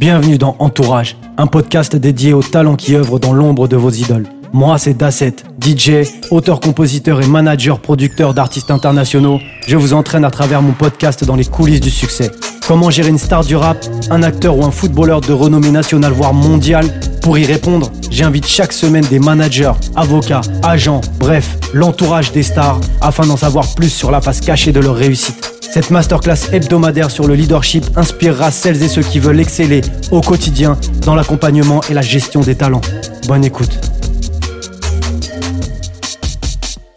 Bienvenue 0.00 0.38
dans 0.38 0.56
Entourage, 0.60 1.18
un 1.36 1.46
podcast 1.46 1.94
dédié 1.94 2.32
aux 2.32 2.42
talents 2.42 2.76
qui 2.76 2.96
œuvrent 2.96 3.20
dans 3.20 3.34
l'ombre 3.34 3.68
de 3.68 3.76
vos 3.76 3.90
idoles. 3.90 4.26
Moi, 4.50 4.78
c'est 4.78 4.94
Dasset, 4.94 5.36
DJ, 5.60 6.08
auteur-compositeur 6.30 7.20
et 7.20 7.26
manager-producteur 7.26 8.32
d'artistes 8.32 8.70
internationaux. 8.70 9.40
Je 9.66 9.76
vous 9.76 9.92
entraîne 9.92 10.24
à 10.24 10.30
travers 10.30 10.62
mon 10.62 10.72
podcast 10.72 11.26
dans 11.26 11.36
les 11.36 11.44
coulisses 11.44 11.82
du 11.82 11.90
succès. 11.90 12.30
Comment 12.66 12.88
gérer 12.88 13.10
une 13.10 13.18
star 13.18 13.44
du 13.44 13.56
rap, 13.56 13.76
un 14.08 14.22
acteur 14.22 14.56
ou 14.56 14.64
un 14.64 14.70
footballeur 14.70 15.20
de 15.20 15.34
renommée 15.34 15.70
nationale 15.70 16.12
voire 16.12 16.32
mondiale? 16.32 16.86
Pour 17.20 17.36
y 17.36 17.44
répondre, 17.44 17.92
j'invite 18.10 18.46
chaque 18.46 18.72
semaine 18.72 19.04
des 19.04 19.18
managers, 19.18 19.74
avocats, 19.96 20.40
agents, 20.62 21.02
bref, 21.18 21.58
l'entourage 21.74 22.32
des 22.32 22.42
stars 22.42 22.80
afin 23.02 23.26
d'en 23.26 23.36
savoir 23.36 23.66
plus 23.74 23.90
sur 23.90 24.10
la 24.10 24.22
face 24.22 24.40
cachée 24.40 24.72
de 24.72 24.80
leur 24.80 24.96
réussite. 24.96 25.59
Cette 25.72 25.92
masterclass 25.92 26.52
hebdomadaire 26.52 27.12
sur 27.12 27.28
le 27.28 27.34
leadership 27.34 27.84
inspirera 27.94 28.50
celles 28.50 28.82
et 28.82 28.88
ceux 28.88 29.02
qui 29.02 29.20
veulent 29.20 29.38
exceller 29.38 29.82
au 30.10 30.20
quotidien 30.20 30.76
dans 31.06 31.14
l'accompagnement 31.14 31.80
et 31.88 31.94
la 31.94 32.00
gestion 32.00 32.40
des 32.40 32.56
talents. 32.56 32.80
Bonne 33.28 33.44
écoute. 33.44 33.78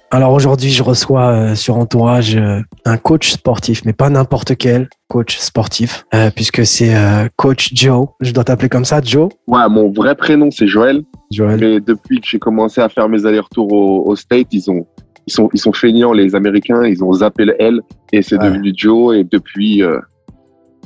Alors 0.10 0.34
aujourd'hui, 0.34 0.72
je 0.72 0.82
reçois 0.82 1.28
euh, 1.28 1.56
sur 1.56 1.78
Entourage 1.78 2.36
euh, 2.36 2.62
un 2.86 2.98
coach 2.98 3.30
sportif, 3.30 3.86
mais 3.86 3.94
pas 3.94 4.10
n'importe 4.10 4.56
quel 4.56 4.90
coach 5.08 5.38
sportif, 5.38 6.06
euh, 6.16 6.32
puisque 6.36 6.66
c'est 6.66 6.96
coach 7.36 7.70
Joe. 7.76 8.08
Je 8.22 8.32
dois 8.32 8.44
t'appeler 8.44 8.70
comme 8.70 8.86
ça, 8.86 9.02
Joe? 9.04 9.30
Ouais, 9.46 9.70
mon 9.70 9.92
vrai 9.92 10.16
prénom 10.16 10.50
c'est 10.50 10.68
Joël. 10.68 11.04
Joël. 11.30 11.60
Mais 11.60 11.80
depuis 11.80 12.22
que 12.22 12.28
j'ai 12.28 12.40
commencé 12.40 12.82
à 12.82 12.90
faire 12.90 13.08
mes 13.08 13.24
allers-retours 13.28 13.72
au, 13.72 14.08
au 14.08 14.16
State, 14.16 14.48
ils 14.52 14.72
ont 14.72 14.88
ils 15.28 15.34
sont, 15.34 15.50
ils 15.54 15.60
sont 15.60 15.74
feignants, 15.74 16.12
les 16.12 16.36
Américains. 16.36 16.84
Ils 16.86 17.04
ont 17.04 17.14
zappé 17.14 17.46
le 17.46 17.62
L 17.62 17.82
et 18.12 18.22
c'est 18.22 18.38
devenu 18.38 18.74
Joe. 18.76 19.16
Et 19.18 19.24
depuis, 19.24 19.84
euh, 19.84 20.00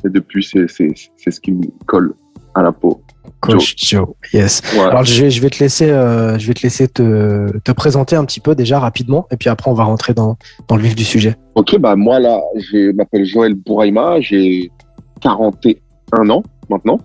et 0.04 0.08
depuis 0.08 0.44
c'est, 0.44 0.68
c'est, 0.68 0.92
c'est 1.16 1.30
ce 1.30 1.40
qui 1.40 1.52
me 1.52 1.64
colle 1.86 2.14
à 2.54 2.62
la 2.62 2.72
peau. 2.72 3.02
Coach 3.40 3.74
Joe, 3.76 4.08
yes. 4.32 4.62
Alors 4.76 5.04
je 5.04 5.22
vais, 5.22 5.30
je 5.30 5.40
vais 5.40 5.50
te 5.50 5.62
laisser, 5.62 5.90
euh, 5.90 6.38
je 6.38 6.46
vais 6.48 6.54
te 6.54 6.62
laisser 6.62 6.88
te, 6.88 7.56
te 7.58 7.72
présenter 7.72 8.16
un 8.16 8.24
petit 8.24 8.40
peu 8.40 8.54
déjà 8.54 8.80
rapidement, 8.80 9.28
et 9.30 9.36
puis 9.36 9.48
après 9.48 9.70
on 9.70 9.74
va 9.74 9.84
rentrer 9.84 10.12
dans, 10.12 10.36
dans 10.66 10.74
le 10.74 10.82
vif 10.82 10.96
du 10.96 11.04
sujet. 11.04 11.36
Ok, 11.54 11.78
bah 11.78 11.94
moi 11.94 12.18
là, 12.18 12.40
je 12.56 12.90
m'appelle 12.92 13.24
Joël 13.24 13.54
Bouraima, 13.54 14.20
j'ai 14.20 14.72
41 15.20 16.30
ans 16.30 16.42
maintenant. 16.68 16.98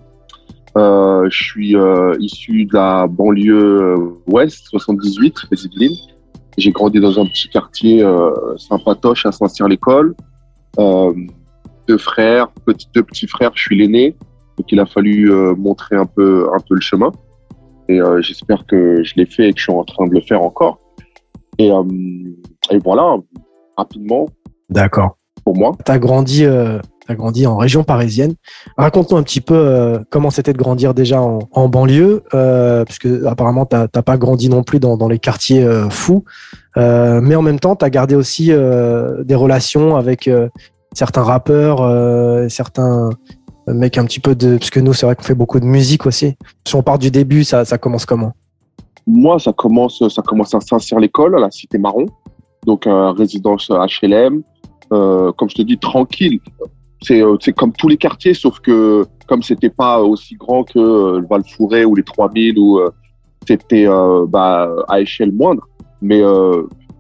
Euh, 0.76 1.28
je 1.30 1.44
suis 1.44 1.76
issu 2.20 2.66
de 2.66 2.74
la 2.74 3.06
banlieue 3.06 3.96
ouest, 4.26 4.66
78, 4.70 5.36
les 5.52 5.66
Yvelines. 5.66 6.13
J'ai 6.58 6.72
grandi 6.72 7.00
dans 7.00 7.20
un 7.20 7.26
petit 7.26 7.50
quartier 7.50 8.04
euh, 8.04 8.32
sympatoche 8.58 9.26
à 9.26 9.32
Saint-Cyr-l'École. 9.32 10.16
Euh, 10.80 11.14
deux 11.88 11.98
frères, 11.98 12.50
petit, 12.66 12.88
deux 12.94 13.04
petits 13.04 13.28
frères, 13.28 13.52
je 13.56 13.62
suis 13.62 13.78
l'aîné. 13.78 14.16
Donc 14.58 14.72
il 14.72 14.80
a 14.80 14.86
fallu 14.86 15.32
euh, 15.32 15.56
montrer 15.56 15.96
un 15.96 16.06
peu, 16.06 16.48
un 16.54 16.60
peu 16.60 16.76
le 16.76 16.82
chemin. 16.82 17.12
Et 17.90 18.00
euh, 18.00 18.22
j'espère 18.22 18.66
que 18.66 19.04
je 19.04 19.14
l'ai 19.16 19.26
fait 19.26 19.50
et 19.50 19.54
que 19.54 19.60
je 19.60 19.64
suis 19.64 19.74
en 19.74 19.84
train 19.84 20.08
de 20.08 20.14
le 20.14 20.22
faire 20.22 20.42
encore. 20.42 20.80
Et, 21.58 21.72
euh, 21.72 21.84
et 22.72 22.78
voilà, 22.80 23.18
rapidement. 23.78 24.28
D'accord. 24.70 25.18
Pour 25.44 25.58
moi. 25.58 25.74
Tu 25.86 25.92
as 25.92 26.00
grandi 26.00 26.46
tu 27.06 27.12
as 27.12 27.16
grandi 27.16 27.46
en 27.46 27.58
région 27.58 27.84
parisienne. 27.84 28.36
Raconte-nous 28.78 29.18
un 29.18 29.24
petit 29.24 29.42
peu 29.42 29.56
euh, 29.56 30.00
comment 30.10 30.30
c'était 30.30 30.54
de 30.54 30.58
grandir 30.58 30.94
déjà 30.94 31.22
en, 31.22 31.68
banlieue, 31.68 32.24
euh, 32.34 32.86
puisque 32.86 33.08
apparemment, 33.26 33.66
tu 33.66 33.76
n'as 33.76 33.88
pas 33.88 34.18
grandi 34.18 34.50
non 34.50 34.64
plus 34.64 34.80
dans, 34.80 35.08
les 35.08 35.20
quartiers 35.20 35.64
euh, 35.64 35.90
fous. 35.90 36.24
Mais 36.76 37.36
en 37.36 37.42
même 37.42 37.60
temps, 37.60 37.76
tu 37.76 37.86
as 37.86 37.90
gardé 37.90 38.16
aussi 38.16 38.48
des 38.48 39.36
relations 39.36 39.96
avec 39.96 40.30
certains 40.94 41.24
rappeurs, 41.24 42.50
certains 42.50 43.12
mecs 43.68 43.98
un 43.98 44.06
petit 44.06 44.20
peu 44.20 44.36
de... 44.36 44.58
Parce 44.58 44.76
nous, 44.78 44.94
c'est 44.94 45.06
vrai 45.06 45.16
qu'on 45.16 45.24
fait 45.24 45.36
beaucoup 45.36 45.60
de 45.60 45.66
musique 45.66 46.06
aussi. 46.06 46.36
Si 46.66 46.76
on 46.76 46.82
part 46.82 46.98
du 46.98 47.12
début, 47.12 47.44
ça, 47.44 47.66
commence 47.78 48.06
comment? 48.06 48.34
Moi, 49.06 49.38
ça 49.38 49.54
commence, 49.54 50.08
ça 50.10 50.22
commence 50.22 50.56
à 50.56 50.62
Saint-Cyr-l'École, 50.62 51.38
à 51.38 51.40
la 51.40 51.52
Cité 51.52 51.78
Marron. 51.78 52.08
Donc, 52.66 52.88
résidence 52.88 53.70
HLM. 53.70 54.42
comme 54.90 55.50
je 55.50 55.56
te 55.56 55.62
dis, 55.62 55.78
tranquille 55.78 56.40
c'est 57.04 57.54
comme 57.54 57.74
tous 57.74 57.88
les 57.88 57.98
quartiers, 57.98 58.34
sauf 58.34 58.60
que 58.60 59.06
comme 59.28 59.44
c'était 59.44 59.70
pas 59.70 60.02
aussi 60.02 60.36
grand 60.36 60.64
que 60.64 60.80
euh, 60.80 61.20
le 61.20 61.28
Val-Fouré 61.28 61.86
ou 61.86 61.96
les 61.96 62.04
3000 62.04 62.58
ou 62.58 62.80
euh, 62.80 62.90
c'était 63.48 63.86
bah, 64.30 64.70
à 64.88 65.02
échelle 65.02 65.34
moindre, 65.34 65.68
mais 66.02 66.22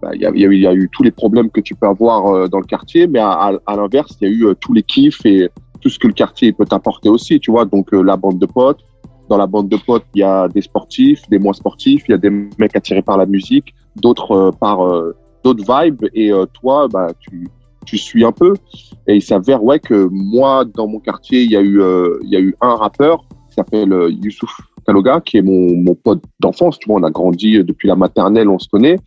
bah, 0.02 0.12
il 0.14 0.22
y, 0.22 0.26
a, 0.68 0.74
eu, 0.74 0.90
tous 0.92 1.04
les 1.04 1.12
problèmes 1.12 1.50
que 1.50 1.62
tu 1.62 1.74
peux 1.74 1.88
avoir 1.88 2.50
dans 2.50 2.60
le 2.60 2.66
quartier, 2.66 3.08
mais 3.08 3.20
à, 3.20 3.54
à, 3.66 3.76
l'inverse, 3.78 4.18
il 4.20 4.28
y 4.28 4.30
a 4.30 4.34
eu 4.34 4.56
tous 4.60 4.74
les 4.74 4.84
kiffs 4.84 5.26
et 5.26 5.50
tout 5.80 5.88
ce 5.88 5.98
que 5.98 6.08
le 6.08 6.14
quartier 6.14 6.52
peut 6.52 6.66
t'apporter 6.66 7.08
aussi, 7.08 7.40
tu 7.40 7.50
vois. 7.50 7.64
Donc 7.64 7.94
la 7.94 8.18
bande 8.18 8.40
de 8.40 8.46
potes, 8.46 8.82
dans 9.30 9.38
la 9.38 9.48
bande 9.48 9.70
de 9.70 9.78
potes, 9.78 10.04
il 10.16 10.20
y 10.20 10.24
a 10.24 10.50
des 10.50 10.62
sportifs, 10.62 11.22
des 11.30 11.40
moins 11.40 11.54
sportifs, 11.54 12.04
il 12.10 12.12
y 12.12 12.16
a 12.16 12.18
des 12.18 12.30
mecs 12.30 12.76
attirés 12.76 13.04
par 13.04 13.18
la 13.18 13.26
musique, 13.26 13.74
d'autres 13.96 14.52
par 14.60 14.80
d'autres 15.46 15.64
vibes, 15.64 16.04
et 16.14 16.30
toi, 16.52 16.90
bah 16.90 17.08
tu 17.22 17.48
tu 17.86 17.98
suis 17.98 18.24
un 18.24 18.32
peu. 18.32 18.54
Et 19.08 19.16
il 19.16 19.22
s'avère 19.22 19.64
ouais 19.64 19.80
que 19.80 20.08
moi 20.12 20.66
dans 20.66 20.88
mon 20.88 21.00
quartier 21.00 21.44
il 21.44 21.52
y 21.52 21.58
a 21.58 21.62
eu 21.62 21.82
euh, 21.82 22.18
y 22.24 22.36
a 22.36 22.40
eu 22.40 22.56
un 22.62 22.76
rappeur 22.76 23.26
qui 23.54 23.56
s'appelle 23.56 23.94
euh, 23.94 24.10
Youssouf 24.10 24.56
Kaloga 24.86 25.22
qui 25.22 25.38
est 25.38 25.42
mon, 25.42 25.76
mon 25.76 25.96
pote 25.96 26.24
d'enfance. 26.40 26.80
Tu 26.80 26.90
vois, 26.90 27.00
on 27.00 27.04
a 27.04 27.12
grandi 27.12 27.58
euh, 27.58 27.64
depuis 27.64 27.88
la 27.88 27.96
maternelle, 27.96 28.50
on 28.50 28.60
se 28.60 28.68
connaît. 28.68 28.98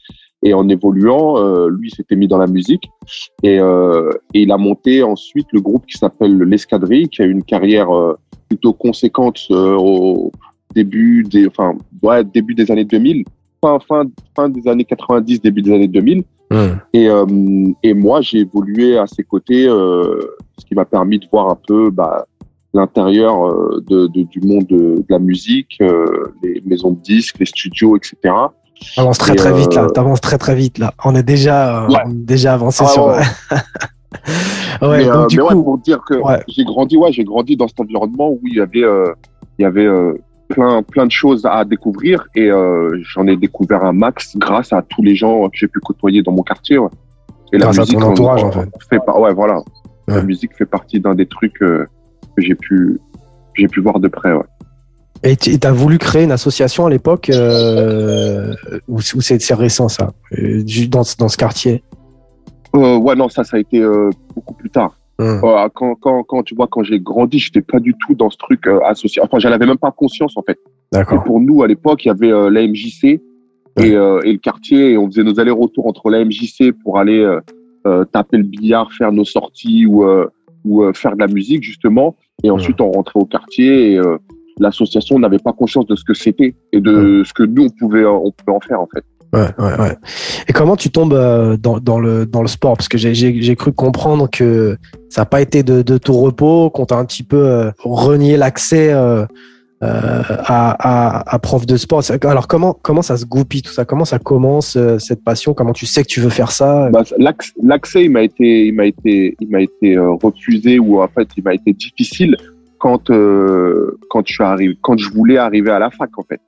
Et 0.43 0.55
en 0.55 0.69
évoluant, 0.69 1.39
euh, 1.39 1.69
lui 1.69 1.91
s'était 1.91 2.15
mis 2.15 2.29
dans 2.29 2.39
la 2.39 2.47
musique 2.47 2.91
et, 3.43 3.57
et, 3.57 4.43
il 4.43 4.53
a 4.53 4.59
monté 4.59 5.03
ensuite 5.03 5.47
le 5.53 5.61
groupe 5.61 5.87
qui 5.87 5.99
s'appelle 5.99 6.37
l'Escadrille, 6.37 7.09
qui 7.09 7.23
a 7.23 7.25
eu 7.25 7.31
une 7.31 7.43
carrière 7.43 7.89
plutôt 8.49 8.75
conséquente 8.75 9.41
au 9.51 10.31
début 10.75 11.25
des, 11.25 11.49
enfin, 11.49 11.75
ouais, 12.03 12.23
début 12.23 12.55
des 12.55 12.71
années 12.71 12.85
2000, 12.85 13.25
fin, 13.61 13.79
fin, 13.81 14.05
fin 14.37 14.49
des 14.49 14.69
années 14.69 14.85
90, 14.85 15.41
début 15.41 15.63
des 15.63 15.73
années 15.73 15.89
2000. 15.89 16.23
Et, 16.93 17.09
euh, 17.09 17.27
et 17.83 17.95
moi, 17.95 18.21
j'ai 18.21 18.39
évolué 18.39 18.99
à 18.99 19.07
ses 19.07 19.25
côtés, 19.25 19.67
euh, 19.69 20.21
ce 20.59 20.65
qui 20.65 20.75
m'a 20.75 20.85
permis 20.85 21.19
de 21.19 21.27
voir 21.31 21.51
un 21.51 21.59
peu 21.67 21.91
bah, 21.91 22.27
l'intérieur 22.77 23.47
euh, 23.47 23.83
de, 23.89 24.07
de, 24.07 24.23
du 24.23 24.41
monde 24.41 24.67
de, 24.67 24.77
de 24.77 25.07
la 25.09 25.19
musique, 25.19 25.79
euh, 25.81 26.33
les 26.43 26.63
maisons 26.65 26.93
de 26.93 27.01
disques, 27.01 27.39
les 27.41 27.47
studios, 27.47 27.97
etc. 27.97 28.35
T'avances 28.95 29.19
très 29.19 29.35
très 29.35 29.53
vite 29.55 29.75
là. 29.75 29.85
Euh, 29.85 29.89
T'avances 29.89 30.21
très 30.21 30.39
très 30.39 30.55
vite 30.55 30.79
là. 30.79 30.93
On 31.05 31.15
est 31.15 31.23
déjà, 31.23 31.87
ouais. 31.89 31.97
on 32.05 32.11
est 32.11 32.27
déjà 32.27 32.55
avancé 32.55 32.85
ah, 32.87 32.91
sur. 32.91 33.07
Ouais. 33.07 33.15
ouais, 34.83 34.99
mais, 34.99 35.05
donc, 35.07 35.29
du 35.31 35.39
mais 35.39 35.45
coup, 35.45 35.63
pour 35.63 35.79
dire 35.79 36.01
que 36.07 36.15
j'ai 36.49 36.65
grandi, 36.65 36.97
ouais, 36.97 37.13
j'ai 37.13 37.25
grandi 37.25 37.57
dans 37.57 37.69
cet 37.69 37.81
environnement 37.81 38.31
où 38.31 38.41
il 38.45 38.57
y 38.57 38.61
avait, 38.61 38.85
il 39.59 39.63
y 39.63 39.65
avait 39.65 39.89
plein, 40.49 40.83
plein 40.83 41.07
de 41.07 41.11
choses 41.11 41.45
à 41.45 41.65
découvrir 41.65 42.27
et 42.35 42.51
euh, 42.51 42.99
j'en 43.03 43.27
ai 43.27 43.37
découvert 43.37 43.85
un 43.85 43.93
max 43.93 44.37
grâce 44.37 44.73
à 44.73 44.83
tous 44.83 45.03
les 45.03 45.15
gens 45.15 45.49
que 45.49 45.57
j'ai 45.57 45.69
pu 45.69 45.81
côtoyer 45.81 46.23
dans 46.23 46.33
mon 46.33 46.43
quartier. 46.43 46.79
Ouais. 46.79 46.89
Et 47.53 47.59
grâce 47.59 47.77
la 47.77 47.83
musique, 47.83 47.97
à 47.97 48.01
ton 48.01 48.07
entourage, 48.11 48.45
en 48.45 48.53
fait. 48.53 48.69
Fait 48.91 48.99
par... 49.05 49.21
Ouais, 49.21 49.33
voilà. 49.33 49.57
Ouais. 50.09 50.17
La 50.17 50.23
musique 50.23 50.57
fait 50.57 50.67
partie 50.67 51.01
d'un 51.01 51.15
des 51.15 51.27
trucs 51.27 51.61
euh, 51.63 51.87
que 52.37 52.43
j'ai 52.43 52.55
pu, 52.55 52.99
j'ai 53.55 53.69
pu 53.69 53.81
voir 53.81 54.01
de 54.01 54.09
près. 54.09 54.33
Ouais. 54.33 54.45
Et 55.23 55.37
tu 55.37 55.59
as 55.63 55.73
voulu 55.73 55.99
créer 55.99 56.25
une 56.25 56.33
association 56.33 56.87
à 56.87 56.91
l'époque 56.91 57.31
euh, 57.31 58.55
ou, 58.87 59.01
c'est 59.01 59.55
récent 59.55 59.89
ça, 59.89 60.13
euh, 60.39 60.63
dans, 60.89 61.03
dans 61.19 61.29
ce 61.29 61.37
quartier? 61.37 61.83
Euh, 62.75 62.97
Ouais, 62.99 63.17
non, 63.17 63.29
ça, 63.29 63.43
ça 63.43 63.57
a 63.57 63.61
été 63.61 63.81
euh, 63.81 64.11
beaucoup 64.35 64.55
plus 64.55 64.69
tard. 64.69 64.99
Mmh. 65.19 65.41
Quand, 65.75 65.95
quand, 65.95 66.23
quand, 66.25 66.43
tu 66.43 66.55
vois, 66.55 66.67
quand 66.67 66.83
j'ai 66.83 67.01
grandi, 67.01 67.39
j'étais 67.39 67.63
pas 67.63 67.81
du 67.81 67.95
tout 67.95 68.15
dans 68.15 68.29
ce 68.29 68.37
truc 68.37 68.67
euh, 68.67 68.81
associé. 68.85 69.23
Enfin, 69.23 69.39
j'en 69.39 69.51
avais 69.51 69.67
même 69.67 69.79
pas 69.79 69.91
conscience, 69.91 70.37
en 70.37 70.43
fait. 70.43 70.59
D'accord. 70.93 71.25
pour 71.25 71.41
nous, 71.41 71.63
à 71.63 71.67
l'époque, 71.67 72.05
il 72.05 72.09
y 72.09 72.11
avait 72.11 72.31
euh, 72.31 72.51
la 72.51 72.67
MJC 72.67 73.05
et, 73.05 73.21
euh, 73.81 74.21
et, 74.25 74.33
le 74.33 74.39
quartier, 74.39 74.93
et 74.93 74.99
on 74.99 75.07
faisait 75.07 75.25
nos 75.25 75.41
allers-retours 75.41 75.87
entre 75.87 76.11
la 76.11 76.25
MJC 76.25 76.73
pour 76.83 76.99
aller 76.99 77.21
euh, 77.87 78.05
taper 78.13 78.37
le 78.39 78.45
billard, 78.45 78.93
faire 78.93 79.13
nos 79.13 79.25
sorties 79.25 79.87
ou, 79.87 80.05
ou 80.65 80.93
faire 80.93 81.15
de 81.15 81.21
la 81.21 81.29
musique, 81.29 81.63
justement. 81.63 82.17
Et 82.45 82.51
ensuite, 82.51 82.81
mmh. 82.81 82.85
on 82.85 82.93
rentrait 82.93 83.21
au 83.21 83.25
quartier 83.25 83.93
et 83.93 84.01
l'association 84.59 85.19
n'avait 85.19 85.39
pas 85.39 85.53
conscience 85.53 85.87
de 85.87 85.97
ce 85.97 86.05
que 86.05 86.15
c'était 86.15 86.55
et 86.73 86.81
de 86.81 87.21
mmh. 87.21 87.25
ce 87.25 87.33
que 87.33 87.43
nous, 87.43 87.65
on 87.65 87.71
pouvait, 87.71 88.05
on 88.05 88.31
pouvait 88.31 88.57
en 88.57 88.61
faire, 88.61 88.81
en 88.81 88.89
fait. 88.93 89.05
Ouais, 89.37 89.49
ouais, 89.59 89.81
ouais. 89.81 89.97
Et 90.49 90.53
comment 90.55 90.77
tu 90.77 90.91
tombes 90.91 91.13
euh, 91.13 91.59
dans, 91.59 91.79
dans, 91.79 91.99
le, 91.99 92.25
dans 92.25 92.41
le 92.41 92.49
sport? 92.49 92.77
Parce 92.77 92.89
que 92.89 92.97
j'ai 92.97 93.57
cru 93.57 93.73
comprendre 93.73 94.31
que 94.31 94.79
ça 95.11 95.23
n'a 95.23 95.27
pas 95.27 95.43
été 95.43 95.63
de, 95.63 95.83
de, 95.83 95.99
tout 95.99 96.15
repos, 96.15 96.71
qu'on 96.71 96.87
t'a 96.87 96.97
un 96.97 97.05
petit 97.05 97.23
peu 97.23 97.37
euh, 97.47 97.71
renié 97.81 98.39
l'accès 98.39 98.93
euh, 98.93 99.27
euh, 99.83 100.23
à, 100.29 101.19
à, 101.21 101.35
à, 101.35 101.39
prof 101.39 101.67
de 101.67 101.77
sport. 101.77 102.03
Alors 102.23 102.49
comment, 102.49 102.73
comment 102.73 103.03
ça 103.03 103.19
se 103.19 103.27
goupille 103.27 103.61
tout 103.61 103.73
ça? 103.73 103.85
Comment 103.85 104.07
ça 104.07 104.19
commence 104.19 104.79
cette 104.99 105.23
passion? 105.23 105.53
Comment 105.53 105.75
tu 105.75 105.85
sais 105.85 106.03
que 106.03 106.09
tu 106.09 106.21
veux 106.21 106.31
faire 106.31 106.51
ça? 106.51 106.89
Bah, 106.91 107.03
L'accès, 107.63 108.05
il 108.05 108.11
m'a 108.11 108.23
été, 108.23 108.69
il 108.69 108.81
été, 108.81 109.37
il 109.39 109.55
été 109.57 109.99
refusé 109.99 110.79
ou 110.79 111.03
en 111.03 111.09
fait, 111.09 111.29
il 111.37 111.45
m'a 111.45 111.53
été 111.53 111.75
difficile 111.75 112.37
quand 112.79 113.11
quand 114.11 114.27
je 114.27 114.33
suis 114.33 114.45
arrivé, 114.45 114.79
quand 114.81 114.97
je 114.97 115.11
voulais 115.11 115.37
arriver 115.37 115.71
à 115.73 115.79
la 115.79 115.91
fac 115.91 116.11
en 116.19 116.23
fait. 116.23 116.41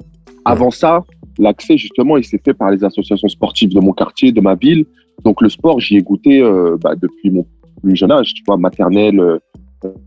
Avant 0.47 0.71
ça, 0.71 1.05
l'accès, 1.39 1.77
justement, 1.77 2.17
il 2.17 2.25
s'est 2.25 2.41
fait 2.45 2.55
par 2.55 2.71
les 2.71 2.85
associations 2.85 3.29
sportives 3.29 3.71
de 3.71 3.81
mon 3.81 3.93
quartier, 3.93 4.33
de 4.33 4.41
ma 4.41 4.55
ville. 4.55 4.85
Donc, 5.25 5.41
le 5.41 5.49
sport, 5.49 5.81
j'y 5.81 5.97
ai 5.97 6.03
goûté 6.03 6.43
euh, 6.43 6.77
bah, 6.81 6.95
depuis 6.95 7.31
mon 7.31 7.47
plus 7.83 7.97
jeune 7.97 8.13
âge, 8.13 8.35
tu 8.35 8.43
vois, 8.47 8.57
maternelle, 8.57 9.21
euh, 9.21 9.39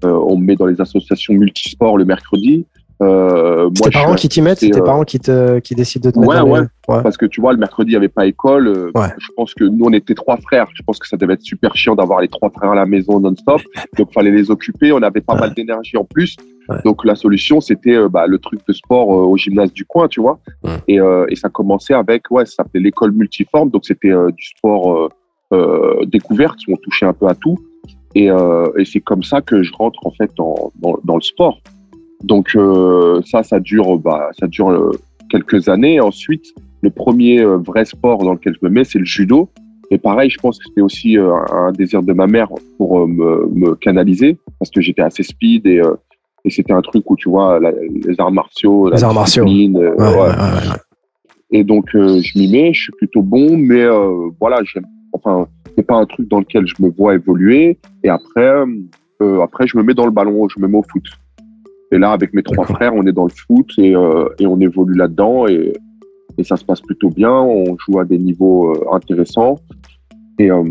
on 0.03 0.37
me 0.37 0.45
met 0.45 0.55
dans 0.55 0.65
les 0.65 0.79
associations 0.81 1.33
multisports 1.33 1.97
le 1.97 2.05
mercredi. 2.05 2.65
Euh, 3.01 3.69
c'est 3.73 3.83
tes 3.85 3.89
parents 3.91 4.15
qui 4.15 4.29
t'y 4.29 4.41
mettent, 4.41 4.59
c'est 4.59 4.69
tes 4.69 4.79
euh, 4.79 4.83
parents 4.83 5.03
qui, 5.03 5.19
te, 5.19 5.59
qui 5.59 5.73
décident 5.73 6.09
de 6.09 6.13
te 6.13 6.19
mettre 6.19 6.45
ouais, 6.45 6.59
ouais. 6.59 7.01
Parce 7.01 7.17
que 7.17 7.25
tu 7.25 7.41
vois, 7.41 7.51
le 7.51 7.57
mercredi, 7.57 7.89
il 7.89 7.93
n'y 7.93 7.97
avait 7.97 8.09
pas 8.09 8.27
école. 8.27 8.67
Euh, 8.67 8.91
je 9.17 9.27
pense 9.35 9.53
que 9.53 9.63
nous, 9.63 9.85
on 9.85 9.93
était 9.93 10.13
trois 10.13 10.37
frères. 10.37 10.67
Je 10.75 10.83
pense 10.83 10.99
que 10.99 11.07
ça 11.07 11.17
devait 11.17 11.33
être 11.33 11.41
super 11.41 11.75
chiant 11.75 11.95
d'avoir 11.95 12.21
les 12.21 12.27
trois 12.27 12.51
frères 12.51 12.71
à 12.71 12.75
la 12.75 12.85
maison 12.85 13.19
non-stop. 13.19 13.61
Donc, 13.97 14.09
il 14.11 14.13
fallait 14.13 14.31
les 14.31 14.51
occuper. 14.51 14.91
On 14.91 15.01
avait 15.01 15.21
pas 15.21 15.35
mal 15.35 15.53
d'énergie 15.53 15.97
en 15.97 16.03
plus. 16.03 16.35
Donc, 16.85 17.03
la 17.03 17.15
solution, 17.15 17.59
c'était 17.59 17.95
euh, 17.95 18.07
bah, 18.07 18.27
le 18.27 18.37
truc 18.37 18.59
de 18.67 18.73
sport 18.73 19.07
au 19.07 19.35
gymnase 19.35 19.73
du 19.73 19.83
coin, 19.85 20.07
tu 20.07 20.21
vois. 20.21 20.39
Et, 20.87 20.99
et, 21.29 21.35
ça 21.35 21.49
commençait 21.49 21.95
avec, 21.95 22.29
ouais, 22.29 22.45
ça 22.45 22.57
s'appelait 22.57 22.81
l'école 22.81 23.13
multiforme. 23.13 23.71
Donc, 23.71 23.85
c'était 23.85 24.11
du 24.37 24.45
sport 24.45 25.09
découverte. 26.05 26.59
On 26.67 26.75
touchait 26.75 27.07
un 27.07 27.13
peu 27.13 27.27
à 27.27 27.33
tout. 27.33 27.57
Et, 28.13 28.25
et 28.25 28.85
c'est 28.85 28.99
comme 28.99 29.23
ça 29.23 29.41
que 29.41 29.63
je 29.63 29.73
rentre, 29.73 30.05
en 30.05 30.11
fait, 30.11 30.29
dans, 30.37 30.71
dans, 30.75 30.99
dans 31.03 31.15
le 31.15 31.21
sport. 31.21 31.59
Donc 32.23 32.55
euh, 32.55 33.21
ça, 33.25 33.43
ça 33.43 33.59
dure, 33.59 33.97
bah, 33.97 34.29
ça 34.39 34.47
dure 34.47 34.69
euh, 34.69 34.91
quelques 35.29 35.69
années. 35.69 35.99
Ensuite, 35.99 36.45
le 36.81 36.89
premier 36.89 37.41
euh, 37.41 37.57
vrai 37.57 37.85
sport 37.85 38.19
dans 38.19 38.33
lequel 38.33 38.55
je 38.59 38.67
me 38.67 38.71
mets, 38.71 38.83
c'est 38.83 38.99
le 38.99 39.05
judo. 39.05 39.49
Et 39.89 39.97
pareil, 39.97 40.29
je 40.29 40.37
pense 40.37 40.57
que 40.57 40.65
c'était 40.67 40.81
aussi 40.81 41.17
un 41.17 41.71
désir 41.73 42.01
de 42.01 42.13
ma 42.13 42.25
mère 42.25 42.47
pour 42.77 43.05
me, 43.05 43.49
me, 43.53 43.75
canaliser 43.75 44.37
parce 44.57 44.71
que 44.71 44.79
j'étais 44.79 45.01
assez 45.01 45.21
speed 45.21 45.67
et, 45.67 45.81
et 46.45 46.49
c'était 46.49 46.71
un 46.71 46.81
truc 46.81 47.11
où 47.11 47.17
tu 47.17 47.27
vois 47.27 47.59
les 47.59 48.15
arts 48.17 48.31
martiaux, 48.31 48.89
les 48.89 49.03
arts 49.03 49.13
martiaux. 49.13 49.43
et 51.51 51.65
donc 51.65 51.89
je 51.91 52.39
m'y 52.39 52.49
mets, 52.49 52.73
je 52.73 52.83
suis 52.83 52.93
plutôt 52.93 53.21
bon, 53.21 53.57
mais 53.57 53.85
voilà, 54.39 54.61
j'aime. 54.63 54.85
Enfin, 55.11 55.45
c'est 55.75 55.85
pas 55.85 55.97
un 55.97 56.05
truc 56.05 56.29
dans 56.29 56.39
lequel 56.39 56.65
je 56.65 56.75
me 56.81 56.89
vois 56.89 57.15
évoluer. 57.15 57.77
Et 58.05 58.07
après, 58.07 58.63
après, 59.43 59.67
je 59.67 59.75
me 59.75 59.83
mets 59.83 59.93
dans 59.93 60.05
le 60.05 60.11
ballon, 60.11 60.47
je 60.47 60.61
me 60.61 60.69
mets 60.69 60.77
au 60.77 60.85
foot. 60.89 61.03
Et 61.91 61.97
là, 61.97 62.11
avec 62.11 62.33
mes 62.33 62.41
trois 62.41 62.65
frères, 62.65 62.93
on 62.95 63.05
est 63.05 63.11
dans 63.11 63.25
le 63.25 63.31
foot 63.31 63.69
et, 63.77 63.95
euh, 63.95 64.29
et 64.39 64.47
on 64.47 64.59
évolue 64.59 64.95
là-dedans 64.95 65.47
et, 65.47 65.73
et, 66.37 66.43
ça 66.43 66.55
se 66.55 66.63
passe 66.63 66.79
plutôt 66.79 67.09
bien. 67.09 67.33
On 67.33 67.77
joue 67.77 67.99
à 67.99 68.05
des 68.05 68.17
niveaux 68.17 68.73
euh, 68.73 68.95
intéressants. 68.95 69.59
Et, 70.39 70.49
euh, 70.49 70.63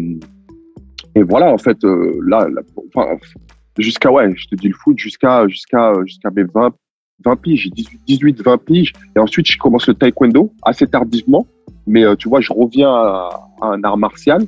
et 1.14 1.22
voilà, 1.22 1.52
en 1.52 1.58
fait, 1.58 1.76
là, 2.26 2.48
enfin, 2.94 3.16
jusqu'à, 3.78 4.10
ouais, 4.10 4.32
je 4.34 4.48
te 4.48 4.54
dis 4.54 4.68
le 4.68 4.74
foot, 4.74 4.98
jusqu'à 4.98 5.46
jusqu'à 5.48 5.92
jusqu'à 6.06 6.30
mes 6.30 6.44
20, 6.44 6.72
20 7.24 7.36
piges, 7.36 7.70
18, 8.06 8.42
20 8.42 8.64
piges. 8.64 8.92
Et 9.14 9.18
ensuite, 9.18 9.46
je 9.46 9.58
commence 9.58 9.86
le 9.88 9.94
taekwondo 9.94 10.52
assez 10.62 10.86
tardivement. 10.86 11.46
Mais 11.86 12.04
tu 12.16 12.28
vois, 12.28 12.40
je 12.40 12.52
reviens 12.52 12.90
à, 12.90 13.30
un 13.62 13.82
art 13.84 13.98
martial. 13.98 14.46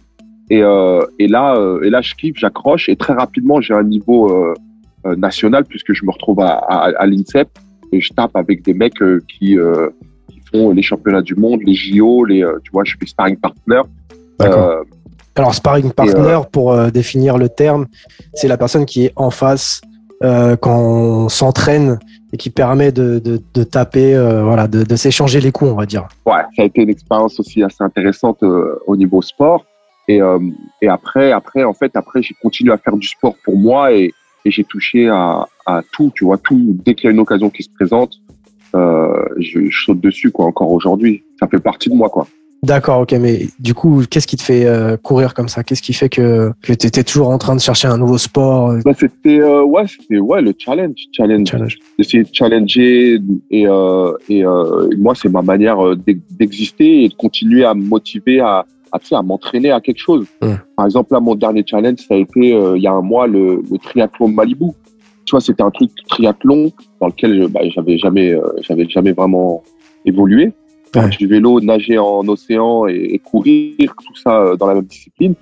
Et, 0.50 0.60
et 1.19 1.28
là, 1.28 1.78
et 1.82 1.90
là, 1.90 2.00
je 2.00 2.14
kiffe, 2.14 2.36
j'accroche. 2.36 2.88
Et 2.88 2.96
très 2.96 3.12
rapidement, 3.12 3.60
j'ai 3.60 3.74
un 3.74 3.82
niveau 3.82 4.54
euh, 5.04 5.16
national 5.16 5.64
puisque 5.64 5.93
je 5.94 6.04
me 6.04 6.12
retrouve 6.12 6.38
à, 6.38 6.52
à, 6.58 7.06
l'INSEP 7.06 7.49
et 7.90 8.00
je 8.00 8.12
tape 8.12 8.37
avec 8.37 8.62
des 8.62 8.72
mecs 8.72 9.02
euh, 9.02 9.20
qui, 9.26 9.58
euh, 9.58 9.90
qui, 10.28 10.40
font 10.52 10.70
les 10.70 10.82
championnats 10.82 11.22
du 11.22 11.34
monde, 11.34 11.58
les 11.66 11.75
JO, 11.75 12.25
les, 12.25 12.46
tu 12.62 12.70
vois, 12.70 12.84
je 12.84 12.94
fais 13.00 13.06
sparring 13.06 13.37
partner. 13.37 13.81
Alors, 15.34 15.54
sparring 15.54 15.90
partner, 15.90 16.38
pour 16.52 16.76
définir 16.93 17.37
le 17.37 17.49
terme, 17.49 17.87
c'est 18.32 18.46
la 18.46 18.56
personne 18.56 18.87
qui 18.87 19.06
est 19.06 19.12
en 19.16 19.31
face 19.31 19.81
quand 20.20 20.78
on 20.78 21.28
s'entraîne 21.28 21.98
et 22.32 22.37
qui 22.37 22.50
permet 22.50 22.93
de, 22.93 23.19
de, 23.19 23.43
de 23.55 23.64
taper, 23.64 24.14
voilà, 24.44 24.69
de, 24.69 24.84
de 24.84 24.94
s'échanger 24.94 25.40
les 25.40 25.50
coups, 25.50 25.72
on 25.72 25.76
va 25.76 25.87
dire. 25.87 26.06
Ouais, 26.26 26.43
ça 26.55 26.62
a 26.62 26.64
été 26.66 26.82
une 26.82 26.90
expérience 26.90 27.40
aussi 27.40 27.62
assez 27.64 27.82
intéressante 27.82 28.44
au 28.87 28.96
niveau 28.96 29.20
sport. 29.20 29.64
Et, 30.06 30.20
et 30.81 30.88
après, 30.88 31.32
après, 31.32 31.64
en 31.64 31.75
fait, 31.75 31.96
après, 31.96 32.22
j'ai 32.22 32.34
continué 32.40 32.72
à 32.72 32.78
faire 32.78 32.96
du 32.96 33.08
sport 33.08 33.34
pour 33.44 33.56
moi 33.56 33.93
et, 33.93 34.12
et 34.44 34.50
j'ai 34.50 34.64
touché 34.64 35.08
à, 35.08 35.46
à, 35.66 35.82
tout, 35.92 36.10
tu 36.14 36.24
vois, 36.24 36.38
tout. 36.38 36.76
Dès 36.84 36.94
qu'il 36.94 37.04
y 37.04 37.08
a 37.08 37.12
une 37.12 37.20
occasion 37.20 37.50
qui 37.50 37.62
se 37.62 37.70
présente, 37.70 38.14
euh, 38.74 39.24
je, 39.38 39.60
je, 39.68 39.84
saute 39.84 40.00
dessus, 40.00 40.30
quoi, 40.30 40.46
encore 40.46 40.70
aujourd'hui. 40.70 41.22
Ça 41.38 41.46
fait 41.46 41.58
partie 41.60 41.88
de 41.88 41.94
moi, 41.94 42.08
quoi. 42.08 42.26
D'accord, 42.64 43.00
ok, 43.00 43.12
mais 43.20 43.48
du 43.58 43.74
coup, 43.74 44.04
qu'est-ce 44.08 44.28
qui 44.28 44.36
te 44.36 44.42
fait 44.42 44.66
euh, 44.66 44.96
courir 44.96 45.34
comme 45.34 45.48
ça? 45.48 45.64
Qu'est-ce 45.64 45.82
qui 45.82 45.92
fait 45.92 46.08
que, 46.08 46.52
que 46.62 46.72
tu 46.72 46.86
étais 46.86 47.02
toujours 47.02 47.30
en 47.30 47.38
train 47.38 47.56
de 47.56 47.60
chercher 47.60 47.88
un 47.88 47.98
nouveau 47.98 48.18
sport 48.18 48.74
bah, 48.84 48.92
C'était 48.96 49.40
euh, 49.40 49.64
ouais, 49.64 49.82
c'était 49.88 50.20
ouais, 50.20 50.40
le 50.40 50.54
challenge. 50.56 50.94
challenge. 51.10 51.48
challenge. 51.48 51.78
Essayer 51.98 52.22
de 52.22 52.28
challenger. 52.32 53.18
Et, 53.50 53.66
euh, 53.66 54.12
et 54.28 54.44
moi, 54.96 55.14
c'est 55.16 55.28
ma 55.28 55.42
manière 55.42 55.96
d'exister 56.38 57.02
et 57.04 57.08
de 57.08 57.14
continuer 57.14 57.64
à 57.64 57.74
me 57.74 57.82
motiver 57.82 58.38
à, 58.38 58.64
à, 58.92 59.18
à 59.18 59.22
m'entraîner 59.22 59.70
à 59.70 59.80
quelque 59.80 59.98
chose. 59.98 60.26
Par 60.76 60.86
exemple, 60.86 61.12
là, 61.12 61.20
mon 61.20 61.34
dernier 61.34 61.64
challenge, 61.66 61.98
ça 61.98 62.14
a 62.14 62.18
été 62.18 62.54
euh, 62.54 62.76
il 62.76 62.82
y 62.82 62.86
a 62.86 62.92
un 62.92 63.02
mois 63.02 63.26
le, 63.26 63.62
le 63.70 63.78
triathlon 63.78 64.28
Malibu. 64.28 64.66
Tu 65.24 65.30
vois, 65.30 65.40
c'était 65.40 65.62
un 65.62 65.70
truc 65.70 65.90
triathlon 66.08 66.72
dans 67.00 67.06
lequel 67.06 67.48
bah, 67.48 67.60
j'avais 67.68 67.96
jamais, 67.98 68.32
euh, 68.32 68.42
j'avais 68.60 68.88
jamais 68.88 69.12
vraiment 69.12 69.62
évolué. 70.04 70.52
Ouais. 70.94 71.08
Du 71.08 71.26
vélo, 71.26 71.60
nager 71.60 71.96
en 71.98 72.26
océan 72.28 72.86
et, 72.86 73.18
courir, 73.18 73.74
tout 73.78 74.16
ça 74.22 74.40
euh, 74.40 74.56
dans 74.56 74.66
la 74.66 74.74
même 74.74 74.84
discipline. 74.84 75.34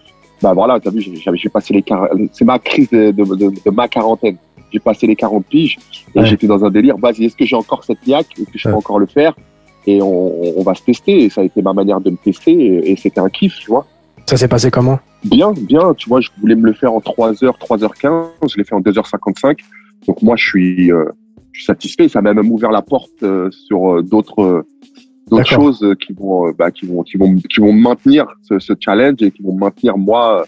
Bah 0.43 0.53
voilà, 0.55 0.81
t'as 0.81 0.91
vu, 0.91 1.03
j'ai 1.03 1.49
passé 1.51 1.75
les 1.75 1.85
c'est 2.33 2.45
ma 2.47 2.59
crise 2.59 2.89
de, 2.91 3.11
de, 3.11 3.25
de, 3.25 3.71
ma 3.71 3.89
quarantaine. 3.89 4.39
J'ai 4.73 4.79
passé 4.79 5.07
les 5.07 5.17
40 5.17 5.45
piges 5.45 5.77
et 6.15 6.25
j'étais 6.25 6.47
dans 6.47 6.65
un 6.65 6.71
délire. 6.71 6.97
Vas-y, 6.97 7.25
est-ce 7.25 7.37
que 7.37 7.45
j'ai 7.45 7.57
encore 7.57 7.85
cette 7.85 8.07
niaque? 8.07 8.29
Est-ce 8.39 8.51
que 8.51 8.59
je 8.59 8.69
peux 8.69 8.75
encore 8.75 8.99
le 8.99 9.07
faire? 9.07 9.35
Et 9.87 10.03
on, 10.03 10.59
on, 10.59 10.63
va 10.63 10.75
se 10.75 10.83
tester. 10.83 11.25
Et 11.25 11.31
ça 11.31 11.41
a 11.41 11.45
été 11.45 11.63
ma 11.63 11.73
manière 11.73 12.01
de 12.01 12.11
me 12.11 12.17
tester 12.17 12.53
et, 12.53 12.93
et 12.93 12.97
c'était 12.97 13.21
un 13.21 13.29
kiff, 13.29 13.59
tu 13.59 13.71
vois. 13.71 13.87
Ça 14.27 14.37
s'est 14.37 14.49
passé 14.49 14.71
comment? 14.71 15.01
Bien, 15.25 15.53
bien. 15.53 15.95
Tu 15.95 16.09
vois, 16.09 16.21
je 16.21 16.31
voulais 16.41 16.55
me 16.55 16.67
le 16.67 16.73
faire 16.73 16.93
en 16.93 17.01
3h, 17.01 17.59
3h15. 17.59 18.29
Je 18.49 18.57
l'ai 18.57 18.65
fait 18.65 18.75
en 18.75 18.81
2h55. 18.81 19.59
Donc 20.07 20.23
moi, 20.23 20.37
je 20.37 20.45
suis, 20.45 20.93
euh, 20.93 21.05
je 21.53 21.61
suis 21.61 21.67
satisfait. 21.67 22.09
Ça 22.09 22.23
m'a 22.23 22.33
même 22.33 22.51
ouvert 22.51 22.71
la 22.71 22.83
porte 22.83 23.11
euh, 23.23 23.51
sur 23.51 23.97
euh, 23.97 24.03
d'autres 24.03 24.65
d'autres 25.29 25.47
choses 25.47 25.95
qui 26.05 26.13
vont, 26.13 26.51
bah, 26.51 26.73
qui 26.73 26.87
vont, 26.87 27.05
qui 27.05 27.17
vont, 27.17 27.37
qui 27.37 27.61
vont 27.61 27.73
maintenir 27.73 28.27
ce, 28.43 28.59
ce, 28.59 28.73
challenge 28.81 29.23
et 29.23 29.31
qui 29.31 29.45
vont 29.45 29.55
maintenir 29.55 29.97
moi 29.97 30.45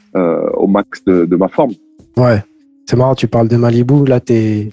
au 0.56 0.66
max 0.66 1.04
de, 1.04 1.24
de, 1.24 1.36
ma 1.36 1.46
forme. 1.46 1.70
Ouais, 2.16 2.42
c'est 2.86 2.96
marrant. 2.96 3.14
Tu 3.14 3.28
parles 3.28 3.46
de 3.46 3.56
Malibu. 3.56 4.04
Là, 4.06 4.18
t'es 4.18 4.70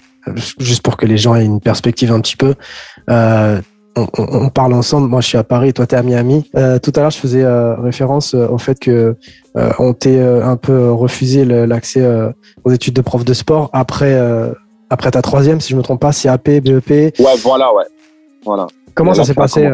juste 0.58 0.82
pour 0.82 0.96
que 0.96 1.06
les 1.06 1.16
gens 1.16 1.34
aient 1.34 1.44
une 1.44 1.60
perspective 1.60 2.12
un 2.12 2.20
petit 2.20 2.36
peu. 2.36 2.54
Euh, 3.08 3.60
on, 4.18 4.48
parle 4.48 4.72
ensemble. 4.74 5.08
Moi, 5.08 5.20
je 5.20 5.28
suis 5.28 5.38
à 5.38 5.44
Paris, 5.44 5.72
toi, 5.72 5.86
tu 5.86 5.94
es 5.94 5.98
à 5.98 6.02
Miami. 6.02 6.48
Euh, 6.56 6.78
tout 6.78 6.92
à 6.96 7.00
l'heure, 7.00 7.10
je 7.10 7.18
faisais 7.18 7.42
euh, 7.42 7.74
référence 7.76 8.34
euh, 8.34 8.48
au 8.48 8.58
fait 8.58 8.78
que 8.78 9.16
on 9.78 9.92
t'ait 9.94 10.20
un 10.20 10.56
peu 10.56 10.92
refusé 10.92 11.44
l'accès 11.44 12.06
aux 12.64 12.70
études 12.70 12.94
de 12.94 13.00
prof 13.00 13.24
de 13.24 13.34
sport 13.34 13.68
après 13.72 14.16
après 14.90 15.10
ta 15.10 15.22
troisième, 15.22 15.60
si 15.60 15.70
je 15.70 15.76
me 15.76 15.82
trompe 15.82 16.00
pas, 16.00 16.12
CAP, 16.12 16.44
BEP. 16.44 16.90
Ouais, 16.90 17.36
voilà, 17.42 17.74
ouais, 17.74 17.84
voilà. 18.44 18.68
Comment 18.94 19.12
ça 19.12 19.24
s'est 19.24 19.34
passé 19.34 19.68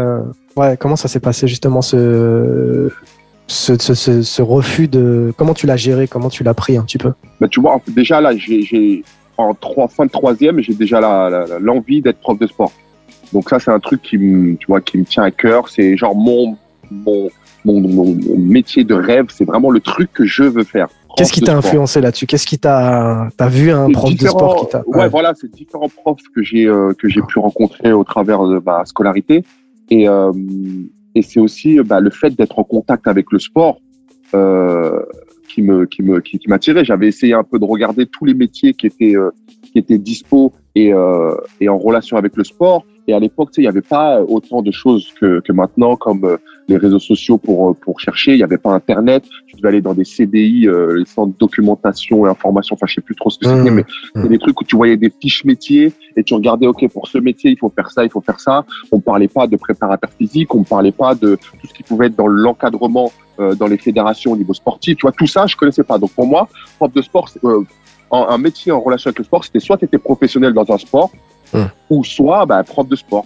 Ouais, 0.56 0.78
comment 0.78 0.96
ça 0.96 1.08
s'est 1.08 1.20
passé 1.20 1.46
justement 1.46 1.82
ce 1.82 2.90
ce, 3.46 3.76
ce, 3.76 4.42
refus 4.42 4.88
de 4.88 5.32
comment 5.36 5.54
tu 5.54 5.66
l'as 5.66 5.76
géré, 5.76 6.08
comment 6.08 6.30
tu 6.30 6.42
l'as 6.42 6.54
pris 6.54 6.78
un 6.78 6.82
petit 6.82 6.98
peu? 6.98 7.12
Bah, 7.40 7.48
tu 7.48 7.60
vois, 7.60 7.80
déjà 7.88 8.20
là, 8.20 8.32
j'ai 8.36 9.04
en 9.36 9.54
trois, 9.54 9.88
fin 9.88 10.06
de 10.06 10.10
troisième, 10.10 10.60
j'ai 10.60 10.74
déjà 10.74 11.00
l'envie 11.60 12.00
d'être 12.00 12.20
prof 12.20 12.38
de 12.38 12.46
sport. 12.46 12.72
Donc 13.32 13.48
ça, 13.48 13.58
c'est 13.58 13.70
un 13.70 13.80
truc 13.80 14.02
qui 14.02 14.18
me, 14.18 14.56
tu 14.56 14.66
vois, 14.66 14.80
qui 14.80 14.98
me 14.98 15.04
tient 15.04 15.22
à 15.22 15.30
cœur. 15.30 15.68
C'est 15.68 15.96
genre 15.96 16.14
mon, 16.14 16.56
mon, 16.90 17.30
mon, 17.64 18.16
métier 18.36 18.84
de 18.84 18.94
rêve. 18.94 19.26
C'est 19.28 19.44
vraiment 19.44 19.70
le 19.70 19.80
truc 19.80 20.12
que 20.12 20.24
je 20.24 20.44
veux 20.44 20.64
faire. 20.64 20.88
Qu'est-ce 21.16 21.32
qui 21.32 21.40
t'a 21.40 21.56
influencé 21.56 22.00
là-dessus? 22.00 22.26
Qu'est-ce 22.26 22.46
qui 22.46 22.58
t'a, 22.58 23.28
t'as 23.36 23.48
vu 23.48 23.70
un 23.70 23.90
prof 23.90 24.14
de 24.14 24.26
sport 24.26 24.60
qui 24.60 24.66
t'a 24.68 24.82
ouais, 24.86 25.08
voilà, 25.08 25.32
c'est 25.34 25.50
différents 25.50 25.88
profs 25.88 26.20
que 26.34 26.42
j'ai 26.42 26.66
euh, 26.66 26.92
que 26.92 27.08
j'ai 27.08 27.22
pu 27.22 27.38
rencontrer 27.38 27.92
au 27.92 28.04
travers 28.04 28.46
de 28.46 28.60
ma 28.64 28.84
scolarité 28.84 29.42
et 29.88 30.06
euh, 30.10 30.30
et 31.14 31.22
c'est 31.22 31.40
aussi 31.40 31.78
bah, 31.78 32.00
le 32.00 32.10
fait 32.10 32.30
d'être 32.30 32.58
en 32.58 32.64
contact 32.64 33.08
avec 33.08 33.32
le 33.32 33.38
sport 33.38 33.80
euh, 34.34 35.00
qui 35.48 35.62
me 35.62 35.86
qui 35.86 36.02
me 36.02 36.20
qui, 36.20 36.38
qui 36.38 36.48
m'attirait. 36.48 36.84
J'avais 36.84 37.08
essayé 37.08 37.32
un 37.32 37.44
peu 37.44 37.58
de 37.58 37.64
regarder 37.64 38.06
tous 38.06 38.26
les 38.26 38.34
métiers 38.34 38.74
qui 38.74 38.86
étaient 38.86 39.16
euh, 39.16 39.30
qui 39.62 39.78
étaient 39.78 39.98
dispo 39.98 40.52
et 40.74 40.92
euh, 40.92 41.34
et 41.60 41.68
en 41.70 41.78
relation 41.78 42.18
avec 42.18 42.36
le 42.36 42.44
sport 42.44 42.84
et 43.08 43.12
à 43.12 43.18
l'époque, 43.18 43.50
tu 43.50 43.56
sais, 43.56 43.62
il 43.62 43.64
n'y 43.64 43.68
avait 43.68 43.82
pas 43.82 44.20
autant 44.22 44.62
de 44.62 44.70
choses 44.70 45.12
que, 45.20 45.40
que 45.40 45.52
maintenant, 45.52 45.96
comme 45.96 46.24
euh, 46.24 46.36
les 46.68 46.76
réseaux 46.76 46.98
sociaux 46.98 47.38
pour, 47.38 47.70
euh, 47.70 47.74
pour 47.74 48.00
chercher. 48.00 48.32
Il 48.32 48.38
n'y 48.38 48.42
avait 48.42 48.58
pas 48.58 48.72
Internet. 48.72 49.24
Tu 49.46 49.56
devais 49.56 49.68
aller 49.68 49.80
dans 49.80 49.94
des 49.94 50.04
CDI, 50.04 50.66
euh, 50.66 50.98
les 50.98 51.06
centres 51.06 51.32
de 51.32 51.38
documentation 51.38 52.26
et 52.26 52.30
information. 52.30 52.74
Enfin, 52.74 52.86
je 52.86 52.94
sais 52.94 53.00
plus 53.00 53.14
trop 53.14 53.30
ce 53.30 53.38
que 53.38 53.46
c'était, 53.46 53.70
mmh. 53.70 53.74
mais 53.74 53.84
c'est 54.14 54.24
mmh. 54.24 54.28
des 54.28 54.38
trucs 54.38 54.60
où 54.60 54.64
tu 54.64 54.76
voyais 54.76 54.96
des 54.96 55.12
fiches 55.20 55.44
métiers 55.44 55.92
et 56.16 56.24
tu 56.24 56.34
regardais, 56.34 56.66
OK, 56.66 56.86
pour 56.92 57.06
ce 57.08 57.18
métier, 57.18 57.50
il 57.50 57.58
faut 57.58 57.72
faire 57.74 57.90
ça, 57.90 58.04
il 58.04 58.10
faut 58.10 58.20
faire 58.20 58.40
ça. 58.40 58.64
On 58.90 59.00
parlait 59.00 59.28
pas 59.28 59.46
de 59.46 59.56
préparateur 59.56 60.10
physique, 60.18 60.54
on 60.54 60.64
parlait 60.64 60.92
pas 60.92 61.14
de 61.14 61.36
tout 61.36 61.66
ce 61.66 61.74
qui 61.74 61.82
pouvait 61.82 62.06
être 62.06 62.16
dans 62.16 62.26
l'encadrement 62.26 63.12
euh, 63.38 63.54
dans 63.54 63.66
les 63.66 63.76
fédérations 63.76 64.32
au 64.32 64.36
niveau 64.36 64.54
sportif. 64.54 64.96
Tu 64.96 65.02
vois, 65.02 65.12
tout 65.12 65.26
ça, 65.26 65.46
je 65.46 65.56
connaissais 65.56 65.84
pas. 65.84 65.98
Donc, 65.98 66.10
pour 66.12 66.26
moi, 66.26 66.48
prof 66.78 66.92
de 66.92 67.02
sport, 67.02 67.28
euh, 67.44 67.62
un 68.10 68.38
métier 68.38 68.72
en 68.72 68.80
relation 68.80 69.08
avec 69.08 69.18
le 69.18 69.24
sport, 69.24 69.44
c'était 69.44 69.60
soit 69.60 69.76
tu 69.76 69.84
étais 69.84 69.98
professionnel 69.98 70.52
dans 70.52 70.70
un 70.72 70.78
sport, 70.78 71.10
Hum. 71.54 71.68
ou 71.90 72.04
soit 72.04 72.46
bah, 72.46 72.62
prof 72.64 72.88
de 72.88 72.96
sport. 72.96 73.24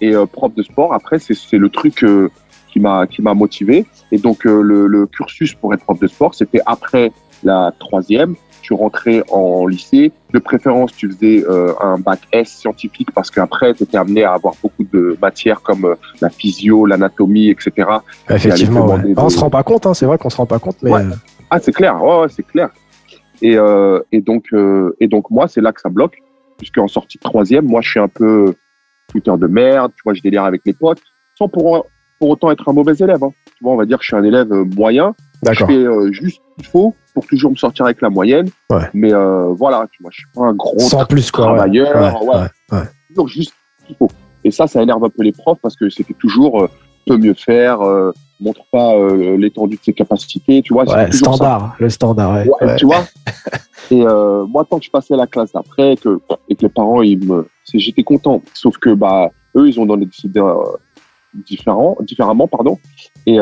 Et 0.00 0.14
euh, 0.14 0.26
prof 0.26 0.54
de 0.54 0.62
sport, 0.62 0.92
après, 0.92 1.18
c'est 1.18 1.58
le 1.58 1.68
truc 1.68 2.02
euh, 2.02 2.30
qui 2.70 2.80
m'a 2.80 3.06
qui 3.06 3.22
m'a 3.22 3.34
motivé. 3.34 3.86
Et 4.10 4.18
donc 4.18 4.46
euh, 4.46 4.60
le, 4.60 4.86
le, 4.86 5.06
cursus 5.06 5.54
pour 5.54 5.72
être 5.74 5.84
prof 5.84 5.98
de 5.98 6.06
sport, 6.06 6.34
c'était 6.34 6.60
après 6.66 7.12
la 7.44 7.72
troisième. 7.78 8.34
tu 8.62 8.74
rentrais 8.74 9.22
en 9.30 9.66
lycée. 9.66 10.12
De 10.32 10.38
préférence, 10.38 10.92
tu 10.92 11.10
faisais 11.10 11.44
euh, 11.48 11.72
un 11.80 11.98
bac 11.98 12.20
S 12.32 12.48
scientifique 12.48 13.10
parce 13.12 13.30
qu'après, 13.30 13.74
tu 13.74 13.82
étais 13.82 13.98
amené 13.98 14.24
à 14.24 14.32
avoir 14.34 14.54
beaucoup 14.62 14.84
de 14.84 15.16
matières 15.20 15.60
comme 15.60 15.84
euh, 15.84 15.94
la 16.20 16.30
physio, 16.30 16.86
l'anatomie, 16.86 17.50
etc. 17.50 17.88
Effectivement, 18.30 18.86
ouais. 18.86 19.14
on 19.16 19.28
se 19.28 19.38
rend 19.38 19.50
pas 19.50 19.62
compte, 19.62 19.86
hein, 19.86 19.94
c'est 19.94 20.06
vrai 20.06 20.16
qu'on 20.16 20.30
se 20.30 20.36
rend 20.36 20.46
pas 20.46 20.60
compte, 20.60 20.76
mais... 20.82 20.90
Ouais. 20.92 21.02
Ah, 21.50 21.58
c'est 21.60 21.72
clair, 21.72 22.02
ouais, 22.02 22.28
c'est 22.30 22.46
clair. 22.46 22.70
Et, 23.42 23.56
euh, 23.58 24.00
et, 24.12 24.20
donc, 24.20 24.46
euh, 24.52 24.96
et 25.00 25.08
donc, 25.08 25.30
moi, 25.30 25.48
c'est 25.48 25.60
là 25.60 25.72
que 25.72 25.80
ça 25.80 25.90
bloque, 25.90 26.16
puisqu'en 26.62 26.86
sortie 26.86 27.18
de 27.18 27.22
troisième, 27.22 27.64
moi, 27.64 27.80
je 27.80 27.90
suis 27.90 27.98
un 27.98 28.06
peu 28.06 28.54
fouteur 29.10 29.36
de 29.36 29.48
merde, 29.48 29.90
tu 29.96 30.02
vois, 30.04 30.14
je 30.14 30.22
délire 30.22 30.44
avec 30.44 30.62
les 30.64 30.72
potes, 30.72 31.02
sans 31.36 31.48
pour, 31.48 31.86
pour 32.20 32.30
autant 32.30 32.52
être 32.52 32.68
un 32.68 32.72
mauvais 32.72 32.94
élève. 32.94 33.22
Hein. 33.24 33.32
Tu 33.46 33.64
vois, 33.64 33.72
on 33.72 33.76
va 33.76 33.84
dire 33.84 33.98
que 33.98 34.04
je 34.04 34.08
suis 34.08 34.16
un 34.16 34.22
élève 34.22 34.48
moyen, 34.76 35.12
je 35.44 35.64
fais 35.64 35.72
euh, 35.72 36.12
juste 36.12 36.40
ce 36.50 36.62
qu'il 36.62 36.66
faut 36.70 36.94
pour 37.14 37.26
toujours 37.26 37.50
me 37.50 37.56
sortir 37.56 37.84
avec 37.84 38.00
la 38.00 38.10
moyenne. 38.10 38.48
Ouais. 38.70 38.88
Mais 38.94 39.12
euh, 39.12 39.48
voilà, 39.48 39.88
tu 39.90 40.04
vois, 40.04 40.12
je 40.12 40.18
suis 40.18 40.28
pas 40.32 40.46
un 40.46 40.54
gros 40.54 40.78
Sans 40.78 41.04
plus, 41.04 41.32
quoi, 41.32 41.46
travailleur. 41.46 42.22
Ouais, 42.22 42.46
ouais, 42.70 42.84
toujours 43.08 43.26
juste 43.26 43.52
ce 43.80 43.86
qu'il 43.88 43.96
faut. 43.96 44.08
Et 44.44 44.52
ça, 44.52 44.68
ça 44.68 44.80
énerve 44.80 45.04
un 45.04 45.10
peu 45.10 45.24
les 45.24 45.32
profs 45.32 45.58
parce 45.60 45.74
que 45.74 45.90
c'était 45.90 46.14
toujours 46.14 46.62
euh, 46.62 46.68
peut 47.06 47.16
mieux 47.16 47.34
faire, 47.34 47.82
euh, 47.82 48.12
montre 48.42 48.62
pas 48.70 48.94
euh, 48.94 49.36
l'étendue 49.36 49.76
de 49.76 49.82
ses 49.82 49.92
capacités, 49.92 50.62
tu 50.62 50.72
vois. 50.72 50.84
Ouais, 50.84 51.10
standard, 51.12 51.76
le 51.78 51.88
standard, 51.88 52.34
ouais. 52.34 52.76
Tu 52.76 52.86
vois. 52.86 53.04
et 53.90 54.02
euh, 54.02 54.44
moi, 54.46 54.66
tant 54.68 54.78
que 54.78 54.84
je 54.84 54.90
passais 54.90 55.14
à 55.14 55.16
la 55.18 55.26
classe 55.26 55.52
d'après, 55.52 55.96
que, 55.96 56.20
et 56.48 56.54
que 56.54 56.62
les 56.62 56.68
parents, 56.68 57.02
ils 57.02 57.26
me, 57.26 57.48
j'étais 57.72 58.02
content. 58.02 58.42
Sauf 58.54 58.78
que 58.78 58.94
bah 58.94 59.30
eux, 59.56 59.68
ils 59.68 59.78
ont 59.80 59.86
donné 59.86 60.06
des 60.06 60.26
idées 60.26 60.54
différents, 61.34 61.96
différemment, 62.00 62.48
pardon. 62.48 62.78
Et 63.26 63.38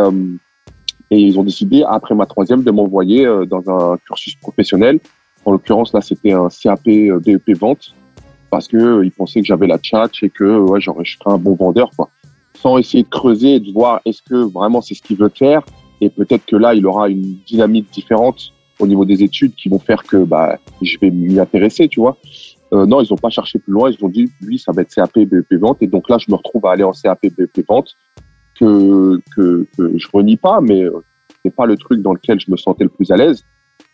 et 1.11 1.19
ils 1.19 1.39
ont 1.39 1.43
décidé, 1.43 1.85
après 1.87 2.15
ma 2.15 2.27
troisième, 2.27 2.63
de 2.63 2.71
m'envoyer 2.71 3.27
euh, 3.27 3.45
dans 3.45 3.63
un 3.69 3.99
cursus 3.99 4.37
professionnel. 4.37 5.01
En 5.45 5.53
l'occurrence, 5.53 5.93
là, 5.93 6.01
c'était 6.01 6.33
un 6.33 6.49
CAP 6.49 6.85
BEP 6.85 7.49
euh, 7.49 7.55
vente 7.59 7.95
parce 8.51 8.69
que 8.69 8.77
euh, 8.77 9.05
ils 9.05 9.11
pensaient 9.11 9.41
que 9.41 9.47
j'avais 9.47 9.67
la 9.67 9.79
tchatch 9.79 10.23
et 10.23 10.31
que 10.31 10.59
ouais, 10.59 10.81
j'aurais, 10.81 11.05
je 11.05 11.17
serais 11.17 11.35
un 11.35 11.39
bon 11.39 11.55
vendeur, 11.55 11.91
quoi. 11.97 12.11
Sans 12.63 12.79
essayer 12.79 13.05
de 13.05 13.09
creuser 13.09 13.55
et 13.55 13.61
de 13.61 13.73
voir 13.73 14.01
est-ce 14.05 14.23
que 14.23 14.35
vraiment 14.35 14.81
c'est 14.81 14.95
ce 14.95 15.03
qu'il 15.03 15.17
veut 15.17 15.33
faire. 15.35 15.63
Et 16.01 16.11
peut-être 16.11 16.47
que 16.47 16.57
là, 16.57 16.75
il 16.75 16.87
aura 16.87 17.09
une 17.09 17.39
dynamique 17.47 17.91
différente 17.93 18.53
au 18.79 18.87
niveau 18.87 19.05
des 19.05 19.23
études 19.23 19.55
qui 19.55 19.69
vont 19.69 19.79
faire 19.79 20.03
que 20.03 20.17
bah, 20.17 20.59
je 20.81 20.97
vais 21.01 21.11
m'y 21.11 21.39
intéresser, 21.39 21.89
tu 21.89 22.01
vois. 22.01 22.17
Euh, 22.73 22.87
non, 22.87 23.03
ils 23.03 23.09
n'ont 23.11 23.19
pas 23.19 23.29
cherché 23.29 23.59
plus 23.59 23.73
loin. 23.73 23.91
Ils 23.91 24.03
ont 24.05 24.09
dit, 24.09 24.31
lui, 24.41 24.59
ça 24.59 24.73
va 24.73 24.83
être 24.83 24.95
CAP 24.95 25.19
BEP 25.19 25.55
vente. 25.55 25.83
Et 25.83 25.87
donc 25.87 26.09
là, 26.09 26.19
je 26.19 26.31
me 26.31 26.37
retrouve 26.37 26.65
à 26.67 26.73
aller 26.73 26.85
en 26.85 26.93
CAP 26.93 27.21
BEP 27.23 27.67
vente 27.69 27.97
que, 28.59 29.21
que, 29.35 29.67
que 29.77 29.99
je 29.99 30.09
renie 30.13 30.37
pas, 30.37 30.61
mais 30.61 30.83
euh, 30.83 31.03
c'est 31.45 31.55
pas 31.55 31.67
le 31.67 31.77
truc 31.77 32.01
dans 32.03 32.13
lequel 32.13 32.41
je 32.41 32.51
me 32.51 32.57
sentais 32.57 32.85
le 32.85 32.91
plus 32.91 33.11
à 33.11 33.17
l'aise. 33.17 33.45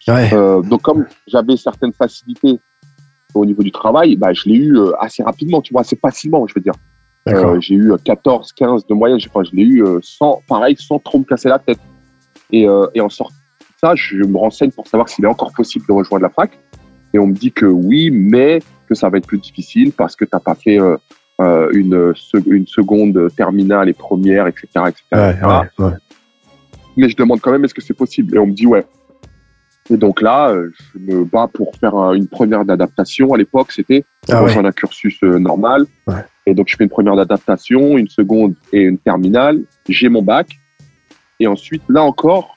Ouais. 0.09 0.33
Euh, 0.33 0.63
donc 0.63 0.83
comme 0.83 1.07
j'avais 1.27 1.57
certaines 1.57 1.93
facilités 1.93 2.59
au 3.35 3.45
niveau 3.45 3.63
du 3.63 3.73
travail, 3.73 4.17
bah, 4.17 4.33
je 4.33 4.49
l'ai 4.49 4.57
eu 4.57 4.77
euh, 4.77 4.93
assez 5.01 5.23
rapidement, 5.23 5.61
tu 5.61 5.73
vois, 5.73 5.83
assez 5.83 5.97
facilement, 5.97 6.47
je 6.47 6.55
veux 6.55 6.61
dire. 6.61 6.75
Euh, 7.29 7.61
j'ai 7.61 7.75
eu 7.75 7.93
14, 8.05 8.53
15 8.53 8.87
de 8.87 8.95
moyenne, 8.95 9.19
je, 9.19 9.29
je 9.29 9.57
l'ai 9.57 9.65
eu 9.65 9.85
sans, 10.03 10.41
pareil, 10.49 10.77
sans 10.79 10.99
trop 10.99 11.19
me 11.19 11.25
casser 11.25 11.49
la 11.49 11.59
tête. 11.59 11.81
Et, 12.53 12.67
et 12.95 13.01
en 13.01 13.09
sortant 13.09 13.35
de 13.35 13.75
ça, 13.81 13.95
je 13.97 14.17
me 14.19 14.37
renseigne 14.37 14.71
pour 14.71 14.87
savoir 14.87 15.09
s'il 15.09 15.25
est 15.25 15.29
encore 15.29 15.53
possible 15.53 15.85
de 15.89 15.93
rejoindre 15.93 16.23
la 16.23 16.31
fac. 16.31 16.57
Et 17.13 17.19
on 17.19 17.27
me 17.27 17.35
dit 17.35 17.51
que 17.51 17.67
oui, 17.67 18.11
mais 18.11 18.61
que 18.89 18.95
ça 18.95 19.09
va 19.09 19.19
être 19.19 19.27
plus 19.27 19.39
difficile 19.39 19.93
parce 19.93 20.15
que 20.15 20.25
tu 20.25 20.31
n'as 20.33 20.41
pas 20.41 20.55
fait 20.55 20.79
euh, 21.41 21.69
une, 21.73 22.15
une 22.47 22.67
seconde 22.67 23.29
terminale 23.37 23.91
et 23.91 23.93
première, 23.93 24.47
etc. 24.47 24.69
etc., 24.87 25.03
ouais, 25.13 25.35
Ouais, 25.45 25.85
ouais. 25.85 25.93
Mais 26.97 27.11
je 27.11 27.17
demande 27.17 27.41
quand 27.43 27.51
même 27.51 27.63
est-ce 27.65 27.75
que 27.75 27.83
c'est 27.83 27.93
possible? 27.93 28.37
Et 28.37 28.39
on 28.39 28.47
me 28.47 28.55
dit 28.55 28.67
ouais. 28.67 28.87
Et 29.91 29.99
donc 29.99 30.23
là, 30.23 30.49
euh, 30.49 30.71
je 30.95 30.99
me 30.99 31.25
bats 31.25 31.49
pour 31.53 31.75
faire 31.77 31.95
une 32.15 32.27
première 32.27 32.65
d'adaptation. 32.65 33.35
À 33.35 33.37
l'époque, 33.37 33.71
c'était 33.71 34.05
ah 34.31 34.41
rejoindre 34.41 34.69
un 34.69 34.73
cursus 34.73 35.19
euh, 35.23 35.39
normal. 35.39 35.85
Et 36.47 36.55
donc, 36.55 36.69
je 36.69 36.77
fais 36.77 36.85
une 36.85 36.91
première 36.91 37.17
d'adaptation, 37.17 37.99
une 37.99 38.09
seconde 38.09 38.55
et 38.73 38.83
une 38.83 38.99
terminale. 38.99 39.63
J'ai 39.89 40.09
mon 40.09 40.23
bac. 40.23 40.49
Et 41.41 41.47
ensuite, 41.47 41.83
là 41.89 42.03
encore, 42.03 42.57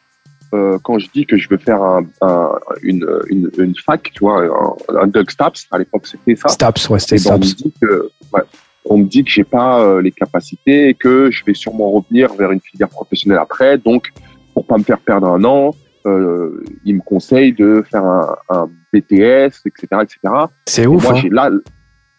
euh, 0.53 0.79
quand 0.81 0.99
je 0.99 1.07
dis 1.13 1.25
que 1.25 1.37
je 1.37 1.49
veux 1.49 1.57
faire 1.57 1.81
un, 1.81 2.05
un, 2.21 2.51
une, 2.81 3.05
une, 3.29 3.51
une, 3.57 3.75
fac, 3.75 4.11
tu 4.13 4.19
vois, 4.19 4.43
un, 4.89 5.01
un 5.01 5.07
Doug 5.07 5.29
Staps, 5.29 5.67
à 5.71 5.77
l'époque, 5.77 6.07
c'était 6.07 6.35
ça. 6.35 6.49
Staps, 6.49 6.89
ouais, 6.89 6.99
c'était 6.99 7.23
ben, 7.23 7.35
on 7.35 7.39
me 7.39 7.43
dit 7.43 7.73
que, 7.81 8.09
ouais, 8.33 8.41
on 8.85 8.97
me 8.97 9.05
dit 9.05 9.23
que 9.23 9.29
j'ai 9.29 9.43
pas 9.43 9.81
euh, 9.81 10.01
les 10.01 10.11
capacités 10.11 10.89
et 10.89 10.93
que 10.93 11.29
je 11.29 11.43
vais 11.45 11.53
sûrement 11.53 11.91
revenir 11.91 12.33
vers 12.33 12.51
une 12.51 12.61
filière 12.61 12.89
professionnelle 12.89 13.39
après. 13.39 13.77
Donc, 13.77 14.09
pour 14.53 14.65
pas 14.65 14.77
me 14.77 14.83
faire 14.83 14.99
perdre 14.99 15.27
un 15.27 15.43
an, 15.43 15.75
euh, 16.05 16.63
il 16.85 16.95
me 16.95 17.01
conseille 17.01 17.53
de 17.53 17.83
faire 17.89 18.03
un, 18.03 18.35
un 18.49 18.69
BTS, 18.93 19.65
etc., 19.65 19.87
etc. 20.01 20.17
C'est 20.65 20.87
ouf. 20.87 21.03
Moi, 21.03 21.13
hein. 21.13 21.19
j'ai 21.21 21.29
là, 21.29 21.51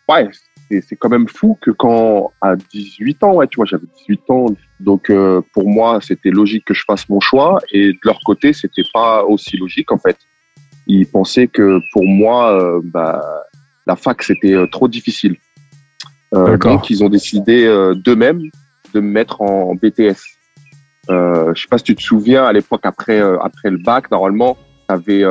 ouais, 0.09 0.29
c'est 0.71 0.97
quand 0.97 1.09
même 1.09 1.29
fou 1.29 1.59
que 1.61 1.71
quand 1.71 2.33
à 2.41 2.55
18 2.57 3.25
ans, 3.25 3.35
ouais, 3.35 3.49
tu 3.49 3.57
vois, 3.57 3.65
j'avais 3.65 3.87
18 4.07 4.31
ans, 4.31 4.47
donc 4.79 5.11
euh, 5.11 5.41
pour 5.53 5.69
moi, 5.69 5.99
c'était 6.01 6.31
logique 6.31 6.65
que 6.65 6.75
je 6.75 6.85
fasse 6.87 7.09
mon 7.09 7.21
choix, 7.21 7.59
et 7.73 7.93
de 7.93 7.99
leur 8.05 8.21
côté, 8.21 8.53
c'était 8.53 8.89
pas 8.93 9.25
aussi 9.25 9.57
logique 9.57 9.91
en 9.91 9.99
fait. 9.99 10.17
Ils 10.87 11.07
pensaient 11.07 11.49
que 11.49 11.81
pour 11.93 12.07
moi, 12.07 12.61
euh, 12.61 12.81
bah, 12.85 13.21
la 13.87 13.97
fac 13.97 14.23
c'était 14.23 14.55
euh, 14.55 14.67
trop 14.67 14.89
difficile. 14.89 15.37
Euh, 16.35 16.57
donc 16.57 16.91
ils 16.91 17.03
ont 17.03 17.09
décidé 17.09 17.67
d'eux-mêmes 18.05 18.43
de 18.95 19.01
me 19.01 19.11
mettre 19.11 19.43
en 19.43 19.75
BTS. 19.75 20.21
Euh, 21.11 21.53
je 21.55 21.63
sais 21.63 21.69
pas 21.69 21.79
si 21.79 21.85
tu 21.85 21.97
te 21.97 22.03
souviens, 22.03 22.45
à 22.45 22.53
l'époque 22.53 22.83
après 22.85 23.21
après 23.21 23.71
le 23.71 23.79
bac, 23.79 24.11
normalement, 24.11 24.57
tu 24.89 24.95
avais 24.95 25.25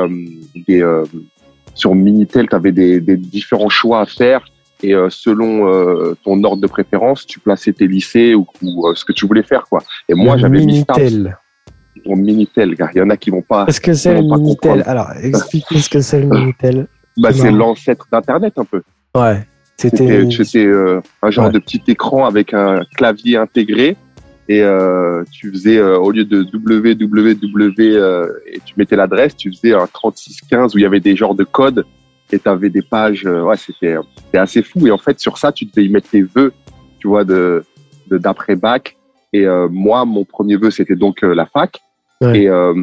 des 0.68 0.82
sur 1.74 1.94
Minitel, 1.94 2.48
tu 2.48 2.54
avais 2.54 2.72
des, 2.72 3.00
des, 3.00 3.16
différents 3.16 3.70
choix 3.70 4.00
à 4.00 4.06
faire 4.06 4.44
et 4.82 4.94
selon 5.10 6.14
ton 6.24 6.42
ordre 6.44 6.62
de 6.62 6.66
préférence, 6.66 7.26
tu 7.26 7.38
plaçais 7.40 7.72
tes 7.72 7.86
lycées 7.86 8.34
ou, 8.34 8.46
ou 8.62 8.94
ce 8.94 9.04
que 9.04 9.12
tu 9.12 9.26
voulais 9.26 9.42
faire 9.42 9.64
quoi. 9.68 9.80
Et 10.08 10.14
moi, 10.14 10.36
j'avais 10.36 10.58
mis 10.60 10.66
Minitel. 10.66 11.38
Mon 12.06 12.16
Minitel, 12.16 12.76
car 12.76 12.90
il 12.94 12.98
y 12.98 13.02
en 13.02 13.10
a 13.10 13.16
qui 13.16 13.30
vont 13.30 13.42
pas. 13.42 13.66
Qu'est-ce 13.66 13.80
que 13.80 13.92
c'est 13.94 14.14
le 14.14 14.22
Minitel 14.22 14.82
Alors, 14.86 15.10
explique-nous 15.22 15.78
ce 15.78 15.90
que 15.90 16.00
c'est 16.00 16.20
le 16.20 16.26
Minitel. 16.30 16.86
Bah, 17.16 17.32
c'est 17.32 17.50
l'ancêtre 17.50 18.06
d'Internet 18.10 18.54
un 18.56 18.64
peu. 18.64 18.82
Ouais. 19.14 19.46
C'était 19.76 20.10
euh, 20.10 21.00
un 21.22 21.30
genre 21.30 21.46
Ouais. 21.46 21.52
de 21.52 21.58
petit 21.58 21.82
écran 21.88 22.26
avec 22.26 22.54
un 22.54 22.82
clavier 22.96 23.36
intégré. 23.36 23.96
Et 24.48 24.62
euh, 24.62 25.22
tu 25.30 25.50
faisais, 25.52 25.78
euh, 25.78 25.96
au 25.98 26.10
lieu 26.10 26.24
de 26.24 26.42
www, 26.42 27.96
euh, 27.96 28.26
et 28.52 28.58
tu 28.64 28.74
mettais 28.76 28.96
l'adresse, 28.96 29.36
tu 29.36 29.52
faisais 29.52 29.72
un 29.74 29.86
3615 29.86 30.74
où 30.74 30.78
il 30.78 30.82
y 30.82 30.86
avait 30.86 30.98
des 31.00 31.14
genres 31.14 31.36
de 31.36 31.44
codes 31.44 31.84
et 32.32 32.38
tu 32.38 32.48
avais 32.48 32.70
des 32.70 32.82
pages. 32.82 33.24
euh, 33.26 33.42
ouais, 33.42 33.56
c'était 33.56 33.96
assez 34.34 34.62
fou. 34.62 34.86
Et 34.86 34.90
en 34.90 34.98
fait, 34.98 35.18
sur 35.20 35.38
ça, 35.38 35.52
tu 35.52 35.64
devais 35.66 35.84
y 35.84 35.88
mettre 35.88 36.08
tes 36.10 36.22
vœux, 36.22 36.52
tu 36.98 37.08
vois, 37.08 37.24
de 37.24 37.64
de- 38.08 38.18
d'après-bac. 38.18 38.96
Et 39.32 39.46
euh, 39.46 39.68
moi, 39.70 40.04
mon 40.04 40.24
premier 40.24 40.56
vœu, 40.56 40.70
c'était 40.70 40.96
donc 40.96 41.22
euh, 41.22 41.34
la 41.34 41.46
fac. 41.46 41.78
Ouais. 42.20 42.40
Et, 42.42 42.48
euh, 42.48 42.74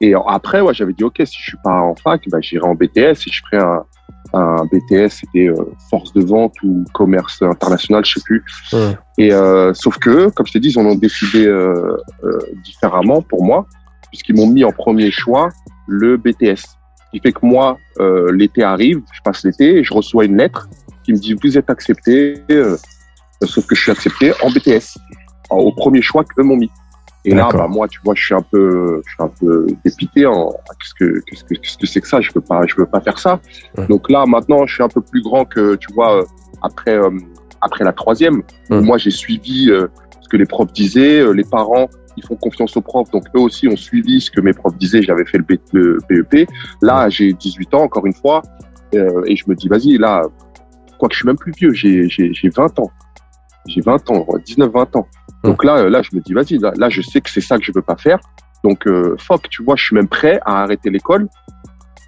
et 0.00 0.14
après, 0.26 0.60
ouais, 0.62 0.72
j'avais 0.74 0.94
dit, 0.94 1.04
OK, 1.04 1.16
si 1.24 1.36
je 1.38 1.50
suis 1.50 1.58
pas 1.62 1.78
en 1.80 1.94
fac, 1.94 2.22
bah, 2.28 2.38
j'irai 2.40 2.66
en 2.66 2.74
BTS 2.74 2.98
et 3.26 3.30
je 3.30 3.42
ferai 3.50 3.62
un, 3.62 3.84
un 4.32 4.64
BTS, 4.64 5.10
c'était 5.10 5.48
euh, 5.48 5.54
force 5.90 6.12
de 6.14 6.24
vente 6.24 6.54
ou 6.64 6.84
commerce 6.94 7.42
international, 7.42 8.02
je 8.04 8.14
sais 8.14 8.20
plus. 8.24 8.42
Ouais. 8.72 8.96
Et 9.18 9.32
euh, 9.32 9.74
sauf 9.74 9.98
que, 9.98 10.30
comme 10.30 10.46
je 10.46 10.52
t'ai 10.52 10.60
dit, 10.60 10.70
ils 10.70 10.78
en 10.78 10.86
ont 10.86 10.94
décidé 10.94 11.46
euh, 11.46 11.96
euh, 12.24 12.38
différemment 12.64 13.20
pour 13.22 13.44
moi, 13.44 13.66
puisqu'ils 14.08 14.34
m'ont 14.34 14.46
mis 14.48 14.64
en 14.64 14.72
premier 14.72 15.10
choix 15.10 15.50
le 15.86 16.16
BTS. 16.16 16.62
Qui 17.12 17.20
fait 17.20 17.32
que 17.32 17.44
moi, 17.44 17.78
euh, 18.00 18.32
l'été 18.32 18.62
arrive, 18.62 19.00
je 19.12 19.20
passe 19.22 19.44
l'été 19.44 19.78
et 19.78 19.84
je 19.84 19.92
reçois 19.92 20.24
une 20.24 20.36
lettre 20.36 20.68
qui 21.04 21.12
me 21.12 21.18
dit 21.18 21.34
vous 21.34 21.58
êtes 21.58 21.68
accepté, 21.68 22.42
euh, 22.50 22.76
sauf 23.44 23.66
que 23.66 23.74
je 23.74 23.82
suis 23.82 23.90
accepté 23.92 24.32
en 24.42 24.50
BTS, 24.50 24.96
au 25.50 25.72
premier 25.72 26.00
choix 26.00 26.24
qu'eux 26.24 26.42
m'ont 26.42 26.56
mis. 26.56 26.70
Et 27.24 27.34
là, 27.34 27.48
bah, 27.58 27.68
moi, 27.68 27.86
tu 27.86 28.00
vois, 28.04 28.14
je 28.16 28.24
suis 28.24 28.34
un 28.34 28.42
peu, 28.42 29.00
je 29.06 29.10
suis 29.12 29.22
un 29.22 29.28
peu 29.28 29.66
dépité. 29.84 30.26
En, 30.26 30.50
ah, 30.50 30.72
qu'est-ce 30.80 30.94
que, 30.94 31.20
qu'est-ce 31.26 31.44
que, 31.44 31.54
qu'est-ce 31.54 31.78
que 31.78 31.86
c'est 31.86 32.00
que 32.00 32.08
ça? 32.08 32.20
Je 32.20 32.30
veux 32.34 32.40
pas, 32.40 32.62
je 32.66 32.74
veux 32.76 32.86
pas 32.86 33.00
faire 33.00 33.18
ça. 33.18 33.40
Donc 33.88 34.10
là, 34.10 34.24
maintenant, 34.26 34.66
je 34.66 34.74
suis 34.74 34.82
un 34.82 34.88
peu 34.88 35.00
plus 35.00 35.22
grand 35.22 35.44
que, 35.44 35.76
tu 35.76 35.92
vois, 35.94 36.18
euh, 36.18 36.24
après, 36.62 36.96
euh, 36.96 37.10
après 37.60 37.84
la 37.84 37.92
troisième. 37.92 38.42
Moi, 38.82 38.98
j'ai 38.98 39.10
suivi 39.12 39.70
euh, 39.70 39.86
ce 40.20 40.28
que 40.28 40.36
les 40.36 40.46
profs 40.46 40.72
disaient. 40.72 41.20
euh, 41.20 41.30
les 41.32 41.44
parents, 41.44 41.88
ils 42.16 42.24
font 42.24 42.36
confiance 42.36 42.76
aux 42.76 42.80
profs, 42.80 43.10
donc 43.10 43.24
eux 43.36 43.40
aussi 43.40 43.68
ont 43.68 43.76
suivi 43.76 44.20
ce 44.20 44.30
que 44.30 44.40
mes 44.40 44.52
profs 44.52 44.76
disaient. 44.76 45.02
J'avais 45.02 45.24
fait 45.24 45.38
le, 45.38 45.58
le 45.72 45.98
BEP. 46.08 46.48
Là, 46.82 47.08
j'ai 47.08 47.32
18 47.32 47.74
ans, 47.74 47.82
encore 47.82 48.06
une 48.06 48.14
fois, 48.14 48.42
euh, 48.94 49.22
et 49.26 49.36
je 49.36 49.44
me 49.48 49.54
dis, 49.54 49.68
vas-y, 49.68 49.98
là, 49.98 50.22
quoi 50.98 51.08
que 51.08 51.14
je 51.14 51.20
suis 51.20 51.26
même 51.26 51.36
plus 51.36 51.52
vieux, 51.52 51.72
j'ai, 51.72 52.08
j'ai, 52.08 52.32
j'ai 52.32 52.48
20 52.48 52.78
ans. 52.78 52.90
J'ai 53.66 53.80
20 53.80 54.10
ans, 54.10 54.26
19-20 54.46 54.98
ans. 54.98 55.06
Donc 55.44 55.64
là, 55.64 55.78
euh, 55.78 55.90
là, 55.90 56.02
je 56.02 56.14
me 56.14 56.20
dis, 56.20 56.32
vas-y, 56.32 56.58
là, 56.58 56.72
là, 56.76 56.88
je 56.88 57.00
sais 57.00 57.20
que 57.20 57.30
c'est 57.30 57.40
ça 57.40 57.58
que 57.58 57.64
je 57.64 57.72
veux 57.74 57.82
pas 57.82 57.96
faire. 57.96 58.18
Donc, 58.64 58.86
euh, 58.86 59.16
fuck, 59.18 59.48
tu 59.48 59.62
vois, 59.62 59.76
je 59.76 59.84
suis 59.84 59.96
même 59.96 60.08
prêt 60.08 60.40
à 60.44 60.62
arrêter 60.62 60.90
l'école 60.90 61.28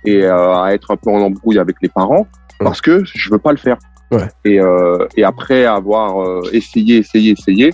et 0.04 0.25
euh, 0.25 0.54
à 0.54 0.75
être 0.75 0.92
un 0.92 0.96
peu 0.96 1.11
en 1.11 1.20
embrouille 1.20 1.58
avec 1.58 1.76
les 1.82 1.88
parents 1.88 2.26
parce 2.61 2.80
que 2.80 3.02
je 3.04 3.30
veux 3.30 3.38
pas 3.38 3.52
le 3.52 3.58
faire. 3.58 3.78
Ouais. 4.12 4.28
Et, 4.44 4.61
euh, 4.61 5.06
et 5.16 5.25
après 5.25 5.64
avoir 5.64 6.44
essayé, 6.52 6.99
essayé, 6.99 7.32
essayé, 7.32 7.73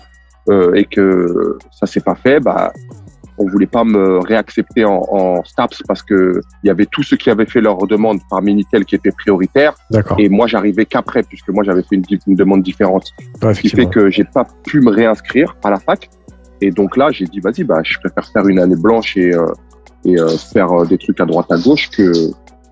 euh, 0.48 0.74
et 0.74 0.84
que 0.84 1.58
ça 1.70 1.86
s'est 1.86 2.00
pas 2.00 2.14
fait, 2.14 2.40
bah, 2.40 2.72
on 3.40 3.46
voulait 3.46 3.66
pas 3.66 3.84
me 3.84 4.18
réaccepter 4.18 4.84
en, 4.84 5.00
en 5.10 5.44
STAPS 5.44 5.82
parce 5.88 6.02
que 6.02 6.40
il 6.62 6.66
y 6.66 6.70
avait 6.70 6.86
tous 6.86 7.02
ceux 7.02 7.16
qui 7.16 7.30
avaient 7.30 7.46
fait 7.46 7.62
leur 7.62 7.78
demande 7.86 8.18
par 8.28 8.42
Minitel 8.42 8.84
qui 8.84 8.94
était 8.94 9.12
prioritaire. 9.12 9.74
D'accord. 9.90 10.18
Et 10.20 10.28
moi, 10.28 10.46
j'arrivais 10.46 10.84
qu'après, 10.84 11.22
puisque 11.22 11.48
moi, 11.48 11.64
j'avais 11.64 11.82
fait 11.82 11.96
une, 11.96 12.04
une 12.26 12.34
demande 12.34 12.62
différente. 12.62 13.12
Ouais, 13.42 13.54
Ce 13.54 13.60
qui 13.60 13.70
fait 13.70 13.86
que 13.86 14.10
j'ai 14.10 14.24
pas 14.24 14.46
pu 14.64 14.80
me 14.80 14.90
réinscrire 14.90 15.56
à 15.64 15.70
la 15.70 15.78
fac. 15.78 16.10
Et 16.60 16.70
donc 16.70 16.96
là, 16.98 17.08
j'ai 17.10 17.24
dit, 17.24 17.40
vas-y, 17.40 17.64
bah, 17.64 17.80
je 17.82 17.98
préfère 17.98 18.26
faire 18.30 18.46
une 18.46 18.58
année 18.58 18.76
blanche 18.76 19.16
et, 19.16 19.34
euh, 19.34 19.46
et 20.04 20.20
euh, 20.20 20.28
faire 20.28 20.70
euh, 20.72 20.84
des 20.84 20.98
trucs 20.98 21.18
à 21.20 21.24
droite 21.24 21.50
à 21.50 21.56
gauche 21.56 21.88
que, 21.90 22.12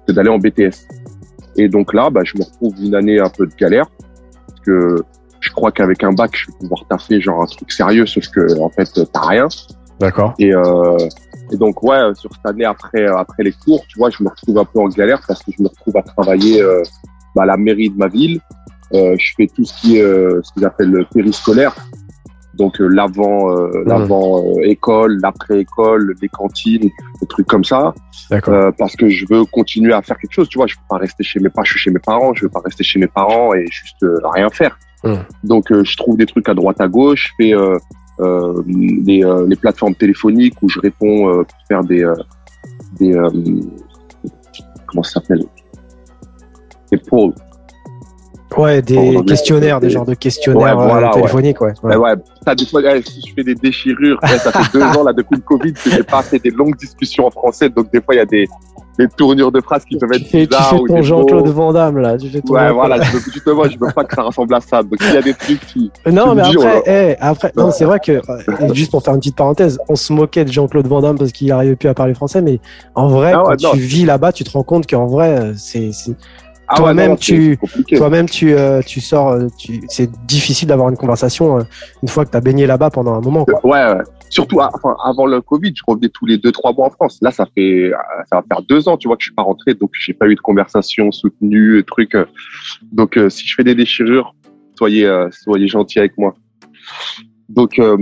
que 0.07 0.13
d'aller 0.13 0.29
en 0.29 0.39
BTS. 0.39 0.87
Et 1.57 1.69
donc 1.69 1.95
là, 1.95 2.11
bah, 2.11 2.21
je 2.25 2.37
me 2.37 2.45
retrouve 2.45 2.75
une 2.85 2.95
année 2.95 3.19
un 3.19 3.31
peu 3.31 3.47
de 3.47 3.55
galère. 3.55 3.87
Parce 4.47 4.61
que 4.61 4.97
je 5.49 5.53
crois 5.53 5.73
qu'avec 5.73 6.05
un 6.05 6.13
bac, 6.13 6.31
je 6.35 6.47
vais 6.47 6.59
pouvoir 6.61 6.85
taffer 6.91 7.21
genre 7.21 7.43
un 7.43 7.47
truc 7.47 7.73
sérieux, 7.73 8.07
sauf 8.07 8.27
que, 8.29 8.61
en 8.61 8.69
fait, 8.69 8.89
t'as 9.13 9.27
rien. 9.27 9.49
D'accord. 9.99 10.35
Et, 10.39 10.55
euh, 10.55 10.99
et 11.51 11.57
donc, 11.57 11.83
ouais, 11.83 11.99
sur 12.15 12.31
cette 12.35 12.47
année 12.47 12.67
après, 12.67 13.07
après 13.07 13.43
les 13.43 13.53
cours, 13.53 13.83
tu 13.89 13.99
vois, 13.99 14.11
je 14.11 14.23
me 14.23 14.29
retrouve 14.29 14.59
un 14.59 14.65
peu 14.65 14.81
en 14.81 14.89
galère 14.89 15.21
parce 15.27 15.43
que 15.43 15.51
je 15.57 15.63
me 15.63 15.69
retrouve 15.69 15.97
à 15.97 16.03
travailler 16.03 16.61
euh, 16.63 16.83
bah, 17.35 17.45
à 17.45 17.47
la 17.47 17.57
mairie 17.57 17.91
de 17.91 17.97
ma 17.97 18.09
ville. 18.09 18.41
Euh, 18.95 19.17
je 19.19 19.33
fais 19.37 19.47
tout 19.55 19.65
ce 19.65 19.75
qui 19.81 19.97
est 19.97 20.03
euh, 20.03 20.41
ce 20.43 20.53
qu'ils 20.53 20.67
appellent 20.67 20.91
le 20.91 21.05
périscolaire. 21.13 21.75
Donc, 22.55 22.81
euh, 22.81 22.89
l'avant, 22.89 23.51
euh, 23.51 23.85
l'avant 23.87 24.43
euh, 24.43 24.63
école, 24.65 25.19
l'après-école, 25.23 26.15
les 26.21 26.29
cantines, 26.29 26.91
des 27.21 27.27
trucs 27.29 27.47
comme 27.47 27.65
ça. 27.65 27.95
D'accord. 28.31 28.55
Euh, 28.55 28.71
parce 28.77 28.95
que 28.97 29.09
je 29.09 29.25
veux 29.31 29.45
continuer 29.47 29.95
à 29.95 30.03
faire 30.03 30.19
quelque 30.19 30.35
chose. 30.35 30.49
Tu 30.49 30.59
vois, 30.59 30.67
je 30.67 30.75
veux 30.75 30.89
pas 30.89 30.99
rester 30.99 31.23
chez 31.25 31.41
mes 31.41 31.49
parents. 31.49 31.65
Je 31.65 31.71
suis 31.73 31.81
chez 31.81 31.91
mes 31.91 32.01
parents. 32.01 32.35
Je 32.35 32.43
veux 32.43 32.51
pas 32.51 32.61
rester 32.65 32.85
chez 32.85 32.99
mes 32.99 33.07
parents 33.07 33.55
et 33.55 33.65
juste 33.67 34.03
euh, 34.03 34.19
rien 34.33 34.51
faire. 34.51 34.77
Mm. 35.05 35.15
Donc, 35.45 35.71
euh, 35.71 35.85
je 35.85 35.97
trouve 35.97 36.17
des 36.17 36.27
trucs 36.27 36.49
à 36.49 36.55
droite 36.55 36.81
à 36.81 36.89
gauche. 36.89 37.35
Je 37.39 37.45
fais 37.45 37.55
euh, 37.55 37.79
euh, 38.21 38.63
des, 38.67 39.25
euh, 39.25 39.47
les 39.47 39.57
plateformes 39.57 39.95
téléphoniques 39.95 40.61
où 40.63 40.69
je 40.69 40.81
réponds 40.81 41.45
pour 41.45 41.67
faire 41.69 41.85
des, 41.85 42.11
des 42.99 43.17
comment 44.87 45.03
ça 45.03 45.21
s'appelle? 45.21 45.45
Des 46.91 46.99
polls. 46.99 47.35
Ouais, 48.57 48.81
des 48.83 49.23
questionnaires, 49.27 49.79
des 49.79 49.91
genres 49.91 50.07
de 50.07 50.15
questionnaires 50.15 50.77
Ouais, 50.79 50.85
voilà, 50.89 51.11
euh, 51.11 51.15
téléphoniques, 51.15 51.61
ouais. 51.61 51.73
ouais. 51.83 51.97
Ouais, 51.97 52.11
ouais, 52.11 52.15
ça, 52.45 52.55
des 52.55 52.65
fois, 52.67 52.81
ouais, 52.81 53.03
si 53.03 53.21
je 53.29 53.35
fais 53.35 53.45
des 53.45 53.55
déchirures, 53.55 54.19
ouais, 54.23 54.39
ça 54.39 54.51
fait 54.53 54.73
deux 54.79 54.83
ans 54.99 55.05
là 55.05 55.13
depuis 55.13 55.37
le 55.37 55.43
Covid 55.43 55.73
que 55.75 55.91
j'ai 55.91 56.03
pas 56.03 56.23
fait 56.23 56.39
des 56.39 56.51
longues 56.51 56.77
discussions 56.77 57.27
en 57.27 57.31
français, 57.31 57.69
donc 57.69 57.93
des 57.93 58.01
fois 58.01 58.15
il 58.15 58.19
y 58.19 58.21
a 58.21 58.25
des, 58.27 58.49
des 58.99 59.07
tournures 59.09 59.53
de 59.53 59.61
phrases 59.61 59.85
qui 59.85 59.97
peuvent 59.99 60.09
Tu 60.11 60.17
être 60.17 60.27
fais, 60.29 60.41
tu 60.43 60.47
bizarres 60.49 60.71
fais 60.71 60.77
ou 60.77 60.89
ton 60.89 61.03
Jean-Claude. 61.03 61.49
Van 61.49 61.73
Damme, 61.73 61.99
là. 61.99 62.17
Tu 62.17 62.29
fais 62.31 62.41
ton 62.41 62.55
Ouais, 62.55 62.73
voilà, 62.73 63.01
je 63.03 63.13
veux, 63.13 63.21
justement, 63.33 63.65
je 63.65 63.79
veux 63.79 63.93
pas 63.95 64.03
que 64.05 64.15
ça 64.17 64.23
ressemble 64.23 64.55
à 64.55 64.61
ça. 64.61 64.83
Donc, 64.83 64.95
il 65.01 65.15
y 65.15 65.17
a 65.17 65.23
des 65.23 65.35
trucs 65.35 65.65
qui. 65.67 65.91
Non, 66.11 66.31
Tu 66.31 66.35
mais 66.37 66.43
après, 66.43 66.79
oh 66.79 66.83
eh, 66.87 67.17
après 67.21 67.53
non, 67.55 67.71
c'est 67.71 67.85
vrai 67.85 68.01
que, 68.01 68.13
euh, 68.13 68.75
juste 68.75 68.91
pour 68.91 69.03
faire 69.05 69.13
une 69.15 69.21
petite 69.21 69.37
parenthèse, 69.37 69.79
on 69.89 69.95
se 69.95 70.13
moquait 70.13 70.45
de 70.47 70.51
Jean-Claude 70.53 70.87
Van 70.89 71.01
Damme 71.03 71.19
parce 71.19 71.33
qu'il 71.33 71.49
n'arrivait 71.49 71.77
plus 71.77 71.89
à 71.91 71.95
parler 71.95 72.15
français, 72.15 72.41
mais 72.43 72.61
en 72.95 73.09
vrai, 73.09 73.33
Ah 73.35 73.43
ouais, 73.45 73.57
quand 73.61 73.69
non. 73.69 73.73
tu 73.75 73.81
vis 73.81 74.05
là-bas, 74.07 74.33
tu 74.33 74.43
te 74.43 74.51
rends 74.51 74.63
compte 74.65 74.89
qu'en 74.89 75.07
vrai, 75.07 75.29
euh, 75.39 75.53
c'est- 75.55 75.91
Ah 76.71 76.77
Toi-même, 76.77 77.17
tu- 77.17 77.57
compliqué. 77.57 77.97
toi-même, 77.97 78.29
tu, 78.29 78.53
euh, 78.53 78.83
tu 78.83 79.01
sors, 79.01 79.29
euh, 79.29 79.47
tu, 79.59 79.81
c'est 79.89 80.11
difficile 80.27 80.69
d'avoir 80.69 80.91
une 80.91 80.97
conversation 80.99 81.59
euh, 81.59 81.63
une 82.03 82.09
fois 82.09 82.27
que 82.27 82.31
tu 82.31 82.37
as 82.37 82.41
baigné 82.43 82.67
là-bas 82.67 82.91
pendant 82.91 83.15
un 83.15 83.21
moment, 83.21 83.45
quoi. 83.47 83.65
Ouais, 83.65 83.95
ouais. 83.95 84.03
Surtout 84.29 84.61
à- 84.61 84.71
enfin, 84.75 84.95
avant 85.03 85.25
le 85.25 85.41
Covid, 85.41 85.73
je 85.75 85.83
revenais 85.87 86.11
tous 86.11 86.27
les 86.27 86.37
deux, 86.37 86.53
trois 86.53 86.75
mois 86.75 86.89
en 86.89 86.91
France. 86.91 87.19
Là, 87.23 87.31
ça 87.31 87.47
fait, 87.55 87.85
euh, 87.85 87.97
ça 88.31 88.37
va 88.37 88.43
faire 88.47 88.61
deux 88.63 88.87
ans, 88.87 88.99
tu 88.99 89.09
vois, 89.09 89.17
que 89.17 89.23
je 89.23 89.29
suis 89.29 89.35
pas 89.35 89.43
rentré, 89.45 89.73
donc 89.73 89.91
j'ai 89.99 90.13
pas 90.13 90.27
eu 90.29 90.35
de 90.35 90.41
conversation 90.41 91.11
soutenue, 91.11 91.83
truc. 91.87 92.15
euh. 92.15 92.27
Donc, 92.93 93.17
euh, 93.17 93.31
si 93.31 93.47
je 93.47 93.55
fais 93.55 93.65
des 93.65 93.75
déchirures, 93.75 94.35
soyez, 94.77 95.07
euh, 95.07 95.29
soyez 95.33 95.69
gentils 95.69 95.99
avec 96.01 96.19
moi. 96.19 96.35
Donc, 97.49 97.79
euh, 97.79 97.97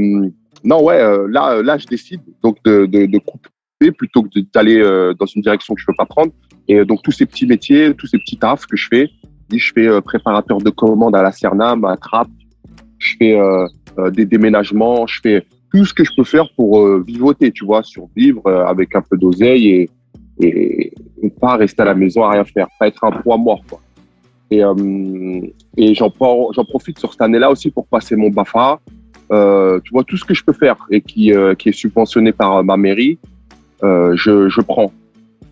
non, 0.64 0.82
ouais, 0.82 1.00
euh, 1.00 1.28
là, 1.30 1.52
euh, 1.52 1.62
là, 1.62 1.78
je 1.78 1.86
décide 1.86 2.20
donc 2.42 2.56
de, 2.64 2.86
de, 2.86 3.06
de 3.06 3.18
couper 3.18 3.92
plutôt 3.96 4.22
que 4.24 4.28
d'aller 4.52 4.80
euh, 4.80 5.14
dans 5.14 5.26
une 5.26 5.42
direction 5.42 5.74
que 5.74 5.80
je 5.80 5.86
veux 5.86 5.94
pas 5.96 6.06
prendre. 6.06 6.32
Et 6.68 6.76
euh, 6.76 6.84
donc, 6.84 7.02
tous 7.02 7.12
ces 7.12 7.26
petits 7.26 7.46
métiers, 7.46 7.94
tous 7.94 8.06
ces 8.06 8.18
petits 8.18 8.36
tafs 8.36 8.66
que 8.66 8.76
je 8.76 8.88
fais, 8.88 9.10
je 9.52 9.72
fais 9.72 9.86
euh, 9.86 10.00
préparateur 10.00 10.58
de 10.58 10.70
commandes 10.70 11.14
à 11.14 11.22
la 11.22 11.32
Cernam, 11.32 11.84
à 11.84 11.96
Trappes, 11.96 12.28
je 12.98 13.16
fais 13.18 13.38
euh, 13.38 13.66
des 14.10 14.24
déménagements, 14.24 15.06
je 15.06 15.20
fais 15.20 15.46
tout 15.72 15.84
ce 15.84 15.94
que 15.94 16.04
je 16.04 16.10
peux 16.16 16.24
faire 16.24 16.48
pour 16.56 16.98
vivoter, 17.00 17.52
tu 17.52 17.64
vois, 17.64 17.82
survivre 17.82 18.46
avec 18.46 18.94
un 18.94 19.02
peu 19.02 19.16
d'oseille 19.16 19.68
et, 19.68 19.90
et, 20.40 20.92
pas 21.40 21.56
rester 21.56 21.82
à 21.82 21.86
la 21.86 21.94
maison 21.94 22.22
à 22.22 22.30
rien 22.30 22.44
faire, 22.44 22.68
pas 22.78 22.88
être 22.88 23.02
un 23.04 23.10
poids 23.10 23.36
mort, 23.36 23.62
quoi. 23.68 23.80
Et, 24.50 24.62
j'en 25.94 26.10
profite 26.10 26.98
sur 26.98 27.10
cette 27.12 27.20
année-là 27.20 27.50
aussi 27.50 27.70
pour 27.70 27.86
passer 27.86 28.16
mon 28.16 28.30
BAFA. 28.30 28.78
Tu 29.28 29.90
vois, 29.92 30.04
tout 30.04 30.16
ce 30.16 30.24
que 30.24 30.34
je 30.34 30.44
peux 30.44 30.52
faire 30.52 30.76
et 30.90 31.00
qui, 31.00 31.30
est 31.30 31.72
subventionné 31.72 32.32
par 32.32 32.62
ma 32.64 32.76
mairie, 32.76 33.18
je 33.82 34.60
prends. 34.62 34.92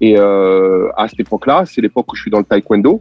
Et 0.01 0.17
euh, 0.19 0.89
à 0.97 1.09
cette 1.09 1.21
époque-là, 1.21 1.65
c'est 1.67 1.81
l'époque 1.81 2.13
où 2.13 2.17
je 2.17 2.23
suis 2.23 2.31
dans 2.31 2.39
le 2.39 2.45
taekwondo. 2.45 3.01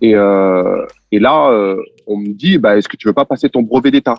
Et, 0.00 0.14
euh, 0.14 0.86
et 1.12 1.18
là, 1.18 1.50
euh, 1.50 1.76
on 2.06 2.16
me 2.16 2.28
dit, 2.32 2.56
bah, 2.58 2.76
est-ce 2.78 2.88
que 2.88 2.96
tu 2.96 3.06
veux 3.06 3.12
pas 3.12 3.24
passer 3.24 3.48
ton 3.50 3.62
brevet 3.62 3.90
d'État? 3.90 4.16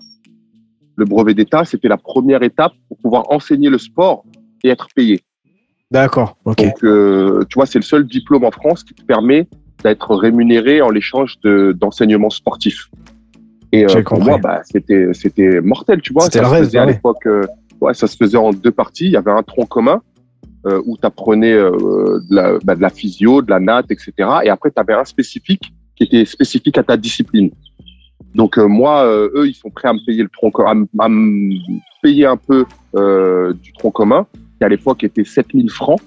Le 0.95 1.06
brevet 1.06 1.34
d'État, 1.34 1.63
c'était 1.65 1.88
la 1.88 1.97
première 1.97 2.43
étape 2.43 2.74
pour 2.88 2.97
pouvoir 2.97 3.32
enseigner 3.32 3.69
le 3.69 3.78
sport 3.78 4.24
et 4.63 4.69
être 4.69 4.88
payé. 4.95 5.21
D'accord, 5.89 6.38
ok. 6.45 6.63
Donc, 6.63 6.84
euh, 6.84 7.43
tu 7.50 7.56
vois, 7.56 7.65
c'est 7.65 7.80
le 7.80 7.84
seul 7.84 8.06
diplôme 8.06 8.43
en 8.45 8.52
France 8.52 8.84
qui 8.84 8.93
te 8.93 9.04
permet 9.04 9.47
d'être 9.84 10.15
rémunéré 10.15 10.82
en 10.82 10.89
l'échange 10.89 11.39
de- 11.43 11.71
d'enseignement 11.71 12.30
sportif. 12.30 12.89
Et 13.71 13.86
euh, 13.86 14.04
pour 14.04 14.21
moi, 14.21 14.38
bah, 14.38 14.62
c'était 14.63 15.08
c'était 15.13 15.62
mortel, 15.62 16.02
tu 16.02 16.13
vois. 16.13 16.24
C'était 16.26 16.39
Ça 16.39 16.43
le 16.43 16.47
se 16.50 16.54
rêve, 16.54 16.63
faisait 16.65 16.78
à 16.78 16.86
l'époque. 16.86 17.26
euh, 17.26 17.43
ouais, 17.80 17.93
ça 17.93 18.06
se 18.06 18.15
faisait 18.17 18.38
en 18.38 18.52
deux 18.52 18.71
parties. 18.71 19.06
Il 19.06 19.12
y 19.12 19.17
avait 19.17 19.32
un 19.32 19.43
tronc 19.43 19.65
commun 19.65 20.02
euh, 20.65 20.82
où 20.86 20.97
tu 20.97 21.06
apprenais 21.06 21.54
de, 21.54 22.21
la, 22.36 22.58
bah, 22.63 22.76
de 22.76 22.82
la 22.82 22.89
physio, 22.89 23.41
de 23.41 23.50
la 23.50 23.60
natte, 23.60 23.91
etc. 23.91 24.12
Et 24.43 24.50
après, 24.50 24.69
tu 24.71 24.80
avais 24.80 24.93
un 24.93 25.06
spécifique 25.06 25.74
qui 25.95 26.04
était 26.04 26.26
spécifique 26.26 26.78
à 26.78 26.84
ta 26.84 26.97
discipline. 26.97 27.52
Donc 28.36 28.58
euh, 28.58 28.67
moi, 28.67 29.04
euh, 29.04 29.30
eux, 29.36 29.47
ils 29.47 29.54
sont 29.54 29.69
prêts 29.69 29.89
à 29.89 29.93
me 29.93 30.00
payer 30.06 30.24
le 30.24 30.30
tronc, 30.30 30.52
à, 30.65 30.74
me 31.10 31.58
payer 32.02 32.26
un 32.26 32.38
peu 32.38 32.65
euh, 32.95 33.54
du 33.54 33.74
tronc 33.74 33.91
commun, 33.91 34.26
qui 34.58 34.63
à 34.63 34.69
l'époque 34.69 35.04
était 35.04 35.24
7000 35.26 35.69
francs. 35.69 36.00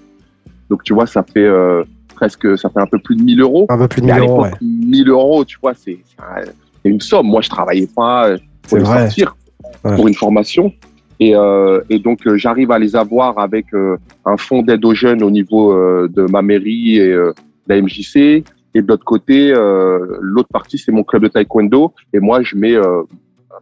Donc 0.69 0.83
tu 0.83 0.93
vois, 0.93 1.05
ça 1.05 1.21
fait 1.23 1.45
euh, 1.45 1.83
presque, 2.15 2.57
ça 2.57 2.69
fait 2.69 2.79
un 2.79 2.87
peu 2.87 2.97
plus 2.97 3.15
de 3.15 3.21
1000 3.21 3.41
euros. 3.41 3.67
Un 3.69 3.77
peu 3.77 3.87
plus 3.87 4.01
de 4.01 4.07
Mais 4.07 4.13
à 4.13 4.19
1000 4.19 4.29
euros, 4.29 4.43
l'époque, 4.45 4.59
1000 4.61 5.09
euros, 5.09 5.45
tu 5.45 5.57
vois, 5.61 5.73
c'est 5.75 5.99
c'est 6.03 6.21
un- 6.23 6.45
c'est 6.83 6.89
une 6.89 7.01
somme. 7.01 7.27
Moi, 7.27 7.41
je 7.41 7.49
travaillais 7.49 7.89
pas 7.95 8.29
euh, 8.29 8.37
pour 8.67 8.77
les 8.79 8.85
sortir, 8.85 9.35
Ouais. 9.83 9.95
pour 9.95 10.07
une 10.07 10.13
formation. 10.15 10.71
Et, 11.19 11.35
euh, 11.35 11.81
et 11.89 11.99
donc, 11.99 12.25
euh, 12.27 12.35
j'arrive 12.37 12.71
à 12.71 12.79
les 12.79 12.95
avoir 12.95 13.39
avec 13.39 13.73
euh, 13.73 13.97
un 14.25 14.37
fonds 14.37 14.61
d'aide 14.61 14.83
aux 14.85 14.93
jeunes 14.93 15.23
au 15.23 15.31
niveau 15.31 15.71
euh, 15.71 16.07
de 16.11 16.23
ma 16.23 16.41
mairie 16.41 16.97
et 16.97 17.11
euh, 17.11 17.31
de 17.67 17.73
la 17.73 17.81
MJC. 17.81 18.43
Et 18.77 18.81
de 18.81 18.87
l'autre 18.87 19.05
côté, 19.05 19.51
euh, 19.53 20.17
l'autre 20.19 20.49
partie, 20.51 20.77
c'est 20.77 20.91
mon 20.91 21.03
club 21.03 21.23
de 21.23 21.27
taekwondo. 21.29 21.93
Et 22.13 22.19
moi, 22.19 22.41
je 22.43 22.55
mets 22.57 22.73
euh, 22.75 23.03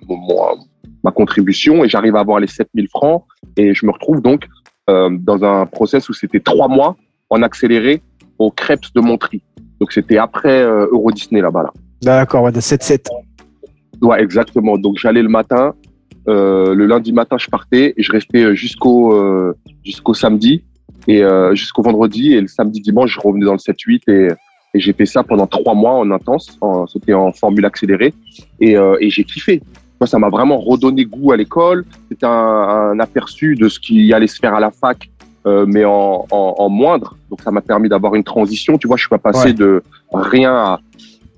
mon- 0.08 0.18
mon- 0.18 0.58
ma 1.04 1.12
contribution 1.12 1.84
et 1.84 1.90
j'arrive 1.90 2.16
à 2.16 2.22
avoir 2.22 2.40
les 2.40 2.48
7000 2.48 2.88
francs. 2.90 3.24
Et 3.58 3.74
je 3.76 3.86
me 3.86 3.92
retrouve 3.92 4.22
donc 4.22 4.48
euh, 4.90 5.10
dans 5.22 5.44
un 5.44 5.66
process 5.68 6.10
où 6.10 6.14
c'était 6.14 6.40
trois 6.40 6.68
mois 6.68 6.96
en 7.30 7.44
accéléré 7.44 8.02
au 8.40 8.50
Crêpes 8.50 8.86
de 8.96 9.02
Montry. 9.02 9.44
Donc, 9.80 9.92
c'était 9.92 10.18
après 10.18 10.62
euh, 10.64 10.88
Euro 10.92 11.12
Disney 11.12 11.42
là-bas. 11.42 11.64
Là. 11.64 11.72
D'accord, 12.02 12.44
ouais, 12.44 12.52
de 12.52 12.60
7-7. 12.62 13.06
Ouais, 14.02 14.22
exactement. 14.22 14.78
Donc 14.78 14.98
j'allais 14.98 15.22
le 15.22 15.30
matin, 15.30 15.74
euh, 16.28 16.74
le 16.74 16.86
lundi 16.86 17.12
matin 17.14 17.38
je 17.38 17.48
partais 17.48 17.94
et 17.98 18.02
je 18.04 18.12
restais 18.12 18.44
euh, 18.44 18.54
jusqu'au 18.56 19.14
euh, 19.14 19.54
jusqu'au 19.86 20.14
samedi 20.14 20.64
et 21.08 21.24
euh, 21.24 21.54
jusqu'au 21.56 21.82
vendredi 21.82 22.34
et 22.34 22.42
le 22.42 22.48
samedi 22.48 22.80
dimanche 22.82 23.14
je 23.14 23.20
revenais 23.20 23.46
dans 23.46 23.52
le 23.54 23.58
7-8 23.58 24.02
et, 24.08 24.28
et 24.74 24.80
j'ai 24.80 24.94
fait 24.94 25.06
ça 25.06 25.24
pendant 25.24 25.48
trois 25.48 25.74
mois 25.76 25.94
en 25.94 26.10
intense, 26.12 26.58
en- 26.62 26.88
c'était 26.88 27.14
en 27.14 27.32
formule 27.34 27.66
accélérée 27.66 28.14
et, 28.60 28.78
euh, 28.78 28.96
et 29.02 29.10
j'ai 29.10 29.24
kiffé. 29.24 29.62
Moi, 30.02 30.08
ça 30.08 30.18
m'a 30.20 30.30
vraiment 30.30 30.58
redonné 30.58 31.06
goût 31.06 31.32
à 31.32 31.38
l'école. 31.38 31.86
C'était 32.10 32.26
un, 32.26 32.30
un 32.30 33.00
aperçu 33.00 33.56
de 33.56 33.70
ce 33.70 33.80
qui 33.80 34.12
allait 34.14 34.28
se 34.28 34.38
faire 34.38 34.54
à 34.54 34.60
la 34.60 34.70
fac, 34.72 35.10
euh, 35.46 35.66
mais 35.68 35.86
en, 35.86 36.26
en, 36.30 36.56
en 36.58 36.70
moindre. 36.70 37.16
Donc 37.30 37.40
ça 37.42 37.52
m'a 37.52 37.62
permis 37.62 37.88
d'avoir 37.88 38.16
une 38.16 38.24
transition. 38.24 38.78
Tu 38.78 38.88
vois, 38.88 38.98
je 38.98 39.04
suis 39.04 39.10
pas 39.10 39.18
passé 39.20 39.50
Ouais. 39.50 39.54
de 39.54 39.82
rien 40.12 40.54
à, 40.54 40.80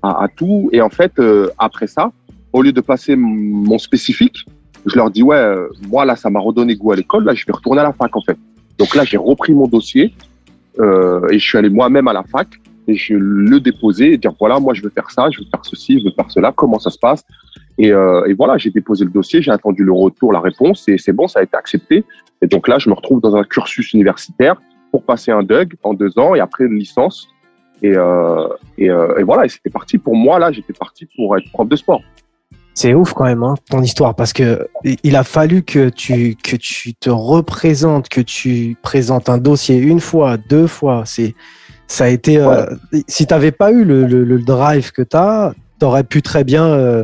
à, 0.02 0.24
à 0.24 0.28
tout. 0.28 0.68
Et 0.72 0.80
en 0.80 0.88
fait, 0.90 1.12
euh, 1.20 1.48
après 1.58 1.86
ça, 1.86 2.10
au 2.52 2.62
lieu 2.62 2.72
de 2.72 2.80
passer 2.80 3.14
mon 3.14 3.78
spécifique, 3.78 4.46
je 4.86 4.96
leur 4.96 5.10
dis 5.10 5.22
ouais, 5.22 5.36
euh, 5.36 5.68
moi 5.88 6.04
là, 6.04 6.16
ça 6.16 6.30
m'a 6.30 6.40
redonné 6.40 6.76
goût 6.76 6.92
à 6.92 6.96
l'école. 6.96 7.24
Là, 7.24 7.34
je 7.34 7.44
vais 7.44 7.52
retourner 7.52 7.80
à 7.80 7.84
la 7.84 7.92
fac 7.92 8.14
en 8.16 8.20
fait. 8.20 8.38
Donc 8.78 8.94
là, 8.94 9.04
j'ai 9.04 9.16
repris 9.16 9.52
mon 9.52 9.66
dossier 9.66 10.14
euh, 10.78 11.28
et 11.30 11.38
je 11.38 11.46
suis 11.46 11.58
allé 11.58 11.68
moi-même 11.68 12.08
à 12.08 12.12
la 12.12 12.22
fac 12.22 12.48
et 12.88 12.94
je 12.94 13.14
le 13.14 13.58
déposer 13.60 14.12
et 14.12 14.18
dire 14.18 14.32
voilà, 14.38 14.60
moi 14.60 14.74
je 14.74 14.82
veux 14.82 14.90
faire 14.90 15.10
ça, 15.10 15.28
je 15.30 15.40
veux 15.40 15.46
faire 15.50 15.64
ceci, 15.64 15.98
je 15.98 16.04
veux 16.04 16.12
faire 16.12 16.30
cela. 16.30 16.52
Comment 16.52 16.78
ça 16.78 16.90
se 16.90 16.98
passe? 16.98 17.24
Et, 17.78 17.92
euh, 17.92 18.24
et 18.26 18.34
voilà, 18.34 18.56
j'ai 18.58 18.70
déposé 18.70 19.04
le 19.04 19.10
dossier, 19.10 19.42
j'ai 19.42 19.50
attendu 19.50 19.84
le 19.84 19.92
retour, 19.92 20.32
la 20.32 20.40
réponse 20.40 20.88
et 20.88 20.98
c'est 20.98 21.12
bon, 21.12 21.28
ça 21.28 21.40
a 21.40 21.42
été 21.42 21.56
accepté. 21.56 22.04
Et 22.42 22.46
donc 22.46 22.68
là, 22.68 22.78
je 22.78 22.88
me 22.88 22.94
retrouve 22.94 23.20
dans 23.20 23.34
un 23.34 23.44
cursus 23.44 23.92
universitaire 23.92 24.56
pour 24.90 25.02
passer 25.02 25.30
un 25.30 25.42
DUG 25.42 25.74
en 25.82 25.94
deux 25.94 26.18
ans 26.18 26.34
et 26.34 26.40
après 26.40 26.64
une 26.64 26.78
licence. 26.78 27.28
Et, 27.82 27.94
euh, 27.94 28.48
et, 28.78 28.88
euh, 28.88 29.18
et 29.18 29.22
voilà, 29.22 29.44
et 29.44 29.48
c'était 29.48 29.70
parti. 29.70 29.98
Pour 29.98 30.16
moi, 30.16 30.38
là, 30.38 30.50
j'étais 30.52 30.72
parti 30.72 31.06
pour 31.16 31.36
être 31.36 31.50
prof 31.52 31.68
de 31.68 31.76
sport. 31.76 32.02
C'est 32.76 32.92
ouf 32.92 33.14
quand 33.14 33.24
même, 33.24 33.42
hein, 33.42 33.54
ton 33.70 33.82
histoire, 33.82 34.14
parce 34.14 34.34
que 34.34 34.68
il 34.84 35.16
a 35.16 35.24
fallu 35.24 35.62
que 35.62 35.88
tu, 35.88 36.36
que 36.36 36.56
tu 36.56 36.92
te 36.94 37.08
représentes, 37.08 38.10
que 38.10 38.20
tu 38.20 38.76
présentes 38.82 39.30
un 39.30 39.38
dossier 39.38 39.78
une 39.78 39.98
fois, 39.98 40.36
deux 40.36 40.66
fois. 40.66 41.04
C'est, 41.06 41.34
ça 41.86 42.04
a 42.04 42.08
été. 42.08 42.36
Euh, 42.36 42.66
si 43.08 43.26
tu 43.26 43.32
n'avais 43.32 43.50
pas 43.50 43.72
eu 43.72 43.82
le, 43.82 44.04
le, 44.04 44.38
drive 44.40 44.92
que 44.92 45.00
tu 45.00 45.16
as, 45.16 45.54
tu 45.80 45.86
aurais 45.86 46.04
pu 46.04 46.20
très 46.20 46.44
bien 46.44 46.66
euh, 46.66 47.02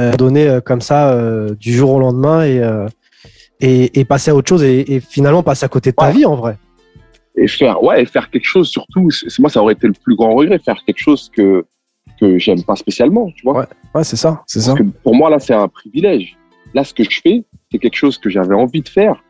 euh 0.00 0.16
donner 0.16 0.58
comme 0.64 0.80
ça 0.80 1.16
du 1.60 1.72
jour 1.72 1.92
au 1.92 2.00
lendemain 2.00 2.44
et, 2.44 2.60
et, 3.60 4.00
et, 4.00 4.04
passer 4.04 4.32
à 4.32 4.34
autre 4.34 4.48
chose 4.48 4.64
et, 4.64 4.96
et, 4.96 4.98
finalement 4.98 5.44
passer 5.44 5.64
à 5.64 5.68
côté 5.68 5.92
de 5.92 5.96
ta 5.96 6.10
vie 6.10 6.26
en 6.26 6.34
vrai. 6.34 6.56
Et 7.36 7.46
faire, 7.46 7.80
ouais, 7.84 8.02
et 8.02 8.06
faire 8.06 8.30
quelque 8.30 8.46
chose 8.46 8.68
surtout. 8.68 9.08
Moi, 9.38 9.48
ça 9.48 9.62
aurait 9.62 9.74
été 9.74 9.86
le 9.86 9.92
plus 9.92 10.16
grand 10.16 10.34
regret, 10.34 10.58
faire 10.58 10.82
quelque 10.84 11.00
chose 11.00 11.30
que 11.32 11.64
que 12.18 12.38
j'aime 12.38 12.62
pas 12.64 12.76
spécialement, 12.76 13.30
tu 13.36 13.44
vois. 13.44 13.60
Ouais, 13.60 13.66
c'est 14.02 14.16
ça, 14.16 14.42
c'est 14.46 14.60
ça. 14.60 14.74
pour 15.02 15.14
moi, 15.14 15.30
là, 15.30 15.38
c'est 15.38 15.54
un 15.54 15.68
privilège. 15.68 16.36
Là, 16.74 16.82
ce 16.82 16.92
que 16.92 17.04
je 17.04 17.20
fais, 17.20 17.44
c'est 17.70 17.78
quelque 17.78 17.96
chose 17.96 18.18
que 18.18 18.28
j'avais 18.28 18.54
envie 18.54 18.82
de 18.82 18.88
faire. 18.88 19.22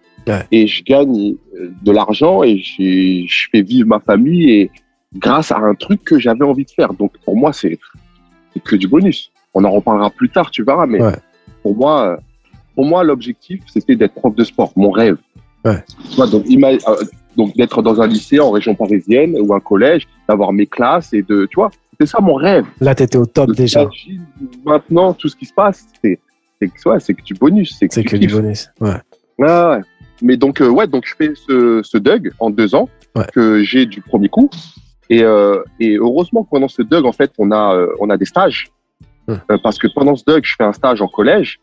Et 0.50 0.66
je 0.66 0.82
gagne 0.82 1.34
euh, 1.60 1.70
de 1.82 1.92
l'argent 1.92 2.42
et 2.42 2.56
je 2.58 3.48
fais 3.52 3.60
vivre 3.60 3.86
ma 3.86 4.00
famille 4.00 4.50
et 4.50 4.70
grâce 5.14 5.52
à 5.52 5.58
un 5.58 5.74
truc 5.74 6.02
que 6.02 6.18
j'avais 6.18 6.44
envie 6.44 6.64
de 6.64 6.70
faire. 6.70 6.94
Donc, 6.94 7.12
pour 7.24 7.36
moi, 7.36 7.52
c'est 7.52 7.78
que 8.64 8.76
du 8.76 8.88
bonus. 8.88 9.30
On 9.52 9.64
en 9.64 9.70
reparlera 9.70 10.10
plus 10.10 10.30
tard, 10.30 10.50
tu 10.50 10.64
verras, 10.64 10.86
mais 10.86 11.00
pour 11.62 11.76
moi, 11.76 12.18
pour 12.74 12.84
moi, 12.84 13.04
l'objectif, 13.04 13.60
c'était 13.66 13.96
d'être 13.96 14.14
prof 14.14 14.34
de 14.34 14.44
sport, 14.44 14.72
mon 14.76 14.90
rêve. 14.90 15.16
donc, 16.26 16.44
euh, 16.46 16.96
donc 17.36 17.56
d'être 17.56 17.82
dans 17.82 18.00
un 18.00 18.06
lycée 18.06 18.40
en 18.40 18.50
région 18.50 18.74
parisienne 18.74 19.36
ou 19.40 19.54
un 19.54 19.60
collège, 19.60 20.06
d'avoir 20.28 20.52
mes 20.52 20.66
classes 20.66 21.12
et 21.12 21.22
de, 21.22 21.46
tu 21.46 21.56
vois, 21.56 21.70
c'était 21.94 22.10
ça 22.10 22.20
mon 22.20 22.34
rêve. 22.34 22.66
Là, 22.80 22.94
tu 22.94 23.04
étais 23.04 23.18
au 23.18 23.26
top 23.26 23.52
déjà. 23.52 23.88
Maintenant, 24.64 25.14
tout 25.14 25.28
ce 25.28 25.36
qui 25.36 25.46
se 25.46 25.54
passe, 25.54 25.86
c'est 26.02 26.18
ouais, 26.60 26.98
que 26.98 27.22
du 27.22 27.34
bonus. 27.34 27.76
C'est 27.78 27.88
que, 27.88 28.00
que 28.00 28.16
du 28.16 28.26
bonus. 28.26 28.68
Ouais. 28.80 29.00
ouais. 29.38 29.80
Mais 30.22 30.36
donc, 30.36 30.60
euh, 30.60 30.68
ouais, 30.68 30.86
donc 30.86 31.04
je 31.06 31.14
fais 31.16 31.32
ce, 31.34 31.82
ce 31.84 31.98
DUG 31.98 32.32
en 32.40 32.50
deux 32.50 32.74
ans 32.74 32.88
que 33.32 33.62
j'ai 33.62 33.86
du 33.86 34.00
premier 34.00 34.28
coup. 34.28 34.50
Et, 35.08 35.22
euh, 35.22 35.62
et 35.78 35.96
heureusement, 35.96 36.44
pendant 36.44 36.68
ce 36.68 36.82
DUG, 36.82 37.04
en 37.04 37.12
fait, 37.12 37.30
on 37.38 37.52
a, 37.52 37.74
euh, 37.74 37.94
on 38.00 38.10
a 38.10 38.16
des 38.16 38.24
stages. 38.24 38.68
Hum. 39.26 39.40
parce 39.62 39.78
que 39.78 39.86
pendant 39.86 40.16
ce 40.16 40.24
DUG, 40.26 40.44
je 40.44 40.54
fais 40.58 40.64
un 40.64 40.74
stage 40.74 41.00
en 41.00 41.08
collège. 41.08 41.58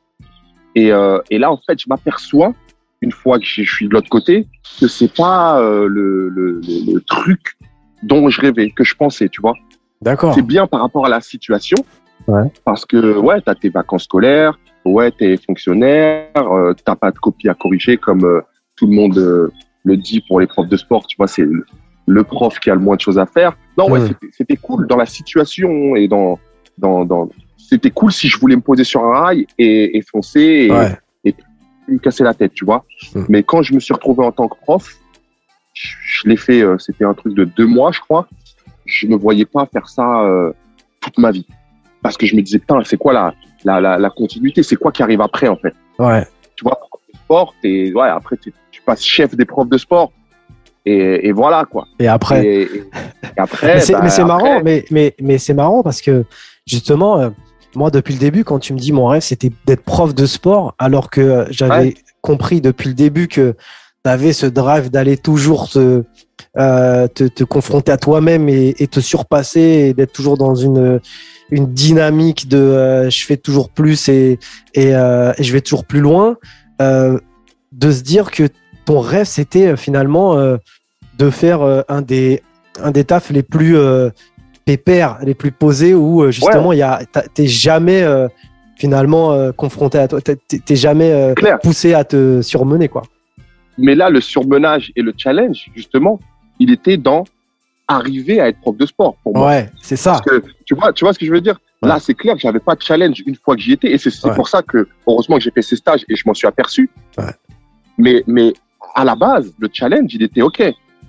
Et, 0.73 0.87
et 0.87 1.37
là, 1.37 1.51
en 1.51 1.57
fait, 1.57 1.77
je 1.79 1.85
m'aperçois, 1.89 2.53
une 3.01 3.11
fois 3.11 3.37
que 3.39 3.45
je 3.45 3.63
suis 3.63 3.87
de 3.89 3.93
l'autre 3.93 4.09
côté, 4.09 4.47
que 4.79 4.87
c'est 4.87 5.13
pas 5.13 5.59
le, 5.61 6.29
le, 6.29 6.61
le, 6.61 7.01
truc 7.01 7.57
dont 8.03 8.29
je 8.29 8.39
rêvais, 8.39 8.71
que 8.71 8.85
je 8.85 8.95
pensais, 8.95 9.27
tu 9.27 9.41
vois. 9.41 9.53
D'accord. 10.01 10.33
C'est 10.33 10.41
bien 10.41 10.67
par 10.67 10.81
rapport 10.81 11.05
à 11.05 11.09
la 11.09 11.21
situation. 11.21 11.77
Ouais. 12.27 12.51
Parce 12.65 12.85
que, 12.85 13.17
ouais, 13.17 13.41
tu 13.41 13.49
as 13.49 13.55
tes 13.55 13.69
vacances 13.69 14.03
scolaires, 14.03 14.57
ouais, 14.85 15.11
tu 15.11 15.25
es 15.25 15.37
fonctionnaire, 15.37 16.29
euh, 16.35 16.73
t'as 16.85 16.95
pas 16.95 17.11
de 17.11 17.17
copie 17.17 17.49
à 17.49 17.53
corriger 17.53 17.97
comme 17.97 18.23
euh, 18.25 18.41
tout 18.75 18.87
le 18.87 18.93
monde 18.93 19.17
euh, 19.17 19.51
le 19.83 19.97
dit 19.97 20.23
pour 20.27 20.39
les 20.39 20.47
profs 20.47 20.67
de 20.67 20.77
sport. 20.77 21.05
Tu 21.07 21.17
vois, 21.17 21.27
c'est 21.27 21.45
le, 22.05 22.23
prof 22.23 22.59
qui 22.59 22.69
a 22.69 22.75
le 22.75 22.81
moins 22.81 22.95
de 22.95 23.01
choses 23.01 23.19
à 23.19 23.25
faire. 23.25 23.57
Non, 23.77 23.89
ouais, 23.89 24.01
c'était 24.31 24.57
cool 24.57 24.87
dans 24.87 24.97
la 24.97 25.05
situation 25.05 25.95
et 25.95 26.07
dans. 26.07 26.39
dans, 26.77 27.05
dans 27.05 27.29
c'était 27.57 27.91
cool 27.91 28.11
si 28.11 28.27
je 28.27 28.37
voulais 28.37 28.55
me 28.55 28.61
poser 28.61 28.83
sur 28.83 29.03
un 29.05 29.13
rail 29.13 29.47
et, 29.57 29.97
et 29.97 30.01
foncer 30.01 30.69
et, 31.23 31.29
et, 31.29 31.35
me 31.87 31.99
casser 31.99 32.23
la 32.23 32.33
tête, 32.33 32.53
tu 32.53 32.65
vois. 32.65 32.83
Mais 33.29 33.43
quand 33.43 33.61
je 33.61 33.73
me 33.73 33.79
suis 33.79 33.93
retrouvé 33.93 34.25
en 34.25 34.31
tant 34.31 34.49
que 34.49 34.57
prof, 34.57 34.93
je, 35.73 35.93
je 36.03 36.27
l'ai 36.27 36.35
fait, 36.35 36.61
euh, 36.61 36.77
c'était 36.79 37.05
un 37.05 37.13
truc 37.13 37.33
de 37.33 37.45
deux 37.45 37.65
mois, 37.65 37.91
je 37.91 38.01
crois 38.01 38.27
je 38.85 39.07
ne 39.07 39.15
voyais 39.15 39.45
pas 39.45 39.65
faire 39.71 39.87
ça 39.89 40.21
euh, 40.21 40.51
toute 40.99 41.17
ma 41.17 41.31
vie. 41.31 41.45
Parce 42.01 42.17
que 42.17 42.25
je 42.25 42.35
me 42.35 42.41
disais, 42.41 42.59
putain, 42.59 42.79
c'est 42.83 42.97
quoi 42.97 43.13
la, 43.13 43.33
la, 43.63 43.79
la, 43.79 43.97
la 43.97 44.09
continuité? 44.09 44.63
C'est 44.63 44.75
quoi 44.75 44.91
qui 44.91 45.03
arrive 45.03 45.21
après, 45.21 45.47
en 45.47 45.55
fait? 45.55 45.73
Ouais. 45.99 46.25
Tu 46.55 46.63
vois, 46.63 46.75
prof 46.75 47.01
de 47.11 47.17
sport, 47.17 47.55
et 47.63 47.93
ouais, 47.93 48.07
après, 48.07 48.37
tu, 48.37 48.53
passes 48.85 49.03
chef 49.03 49.35
des 49.35 49.45
profs 49.45 49.69
de 49.69 49.77
sport. 49.77 50.11
Et, 50.85 51.27
et 51.27 51.31
voilà, 51.31 51.65
quoi. 51.69 51.87
Et 51.99 52.07
après? 52.07 52.43
Et, 52.45 52.83
après. 53.37 53.75
mais 53.75 53.79
c'est 53.79 53.93
bah, 53.93 54.27
marrant, 54.27 54.61
mais, 54.63 54.85
mais, 54.89 55.15
mais 55.21 55.37
c'est 55.37 55.53
marrant 55.53 55.83
parce 55.83 56.01
que, 56.01 56.25
justement, 56.65 57.19
euh, 57.19 57.29
moi, 57.75 57.91
depuis 57.91 58.13
le 58.13 58.19
début, 58.19 58.43
quand 58.43 58.59
tu 58.59 58.73
me 58.73 58.79
dis 58.79 58.91
mon 58.91 59.07
rêve, 59.07 59.21
c'était 59.21 59.51
d'être 59.65 59.83
prof 59.83 60.15
de 60.15 60.25
sport, 60.25 60.73
alors 60.79 61.09
que 61.09 61.21
euh, 61.21 61.45
j'avais 61.51 61.95
compris 62.21 62.61
depuis 62.61 62.89
le 62.89 62.95
début 62.95 63.27
que 63.27 63.55
tu 64.03 64.09
avais 64.09 64.33
ce 64.33 64.45
drive 64.47 64.89
d'aller 64.89 65.17
toujours 65.17 65.69
te, 65.69 66.03
euh, 66.57 67.07
te, 67.07 67.23
te, 67.23 67.45
confronter 67.45 67.93
à 67.93 67.97
toi-même 67.97 68.49
et, 68.49 68.75
et, 68.79 68.87
te 68.87 68.99
surpasser 68.99 69.61
et 69.61 69.93
d'être 69.93 70.11
toujours 70.11 70.37
dans 70.37 70.53
une, 70.53 70.99
une 71.49 71.67
dynamique 71.67 72.49
de 72.49 72.57
euh, 72.57 73.09
je 73.09 73.25
fais 73.25 73.37
toujours 73.37 73.69
plus 73.69 74.09
et, 74.09 74.37
et, 74.73 74.93
euh, 74.93 75.31
et, 75.37 75.43
je 75.43 75.53
vais 75.53 75.61
toujours 75.61 75.85
plus 75.85 76.01
loin, 76.01 76.35
de 76.79 77.91
se 77.91 78.01
dire 78.01 78.31
que 78.31 78.49
ton 78.83 78.99
rêve 78.99 79.27
c'était 79.27 79.77
finalement 79.77 80.35
de 80.35 81.29
faire 81.29 81.85
un 81.87 82.01
des 82.01 82.41
un 82.81 82.91
des 82.91 83.05
tafs 83.05 83.29
les 83.29 83.43
plus 83.43 83.77
pépères, 84.65 85.19
les 85.23 85.35
plus 85.35 85.53
posés 85.53 85.93
où 85.93 86.29
justement 86.31 86.73
il 86.73 86.81
a 86.81 86.99
t'es 87.33 87.47
jamais 87.47 88.05
finalement 88.75 89.53
confronté 89.53 89.99
à 89.99 90.09
toi, 90.09 90.19
t'es 90.19 90.75
jamais 90.75 91.33
poussé 91.63 91.93
à 91.93 92.03
te 92.03 92.41
surmener 92.41 92.89
quoi. 92.89 93.03
Mais 93.77 93.95
là, 93.95 94.09
le 94.09 94.21
surmenage 94.21 94.91
et 94.95 95.01
le 95.01 95.13
challenge, 95.17 95.67
justement, 95.75 96.19
il 96.61 96.69
était 96.71 96.97
dans 96.97 97.23
arriver 97.87 98.39
à 98.39 98.47
être 98.49 98.59
prof 98.61 98.77
de 98.77 98.85
sport 98.85 99.15
pour 99.23 99.35
moi. 99.35 99.47
Ouais, 99.47 99.69
c'est 99.81 99.95
ça. 99.95 100.11
Parce 100.11 100.21
que 100.21 100.43
tu 100.65 100.75
vois, 100.75 100.93
tu 100.93 101.03
vois 101.03 101.13
ce 101.13 101.19
que 101.19 101.25
je 101.25 101.31
veux 101.31 101.41
dire? 101.41 101.59
Là, 101.81 101.99
c'est 101.99 102.13
clair 102.13 102.35
que 102.35 102.41
j'avais 102.41 102.59
pas 102.59 102.75
de 102.75 102.83
challenge 102.83 103.23
une 103.25 103.35
fois 103.35 103.55
que 103.55 103.61
j'y 103.61 103.73
étais, 103.73 103.91
et 103.91 103.97
c'est 103.97 104.11
pour 104.35 104.47
ça 104.47 104.61
que 104.61 104.87
heureusement 105.07 105.37
que 105.37 105.43
j'ai 105.43 105.51
fait 105.51 105.63
ces 105.63 105.75
stages 105.75 106.05
et 106.07 106.15
je 106.15 106.23
m'en 106.27 106.35
suis 106.35 106.47
aperçu. 106.47 106.89
Mais 107.97 108.23
mais 108.27 108.53
à 108.93 109.03
la 109.03 109.15
base, 109.15 109.53
le 109.57 109.67
challenge, 109.71 110.13
il 110.13 110.23
était 110.29 110.43
ok. 110.49 110.61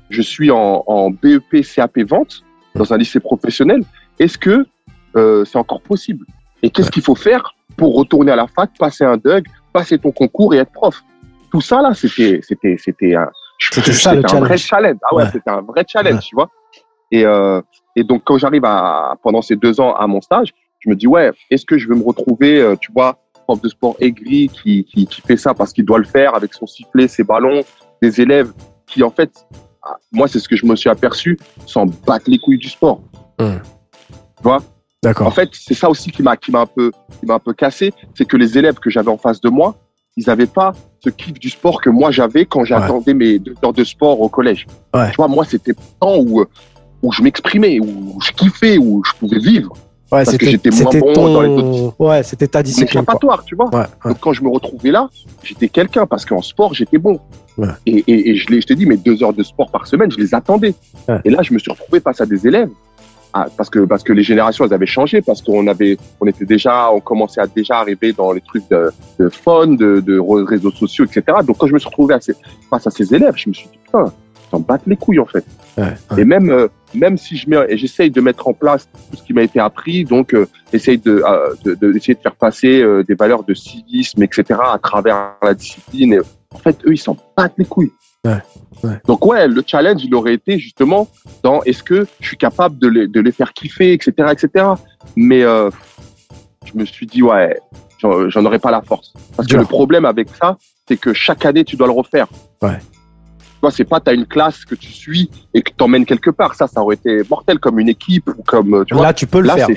Je 0.08 0.22
suis 0.22 0.50
en, 0.50 0.82
en 0.86 1.10
BEP 1.10 1.52
CAP 1.74 1.98
vente 2.00 2.42
dans 2.74 2.92
un 2.92 2.98
lycée 2.98 3.20
professionnel. 3.20 3.82
Est-ce 4.18 4.38
que 4.38 4.66
euh, 5.16 5.44
c'est 5.44 5.58
encore 5.58 5.82
possible? 5.82 6.24
Et 6.62 6.70
qu'est-ce 6.70 6.90
qu'il 6.90 7.02
faut 7.02 7.14
faire 7.14 7.54
pour 7.76 7.94
retourner 7.94 8.32
à 8.32 8.36
la 8.36 8.46
fac, 8.46 8.70
passer 8.78 9.04
un 9.04 9.16
DUG, 9.16 9.44
passer 9.72 9.98
ton 9.98 10.12
concours 10.12 10.54
et 10.54 10.58
être 10.58 10.72
prof? 10.72 11.02
Tout 11.50 11.60
ça 11.60 11.82
là, 11.82 11.92
c'était 11.92 12.40
c'était 12.42 12.76
c'était 12.78 13.14
un 13.14 13.30
c'était 13.70 13.92
ça 13.92 14.14
le 14.14 14.22
un 14.24 14.40
vrai 14.40 14.56
challenge. 14.56 14.98
Ah 15.02 15.14
ouais, 15.14 15.24
c'était 15.30 15.50
un 15.50 15.62
vrai 15.62 15.84
challenge, 15.86 16.24
tu 16.24 16.34
vois. 16.34 16.48
Et, 17.10 17.24
euh, 17.24 17.60
et 17.94 18.04
donc, 18.04 18.22
quand 18.24 18.38
j'arrive 18.38 18.64
à, 18.64 19.16
pendant 19.22 19.42
ces 19.42 19.56
deux 19.56 19.80
ans 19.80 19.94
à 19.94 20.06
mon 20.06 20.20
stage, 20.20 20.52
je 20.80 20.88
me 20.88 20.96
dis, 20.96 21.06
ouais, 21.06 21.30
est-ce 21.50 21.64
que 21.64 21.78
je 21.78 21.88
vais 21.88 21.94
me 21.94 22.04
retrouver, 22.04 22.60
euh, 22.60 22.76
tu 22.76 22.90
vois, 22.92 23.18
prof 23.44 23.60
de 23.60 23.68
sport 23.68 23.96
aigri 24.00 24.48
qui, 24.48 24.84
qui, 24.84 25.06
qui 25.06 25.20
fait 25.20 25.36
ça 25.36 25.54
parce 25.54 25.72
qu'il 25.72 25.84
doit 25.84 25.98
le 25.98 26.04
faire 26.04 26.34
avec 26.34 26.54
son 26.54 26.66
sifflet, 26.66 27.08
ses 27.08 27.24
ballons, 27.24 27.62
des 28.00 28.20
élèves 28.20 28.52
qui, 28.86 29.02
en 29.02 29.10
fait, 29.10 29.46
ah, 29.82 29.96
moi, 30.10 30.28
c'est 30.28 30.38
ce 30.38 30.48
que 30.48 30.56
je 30.56 30.64
me 30.64 30.74
suis 30.76 30.88
aperçu, 30.88 31.38
s'en 31.66 31.86
battent 31.86 32.28
les 32.28 32.38
couilles 32.38 32.58
du 32.58 32.68
sport. 32.68 33.00
Tu 33.38 34.42
vois? 34.42 34.58
D'accord. 35.02 35.26
En 35.26 35.30
fait, 35.32 35.50
c'est 35.52 35.74
ça 35.74 35.90
aussi 35.90 36.12
qui 36.12 36.22
m'a 36.22 36.36
qui 36.36 36.52
m'a 36.52 36.60
un 36.60 36.66
peu 36.66 36.92
qui 37.18 37.26
m'a 37.26 37.34
un 37.34 37.38
peu 37.40 37.52
cassé, 37.52 37.92
c'est 38.14 38.24
que 38.24 38.36
les 38.36 38.56
élèves 38.56 38.76
que 38.76 38.88
j'avais 38.88 39.10
en 39.10 39.18
face 39.18 39.40
de 39.40 39.48
moi, 39.48 39.74
ils 40.16 40.24
n'avaient 40.26 40.46
pas 40.46 40.72
ce 41.00 41.10
kiff 41.10 41.38
du 41.38 41.50
sport 41.50 41.80
que 41.80 41.90
moi 41.90 42.10
j'avais 42.10 42.44
quand 42.44 42.64
j'attendais 42.64 43.14
mes 43.14 43.38
deux 43.38 43.54
heures 43.64 43.72
de 43.72 43.84
sport 43.84 44.20
au 44.20 44.28
collège. 44.28 44.66
Tu 44.94 45.16
vois, 45.16 45.28
moi, 45.28 45.44
c'était 45.44 45.72
le 45.72 45.76
temps 46.00 46.18
où, 46.18 46.44
où 47.02 47.12
je 47.12 47.22
m'exprimais, 47.22 47.80
où 47.80 48.18
je 48.22 48.32
kiffais, 48.32 48.78
où 48.78 49.02
je 49.04 49.12
pouvais 49.18 49.38
vivre. 49.38 49.72
Ouais, 50.12 50.24
parce 50.24 50.36
que 50.36 50.44
j'étais 50.44 50.68
moins 50.68 50.92
bon 50.92 51.12
ton... 51.14 51.32
dans 51.32 51.40
les 51.40 51.48
autres. 51.48 51.94
Ouais, 51.98 52.22
c'était 52.22 52.46
ta 52.46 52.62
discipline. 52.62 52.88
échappatoire, 52.88 53.42
tu 53.44 53.56
vois. 53.56 53.70
Donc 54.04 54.20
quand 54.20 54.34
je 54.34 54.42
me 54.42 54.50
retrouvais 54.50 54.90
là, 54.90 55.08
j'étais 55.42 55.68
quelqu'un 55.68 56.06
parce 56.06 56.26
qu'en 56.26 56.42
sport, 56.42 56.74
j'étais 56.74 56.98
bon. 56.98 57.18
Et, 57.86 58.04
et, 58.06 58.30
et, 58.30 58.36
je, 58.36 58.46
je 58.46 58.66
t'ai 58.66 58.74
dit, 58.74 58.84
mes 58.84 58.98
deux 58.98 59.22
heures 59.22 59.32
de 59.32 59.42
sport 59.42 59.70
par 59.70 59.86
semaine, 59.86 60.10
je 60.10 60.18
les 60.18 60.34
attendais. 60.34 60.74
Et 61.24 61.30
là, 61.30 61.42
je 61.42 61.54
me 61.54 61.58
suis 61.58 61.70
retrouvé 61.70 62.00
face 62.00 62.20
à 62.20 62.26
des 62.26 62.46
élèves 62.46 62.68
ah, 63.34 63.46
parce 63.56 63.70
que 63.70 63.80
parce 63.80 64.02
que 64.02 64.12
les 64.12 64.22
générations 64.22 64.64
elles 64.66 64.74
avaient 64.74 64.86
changé 64.86 65.22
parce 65.22 65.40
qu'on 65.42 65.66
avait 65.66 65.96
on 66.20 66.26
était 66.26 66.44
déjà 66.44 66.90
on 66.92 67.00
commençait 67.00 67.40
à 67.40 67.46
déjà 67.46 67.78
arriver 67.78 68.12
dans 68.12 68.32
les 68.32 68.40
trucs 68.40 68.68
de, 68.70 68.90
de 69.18 69.28
phone 69.28 69.76
de, 69.76 70.00
de 70.00 70.18
réseaux 70.18 70.70
sociaux 70.70 71.04
etc 71.04 71.38
donc 71.46 71.56
quand 71.58 71.66
je 71.66 71.74
me 71.74 71.78
suis 71.78 71.88
retrouvé 71.88 72.14
à 72.14 72.20
face 72.70 72.86
à 72.86 72.90
ces 72.90 73.14
élèves 73.14 73.34
je 73.36 73.48
me 73.48 73.54
suis 73.54 73.68
dit 73.68 73.78
putain 73.84 74.12
s'en 74.52 74.60
battent 74.60 74.86
les 74.86 74.96
couilles 74.96 75.18
en 75.18 75.26
fait. 75.26 75.44
Ouais, 75.78 75.94
et 76.18 76.24
même 76.24 76.50
euh, 76.50 76.68
même 76.94 77.16
si 77.16 77.36
je 77.36 77.48
mets 77.48 77.56
et 77.68 77.78
j'essaye 77.78 78.10
de 78.10 78.20
mettre 78.20 78.46
en 78.46 78.52
place 78.52 78.86
tout 79.10 79.16
ce 79.16 79.22
qui 79.22 79.32
m'a 79.32 79.42
été 79.42 79.58
appris 79.58 80.04
donc 80.04 80.34
euh, 80.34 80.46
essaye 80.72 80.98
de, 80.98 81.22
euh, 81.26 81.54
de, 81.64 81.96
essayer 81.96 82.14
de 82.14 82.20
faire 82.20 82.36
passer 82.36 82.82
euh, 82.82 83.02
des 83.02 83.14
valeurs 83.14 83.44
de 83.44 83.54
civisme 83.54 84.22
etc 84.22 84.60
à 84.62 84.78
travers 84.78 85.36
la 85.42 85.54
discipline 85.54 86.12
et, 86.14 86.20
en 86.54 86.58
fait 86.58 86.76
eux 86.84 86.92
ils 86.92 86.98
s'en 86.98 87.16
battent 87.36 87.54
les 87.56 87.64
couilles. 87.64 87.92
Ouais, 88.24 88.38
Donc 89.06 89.24
ouais, 89.26 89.48
le 89.48 89.62
challenge, 89.66 90.02
il 90.04 90.14
aurait 90.14 90.34
été 90.34 90.58
justement 90.58 91.08
dans 91.42 91.62
est-ce 91.62 91.82
que 91.82 92.06
je 92.20 92.26
suis 92.26 92.36
capable 92.36 92.78
de 92.78 92.88
les, 92.88 93.06
de 93.06 93.20
les 93.20 93.32
faire 93.32 93.52
kiffer, 93.52 93.92
etc., 93.92 94.32
etc. 94.32 94.66
Mais 95.16 95.42
euh, 95.42 95.70
je 96.64 96.78
me 96.78 96.84
suis 96.84 97.06
dit 97.06 97.22
ouais, 97.22 97.58
j'en 97.98 98.44
aurais 98.44 98.58
pas 98.58 98.70
la 98.70 98.82
force. 98.82 99.12
Parce 99.36 99.48
que 99.48 99.56
le 99.56 99.64
problème 99.64 100.04
avec 100.04 100.28
ça, 100.30 100.56
c'est 100.88 100.96
que 100.96 101.12
chaque 101.12 101.44
année, 101.44 101.64
tu 101.64 101.76
dois 101.76 101.86
le 101.86 101.92
refaire. 101.92 102.26
Ouais. 102.60 102.78
Tu 102.78 103.58
vois, 103.60 103.70
c'est 103.70 103.84
pas 103.84 104.00
t'as 104.00 104.14
une 104.14 104.26
classe 104.26 104.64
que 104.64 104.74
tu 104.74 104.90
suis 104.92 105.30
et 105.54 105.62
que 105.62 105.72
t'emmènes 105.72 106.04
quelque 106.04 106.30
part. 106.30 106.54
Ça, 106.54 106.66
ça 106.66 106.82
aurait 106.82 106.96
été 106.96 107.22
mortel 107.30 107.58
comme 107.58 107.78
une 107.78 107.88
équipe 107.88 108.28
ou 108.36 108.42
comme. 108.42 108.84
Tu 108.86 108.94
Là, 108.94 109.12
tu 109.12 109.26
peux 109.26 109.40
le 109.40 109.46
Là, 109.46 109.56
faire. 109.56 109.68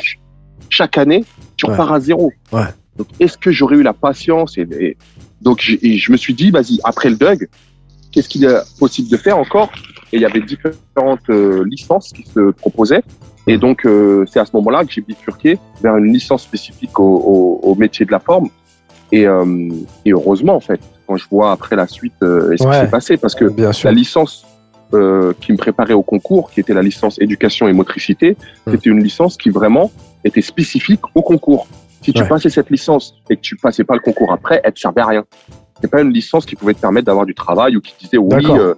Chaque 0.70 0.98
année, 0.98 1.24
tu 1.56 1.68
repars 1.68 1.94
à 1.94 2.00
zéro. 2.00 2.32
Ouais. 2.52 2.64
Donc, 2.98 3.08
est-ce 3.20 3.38
que 3.38 3.52
j'aurais 3.52 3.76
eu 3.76 3.84
la 3.84 3.94
patience 3.94 4.58
et, 4.58 4.98
donc 5.42 5.62
je 5.62 6.12
me 6.12 6.18
suis 6.18 6.34
dit, 6.34 6.50
vas-y, 6.50 6.80
après 6.84 7.10
le 7.10 7.18
Doug, 7.18 7.48
qu'est-ce 8.16 8.30
qu'il 8.30 8.46
est 8.46 8.80
possible 8.80 9.10
de 9.10 9.18
faire 9.18 9.38
encore 9.38 9.70
Et 10.12 10.18
il 10.18 10.22
y 10.22 10.26
avait 10.26 10.40
différentes 10.40 11.30
euh, 11.30 11.66
licences 11.70 12.14
qui 12.14 12.24
se 12.24 12.52
proposaient. 12.52 13.04
Et 13.46 13.58
donc, 13.58 13.86
euh, 13.86 14.26
c'est 14.32 14.40
à 14.40 14.46
ce 14.46 14.56
moment-là 14.56 14.86
que 14.86 14.92
j'ai 14.92 15.02
bifurqué 15.02 15.60
vers 15.84 15.98
une 15.98 16.12
licence 16.12 16.44
spécifique 16.44 16.98
au, 16.98 17.60
au, 17.62 17.76
métier 17.76 18.06
de 18.06 18.12
la 18.12 18.20
forme. 18.20 18.50
Et, 19.12 19.28
euh, 19.28 19.70
et, 20.06 20.14
heureusement, 20.14 20.56
en 20.56 20.62
fait, 20.62 20.80
quand 21.06 21.18
je 21.18 21.26
vois 21.30 21.52
après 21.52 21.76
la 21.76 21.88
suite 21.88 22.14
ce 22.22 22.56
qui 22.56 22.74
s'est 22.74 22.90
passé, 22.90 23.18
parce 23.18 23.36
que 23.36 23.46
la 23.84 23.92
licence 23.92 24.46
qui 25.42 25.52
me 25.52 25.58
préparait 25.58 25.94
au 25.94 26.04
concours, 26.04 26.50
qui 26.50 26.62
était 26.62 26.74
la 26.74 26.82
licence 26.82 27.20
éducation 27.20 27.68
et 27.68 27.74
motricité, 27.74 28.38
hum. 28.66 28.74
c'était 28.74 28.90
une 28.90 29.04
licence 29.04 29.36
qui 29.36 29.50
vraiment 29.50 29.92
était 30.24 30.42
spécifique 30.42 31.02
au 31.14 31.22
concours. 31.22 31.68
Si 32.02 32.14
tu 32.14 32.24
passais 32.26 32.50
cette 32.50 32.70
licence 32.70 33.16
et 33.30 33.36
que 33.36 33.42
tu 33.42 33.58
passais 33.58 33.84
pas 33.84 33.96
le 33.96 34.00
concours 34.00 34.32
après, 34.32 34.62
elle 34.64 34.74
te 34.74 34.80
servait 34.80 35.02
à 35.02 35.08
rien. 35.08 35.26
C'est 35.82 35.90
pas 35.90 36.02
une 36.02 36.12
licence 36.12 36.46
qui 36.46 36.56
pouvait 36.56 36.74
te 36.74 36.80
permettre 36.80 37.06
d'avoir 37.06 37.26
du 37.26 37.36
travail 37.36 37.76
ou 37.78 37.82
qui 37.82 37.94
disait 38.00 38.18
oui, 38.18 38.46
euh, 38.50 38.76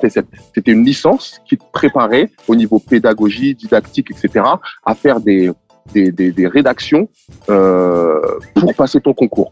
fait 0.00 0.10
cette. 0.10 0.26
C'était 0.54 0.72
une 0.72 0.84
licence 0.84 1.40
qui 1.48 1.56
te 1.56 1.64
préparait 1.72 2.30
au 2.48 2.54
niveau 2.54 2.78
pédagogie, 2.78 3.54
didactique, 3.54 4.10
etc. 4.10 4.44
à 4.84 4.94
faire 4.94 5.20
des 5.20 5.50
des, 5.92 6.12
des, 6.12 6.30
des 6.30 6.46
rédactions 6.46 7.08
euh, 7.48 8.20
pour 8.54 8.74
passer 8.74 9.00
ton 9.00 9.14
concours. 9.14 9.50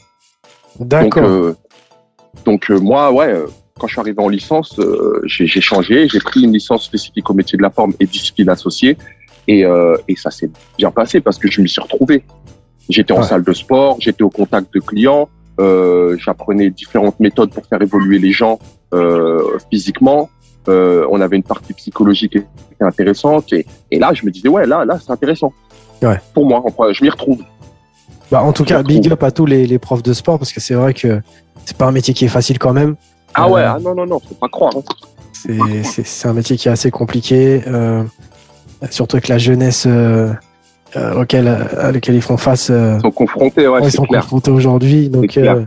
D'accord. 0.79 1.23
Donc, 1.23 1.31
euh, 1.31 1.55
donc 2.45 2.71
euh, 2.71 2.79
moi, 2.79 3.13
ouais, 3.13 3.33
euh, 3.33 3.47
quand 3.79 3.87
je 3.87 3.93
suis 3.95 4.01
arrivé 4.01 4.21
en 4.21 4.29
licence, 4.29 4.81
j'ai 5.25 5.61
changé, 5.61 6.09
j'ai 6.09 6.21
pris 6.21 6.43
une 6.43 6.53
licence 6.53 6.85
spécifique 6.85 7.29
au 7.31 7.35
métier 7.35 7.57
de 7.57 7.63
la 7.63 7.71
forme 7.71 7.95
et 8.01 8.07
discipline 8.07 8.49
associée, 8.49 8.97
et, 9.47 9.65
et 10.09 10.17
ça 10.17 10.33
s'est 10.33 10.51
bien 10.77 10.91
passé 10.91 11.21
parce 11.21 11.39
que 11.39 11.49
je 11.49 11.61
m'y 11.61 11.69
suis 11.69 11.81
retrouvé. 11.81 12.25
J'étais 12.89 13.13
en 13.13 13.23
salle 13.23 13.45
de 13.45 13.53
sport, 13.53 13.97
j'étais 14.01 14.23
au 14.23 14.31
contact 14.31 14.75
de 14.75 14.81
clients, 14.81 15.29
euh, 15.29 15.38
j'apprenais 15.59 16.71
différentes 16.71 17.19
méthodes 17.21 17.51
pour 17.51 17.67
faire 17.67 17.83
évoluer 17.83 18.19
les 18.19 18.33
gens 18.33 18.59
euh, 18.95 19.59
physiquement. 19.71 20.31
Euh, 20.69 21.07
on 21.11 21.21
avait 21.21 21.37
une 21.37 21.43
partie 21.43 21.73
psychologique 21.73 22.33
qui 22.33 22.39
était 22.39 22.85
intéressante 22.85 23.53
et, 23.53 23.65
et 23.91 23.99
là 23.99 24.13
je 24.13 24.27
me 24.27 24.31
disais 24.31 24.49
ouais 24.49 24.67
là 24.67 24.85
là 24.85 24.99
c'est 25.05 25.11
intéressant. 25.11 25.53
Ouais. 26.03 26.21
Pour 26.35 26.47
moi, 26.47 26.63
je 26.93 27.03
m'y 27.03 27.11
retrouve. 27.11 27.43
Bah, 28.31 28.43
en 28.43 28.53
tout 28.53 28.65
cas, 28.65 28.83
big 28.83 29.11
up 29.11 29.23
à 29.23 29.31
tous 29.31 29.47
les, 29.47 29.67
les, 29.67 29.79
profs 29.79 30.03
de 30.03 30.13
sport 30.13 30.39
parce 30.39 30.53
que 30.53 30.61
c'est 30.61 30.75
vrai 30.75 30.95
que 30.95 31.21
c'est 31.65 31.77
pas 31.77 31.87
un 31.87 31.93
métier 31.93 32.15
qui 32.15 32.25
est 32.25 32.29
facile 32.29 32.59
quand 32.59 32.73
même. 32.73 32.97
Ah 33.35 33.49
ouais, 33.49 33.63
euh, 33.63 33.73
ah 33.73 33.79
non, 33.81 33.95
non, 33.95 34.07
non, 34.07 34.21
faut 34.21 34.35
pas 34.35 34.49
croire. 34.49 34.73
Hein. 34.77 34.83
C'est 35.33 36.29
un 36.29 36.33
métier 36.33 36.57
qui 36.57 36.69
est 36.69 36.71
assez 36.71 36.91
compliqué, 36.91 37.63
euh, 37.67 38.03
surtout 38.91 39.17
avec 39.17 39.29
la 39.29 39.39
jeunesse 39.39 39.85
euh, 39.87 40.33
euh, 40.97 41.21
auxquels, 41.21 41.49
à 41.49 41.93
lesquels 41.93 42.15
ils 42.15 42.23
font 42.23 42.39
face. 42.39 42.71
Euh, 42.71 42.95
ils 42.97 43.01
sont 43.03 43.11
confrontés, 43.11 43.69
ouais, 43.69 43.81
ils 43.83 43.91
sont 43.91 44.07
confrontés 44.07 44.51
aujourd'hui. 44.51 45.09
Donc, 45.11 45.37
euh, 45.37 45.65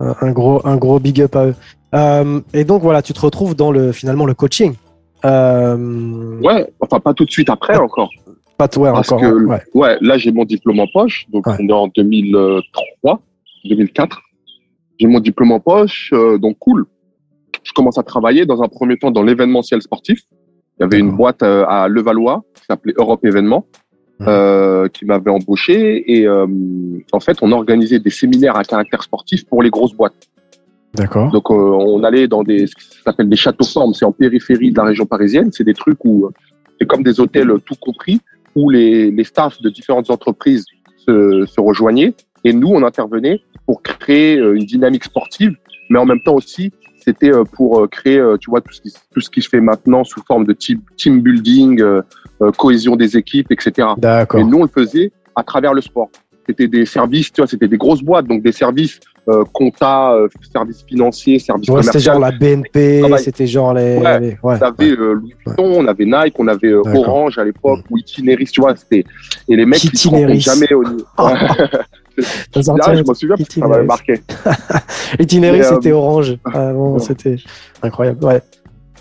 un, 0.00 0.32
gros, 0.32 0.66
un 0.66 0.76
gros 0.76 0.98
big 0.98 1.22
up 1.22 1.36
à 1.36 1.46
eux. 1.46 2.42
et 2.52 2.64
donc, 2.64 2.82
voilà, 2.82 3.02
tu 3.02 3.12
te 3.12 3.20
retrouves 3.20 3.54
dans 3.54 3.70
le, 3.70 3.92
finalement 3.92 4.26
le 4.26 4.34
coaching. 4.34 4.74
Ouais, 5.24 6.66
enfin, 6.80 7.00
pas 7.00 7.14
tout 7.14 7.24
de 7.24 7.30
suite 7.30 7.50
après 7.50 7.76
encore. 7.76 8.10
Pas 8.56 8.66
tout, 8.66 8.80
ouais, 8.80 8.90
Parce 8.90 9.12
encore. 9.12 9.20
Que, 9.20 9.76
ouais. 9.78 9.96
là, 10.00 10.18
j'ai 10.18 10.32
mon 10.32 10.44
diplôme 10.44 10.80
en 10.80 10.88
poche. 10.92 11.26
Donc, 11.28 11.46
on 11.46 11.68
est 11.68 11.72
en 11.72 11.86
2003, 11.88 13.20
2004. 13.64 14.20
J'ai 14.98 15.06
mon 15.06 15.20
diplôme 15.20 15.52
en 15.52 15.60
poche, 15.60 16.12
donc 16.40 16.58
cool. 16.58 16.84
Je 17.62 17.72
commence 17.72 17.98
à 17.98 18.02
travailler 18.02 18.44
dans 18.44 18.60
un 18.62 18.68
premier 18.68 18.96
temps 18.96 19.12
dans 19.12 19.22
l'événementiel 19.22 19.82
sportif. 19.82 20.22
Il 20.78 20.82
y 20.82 20.84
avait 20.84 20.98
une 20.98 21.12
boîte 21.12 21.44
à 21.44 21.86
Levallois 21.86 22.42
qui 22.54 22.64
s'appelait 22.64 22.94
Europe 22.96 23.24
Événements. 23.24 23.64
Euh, 24.26 24.88
qui 24.88 25.04
m'avait 25.04 25.30
embauché 25.30 26.12
et 26.12 26.26
euh, 26.26 26.44
en 27.12 27.20
fait 27.20 27.38
on 27.40 27.52
organisait 27.52 28.00
des 28.00 28.10
séminaires 28.10 28.56
à 28.56 28.64
caractère 28.64 29.00
sportif 29.04 29.46
pour 29.46 29.62
les 29.62 29.70
grosses 29.70 29.94
boîtes. 29.94 30.28
D'accord. 30.92 31.30
Donc 31.30 31.48
euh, 31.52 31.54
on 31.54 32.02
allait 32.02 32.26
dans 32.26 32.42
des 32.42 32.66
ce 32.66 32.74
qui 32.74 32.84
s'appelle 33.04 33.28
des 33.28 33.36
châteaux 33.36 33.64
formes, 33.64 33.94
c'est 33.94 34.04
en 34.04 34.10
périphérie 34.10 34.72
de 34.72 34.76
la 34.76 34.82
région 34.82 35.06
parisienne, 35.06 35.50
c'est 35.52 35.62
des 35.62 35.72
trucs 35.72 36.04
où 36.04 36.28
c'est 36.80 36.86
comme 36.86 37.04
des 37.04 37.20
hôtels 37.20 37.52
tout 37.64 37.76
compris 37.80 38.20
où 38.56 38.70
les, 38.70 39.12
les 39.12 39.22
staffs 39.22 39.62
de 39.62 39.70
différentes 39.70 40.10
entreprises 40.10 40.64
se, 41.06 41.46
se 41.46 41.60
rejoignaient 41.60 42.12
et 42.42 42.52
nous 42.52 42.70
on 42.70 42.82
intervenait 42.82 43.40
pour 43.66 43.82
créer 43.82 44.34
une 44.34 44.64
dynamique 44.64 45.04
sportive, 45.04 45.54
mais 45.90 45.98
en 46.00 46.06
même 46.06 46.22
temps 46.22 46.34
aussi 46.34 46.72
c'était 47.08 47.32
pour 47.52 47.88
créer, 47.88 48.22
tu 48.40 48.50
vois, 48.50 48.60
tout 48.60 48.72
ce, 48.72 48.80
qui, 48.80 48.92
tout 49.12 49.20
ce 49.20 49.30
qui 49.30 49.40
se 49.40 49.48
fait 49.48 49.60
maintenant 49.60 50.04
sous 50.04 50.22
forme 50.26 50.44
de 50.44 50.52
team, 50.52 50.80
team 50.96 51.20
building, 51.20 51.82
euh, 52.40 52.52
cohésion 52.52 52.94
des 52.94 53.16
équipes, 53.16 53.50
etc. 53.50 53.88
D'accord. 53.96 54.40
Et 54.40 54.44
nous, 54.44 54.58
on 54.58 54.62
le 54.62 54.68
faisait 54.68 55.10
à 55.34 55.42
travers 55.42 55.74
le 55.74 55.80
sport. 55.80 56.08
C'était 56.46 56.68
des 56.68 56.86
services, 56.86 57.32
tu 57.32 57.40
vois, 57.40 57.48
c'était 57.48 57.68
des 57.68 57.76
grosses 57.76 58.02
boîtes, 58.02 58.26
donc 58.26 58.42
des 58.42 58.52
services 58.52 59.00
euh, 59.28 59.44
compta, 59.52 60.14
euh, 60.14 60.28
services 60.50 60.82
financiers, 60.88 61.38
services 61.38 61.68
ouais, 61.68 61.82
C'était 61.82 61.98
genre 61.98 62.20
la 62.20 62.30
BNP, 62.30 63.02
c'était 63.18 63.46
genre 63.46 63.74
les. 63.74 63.98
Ouais, 63.98 64.38
on 64.42 64.50
avait 64.50 64.90
euh, 64.92 65.12
Louis 65.14 65.34
Vuitton, 65.44 65.80
on 65.80 65.86
avait 65.86 66.06
Nike, 66.06 66.34
on 66.38 66.48
avait 66.48 66.72
euh, 66.72 66.82
Orange 66.94 67.36
à 67.38 67.44
l'époque, 67.44 67.80
mm. 67.80 67.92
ou 67.92 67.98
Itineris, 67.98 68.46
tu 68.46 68.60
vois, 68.60 68.74
c'était. 68.76 69.04
Et 69.48 69.56
les 69.56 69.66
mecs, 69.66 69.84
ils 69.84 69.98
se 69.98 70.08
jamais 70.38 70.72
au 70.72 70.84
niveau. 70.84 71.04
Là, 72.54 72.62
je 72.62 73.02
m'en 73.02 73.14
souviens 73.14 73.36
parce 73.36 73.48
que 73.48 73.60
ça 73.60 73.66
m'avait 73.68 73.84
marqué. 73.84 74.20
Itineris, 75.18 75.64
c'était 75.64 75.92
Orange. 75.92 76.38
Ah, 76.54 76.72
c'était 76.98 77.36
incroyable, 77.82 78.24
ouais 78.24 78.42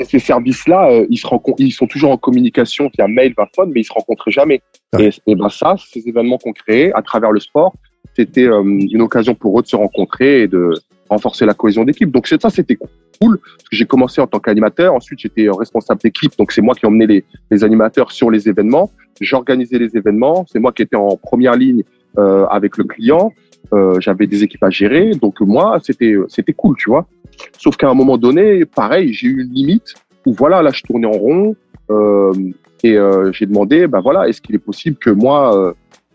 ces 0.05 0.19
services-là, 0.19 0.91
euh, 0.91 1.05
ils, 1.09 1.17
se 1.17 1.27
ils 1.59 1.71
sont 1.71 1.87
toujours 1.87 2.11
en 2.11 2.17
communication 2.17 2.89
via 2.95 3.07
mail, 3.07 3.33
via 3.37 3.47
phone, 3.55 3.71
mais 3.73 3.81
ils 3.81 3.85
se 3.85 3.93
rencontrent 3.93 4.29
jamais. 4.29 4.61
Et, 4.99 5.11
ben 5.35 5.49
ça, 5.49 5.75
ces 5.91 6.07
événements 6.07 6.37
qu'on 6.37 6.53
créait 6.53 6.91
à 6.93 7.01
travers 7.01 7.31
le 7.31 7.39
sport, 7.39 7.73
c'était 8.15 8.47
euh, 8.47 8.63
une 8.63 9.01
occasion 9.01 9.35
pour 9.35 9.59
eux 9.59 9.61
de 9.61 9.67
se 9.67 9.75
rencontrer 9.75 10.43
et 10.43 10.47
de 10.47 10.71
renforcer 11.09 11.45
la 11.45 11.53
cohésion 11.53 11.83
d'équipe. 11.83 12.11
Donc 12.11 12.27
ça, 12.27 12.49
c'était 12.49 12.75
cool. 12.75 13.39
Parce 13.39 13.69
que 13.69 13.75
j'ai 13.75 13.85
commencé 13.85 14.21
en 14.21 14.27
tant 14.27 14.39
qu'animateur. 14.39 14.93
Ensuite, 14.93 15.19
j'étais 15.19 15.47
responsable 15.49 16.01
d'équipe. 16.01 16.33
Donc 16.37 16.51
c'est 16.51 16.61
moi 16.61 16.75
qui 16.75 16.85
emmenais 16.85 17.07
les, 17.07 17.25
les 17.51 17.63
animateurs 17.63 18.11
sur 18.11 18.29
les 18.29 18.49
événements. 18.49 18.91
J'organisais 19.21 19.79
les 19.79 19.95
événements. 19.95 20.45
C'est 20.51 20.59
moi 20.59 20.71
qui 20.71 20.81
étais 20.81 20.95
en 20.95 21.15
première 21.17 21.55
ligne 21.55 21.83
euh, 22.17 22.45
avec 22.47 22.77
le 22.77 22.83
client. 22.83 23.33
Euh, 23.73 23.99
j'avais 23.99 24.27
des 24.27 24.43
équipes 24.43 24.63
à 24.63 24.69
gérer. 24.69 25.11
Donc 25.11 25.41
moi, 25.41 25.79
c'était 25.83 26.15
c'était 26.27 26.53
cool, 26.53 26.75
tu 26.77 26.89
vois. 26.89 27.05
Sauf 27.57 27.75
qu'à 27.75 27.89
un 27.89 27.93
moment 27.93 28.17
donné, 28.17 28.65
pareil, 28.65 29.13
j'ai 29.13 29.27
eu 29.27 29.41
une 29.41 29.53
limite 29.53 29.95
où 30.25 30.33
voilà, 30.33 30.61
là, 30.61 30.71
je 30.73 30.83
tournais 30.83 31.07
en 31.07 31.11
rond 31.11 31.55
euh, 31.89 32.33
et 32.83 32.97
euh, 32.97 33.31
j'ai 33.31 33.45
demandé, 33.45 33.87
ben 33.87 34.01
voilà, 34.01 34.27
est-ce 34.27 34.41
qu'il 34.41 34.55
est 34.55 34.59
possible 34.59 34.97
que 34.97 35.09
moi, 35.09 35.57
euh, 35.57 35.73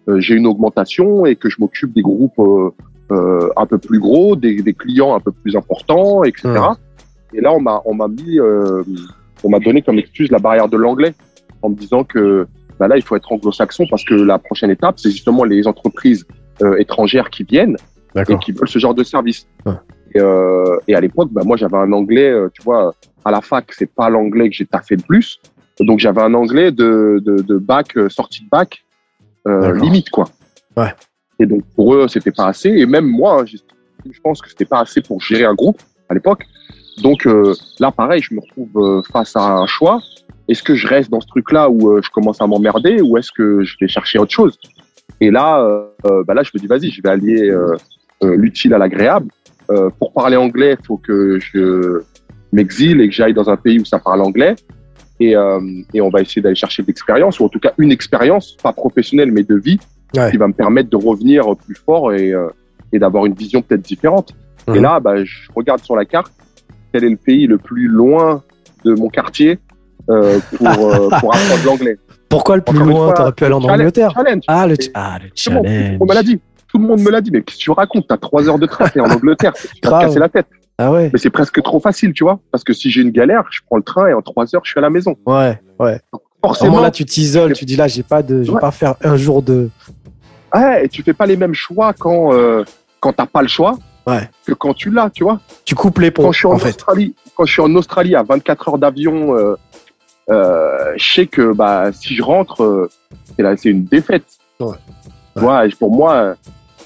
euh 0.09 0.21
j'ai 0.21 0.35
une 0.35 0.47
augmentation 0.47 1.27
et 1.27 1.37
que 1.37 1.49
je 1.49 1.57
m'occupe 1.59 1.93
des 1.93 2.03
groupes 2.03 2.39
euh, 2.39 2.71
euh, 3.11 3.49
un 3.57 3.67
peu 3.67 3.79
plus 3.79 3.99
gros, 3.99 4.37
des, 4.37 4.63
des, 4.63 4.75
clients 4.75 5.15
un 5.15 5.21
peu 5.21 5.33
plus 5.33 5.57
importants, 5.57 6.25
etc. 6.25 6.49
Et 7.35 7.41
là, 7.41 7.53
on 7.53 7.61
m'a, 7.61 7.83
on 7.85 7.95
m'a 7.95 8.09
mis, 8.09 8.39
on 8.41 9.49
m'a 9.49 9.59
donné 9.59 9.83
comme 9.83 9.99
excuse 9.99 10.31
la 10.31 10.39
barrière 10.39 10.69
de 10.69 10.77
l'anglais 10.77 11.15
en 11.63 11.71
me 11.71 11.75
disant 11.75 12.05
que 12.05 12.47
ben 12.83 12.89
là, 12.89 12.97
il 12.97 13.03
faut 13.03 13.15
être 13.15 13.31
anglo-saxon 13.31 13.87
parce 13.89 14.05
que 14.05 14.15
la 14.15 14.39
prochaine 14.39 14.71
étape, 14.71 14.99
c'est 14.99 15.13
justement 15.13 15.45
les 15.45 15.69
entreprises 15.69 16.27
étrangères 16.79 17.31
qui 17.31 17.45
viennent 17.45 17.77
et 18.17 18.37
qui 18.39 18.51
veulent 18.51 18.69
ce 18.69 18.81
genre 18.81 18.95
de 18.95 19.05
service. 19.05 19.47
Et, 20.15 20.21
euh, 20.21 20.79
et 20.89 20.95
à 20.95 21.01
l'époque, 21.01 21.31
bah, 21.33 21.43
moi, 21.45 21.57
j'avais 21.57 21.77
un 21.77 21.93
anglais, 21.93 22.31
euh, 22.31 22.49
tu 22.53 22.63
vois, 22.63 22.93
à 23.25 23.31
la 23.31 23.41
fac, 23.41 23.73
c'est 23.73 23.93
pas 23.93 24.11
l'anglais 24.11 24.49
que 24.51 24.55
j'ai 24.55 24.67
taffé 24.67 24.97
le 24.97 25.03
plus. 25.03 25.41
Donc, 25.81 26.01
j'avais 26.01 26.21
un 26.21 26.35
anglais 26.35 26.71
de, 26.71 27.23
de, 27.25 27.37
de 27.37 27.57
bac, 27.57 27.97
euh, 27.97 28.09
sortie 28.09 28.45
de 28.45 28.49
bac, 28.49 28.85
euh, 29.47 29.79
limite, 29.79 30.11
quoi. 30.11 30.27
Ouais. 30.77 30.93
Et 31.39 31.47
donc, 31.47 31.63
pour 31.75 31.95
eux, 31.95 32.09
c'était 32.09 32.31
pas 32.31 32.47
assez. 32.47 32.69
Et 32.69 32.87
même 32.87 33.07
moi, 33.07 33.43
hein, 33.43 33.45
je 33.47 34.21
pense 34.21 34.43
que 34.43 34.49
c'était 34.51 34.67
pas 34.67 34.81
assez 34.81 35.01
pour 35.01 35.21
gérer 35.21 35.45
un 35.45 35.55
groupe 35.55 35.81
à 36.09 36.15
l'époque. 36.15 36.47
Donc, 36.99 37.27
euh, 37.27 37.55
là, 37.79 37.91
pareil, 37.91 38.23
je 38.23 38.35
me 38.35 38.41
retrouve 38.41 39.03
face 39.13 39.37
à 39.37 39.55
un 39.55 39.67
choix. 39.67 40.01
Est-ce 40.49 40.63
que 40.63 40.75
je 40.75 40.87
reste 40.87 41.11
dans 41.11 41.21
ce 41.21 41.27
truc-là 41.29 41.71
où 41.71 42.01
je 42.03 42.11
commence 42.11 42.41
à 42.41 42.47
m'emmerder 42.47 43.01
ou 43.01 43.17
est-ce 43.17 43.31
que 43.33 43.63
je 43.63 43.77
vais 43.81 43.89
chercher 43.89 44.19
autre 44.19 44.33
chose? 44.33 44.59
Et 45.21 45.31
là, 45.31 45.87
bah 46.03 46.35
là, 46.35 46.43
je 46.43 46.51
me 46.55 46.59
dis, 46.59 46.67
vas-y, 46.67 46.91
je 46.91 47.01
vais 47.01 47.09
allier 47.09 47.57
l'utile 48.23 48.75
à 48.75 48.79
l'agréable. 48.79 49.29
Euh, 49.71 49.91
pour 49.99 50.13
parler 50.13 50.37
anglais, 50.37 50.77
il 50.79 50.87
faut 50.87 50.97
que 50.97 51.39
je 51.41 52.03
m'exile 52.53 53.01
et 53.01 53.09
que 53.09 53.15
j'aille 53.15 53.35
dans 53.35 53.49
un 53.49 53.57
pays 53.57 53.79
où 53.79 53.85
ça 53.85 53.99
parle 53.99 54.21
anglais. 54.21 54.55
Et, 55.21 55.37
euh, 55.37 55.61
et 55.95 56.01
on 56.01 56.11
va 56.11 56.21
essayer 56.21 56.43
d'aller 56.43 56.57
chercher 56.57 56.83
de 56.83 56.89
l'expérience, 56.89 57.39
ou 57.39 57.45
en 57.45 57.49
tout 57.49 57.61
cas 57.61 57.73
une 57.79 57.93
expérience, 57.93 58.57
pas 58.63 58.73
professionnelle, 58.73 59.31
mais 59.31 59.45
de 59.45 59.55
vie, 59.55 59.79
qui 60.31 60.37
va 60.37 60.49
me 60.49 60.53
permettre 60.53 60.91
de 60.91 60.97
revenir 60.97 61.45
plus 61.65 61.77
fort 61.77 62.13
et, 62.13 62.33
euh, 62.33 62.49
et 62.93 62.99
d'avoir 62.99 63.25
une 63.25 63.35
vision 63.35 63.63
peut-être 63.63 63.83
différente. 63.83 64.35
Et 64.69 64.73
mhm. 64.73 64.83
là, 64.83 65.01
bah, 65.01 65.25
je 65.25 65.49
regarde 65.55 65.83
sur 65.83 65.97
la 65.97 66.05
carte 66.05 66.33
quel 66.93 67.05
est 67.05 67.11
le 67.11 67.17
pays 67.17 67.47
le 67.47 67.59
plus 67.59 67.89
loin 67.89 68.43
de 68.85 68.95
mon 68.95 69.09
quartier 69.09 69.59
euh, 70.11 70.39
pour, 70.57 70.67
euh, 70.69 71.09
pour 71.21 71.35
apprendre 71.35 71.65
l'anglais. 71.65 71.99
Pourquoi 72.29 72.57
le 72.57 72.63
plus 72.63 72.79
loin 72.79 73.13
T'aurais 73.13 73.33
pu 73.33 73.45
aller 73.45 73.55
en 73.55 73.63
Angleterre 73.63 74.13
Ah, 74.47 74.67
le, 74.67 74.77
ah, 74.95 75.19
le 75.21 75.29
challenge. 75.35 75.99
on 76.01 76.07
me 76.07 76.15
l'a 76.15 76.23
dit. 76.23 76.41
Tout 76.69 76.79
le 76.79 76.87
monde 76.87 77.01
me 77.01 77.11
l'a 77.11 77.21
dit, 77.21 77.31
mais 77.31 77.43
qu'est-ce 77.43 77.59
que 77.59 77.63
tu 77.65 77.71
racontes? 77.71 78.07
T'as 78.09 78.17
trois 78.17 78.49
heures 78.49 78.59
de 78.59 78.65
train, 78.65 78.89
t'es 78.89 79.01
en 79.01 79.05
Angleterre, 79.11 79.53
tu 79.53 79.89
vas 79.89 80.01
te 80.01 80.05
casser 80.07 80.19
la 80.19 80.31
tête. 80.31 80.47
Ah 80.79 80.91
ouais. 80.91 81.11
Mais 81.13 81.19
c'est 81.19 81.29
presque 81.29 81.63
trop 81.63 81.81
facile, 81.81 82.15
tu 82.15 82.25
vois. 82.25 82.41
Parce 82.51 82.65
que 82.65 82.73
si 82.73 82.91
j'ai 82.91 83.03
une 83.03 83.11
galère, 83.11 83.45
je 83.51 83.61
prends 83.67 83.77
le 83.77 83.83
train 83.83 84.07
et 84.07 84.15
en 84.15 84.23
trois 84.23 84.55
heures, 84.55 84.63
je 84.65 84.71
suis 84.71 84.79
à 84.79 84.81
la 84.81 84.89
maison. 84.89 85.15
Ouais, 85.27 85.61
ouais. 85.79 86.01
forcément. 86.43 86.81
là, 86.81 86.91
tu 86.91 87.05
t'isoles, 87.05 87.53
tu 87.53 87.67
dis 87.67 87.77
là, 87.77 87.89
j'ai 87.89 88.03
pas 88.03 88.23
de, 88.23 88.43
je 88.43 88.51
vais 88.51 88.59
pas 88.59 88.71
faire 88.71 88.95
un 89.05 89.17
jour 89.17 89.43
de, 89.43 89.69
Ouais, 90.55 90.85
et 90.85 90.89
tu 90.89 91.03
fais 91.03 91.13
pas 91.15 91.27
les 91.27 91.37
mêmes 91.37 91.55
choix 91.55 91.93
quand, 91.93 92.33
euh, 92.33 92.65
quand 93.01 93.13
t'as 93.13 93.27
pas 93.27 93.43
le 93.43 93.49
choix 93.49 93.79
Ouais. 94.07 94.29
que 94.47 94.53
quand 94.53 94.75
tu 94.75 94.91
l'as, 94.91 95.11
tu 95.11 95.25
vois. 95.25 95.41
Tu 95.65 95.75
coupes 95.75 95.99
les 96.01 96.11
ponts, 96.11 96.25
Quand 96.25 96.33
je 96.33 96.39
suis 96.39 96.47
en, 96.49 96.53
en 96.55 96.59
fait. 96.59 96.71
Australie, 96.71 97.15
quand 97.37 97.45
je 97.45 97.53
suis 97.53 97.63
en 97.63 97.75
Australie 97.75 98.15
à 98.17 98.23
24 98.23 98.69
heures 98.71 98.79
d'avion, 98.79 99.37
euh, 99.37 99.57
euh, 100.31 100.93
je 100.97 101.13
sais 101.15 101.27
que 101.27 101.53
bah, 101.53 101.91
si 101.93 102.15
je 102.15 102.23
rentre, 102.23 102.63
euh, 102.63 102.91
c'est 103.37 103.43
là, 103.43 103.57
c'est 103.57 103.71
une 103.71 103.85
défaite. 103.85 104.25
Ouais. 104.61 105.69
Et 105.69 105.71
pour 105.79 105.91
moi, 105.95 106.35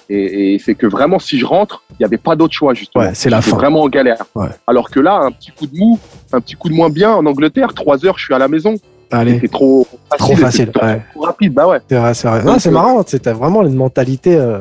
et, 0.08 0.54
et 0.54 0.58
c'est 0.58 0.74
que 0.74 0.86
vraiment, 0.86 1.18
si 1.18 1.38
je 1.38 1.44
rentre, 1.46 1.82
il 1.90 1.96
n'y 2.00 2.04
avait 2.06 2.16
pas 2.18 2.36
d'autre 2.36 2.54
choix, 2.54 2.74
justement. 2.74 3.04
Ouais, 3.04 3.14
c'est 3.14 3.30
la 3.30 3.40
fin. 3.42 3.56
vraiment 3.56 3.82
en 3.82 3.88
galère. 3.88 4.22
Ouais. 4.34 4.48
Alors 4.66 4.88
que 4.90 5.00
là, 5.00 5.16
un 5.16 5.32
petit 5.32 5.50
coup 5.50 5.66
de 5.66 5.76
mou, 5.76 5.98
un 6.32 6.40
petit 6.40 6.54
coup 6.54 6.68
de 6.68 6.74
moins 6.74 6.90
bien 6.90 7.12
en 7.12 7.26
Angleterre, 7.26 7.74
trois 7.74 8.04
heures, 8.06 8.18
je 8.18 8.24
suis 8.24 8.34
à 8.34 8.38
la 8.38 8.48
maison. 8.48 8.76
Allez, 9.10 9.38
C'est 9.40 9.48
trop 9.50 9.86
facile. 10.10 10.18
trop 10.18 10.36
facile. 10.36 10.70
Trop, 10.72 10.84
Ouais. 10.86 11.02
trop 11.12 11.20
rapide, 11.22 11.52
bah 11.54 11.68
ouais. 11.68 11.78
C'est 12.14 12.70
marrant. 12.70 13.02
T'as 13.04 13.32
vraiment 13.32 13.62
une 13.62 13.74
mentalité. 13.76 14.36
euh, 14.36 14.60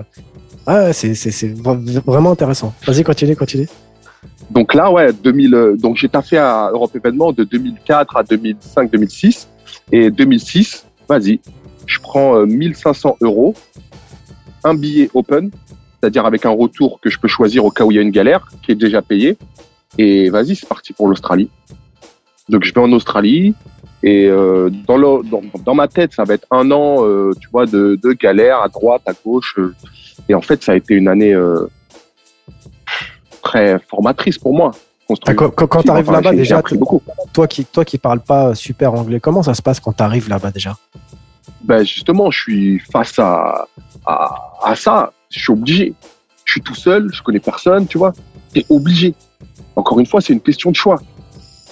Ouais, 0.68 0.94
c'est 0.94 1.14
c'est- 1.16 1.32
c'est 1.32 1.48
vra- 1.50 1.78
vraiment 2.06 2.32
intéressant. 2.32 2.74
Vas-y, 2.86 3.04
continue, 3.04 3.36
continue. 3.36 3.68
Donc 4.50 4.74
là, 4.74 4.92
ouais, 4.92 5.12
2000, 5.14 5.54
euh, 5.56 5.76
donc 5.76 5.96
j'ai 5.98 6.10
taffé 6.10 6.38
à 6.38 6.70
Europe 6.72 6.96
Événement 6.96 7.32
de 7.32 7.44
2004 7.44 8.18
à 8.18 8.24
2005, 8.24 8.92
2006. 8.92 9.48
Et 9.92 10.10
2006, 10.10 10.86
vas-y, 11.08 11.40
je 11.86 12.00
prends 12.00 12.36
euh, 12.38 12.46
1500 12.46 13.18
euros, 13.22 13.54
un 14.64 14.74
billet 14.74 15.10
open, 15.14 15.52
c'est-à-dire 16.00 16.26
avec 16.26 16.46
un 16.46 16.50
retour 16.52 17.00
que 17.02 17.10
je 17.10 17.20
peux 17.20 17.28
choisir 17.28 17.66
au 17.66 17.72
cas 17.72 17.84
où 17.86 17.92
il 17.92 17.96
y 17.96 18.00
a 18.00 18.02
une 18.02 18.12
galère, 18.12 18.48
qui 18.64 18.72
est 18.72 18.76
déjà 18.76 19.02
payé. 19.02 19.38
Et 19.98 20.30
vas-y, 20.30 20.56
c'est 20.56 20.68
parti 20.68 20.94
pour 20.94 21.08
l'Australie. 21.08 21.50
Donc 22.50 22.64
je 22.64 22.74
vais 22.74 22.82
en 22.82 22.92
Australie. 22.92 23.54
Et 24.04 24.28
euh, 24.28 24.70
dans, 24.88 25.22
dans, 25.24 25.74
ma 25.74 25.88
tête, 25.88 26.14
ça 26.14 26.24
va 26.26 26.36
être 26.36 26.46
un 26.52 26.70
an, 26.72 27.04
euh, 27.06 27.32
tu 27.40 27.50
vois, 27.52 27.66
de, 27.66 27.98
de 28.02 28.12
galère 28.14 28.62
à 28.62 28.68
droite, 28.70 29.02
à 29.08 29.14
gauche. 29.14 29.56
euh. 29.58 29.74
Et 30.30 30.34
en 30.34 30.42
fait, 30.42 30.64
ça 30.64 30.74
a 30.74 30.76
été 30.76 30.94
une 30.96 31.08
année 31.08 31.34
euh, 31.34 31.68
très 33.42 33.80
formatrice 33.90 34.38
pour 34.38 34.54
moi. 34.56 34.72
Enfin, 35.08 35.34
Quand, 35.36 35.52
Enfin, 35.64 35.82
t'arrives 35.84 36.12
là-bas, 36.12 36.34
déjà, 36.34 36.58
appris 36.58 36.78
beaucoup. 36.78 37.02
toi 37.32 37.48
qui, 37.48 37.64
toi 37.66 37.86
qui 37.86 37.98
parles 37.98 38.22
pas 38.22 38.56
super 38.56 38.94
anglais, 38.94 39.20
comment 39.20 39.44
ça 39.44 39.54
se 39.54 39.62
passe 39.62 39.80
quand 39.80 39.94
t'arrives 39.94 40.30
là-bas 40.30 40.52
déjà? 40.52 40.76
Ben 41.64 41.84
justement, 41.84 42.32
je 42.32 42.40
suis 42.40 42.80
face 42.80 43.18
à, 43.20 43.68
à, 44.06 44.54
à 44.64 44.76
ça. 44.76 45.12
Je 45.30 45.40
suis 45.40 45.52
obligé. 45.52 45.94
Je 46.44 46.52
suis 46.54 46.62
tout 46.62 46.76
seul, 46.76 47.10
je 47.14 47.22
connais 47.24 47.40
personne, 47.40 47.88
tu 47.88 47.98
vois. 47.98 48.14
T'es 48.54 48.66
obligé. 48.70 49.14
Encore 49.76 50.00
une 50.00 50.06
fois, 50.06 50.22
c'est 50.22 50.34
une 50.34 50.42
question 50.42 50.72
de 50.72 50.76
choix. 50.76 51.00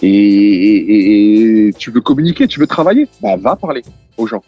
Et, 0.02 0.10
et- 0.10 1.68
et 1.68 1.74
tu 1.74 1.90
veux 1.92 2.02
communiquer, 2.02 2.48
tu 2.48 2.60
veux 2.60 2.68
travailler, 2.68 3.08
ben 3.22 3.38
va 3.38 3.56
parler 3.56 3.84
aux 4.18 4.28
gens. 4.28 4.44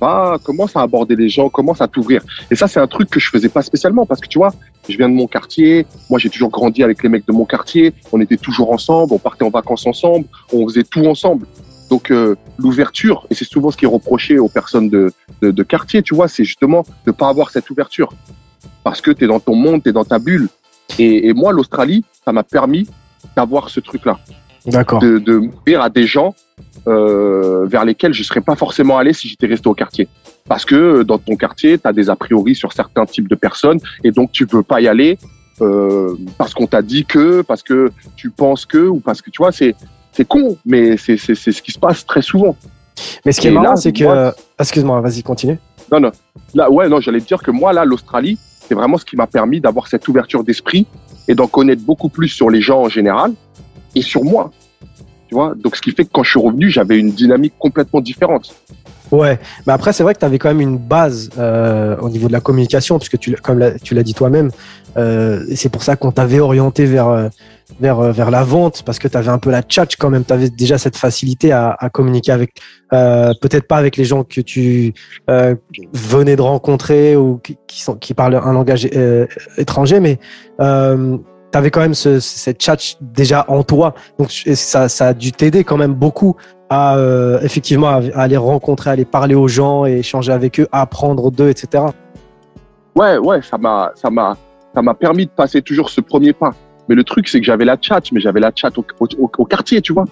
Va, 0.00 0.38
commence 0.42 0.76
à 0.76 0.80
aborder 0.80 1.14
les 1.14 1.28
gens, 1.28 1.48
commence 1.48 1.80
à 1.80 1.88
t'ouvrir. 1.88 2.22
Et 2.50 2.56
ça, 2.56 2.66
c'est 2.66 2.80
un 2.80 2.86
truc 2.86 3.10
que 3.10 3.20
je 3.20 3.30
faisais 3.30 3.48
pas 3.48 3.62
spécialement 3.62 4.06
parce 4.06 4.20
que 4.20 4.28
tu 4.28 4.38
vois, 4.38 4.52
je 4.88 4.96
viens 4.96 5.08
de 5.08 5.14
mon 5.14 5.26
quartier. 5.26 5.86
Moi, 6.10 6.18
j'ai 6.18 6.30
toujours 6.30 6.50
grandi 6.50 6.82
avec 6.82 7.02
les 7.02 7.08
mecs 7.08 7.26
de 7.26 7.32
mon 7.32 7.44
quartier. 7.44 7.92
On 8.12 8.20
était 8.20 8.36
toujours 8.36 8.72
ensemble, 8.72 9.12
on 9.12 9.18
partait 9.18 9.44
en 9.44 9.50
vacances 9.50 9.86
ensemble, 9.86 10.26
on 10.52 10.66
faisait 10.68 10.84
tout 10.84 11.04
ensemble. 11.06 11.46
Donc 11.90 12.10
euh, 12.10 12.34
l'ouverture, 12.58 13.26
et 13.30 13.34
c'est 13.34 13.44
souvent 13.44 13.70
ce 13.70 13.76
qui 13.76 13.84
est 13.84 13.88
reproché 13.88 14.38
aux 14.38 14.48
personnes 14.48 14.88
de, 14.88 15.12
de, 15.42 15.62
quartier, 15.62 16.02
tu 16.02 16.14
vois, 16.14 16.28
c'est 16.28 16.44
justement 16.44 16.84
de 17.06 17.12
pas 17.12 17.28
avoir 17.28 17.50
cette 17.50 17.68
ouverture. 17.70 18.12
Parce 18.82 19.00
que 19.00 19.10
tu 19.10 19.24
es 19.24 19.26
dans 19.26 19.40
ton 19.40 19.54
monde, 19.54 19.82
tu 19.82 19.90
es 19.90 19.92
dans 19.92 20.04
ta 20.04 20.18
bulle. 20.18 20.48
Et, 20.98 21.32
moi, 21.32 21.52
l'Australie, 21.52 22.04
ça 22.24 22.32
m'a 22.32 22.42
permis 22.42 22.88
d'avoir 23.36 23.68
ce 23.68 23.80
truc-là. 23.80 24.18
De, 24.66 25.18
de 25.18 25.36
m'ouvrir 25.38 25.82
à 25.82 25.90
des 25.90 26.06
gens 26.06 26.34
euh, 26.86 27.66
vers 27.66 27.84
lesquels 27.84 28.12
je 28.14 28.22
serais 28.22 28.40
pas 28.40 28.56
forcément 28.56 28.98
allé 28.98 29.12
si 29.12 29.28
j'étais 29.28 29.46
resté 29.46 29.68
au 29.68 29.74
quartier. 29.74 30.08
Parce 30.48 30.64
que 30.64 30.74
euh, 30.74 31.04
dans 31.04 31.18
ton 31.18 31.36
quartier, 31.36 31.78
tu 31.78 31.86
as 31.86 31.92
des 31.92 32.10
a 32.10 32.16
priori 32.16 32.54
sur 32.54 32.72
certains 32.72 33.06
types 33.06 33.28
de 33.28 33.34
personnes, 33.34 33.78
et 34.02 34.10
donc 34.10 34.32
tu 34.32 34.46
veux 34.50 34.62
pas 34.62 34.80
y 34.80 34.88
aller 34.88 35.18
euh, 35.60 36.14
parce 36.36 36.52
qu'on 36.52 36.66
t'a 36.66 36.82
dit 36.82 37.04
que, 37.04 37.42
parce 37.42 37.62
que 37.62 37.90
tu 38.16 38.30
penses 38.30 38.66
que, 38.66 38.86
ou 38.88 39.00
parce 39.00 39.22
que 39.22 39.30
tu 39.30 39.38
vois, 39.38 39.52
c'est 39.52 39.74
c'est 40.12 40.26
con, 40.26 40.56
mais 40.64 40.96
c'est 40.96 41.16
c'est 41.16 41.34
c'est 41.34 41.52
ce 41.52 41.62
qui 41.62 41.72
se 41.72 41.78
passe 41.78 42.04
très 42.04 42.22
souvent. 42.22 42.56
Mais 43.24 43.32
ce 43.32 43.40
qui 43.40 43.48
est 43.48 43.50
marrant, 43.50 43.70
là, 43.70 43.76
c'est 43.76 43.92
que. 43.92 44.04
euh, 44.04 44.30
Excuse-moi, 44.58 45.00
vas-y, 45.00 45.22
continue. 45.22 45.58
Non, 45.90 46.00
non. 46.00 46.12
Là, 46.54 46.70
ouais, 46.70 46.88
non, 46.88 47.00
j'allais 47.00 47.20
te 47.20 47.26
dire 47.26 47.42
que 47.42 47.50
moi, 47.50 47.72
là, 47.72 47.84
l'Australie, 47.84 48.38
c'est 48.66 48.74
vraiment 48.74 48.96
ce 48.98 49.04
qui 49.04 49.16
m'a 49.16 49.26
permis 49.26 49.60
d'avoir 49.60 49.88
cette 49.88 50.06
ouverture 50.08 50.44
d'esprit 50.44 50.86
et 51.28 51.34
d'en 51.34 51.46
connaître 51.46 51.82
beaucoup 51.82 52.08
plus 52.08 52.28
sur 52.28 52.50
les 52.50 52.60
gens 52.60 52.82
en 52.82 52.88
général 52.88 53.32
et 53.94 54.02
sur 54.02 54.24
moi. 54.24 54.50
Tu 55.28 55.34
vois 55.34 55.54
Donc, 55.54 55.76
ce 55.76 55.82
qui 55.82 55.92
fait 55.92 56.04
que 56.04 56.10
quand 56.12 56.22
je 56.22 56.30
suis 56.30 56.40
revenu, 56.40 56.70
j'avais 56.70 56.98
une 56.98 57.10
dynamique 57.10 57.54
complètement 57.58 58.00
différente. 58.00 58.54
Ouais, 59.10 59.38
mais 59.66 59.72
après, 59.72 59.92
c'est 59.92 60.02
vrai 60.02 60.14
que 60.14 60.18
tu 60.18 60.24
avais 60.24 60.38
quand 60.38 60.48
même 60.48 60.60
une 60.60 60.78
base 60.78 61.30
euh, 61.38 61.96
au 61.98 62.08
niveau 62.08 62.26
de 62.28 62.32
la 62.32 62.40
communication, 62.40 62.98
puisque 62.98 63.18
tu, 63.18 63.32
comme 63.34 63.62
tu 63.82 63.94
l'as 63.94 64.02
dit 64.02 64.14
toi-même, 64.14 64.50
euh, 64.96 65.44
c'est 65.54 65.68
pour 65.68 65.82
ça 65.82 65.96
qu'on 65.96 66.10
t'avait 66.10 66.40
orienté 66.40 66.84
vers, 66.84 67.08
euh, 67.08 67.28
vers, 67.80 68.00
vers 68.12 68.30
la 68.30 68.42
vente, 68.42 68.82
parce 68.84 68.98
que 68.98 69.06
tu 69.06 69.16
avais 69.16 69.28
un 69.28 69.38
peu 69.38 69.50
la 69.50 69.62
tchatch 69.62 69.96
quand 69.96 70.10
même, 70.10 70.24
tu 70.24 70.32
avais 70.32 70.48
déjà 70.48 70.78
cette 70.78 70.96
facilité 70.96 71.52
à, 71.52 71.76
communiquer 71.92 72.32
avec, 72.32 72.54
peut-être 72.90 73.68
pas 73.68 73.76
avec 73.76 73.96
les 73.96 74.04
gens 74.04 74.24
que 74.24 74.40
tu 74.40 74.94
venais 75.28 76.36
de 76.36 76.42
rencontrer 76.42 77.16
ou 77.16 77.40
qui, 78.00 78.14
parlent 78.14 78.40
un 78.42 78.52
langage 78.52 78.88
étranger, 79.58 80.00
mais 80.00 80.18
tu 81.54 81.58
avais 81.58 81.70
quand 81.70 81.80
même 81.82 81.94
ce, 81.94 82.18
cette 82.18 82.58
tchatch 82.60 82.96
déjà 83.00 83.44
en 83.46 83.62
toi, 83.62 83.94
donc 84.18 84.32
ça, 84.32 84.88
ça 84.88 85.06
a 85.06 85.14
dû 85.14 85.30
t'aider 85.30 85.62
quand 85.62 85.76
même 85.76 85.94
beaucoup 85.94 86.34
à 86.68 86.96
euh, 86.96 87.38
effectivement 87.42 87.86
à, 87.86 88.00
à 88.12 88.22
aller 88.22 88.36
rencontrer, 88.36 88.90
à 88.90 88.94
aller 88.94 89.04
parler 89.04 89.36
aux 89.36 89.46
gens 89.46 89.86
et 89.86 89.98
échanger 89.98 90.32
avec 90.32 90.58
eux, 90.58 90.66
apprendre 90.72 91.30
d'eux, 91.30 91.48
etc. 91.50 91.84
Ouais, 92.96 93.18
ouais, 93.18 93.40
ça 93.42 93.56
m'a, 93.56 93.92
ça 93.94 94.10
m'a, 94.10 94.36
ça 94.74 94.82
m'a 94.82 94.94
permis 94.94 95.26
de 95.26 95.30
passer 95.30 95.62
toujours 95.62 95.90
ce 95.90 96.00
premier 96.00 96.32
pas. 96.32 96.50
Mais 96.88 96.96
le 96.96 97.04
truc, 97.04 97.28
c'est 97.28 97.38
que 97.38 97.46
j'avais 97.46 97.64
la 97.64 97.76
chat, 97.80 98.00
mais 98.10 98.18
j'avais 98.20 98.40
la 98.40 98.50
chat 98.52 98.76
au, 98.76 98.84
au, 98.98 99.06
au- 99.18 99.30
au 99.38 99.44
quartier, 99.44 99.80
tu 99.80 99.92
vois. 99.92 100.06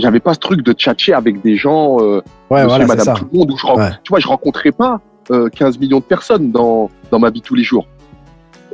J'avais 0.00 0.18
pas 0.18 0.34
ce 0.34 0.40
truc 0.40 0.62
de 0.62 0.72
tchatcher 0.72 1.12
avec 1.12 1.40
des 1.40 1.54
gens, 1.56 1.98
euh, 2.00 2.20
Ouais, 2.50 2.64
voilà, 2.64 2.84
madame 2.84 3.04
ça. 3.04 3.14
tout 3.14 3.26
le 3.32 3.38
monde, 3.38 3.52
où 3.52 3.56
je, 3.56 3.64
Ouais. 3.66 3.90
tu 4.02 4.08
vois, 4.10 4.18
je 4.18 4.26
rencontrais 4.26 4.72
pas 4.72 5.00
euh, 5.30 5.48
15 5.50 5.78
millions 5.78 6.00
de 6.00 6.04
personnes 6.04 6.50
dans, 6.50 6.90
dans 7.12 7.20
ma 7.20 7.30
vie 7.30 7.42
tous 7.42 7.54
les 7.54 7.62
jours. 7.62 7.86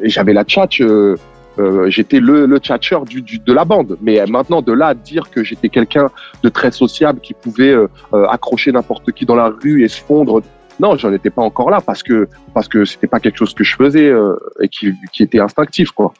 Et 0.02 0.08
j'avais 0.08 0.32
la 0.32 0.44
chat, 0.46 0.68
euh, 0.80 1.16
euh, 1.58 1.90
j'étais 1.90 2.20
le, 2.20 2.46
le 2.46 2.58
tchatcheur 2.58 3.04
du, 3.04 3.22
du, 3.22 3.38
de 3.38 3.52
la 3.52 3.64
bande. 3.64 3.96
Mais 4.00 4.24
maintenant, 4.26 4.62
de 4.62 4.72
là 4.72 4.88
à 4.88 4.94
dire 4.94 5.30
que 5.30 5.42
j'étais 5.44 5.68
quelqu'un 5.68 6.08
de 6.42 6.48
très 6.48 6.70
sociable 6.70 7.20
qui 7.20 7.34
pouvait 7.34 7.72
euh, 7.72 7.88
euh, 8.14 8.26
accrocher 8.28 8.72
n'importe 8.72 9.10
qui 9.12 9.26
dans 9.26 9.36
la 9.36 9.48
rue 9.62 9.82
et 9.84 9.88
se 9.88 10.00
fondre, 10.00 10.42
non, 10.78 10.96
j'en 10.96 11.12
étais 11.12 11.30
pas 11.30 11.42
encore 11.42 11.70
là 11.70 11.80
parce 11.80 12.02
que 12.02 12.28
parce 12.54 12.66
que 12.68 12.84
c'était 12.86 13.06
pas 13.06 13.20
quelque 13.20 13.36
chose 13.36 13.52
que 13.52 13.64
je 13.64 13.76
faisais 13.76 14.06
euh, 14.08 14.34
et 14.62 14.68
qui, 14.68 14.94
qui 15.12 15.22
était 15.22 15.40
instinctif, 15.40 15.90
quoi. 15.90 16.12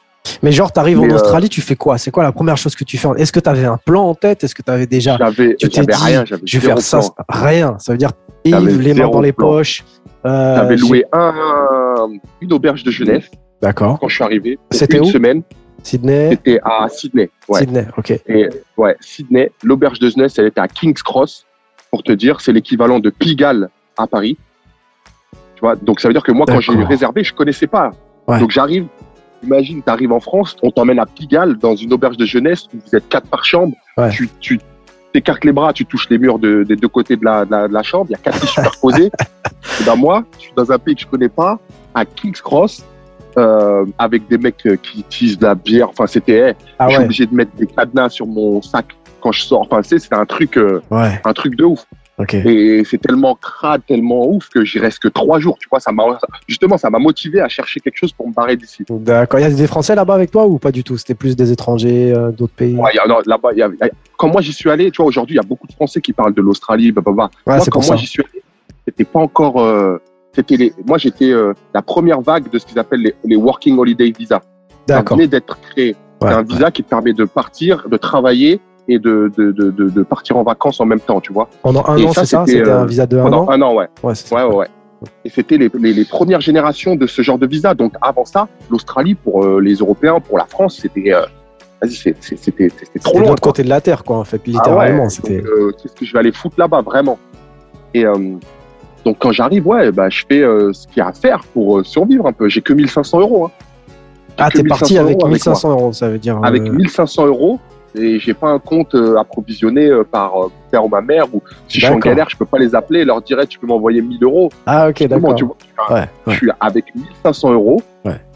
Mais 0.43 0.51
genre, 0.51 0.71
t'arrives 0.71 0.99
en 0.99 1.05
Mais, 1.07 1.13
euh, 1.13 1.15
Australie, 1.15 1.49
tu 1.49 1.61
fais 1.61 1.75
quoi? 1.75 1.97
C'est 1.97 2.11
quoi 2.11 2.21
la 2.21 2.31
première 2.31 2.55
chose 2.57 2.75
que 2.75 2.83
tu 2.83 2.95
fais? 2.99 3.07
Est-ce 3.17 3.31
que 3.31 3.39
tu 3.39 3.49
avais 3.49 3.65
un 3.65 3.77
plan 3.77 4.03
en 4.07 4.13
tête? 4.13 4.43
Est-ce 4.43 4.53
que 4.53 4.61
tu 4.61 4.69
avais 4.69 4.85
déjà 4.85 5.17
J'avais 5.17 5.55
tu 5.55 5.67
t'es 5.67 5.81
dit, 5.81 5.87
rien, 5.91 6.23
j'avais 6.25 6.41
je 6.45 6.59
vais 6.59 6.67
faire 6.67 6.77
ça? 6.79 6.99
plan. 6.99 7.11
Rien. 7.27 7.75
Ça 7.79 7.93
veut 7.93 7.97
dire 7.97 8.11
les 8.45 8.93
mains 8.93 9.09
dans 9.09 9.19
les 9.21 9.33
plan. 9.33 9.47
poches. 9.47 9.83
euh, 10.27 10.55
J'avais 10.57 10.75
loué 10.77 11.05
un, 11.11 11.33
une 12.39 12.53
auberge 12.53 12.83
de 12.83 12.91
jeunesse 12.91 13.31
D'accord. 13.61 13.99
quand 13.99 14.07
je 14.07 14.15
suis 14.15 14.23
arrivé. 14.23 14.59
C'était 14.71 14.97
une 14.97 15.03
où 15.03 15.07
semaine. 15.07 15.43
Sydney. 15.83 16.29
C'était 16.31 16.59
à 16.63 16.87
Sydney. 16.89 17.29
Ouais. 17.49 17.59
Sydney. 17.61 17.87
Ok. 17.97 18.11
Et 18.27 18.49
ouais, 18.77 18.95
Sydney, 18.99 19.51
l'auberge 19.63 19.99
de 19.99 20.09
jeunesse, 20.09 20.37
elle 20.37 20.47
était 20.47 20.61
à 20.61 20.67
King's 20.67 21.01
Cross. 21.01 21.45
Pour 21.89 22.03
te 22.03 22.11
dire, 22.11 22.39
c'est 22.39 22.53
l'équivalent 22.53 22.99
de 22.99 23.09
Pigalle 23.09 23.69
à 23.97 24.07
Paris. 24.07 24.37
Tu 25.55 25.61
vois, 25.61 25.75
donc 25.75 25.99
ça 25.99 26.07
veut 26.07 26.13
dire 26.13 26.23
que 26.23 26.31
moi, 26.31 26.45
quand 26.47 26.59
j'ai 26.59 26.71
réservé, 26.83 27.23
je 27.23 27.33
connaissais 27.33 27.67
pas. 27.67 27.91
Ouais. 28.27 28.39
Donc 28.39 28.51
j'arrive. 28.51 28.85
Imagine, 29.43 29.81
tu 29.83 29.89
arrives 29.89 30.11
en 30.11 30.19
France, 30.19 30.55
on 30.61 30.69
t'emmène 30.69 30.99
à 30.99 31.07
Pigalle 31.07 31.57
dans 31.57 31.75
une 31.75 31.91
auberge 31.93 32.15
de 32.15 32.25
jeunesse 32.25 32.65
où 32.73 32.77
vous 32.85 32.95
êtes 32.95 33.09
quatre 33.09 33.27
par 33.27 33.43
chambre. 33.43 33.73
Ouais. 33.97 34.09
Tu, 34.11 34.29
tu 34.39 34.59
t'écartes 35.13 35.43
les 35.43 35.51
bras, 35.51 35.73
tu 35.73 35.83
touches 35.83 36.07
les 36.11 36.19
murs 36.19 36.37
de- 36.37 36.63
des 36.63 36.75
deux 36.75 36.87
côtés 36.87 37.15
de 37.15 37.25
la, 37.25 37.43
de 37.45 37.51
la, 37.51 37.67
de 37.67 37.73
la 37.73 37.81
chambre. 37.81 38.05
Il 38.09 38.11
y 38.11 38.15
a 38.15 38.19
quatre 38.19 38.39
lits 38.39 38.47
superposés. 38.47 39.09
Et 39.81 39.83
ben 39.83 39.95
moi, 39.95 40.23
je 40.37 40.43
suis 40.43 40.53
dans 40.55 40.71
un 40.71 40.77
pays 40.77 40.93
que 40.95 41.01
je 41.01 41.07
connais 41.07 41.27
pas, 41.29 41.57
à 41.95 42.05
King's 42.05 42.39
Cross, 42.39 42.85
euh, 43.37 43.85
avec 43.97 44.27
des 44.27 44.37
mecs 44.37 44.65
euh, 44.65 44.75
qui 44.75 44.99
utilisent 45.01 45.37
de 45.39 45.45
la 45.45 45.55
bière. 45.55 45.89
Enfin, 45.89 46.07
c'était, 46.07 46.37
hey, 46.49 46.53
Ah 46.79 46.85
je 46.87 46.91
suis 46.91 46.97
ouais. 46.99 47.05
obligé 47.05 47.25
de 47.25 47.33
mettre 47.35 47.55
des 47.55 47.67
cadenas 47.67 48.09
sur 48.09 48.25
mon 48.27 48.61
sac 48.61 48.85
quand 49.21 49.31
je 49.31 49.43
sors. 49.43 49.61
Enfin, 49.61 49.81
c'était 49.83 50.15
un 50.15 50.25
truc, 50.25 50.57
euh, 50.57 50.81
Ouais. 50.89 51.21
un 51.23 51.33
truc 51.33 51.55
de 51.55 51.63
ouf. 51.63 51.85
Ok. 52.17 52.35
Et 52.35 52.83
c'est 52.85 52.99
tellement 52.99 53.33
crade, 53.35 53.81
tellement 53.87 54.27
ouf 54.27 54.49
que 54.49 54.63
j'y 54.63 54.77
reste 54.77 54.99
que 54.99 55.07
trois 55.07 55.39
jours. 55.39 55.57
Tu 55.59 55.67
vois, 55.71 55.79
ça 55.79 55.91
m'a, 55.91 56.03
justement, 56.47 56.77
ça 56.77 56.89
m'a 56.91 56.99
motivé 56.99 57.41
à 57.41 57.47
chercher 57.49 57.79
quelque 57.79 57.97
chose 57.97 58.11
pour 58.11 58.27
me 58.27 58.33
barrer 58.33 58.55
d'ici. 58.57 58.83
D'accord. 58.89 59.39
Il 59.39 59.43
y 59.43 59.45
a 59.45 59.49
des 59.49 59.65
Français 59.65 59.95
là-bas 59.95 60.13
avec 60.15 60.29
toi 60.29 60.45
ou 60.45 60.59
pas 60.59 60.71
du 60.71 60.83
tout? 60.83 60.97
C'était 60.97 61.15
plus 61.15 61.35
des 61.35 61.51
étrangers 61.51 62.13
euh, 62.15 62.31
d'autres 62.31 62.53
pays? 62.53 62.75
Ouais, 62.75 62.91
a- 63.03 63.07
non, 63.07 63.19
là-bas, 63.25 63.53
y 63.53 63.63
a- 63.63 63.69
y 63.69 63.83
a- 63.83 63.89
quand 64.17 64.27
moi 64.27 64.41
j'y 64.41 64.53
suis 64.53 64.69
allé, 64.69 64.91
tu 64.91 64.97
vois, 64.97 65.07
aujourd'hui, 65.07 65.35
il 65.35 65.37
y 65.37 65.39
a 65.39 65.47
beaucoup 65.47 65.65
de 65.65 65.73
Français 65.73 65.99
qui 65.99 66.13
parlent 66.13 66.33
de 66.35 66.41
l'Australie, 66.41 66.91
blablabla. 66.91 67.29
Ouais, 67.47 67.55
moi, 67.57 67.65
quand 67.71 67.87
moi 67.87 67.95
j'y 67.95 68.05
suis 68.07 68.21
allé, 68.21 68.43
c'était 68.85 69.05
pas 69.05 69.19
encore. 69.19 69.59
euh, 69.61 69.97
c'était 70.33 70.55
les, 70.57 70.73
moi, 70.85 70.97
j'étais 70.97 71.31
euh, 71.31 71.53
la 71.73 71.81
première 71.81 72.21
vague 72.21 72.49
de 72.49 72.57
ce 72.59 72.65
qu'ils 72.65 72.79
appellent 72.79 73.01
les, 73.01 73.15
les 73.25 73.35
Working 73.35 73.77
Holiday 73.77 74.11
Visa. 74.17 74.41
Ça 74.87 74.95
D'accord. 74.95 75.17
venait 75.17 75.27
d'être 75.27 75.59
créé. 75.61 75.95
Ouais, 76.21 76.29
c'est 76.29 76.33
un 76.35 76.43
visa 76.43 76.71
qui 76.71 76.83
te 76.83 76.89
permet 76.89 77.13
de 77.13 77.25
partir, 77.25 77.87
de 77.89 77.97
travailler 77.97 78.59
et 78.87 78.99
de, 78.99 79.31
de, 79.37 79.51
de, 79.51 79.69
de, 79.71 80.03
partir 80.03 80.37
en 80.37 80.43
vacances 80.43 80.79
en 80.79 80.85
même 80.85 80.99
temps, 80.99 81.19
tu 81.21 81.33
vois. 81.33 81.47
Pendant 81.61 81.83
un 81.87 81.97
Et 81.97 82.05
an, 82.05 82.13
ça, 82.13 82.21
c'est 82.21 82.35
ça? 82.35 82.45
c'était, 82.45 82.59
C'était 82.59 82.71
euh, 82.71 82.79
un 82.81 82.85
visa 82.85 83.05
de 83.05 83.17
un 83.17 83.23
Pendant 83.23 83.43
an? 83.45 83.49
un 83.51 83.61
an, 83.61 83.75
ouais. 83.75 83.87
Ouais, 84.03 84.15
c'est 84.15 84.27
ça. 84.27 84.35
Ouais, 84.35 84.43
ouais, 84.43 84.55
ouais. 84.57 84.67
Et 85.25 85.29
c'était 85.29 85.57
les, 85.57 85.69
les, 85.79 85.93
les, 85.93 86.05
premières 86.05 86.41
générations 86.41 86.95
de 86.95 87.07
ce 87.07 87.21
genre 87.23 87.39
de 87.39 87.47
visa. 87.47 87.73
Donc 87.73 87.93
avant 88.01 88.25
ça, 88.25 88.47
l'Australie 88.69 89.15
pour 89.15 89.43
euh, 89.43 89.59
les 89.59 89.75
Européens, 89.75 90.19
pour 90.19 90.37
la 90.37 90.45
France, 90.45 90.77
c'était 90.81 91.13
euh, 91.13 91.23
vas-y, 91.81 91.95
c'était 92.21 92.69
trop 93.03 93.13
loin. 93.17 93.23
de 93.23 93.29
l'autre 93.29 93.41
côté 93.41 93.63
de 93.63 93.69
la 93.69 93.81
terre, 93.81 94.03
quoi, 94.03 94.17
en 94.17 94.23
fait, 94.23 94.45
littéralement. 94.45 95.07
Ah 95.09 95.27
ouais, 95.27 95.41
euh, 95.43 95.71
Qu'est-ce 95.81 95.95
que 95.95 96.05
je 96.05 96.13
vais 96.13 96.19
aller 96.19 96.31
foutre 96.31 96.55
là-bas, 96.59 96.81
vraiment 96.81 97.17
Et 97.95 98.05
euh, 98.05 98.15
donc 99.05 99.17
quand 99.19 99.31
j'arrive, 99.31 99.67
ouais, 99.67 99.91
bah, 99.91 100.09
je 100.09 100.23
fais 100.29 100.41
ce 100.41 100.87
qu'il 100.87 100.97
y 100.97 101.01
a 101.01 101.07
à 101.07 101.13
faire 101.13 101.41
pour 101.53 101.85
survivre 101.85 102.27
un 102.27 102.33
peu. 102.33 102.49
J'ai 102.49 102.61
que 102.61 102.73
1500 102.73 103.19
euros. 103.19 103.45
Hein. 103.45 103.51
Ah, 104.37 104.49
t'es 104.49 104.63
parti 104.63 104.97
avec 104.97 105.23
1500 105.23 105.71
euros, 105.71 105.93
ça 105.93 106.09
veut 106.09 106.19
dire. 106.19 106.39
Avec 106.43 106.63
1500 106.63 107.27
euros, 107.27 107.59
et 107.95 108.19
j'ai 108.19 108.33
pas 108.33 108.49
un 108.49 108.59
compte 108.59 108.95
euh, 108.95 109.17
approvisionné 109.17 109.87
euh, 109.87 110.03
par 110.03 110.45
euh, 110.45 110.51
père 110.69 110.85
ou 110.85 110.89
ma 110.89 111.01
mère 111.01 111.25
ou 111.33 111.41
si 111.67 111.79
je 111.79 111.85
suis 111.85 111.93
en 111.93 111.99
galère 111.99 112.29
je 112.29 112.37
peux 112.37 112.45
pas 112.45 112.57
les 112.57 112.73
appeler 112.73 113.03
leur 113.03 113.21
dire 113.21 113.39
tu 113.47 113.59
peux 113.59 113.67
m'envoyer 113.67 114.01
1000 114.01 114.23
euros 114.23 114.49
ah 114.65 114.89
ok 114.89 115.07
d'accord 115.07 115.35
je 116.27 116.33
suis 116.33 116.49
avec 116.59 116.95
1500 116.95 117.53
euros 117.53 117.81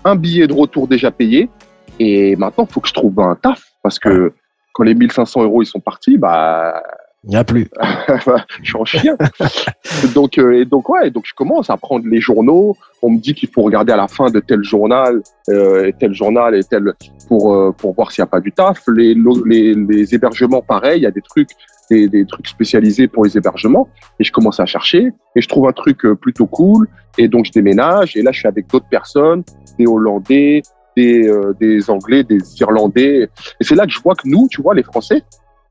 un 0.04 0.16
billet 0.16 0.48
de 0.48 0.54
retour 0.54 0.88
déjà 0.88 1.10
payé 1.12 1.50
et 2.00 2.36
maintenant 2.36 2.66
il 2.70 2.74
faut 2.74 2.82
que 2.82 2.88
je 2.88 2.94
trouve 2.94 3.20
un 3.20 3.36
taf 3.36 3.64
parce 3.82 3.98
que 3.98 4.34
quand 4.74 4.84
les 4.84 4.94
1500 4.94 5.44
euros 5.44 5.62
ils 5.62 5.68
sont 5.68 5.80
partis 5.80 6.18
bah 6.18 6.82
il 7.26 7.32
n'y 7.32 7.36
a 7.36 7.44
plus. 7.44 7.68
je 8.62 8.70
suis 8.70 8.78
en 8.78 8.86
chien. 8.86 9.18
donc, 10.14 10.38
euh, 10.38 10.62
et 10.62 10.66
donc, 10.66 10.90
ouais, 10.90 11.10
donc 11.10 11.24
je 11.26 11.34
commence 11.34 11.70
à 11.70 11.78
prendre 11.78 12.08
les 12.08 12.22
journaux. 12.22 12.78
On 13.02 13.10
me 13.10 13.20
dit 13.20 13.34
qu'il 13.34 13.50
faut 13.50 13.64
regarder 13.64 13.94
à 13.94 13.98
la 13.98 14.08
fin 14.08 14.30
de 14.30 14.40
tel 14.40 14.64
journal, 14.64 15.22
euh, 15.50 15.88
et 15.88 15.94
tel 15.94 16.14
journal 16.14 16.56
et 16.56 16.64
tel 16.64 16.94
pour 17.28 17.54
euh, 17.54 17.72
pour 17.72 17.96
voir 17.96 18.12
s'il 18.12 18.22
n'y 18.22 18.28
a 18.28 18.30
pas 18.30 18.40
du 18.40 18.52
taf. 18.52 18.84
Les, 18.88 19.16
les, 19.46 19.74
les 19.74 20.16
hébergements, 20.16 20.62
pareil, 20.62 21.00
il 21.00 21.04
y 21.04 21.08
a 21.08 21.12
des 21.12 21.22
trucs, 21.22 21.50
des, 21.90 22.08
des 22.08 22.26
trucs 22.26 22.48
spécialisés 22.48 23.08
pour 23.08 23.26
les 23.26 23.36
hébergements. 23.36 23.90
Et 24.20 24.24
je 24.24 24.32
commence 24.32 24.60
à 24.60 24.66
chercher 24.66 25.12
et 25.36 25.42
je 25.42 25.48
trouve 25.48 25.68
un 25.68 25.74
truc 25.74 26.06
euh, 26.06 26.16
plutôt 26.16 26.46
cool. 26.46 26.88
Et 27.18 27.28
donc 27.28 27.46
je 27.46 27.52
déménage. 27.52 28.16
Et 28.16 28.22
là, 28.22 28.32
je 28.32 28.40
suis 28.40 28.48
avec 28.48 28.68
d'autres 28.68 28.90
personnes, 28.90 29.44
des 29.80 29.88
Hollandais, 29.88 30.62
des, 30.96 31.28
euh, 31.28 31.54
des 31.60 31.90
Anglais, 31.90 32.24
des 32.24 32.40
Irlandais. 32.60 33.30
Et 33.60 33.64
c'est 33.64 33.76
là 33.76 33.86
que 33.86 33.92
je 33.92 34.00
vois 34.02 34.16
que 34.16 34.28
nous, 34.28 34.48
tu 34.50 34.62
vois, 34.62 34.74
les 34.74 34.84
Français, 34.84 35.24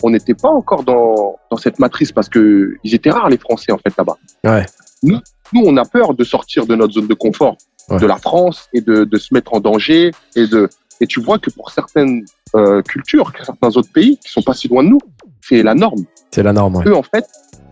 on 0.03 0.11
n'était 0.11 0.35
pas 0.35 0.51
encore 0.51 0.85
dans, 0.85 1.39
dans, 1.51 1.57
cette 1.57 1.79
matrice 1.79 2.13
parce 2.13 2.29
que 2.29 2.77
ils 2.85 2.95
étaient 2.95 3.11
rares 3.11 3.29
les 3.29 3.39
Français 3.39 3.73
en 3.73 3.79
fait 3.79 3.95
là-bas. 3.97 4.17
Ouais. 4.45 4.67
Nous, 5.03 5.19
nous, 5.53 5.63
on 5.65 5.77
a 5.77 5.85
peur 5.85 6.15
de 6.15 6.25
sortir 6.25 6.67
de 6.67 6.75
notre 6.75 6.95
zone 6.95 7.07
de 7.07 7.15
confort, 7.15 7.57
ouais. 7.89 7.99
de 7.99 8.07
la 8.07 8.17
France 8.17 8.69
et 8.73 8.81
de, 8.81 9.05
de, 9.05 9.17
se 9.19 9.33
mettre 9.33 9.55
en 9.55 9.61
danger 9.61 10.11
et 10.37 10.47
de 10.47 10.69
et 11.01 11.07
tu 11.07 11.21
vois 11.21 11.39
que 11.39 11.51
pour 11.51 11.71
certaines 11.71 12.25
euh, 12.55 12.83
cultures, 12.83 13.33
certains 13.45 13.77
autres 13.77 13.93
pays 13.93 14.17
qui 14.19 14.31
sont 14.31 14.43
pas 14.43 14.55
si 14.55 14.69
loin 14.69 14.85
de 14.85 14.89
nous, 14.91 15.01
c'est 15.41 15.63
la 15.63 15.75
norme. 15.75 16.05
C'est 16.31 16.43
la 16.43 16.53
norme. 16.53 16.77
Ouais. 16.77 16.85
Eux 16.87 16.97
en 16.97 17.03
fait, 17.03 17.27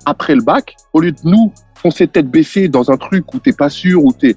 après 0.05 0.35
le 0.35 0.43
bac, 0.43 0.77
au 0.93 1.01
lieu 1.01 1.13
de 1.13 1.21
nous 1.25 1.53
foncer 1.77 2.07
tête 2.07 2.29
baissée 2.29 2.69
dans 2.69 2.91
un 2.91 2.97
truc 2.97 3.33
où 3.35 3.39
t'es 3.39 3.53
pas 3.53 3.69
sûr, 3.69 4.05
où 4.05 4.13
t'es, 4.13 4.37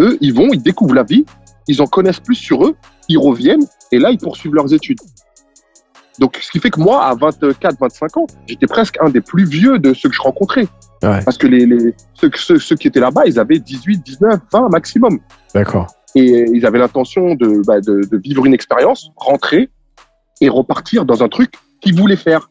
eux, 0.00 0.18
ils 0.20 0.34
vont, 0.34 0.48
ils 0.52 0.62
découvrent 0.62 0.94
la 0.94 1.02
vie, 1.02 1.24
ils 1.68 1.80
en 1.82 1.86
connaissent 1.86 2.20
plus 2.20 2.34
sur 2.34 2.64
eux, 2.64 2.76
ils 3.08 3.18
reviennent 3.18 3.66
et 3.92 3.98
là 3.98 4.10
ils 4.10 4.18
poursuivent 4.18 4.54
leurs 4.54 4.72
études. 4.72 4.98
Donc, 6.18 6.38
ce 6.40 6.50
qui 6.50 6.60
fait 6.60 6.70
que 6.70 6.80
moi, 6.80 7.04
à 7.04 7.14
24, 7.14 7.78
25 7.78 8.16
ans, 8.16 8.26
j'étais 8.46 8.66
presque 8.66 8.96
un 9.00 9.10
des 9.10 9.20
plus 9.20 9.44
vieux 9.44 9.78
de 9.78 9.92
ceux 9.92 10.08
que 10.08 10.14
je 10.14 10.22
rencontrais. 10.22 10.66
Ouais. 11.02 11.22
Parce 11.24 11.36
que 11.36 11.46
les, 11.46 11.66
les 11.66 11.94
ceux, 12.14 12.30
ceux, 12.34 12.58
ceux, 12.58 12.76
qui 12.76 12.88
étaient 12.88 13.00
là-bas, 13.00 13.22
ils 13.26 13.38
avaient 13.38 13.58
18, 13.58 14.02
19, 14.04 14.40
20 14.52 14.68
maximum. 14.70 15.18
D'accord. 15.54 15.86
Et 16.14 16.46
ils 16.50 16.64
avaient 16.64 16.78
l'intention 16.78 17.34
de, 17.34 17.62
bah, 17.66 17.80
de, 17.80 18.00
de, 18.10 18.16
vivre 18.16 18.46
une 18.46 18.54
expérience, 18.54 19.10
rentrer 19.16 19.68
et 20.40 20.48
repartir 20.48 21.04
dans 21.04 21.22
un 21.22 21.28
truc 21.28 21.52
qu'ils 21.80 21.94
voulaient 21.94 22.16
faire. 22.16 22.48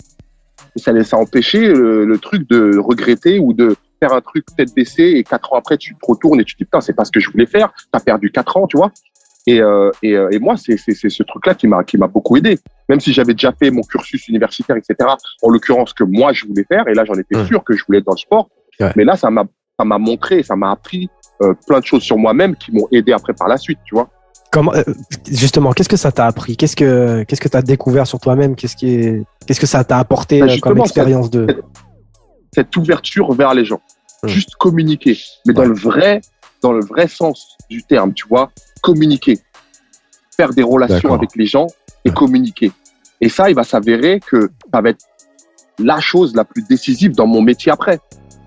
Et 0.76 0.80
ça, 0.80 1.03
ça 1.03 1.18
empêchait 1.18 1.68
le, 1.68 2.05
le, 2.05 2.18
truc 2.20 2.47
de 2.49 2.78
regretter 2.78 3.39
ou 3.39 3.53
de 3.53 3.76
faire 3.99 4.13
un 4.13 4.22
truc 4.22 4.45
tête 4.55 4.76
baissée 4.76 5.13
et 5.16 5.24
quatre 5.24 5.53
ans 5.53 5.57
après, 5.57 5.78
tu 5.78 5.95
te 5.95 6.05
retournes 6.05 6.39
et 6.39 6.43
tu 6.43 6.53
te 6.53 6.59
dis, 6.59 6.66
putain, 6.66 6.82
c'est 6.82 6.93
pas 6.93 7.05
ce 7.05 7.11
que 7.11 7.20
je 7.20 7.32
voulais 7.32 7.45
faire. 7.47 7.74
T'as 7.91 7.99
perdu 7.99 8.32
quatre 8.32 8.57
ans, 8.57 8.68
tu 8.68 8.78
vois. 8.78 8.91
Et, 9.47 9.61
euh, 9.61 9.91
et, 10.01 10.13
et, 10.31 10.39
moi, 10.39 10.55
c'est 10.57 10.77
ce 10.77 11.23
truc-là 11.23 11.53
qui 11.53 11.67
m'a 11.67 11.83
qui 11.83 11.97
m'a 11.97 12.07
beaucoup 12.07 12.35
aidé. 12.35 12.57
Même 12.89 12.99
si 12.99 13.13
j'avais 13.13 13.33
déjà 13.33 13.51
fait 13.51 13.69
mon 13.69 13.81
cursus 13.81 14.27
universitaire, 14.27 14.75
etc. 14.75 15.09
En 15.43 15.49
l'occurrence, 15.49 15.93
que 15.93 16.03
moi 16.03 16.33
je 16.33 16.45
voulais 16.45 16.65
faire, 16.67 16.87
et 16.87 16.93
là 16.93 17.05
j'en 17.05 17.13
étais 17.13 17.37
mmh. 17.37 17.45
sûr 17.45 17.63
que 17.63 17.75
je 17.75 17.83
voulais 17.85 17.99
être 17.99 18.05
dans 18.05 18.13
le 18.13 18.17
sport. 18.17 18.49
Ouais. 18.79 18.91
Mais 18.95 19.03
là, 19.03 19.15
ça 19.15 19.29
m'a 19.29 19.45
ça 19.79 19.85
m'a 19.85 19.97
montré, 19.97 20.41
ça 20.43 20.55
m'a 20.55 20.71
appris 20.71 21.09
euh, 21.41 21.53
plein 21.67 21.79
de 21.79 21.85
choses 21.85 22.01
sur 22.01 22.17
moi-même 22.17 22.55
qui 22.55 22.71
m'ont 22.71 22.87
aidé 22.91 23.11
après 23.11 23.33
par 23.33 23.47
la 23.47 23.57
suite, 23.57 23.79
tu 23.85 23.95
vois. 23.95 24.09
Comment, 24.51 24.73
euh, 24.73 24.83
justement, 25.29 25.73
qu'est-ce 25.73 25.89
que 25.89 25.97
ça 25.97 26.11
t'a 26.11 26.27
appris? 26.27 26.55
Qu'est-ce 26.55 26.75
que 26.75 27.23
qu'est-ce 27.23 27.41
que 27.41 27.49
t'as 27.49 27.61
découvert 27.61 28.07
sur 28.07 28.19
toi-même? 28.19 28.55
Qu'est-ce 28.55 28.75
qui 28.75 28.93
est 28.93 29.23
qu'est-ce 29.45 29.59
que 29.59 29.67
ça 29.67 29.83
t'a 29.83 29.97
apporté 29.97 30.39
bah, 30.39 30.57
comme 30.61 30.79
expérience 30.79 31.29
de? 31.29 31.61
cette 32.53 32.75
ouverture 32.77 33.33
vers 33.33 33.53
les 33.53 33.65
gens, 33.65 33.81
mmh. 34.23 34.27
juste 34.29 34.55
communiquer, 34.55 35.17
mais 35.45 35.51
ouais. 35.51 35.53
dans 35.53 35.69
le 35.69 35.75
vrai 35.75 36.21
dans 36.66 36.74
le 36.74 36.84
vrai 36.84 37.07
sens 37.07 37.55
du 37.70 37.84
terme, 37.84 38.11
tu 38.13 38.28
vois, 38.28 38.49
communiquer, 38.82 39.38
faire 40.36 40.49
des 40.49 40.63
relations 40.63 41.13
avec 41.13 41.36
les 41.36 41.45
gens 41.45 41.68
et 42.03 42.09
ouais. 42.09 42.16
communiquer. 42.16 42.72
Et 43.22 43.30
ça, 43.30 43.51
il 43.51 43.55
va 43.55 43.63
s'avérer 43.63 44.20
que 44.20 44.49
ça 44.74 44.82
va 44.82 44.89
être 44.89 45.05
la 45.78 45.99
chose 45.99 46.34
la 46.34 46.43
plus 46.43 46.63
décisive 46.63 47.11
dans 47.11 47.28
mon 47.28 47.43
métier 47.43 47.72
après. 47.72 47.99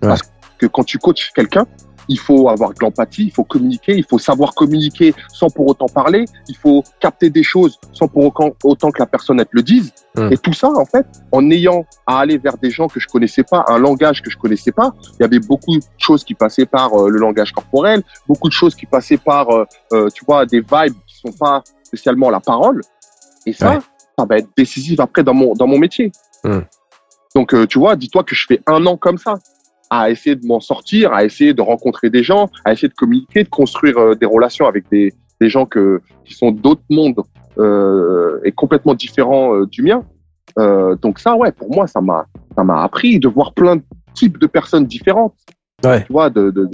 Ouais. 0.02 0.08
Parce 0.08 0.22
que 0.58 0.66
quand 0.66 0.82
tu 0.82 0.98
coaches 0.98 1.30
quelqu'un, 1.32 1.64
il 2.08 2.18
faut 2.18 2.48
avoir 2.48 2.70
de 2.70 2.78
l'empathie, 2.80 3.24
il 3.24 3.32
faut 3.32 3.44
communiquer, 3.44 3.96
il 3.96 4.04
faut 4.04 4.18
savoir 4.18 4.54
communiquer 4.54 5.14
sans 5.32 5.50
pour 5.50 5.66
autant 5.66 5.88
parler, 5.88 6.24
il 6.48 6.56
faut 6.56 6.82
capter 7.00 7.30
des 7.30 7.42
choses 7.42 7.78
sans 7.92 8.08
pour 8.08 8.32
autant 8.64 8.90
que 8.90 8.98
la 8.98 9.06
personne 9.06 9.40
elle 9.40 9.46
te 9.46 9.56
le 9.56 9.62
dise. 9.62 9.92
Mmh. 10.16 10.32
Et 10.32 10.38
tout 10.38 10.52
ça, 10.52 10.70
en 10.70 10.84
fait, 10.84 11.06
en 11.32 11.50
ayant 11.50 11.86
à 12.06 12.20
aller 12.20 12.38
vers 12.38 12.56
des 12.58 12.70
gens 12.70 12.88
que 12.88 12.98
je 12.98 13.06
connaissais 13.06 13.44
pas, 13.44 13.64
un 13.68 13.78
langage 13.78 14.22
que 14.22 14.30
je 14.30 14.36
connaissais 14.36 14.72
pas, 14.72 14.92
il 15.18 15.22
y 15.22 15.24
avait 15.24 15.38
beaucoup 15.38 15.76
de 15.76 15.84
choses 15.98 16.24
qui 16.24 16.34
passaient 16.34 16.66
par 16.66 16.94
euh, 16.94 17.08
le 17.08 17.18
langage 17.18 17.52
corporel, 17.52 18.02
beaucoup 18.26 18.48
de 18.48 18.54
choses 18.54 18.74
qui 18.74 18.86
passaient 18.86 19.18
par, 19.18 19.50
euh, 19.50 19.64
euh, 19.92 20.08
tu 20.12 20.24
vois, 20.24 20.46
des 20.46 20.60
vibes 20.60 20.94
qui 21.06 21.16
sont 21.16 21.32
pas 21.32 21.62
spécialement 21.82 22.30
la 22.30 22.40
parole. 22.40 22.80
Et 23.46 23.52
ça, 23.52 23.74
ouais. 23.74 23.78
ça 24.18 24.24
va 24.24 24.38
être 24.38 24.48
décisif 24.56 24.98
après 25.00 25.22
dans 25.22 25.34
mon, 25.34 25.52
dans 25.54 25.66
mon 25.66 25.78
métier. 25.78 26.10
Mmh. 26.44 26.58
Donc, 27.34 27.54
tu 27.68 27.78
vois, 27.78 27.94
dis-toi 27.94 28.24
que 28.24 28.34
je 28.34 28.46
fais 28.46 28.60
un 28.66 28.84
an 28.86 28.96
comme 28.96 29.18
ça 29.18 29.34
à 29.90 30.10
essayer 30.10 30.36
de 30.36 30.46
m'en 30.46 30.60
sortir, 30.60 31.12
à 31.12 31.24
essayer 31.24 31.54
de 31.54 31.62
rencontrer 31.62 32.10
des 32.10 32.22
gens, 32.22 32.48
à 32.64 32.72
essayer 32.72 32.88
de 32.88 32.94
communiquer, 32.94 33.44
de 33.44 33.48
construire 33.48 33.98
euh, 33.98 34.14
des 34.14 34.26
relations 34.26 34.66
avec 34.66 34.84
des, 34.90 35.12
des 35.40 35.48
gens 35.48 35.66
que, 35.66 36.00
qui 36.24 36.34
sont 36.34 36.50
d'autres 36.52 36.82
mondes 36.90 37.20
euh, 37.58 38.40
et 38.44 38.52
complètement 38.52 38.94
différents 38.94 39.54
euh, 39.54 39.66
du 39.66 39.82
mien. 39.82 40.04
Euh, 40.58 40.96
donc 40.96 41.18
ça, 41.18 41.36
ouais, 41.36 41.52
pour 41.52 41.72
moi, 41.74 41.86
ça 41.86 42.00
m'a, 42.00 42.26
ça 42.56 42.64
m'a 42.64 42.82
appris 42.82 43.18
de 43.18 43.28
voir 43.28 43.52
plein 43.52 43.76
de 43.76 43.82
types 44.14 44.38
de 44.38 44.46
personnes 44.46 44.86
différentes, 44.86 45.34
ouais. 45.84 46.04
tu 46.04 46.12
vois, 46.12 46.30
de, 46.30 46.50
de, 46.50 46.68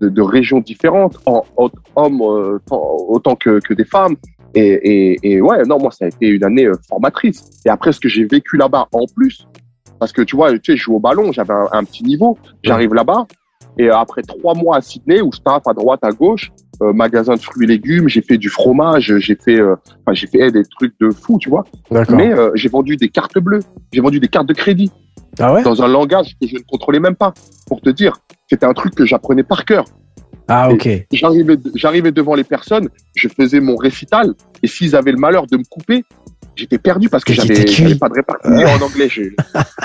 de, 0.00 0.08
de, 0.08 0.22
régions 0.22 0.60
différentes, 0.60 1.18
en, 1.26 1.44
en 1.56 1.70
hommes 1.96 2.22
euh, 2.22 2.58
autant 2.70 3.36
que, 3.36 3.60
que 3.60 3.74
des 3.74 3.84
femmes. 3.84 4.16
Et, 4.54 4.62
et, 4.68 5.18
et, 5.22 5.40
ouais, 5.40 5.62
non, 5.64 5.78
moi, 5.78 5.92
ça 5.92 6.06
a 6.06 6.08
été 6.08 6.26
une 6.26 6.42
année 6.42 6.68
formatrice. 6.88 7.62
Et 7.64 7.68
après, 7.68 7.92
ce 7.92 8.00
que 8.00 8.08
j'ai 8.08 8.24
vécu 8.24 8.56
là-bas 8.56 8.88
en 8.92 9.06
plus, 9.14 9.46
parce 10.00 10.12
que 10.12 10.22
tu 10.22 10.34
vois, 10.34 10.52
tu 10.58 10.72
sais, 10.72 10.76
je 10.76 10.82
joue 10.82 10.96
au 10.96 11.00
ballon, 11.00 11.30
j'avais 11.30 11.54
un, 11.54 11.68
un, 11.70 11.84
petit 11.84 12.02
niveau. 12.02 12.36
J'arrive 12.64 12.94
là-bas 12.94 13.26
et 13.78 13.88
après 13.88 14.22
trois 14.22 14.54
mois 14.54 14.76
à 14.76 14.80
Sydney 14.80 15.20
où 15.20 15.30
je 15.32 15.40
tape 15.40 15.66
à 15.66 15.72
droite, 15.72 16.00
à 16.02 16.10
gauche, 16.10 16.50
euh, 16.82 16.92
magasin 16.92 17.34
de 17.34 17.40
fruits 17.40 17.64
et 17.64 17.68
légumes, 17.68 18.08
j'ai 18.08 18.22
fait 18.22 18.38
du 18.38 18.48
fromage, 18.48 19.16
j'ai 19.18 19.36
fait, 19.36 19.60
euh, 19.60 19.76
j'ai 20.12 20.26
fait 20.26 20.50
des 20.50 20.64
trucs 20.64 20.94
de 21.00 21.10
fou, 21.10 21.38
tu 21.38 21.48
vois. 21.48 21.64
Mais 22.10 22.32
euh, 22.32 22.50
j'ai 22.54 22.68
vendu 22.68 22.96
des 22.96 23.08
cartes 23.08 23.38
bleues, 23.38 23.60
j'ai 23.92 24.00
vendu 24.00 24.20
des 24.20 24.28
cartes 24.28 24.48
de 24.48 24.54
crédit. 24.54 24.90
Ah 25.38 25.54
ouais? 25.54 25.62
Dans 25.62 25.82
un 25.82 25.88
langage 25.88 26.36
que 26.40 26.48
je 26.48 26.56
ne 26.56 26.60
contrôlais 26.60 27.00
même 27.00 27.14
pas. 27.14 27.32
Pour 27.66 27.80
te 27.80 27.90
dire, 27.90 28.18
c'était 28.48 28.66
un 28.66 28.74
truc 28.74 28.94
que 28.94 29.06
j'apprenais 29.06 29.44
par 29.44 29.64
cœur. 29.64 29.84
Ah 30.48 30.70
ok. 30.70 30.88
J'arrivais, 31.12 31.56
j'arrivais 31.76 32.10
devant 32.10 32.34
les 32.34 32.42
personnes, 32.42 32.88
je 33.14 33.28
faisais 33.28 33.60
mon 33.60 33.76
récital 33.76 34.34
et 34.62 34.66
s'ils 34.66 34.96
avaient 34.96 35.12
le 35.12 35.18
malheur 35.18 35.46
de 35.46 35.56
me 35.56 35.62
couper, 35.70 36.04
j'étais 36.56 36.78
perdu 36.78 37.08
parce 37.08 37.24
que 37.24 37.32
j'avais, 37.32 37.54
pas 37.94 38.08
de 38.08 38.14
répartie 38.14 38.48
en 38.48 38.82
anglais. 38.82 39.08
Je... 39.08 39.22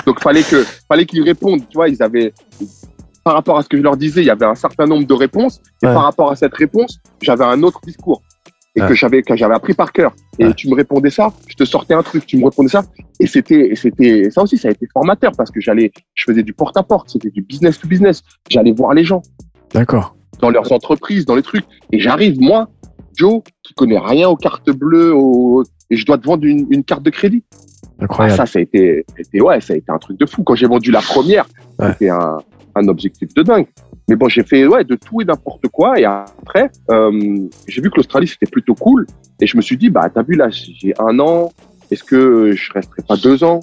Donc 0.06 0.20
fallait 0.22 0.42
que 0.42 0.64
fallait 0.88 1.06
qu'ils 1.06 1.22
répondent. 1.22 1.62
Tu 1.68 1.74
vois, 1.74 1.88
ils 1.88 2.02
avaient 2.02 2.32
par 3.24 3.34
rapport 3.34 3.58
à 3.58 3.62
ce 3.62 3.68
que 3.68 3.76
je 3.76 3.82
leur 3.82 3.96
disais, 3.96 4.22
il 4.22 4.26
y 4.26 4.30
avait 4.30 4.46
un 4.46 4.54
certain 4.54 4.86
nombre 4.86 5.06
de 5.06 5.14
réponses 5.14 5.60
et 5.82 5.86
ouais. 5.86 5.92
par 5.92 6.04
rapport 6.04 6.30
à 6.30 6.36
cette 6.36 6.54
réponse, 6.54 7.00
j'avais 7.20 7.44
un 7.44 7.62
autre 7.64 7.80
discours 7.84 8.22
et 8.76 8.82
ouais. 8.82 8.88
que 8.88 8.94
j'avais 8.94 9.22
que 9.22 9.34
j'avais 9.36 9.54
appris 9.54 9.74
par 9.74 9.92
cœur. 9.92 10.14
Et 10.38 10.46
ouais. 10.46 10.54
tu 10.54 10.68
me 10.68 10.76
répondais 10.76 11.10
ça, 11.10 11.32
je 11.48 11.54
te 11.54 11.64
sortais 11.64 11.94
un 11.94 12.02
truc, 12.02 12.24
tu 12.26 12.36
me 12.36 12.44
répondais 12.44 12.68
ça 12.68 12.84
et 13.18 13.26
c'était 13.26 13.72
c'était 13.74 14.30
ça 14.30 14.42
aussi 14.42 14.58
ça 14.58 14.68
a 14.68 14.70
été 14.70 14.86
formateur 14.92 15.32
parce 15.36 15.50
que 15.50 15.60
j'allais 15.60 15.90
je 16.14 16.24
faisais 16.24 16.42
du 16.42 16.52
porte 16.52 16.76
à 16.76 16.82
porte, 16.82 17.10
c'était 17.10 17.30
du 17.30 17.42
business 17.42 17.80
to 17.80 17.88
business. 17.88 18.22
J'allais 18.48 18.72
voir 18.72 18.94
les 18.94 19.04
gens. 19.04 19.22
D'accord. 19.74 20.14
Dans 20.40 20.50
leurs 20.50 20.70
entreprises, 20.70 21.24
dans 21.24 21.34
les 21.34 21.42
trucs 21.42 21.64
et 21.90 21.98
j'arrive 21.98 22.38
moi 22.38 22.68
Joe, 23.16 23.42
qui 23.62 23.74
connaît 23.74 23.98
rien 23.98 24.28
aux 24.28 24.36
cartes 24.36 24.70
bleues, 24.70 25.14
aux... 25.14 25.64
et 25.90 25.96
je 25.96 26.04
dois 26.04 26.18
te 26.18 26.26
vendre 26.26 26.44
une, 26.44 26.66
une 26.70 26.84
carte 26.84 27.02
de 27.02 27.10
crédit. 27.10 27.44
Incroyable. 28.00 28.40
Ah, 28.40 28.46
ça, 28.46 28.52
ça 28.52 28.58
a 28.58 28.62
été, 28.62 29.04
été, 29.18 29.40
ouais, 29.40 29.60
ça 29.60 29.74
a 29.74 29.76
été 29.76 29.90
un 29.90 29.98
truc 29.98 30.18
de 30.18 30.26
fou. 30.26 30.42
Quand 30.42 30.54
j'ai 30.54 30.66
vendu 30.66 30.90
la 30.90 31.00
première, 31.00 31.46
ouais. 31.78 31.92
c'était 31.92 32.10
un, 32.10 32.38
un, 32.74 32.88
objectif 32.88 33.32
de 33.34 33.42
dingue. 33.42 33.66
Mais 34.08 34.16
bon, 34.16 34.28
j'ai 34.28 34.42
fait 34.42 34.66
ouais, 34.66 34.84
de 34.84 34.96
tout 34.96 35.20
et 35.20 35.24
n'importe 35.24 35.66
quoi. 35.68 35.98
Et 35.98 36.04
après, 36.04 36.70
euh, 36.90 37.48
j'ai 37.66 37.80
vu 37.80 37.90
que 37.90 37.96
l'Australie, 37.96 38.28
c'était 38.28 38.50
plutôt 38.50 38.74
cool. 38.74 39.06
Et 39.40 39.46
je 39.46 39.56
me 39.56 39.62
suis 39.62 39.76
dit, 39.76 39.90
bah, 39.90 40.10
t'as 40.12 40.22
vu, 40.22 40.34
là, 40.34 40.48
j'ai 40.50 40.92
un 40.98 41.18
an. 41.18 41.50
Est-ce 41.90 42.04
que 42.04 42.52
je 42.52 42.72
resterai 42.72 43.02
pas 43.06 43.16
deux 43.16 43.44
ans? 43.44 43.60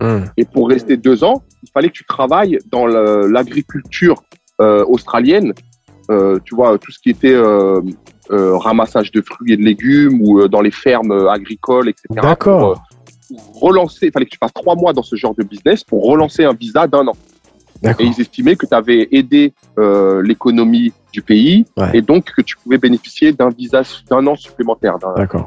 Mmh. 0.00 0.24
Et 0.36 0.44
pour 0.44 0.68
rester 0.68 0.96
deux 0.96 1.24
ans, 1.24 1.42
il 1.62 1.70
fallait 1.70 1.88
que 1.88 1.94
tu 1.94 2.04
travailles 2.04 2.58
dans 2.70 2.86
l'agriculture 2.86 4.22
euh, 4.60 4.84
australienne 4.84 5.52
euh, 6.10 6.38
tu 6.44 6.54
vois, 6.54 6.78
tout 6.78 6.92
ce 6.92 6.98
qui 6.98 7.10
était 7.10 7.34
euh, 8.32 8.56
ramassage 8.56 9.10
de 9.12 9.20
fruits 9.20 9.52
et 9.52 9.56
de 9.56 9.62
légumes 9.62 10.20
ou 10.22 10.40
euh, 10.40 10.48
dans 10.48 10.60
les 10.60 10.70
fermes 10.70 11.12
euh, 11.12 11.30
agricoles, 11.30 11.88
etc. 11.88 12.06
D'accord. 12.10 12.82
Pour, 13.28 13.42
pour 13.52 13.60
relancer, 13.68 14.06
il 14.06 14.12
fallait 14.12 14.26
que 14.26 14.30
tu 14.30 14.38
passes 14.38 14.52
trois 14.54 14.74
mois 14.76 14.92
dans 14.92 15.02
ce 15.02 15.16
genre 15.16 15.34
de 15.34 15.42
business 15.42 15.84
pour 15.84 16.04
relancer 16.04 16.44
un 16.44 16.52
visa 16.54 16.86
d'un 16.86 17.06
an. 17.06 17.16
Et 17.98 18.04
ils 18.04 18.20
estimaient 18.20 18.54
que 18.54 18.64
tu 18.64 18.74
avais 18.74 19.08
aidé 19.10 19.52
euh, 19.76 20.22
l'économie 20.22 20.92
du 21.12 21.20
pays 21.20 21.66
Ouais. 21.76 21.90
et 21.94 22.00
donc 22.00 22.26
que 22.32 22.40
tu 22.40 22.56
pouvais 22.56 22.78
bénéficier 22.78 23.32
d'un 23.32 23.48
visa 23.48 23.82
d'un 24.08 24.24
an 24.28 24.36
supplémentaire 24.36 24.98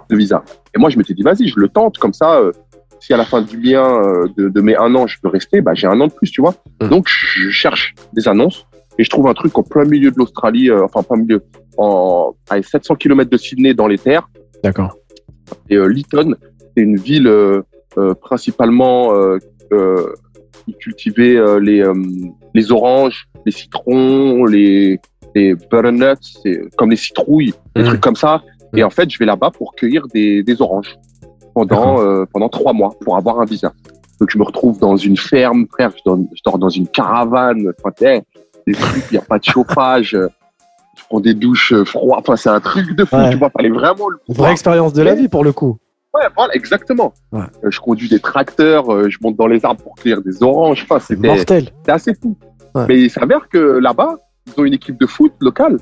de 0.10 0.16
visa. 0.18 0.44
Et 0.76 0.80
moi, 0.80 0.90
je 0.90 0.98
m'étais 0.98 1.14
dit, 1.14 1.24
vas-y, 1.24 1.48
je 1.48 1.58
le 1.58 1.70
tente 1.70 1.98
comme 1.98 2.14
ça. 2.14 2.40
euh, 2.40 2.52
si 3.00 3.14
à 3.14 3.18
la 3.18 3.26
fin 3.26 3.42
du 3.42 3.58
euh, 3.76 4.28
de, 4.36 4.50
de 4.50 4.62
mes 4.62 4.76
un 4.76 4.94
an, 4.96 5.08
je 5.08 5.18
peux 5.22 5.30
rester, 5.30 5.62
bah, 5.62 5.74
j'ai 5.76 5.88
un 5.88 6.00
an 6.02 6.08
de 6.08 6.12
plus, 6.12 6.30
tu 6.30 6.42
vois. 6.42 6.56
Mm. 6.82 6.88
Donc, 6.90 7.08
je 7.08 7.50
cherche 7.52 7.94
des 8.14 8.28
annonces 8.28 8.66
et 8.98 9.04
je 9.04 9.10
trouve 9.10 9.28
un 9.28 9.34
truc 9.34 9.58
en 9.58 9.64
plein 9.64 9.86
milieu 9.86 10.12
de 10.12 10.18
l'Australie, 10.18 10.70
euh, 10.70 10.86
enfin, 10.86 11.04
plein 11.04 11.18
milieu, 11.18 11.44
en, 11.78 12.34
à 12.50 12.62
700 12.62 12.96
km 12.96 13.30
de 13.30 13.38
Sydney 13.38 13.74
dans 13.74 13.88
les 13.88 13.98
terres. 13.98 14.30
D'accord. 14.64 14.98
Et 15.70 15.76
euh, 15.76 15.88
Lytton, 15.88 16.36
c'est 16.76 16.84
une 16.84 16.96
ville 16.98 17.28
euh, 17.28 17.62
euh, 17.98 18.14
principalement 18.14 19.14
euh, 19.14 19.38
euh, 19.74 20.14
qui 20.66 20.74
cultivait 20.76 21.36
euh, 21.36 21.60
les, 21.60 21.82
euh, 21.82 21.94
les 22.54 22.72
oranges, 22.72 23.28
les 23.46 23.52
citrons, 23.52 24.46
les, 24.46 25.00
les 25.36 25.54
butternuts, 25.56 26.16
c'est 26.44 26.62
comme 26.78 26.90
les 26.92 26.96
citrouilles, 26.98 27.54
des 27.76 27.82
Mhm. 27.82 27.88
trucs 27.90 28.02
comme 28.02 28.16
ça. 28.16 28.42
Et 28.76 28.84
en 28.84 28.90
fait, 28.90 29.10
je 29.10 29.18
vais 29.20 29.26
là-bas 29.26 29.52
pour 29.52 29.74
cueillir 29.76 30.08
des, 30.14 30.44
des 30.44 30.62
oranges 30.62 30.98
pendant, 31.54 32.02
euh, 32.02 32.26
pendant 32.34 32.50
trois 32.50 32.74
mois 32.74 32.92
pour 33.02 33.16
avoir 33.16 33.40
un 33.40 33.46
visa. 33.46 33.72
Donc, 34.20 34.30
je 34.32 34.38
me 34.38 34.44
retrouve 34.44 34.80
dans 34.80 34.98
une 34.98 35.18
ferme, 35.18 35.66
frère, 35.72 35.92
je 35.96 36.02
dors, 36.06 36.18
je 36.34 36.42
dors 36.44 36.58
dans 36.58 36.70
une 36.70 36.88
caravane, 36.88 37.72
enfin, 37.80 37.92
des 38.68 38.74
trucs, 38.74 39.04
il 39.12 39.14
n'y 39.14 39.18
a 39.18 39.22
pas 39.22 39.40
de 39.40 39.44
chauffage, 39.44 40.16
euh, 40.16 40.28
je 40.98 41.04
prends 41.10 41.20
des 41.20 41.34
douches 41.34 41.74
euh, 41.74 41.86
froides, 41.86 42.20
enfin, 42.22 42.36
c'est 42.36 42.50
un 42.50 42.60
truc 42.60 42.96
de 42.96 43.06
fou, 43.06 43.16
Ouais. 43.16 43.30
tu 43.32 43.38
vois, 43.38 43.50
fallait 43.50 43.70
vraiment 43.70 44.10
le 44.10 44.18
Vraie 44.30 44.52
expérience 44.52 44.94
de 44.94 45.02
la 45.04 45.14
vie 45.16 45.28
pour 45.28 45.44
le 45.44 45.52
coup. 45.54 45.78
Ouais, 46.14 46.22
voilà, 46.36 46.54
exactement. 46.56 47.14
Ouais. 47.34 47.42
Euh, 47.64 47.70
je 47.72 47.80
conduis 47.82 48.08
des 48.08 48.20
tracteurs, 48.20 48.92
euh, 48.94 49.10
je 49.10 49.18
monte 49.22 49.36
dans 49.36 49.48
les 49.48 49.66
arbres 49.66 49.82
pour 49.84 49.96
cueillir 49.96 50.22
des 50.22 50.42
oranges. 50.42 50.86
Enfin, 50.90 51.00
c'était 51.00 51.28
Mortel. 51.28 51.66
c'était 51.78 51.92
assez 51.92 52.14
fou. 52.16 52.38
Ouais. 52.74 52.86
Mais 52.88 53.00
il 53.02 53.10
s'avère 53.10 53.50
que 53.50 53.58
là-bas, 53.58 54.16
ils 54.48 54.54
ont 54.62 54.64
une 54.64 54.74
équipe 54.74 54.98
de 55.00 55.06
foot 55.06 55.34
locale. 55.42 55.78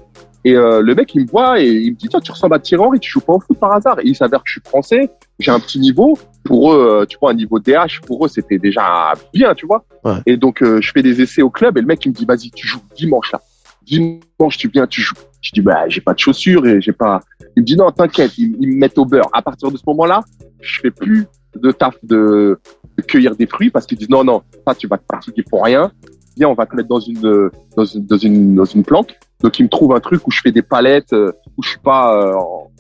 Et 0.46 0.56
euh, 0.56 0.82
le 0.82 0.96
mec, 0.96 1.14
il 1.16 1.22
me 1.22 1.28
voit 1.30 1.62
et 1.62 1.68
il 1.70 1.92
me 1.92 1.96
dit 1.96 2.08
Tiens, 2.10 2.20
tu 2.20 2.32
ressembles 2.32 2.56
à 2.56 2.60
Thierry 2.60 2.84
Henry, 2.84 3.00
tu 3.00 3.10
joues 3.12 3.22
pas 3.22 3.34
au 3.34 3.40
foot 3.40 3.58
par 3.60 3.74
hasard. 3.74 4.00
Et 4.00 4.08
il 4.08 4.16
s'avère 4.16 4.40
que 4.40 4.48
je 4.50 4.54
suis 4.54 4.62
français, 4.68 5.10
j'ai 5.40 5.52
un 5.52 5.60
petit 5.60 5.80
niveau. 5.80 6.18
Pour 6.44 6.74
eux, 6.74 7.02
euh, 7.02 7.06
tu 7.06 7.18
vois, 7.20 7.32
un 7.32 7.36
niveau 7.36 7.60
DH, 7.60 8.02
pour 8.06 8.26
eux, 8.26 8.28
c'était 8.28 8.58
déjà 8.58 9.14
bien, 9.34 9.54
tu 9.54 9.66
vois. 9.66 9.86
Ouais. 10.04 10.18
Et 10.26 10.38
donc, 10.38 10.62
euh, 10.62 10.82
je 10.82 10.92
fais 10.92 11.02
des 11.02 11.22
essais 11.22 11.42
au 11.42 11.50
club 11.50 11.78
et 11.78 11.82
le 11.82 11.88
mec, 11.88 12.04
il 12.06 12.10
me 12.10 12.14
dit 12.14 12.26
Vas-y, 12.26 12.52
tu 12.52 12.68
joues 12.68 12.82
dimanche 12.96 13.32
là. 13.32 13.42
Dimanche, 13.84 14.58
tu 14.58 14.70
viens, 14.70 14.88
tu 14.88 15.02
joues. 15.02 15.16
Je 15.42 15.52
dis 15.52 15.62
Bah, 15.62 15.88
j'ai 15.88 16.02
pas 16.02 16.14
de 16.14 16.20
chaussures 16.20 16.66
et 16.66 16.82
j'ai 16.82 16.92
pas. 16.92 17.22
Il 17.56 17.62
me 17.62 17.66
dit 17.66 17.78
Non, 17.78 17.92
t'inquiète, 17.92 18.38
ils, 18.38 18.56
ils 18.60 18.68
me 18.68 18.76
mettent 18.76 18.98
au 18.98 19.06
beurre. 19.06 19.30
À 19.34 19.42
partir 19.42 19.72
de 19.72 19.78
ce 19.78 19.84
moment-là, 19.88 20.24
je 20.60 20.82
fais 20.82 20.92
plus 20.92 21.28
de 21.56 21.72
taf 21.72 21.96
de, 22.04 22.60
de 22.98 23.02
cueillir 23.04 23.36
des 23.36 23.48
fruits 23.48 23.70
parce 23.70 23.86
qu'ils 23.86 23.98
disent 23.98 24.10
Non, 24.10 24.24
non, 24.24 24.42
ça, 24.68 24.76
tu 24.76 24.88
vas 24.88 24.98
te 24.98 25.06
fatiguer 25.10 25.44
pour 25.44 25.64
rien. 25.64 25.92
Viens, 26.36 26.50
on 26.50 26.56
va 26.56 26.66
te 26.66 26.76
mettre 26.76 26.90
dans 26.90 27.00
une, 27.00 27.52
dans 27.78 27.86
une, 27.86 28.06
dans 28.06 28.18
une, 28.18 28.56
dans 28.56 28.66
une 28.66 28.84
planque. 28.84 29.18
Donc, 29.42 29.60
ils 29.60 29.64
me 29.64 29.70
trouvent 29.70 29.94
un 29.94 30.00
truc 30.00 30.28
où 30.28 30.32
je 30.32 30.40
fais 30.42 30.52
des 30.52 30.62
palettes, 30.62 31.14
euh, 31.14 31.32
où 31.58 31.64
je 31.64 31.70
suis 31.70 31.80
pas 31.80 32.16
euh, 32.16 32.34
en, 32.34 32.72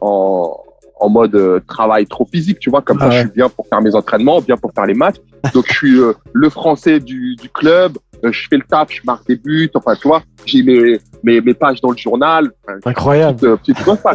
en, 0.00 0.56
en 0.98 1.08
mode 1.10 1.34
euh, 1.34 1.60
travail 1.68 2.06
trop 2.06 2.24
physique, 2.26 2.58
tu 2.58 2.70
vois. 2.70 2.82
Comme 2.82 2.98
Ah 3.00 3.04
ça, 3.04 3.08
ouais. 3.10 3.14
je 3.16 3.20
suis 3.26 3.30
bien 3.34 3.48
pour 3.48 3.66
faire 3.68 3.80
mes 3.82 3.94
entraînements, 3.94 4.40
bien 4.40 4.56
pour 4.56 4.72
faire 4.72 4.86
les 4.86 4.94
matchs. 4.94 5.16
Donc, 5.54 5.66
je 5.68 5.72
suis 5.74 5.98
euh, 6.00 6.12
le 6.32 6.48
français 6.48 7.00
du, 7.00 7.36
du 7.36 7.48
club. 7.50 7.98
euh, 8.24 8.32
je 8.32 8.48
fais 8.48 8.56
le 8.56 8.62
taf, 8.62 8.90
je 8.90 9.00
marque 9.04 9.26
des 9.26 9.36
buts. 9.36 9.70
Enfin, 9.74 9.94
tu 9.94 10.08
vois, 10.08 10.22
j'ai 10.46 10.62
mes, 10.62 10.98
mes, 11.22 11.40
mes 11.40 11.54
pages 11.54 11.80
dans 11.80 11.90
le 11.90 11.96
journal. 11.96 12.50
Enfin, 12.66 12.90
Incroyable. 12.90 13.34
petite, 13.38 13.44
euh, 13.48 13.56
petite 13.56 13.84
gosse, 13.84 14.00
quoi. 14.00 14.14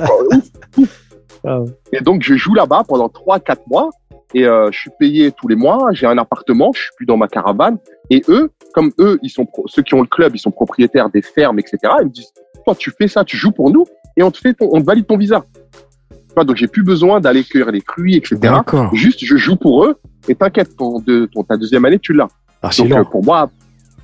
Ouf. 0.78 0.88
Ah 1.44 1.60
ouais. 1.60 1.70
Et 1.92 2.02
donc, 2.02 2.22
je 2.22 2.36
joue 2.36 2.54
là-bas 2.54 2.84
pendant 2.88 3.08
3-4 3.08 3.58
mois. 3.68 3.90
Et 4.36 4.46
euh, 4.46 4.70
je 4.72 4.78
suis 4.80 4.92
payé 5.00 5.32
tous 5.32 5.48
les 5.48 5.56
mois. 5.56 5.88
J'ai 5.92 6.06
un 6.06 6.18
appartement. 6.20 6.72
Je 6.74 6.82
suis 6.82 6.92
plus 6.96 7.06
dans 7.08 7.18
ma 7.18 7.28
caravane. 7.28 7.78
Et 8.12 8.22
eux, 8.30 8.52
comme 8.76 8.92
eux, 9.00 9.18
ils 9.24 9.30
sont 9.30 9.46
pro- 9.48 9.64
ceux 9.68 9.82
qui 9.82 9.96
ont 9.96 10.02
le 10.02 10.08
club, 10.08 10.36
ils 10.36 10.40
sont 10.40 10.52
propriétaires 10.52 11.10
des 11.10 11.22
fermes, 11.24 11.58
etc. 11.58 11.78
Ils 12.02 12.06
me 12.06 12.10
disent, 12.12 12.32
toi, 12.64 12.76
tu 12.76 12.92
fais 12.92 13.08
ça, 13.08 13.24
tu 13.26 13.38
joues 13.38 13.52
pour 13.52 13.72
nous, 13.72 13.86
et 14.16 14.22
on 14.24 14.30
te 14.32 14.38
fait, 14.38 14.54
ton, 14.54 14.70
on 14.72 14.80
te 14.82 14.86
valide 14.86 15.08
ton 15.08 15.18
visa. 15.18 15.44
Vois, 16.36 16.44
donc 16.44 16.56
j'ai 16.56 16.68
plus 16.68 16.84
besoin 16.84 17.20
d'aller 17.20 17.44
cueillir 17.44 17.72
les 17.72 17.82
fruits, 17.82 18.16
etc. 18.16 18.38
Juste, 18.94 19.20
je 19.24 19.36
joue 19.38 19.56
pour 19.56 19.86
eux. 19.86 19.96
Et 20.28 20.36
t'inquiète, 20.36 20.76
ton, 20.78 21.00
de, 21.00 21.26
ton, 21.26 21.44
ta 21.44 21.58
deuxième 21.58 21.84
année, 21.86 22.00
tu 22.00 22.14
l'as. 22.14 22.28
Archi 22.62 22.84
Donc 22.84 22.92
euh, 22.98 23.04
pour 23.04 23.24
moi, 23.24 23.50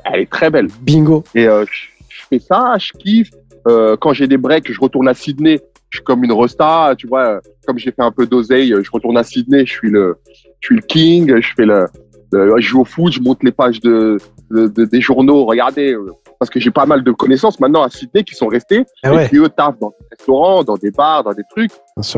elle 0.03 0.21
est 0.21 0.29
très 0.29 0.49
belle. 0.49 0.67
Bingo. 0.81 1.23
Et 1.35 1.47
euh, 1.47 1.63
je, 1.69 2.21
fais 2.29 2.39
ça, 2.39 2.75
je 2.79 2.91
kiffe. 2.93 3.31
Euh, 3.67 3.95
quand 3.97 4.13
j'ai 4.13 4.27
des 4.27 4.37
breaks, 4.37 4.71
je 4.71 4.79
retourne 4.79 5.07
à 5.07 5.13
Sydney. 5.13 5.59
Je 5.89 5.97
suis 5.97 6.03
comme 6.03 6.23
une 6.23 6.33
resta, 6.33 6.95
tu 6.97 7.07
vois. 7.07 7.39
Comme 7.65 7.77
j'ai 7.77 7.91
fait 7.91 8.01
un 8.01 8.11
peu 8.11 8.25
d'oseille, 8.25 8.73
je 8.81 8.91
retourne 8.91 9.17
à 9.17 9.23
Sydney. 9.23 9.65
Je 9.65 9.71
suis 9.71 9.89
le, 9.89 10.17
je 10.59 10.67
suis 10.67 10.75
le 10.75 10.81
king. 10.81 11.41
Je 11.41 11.53
fais 11.55 11.65
le- 11.65 11.87
je 12.33 12.59
joue 12.59 12.81
au 12.81 12.85
foot. 12.85 13.13
Je 13.13 13.21
monte 13.21 13.43
les 13.43 13.51
pages 13.51 13.79
de, 13.79 14.17
de- 14.51 14.67
de- 14.67 14.85
des 14.85 15.01
journaux. 15.01 15.45
Regardez, 15.45 15.93
euh, 15.93 16.11
parce 16.39 16.49
que 16.49 16.59
j'ai 16.59 16.71
pas 16.71 16.85
mal 16.85 17.03
de 17.03 17.11
connaissances 17.11 17.59
maintenant 17.59 17.83
à 17.83 17.89
Sydney 17.89 18.23
qui 18.23 18.35
sont 18.35 18.47
restés 18.47 18.85
Eh 19.03 19.07
et 19.07 19.09
ouais, 19.11 19.29
qui 19.29 19.37
eux 19.37 19.49
taffent 19.49 19.79
dans 19.79 19.89
des 19.89 20.05
restaurants, 20.11 20.63
dans 20.63 20.75
des 20.77 20.91
bars, 20.91 21.23
dans 21.23 21.33
des 21.33 21.43
trucs. 21.49 21.71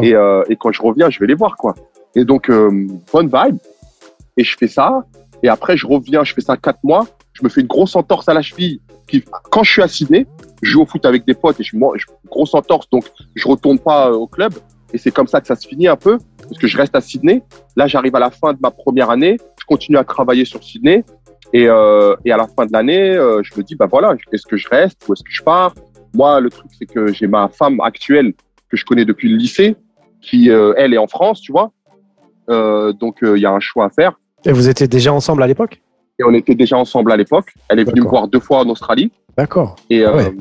Et, 0.03 0.13
euh, 0.13 0.43
et 0.49 0.55
quand 0.55 0.71
je 0.71 0.81
reviens, 0.81 1.09
je 1.09 1.19
vais 1.19 1.27
les 1.27 1.35
voir, 1.35 1.55
quoi. 1.55 1.73
Et 2.15 2.25
donc, 2.25 2.49
euh, 2.49 2.87
bonne 3.13 3.27
vibe. 3.33 3.57
Et 4.37 4.43
je 4.43 4.57
fais 4.57 4.67
ça. 4.67 5.03
Et 5.43 5.47
après, 5.49 5.77
je 5.77 5.85
reviens, 5.87 6.23
je 6.23 6.33
fais 6.33 6.41
ça 6.41 6.57
quatre 6.57 6.79
mois. 6.83 7.05
Je 7.33 7.43
me 7.43 7.49
fais 7.49 7.61
une 7.61 7.67
grosse 7.67 7.95
entorse 7.95 8.27
à 8.27 8.33
la 8.33 8.41
cheville. 8.41 8.81
Qui, 9.07 9.23
quand 9.51 9.63
je 9.63 9.71
suis 9.71 9.81
à 9.81 9.87
Sydney, 9.87 10.27
je 10.61 10.71
joue 10.71 10.81
au 10.81 10.85
foot 10.85 11.05
avec 11.05 11.25
des 11.25 11.33
potes 11.33 11.59
et 11.59 11.63
je, 11.63 11.75
moi, 11.77 11.93
je 11.97 12.05
grosse 12.29 12.53
entorse. 12.53 12.89
Donc, 12.91 13.05
je 13.35 13.47
retourne 13.47 13.79
pas 13.79 14.09
euh, 14.09 14.13
au 14.13 14.27
club. 14.27 14.53
Et 14.93 14.97
c'est 14.97 15.11
comme 15.11 15.27
ça 15.27 15.39
que 15.39 15.47
ça 15.47 15.55
se 15.55 15.67
finit 15.67 15.87
un 15.87 15.95
peu. 15.95 16.17
Parce 16.41 16.57
que 16.59 16.67
je 16.67 16.77
reste 16.77 16.95
à 16.95 17.01
Sydney. 17.01 17.41
Là, 17.75 17.87
j'arrive 17.87 18.15
à 18.15 18.19
la 18.19 18.31
fin 18.31 18.53
de 18.53 18.59
ma 18.61 18.71
première 18.71 19.09
année. 19.11 19.37
Continue 19.69 19.97
à 19.97 20.03
travailler 20.03 20.45
sur 20.45 20.63
Sydney. 20.63 21.03
Et, 21.53 21.67
euh, 21.67 22.15
et 22.25 22.31
à 22.31 22.37
la 22.37 22.47
fin 22.47 22.65
de 22.65 22.73
l'année, 22.73 23.15
euh, 23.15 23.41
je 23.43 23.51
me 23.57 23.63
dis, 23.63 23.75
bah 23.75 23.87
voilà, 23.89 24.15
est-ce 24.31 24.45
que 24.45 24.57
je 24.57 24.67
reste 24.67 25.07
ou 25.07 25.13
est-ce 25.13 25.23
que 25.23 25.31
je 25.31 25.43
pars? 25.43 25.73
Moi, 26.13 26.39
le 26.39 26.49
truc, 26.49 26.69
c'est 26.77 26.85
que 26.85 27.13
j'ai 27.13 27.27
ma 27.27 27.49
femme 27.49 27.79
actuelle 27.81 28.33
que 28.69 28.77
je 28.77 28.83
connais 28.85 29.05
depuis 29.05 29.29
le 29.29 29.37
lycée, 29.37 29.75
qui, 30.21 30.49
euh, 30.49 30.73
elle, 30.77 30.93
est 30.93 30.97
en 30.97 31.07
France, 31.07 31.41
tu 31.41 31.51
vois. 31.51 31.71
Donc, 32.47 33.19
il 33.21 33.37
y 33.37 33.45
a 33.45 33.51
un 33.51 33.59
choix 33.59 33.85
à 33.85 33.89
faire. 33.89 34.19
Et 34.43 34.51
vous 34.51 34.69
étiez 34.69 34.87
déjà 34.87 35.13
ensemble 35.13 35.43
à 35.43 35.47
l'époque? 35.47 35.81
Et 36.17 36.23
on 36.23 36.33
était 36.33 36.55
déjà 36.55 36.77
ensemble 36.77 37.11
à 37.11 37.17
l'époque. 37.17 37.53
Elle 37.69 37.79
est 37.79 37.83
venue 37.83 38.01
me 38.01 38.07
voir 38.07 38.27
deux 38.27 38.39
fois 38.39 38.59
en 38.59 38.69
Australie. 38.69 39.11
D'accord. 39.37 39.75
Et, 39.89 40.03
Ah 40.03 40.15
ouais. 40.15 40.35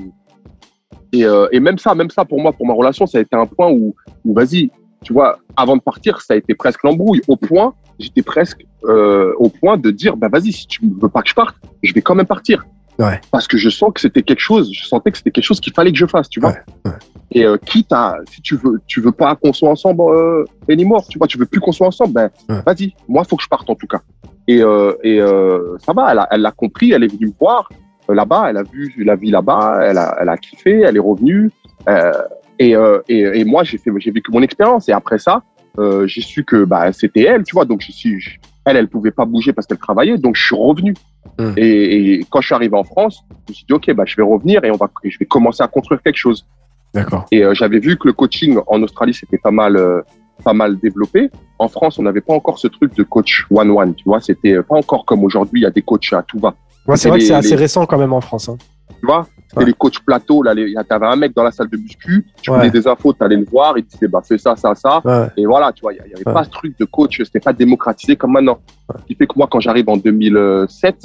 et, 1.13 1.27
et 1.53 1.61
même 1.61 1.77
ça, 1.77 1.95
même 1.95 2.11
ça, 2.11 2.25
pour 2.25 2.41
moi, 2.41 2.53
pour 2.53 2.67
ma 2.67 2.73
relation, 2.73 3.07
ça 3.07 3.19
a 3.19 3.21
été 3.21 3.37
un 3.37 3.45
point 3.45 3.71
où, 3.71 3.95
où 4.25 4.35
vas-y, 4.35 4.71
tu 5.05 5.13
vois, 5.13 5.39
avant 5.55 5.77
de 5.77 5.83
partir, 5.83 6.23
ça 6.23 6.35
a 6.35 6.37
été 6.39 6.55
presque 6.55 6.83
l'embrouille. 6.83 7.21
Au 7.29 7.37
point, 7.37 7.75
j'étais 7.99 8.23
presque 8.23 8.65
euh, 8.85 9.33
au 9.39 9.49
point 9.49 9.77
de 9.77 9.91
dire, 9.91 10.17
bah 10.17 10.29
vas-y, 10.29 10.53
si 10.53 10.67
tu 10.67 10.81
veux 11.01 11.09
pas 11.09 11.23
que 11.23 11.29
je 11.29 11.35
parte, 11.35 11.57
je 11.83 11.93
vais 11.93 12.03
quand 12.03 12.15
même 12.15 12.27
partir. 12.27 12.65
Ouais. 12.99 13.21
Parce 13.31 13.47
que 13.47 13.57
je 13.57 13.69
sens 13.69 13.93
que 13.95 14.01
c'était 14.01 14.23
quelque 14.23 14.41
chose, 14.41 14.73
je 14.73 14.85
sentais 14.85 15.13
que 15.13 15.19
c'était 15.19 15.31
quelque 15.31 15.45
chose 15.45 15.61
qu'il 15.61 15.73
fallait 15.73 15.93
que 15.93 15.99
je 15.99 16.07
fasse, 16.07 16.29
tu 16.29 16.41
vois. 16.41 16.51
Ouais, 16.51 16.63
ouais. 16.87 16.99
Et 17.31 17.45
euh, 17.45 17.57
quitte 17.57 17.93
à, 17.93 18.17
si 18.31 18.41
tu 18.43 18.57
veux, 18.57 18.81
tu 18.87 19.01
veux 19.01 19.13
pas 19.13 19.37
qu'on 19.37 19.53
soit 19.53 19.69
ensemble 19.69 20.03
euh, 20.03 20.45
anymore, 20.69 21.07
tu 21.09 21.19
vois, 21.19 21.29
tu 21.29 21.39
veux 21.39 21.47
plus 21.47 21.61
qu'on 21.61 21.73
soit 21.73 21.87
ensemble, 21.87 22.13
ben 22.15 22.31
vas-y, 22.67 22.95
moi 23.07 23.23
faut 23.23 23.37
que 23.37 23.43
je 23.43 23.49
parte 23.49 23.69
en 23.71 23.75
tout 23.75 23.87
cas. 23.87 24.01
Et, 24.49 24.63
euh, 24.63 24.95
et 25.05 25.21
euh, 25.21 25.77
ça 25.79 25.93
va, 25.93 26.11
elle 26.11 26.19
a, 26.19 26.29
elle 26.31 26.41
l'a 26.41 26.53
compris, 26.53 26.93
elle 26.93 27.05
est 27.05 27.13
venue 27.13 27.27
me 27.27 27.33
voir 27.39 27.69
euh, 28.09 28.15
là-bas, 28.15 28.47
elle 28.49 28.57
a 28.57 28.63
vu 28.63 28.93
la 29.05 29.15
vie 29.15 29.31
là-bas, 29.31 29.81
elle 29.83 29.99
a, 29.99 30.17
elle 30.21 30.29
a 30.31 30.37
kiffé, 30.39 30.81
elle 30.81 30.97
est 30.97 31.01
revenue. 31.01 31.51
Euh, 31.89 32.13
et, 32.59 32.75
euh, 32.75 33.01
et, 33.09 33.21
et 33.21 33.45
moi 33.45 33.63
j'ai 33.63 33.79
fait, 33.79 33.91
j'ai 33.99 34.11
vécu 34.11 34.33
mon 34.33 34.43
expérience. 34.43 34.89
Et 34.89 34.93
après 34.93 35.19
ça, 35.19 35.43
euh, 35.79 36.07
j'ai 36.07 36.21
su 36.21 36.45
que 36.45 36.65
bah 36.65 36.93
c'était 36.93 37.23
elle, 37.23 37.45
tu 37.45 37.55
vois. 37.55 37.65
Donc 37.65 37.81
je 37.83 37.93
suis, 37.93 38.21
je- 38.21 38.31
elle, 38.65 38.77
elle 38.77 38.89
pouvait 38.89 39.11
pas 39.11 39.25
bouger 39.25 39.53
parce 39.53 39.67
qu'elle 39.67 39.79
travaillait, 39.79 40.19
donc 40.19 40.37
je 40.37 40.45
suis 40.45 40.57
revenu. 40.57 40.95
Mm. 41.39 41.53
Et, 41.57 42.13
et 42.15 42.27
quand 42.31 42.41
je 42.41 42.47
suis 42.47 42.55
arrivé 42.55 42.77
en 42.77 42.85
France, 42.85 43.23
je 43.47 43.53
me 43.53 43.55
suis 43.55 43.65
dit 43.67 43.73
ok, 43.73 43.93
bah 43.95 44.05
je 44.07 44.17
vais 44.17 44.23
revenir 44.23 44.65
et 44.65 44.71
on 44.71 44.77
va, 44.77 44.91
je 45.05 45.17
vais 45.19 45.27
commencer 45.27 45.63
à 45.63 45.69
construire 45.69 46.03
quelque 46.03 46.17
chose. 46.17 46.47
D'accord. 46.95 47.27
Et 47.31 47.45
euh, 47.45 47.55
j'avais 47.55 47.79
vu 47.79 47.97
que 47.97 48.09
le 48.09 48.13
coaching 48.15 48.59
en 48.67 48.83
Australie 48.83 49.15
c'était 49.15 49.39
pas 49.39 49.51
mal, 49.51 49.77
euh, 49.77 50.01
pas 50.45 50.53
mal 50.55 50.79
développé. 50.79 51.31
En 51.59 51.69
France, 51.69 51.99
on 51.99 52.03
n'avait 52.03 52.21
pas 52.21 52.33
encore 52.35 52.59
ce 52.59 52.69
truc 52.69 52.95
de 52.97 53.03
coach 53.03 53.45
one 53.51 53.71
one, 53.71 53.95
tu 53.95 54.05
vois. 54.05 54.21
C'était 54.21 54.63
pas 54.63 54.77
encore 54.77 55.05
comme 55.05 55.23
aujourd'hui, 55.25 55.61
il 55.61 55.65
y 55.65 55.67
a 55.67 55.71
des 55.71 55.83
coachs 55.83 56.13
à 56.13 56.23
tout 56.23 56.39
va. 56.39 56.55
Ouais, 56.87 56.97
c'est 56.97 57.09
vrai 57.09 57.19
que 57.19 57.25
c'est 57.25 57.35
assez 57.35 57.51
les- 57.51 57.57
récent 57.57 57.85
quand 57.87 57.99
même 57.99 58.13
en 58.13 58.21
France. 58.21 58.49
hein. 58.49 58.57
Tu 59.01 59.07
vois, 59.07 59.27
Ouais. 59.57 59.65
les 59.65 59.73
coachs 59.73 59.99
plateau. 60.01 60.43
Là, 60.43 60.55
t'avais 60.89 61.07
un 61.07 61.17
mec 61.17 61.35
dans 61.35 61.43
la 61.43 61.51
salle 61.51 61.69
de 61.69 61.77
muscu, 61.79 62.27
tu 62.43 62.51
voulais 62.51 62.71
des 62.71 62.87
infos, 62.87 63.13
t'allais 63.15 63.37
le 63.37 63.45
voir, 63.47 63.79
il 63.79 63.85
te 63.85 63.91
disait 63.93 64.09
bah 64.09 64.21
fais 64.27 64.37
ça, 64.39 64.57
ça, 64.57 64.75
ça. 64.75 65.01
Et 65.37 65.47
voilà, 65.47 65.73
tu 65.73 65.81
vois, 65.83 65.93
il 65.95 65.97
y, 65.97 66.15
avait 66.15 66.25
pas 66.25 66.45
ce 66.45 66.51
truc 66.51 66.79
de 66.79 66.85
coach, 66.85 67.23
c'était 67.25 67.41
pas 67.41 67.53
démocratisé 67.53 68.17
comme 68.17 68.33
maintenant. 68.33 68.59
Ce 69.01 69.05
qui 69.07 69.15
fait 69.15 69.27
que 69.27 69.33
moi, 69.37 69.47
quand 69.51 69.61
j'arrive 69.61 69.89
en 69.89 69.97
2007, 69.97 70.97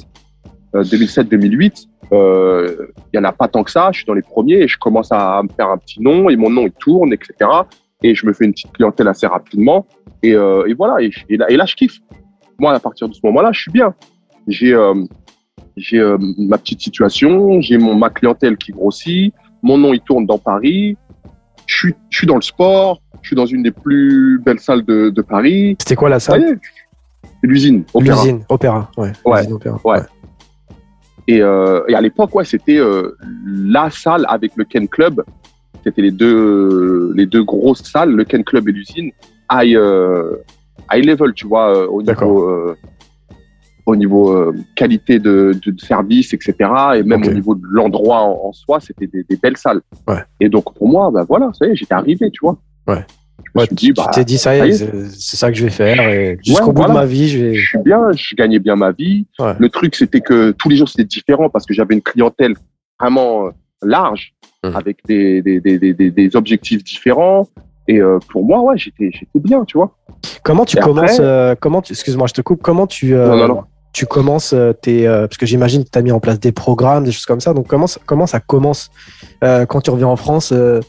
euh, 0.75 0.83
2007-2008, 0.83 1.87
euh, 2.11 2.87
il 3.13 3.17
y 3.17 3.19
en 3.19 3.23
a 3.23 3.31
pas 3.31 3.47
tant 3.47 3.63
que 3.63 3.71
ça. 3.71 3.89
Je 3.91 3.97
suis 3.99 4.05
dans 4.05 4.13
les 4.13 4.21
premiers 4.21 4.55
et 4.63 4.67
je 4.67 4.77
commence 4.77 5.11
à 5.11 5.41
me 5.43 5.49
faire 5.49 5.69
un 5.69 5.77
petit 5.77 6.01
nom 6.01 6.29
et 6.29 6.35
mon 6.35 6.49
nom 6.49 6.65
il 6.65 6.71
tourne, 6.71 7.13
etc. 7.13 7.49
Et 8.01 8.13
je 8.15 8.25
me 8.25 8.33
fais 8.33 8.45
une 8.45 8.51
petite 8.51 8.73
clientèle 8.73 9.07
assez 9.07 9.25
rapidement. 9.27 9.85
Et, 10.21 10.33
euh, 10.35 10.65
et 10.67 10.73
voilà, 10.73 11.01
et, 11.01 11.11
je- 11.11 11.23
et 11.29 11.37
là, 11.37 11.49
et 11.49 11.55
là, 11.55 11.65
je 11.65 11.75
kiffe. 11.75 11.99
Moi, 12.59 12.73
à 12.73 12.79
partir 12.79 13.07
de 13.07 13.13
ce 13.13 13.19
moment-là, 13.23 13.51
je 13.53 13.61
suis 13.61 13.71
bien. 13.71 13.93
J'ai 14.47 14.73
euh, 14.73 14.93
j'ai 15.77 15.99
euh, 15.99 16.17
ma 16.37 16.57
petite 16.57 16.81
situation, 16.81 17.61
j'ai 17.61 17.77
mon 17.77 17.95
ma 17.95 18.09
clientèle 18.09 18.57
qui 18.57 18.71
grossit, 18.71 19.33
mon 19.61 19.77
nom 19.77 19.93
il 19.93 20.01
tourne 20.01 20.25
dans 20.25 20.37
Paris. 20.37 20.97
Je 21.65 21.75
suis, 21.75 21.95
je 22.09 22.17
suis 22.17 22.27
dans 22.27 22.35
le 22.35 22.41
sport. 22.41 23.01
Je 23.21 23.29
suis 23.29 23.35
dans 23.37 23.45
une 23.45 23.63
des 23.63 23.71
plus 23.71 24.37
belles 24.45 24.59
salles 24.59 24.83
de, 24.83 25.09
de 25.09 25.21
Paris. 25.21 25.77
C'était 25.79 25.95
quoi 25.95 26.09
la 26.09 26.19
salle 26.19 26.59
l'usine. 27.41 27.83
Opéra. 27.93 28.21
L'usine, 28.21 28.43
Opéra. 28.49 28.91
Ouais. 28.97 29.11
Ouais, 29.25 29.39
l'usine 29.39 29.53
Opéra. 29.53 29.79
ouais. 29.85 29.99
Et, 31.27 31.41
euh, 31.41 31.83
et 31.87 31.95
à 31.95 32.01
l'époque, 32.01 32.35
ouais, 32.35 32.43
c'était 32.43 32.77
euh, 32.77 33.15
la 33.47 33.89
salle 33.89 34.25
avec 34.27 34.53
le 34.55 34.65
Ken 34.65 34.87
Club. 34.87 35.23
C'était 35.83 36.01
les 36.01 36.11
deux, 36.11 37.13
les 37.15 37.25
deux 37.25 37.43
grosses 37.43 37.83
salles, 37.83 38.11
le 38.11 38.23
Ken 38.25 38.43
Club 38.43 38.67
et 38.69 38.71
l'usine, 38.71 39.11
high, 39.51 39.75
euh, 39.75 40.37
high 40.91 41.05
level, 41.05 41.33
tu 41.33 41.47
vois, 41.47 41.75
euh, 41.75 41.87
au 41.87 42.01
niveau, 42.01 42.49
euh, 42.49 42.77
au 43.85 43.95
niveau 43.95 44.31
euh, 44.31 44.55
qualité 44.75 45.19
de, 45.19 45.53
de, 45.65 45.71
de 45.71 45.79
service, 45.81 46.33
etc. 46.33 46.53
Et 46.95 47.03
même 47.03 47.23
au 47.23 47.31
niveau 47.31 47.55
de 47.55 47.63
l'endroit 47.69 48.21
en, 48.21 48.47
en 48.47 48.53
soi, 48.53 48.79
c'était 48.79 49.07
des, 49.07 49.23
des 49.23 49.35
belles 49.35 49.57
salles. 49.57 49.81
Ouais. 50.07 50.23
Et 50.39 50.49
donc 50.49 50.73
pour 50.75 50.87
moi, 50.87 51.11
bah 51.11 51.25
voilà, 51.27 51.51
ça 51.53 51.65
y 51.67 51.71
est, 51.71 51.75
j'étais 51.75 51.93
arrivé, 51.93 52.29
tu 52.31 52.39
vois. 52.43 52.57
Ouais. 52.87 53.05
Je 53.45 53.51
me 53.55 53.59
Ouais, 53.61 53.65
suis 53.67 53.75
tu 53.75 53.85
dit, 53.87 53.91
bah, 53.93 54.09
t'es 54.13 54.23
dit, 54.23 54.37
ça 54.37 54.51
ça 54.57 54.65
y 54.65 54.69
est, 54.69 54.81
est. 54.83 55.05
c'est 55.19 55.35
ça 55.37 55.51
que 55.51 55.57
je 55.57 55.63
vais 55.65 55.69
faire. 55.69 56.37
Jusqu'au 56.45 56.71
bout 56.71 56.83
voilà. 56.83 56.93
de 56.93 56.99
ma 56.99 57.05
vie, 57.05 57.27
je 57.29 57.39
vais. 57.39 57.55
je 57.55 57.65
suis 57.67 57.79
bien, 57.79 58.11
je 58.13 58.35
gagnais 58.35 58.59
bien 58.59 58.75
ma 58.75 58.91
vie. 58.91 59.25
Ouais. 59.39 59.53
Le 59.59 59.69
truc, 59.69 59.95
c'était 59.95 60.21
que 60.21 60.51
tous 60.51 60.69
les 60.69 60.75
jours, 60.77 60.87
c'était 60.87 61.03
différent 61.03 61.49
parce 61.49 61.65
que 61.65 61.73
j'avais 61.73 61.93
une 61.95 62.01
clientèle 62.01 62.53
vraiment 62.99 63.47
euh, 63.47 63.49
large, 63.81 64.33
Mhm. 64.65 64.75
avec 64.77 64.97
des, 65.05 65.41
des, 65.41 65.59
des, 65.59 65.77
des, 65.77 65.93
des- 65.93 66.09
des 66.09 66.35
objectifs 66.37 66.85
différents. 66.85 67.49
Et 67.89 67.99
euh, 67.99 68.17
pour 68.29 68.45
moi, 68.45 68.61
ouais, 68.61 68.77
j'étais, 68.77 69.09
j'étais 69.11 69.39
bien, 69.39 69.65
tu 69.65 69.77
vois. 69.77 69.93
Comment 70.41 70.63
tu 70.63 70.77
Et 70.77 70.79
commences 70.79 71.15
après- 71.15 71.23
euh, 71.25 71.55
Comment 71.59 71.81
tu 71.81 71.91
Excuse-moi, 71.91 72.27
je 72.27 72.33
te 72.33 72.39
coupe. 72.41 72.61
Comment 72.61 72.87
tu 72.87 73.13
euh, 73.13 73.27
Non, 73.27 73.35
non, 73.35 73.47
non. 73.55 73.61
Tu 73.93 74.05
commences 74.07 74.53
euh, 74.53 74.73
tes 74.73 75.07
euh, 75.07 75.27
parce 75.27 75.37
que 75.37 75.45
j'imagine 75.45 75.83
que 75.83 75.89
tu 75.91 75.99
as 75.99 76.01
mis 76.01 76.11
en 76.11 76.19
place 76.19 76.39
des 76.39 76.51
programmes, 76.51 77.03
des 77.03 77.11
choses 77.11 77.25
comme 77.27 77.39
ça. 77.39 77.53
Donc 77.53 77.67
comment 77.67 77.85
ça- 77.87 78.01
comment 78.05 78.25
ça 78.25 78.39
commence 78.39 78.89
euh, 79.43 79.65
quand 79.67 79.81
tu 79.81 79.91
reviens 79.91 80.07
en 80.07 80.15
France 80.15 80.51
euh, 80.51 80.81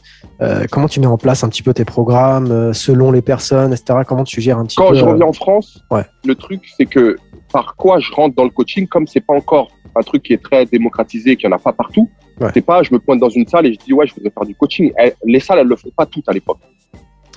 Comment 0.71 0.87
tu 0.89 0.99
mets 0.99 1.05
en 1.07 1.17
place 1.17 1.43
un 1.43 1.49
petit 1.49 1.63
peu 1.63 1.73
tes 1.73 1.85
programmes 1.85 2.73
selon 2.73 3.11
les 3.11 3.21
personnes, 3.21 3.71
etc. 3.73 3.99
Comment 4.05 4.23
tu 4.25 4.41
gères 4.41 4.57
un 4.57 4.65
petit 4.65 4.75
Quand 4.75 4.89
peu 4.89 4.95
je 4.95 5.05
euh, 5.05 5.11
reviens 5.11 5.27
en 5.27 5.33
France, 5.33 5.79
ouais. 5.91 6.03
le 6.25 6.35
truc, 6.35 6.61
c'est 6.77 6.85
que 6.87 7.15
par 7.53 7.75
quoi 7.77 7.99
je 7.99 8.11
rentre 8.11 8.35
dans 8.35 8.43
le 8.43 8.49
coaching, 8.49 8.85
comme 8.87 9.07
c'est 9.07 9.21
pas 9.25 9.33
encore 9.33 9.69
un 9.95 10.01
truc 10.01 10.23
qui 10.23 10.33
est 10.33 10.43
très 10.43 10.65
démocratisé, 10.65 11.37
qu'il 11.37 11.47
n'y 11.47 11.53
en 11.53 11.57
a 11.57 11.59
pas 11.59 11.71
partout, 11.71 12.09
Ouais. 12.41 12.49
c'est 12.53 12.65
pas, 12.65 12.83
je 12.83 12.93
me 12.93 12.99
pointe 12.99 13.21
dans 13.21 13.29
une 13.29 13.47
salle 13.47 13.65
et 13.67 13.73
je 13.73 13.79
dis, 13.79 13.93
ouais, 13.93 14.05
je 14.07 14.13
voudrais 14.13 14.29
faire 14.29 14.43
du 14.45 14.53
coaching. 14.55 14.91
Elles- 14.97 15.15
les 15.23 15.39
salles, 15.39 15.59
elles 15.59 15.67
le 15.67 15.77
font 15.77 15.91
pas 15.95 16.05
toutes 16.05 16.27
à 16.27 16.33
l'époque. 16.33 16.57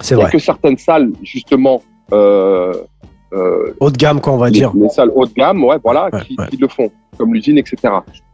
C'est 0.01 0.17
Il 0.17 0.19
y 0.19 0.21
a 0.21 0.25
vrai. 0.25 0.33
que 0.33 0.39
certaines 0.41 0.77
salles, 0.77 1.13
justement, 1.23 1.83
euh, 2.13 2.75
Haut 3.33 3.91
de 3.91 3.97
gamme, 3.97 4.21
quoi, 4.21 4.33
on 4.33 4.39
va 4.39 4.47
les, 4.47 4.53
dire. 4.53 4.73
les 4.75 4.89
salles 4.89 5.11
haut 5.15 5.27
de 5.27 5.33
gamme, 5.33 5.63
ouais, 5.65 5.77
voilà, 5.83 6.09
Ouais, 6.13 6.23
qui, 6.23 6.37
ouais. 6.39 6.47
qui 6.49 6.57
le 6.57 6.69
font, 6.69 6.91
comme 7.17 7.35
l'usine, 7.35 7.59
etc. 7.59 7.77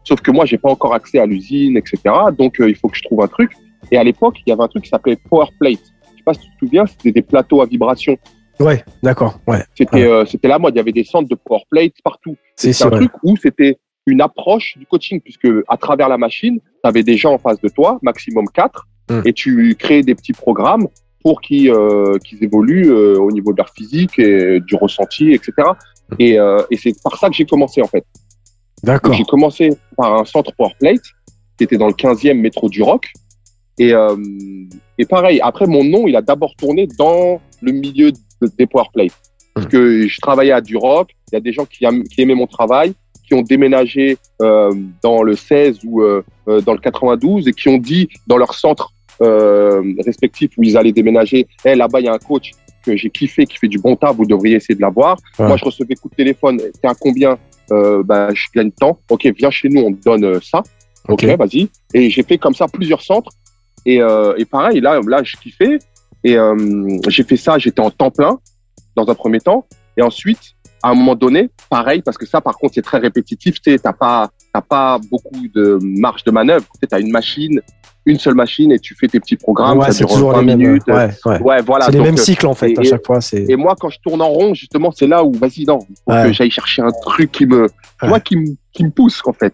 Sauf 0.05 0.21
que 0.21 0.31
moi, 0.31 0.45
j'ai 0.45 0.59
pas 0.59 0.71
encore 0.71 0.95
accès 0.95 1.19
à 1.19 1.27
l'usine, 1.27 1.77
etc. 1.77 1.99
Donc, 2.39 2.61
euh, 2.61 2.69
il 2.69 2.77
faut 2.77 2.89
que 2.89 2.97
je 2.97 3.03
trouve 3.03 3.23
un 3.23 3.27
truc. 3.29 3.53
Et 3.91 3.97
à 3.99 4.05
l'époque, 4.05 4.37
il 4.47 4.51
y 4.51 4.53
avait 4.53 4.63
un 4.63 4.69
truc 4.69 4.85
qui 4.85 4.91
s'appelait 4.91 5.17
Power 5.31 5.47
Plate. 5.59 5.79
Je 6.13 6.17
sais 6.19 6.23
pas 6.25 6.35
si 6.35 6.41
tu 6.41 6.51
te 6.51 6.59
souviens, 6.61 6.87
c'était 6.87 7.13
des 7.13 7.23
plateaux 7.23 7.61
à 7.63 7.67
vibration. 7.67 8.17
Ouais, 8.61 8.85
d'accord. 9.03 9.41
Ouais. 9.49 9.65
C'était 9.77 10.05
euh, 10.05 10.25
c'était 10.27 10.47
la 10.49 10.59
mode. 10.59 10.75
Il 10.75 10.77
y 10.77 10.81
avait 10.81 10.93
des 10.93 11.05
centres 11.05 11.29
de 11.29 11.35
Power 11.35 11.63
Plate 11.71 11.95
partout. 12.05 12.37
C'est 12.57 12.73
C'est 12.73 12.85
un 12.85 12.91
truc 12.91 13.11
où 13.25 13.37
c'était 13.37 13.79
une 14.07 14.21
approche 14.21 14.77
du 14.79 14.87
coaching, 14.87 15.21
puisque 15.21 15.49
à 15.69 15.77
travers 15.77 16.09
la 16.09 16.19
machine, 16.19 16.61
tu 16.61 16.89
avais 16.89 17.03
des 17.03 17.17
gens 17.17 17.33
en 17.33 17.39
face 17.39 17.61
de 17.61 17.69
toi, 17.69 17.99
maximum 18.03 18.47
quatre, 18.49 18.87
Mm. 19.11 19.21
et 19.27 19.33
tu 19.35 19.75
créais 19.79 20.03
des 20.03 20.15
petits 20.15 20.33
programmes 20.33 20.87
pour 21.25 21.41
qu'ils 21.41 21.71
euh, 21.71 22.19
qu'ils 22.25 22.45
évoluent 22.45 22.91
euh, 22.93 23.19
au 23.19 23.33
niveau 23.33 23.53
de 23.53 23.57
leur 23.57 23.71
physique 23.71 24.19
et 24.19 24.61
du 24.61 24.77
ressenti, 24.77 25.33
etc. 25.33 25.53
Et, 26.19 26.39
euh, 26.39 26.59
et 26.71 26.77
c'est 26.77 26.93
par 27.03 27.19
ça 27.19 27.29
que 27.29 27.35
j'ai 27.35 27.47
commencé 27.47 27.81
en 27.83 27.89
fait. 27.89 28.05
D'accord. 28.83 29.15
J'ai 29.15 29.25
commencé 29.25 29.71
par 29.97 30.15
un 30.21 30.25
centre 30.27 30.53
Powerplate 30.57 31.01
qui 31.57 31.65
était 31.65 31.79
dans 31.79 31.87
le 31.87 31.95
15e 31.95 32.35
métro 32.39 32.69
du 32.69 32.83
Rock. 32.83 33.11
Et, 33.79 33.93
euh, 33.95 34.15
et 34.99 35.07
pareil, 35.07 35.41
après 35.41 35.67
mon 35.67 35.83
nom, 35.83 36.07
il 36.07 36.15
a 36.15 36.23
d'abord 36.23 36.55
tourné 36.57 36.87
dans 36.99 37.41
le 37.63 37.73
milieu 37.73 38.13
de- 38.13 38.19
des 38.59 38.67
Powerplate. 38.67 39.13
Parce 39.55 39.67
Mhm. 39.67 39.73
que 39.73 40.07
je 40.07 40.21
travaillais 40.21 40.53
à 40.53 40.61
du 40.61 40.77
Rock, 40.77 41.11
il 41.33 41.37
y 41.37 41.39
a 41.39 41.41
des 41.41 41.53
gens 41.53 41.65
qui, 41.65 41.87
qui 42.11 42.21
aimaient 42.23 42.35
mon 42.35 42.47
travail, 42.47 42.93
qui 43.27 43.33
ont 43.33 43.43
déménagé 43.43 44.19
euh, 44.43 44.71
dans 45.03 45.23
le 45.23 45.35
16 45.35 45.79
ou 45.87 46.03
euh, 46.03 46.23
euh, 46.49 46.61
dans 46.61 46.75
le 46.75 46.81
92 46.81 47.49
et 47.49 47.53
qui 47.53 47.69
ont 47.71 47.79
dit 47.79 48.09
dans 48.27 48.37
leur 48.37 48.53
centre 48.53 48.91
euh, 49.23 49.83
respectif 50.05 50.53
où 50.57 50.63
ils 50.63 50.77
allaient 50.77 50.93
déménager, 50.93 51.47
Eh, 51.65 51.75
là-bas, 51.75 52.01
il 52.01 52.07
y 52.07 52.09
a 52.09 52.13
un 52.13 52.19
coach 52.19 52.53
que 52.85 52.97
j'ai 52.97 53.11
kiffé, 53.11 53.47
qui 53.47 53.57
fait 53.59 53.69
du 53.69 53.79
bon 53.79 53.97
taf, 53.97 54.15
vous 54.17 54.27
devriez 54.27 54.57
essayer 54.57 54.75
de 54.75 54.81
l'avoir. 54.81 55.17
Ouais. 55.39 55.47
Moi, 55.47 55.57
je 55.57 55.65
recevais 55.65 55.95
coup 55.95 56.09
de 56.09 56.15
téléphone, 56.15 56.59
t'es 56.59 56.89
à 56.89 56.95
combien 56.95 57.39
euh, 57.73 58.03
bah, 58.03 58.29
je 58.33 58.47
gagne 58.55 58.71
tant. 58.71 58.99
Ok, 59.09 59.27
viens 59.37 59.51
chez 59.51 59.69
nous, 59.69 59.81
on 59.81 59.93
te 59.93 60.03
donne 60.03 60.25
euh, 60.25 60.41
ça. 60.43 60.63
Ok, 61.09 61.25
vas-y. 61.25 61.69
Et 61.93 62.11
j'ai 62.11 62.23
fait 62.23 62.39
comme 62.39 62.55
ça 62.55 62.67
plusieurs 62.69 63.03
centres. 63.03 63.31
Et, 63.87 64.01
euh, 64.01 64.35
et 64.37 64.45
pareil, 64.45 64.81
là, 64.81 65.01
là, 65.07 65.23
je 65.23 65.37
kiffais. 65.37 65.79
Et 66.23 66.37
euh, 66.37 66.99
j'ai 67.09 67.23
fait 67.23 67.37
ça, 67.37 67.59
j'étais 67.59 67.81
en 67.81 67.91
temps 67.91 68.11
plein 68.11 68.39
dans 68.97 69.09
un 69.09 69.15
premier 69.15 69.41
temps. 69.41 69.67
Et 69.97 70.03
ensuite, 70.03 70.55
à 70.83 70.91
un 70.91 70.95
moment 70.95 71.15
donné, 71.15 71.51
pareil, 71.71 72.03
parce 72.03 72.17
que 72.17 72.27
ça, 72.27 72.41
par 72.41 72.57
contre, 72.57 72.75
c'est 72.75 72.83
très 72.83 72.99
répétitif. 72.99 73.61
Tu 73.61 73.79
t'as 73.79 73.93
pas, 73.93 74.31
t'as 74.53 74.63
pas 74.63 74.99
beaucoup 75.11 75.49
de 75.55 75.79
marge 75.83 76.25
de 76.25 76.31
manœuvre. 76.31 76.67
Tu 76.81 76.89
as 76.91 76.99
une 76.99 77.11
machine, 77.11 77.61
une 78.07 78.19
seule 78.19 78.35
machine, 78.35 78.71
et 78.73 78.79
tu 78.79 78.95
fais 78.95 79.09
tes 79.09 79.19
petits 79.21 79.37
programmes. 79.37 79.79
ouais, 79.79 79.93
c'est 79.93 80.05
toujours 80.05 80.33
20 80.33 80.41
les 80.41 80.47
mêmes. 80.47 80.59
minutes. 80.59 80.83
Ouais, 80.89 81.09
ouais. 81.27 81.41
Ouais, 81.41 81.63
voilà. 81.63 81.87
c'est 81.87 81.93
les 81.93 82.01
mêmes 82.01 82.15
euh, 82.15 82.17
cycles 82.19 82.47
en 82.47 82.55
fait. 82.55 82.71
et- 82.73 82.79
à 82.79 82.83
chaque 82.83 83.05
fois, 83.07 83.19
et 83.33 83.57
moi, 83.57 83.75
quand 83.81 83.89
je 83.89 83.99
tourne 84.01 84.21
en 84.21 84.29
rond, 84.29 84.53
justement, 84.55 84.91
c'est 84.93 85.07
là 85.07 85.25
où, 85.25 85.33
vas-y, 85.33 85.65
non, 85.65 85.79
faut 85.81 86.13
que 86.13 86.33
j'aille 86.33 86.51
chercher 86.51 86.83
un 86.83 86.91
truc 87.03 87.33
qui 87.33 87.47
me, 87.47 87.67
vois, 88.03 88.21
qui 88.21 88.37
me, 88.37 88.47
qui 88.73 88.85
me 88.85 88.91
pousse, 88.91 89.23
en 89.25 89.33
fait. 89.33 89.53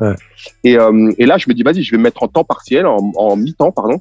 Et, 0.64 0.76
euh, 0.78 1.12
et 1.18 1.26
là, 1.26 1.38
je 1.38 1.46
me 1.48 1.54
dis, 1.54 1.62
vas-y, 1.62 1.82
je 1.82 1.92
vais 1.92 1.98
me 1.98 2.02
mettre 2.04 2.22
en 2.22 2.28
temps 2.28 2.44
partiel, 2.44 2.86
en, 2.86 3.12
en 3.16 3.36
mi-temps, 3.36 3.70
pardon. 3.72 4.00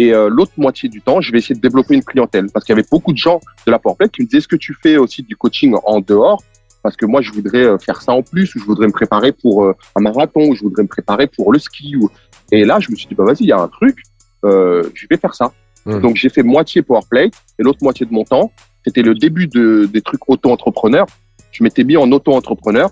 Et 0.00 0.14
euh, 0.14 0.28
l'autre 0.30 0.52
moitié 0.56 0.88
du 0.88 1.00
temps, 1.00 1.20
je 1.20 1.32
vais 1.32 1.38
essayer 1.38 1.56
de 1.56 1.60
développer 1.60 1.94
une 1.94 2.04
clientèle. 2.04 2.46
Parce 2.52 2.64
qu'il 2.64 2.72
y 2.72 2.78
avait 2.78 2.86
beaucoup 2.90 3.12
de 3.12 3.18
gens 3.18 3.40
de 3.66 3.70
la 3.72 3.78
PowerPlate 3.80 4.12
qui 4.12 4.22
me 4.22 4.26
disaient, 4.26 4.38
est-ce 4.38 4.48
que 4.48 4.54
tu 4.56 4.74
fais 4.80 4.96
aussi 4.96 5.22
du 5.22 5.34
coaching 5.36 5.74
en 5.84 6.00
dehors? 6.00 6.40
Parce 6.84 6.94
que 6.96 7.04
moi, 7.04 7.20
je 7.20 7.32
voudrais 7.32 7.64
euh, 7.64 7.78
faire 7.78 8.00
ça 8.00 8.12
en 8.12 8.22
plus, 8.22 8.54
ou 8.54 8.60
je 8.60 8.64
voudrais 8.64 8.86
me 8.86 8.92
préparer 8.92 9.32
pour 9.32 9.64
euh, 9.64 9.72
un 9.96 10.00
marathon, 10.00 10.48
ou 10.48 10.54
je 10.54 10.62
voudrais 10.62 10.84
me 10.84 10.88
préparer 10.88 11.26
pour 11.26 11.52
le 11.52 11.58
ski. 11.58 11.96
Ou... 11.96 12.08
Et 12.52 12.64
là, 12.64 12.78
je 12.80 12.90
me 12.90 12.96
suis 12.96 13.06
dit, 13.06 13.14
bah 13.14 13.24
vas-y, 13.24 13.40
il 13.40 13.46
y 13.48 13.52
a 13.52 13.60
un 13.60 13.68
truc, 13.68 13.98
euh, 14.44 14.82
je 14.94 15.06
vais 15.10 15.16
faire 15.16 15.34
ça. 15.34 15.52
Mhm. 15.86 16.00
Donc, 16.00 16.16
j'ai 16.16 16.28
fait 16.28 16.42
moitié 16.42 16.82
PowerPlate 16.82 17.32
et 17.58 17.62
l'autre 17.62 17.80
moitié 17.82 18.06
de 18.06 18.12
mon 18.12 18.24
temps. 18.24 18.52
C'était 18.84 19.02
le 19.02 19.14
début 19.14 19.46
de, 19.46 19.88
des 19.92 20.00
trucs 20.00 20.28
auto-entrepreneur. 20.28 21.06
Je 21.50 21.62
m'étais 21.62 21.84
mis 21.84 21.96
en 21.96 22.10
auto-entrepreneur 22.10 22.90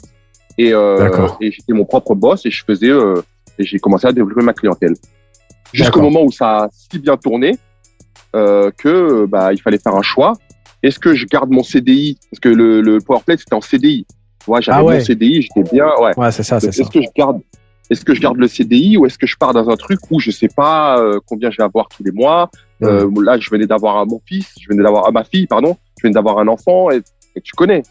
et, 0.59 0.73
euh, 0.73 1.29
et 1.41 1.51
j'étais 1.51 1.73
mon 1.73 1.85
propre 1.85 2.15
boss 2.15 2.45
et 2.47 2.51
je 2.51 2.65
faisais 2.65 2.91
euh, 2.91 3.23
et 3.59 3.65
j'ai 3.65 3.79
commencé 3.79 4.07
à 4.07 4.13
développer 4.13 4.43
ma 4.43 4.53
clientèle. 4.53 4.95
Jusqu'au 5.73 6.01
moment 6.01 6.23
où 6.23 6.31
ça 6.31 6.65
a 6.65 6.69
si 6.73 6.99
bien 6.99 7.17
tourné 7.17 7.57
euh, 8.35 8.71
que 8.77 9.27
bah 9.27 9.53
il 9.53 9.61
fallait 9.61 9.79
faire 9.79 9.95
un 9.95 10.03
choix. 10.03 10.35
Est-ce 10.83 10.99
que 10.99 11.15
je 11.15 11.27
garde 11.27 11.51
mon 11.51 11.63
CDI 11.63 12.19
parce 12.31 12.41
que 12.41 12.49
le, 12.49 12.81
le 12.81 13.01
PowerPlate 13.01 13.41
c'était 13.41 13.55
en 13.55 13.61
CDI. 13.61 14.07
Ouais, 14.47 14.63
j'avais 14.63 14.79
Ah 14.79 14.85
ouais. 14.85 14.99
mon 14.99 15.05
CDI, 15.05 15.43
j'étais 15.43 15.69
bien. 15.71 15.89
Ouais. 16.01 16.13
Ouais, 16.17 16.31
c'est 16.31 16.43
ça, 16.43 16.61
c'est 16.61 16.73
ça. 16.73 16.83
Est-ce 16.83 16.91
que 16.91 17.03
je 17.03 17.09
garde 17.17 17.41
est-ce 17.91 18.05
que 18.05 18.15
je 18.15 18.21
garde 18.21 18.37
le 18.39 18.49
CDI 18.49 18.97
ou 18.97 19.07
est-ce 19.07 19.17
que 19.19 19.27
je 19.27 19.37
pars 19.37 19.53
dans 19.53 19.69
un 19.71 19.77
truc 19.77 20.01
où 20.11 20.19
je 20.21 20.31
sais 20.31 20.49
pas 20.55 20.99
euh, 20.99 21.21
combien 21.27 21.51
je 21.51 21.57
vais 21.59 21.63
avoir 21.65 21.89
tous 21.89 22.03
les 22.03 22.11
mois 22.13 22.51
euh, 22.83 23.09
Là, 23.23 23.39
je 23.39 23.49
venais 23.51 23.67
d'avoir 23.67 23.97
un- 23.99 24.05
mon 24.07 24.21
fils, 24.27 24.47
je 24.61 24.69
venais 24.69 24.83
d'avoir 24.83 25.05
ah, 25.07 25.11
ma 25.13 25.25
fille, 25.25 25.47
pardon, 25.47 25.77
je 25.99 26.03
venais 26.07 26.15
d'avoir 26.15 26.39
un 26.39 26.49
enfant 26.49 26.91
et, 26.91 27.01
et 27.37 27.41
tu 27.41 27.53
connais. 27.53 27.83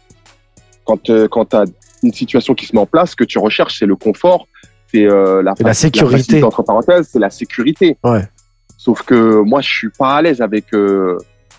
Quand 0.84 1.10
euh, 1.10 1.26
quand 1.28 1.46
tu 1.46 1.56
as 1.56 1.64
une 2.02 2.12
situation 2.12 2.54
qui 2.54 2.66
se 2.66 2.74
met 2.74 2.80
en 2.80 2.86
place, 2.86 3.10
ce 3.12 3.16
que 3.16 3.24
tu 3.24 3.38
recherches, 3.38 3.78
c'est 3.78 3.86
le 3.86 3.96
confort, 3.96 4.46
c'est 4.92 5.04
euh, 5.06 5.42
la, 5.42 5.54
la 5.58 5.74
sécurité. 5.74 6.42
entre 6.42 6.62
parenthèses, 6.62 7.08
c'est 7.12 7.18
la 7.18 7.30
sécurité. 7.30 7.96
Ouais. 8.04 8.22
Sauf 8.76 9.02
que 9.02 9.40
moi, 9.40 9.60
je 9.62 9.68
suis 9.68 9.90
pas 9.90 10.16
à 10.16 10.22
l'aise 10.22 10.40
avec 10.40 10.72
euh, 10.74 11.16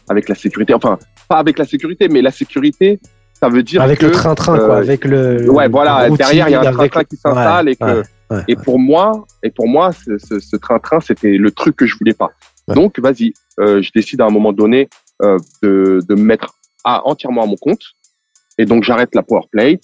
avec 0.08 0.30
la 0.30 0.36
sécurité. 0.36 0.74
Enfin, 0.74 0.98
pas 1.28 1.38
avec 1.40 1.58
la 1.60 1.66
sécurité, 1.66 2.08
mais 2.08 2.22
la 2.22 2.32
sécurité, 2.32 3.00
ça 3.34 3.50
veut 3.50 3.64
dire 3.64 3.82
Avec 3.82 4.00
que 4.00 4.06
le 4.06 4.12
train-train, 4.14 4.58
quoi. 4.58 4.76
euh, 4.76 4.78
Avec 4.78 5.04
le. 5.04 5.50
ouais, 5.52 5.66
le 5.66 5.72
voilà, 5.72 6.04
routine, 6.04 6.16
derrière 6.18 6.48
il 6.48 6.52
y 6.52 6.56
a 6.56 6.62
un 6.62 6.66
avec- 6.78 6.92
train 6.92 7.04
qui 7.04 7.18
s'installe 7.18 7.68
et 7.70 7.76
que 7.76 7.84
ouais, 7.84 8.04
ouais, 8.30 8.44
et 8.48 8.56
pour 8.56 8.80
moi, 8.80 9.26
et 9.44 9.52
pour 9.52 9.68
moi, 9.68 9.92
ce, 9.92 10.56
train-train, 10.56 11.00
c'était 11.00 11.38
le 11.38 11.52
truc 11.52 11.76
que 11.76 11.86
je 11.86 11.98
voulais 11.98 12.14
pas. 12.14 12.32
Ouais. 12.68 12.76
Donc, 12.76 13.00
vas-y, 13.00 13.34
euh, 13.60 13.82
je 13.82 13.92
décide 13.94 14.22
à 14.22 14.26
un 14.26 14.30
moment 14.30 14.54
donné 14.54 14.90
euh, 15.22 15.38
de, 15.64 16.00
de 16.08 16.16
me 16.16 16.24
mettre 16.24 16.54
à, 16.84 17.08
entièrement 17.08 17.44
à 17.44 17.46
mon 17.46 17.56
compte. 17.56 17.82
Et 18.58 18.66
donc, 18.66 18.84
j'arrête 18.84 19.14
la 19.16 19.24
PowerPlate 19.24 19.84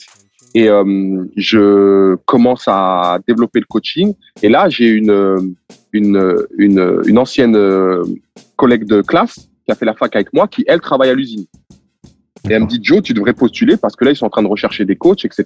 et 0.55 0.69
euh, 0.69 1.25
je 1.35 2.15
commence 2.25 2.65
à 2.67 3.19
développer 3.27 3.59
le 3.59 3.65
coaching. 3.65 4.13
Et 4.41 4.49
là, 4.49 4.69
j'ai 4.69 4.87
une, 4.87 5.55
une, 5.93 6.35
une, 6.57 7.01
une 7.05 7.17
ancienne 7.17 7.57
collègue 8.55 8.85
de 8.85 9.01
classe 9.01 9.49
qui 9.65 9.71
a 9.71 9.75
fait 9.75 9.85
la 9.85 9.93
fac 9.93 10.15
avec 10.15 10.33
moi, 10.33 10.47
qui, 10.47 10.63
elle, 10.67 10.81
travaille 10.81 11.09
à 11.09 11.13
l'usine. 11.13 11.45
Et 12.49 12.53
elle 12.53 12.63
me 12.63 12.67
dit, 12.67 12.79
Joe, 12.81 13.01
tu 13.01 13.13
devrais 13.13 13.33
postuler 13.33 13.77
parce 13.77 13.95
que 13.95 14.03
là, 14.03 14.11
ils 14.11 14.15
sont 14.17 14.25
en 14.25 14.29
train 14.29 14.43
de 14.43 14.47
rechercher 14.47 14.83
des 14.83 14.97
coachs, 14.97 15.23
etc. 15.23 15.45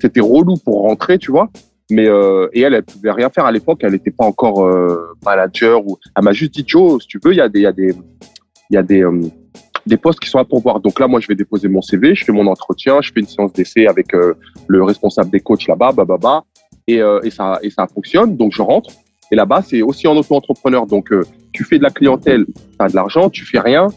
C'était 0.00 0.20
relou 0.20 0.56
pour 0.62 0.82
rentrer, 0.82 1.18
tu 1.18 1.30
vois. 1.30 1.48
Mais 1.90 2.06
euh, 2.08 2.48
et 2.52 2.60
elle, 2.60 2.74
elle 2.74 2.82
pouvait 2.82 3.12
rien 3.12 3.30
faire 3.30 3.46
à 3.46 3.52
l'époque. 3.52 3.80
Elle 3.82 3.92
n'était 3.92 4.10
pas 4.10 4.24
encore 4.24 4.66
euh, 4.66 5.14
manager 5.24 5.86
ou. 5.86 5.98
Elle 6.16 6.24
m'a 6.24 6.32
juste 6.32 6.54
dit, 6.54 6.64
Joe, 6.66 7.02
si 7.02 7.08
tu 7.08 7.18
veux, 7.22 7.32
il 7.32 7.38
y 7.38 7.40
a 7.40 7.48
des, 7.48 7.60
il 7.60 7.62
y 7.62 7.66
a 7.66 7.72
des, 7.72 7.94
il 8.70 8.74
y 8.74 8.76
a 8.76 8.82
des, 8.82 9.02
euh, 9.02 9.22
des 9.88 9.96
postes 9.96 10.20
qui 10.20 10.28
sont 10.28 10.38
à 10.38 10.44
pourvoir. 10.44 10.80
Donc 10.80 11.00
là, 11.00 11.08
moi, 11.08 11.18
je 11.20 11.26
vais 11.26 11.34
déposer 11.34 11.68
mon 11.68 11.82
CV, 11.82 12.14
je 12.14 12.24
fais 12.24 12.32
mon 12.32 12.46
entretien, 12.46 13.00
je 13.00 13.10
fais 13.12 13.20
une 13.20 13.26
séance 13.26 13.52
d'essai 13.52 13.86
avec 13.86 14.14
euh, 14.14 14.34
le 14.68 14.84
responsable 14.84 15.30
des 15.30 15.40
coachs 15.40 15.66
là-bas, 15.66 15.92
bah, 15.92 16.04
bah, 16.04 16.18
bah, 16.20 16.44
et, 16.86 17.00
euh, 17.00 17.20
et 17.22 17.30
ça, 17.30 17.58
et 17.62 17.70
ça 17.70 17.86
fonctionne. 17.86 18.36
Donc 18.36 18.52
je 18.54 18.62
rentre 18.62 18.90
Et 19.30 19.36
là-bas, 19.36 19.62
c'est 19.62 19.82
aussi 19.82 20.06
en 20.06 20.16
auto-entrepreneur. 20.16 20.86
Donc, 20.86 21.10
euh, 21.12 21.22
tu 21.52 21.64
fais 21.64 21.78
de 21.78 21.82
la 21.82 21.90
clientèle, 21.90 22.46
tu 22.46 22.52
as 22.78 22.88
de 22.88 22.94
l'argent, 22.94 23.30
tu 23.30 23.44
fais 23.44 23.60
rien, 23.60 23.88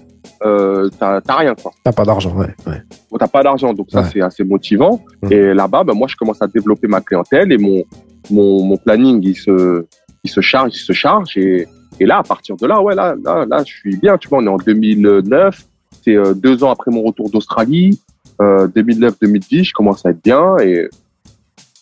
euh, 0.46 0.90
t'as 1.00 1.22
rien. 1.36 1.54
quoi. 1.56 1.72
T'as 1.84 1.92
pas 1.92 2.04
d'argent, 2.06 2.34
ouais. 2.36 2.54
ouais. 2.68 2.82
Bon, 3.12 3.18
T'as 3.18 3.28
pas 3.28 3.44
d'argent, 3.44 3.74
donc 3.74 3.88
ça, 3.92 4.02
Ouais. 4.02 4.08
c'est 4.12 4.22
assez 4.22 4.44
motivant. 4.44 5.04
Et 5.30 5.54
là-bas, 5.54 5.84
ben, 5.84 5.94
moi, 5.94 6.08
je 6.10 6.16
commence 6.16 6.42
à 6.42 6.48
développer 6.48 6.88
ma 6.88 7.02
clientèle 7.02 7.52
et 7.52 7.58
mon, 7.58 7.84
mon, 8.30 8.64
mon 8.64 8.78
planning, 8.78 9.22
il 9.24 9.36
se, 9.36 9.86
il 10.24 10.30
se 10.32 10.42
charge, 10.42 10.72
il 10.76 10.80
se 10.80 10.94
charge. 10.94 11.38
Et, 11.38 11.68
et 12.00 12.06
là, 12.06 12.18
à 12.20 12.24
partir 12.24 12.56
de 12.58 12.66
là, 12.66 12.82
ouais, 12.82 12.96
là, 12.96 13.16
là, 13.24 13.46
là, 13.48 13.60
je 13.66 13.72
suis 13.74 13.96
bien. 13.98 14.18
Tu 14.18 14.28
vois, 14.30 14.40
on 14.40 14.46
est 14.46 14.50
en 14.50 14.58
2009. 14.58 15.64
C'est 16.04 16.16
euh, 16.16 16.34
deux 16.34 16.64
ans 16.64 16.72
après 16.72 16.90
mon 16.92 17.04
retour 17.04 17.30
d'Australie. 17.30 18.00
Euh, 18.42 18.68
2009-2010, 18.70 19.66
je 19.66 19.74
commence 19.74 20.04
à 20.06 20.10
être 20.10 20.24
bien. 20.24 20.58
Et, 20.64 20.90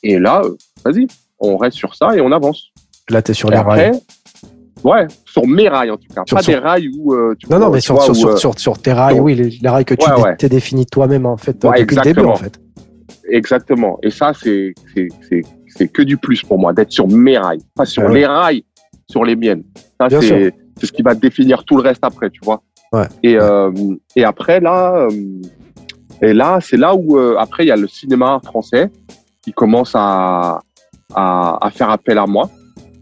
et 0.03 0.19
là, 0.19 0.41
euh, 0.43 0.55
vas-y, 0.83 1.07
on 1.39 1.55
reste 1.55 1.77
sur 1.77 1.95
ça 1.95 2.15
et 2.17 2.21
on 2.21 2.31
avance. 2.33 2.71
Là, 3.09 3.21
t'es 3.21 3.33
sur 3.33 3.49
Et 3.49 3.55
les 3.55 3.61
rails. 3.61 3.91
Ouais, 4.83 5.07
sur 5.25 5.45
mes 5.47 5.67
rails 5.69 5.91
en 5.91 5.97
tout 5.97 6.07
cas. 6.13 6.23
Sur- 6.27 6.37
pas 6.37 6.43
sur- 6.43 6.53
des 6.53 6.59
rails 6.59 6.89
où 6.97 7.13
euh, 7.13 7.35
tu 7.39 7.47
Non, 7.49 7.57
vois, 7.57 7.65
non, 7.67 7.73
mais 7.73 7.81
sur, 7.81 7.95
vois, 7.95 8.03
sur, 8.03 8.11
où, 8.13 8.15
sur, 8.15 8.29
euh, 8.29 8.35
sur, 8.37 8.59
sur 8.59 8.77
tes 8.81 8.93
rails, 8.93 9.19
oui, 9.19 9.35
les, 9.35 9.49
les 9.49 9.69
rails 9.69 9.85
que 9.85 9.93
tu 9.95 10.09
Ouais, 10.09 10.35
t'es 10.37 10.49
défini 10.49 10.85
toi-même, 10.85 11.25
en 11.25 11.37
fait, 11.37 11.63
Ouais, 11.65 11.81
depuis 11.81 11.95
le 11.95 12.01
début, 12.01 12.19
exactement. 12.21 12.33
en 12.33 12.35
fait. 12.35 12.59
Exactement. 13.31 13.99
Et 14.03 14.09
ça, 14.09 14.31
c'est 14.33 14.73
c'est 14.93 15.07
c'est 15.29 15.41
c'est 15.67 15.87
que 15.87 16.01
du 16.01 16.17
plus 16.17 16.41
pour 16.43 16.57
moi 16.59 16.73
d'être 16.73 16.91
sur 16.91 17.07
mes 17.07 17.37
rails, 17.37 17.61
pas 17.75 17.85
sur 17.85 18.03
Ouais. 18.03 18.13
les 18.15 18.25
rails, 18.25 18.63
sur 19.07 19.23
les 19.23 19.35
miennes. 19.35 19.63
Ça, 19.99 20.07
c'est 20.21 20.51
ce 20.81 20.91
qui 20.91 21.01
va 21.01 21.13
définir 21.13 21.63
tout 21.63 21.75
le 21.75 21.83
reste 21.83 22.03
après, 22.03 22.29
tu 22.29 22.39
vois. 22.43 22.61
Ouais. 22.91 23.05
Et 23.21 23.37
euh, 23.37 23.71
et 24.15 24.23
après 24.23 24.59
là, 24.59 25.07
euh, 25.07 25.09
et 26.21 26.33
là, 26.33 26.57
c'est 26.61 26.77
là 26.77 26.95
où 26.95 27.17
euh, 27.17 27.35
après 27.37 27.65
il 27.65 27.67
y 27.67 27.71
a 27.71 27.75
le 27.75 27.87
cinéma 27.87 28.39
français 28.43 28.89
qui 29.43 29.53
commence 29.53 29.91
à 29.95 30.59
à, 31.13 31.65
à 31.65 31.69
faire 31.71 31.89
appel 31.91 32.17
à 32.17 32.25
moi 32.25 32.49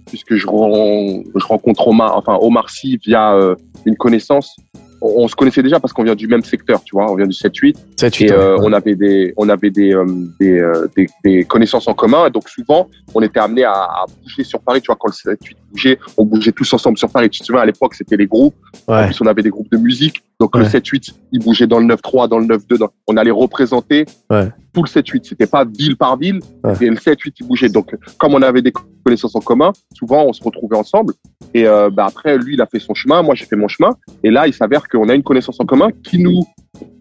puisque 0.07 0.35
je, 0.35 0.47
ren- 0.47 1.23
je 1.35 1.45
rencontre 1.45 1.87
Omar, 1.87 2.17
enfin 2.17 2.37
Omar 2.41 2.69
Sy 2.69 2.97
via 3.05 3.33
euh, 3.35 3.55
une 3.85 3.95
connaissance. 3.95 4.55
On, 4.99 5.23
on 5.23 5.27
se 5.27 5.35
connaissait 5.35 5.61
déjà 5.61 5.79
parce 5.79 5.93
qu'on 5.93 6.03
vient 6.03 6.15
du 6.15 6.27
même 6.27 6.43
secteur, 6.43 6.83
tu 6.83 6.95
vois. 6.95 7.11
On 7.11 7.15
vient 7.15 7.27
du 7.27 7.35
7-8. 7.35 7.75
C'est 7.97 8.09
tu 8.09 8.23
Et 8.25 8.31
euh, 8.31 8.57
on 8.61 8.73
avait 8.73 8.95
des, 8.95 9.31
on 9.37 9.47
avait 9.49 9.69
des, 9.69 9.93
euh, 9.93 10.05
des, 10.39 10.57
euh, 10.59 10.87
des, 10.95 11.07
des 11.23 11.43
connaissances 11.43 11.87
en 11.87 11.93
commun. 11.93 12.25
Et 12.25 12.31
donc 12.31 12.49
souvent, 12.49 12.87
on 13.13 13.21
était 13.21 13.39
amené 13.39 13.63
à, 13.63 13.73
à 13.73 14.05
bouger 14.23 14.43
sur 14.43 14.59
Paris. 14.59 14.81
Tu 14.81 14.87
vois, 14.87 14.97
quand 14.99 15.09
le 15.09 15.33
7-8 15.35 15.55
bougeait, 15.71 15.99
on 16.17 16.25
bougeait 16.25 16.51
tous 16.51 16.71
ensemble 16.73 16.97
sur 16.97 17.09
Paris. 17.09 17.29
Tu 17.29 17.39
te 17.41 17.45
souviens, 17.45 17.61
à 17.61 17.65
l'époque, 17.65 17.93
c'était 17.95 18.17
les 18.17 18.27
groupes. 18.27 18.55
En 18.87 18.93
Ouais. 18.93 19.05
plus, 19.07 19.21
on 19.21 19.25
avait 19.25 19.41
des 19.43 19.49
groupes 19.49 19.69
de 19.71 19.77
musique. 19.77 20.23
Donc 20.39 20.55
le 20.55 20.63
Ouais. 20.63 20.69
7-8, 20.69 21.13
il 21.31 21.39
bougeait 21.39 21.67
dans 21.67 21.79
le 21.79 21.85
9-3, 21.85 22.27
dans 22.27 22.39
le 22.39 22.45
9-2. 22.45 22.77
dans- 22.77 22.89
On 23.07 23.17
allait 23.17 23.31
représenter 23.31 24.05
Ouais. 24.29 24.49
tout 24.73 24.83
le 24.83 24.87
7-8. 24.87 25.25
C'était 25.25 25.47
pas 25.47 25.65
ville 25.65 25.97
par 25.97 26.17
ville. 26.17 26.39
Et 26.81 26.89
le 26.89 26.95
7-8, 26.97 27.35
il 27.39 27.47
bougeait. 27.47 27.69
Donc, 27.69 27.95
comme 28.19 28.33
on 28.33 28.41
avait 28.41 28.61
des 28.61 28.71
connaissances 29.03 29.35
en 29.35 29.39
commun, 29.41 29.71
souvent, 29.93 30.23
on 30.25 30.33
se 30.33 30.43
retrouvait 30.43 30.77
ensemble. 30.77 31.13
Et 31.53 31.65
euh, 31.67 31.89
bah, 31.89 32.05
après, 32.07 32.37
lui, 32.37 32.53
il 32.55 32.61
a 32.61 32.65
fait 32.65 32.79
son 32.79 32.93
chemin. 32.93 33.21
Moi, 33.23 33.35
j'ai 33.35 33.45
fait 33.45 33.55
mon 33.55 33.67
chemin. 33.67 33.95
Et 34.23 34.29
là, 34.31 34.47
il 34.47 34.53
s'avère 34.53 34.87
qu'on 34.87 35.09
a 35.09 35.13
une 35.15 35.23
connaissance 35.23 35.59
en 35.59 35.65
commun 35.65 35.89
qui 36.03 36.19
nous 36.19 36.43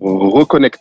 reconnecte. 0.00 0.80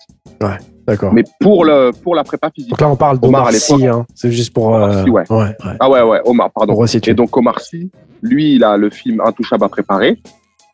D'accord. 0.87 1.13
Mais 1.13 1.23
pour, 1.39 1.65
le, 1.65 1.91
pour 2.03 2.15
la 2.15 2.23
prépa 2.23 2.49
physique. 2.49 2.69
Donc 2.69 2.81
là, 2.81 2.89
on 2.89 2.95
parle 2.95 3.17
Omar, 3.17 3.21
d'Omar 3.21 3.47
à 3.47 3.51
l'époque. 3.51 3.79
Sy, 3.79 3.87
hein. 3.87 4.05
C'est 4.13 4.31
juste 4.31 4.53
pour. 4.53 4.67
Omar 4.67 4.89
euh, 4.89 5.03
Sy, 5.03 5.09
ouais. 5.09 5.23
ouais, 5.29 5.37
ouais. 5.37 5.55
Ah 5.79 5.89
ouais, 5.89 6.01
ouais, 6.01 6.21
Omar, 6.25 6.51
pardon. 6.51 6.85
Et 6.85 7.13
donc 7.13 7.35
Omar 7.35 7.59
Sy, 7.59 7.89
lui, 8.21 8.55
il 8.55 8.63
a 8.63 8.77
le 8.77 8.89
film 8.89 9.21
Intouchable 9.25 9.63
à 9.63 9.69
préparer. 9.69 10.21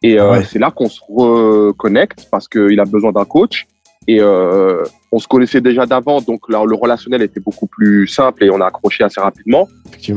Et 0.03 0.19
euh, 0.19 0.31
Ouais. 0.31 0.43
c'est 0.43 0.59
là 0.59 0.71
qu'on 0.71 0.89
se 0.89 0.99
reconnecte 1.07 2.27
parce 2.31 2.47
qu'il 2.47 2.79
a 2.79 2.85
besoin 2.85 3.11
d'un 3.11 3.25
coach. 3.25 3.67
Et 4.07 4.19
euh, 4.19 4.83
on 5.11 5.19
se 5.19 5.27
connaissait 5.27 5.61
déjà 5.61 5.85
d'avant, 5.85 6.21
donc 6.21 6.49
là, 6.49 6.63
le 6.65 6.75
relationnel 6.75 7.21
était 7.21 7.39
beaucoup 7.39 7.67
plus 7.67 8.07
simple 8.07 8.43
et 8.43 8.49
on 8.49 8.59
a 8.59 8.65
accroché 8.65 9.03
assez 9.03 9.21
rapidement. 9.21 9.67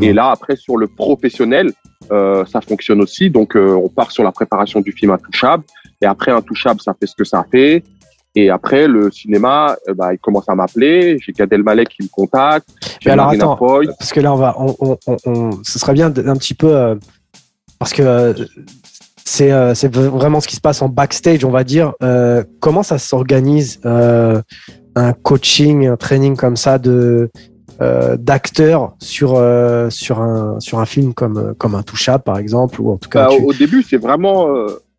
Et 0.00 0.14
là, 0.14 0.30
après, 0.30 0.56
sur 0.56 0.78
le 0.78 0.86
professionnel, 0.86 1.70
euh, 2.10 2.46
ça 2.46 2.62
fonctionne 2.62 3.02
aussi. 3.02 3.28
Donc, 3.28 3.54
euh, 3.54 3.74
on 3.74 3.90
part 3.90 4.10
sur 4.10 4.24
la 4.24 4.32
préparation 4.32 4.80
du 4.80 4.90
film 4.92 5.10
Intouchable. 5.10 5.64
Et 6.00 6.06
après, 6.06 6.32
Intouchable, 6.32 6.80
ça 6.80 6.94
fait 6.98 7.06
ce 7.06 7.14
que 7.14 7.24
ça 7.24 7.44
fait. 7.52 7.84
Et 8.36 8.50
après, 8.50 8.88
le 8.88 9.10
cinéma, 9.12 9.76
euh, 9.88 9.94
bah, 9.94 10.12
il 10.12 10.18
commence 10.18 10.48
à 10.48 10.54
m'appeler. 10.56 11.18
J'ai 11.20 11.32
Gad 11.32 11.52
Elmaleh 11.52 11.84
qui 11.86 12.02
me 12.02 12.08
contacte. 12.08 12.68
Mais 13.04 13.12
alors, 13.12 13.26
Marina 13.26 13.44
attends, 13.44 13.56
Foy. 13.56 13.86
Parce 13.98 14.12
que 14.12 14.20
là, 14.20 14.32
on 14.32 14.36
va, 14.36 14.56
on, 14.58 14.96
on, 15.26 15.50
ce 15.62 15.78
serait 15.78 15.92
bien 15.92 16.10
d'un 16.10 16.34
petit 16.36 16.54
peu, 16.54 16.74
euh, 16.74 16.96
parce 17.78 17.92
que 17.92 18.02
euh, 18.02 18.34
c'est, 19.24 19.52
euh, 19.52 19.74
c'est 19.74 19.94
vraiment 19.94 20.40
ce 20.40 20.48
qui 20.48 20.56
se 20.56 20.60
passe 20.60 20.82
en 20.82 20.88
backstage, 20.88 21.44
on 21.44 21.50
va 21.50 21.62
dire. 21.64 21.92
Comment 22.60 22.82
ça 22.82 22.98
s'organise 22.98 23.80
un 23.84 25.12
coaching, 25.22 25.86
un 25.86 25.96
training 25.96 26.36
comme 26.36 26.56
ça 26.56 26.78
de 26.78 27.30
d'acteurs 28.18 28.94
sur 29.00 29.30
sur 29.90 30.20
un 30.20 30.60
sur 30.60 30.78
un 30.78 30.86
film 30.86 31.12
comme 31.12 31.54
comme 31.58 31.74
Intouchable 31.74 32.22
par 32.22 32.38
exemple 32.38 32.80
ou 32.80 32.92
en 32.92 32.96
tout 32.96 33.08
cas 33.10 33.26
Bah, 33.28 33.34
tu- 33.36 33.42
au, 33.44 33.52
début, 33.52 33.82
c'est 33.82 33.96
vraiment 33.96 34.46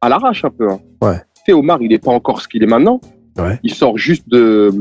à 0.02 0.10
l'arrache 0.10 0.44
un 0.46 0.50
peu. 0.50 0.70
hein. 0.70 0.80
Ouais. 1.02 1.18
Tu 1.46 1.52
sais, 1.52 1.54
Omar, 1.54 1.82
il 1.82 1.90
n'est 1.90 2.00
pas 2.00 2.12
encore 2.12 2.42
ce 2.42 2.48
qu'il 2.48 2.64
est 2.64 2.68
maintenant. 2.68 3.00
Ouais. 3.38 3.60
Il 3.64 3.74
sort 3.74 3.98
juste 3.98 4.28
de, 4.30 4.72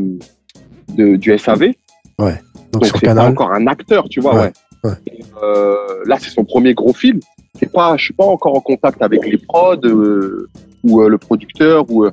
de 0.96 1.16
du 1.16 1.36
SAV. 1.38 1.72
donc, 2.18 2.32
Donc, 2.72 2.86
c'est 2.86 3.06
pas 3.06 3.26
encore 3.28 3.52
un 3.52 3.66
acteur, 3.66 4.08
tu 4.08 4.20
vois. 4.20 4.34
Ouais, 4.34 4.52
Ouais. 4.84 4.90
ouais. 4.90 4.96
Et, 5.12 5.22
euh, 5.42 5.74
là, 6.06 6.16
c'est 6.20 6.30
son 6.30 6.44
premier 6.44 6.74
gros 6.74 6.92
film. 6.92 7.20
C'est 7.58 7.70
pas, 7.72 7.96
je 7.96 8.04
suis 8.04 8.14
pas 8.14 8.24
encore 8.24 8.56
en 8.56 8.60
contact 8.60 9.00
avec 9.02 9.24
les 9.26 9.38
prods 9.38 9.76
euh, 9.84 10.48
ou 10.82 11.00
euh, 11.02 11.08
le 11.08 11.18
producteur 11.18 11.84
ou, 11.90 12.04
euh, 12.04 12.10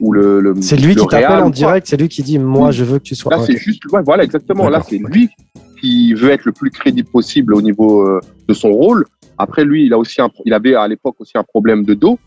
ou 0.00 0.12
le, 0.12 0.40
le. 0.40 0.54
C'est 0.60 0.76
lui 0.76 0.94
le 0.94 1.00
qui 1.02 1.06
t'appelle 1.06 1.42
en 1.42 1.50
direct, 1.50 1.86
c'est 1.86 1.96
lui 1.98 2.08
qui 2.08 2.22
dit 2.22 2.38
moi 2.38 2.68
Oui. 2.68 2.72
je 2.72 2.84
veux 2.84 2.98
que 2.98 3.04
tu 3.04 3.14
sois. 3.14 3.36
Là, 3.36 3.42
c'est 3.44 3.56
juste, 3.56 3.84
ouais, 3.92 4.02
voilà, 4.04 4.24
exactement. 4.24 4.68
Là, 4.68 4.82
c'est 4.88 4.98
lui 4.98 5.28
qui 5.80 6.12
veut 6.14 6.30
être 6.30 6.44
le 6.44 6.52
plus 6.52 6.70
crédible 6.70 7.08
possible 7.08 7.54
au 7.54 7.62
niveau 7.62 8.02
euh, 8.02 8.20
de 8.48 8.54
son 8.54 8.70
rôle. 8.72 9.04
Après, 9.38 9.64
lui, 9.64 9.86
il 9.86 9.92
a 9.92 9.98
aussi 9.98 10.20
un, 10.20 10.28
il 10.44 10.52
avait 10.52 10.74
à 10.74 10.88
l'époque 10.88 11.14
aussi 11.20 11.38
un 11.38 11.44
problème 11.44 11.84
de 11.84 11.94
dos. 11.94 12.18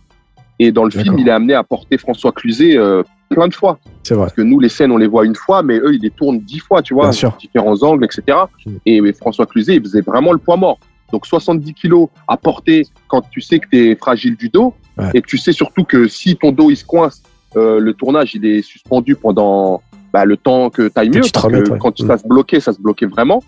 Et 0.59 0.71
dans 0.71 0.85
le 0.85 0.91
film, 0.91 1.17
il 1.17 1.27
est 1.27 1.31
amené 1.31 1.53
à 1.55 1.63
porter 1.63 1.97
François 1.97 2.31
Cluzet 2.31 2.77
euh, 2.77 3.01
plein 3.35 3.47
de 3.47 3.53
fois. 3.53 3.79
C'est 4.03 4.13
vrai. 4.13 4.25
Parce 4.25 4.33
que 4.35 4.41
nous, 4.41 4.59
les 4.59 4.69
scènes, 4.69 4.91
on 4.91 4.97
les 4.97 5.07
voit 5.07 5.25
une 5.25 5.35
fois, 5.35 5.63
mais 5.63 5.77
eux, 5.77 5.93
ils 5.93 6.01
les 6.01 6.09
tournent 6.11 6.39
dix 6.39 6.59
fois, 6.59 6.81
tu 6.81 6.93
vois, 6.93 7.05
Bien 7.05 7.11
sûr. 7.13 7.37
différents 7.39 7.81
angles, 7.83 8.05
etc. 8.05 8.37
Mm. 8.65 8.71
Et 8.85 9.01
mais 9.01 9.13
François 9.13 9.45
Cluzet, 9.45 9.75
il 9.75 9.81
faisait 9.81 10.01
vraiment 10.01 10.31
le 10.33 10.37
poids 10.39 10.57
mort. 10.57 10.79
Donc 11.11 11.25
70 11.25 11.73
kilos 11.73 12.07
à 12.27 12.37
porter 12.37 12.85
quand 13.07 13.21
tu 13.29 13.41
sais 13.41 13.59
que 13.59 13.67
tu 13.69 13.89
es 13.91 13.95
fragile 13.95 14.35
du 14.35 14.49
dos 14.49 14.73
Ouais. 14.97 15.09
et 15.13 15.21
que 15.21 15.27
tu 15.27 15.37
sais 15.37 15.53
surtout 15.53 15.85
que 15.85 16.07
si 16.09 16.35
ton 16.35 16.51
dos 16.51 16.69
il 16.69 16.75
se 16.75 16.83
coince, 16.83 17.23
euh, 17.55 17.79
le 17.79 17.93
tournage 17.93 18.35
il 18.35 18.45
est 18.45 18.61
suspendu 18.61 19.15
pendant 19.15 19.81
bah, 20.11 20.25
le 20.25 20.35
temps 20.35 20.69
que 20.69 20.89
tu 20.89 20.93
ailles 20.99 21.09
mieux. 21.09 21.21
parce 21.33 21.47
que 21.47 21.69
ouais. 21.71 21.79
quand 21.79 21.97
Mm. 22.01 22.07
ça 22.07 22.17
se 22.17 22.27
bloquait, 22.27 22.59
ça 22.59 22.73
se 22.73 22.81
bloquait 22.81 23.05
vraiment. 23.05 23.41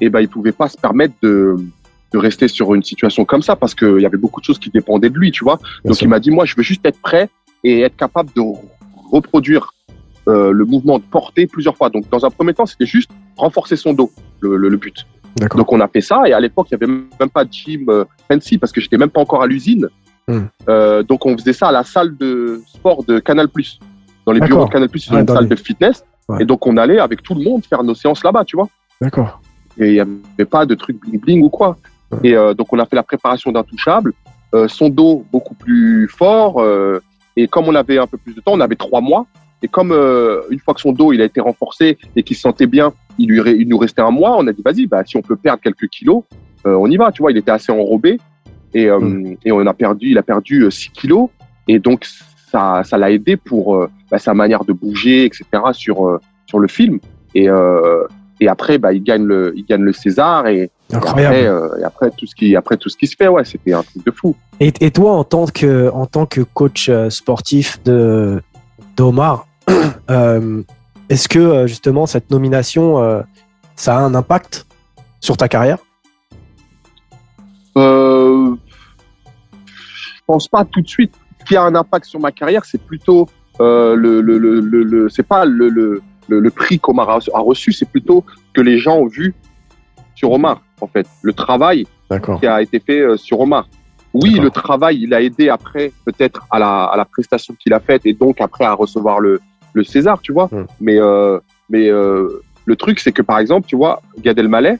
Et 0.00 0.08
ben 0.08 0.20
il 0.20 0.28
pouvait 0.28 0.52
pas 0.52 0.68
se 0.68 0.76
permettre 0.78 1.14
de, 1.22 1.56
de 2.12 2.18
rester 2.18 2.46
sur 2.46 2.74
une 2.74 2.82
situation 2.84 3.24
comme 3.24 3.42
ça 3.42 3.56
parce 3.56 3.74
qu'il 3.74 3.98
y 4.00 4.06
avait 4.06 4.16
beaucoup 4.18 4.40
de 4.40 4.44
choses 4.46 4.58
qui 4.60 4.70
dépendaient 4.70 5.10
de 5.10 5.18
lui, 5.18 5.32
tu 5.32 5.42
vois. 5.44 5.56
Bien 5.56 5.90
Donc 5.90 5.96
sûr. 5.96 6.06
il 6.06 6.10
m'a 6.10 6.20
dit 6.20 6.30
moi 6.30 6.44
je 6.44 6.54
veux 6.56 6.62
juste 6.62 6.86
être 6.86 7.00
prêt 7.00 7.28
et 7.64 7.80
être 7.80 7.96
capable 7.96 8.30
de 8.36 8.40
reproduire 9.16 9.64
euh, 10.26 10.50
le 10.60 10.64
mouvement 10.64 10.98
de 10.98 11.04
portée 11.16 11.46
plusieurs 11.46 11.76
fois. 11.78 11.88
Donc 11.90 12.04
dans 12.10 12.22
un 12.24 12.30
premier 12.30 12.54
temps 12.54 12.66
c'était 12.66 12.86
juste 12.96 13.10
renforcer 13.36 13.76
son 13.76 13.92
dos, 14.00 14.10
le, 14.40 14.56
le- 14.56 14.68
le 14.74 14.76
but. 14.84 14.98
Donc 15.56 15.72
on 15.72 15.80
a 15.80 15.88
fait 15.88 16.00
ça 16.10 16.18
et 16.28 16.32
à 16.32 16.40
l'époque 16.44 16.68
il 16.70 16.74
y 16.74 16.78
avait 16.80 16.86
même 17.20 17.30
pas 17.38 17.44
de 17.44 17.52
gym 17.52 17.88
euh, 17.88 18.04
fancy 18.30 18.56
parce 18.56 18.72
que 18.72 18.80
j'étais 18.80 18.96
même 19.04 19.10
pas 19.10 19.20
encore 19.20 19.42
à 19.42 19.46
l'usine. 19.46 19.88
Hmm. 20.28 20.44
Euh, 20.70 21.02
donc 21.02 21.26
on 21.26 21.36
faisait 21.36 21.52
ça 21.52 21.66
à 21.68 21.72
la 21.72 21.84
salle 21.84 22.16
de 22.16 22.62
sport 22.66 23.04
de 23.04 23.18
Canal 23.18 23.48
Dans 24.26 24.32
les 24.32 24.40
bureaux 24.40 24.64
de 24.66 24.70
Canal 24.70 24.88
Plus, 24.88 25.10
Ouais, 25.10 25.20
une 25.20 25.28
salle 25.28 25.42
les- 25.44 25.48
de 25.50 25.56
fitness. 25.56 26.04
Ouais. 26.28 26.42
Et 26.42 26.44
donc 26.46 26.66
on 26.66 26.76
allait 26.78 27.00
avec 27.00 27.22
tout 27.22 27.34
le 27.34 27.42
monde 27.44 27.62
faire 27.66 27.82
nos 27.82 27.94
séances 27.94 28.22
là-bas, 28.24 28.44
tu 28.44 28.56
vois. 28.56 28.68
D'accord. 29.02 29.40
Et 29.76 29.88
il 29.88 29.92
n'y 29.94 30.00
avait 30.00 30.46
pas 30.56 30.64
de 30.64 30.74
truc 30.74 30.98
bling 31.00 31.20
bling 31.20 31.42
ou 31.42 31.50
quoi. 31.50 31.76
Ouais. 32.12 32.20
Et 32.28 32.34
euh, 32.36 32.54
donc 32.54 32.72
on 32.72 32.78
a 32.78 32.86
fait 32.86 32.96
la 32.96 33.02
préparation 33.02 33.52
d'intouchable. 33.52 34.14
Euh, 34.54 34.68
son 34.68 34.88
dos 34.88 35.24
beaucoup 35.32 35.54
plus 35.64 36.08
fort. 36.08 36.54
Euh, 37.38 37.42
et 37.42 37.48
comme 37.48 37.68
on 37.68 37.74
avait 37.74 37.98
un 37.98 38.06
peu 38.06 38.16
plus 38.16 38.34
de 38.34 38.40
temps, 38.40 38.52
on 38.52 38.60
avait 38.60 38.76
trois 38.76 39.00
mois. 39.00 39.26
Et 39.62 39.68
comme 39.68 39.92
euh, 39.92 40.42
une 40.50 40.58
fois 40.58 40.74
que 40.74 40.80
son 40.80 40.92
dos 40.92 41.12
il 41.12 41.22
a 41.22 41.24
été 41.24 41.40
renforcé 41.40 41.96
et 42.16 42.22
qu'il 42.22 42.36
se 42.36 42.42
sentait 42.42 42.66
bien, 42.66 42.92
il, 43.18 43.28
lui, 43.28 43.40
il 43.58 43.68
nous 43.68 43.78
restait 43.78 44.02
un 44.02 44.10
mois. 44.10 44.36
On 44.38 44.46
a 44.46 44.52
dit 44.52 44.62
vas-y, 44.62 44.86
bah, 44.86 45.02
si 45.06 45.16
on 45.16 45.22
peut 45.22 45.36
perdre 45.36 45.62
quelques 45.62 45.88
kilos, 45.88 46.24
euh, 46.66 46.74
on 46.74 46.90
y 46.90 46.96
va. 46.96 47.12
Tu 47.12 47.22
vois, 47.22 47.32
il 47.32 47.36
était 47.38 47.50
assez 47.50 47.72
enrobé 47.72 48.18
et, 48.74 48.88
euh, 48.88 48.98
Mm. 48.98 49.36
et 49.44 49.52
on 49.52 49.66
a 49.66 49.74
perdu, 49.74 50.08
il 50.10 50.18
a 50.18 50.22
perdu 50.22 50.70
6 50.70 50.90
kilos. 50.90 51.28
Et 51.68 51.78
donc 51.78 52.06
ça, 52.50 52.82
ça 52.84 52.98
l'a 52.98 53.10
aidé 53.10 53.36
pour 53.36 53.76
euh, 53.76 53.88
bah, 54.10 54.18
sa 54.18 54.34
manière 54.34 54.64
de 54.64 54.72
bouger, 54.72 55.24
etc. 55.24 55.44
sur 55.72 56.06
euh, 56.06 56.20
sur 56.46 56.58
le 56.58 56.68
film. 56.68 57.00
Et 57.34 57.48
euh, 57.48 58.06
et 58.40 58.48
après, 58.48 58.78
bah, 58.78 58.92
il 58.92 59.02
gagne 59.02 59.24
le, 59.24 59.52
il 59.56 59.64
gagne 59.64 59.82
le 59.82 59.92
César 59.92 60.46
et, 60.48 60.70
et 60.90 60.96
après, 60.96 61.46
euh, 61.46 61.78
et 61.78 61.84
après 61.84 62.10
tout 62.10 62.26
ce 62.26 62.34
qui, 62.34 62.56
après 62.56 62.76
tout 62.76 62.88
ce 62.88 62.96
qui 62.96 63.06
se 63.06 63.16
fait, 63.16 63.28
ouais, 63.28 63.44
c'était 63.44 63.72
un 63.72 63.82
truc 63.82 64.04
de 64.04 64.10
fou. 64.10 64.36
Et, 64.60 64.72
et 64.80 64.90
toi, 64.90 65.12
en 65.12 65.24
tant 65.24 65.46
que, 65.46 65.90
en 65.90 66.06
tant 66.06 66.26
que 66.26 66.42
coach 66.42 66.88
euh, 66.88 67.10
sportif 67.10 67.82
de 67.84 68.42
d'Omar, 68.96 69.46
euh, 70.10 70.62
est-ce 71.08 71.28
que 71.28 71.66
justement 71.66 72.06
cette 72.06 72.30
nomination, 72.30 73.02
euh, 73.02 73.22
ça 73.76 73.96
a 73.96 74.00
un 74.00 74.14
impact 74.14 74.66
sur 75.20 75.36
ta 75.36 75.48
carrière? 75.48 75.78
Je 77.76 78.54
pense 80.26 80.48
pas 80.48 80.64
tout 80.64 80.80
de 80.80 80.88
suite. 80.88 81.14
Ce 81.40 81.44
qui 81.44 81.56
a 81.56 81.62
un 81.62 81.74
impact 81.74 82.06
sur 82.06 82.20
ma 82.20 82.30
carrière, 82.30 82.64
c'est 82.64 82.80
plutôt 82.80 83.28
le, 83.58 83.94
le, 83.96 84.38
le, 84.38 85.08
c'est 85.08 85.26
pas 85.26 85.44
le, 85.44 85.68
le, 86.28 86.50
prix 86.50 86.78
qu'Omar 86.78 87.10
a, 87.10 87.18
a 87.34 87.40
reçu, 87.40 87.72
c'est 87.72 87.88
plutôt 87.88 88.24
que 88.54 88.60
les 88.60 88.78
gens 88.78 88.98
ont 88.98 89.06
vu 89.06 89.34
sur 90.14 90.30
Omar, 90.30 90.62
en 90.84 90.86
fait, 90.86 91.06
le 91.22 91.32
travail 91.32 91.86
qui 92.38 92.46
a 92.46 92.62
été 92.62 92.78
fait 92.78 93.16
sur 93.16 93.40
Omar. 93.40 93.66
Oui, 94.12 94.38
le 94.38 94.50
travail, 94.50 95.00
il 95.02 95.12
a 95.12 95.20
aidé 95.20 95.48
après, 95.48 95.92
peut-être, 96.04 96.46
à 96.50 96.60
la, 96.60 96.84
à 96.84 96.96
la 96.96 97.04
prestation 97.04 97.52
qu'il 97.60 97.72
a 97.72 97.80
faite 97.80 98.02
et 98.06 98.12
donc 98.12 98.40
après 98.40 98.64
à 98.64 98.72
recevoir 98.72 99.18
le, 99.18 99.40
le 99.72 99.82
César, 99.82 100.20
tu 100.20 100.32
vois. 100.32 100.48
Hmm. 100.52 100.66
Mais, 100.80 100.98
euh, 100.98 101.40
mais 101.68 101.88
euh, 101.90 102.42
le 102.64 102.76
truc, 102.76 103.00
c'est 103.00 103.12
que 103.12 103.22
par 103.22 103.40
exemple, 103.40 103.66
tu 103.66 103.76
vois, 103.76 104.00
Gad 104.20 104.38
Elmaleh, 104.38 104.78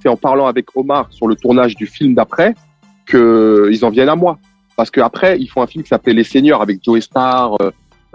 c'est 0.00 0.08
en 0.08 0.16
parlant 0.16 0.46
avec 0.46 0.66
Omar 0.76 1.08
sur 1.10 1.26
le 1.26 1.34
tournage 1.34 1.74
du 1.74 1.86
film 1.86 2.14
d'après 2.14 2.54
qu'ils 3.10 3.84
en 3.84 3.90
viennent 3.90 4.08
à 4.08 4.16
moi. 4.16 4.38
Parce 4.76 4.92
qu'après, 4.92 5.38
ils 5.40 5.48
font 5.48 5.60
un 5.60 5.66
film 5.66 5.82
qui 5.82 5.88
s'appelait 5.88 6.12
Les 6.12 6.22
Seigneurs 6.22 6.62
avec 6.62 6.78
Joe 6.84 7.00
Star. 7.00 7.56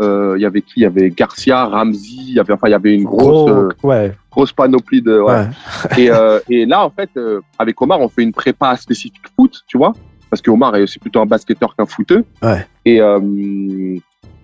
Euh, 0.01 0.33
il 0.37 0.41
y 0.41 0.45
avait 0.45 0.61
qui? 0.61 0.73
Il 0.77 0.83
y 0.83 0.85
avait 0.85 1.09
Garcia, 1.09 1.65
Ramsey. 1.65 2.15
Il 2.17 2.33
y 2.33 2.39
avait, 2.39 2.53
enfin, 2.53 2.67
il 2.67 2.71
y 2.71 2.75
avait 2.75 2.95
une 2.95 3.03
grosse, 3.03 3.49
euh, 3.49 3.69
ouais. 3.83 4.13
grosse 4.31 4.51
panoplie 4.51 5.01
de. 5.01 5.19
Ouais. 5.19 5.45
et, 5.97 6.09
euh, 6.11 6.39
et 6.49 6.65
là, 6.65 6.85
en 6.85 6.89
fait, 6.89 7.09
avec 7.59 7.81
Omar, 7.81 7.99
on 8.01 8.09
fait 8.09 8.23
une 8.23 8.33
prépa 8.33 8.75
spécifique 8.77 9.21
foot, 9.35 9.61
tu 9.67 9.77
vois? 9.77 9.93
Parce 10.29 10.41
que 10.41 10.49
Omar 10.49 10.75
est 10.75 10.99
plutôt 10.99 11.21
un 11.21 11.27
basketteur 11.27 11.75
qu'un 11.75 11.85
footeux. 11.85 12.25
Ouais. 12.41 12.65
Et, 12.85 12.99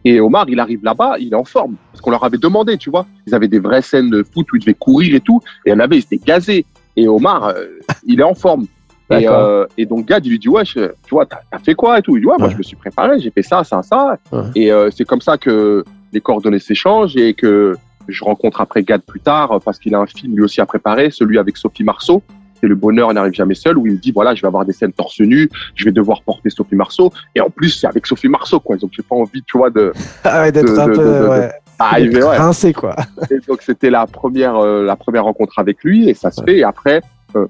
et 0.06 0.20
Omar, 0.20 0.46
il 0.48 0.60
arrive 0.60 0.84
là-bas, 0.84 1.18
il 1.20 1.34
est 1.34 1.36
en 1.36 1.44
forme. 1.44 1.76
Parce 1.92 2.02
qu'on 2.02 2.12
leur 2.12 2.24
avait 2.24 2.38
demandé, 2.38 2.78
tu 2.78 2.90
vois? 2.90 3.06
Ils 3.28 3.36
avaient 3.36 3.48
des 3.48 3.60
vraies 3.60 3.82
scènes 3.82 4.10
de 4.10 4.24
foot 4.24 4.48
où 4.52 4.56
il 4.56 4.60
devait 4.60 4.74
courir 4.74 5.16
et 5.16 5.20
tout. 5.20 5.42
Et 5.66 5.70
il 5.70 5.74
y 5.74 5.76
en 5.76 5.80
avait, 5.80 5.98
ils 5.98 6.04
étaient 6.04 6.18
gazés. 6.18 6.66
Et 6.96 7.08
Omar, 7.08 7.48
euh, 7.48 7.66
il 8.06 8.20
est 8.20 8.24
en 8.24 8.36
forme. 8.36 8.66
Et, 9.12 9.28
euh, 9.28 9.66
et, 9.78 9.86
donc, 9.86 10.06
Gad, 10.06 10.26
il 10.26 10.30
lui 10.30 10.40
dit, 10.40 10.50
ouais, 10.50 10.64
tu 10.64 10.82
vois, 11.12 11.26
t'as 11.26 11.60
fait 11.64 11.76
quoi 11.76 12.00
et 12.00 12.02
tout. 12.02 12.16
Il 12.16 12.22
dit, 12.22 12.28
ouais, 12.28 12.36
moi, 12.38 12.50
je 12.50 12.58
me 12.58 12.64
suis 12.64 12.76
préparé, 12.76 13.20
j'ai 13.20 13.32
fait 13.32 13.42
ça, 13.42 13.64
ça, 13.64 13.82
ça. 13.82 14.18
Et 14.56 14.72
euh, 14.72 14.90
c'est 14.92 15.06
comme 15.06 15.22
ça 15.22 15.38
que 15.38 15.84
les 16.14 16.22
coordonnées 16.22 16.60
s'échangent 16.60 17.18
et 17.18 17.34
que 17.34 17.76
je 18.08 18.24
rencontre 18.24 18.62
après 18.62 18.84
Gad 18.84 19.02
plus 19.02 19.20
tard 19.20 19.60
parce 19.64 19.78
qu'il 19.78 19.94
a 19.94 20.00
un 20.00 20.08
film 20.08 20.36
lui 20.36 20.44
aussi 20.44 20.62
à 20.62 20.66
préparer, 20.66 21.12
celui 21.12 21.38
avec 21.38 21.58
Sophie 21.58 21.84
Marceau 21.84 22.24
c'est 22.60 22.68
le 22.68 22.76
bonheur 22.76 23.14
n'arrive 23.14 23.34
jamais 23.34 23.56
seul, 23.56 23.78
où 23.78 23.88
il 23.88 23.94
me 23.94 23.98
dit, 23.98 24.12
voilà, 24.12 24.36
je 24.36 24.42
vais 24.42 24.48
avoir 24.48 24.66
des 24.66 24.74
scènes 24.74 24.94
torse 24.94 25.20
nu, 25.20 25.50
je 25.76 25.86
vais 25.86 25.92
devoir 25.92 26.22
porter 26.24 26.50
Sophie 26.50 26.76
Marceau. 26.76 27.12
Et 27.36 27.42
en 27.42 27.50
plus, 27.50 27.70
c'est 27.70 27.88
avec 27.88 28.06
Sophie 28.06 28.28
Marceau, 28.28 28.60
quoi. 28.60 28.76
Donc, 28.78 28.92
j'ai 28.94 29.04
pas 29.04 29.16
envie, 29.16 29.44
tu 29.44 29.58
vois, 29.58 29.70
de. 29.70 29.94
Ah 30.24 30.42
ouais, 30.42 30.52
d'être 30.52 30.78
un 30.78 30.88
peu. 30.88 31.30
ouais. 31.30 31.52
Arriver, 31.82 32.24
ouais. 32.24 32.74
quoi. 32.74 32.96
Et 33.32 33.40
donc, 33.48 33.62
c'était 33.62 33.90
la 33.90 34.06
première, 34.06 34.58
euh, 34.58 34.84
la 34.84 34.98
première 34.98 35.24
rencontre 35.24 35.60
avec 35.60 35.84
lui, 35.84 36.10
et 36.10 36.14
ça 36.14 36.30
se 36.30 36.44
fait. 36.44 36.58
Et 36.58 36.64
après, 36.64 37.02
euh, 37.36 37.48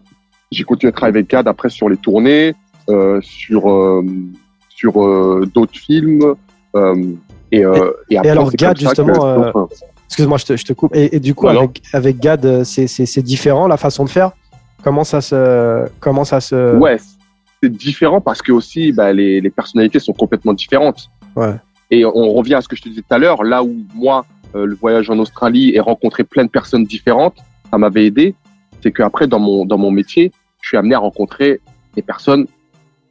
j'ai 0.52 0.64
continué 0.64 0.90
à 0.90 0.92
travailler 0.94 1.18
avec 1.18 1.30
Gad 1.30 1.48
après 1.48 1.70
sur 1.70 1.90
les 1.90 1.98
tournées, 1.98 2.56
euh, 2.90 3.20
sur, 3.22 3.70
euh, 3.72 4.04
sur 4.70 4.94
d'autres 5.48 5.78
films. 5.78 6.36
et, 6.76 6.80
et, 7.52 7.66
et, 8.10 8.18
après, 8.18 8.30
alors, 8.30 8.52
Gad, 8.52 8.80
justement. 8.80 9.68
Excuse-moi, 10.08 10.38
je 10.38 10.46
te, 10.46 10.58
je 10.58 10.66
te, 10.66 10.74
coupe. 10.74 10.96
Et, 10.96 11.16
et 11.16 11.20
du 11.20 11.36
coup, 11.36 11.48
avec, 11.48 11.84
avec 11.94 12.20
Gad, 12.20 12.64
c'est 12.64 13.22
différent 13.22 13.68
la 13.68 13.78
façon 13.78 14.06
de 14.06 14.10
faire? 14.10 14.32
Comment 14.84 15.04
ça 15.04 15.22
se, 15.22 15.88
comment 16.00 16.24
ça 16.24 16.40
se. 16.40 16.76
Ouais, 16.78 16.98
c'est 17.62 17.72
différent 17.72 18.22
parce 18.22 18.42
que 18.42 18.52
aussi, 18.52 18.92
bah, 18.92 19.12
les, 19.14 19.42
les, 19.42 19.50
personnalités 19.50 20.00
sont 20.00 20.14
complètement 20.14 20.54
différentes. 20.54 21.10
Ouais. 21.36 21.56
Et 21.92 22.06
on 22.06 22.34
revient 22.34 22.56
à 22.56 22.62
ce 22.62 22.68
que 22.68 22.76
je 22.76 22.84
te 22.84 22.90
disais 22.90 23.02
tout 23.02 23.14
à 23.14 23.18
l'heure, 23.18 23.44
là 23.44 23.64
où 23.64 23.76
moi, 23.94 24.26
euh, 24.56 24.66
le 24.66 24.76
voyage 24.76 25.10
en 25.10 25.20
Australie 25.20 25.72
et 25.76 25.80
rencontrer 25.80 26.24
plein 26.24 26.46
de 26.46 26.50
personnes 26.50 26.86
différentes, 26.86 27.38
ça 27.70 27.78
m'avait 27.78 28.06
aidé. 28.06 28.36
C'est 28.82 28.92
qu'après, 28.92 29.28
dans 29.28 29.40
mon, 29.40 29.66
dans 29.66 29.78
mon 29.78 29.92
métier, 29.92 30.32
je 30.62 30.68
suis 30.68 30.78
amené 30.78 30.96
à 30.96 31.00
rencontrer 31.00 31.62
des 31.96 32.02
personnes 32.02 32.48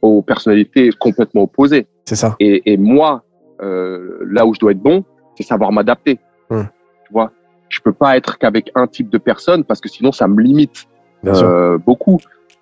aux 0.01 0.21
personnalités 0.21 0.89
complètement 0.99 1.43
opposées. 1.43 1.87
C'est 2.05 2.15
ça. 2.15 2.35
Et, 2.39 2.71
et 2.71 2.77
moi, 2.77 3.23
euh, 3.61 4.19
là 4.25 4.45
où 4.45 4.53
je 4.53 4.59
dois 4.59 4.71
être 4.71 4.79
bon, 4.79 5.03
c'est 5.35 5.43
savoir 5.43 5.71
m'adapter. 5.71 6.19
Hum. 6.49 6.67
Tu 7.05 7.13
vois, 7.13 7.31
je 7.69 7.79
peux 7.81 7.93
pas 7.93 8.17
être 8.17 8.37
qu'avec 8.37 8.71
un 8.75 8.87
type 8.87 9.09
de 9.09 9.17
personne 9.17 9.63
parce 9.63 9.81
que 9.81 9.89
sinon 9.89 10.11
ça 10.11 10.27
me 10.27 10.41
limite 10.41 10.87
euh, 11.25 11.77
beaucoup. 11.77 12.17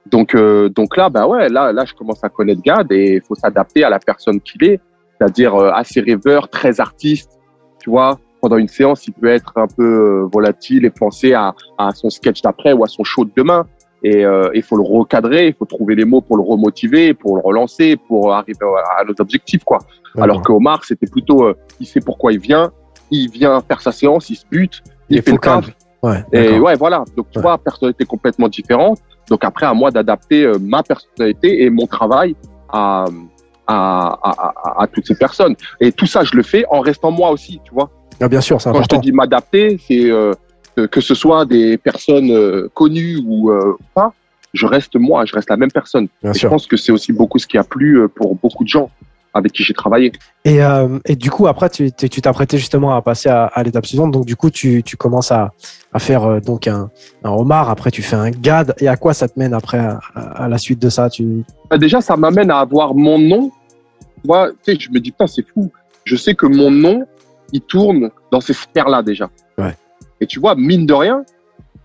Donc, 0.08 0.36
euh, 0.36 0.70
donc 0.70 0.96
là, 0.98 1.10
bah 1.10 1.28
ouais, 1.28 1.50
là, 1.50 1.72
là, 1.74 1.86
je 1.86 1.94
commence 1.94 2.24
à 2.24 2.30
connaître 2.30 2.62
Gad 2.62 2.92
et 2.92 3.16
il 3.16 3.22
faut 3.22 3.36
s'adapter 3.36 3.84
à 3.84 3.90
la 3.90 4.00
personne 4.00 4.40
qu'il 4.40 4.64
est, 4.64 4.80
c'est-à-dire 5.18 5.54
euh, 5.56 5.72
assez 5.74 6.00
rêveur, 6.00 6.50
très 6.50 6.80
artiste. 6.80 7.38
Tu 7.80 7.90
vois, 7.90 8.18
pendant 8.42 8.58
une 8.58 8.70
séance, 8.70 9.06
il 9.08 9.14
peut 9.14 9.28
être 9.28 9.54
un 9.58 9.68
peu 9.68 9.84
euh, 10.24 10.30
volatile 10.32 10.86
et 10.86 10.90
penser 10.90 11.34
à, 11.34 11.54
à 11.78 11.92
son 11.92 12.10
sketch 12.10 12.42
d'après 12.42 12.74
ou 12.74 12.84
à 12.84 12.88
son 12.88 13.04
show 13.04 13.26
de 13.26 13.32
demain. 13.36 13.68
Et 14.10 14.24
il 14.54 14.64
faut 14.64 14.78
le 14.78 14.84
recadrer, 14.84 15.48
il 15.48 15.54
faut 15.54 15.66
trouver 15.66 15.96
les 15.96 16.06
mots 16.06 16.22
pour 16.22 16.38
le 16.38 16.44
remotiver, 16.44 17.14
pour 17.14 17.36
le 17.36 17.42
relancer, 17.42 17.98
pour 18.08 18.34
arriver 18.34 18.60
à, 18.98 19.04
nos 19.04 19.14
objectifs, 19.20 19.64
quoi. 19.64 19.80
Alors 20.18 20.42
que 20.42 20.52
Omar, 20.52 20.84
c'était 20.86 21.08
plutôt, 21.08 21.54
il 21.80 21.88
sait 21.88 22.00
pourquoi 22.00 22.32
il 22.32 22.40
vient, 22.40 22.72
il 23.12 23.30
vient 23.30 23.62
faire 23.62 23.82
sa 23.82 23.92
séance, 23.92 24.30
il 24.30 24.36
se 24.36 24.46
bute, 24.50 24.84
il, 25.10 25.22
fait 25.22 25.32
le 25.32 25.38
taf, 25.40 25.70
Ouais, 26.04 26.24
et 26.32 26.60
ouais, 26.60 26.76
voilà. 26.76 27.04
Donc, 27.16 27.28
tu 27.32 27.40
vois, 27.40 27.58
personnalité 27.58 28.06
complètement 28.06 28.48
différente. 28.48 29.00
Donc, 29.30 29.44
après, 29.44 29.66
à 29.66 29.74
moi 29.74 29.92
d'adapter 29.92 30.44
euh, 30.44 30.58
ma 30.62 30.84
personnalité 30.84 31.64
et 31.64 31.70
mon 31.70 31.88
travail 31.88 32.36
à, 32.70 33.06
à, 33.66 34.20
à, 34.24 34.84
à, 34.84 34.88
toutes 34.88 35.08
ces 35.08 35.16
personnes. 35.16 35.56
Et 35.80 35.92
tout 35.92 36.06
ça, 36.06 36.24
je 36.24 36.36
le 36.36 36.44
fais 36.44 36.66
en 36.70 36.82
restant 36.82 37.12
moi 37.12 37.32
aussi, 37.32 37.60
tu 37.64 37.74
vois. 37.74 37.90
Ah, 38.22 38.28
bien 38.28 38.42
sûr, 38.42 38.62
c'est 38.62 38.72
Quand 38.72 38.82
je 38.84 38.88
te 38.88 38.96
dis 38.98 39.12
m'adapter, 39.12 39.80
c'est 39.86 40.10
euh, 40.10 40.34
que 40.86 41.02
ce 41.02 41.16
soit 41.16 41.46
des 41.46 41.78
personnes 41.78 42.32
euh, 42.32 42.70
connues 42.74 43.18
ou 43.26 43.52
pas, 43.96 44.14
je 44.54 44.66
reste 44.66 44.96
moi, 44.96 45.26
je 45.26 45.34
reste 45.34 45.50
la 45.50 45.58
même 45.58 45.72
personne. 45.72 46.08
Bien 46.22 46.34
et 46.34 46.38
je 46.38 46.48
pense 46.48 46.68
que 46.68 46.78
c'est 46.78 46.92
aussi 46.92 47.14
beaucoup 47.14 47.40
ce 47.40 47.48
qui 47.48 47.58
a 47.58 47.64
plu 47.64 48.08
pour 48.16 48.36
beaucoup 48.36 48.64
de 48.64 48.70
gens 48.70 48.90
avec 49.38 49.54
qui 49.54 49.64
j'ai 49.64 49.74
travaillé. 49.74 50.12
Et, 50.46 50.64
euh, 50.64 51.00
et, 51.06 51.16
du 51.16 51.30
coup, 51.30 51.48
après, 51.48 51.70
tu 51.70 51.92
t'apprêtais 51.92 52.58
justement 52.58 52.96
à 52.96 53.02
passer 53.02 53.30
à, 53.30 53.64
l'étape 53.64 53.86
suivante. 53.86 54.12
Donc, 54.12 54.26
du 54.26 54.36
coup, 54.36 54.50
tu, 54.50 54.84
tu 54.84 54.98
commences 54.98 55.32
à, 55.32 55.54
à 55.94 56.00
faire 56.00 56.24
euh, 56.24 56.40
donc 56.40 56.68
un, 56.68 56.90
un, 57.24 57.30
homard. 57.30 57.70
Après, 57.70 57.92
tu 57.92 58.02
fais 58.02 58.16
un 58.16 58.32
GAD. 58.32 58.74
Et 58.80 58.88
à 58.88 58.98
quoi 58.98 59.14
ça 59.14 59.28
te 59.28 59.40
mène 59.40 59.54
après, 59.54 59.80
à, 60.16 60.48
la 60.48 60.58
suite 60.58 60.82
de 60.82 60.90
ça 60.90 61.10
tu... 61.10 61.44
Bah, 61.70 61.78
déjà, 61.78 62.02
ça 62.02 62.18
m'amène 62.18 62.52
à 62.52 62.60
avoir 62.60 62.94
mon 62.94 63.18
nom. 63.18 63.52
Moi, 64.26 64.52
tu 64.64 64.74
sais, 64.74 64.80
je 64.80 64.90
me 64.90 65.00
dis, 65.00 65.12
pas, 65.12 65.28
c'est 65.28 65.46
fou. 65.48 65.72
Je 66.04 66.16
sais 66.16 66.36
que 66.36 66.46
mon 66.46 66.72
nom, 66.72 67.06
il 67.54 67.62
tourne 67.62 68.10
dans 68.32 68.42
ces 68.42 68.54
sphères-là 68.54 69.04
déjà. 69.04 69.30
Ouais. 69.58 69.76
Et 70.22 70.26
tu 70.26 70.40
vois, 70.40 70.56
mine 70.56 70.86
de 70.86 70.94
rien, 70.94 71.24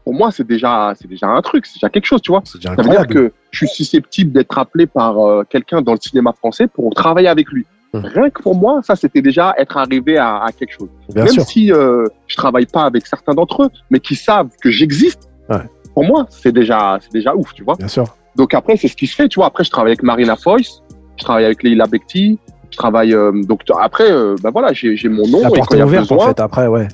pour 0.05 0.15
moi, 0.15 0.31
c'est 0.31 0.47
déjà, 0.47 0.95
c'est 0.99 1.09
déjà 1.09 1.29
un 1.29 1.41
truc, 1.43 1.67
c'est 1.67 1.75
déjà 1.75 1.89
quelque 1.89 2.07
chose, 2.07 2.23
tu 2.23 2.33
vois. 2.33 2.43
Ça 2.45 2.59
veut 2.77 2.89
dire 2.89 3.07
que 3.07 3.33
je 3.51 3.59
suis 3.59 3.69
susceptible 3.69 4.33
d'être 4.33 4.59
appelé 4.59 4.87
par 4.87 5.19
euh, 5.19 5.45
quelqu'un 5.49 5.83
dans 5.83 5.93
le 5.93 5.99
cinéma 6.01 6.33
français 6.33 6.67
pour 6.67 6.93
travailler 6.95 7.29
avec 7.29 7.49
lui. 7.49 7.67
Hum. 7.93 8.05
Rien 8.07 8.31
que 8.31 8.43
pour 8.43 8.55
moi, 8.55 8.81
ça, 8.83 8.97
c'était 8.97 9.21
déjà 9.21 9.55
être 9.59 9.77
arrivé 9.77 10.17
à, 10.17 10.45
à 10.45 10.53
quelque 10.53 10.73
chose. 10.73 10.89
Bien 11.15 11.25
Même 11.25 11.41
si 11.41 11.71
euh, 11.73 12.07
je 12.27 12.37
travaille 12.37 12.67
pas 12.67 12.85
avec 12.85 13.07
certains 13.07 13.35
d'entre 13.35 13.65
eux, 13.65 13.71
mais 13.91 14.01
qui 14.01 14.17
savent 14.17 14.49
que 14.63 14.71
j'existe, 14.71 15.29
ouais. 15.51 15.59
pour 15.95 16.05
moi, 16.05 16.27
c'est 16.31 16.53
déjà, 16.53 16.99
c'est 17.03 17.13
déjà 17.13 17.35
ouf, 17.37 17.53
tu 17.55 17.63
vois. 17.63 17.77
Bien 17.77 17.89
sûr. 17.89 18.05
Donc 18.35 18.55
après, 18.55 18.77
c'est 18.77 18.89
ce 18.89 18.97
qui 18.97 19.07
se 19.07 19.15
fait, 19.15 19.29
tu 19.29 19.37
vois. 19.37 19.47
Après, 19.47 19.63
je 19.63 19.71
travaille 19.71 19.93
avec 19.93 20.03
Marina 20.03 20.37
Foyce, 20.37 20.83
je 21.19 21.25
travaille 21.25 21.45
avec 21.45 21.63
Leila 21.63 21.87
Bekti, 21.87 22.39
je 22.73 22.77
travaille. 22.77 23.15
Euh, 23.15 23.33
donc 23.33 23.63
après, 23.79 24.11
euh, 24.11 24.35
ben 24.43 24.51
voilà, 24.51 24.73
j'ai 24.73 25.09
mon 25.09 25.27
nom. 25.29 25.43
La 25.43 25.51
porte 25.51 25.71
quand 25.71 25.77
est 25.77 25.83
ouverte, 25.83 26.09
besoin, 26.09 26.25
en 26.25 26.29
fait, 26.29 26.41
après, 26.41 26.67
ouais. 26.67 26.89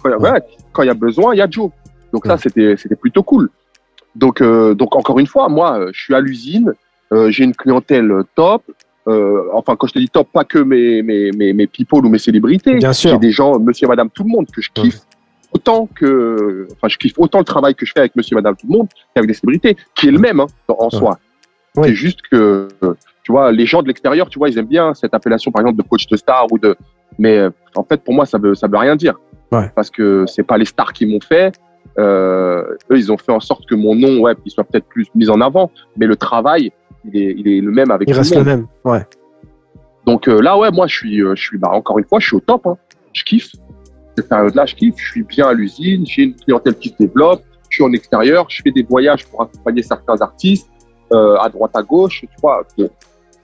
Quand 0.73 0.83
il 0.83 0.87
y, 0.87 0.89
y, 0.89 0.91
a 0.91 0.95
besoin, 0.95 1.35
il 1.35 1.39
y 1.39 1.43
a 1.43 1.49
Joe. 1.51 1.71
Donc 2.13 2.27
ça, 2.27 2.37
c'était 2.37 2.77
c'était 2.77 2.97
plutôt 2.97 3.23
cool. 3.23 3.51
Donc 4.15 4.41
euh, 4.41 4.75
donc 4.75 4.97
encore 4.97 5.19
une 5.19 5.27
fois, 5.27 5.49
moi, 5.49 5.87
je 5.93 6.01
suis 6.01 6.15
à 6.15 6.21
l'usine, 6.21 6.75
euh, 7.13 7.31
j'ai 7.31 7.45
une 7.45 7.55
clientèle 7.55 8.13
top. 8.35 8.63
Euh, 9.07 9.45
enfin, 9.55 9.75
quand 9.77 9.87
je 9.87 9.95
te 9.95 9.99
dis 9.99 10.09
top, 10.09 10.29
pas 10.33 10.45
que 10.45 10.59
mes 10.59 11.03
mes 11.03 11.31
mes, 11.33 11.53
mes 11.53 11.67
people 11.67 12.05
ou 12.05 12.09
mes 12.09 12.19
célébrités. 12.19 12.75
Bien 12.75 12.93
sûr. 12.93 13.19
Des 13.19 13.31
gens, 13.31 13.59
Monsieur, 13.59 13.87
et 13.87 13.89
Madame, 13.89 14.11
tout 14.11 14.25
le 14.25 14.31
monde 14.31 14.47
que 14.51 14.61
je 14.61 14.71
kiffe. 14.73 15.01
Autant 15.51 15.89
que, 15.95 16.69
enfin, 16.73 16.89
je 16.89 16.99
kiffe 16.99 17.15
autant 17.17 17.39
le 17.39 17.45
travail 17.45 17.75
que 17.75 17.87
je 17.87 17.93
fais 17.93 18.01
avec 18.01 18.15
Monsieur, 18.17 18.35
et 18.35 18.37
Madame, 18.37 18.55
tout 18.55 18.67
le 18.69 18.77
monde 18.77 18.89
qu'avec 19.15 19.29
des 19.29 19.35
célébrités, 19.35 19.77
qui 19.95 20.09
est 20.09 20.11
le 20.11 20.19
même 20.19 20.41
hein, 20.41 20.47
en 20.69 20.91
soi. 20.91 21.19
C'est 21.75 21.95
juste 21.95 22.21
que, 22.31 22.69
tu 23.29 23.33
vois, 23.33 23.53
les 23.53 23.67
gens 23.67 23.83
de 23.83 23.89
l'extérieur, 23.89 24.31
tu 24.31 24.39
vois, 24.39 24.49
ils 24.49 24.57
aiment 24.57 24.65
bien 24.65 24.95
cette 24.95 25.13
appellation, 25.13 25.53
par 25.53 25.61
exemple, 25.61 25.77
de 25.77 25.87
coach 25.87 26.07
de 26.07 26.17
star 26.17 26.47
ou 26.51 26.59
de. 26.59 26.75
Mais 27.19 27.47
en 27.77 27.85
fait, 27.85 28.03
pour 28.03 28.15
moi, 28.15 28.25
ça 28.25 28.39
veut 28.39 28.55
ça 28.55 28.69
veut 28.69 28.79
rien 28.79 28.97
dire. 28.97 29.17
Ouais. 29.53 29.71
Parce 29.75 29.91
que 29.91 30.25
c'est 30.27 30.45
pas 30.45 30.57
les 30.57 30.65
stars 30.65 30.95
qui 30.95 31.05
m'ont 31.05 31.21
fait, 31.21 31.53
euh, 31.99 32.63
eux, 32.91 32.97
ils 32.97 33.13
ont 33.13 33.19
fait 33.19 33.33
en 33.33 33.41
sorte 33.41 33.67
que 33.67 33.75
mon 33.75 33.95
nom, 33.95 34.21
ouais, 34.21 34.35
il 34.47 34.51
soit 34.51 34.65
peut-être 34.65 34.87
plus 34.87 35.09
mis 35.15 35.29
en 35.29 35.43
avant, 35.43 35.71
mais 35.99 36.07
le 36.07 36.17
travail, 36.17 36.73
il 37.05 37.21
est, 37.21 37.35
il 37.37 37.49
est 37.49 37.61
le 37.61 37.71
même 37.71 37.91
avec 37.91 38.09
il 38.09 38.13
tout 38.13 38.19
reste 38.19 38.31
le, 38.31 38.39
monde. 38.39 38.47
le 38.47 38.57
même, 38.57 38.67
ouais. 38.85 39.07
Donc 40.07 40.27
euh, 40.27 40.41
là, 40.41 40.57
ouais, 40.57 40.71
moi, 40.71 40.87
je 40.87 40.97
suis, 40.97 41.21
euh, 41.21 41.35
je 41.37 41.43
suis, 41.43 41.59
bah, 41.59 41.69
encore 41.71 41.99
une 41.99 42.07
fois, 42.07 42.21
je 42.21 42.29
suis 42.29 42.37
au 42.37 42.41
top. 42.41 42.67
Hein. 42.67 42.79
Je 43.13 43.25
kiffe. 43.25 43.53
Cette 44.17 44.31
période-là, 44.31 44.65
je 44.65 44.75
kiffe. 44.75 44.95
Je 44.97 45.11
suis 45.11 45.23
bien 45.23 45.49
à 45.49 45.53
l'usine. 45.53 46.07
J'ai 46.07 46.23
une 46.23 46.35
clientèle 46.35 46.77
qui 46.77 46.89
se 46.89 46.95
développe. 46.99 47.43
Je 47.69 47.75
suis 47.75 47.85
en 47.85 47.93
extérieur. 47.93 48.47
Je 48.49 48.63
fais 48.63 48.71
des 48.71 48.85
voyages 48.85 49.27
pour 49.27 49.43
accompagner 49.43 49.83
certains 49.83 50.19
artistes 50.23 50.71
euh, 51.13 51.37
à 51.39 51.49
droite, 51.49 51.73
à 51.75 51.83
gauche. 51.83 52.21
Tu 52.21 52.29
vois, 52.41 52.65
euh, 52.79 52.89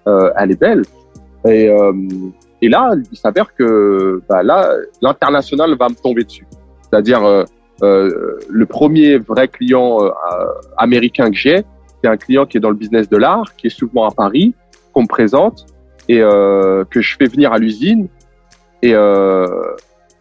elle 0.07 0.50
est 0.50 0.61
belle. 0.61 0.82
Et, 1.46 1.68
euh, 1.68 1.92
et 2.62 2.68
là, 2.68 2.94
il 3.12 3.18
s'avère 3.18 3.55
que 3.55 4.22
bah, 4.28 4.42
là, 4.42 4.74
l'international 5.02 5.76
va 5.76 5.88
me 5.88 5.94
tomber 5.94 6.24
dessus. 6.24 6.46
C'est-à-dire, 6.82 7.22
euh, 7.24 7.44
euh, 7.82 8.38
le 8.48 8.66
premier 8.66 9.18
vrai 9.18 9.48
client 9.48 9.98
euh, 10.02 10.11
américain 10.76 11.30
que 11.30 11.36
j'ai, 11.36 11.64
c'est 12.02 12.09
un 12.09 12.16
client 12.16 12.46
qui 12.46 12.57
est 12.57 12.61
dans 12.61 12.70
le 12.70 12.76
business 12.76 13.09
de 13.09 13.16
l'art, 13.16 13.55
qui 13.57 13.66
est 13.66 13.76
souvent 13.78 14.09
à 14.09 14.11
Paris, 14.11 14.55
qu'on 14.92 15.02
me 15.02 15.09
présente 15.09 15.66
et 16.09 16.22
euh, 16.22 16.84
que 16.90 17.00
je 17.00 17.16
fais 17.16 17.26
venir 17.26 17.52
à 17.52 17.59
l'usine. 17.59 18.09
Et 18.80 18.94
euh, 18.94 19.46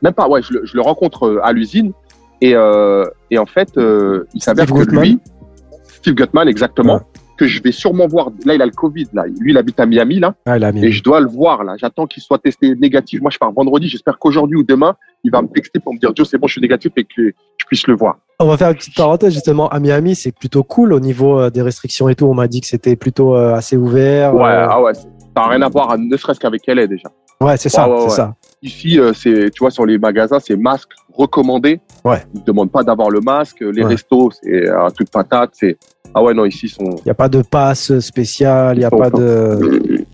même 0.01 0.13
pas, 0.13 0.27
ouais, 0.27 0.41
je 0.41 0.53
le, 0.53 0.65
je 0.65 0.75
le 0.75 0.81
rencontre 0.81 1.39
à 1.43 1.53
l'usine. 1.53 1.93
Et, 2.41 2.55
euh, 2.55 3.05
et 3.31 3.37
en 3.37 3.45
fait, 3.45 3.69
il 3.77 4.43
s'avère 4.43 4.65
que 4.65 4.89
lui, 4.89 5.19
Steve 5.83 6.15
Gutman 6.15 6.49
exactement. 6.49 7.01
Que 7.45 7.49
je 7.49 7.61
vais 7.61 7.71
sûrement 7.71 8.07
voir. 8.07 8.29
Là, 8.45 8.55
il 8.55 8.61
a 8.61 8.65
le 8.65 8.71
Covid. 8.71 9.07
Là. 9.13 9.25
Lui, 9.39 9.51
il 9.51 9.57
habite 9.57 9.79
à 9.79 9.85
Miami. 9.85 10.19
Là. 10.19 10.33
Ah, 10.45 10.57
il 10.57 10.63
a 10.63 10.71
mis. 10.71 10.85
Et 10.85 10.91
je 10.91 11.03
dois 11.03 11.19
le 11.19 11.27
voir. 11.27 11.63
là. 11.63 11.75
J'attends 11.77 12.05
qu'il 12.07 12.21
soit 12.23 12.37
testé 12.39 12.75
négatif. 12.75 13.21
Moi, 13.21 13.31
je 13.31 13.37
pars 13.37 13.51
vendredi. 13.51 13.87
J'espère 13.89 14.17
qu'aujourd'hui 14.17 14.57
ou 14.57 14.63
demain, 14.63 14.95
il 15.23 15.31
va 15.31 15.41
me 15.41 15.47
texter 15.47 15.79
pour 15.79 15.93
me 15.93 15.99
dire 15.99 16.11
Joe, 16.15 16.27
c'est 16.29 16.37
bon, 16.37 16.47
je 16.47 16.53
suis 16.53 16.61
négatif 16.61 16.91
et 16.97 17.03
que 17.03 17.27
je 17.57 17.65
puisse 17.67 17.87
le 17.87 17.95
voir. 17.95 18.17
On 18.39 18.47
va 18.47 18.57
faire 18.57 18.69
une 18.69 18.75
petite 18.75 18.95
parenthèse 18.95 19.33
justement. 19.33 19.69
À 19.69 19.79
Miami, 19.79 20.15
c'est 20.15 20.31
plutôt 20.33 20.63
cool 20.63 20.93
au 20.93 20.99
niveau 20.99 21.39
euh, 21.39 21.49
des 21.49 21.61
restrictions 21.61 22.09
et 22.09 22.15
tout. 22.15 22.25
On 22.25 22.33
m'a 22.33 22.47
dit 22.47 22.61
que 22.61 22.67
c'était 22.67 22.95
plutôt 22.95 23.35
euh, 23.35 23.53
assez 23.53 23.77
ouvert. 23.77 24.33
Ouais, 24.35 24.41
euh, 24.49 24.67
ah 24.69 24.81
ouais. 24.81 24.93
Ça 24.93 25.01
n'a 25.37 25.47
rien 25.47 25.61
à 25.63 25.69
voir, 25.69 25.97
ne 25.97 26.15
serait-ce 26.17 26.39
qu'avec 26.39 26.61
elle 26.67 26.79
est 26.79 26.87
déjà. 26.87 27.09
ouais, 27.41 27.57
c'est 27.57 27.69
ça, 27.69 27.89
Ouais, 27.89 27.95
c'est 27.99 28.03
ouais. 28.03 28.09
ça. 28.09 28.35
Ici, 28.61 28.99
c'est, 29.15 29.49
tu 29.51 29.59
vois, 29.59 29.71
sur 29.71 29.85
les 29.85 29.97
magasins, 29.97 30.39
c'est 30.39 30.55
masque 30.55 30.89
recommandé. 31.13 31.79
Ouais. 32.05 32.23
Ils 32.33 32.39
ne 32.41 32.45
demandent 32.45 32.71
pas 32.71 32.83
d'avoir 32.83 33.09
le 33.09 33.19
masque. 33.19 33.59
Les 33.61 33.83
restos, 33.83 34.31
c'est 34.41 34.69
un 34.69 34.89
truc 34.89 35.09
patate. 35.11 35.51
C'est 35.53 35.77
ah 36.13 36.23
ouais 36.23 36.33
non 36.33 36.45
ici 36.45 36.67
ils 36.67 36.69
sont. 36.69 36.95
Il 36.97 37.03
n'y 37.05 37.11
a 37.11 37.15
pas 37.15 37.29
de 37.29 37.41
passe 37.41 37.99
spécial, 37.99 38.75
il 38.77 38.79
n'y 38.79 38.85
a 38.85 38.91
pas 38.91 39.09
de. 39.09 40.05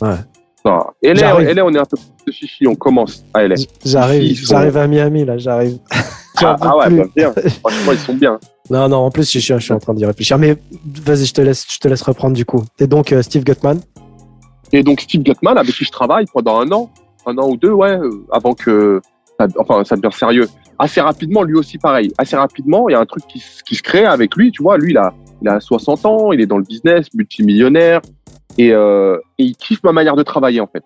Ouais. 0.00 0.16
Non. 0.64 0.80
Et 1.02 1.14
là, 1.14 1.36
on 1.64 1.74
est 1.74 1.78
un 1.78 1.84
peu 1.84 1.96
plus 1.96 2.24
de 2.26 2.32
chichi. 2.32 2.66
On 2.66 2.74
commence 2.74 3.24
à 3.32 3.46
LA. 3.46 3.54
J'arrive, 3.84 4.38
sont- 4.38 4.54
j'arrive 4.54 4.76
à 4.76 4.86
Miami 4.86 5.24
là, 5.24 5.38
j'arrive. 5.38 5.78
Ah, 6.40 6.54
ah 6.60 6.76
ouais, 6.76 6.90
bah, 6.90 7.04
bien. 7.16 7.32
Franchement, 7.32 7.90
ils 7.90 7.98
sont 7.98 8.14
bien. 8.14 8.38
Non, 8.70 8.88
non, 8.88 8.98
en 8.98 9.10
plus, 9.10 9.24
je 9.24 9.40
suis, 9.40 9.40
je 9.40 9.58
suis 9.58 9.72
en 9.72 9.80
train 9.80 9.94
d'y 9.94 10.06
réfléchir. 10.06 10.38
Mais 10.38 10.56
vas-y, 11.02 11.24
je 11.24 11.34
te 11.34 11.40
laisse, 11.40 11.66
je 11.68 11.78
te 11.78 11.88
laisse 11.88 12.02
reprendre 12.02 12.36
du 12.36 12.44
coup. 12.44 12.62
Et 12.78 12.86
donc, 12.86 13.12
euh, 13.12 13.22
Steve 13.22 13.42
Gutman. 13.42 13.80
Et 14.72 14.82
donc 14.84 15.00
Steve 15.00 15.22
Gutman, 15.22 15.58
avec 15.58 15.74
qui 15.74 15.84
je 15.84 15.90
travaille 15.90 16.26
pendant 16.32 16.60
un 16.60 16.70
an, 16.70 16.90
un 17.26 17.36
an 17.38 17.48
ou 17.48 17.56
deux, 17.56 17.72
ouais, 17.72 17.98
euh, 17.98 18.24
avant 18.30 18.52
que, 18.54 19.00
ça, 19.40 19.48
enfin, 19.58 19.82
ça 19.84 19.96
devient 19.96 20.14
sérieux. 20.14 20.48
Assez 20.78 21.00
rapidement, 21.00 21.42
lui 21.42 21.56
aussi 21.56 21.78
pareil. 21.78 22.12
Assez 22.18 22.36
rapidement, 22.36 22.88
il 22.88 22.92
y 22.92 22.94
a 22.94 23.00
un 23.00 23.06
truc 23.06 23.26
qui, 23.26 23.42
qui 23.66 23.74
se 23.74 23.82
crée 23.82 24.04
avec 24.04 24.36
lui. 24.36 24.52
Tu 24.52 24.62
vois, 24.62 24.76
lui, 24.78 24.92
il 24.92 24.98
a, 24.98 25.12
il 25.42 25.48
a 25.48 25.60
60 25.60 26.04
ans, 26.06 26.32
il 26.32 26.40
est 26.40 26.46
dans 26.46 26.58
le 26.58 26.64
business, 26.64 27.06
multimillionnaire, 27.14 28.00
et, 28.56 28.72
euh, 28.72 29.16
et 29.38 29.44
il 29.44 29.56
kiffe 29.56 29.82
ma 29.84 29.92
manière 29.92 30.16
de 30.16 30.22
travailler 30.22 30.60
en 30.60 30.66
fait. 30.66 30.82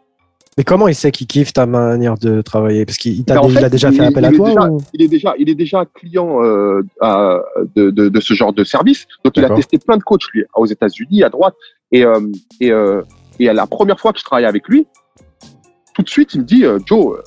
Mais 0.59 0.65
comment 0.65 0.87
il 0.87 0.95
sait 0.95 1.11
qu'il 1.11 1.27
kiffe 1.27 1.55
ta 1.55 1.65
manière 1.65 2.19
de 2.19 2.43
travailler? 2.43 2.85
Parce 2.85 2.99
qu'il 2.99 3.13
il 3.19 3.25
t'a- 3.25 3.35
Ben, 3.37 3.41
en 3.41 3.49
il 3.49 3.57
fait, 3.57 3.65
a 3.65 3.71
déjà 3.71 3.89
il- 3.89 3.97
fait 3.97 4.05
appel 4.05 4.25
à 4.27 4.31
toi 4.33 4.49
déjà- 4.49 4.69
ou- 4.71 4.79
Il 4.93 5.03
est 5.03 5.09
déjà, 5.09 5.35
il 5.39 5.49
est 5.49 5.55
déjà 5.55 5.87
client 5.87 6.45
euh, 6.45 6.83
à- 7.01 7.41
de, 7.75 7.89
de, 7.91 8.11
de 8.11 8.21
ce 8.21 8.35
genre 8.35 8.53
de 8.53 8.63
service. 8.63 9.07
Donc, 9.25 9.35
il 9.39 9.45
a 9.47 9.49
testé 9.57 9.79
plein 9.79 9.97
de 9.97 10.03
coachs 10.03 10.29
lui, 10.35 10.45
aux 10.55 10.67
États-Unis, 10.67 11.23
à 11.23 11.31
droite. 11.31 11.55
Et, 11.91 12.05
euh, 12.05 12.21
et, 12.61 12.71
et 13.41 13.49
à 13.49 13.53
la 13.55 13.67
première 13.67 13.99
fois 13.99 14.13
que 14.13 14.19
je 14.19 14.25
travaillais 14.25 14.47
avec 14.49 14.69
lui, 14.69 14.87
tout 15.95 16.03
de 16.03 16.09
suite, 16.11 16.35
il 16.35 16.41
me 16.43 16.45
dit, 16.45 16.65
Joe, 16.85 17.19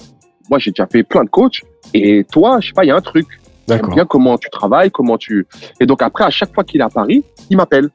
moi, 0.51 0.59
j'ai 0.59 0.69
déjà 0.69 0.85
fait 0.85 1.01
plein 1.01 1.23
de 1.23 1.29
coachs. 1.29 1.61
Et 1.95 2.23
toi, 2.31 2.59
je 2.61 2.67
sais 2.67 2.73
pas, 2.73 2.83
il 2.83 2.89
y 2.89 2.91
a 2.91 2.95
un 2.95 3.01
truc. 3.01 3.25
J'aime 3.67 3.81
bien 3.93 4.05
comment 4.05 4.37
tu 4.37 4.49
travailles, 4.49 4.91
comment 4.91 5.17
tu. 5.17 5.47
Et 5.79 5.85
donc 5.85 6.01
après, 6.01 6.23
à 6.23 6.29
chaque 6.29 6.53
fois 6.53 6.63
qu'il 6.63 6.81
est 6.81 6.83
à 6.83 6.89
Paris, 6.89 7.23
il 7.49 7.57
m'appelle. 7.57 7.89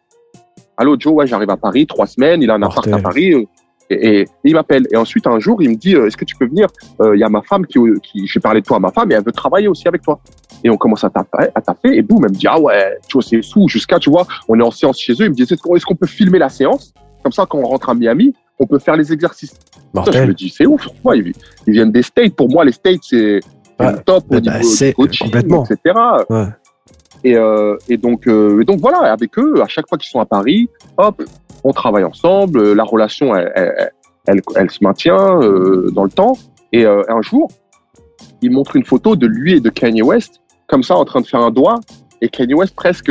Allô 0.77 0.97
Joe, 0.99 1.13
ouais, 1.13 1.27
j'arrive 1.27 1.51
à 1.51 1.57
Paris, 1.57 1.87
trois 1.87 2.07
semaines, 2.07 2.43
il 2.43 2.51
a 2.51 2.55
un 2.55 2.63
appart 2.63 2.87
Mortel. 2.87 2.95
à 2.95 2.99
Paris. 2.99 3.33
euh, 3.35 3.45
Et, 3.93 3.95
et- 3.95 4.21
et 4.21 4.27
il 4.45 4.55
m'appelle. 4.55 4.87
Et 4.93 4.97
ensuite, 4.97 5.27
un 5.27 5.41
jour, 5.41 5.61
il 5.63 5.71
me 5.71 5.75
dit, 5.75 5.97
euh, 5.97 6.07
est-ce 6.07 6.17
que 6.17 6.25
tu 6.25 6.37
peux 6.37 6.47
venir 6.47 6.69
Euh, 7.03 7.17
Il 7.17 7.19
y 7.19 7.25
a 7.25 7.29
ma 7.29 7.43
femme 7.43 7.67
qui, 7.67 7.77
qui 8.05 8.25
j'ai 8.29 8.39
parlé 8.39 8.61
de 8.61 8.67
toi 8.67 8.77
à 8.77 8.81
ma 8.81 8.93
femme 8.93 9.11
et 9.11 9.15
elle 9.17 9.25
veut 9.25 9.33
travailler 9.33 9.67
aussi 9.67 9.89
avec 9.89 10.03
toi. 10.03 10.21
Et 10.63 10.71
on 10.71 10.77
commence 10.77 11.03
à 11.03 11.11
taffer, 11.11 11.51
à 11.55 11.61
taffer 11.61 11.97
et 11.97 12.03
boum, 12.03 12.25
elle 12.25 12.31
me 12.31 12.37
dit, 12.37 12.47
ah 12.49 12.61
ouais, 12.61 12.99
tu 13.09 13.15
vois, 13.15 13.23
c'est 13.23 13.43
fou. 13.43 13.67
Jusqu'à, 13.69 13.99
tu 13.99 14.09
vois, 14.09 14.27
on 14.49 14.59
est 14.61 14.63
en 14.63 14.71
séance 14.71 14.97
chez 15.01 15.13
eux. 15.15 15.25
Il 15.25 15.31
me 15.31 15.35
dit, 15.35 15.43
est-ce 15.43 15.85
qu'on 15.85 15.97
peut 15.97 16.07
filmer 16.07 16.39
la 16.39 16.49
séance? 16.49 16.95
Comme 17.25 17.33
ça, 17.33 17.47
quand 17.51 17.59
on 17.59 17.65
rentre 17.65 17.89
à 17.91 17.95
Miami, 17.95 18.33
on 18.61 18.67
peut 18.67 18.79
faire 18.79 18.95
les 18.95 19.13
exercices. 19.13 19.51
Ça, 19.51 19.57
je 19.93 19.99
me 19.99 20.05
Mortel. 20.05 20.35
dis, 20.35 20.51
c'est 20.57 20.67
ouf. 20.67 20.87
Ils, 21.15 21.33
ils 21.67 21.73
viennent 21.73 21.91
des 21.91 22.03
States. 22.03 22.35
Pour 22.37 22.49
moi, 22.49 22.65
les 22.65 22.73
States, 22.73 23.01
c'est 23.03 23.41
le 23.93 23.99
top 24.05 24.25
au 24.31 24.35
Bah, 24.35 24.41
niveau 24.41 24.75
du 24.77 24.95
coaching, 24.95 25.27
complètement. 25.27 25.65
etc. 25.65 25.95
Ouais. 26.29 26.47
Et, 27.25 27.37
euh, 27.37 27.77
et 27.89 27.97
donc, 27.97 28.27
euh, 28.27 28.61
et 28.61 28.65
donc 28.65 28.81
voilà, 28.81 29.13
avec 29.13 29.39
eux, 29.39 29.61
à 29.63 29.69
chaque 29.69 29.89
fois 29.89 29.99
qu'ils 29.99 30.09
sont 30.11 30.21
à 30.21 30.27
Paris, 30.27 30.69
hop, 30.97 31.23
on 31.65 31.73
travaille 31.73 32.05
ensemble. 32.05 32.61
euh, 32.61 32.75
La 32.75 32.85
relation, 32.85 33.35
elle, 33.35 33.53
elle, 33.55 33.91
elle, 34.27 34.41
elle 34.57 34.71
se 34.71 34.79
maintient 34.83 35.41
euh, 35.43 35.91
dans 35.91 36.05
le 36.05 36.11
temps. 36.11 36.33
Et 36.73 36.87
un 36.87 37.21
jour, 37.21 37.49
il 38.43 38.53
montre 38.53 38.77
une 38.77 38.85
photo 38.85 39.17
de 39.17 39.27
lui 39.27 39.55
et 39.55 39.61
de 39.61 39.71
Kanye 39.71 40.03
West, 40.03 40.41
comme 40.69 40.83
ça, 40.85 40.95
en 40.97 41.05
train 41.05 41.21
de 41.21 41.27
faire 41.27 41.41
un 41.41 41.51
doigt, 41.51 41.81
et 42.23 42.29
Kanye 42.29 42.55
West 42.55 42.75
presque 42.77 43.11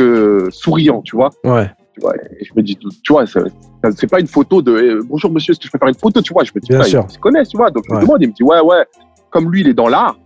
souriant, 0.50 1.02
tu 1.02 1.14
vois. 1.14 1.28
Ouais. 1.44 1.70
Tu 1.92 2.00
vois, 2.00 2.14
et 2.16 2.44
je 2.44 2.52
me 2.56 2.62
dis, 2.62 2.76
tu 2.76 3.12
vois, 3.12 3.24
c'est 3.26 4.06
pas 4.10 4.18
une 4.20 4.26
photo 4.28 4.62
de 4.62 4.78
eh, 5.02 5.06
bonjour 5.06 5.30
monsieur, 5.30 5.52
est-ce 5.52 5.60
que 5.60 5.66
je 5.66 5.72
peux 5.72 5.78
faire 5.78 5.88
une 5.88 5.94
photo, 5.94 6.22
tu 6.22 6.32
vois? 6.32 6.44
Je 6.44 6.52
me 6.54 6.60
dis, 6.60 6.68
Bien 6.70 6.82
sûr. 6.84 7.04
ils 7.08 7.12
se 7.12 7.18
connaissent, 7.18 7.48
tu 7.50 7.56
vois? 7.58 7.70
Donc 7.70 7.84
je 7.86 7.92
Ouais. 7.92 7.98
me 7.98 8.02
demande, 8.06 8.22
il 8.22 8.28
me 8.28 8.32
dit, 8.32 8.42
ouais, 8.42 8.60
ouais, 8.60 8.84
comme 9.30 9.50
lui, 9.52 9.60
il 9.60 9.68
est 9.68 9.74
dans 9.74 9.88
l'art 9.88 10.16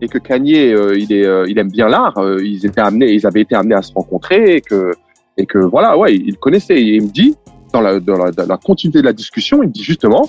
et 0.00 0.08
que 0.08 0.18
Kanye, 0.18 0.72
euh, 0.72 0.98
il 0.98 1.12
est, 1.12 1.26
euh, 1.26 1.44
il 1.48 1.58
aime 1.58 1.70
bien 1.70 1.88
l'art, 1.88 2.16
euh, 2.18 2.42
ils 2.42 2.64
étaient 2.64 2.80
amenés, 2.80 3.12
ils 3.12 3.26
avaient 3.26 3.42
été 3.42 3.54
amenés 3.54 3.74
à 3.74 3.82
se 3.82 3.92
rencontrer 3.92 4.56
et 4.56 4.60
que, 4.60 4.92
et 5.36 5.46
que 5.46 5.58
voilà, 5.58 5.96
ouais, 5.98 6.14
il 6.14 6.36
connaissait. 6.38 6.76
Et 6.80 6.96
il 6.96 7.02
me 7.02 7.08
dit, 7.08 7.36
dans 7.72 7.80
la, 7.80 8.00
dans 8.00 8.16
la, 8.16 8.30
dans 8.30 8.46
la 8.46 8.56
continuité 8.56 9.00
de 9.00 9.04
la 9.04 9.12
discussion, 9.12 9.62
il 9.62 9.68
me 9.68 9.72
dit 9.72 9.82
justement, 9.82 10.28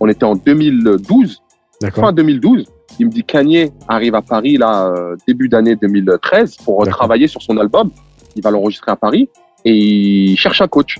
on 0.00 0.08
était 0.08 0.24
en 0.24 0.34
2012, 0.34 1.42
D'accord. 1.80 2.04
fin 2.06 2.12
2012. 2.12 2.66
Il 2.98 3.06
me 3.06 3.10
dit 3.10 3.24
Kanye 3.24 3.72
arrive 3.88 4.14
à 4.14 4.22
Paris 4.22 4.56
là 4.56 4.88
euh, 4.88 5.16
début 5.26 5.48
d'année 5.48 5.76
2013 5.76 6.56
pour 6.64 6.84
D'accord. 6.84 6.98
travailler 6.98 7.26
sur 7.26 7.42
son 7.42 7.56
album. 7.58 7.90
Il 8.34 8.42
va 8.42 8.50
l'enregistrer 8.50 8.92
à 8.92 8.96
Paris 8.96 9.28
et 9.64 9.74
il 9.74 10.36
cherche 10.36 10.60
un 10.60 10.68
coach. 10.68 10.98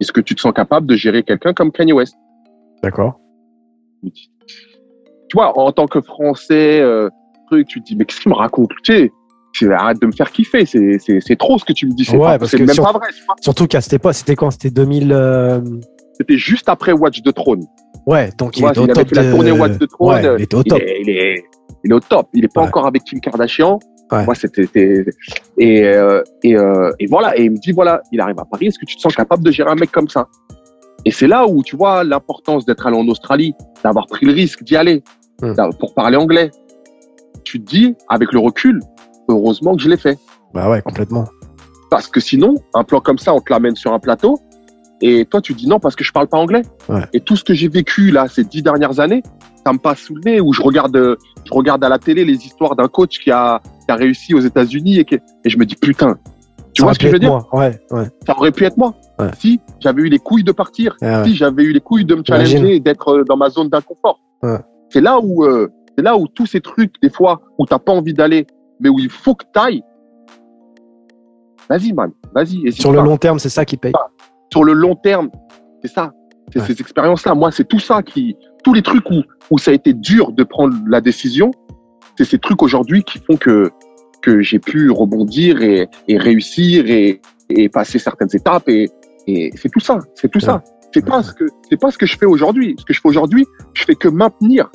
Est-ce 0.00 0.12
que 0.12 0.20
tu 0.20 0.34
te 0.34 0.40
sens 0.40 0.52
capable 0.52 0.86
de 0.86 0.96
gérer 0.96 1.22
quelqu'un 1.22 1.54
comme 1.54 1.70
Kanye 1.70 1.92
West? 1.92 2.14
D'accord. 2.82 3.20
Tu 5.32 5.38
vois, 5.38 5.58
en 5.58 5.72
tant 5.72 5.86
que 5.86 6.02
Français, 6.02 6.80
euh, 6.82 7.08
truc, 7.46 7.66
tu 7.66 7.80
te 7.80 7.86
dis 7.86 7.96
mais 7.96 8.04
qu'est-ce 8.04 8.20
qu'il 8.20 8.28
me 8.30 8.36
raconte 8.36 8.68
Tu 8.84 9.10
sais, 9.54 9.72
arrête 9.72 9.98
de 9.98 10.06
me 10.06 10.12
faire 10.12 10.30
kiffer. 10.30 10.66
C'est 10.66 11.36
trop 11.38 11.58
ce 11.58 11.64
que 11.64 11.72
tu 11.72 11.86
me 11.86 11.92
dis. 11.94 12.04
C'est 12.04 12.18
Ouais, 12.18 12.36
même 12.38 12.68
sur- 12.68 12.84
pas 12.84 12.92
vrai. 12.92 13.06
Surtout 13.40 13.66
qu'à 13.66 13.80
cette 13.80 13.94
époque, 13.94 14.12
c'était 14.12 14.36
quand? 14.36 14.50
C'était 14.50 14.68
2000. 14.68 15.10
euh, 15.10 15.62
C'était 16.18 16.36
juste 16.36 16.68
après 16.68 16.92
Watch 16.92 17.22
the 17.22 17.32
Throne. 17.32 17.62
Ouais, 18.06 18.28
donc 18.36 18.58
il 18.58 18.60
vois, 18.60 18.72
était 18.72 18.80
au 18.80 18.86
il 18.86 18.92
top 18.92 19.10
la 19.12 19.30
tournée 19.30 19.52
Watch 19.52 19.78
the 19.78 19.88
Throne. 19.88 20.14
Ouais, 20.22 20.34
il 20.36 20.42
était 20.42 20.54
au 20.54 20.62
top. 20.64 20.78
est, 20.82 20.98
il 21.00 21.08
est, 21.08 21.44
il 21.82 21.90
est 21.90 21.94
au 21.94 22.00
top. 22.00 22.28
Il 22.34 22.44
est 22.44 22.52
pas 22.52 22.60
Ouais. 22.60 22.66
encore 22.68 22.86
avec 22.86 23.02
Kim 23.04 23.18
Kardashian. 23.18 23.78
Ouais. 24.10 24.26
Moi, 24.26 24.34
c'était 24.34 24.64
c'était- 24.64 25.06
et 25.56 25.82
euh, 25.86 26.22
et, 26.42 26.54
euh, 26.58 26.90
et 27.00 27.06
voilà. 27.06 27.38
Et 27.38 27.44
il 27.44 27.52
me 27.52 27.56
dit 27.56 27.72
voilà, 27.72 28.02
il 28.12 28.20
arrive 28.20 28.38
à 28.38 28.44
Paris. 28.44 28.66
Est-ce 28.66 28.78
que 28.78 28.84
tu 28.84 28.96
te 28.96 29.00
sens 29.00 29.16
capable 29.16 29.42
de 29.42 29.50
gérer 29.50 29.70
un 29.70 29.76
mec 29.76 29.90
comme 29.90 30.10
ça? 30.10 30.28
Et 31.06 31.10
c'est 31.10 31.26
là 31.26 31.46
où 31.48 31.62
tu 31.62 31.74
vois 31.74 32.04
l'importance 32.04 32.66
d'être 32.66 32.86
allé 32.86 32.96
en 32.98 33.08
Australie, 33.08 33.54
d'avoir 33.82 34.06
pris 34.06 34.26
le 34.26 34.32
risque 34.34 34.62
d'y 34.62 34.76
aller 34.76 35.02
Hmm. 35.42 35.54
pour 35.78 35.92
parler 35.94 36.16
anglais. 36.16 36.50
Tu 37.44 37.60
te 37.60 37.68
dis 37.68 37.94
avec 38.08 38.32
le 38.32 38.38
recul, 38.38 38.80
heureusement 39.28 39.74
que 39.76 39.82
je 39.82 39.88
l'ai 39.88 39.96
fait. 39.96 40.18
Bah 40.54 40.70
ouais, 40.70 40.80
complètement. 40.82 41.24
Parce 41.90 42.06
que 42.06 42.20
sinon, 42.20 42.54
un 42.74 42.84
plan 42.84 43.00
comme 43.00 43.18
ça, 43.18 43.34
on 43.34 43.40
te 43.40 43.52
l'amène 43.52 43.74
sur 43.76 43.92
un 43.92 43.98
plateau. 43.98 44.38
Et 45.00 45.24
toi, 45.24 45.40
tu 45.40 45.52
dis 45.52 45.66
non 45.66 45.80
parce 45.80 45.96
que 45.96 46.04
je 46.04 46.12
parle 46.12 46.28
pas 46.28 46.38
anglais. 46.38 46.62
Ouais. 46.88 47.00
Et 47.12 47.18
tout 47.20 47.34
ce 47.36 47.42
que 47.42 47.54
j'ai 47.54 47.66
vécu 47.68 48.12
là 48.12 48.28
ces 48.28 48.44
dix 48.44 48.62
dernières 48.62 49.00
années, 49.00 49.22
ça 49.66 49.72
me 49.72 49.78
passe 49.78 49.98
sous 49.98 50.14
le 50.14 50.20
nez. 50.24 50.40
Où 50.40 50.52
je 50.52 50.62
regarde, 50.62 50.96
je 50.96 51.52
regarde 51.52 51.82
à 51.82 51.88
la 51.88 51.98
télé 51.98 52.24
les 52.24 52.46
histoires 52.46 52.76
d'un 52.76 52.86
coach 52.88 53.18
qui 53.18 53.30
a, 53.32 53.60
qui 53.84 53.90
a 53.90 53.96
réussi 53.96 54.32
aux 54.34 54.40
États-Unis 54.40 54.98
et, 55.00 55.04
qui- 55.04 55.16
et 55.16 55.50
je 55.50 55.58
me 55.58 55.66
dis 55.66 55.74
putain. 55.74 56.16
Tu 56.72 56.80
Ça 56.80 56.84
vois 56.86 56.94
ce 56.94 57.00
que 57.00 57.08
je 57.08 57.12
veux 57.12 57.18
dire? 57.18 57.30
moi. 57.30 57.46
Ouais, 57.52 57.78
ouais. 57.90 58.06
Ça 58.26 58.34
aurait 58.38 58.52
pu 58.52 58.64
être 58.64 58.76
moi. 58.78 58.94
Si 59.38 59.60
j'avais 59.80 60.02
eu 60.02 60.08
les 60.08 60.18
couilles 60.18 60.44
de 60.44 60.52
partir, 60.52 60.96
Ah 61.02 61.22
si 61.24 61.34
j'avais 61.34 61.64
eu 61.64 61.72
les 61.72 61.80
couilles 61.80 62.04
de 62.04 62.14
me 62.14 62.22
challenger 62.26 62.76
et 62.76 62.80
d'être 62.80 63.08
euh, 63.08 63.24
dans 63.24 63.36
ma 63.36 63.50
zone 63.50 63.68
d'inconfort. 63.68 64.20
C'est 64.92 65.00
là 65.00 65.18
où, 65.22 65.44
euh, 65.44 65.68
c'est 65.96 66.02
là 66.04 66.16
où 66.16 66.26
tous 66.28 66.46
ces 66.46 66.60
trucs, 66.60 66.94
des 67.02 67.10
fois, 67.10 67.40
où 67.58 67.64
t'as 67.66 67.78
pas 67.78 67.92
envie 67.92 68.12
d'aller, 68.14 68.46
mais 68.80 68.88
où 68.88 68.98
il 68.98 69.08
faut 69.10 69.34
que 69.34 69.44
t'ailles. 69.52 69.82
Vas-y, 71.68 71.92
man. 71.92 72.10
Vas-y. 72.34 72.72
Sur 72.72 72.92
le 72.92 73.00
long 73.00 73.16
terme, 73.16 73.38
c'est 73.38 73.48
ça 73.48 73.64
qui 73.64 73.76
paye. 73.76 73.92
sur 74.52 74.64
le 74.64 74.74
long 74.74 74.94
terme, 74.96 75.30
c'est 75.82 75.88
ça. 75.90 76.12
C'est 76.52 76.60
Ouais. 76.60 76.66
ces 76.66 76.80
expériences-là. 76.80 77.34
Moi, 77.34 77.50
c'est 77.52 77.64
tout 77.66 77.78
ça 77.78 78.02
qui, 78.02 78.36
tous 78.62 78.74
les 78.74 78.82
trucs 78.82 79.08
où, 79.10 79.22
où 79.50 79.56
ça 79.58 79.70
a 79.70 79.74
été 79.74 79.94
dur 79.94 80.32
de 80.32 80.44
prendre 80.44 80.74
la 80.86 81.00
décision, 81.00 81.50
c'est 82.18 82.24
ces 82.24 82.38
trucs 82.38 82.62
aujourd'hui 82.62 83.02
qui 83.04 83.18
font 83.18 83.36
que, 83.36 83.70
que 84.20 84.42
j'ai 84.42 84.58
pu 84.58 84.90
rebondir 84.90 85.62
et, 85.62 85.88
et 86.08 86.18
réussir 86.18 86.84
et, 86.90 87.22
et 87.48 87.70
passer 87.70 87.98
certaines 87.98 88.28
étapes 88.34 88.68
et, 88.68 88.90
et 89.26 89.50
c'est 89.56 89.70
tout 89.70 89.80
ça. 89.80 90.00
C'est 90.14 90.28
tout 90.30 90.40
ça. 90.40 90.62
C'est 90.92 91.06
pas 91.06 91.22
ce 91.22 91.32
que, 91.32 91.46
c'est 91.70 91.80
pas 91.80 91.90
ce 91.90 91.96
que 91.96 92.04
je 92.04 92.18
fais 92.18 92.26
aujourd'hui. 92.26 92.76
Ce 92.78 92.84
que 92.84 92.92
je 92.92 93.00
fais 93.00 93.08
aujourd'hui, 93.08 93.46
je 93.72 93.84
fais 93.84 93.94
que 93.94 94.08
maintenir 94.08 94.70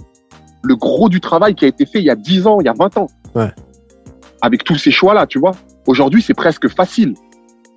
le 0.67 0.75
gros 0.75 1.09
du 1.09 1.19
travail 1.21 1.55
qui 1.55 1.65
a 1.65 1.67
été 1.67 1.85
fait 1.85 1.99
il 1.99 2.05
y 2.05 2.09
a 2.09 2.15
10 2.15 2.45
ans, 2.47 2.59
il 2.59 2.65
y 2.65 2.69
a 2.69 2.73
20 2.77 2.97
ans. 2.97 3.07
Ouais. 3.35 3.49
Avec 4.41 4.63
tous 4.63 4.75
ces 4.75 4.91
choix-là, 4.91 5.25
tu 5.25 5.39
vois. 5.39 5.51
Aujourd'hui, 5.87 6.21
c'est 6.21 6.33
presque 6.33 6.67
facile 6.67 7.13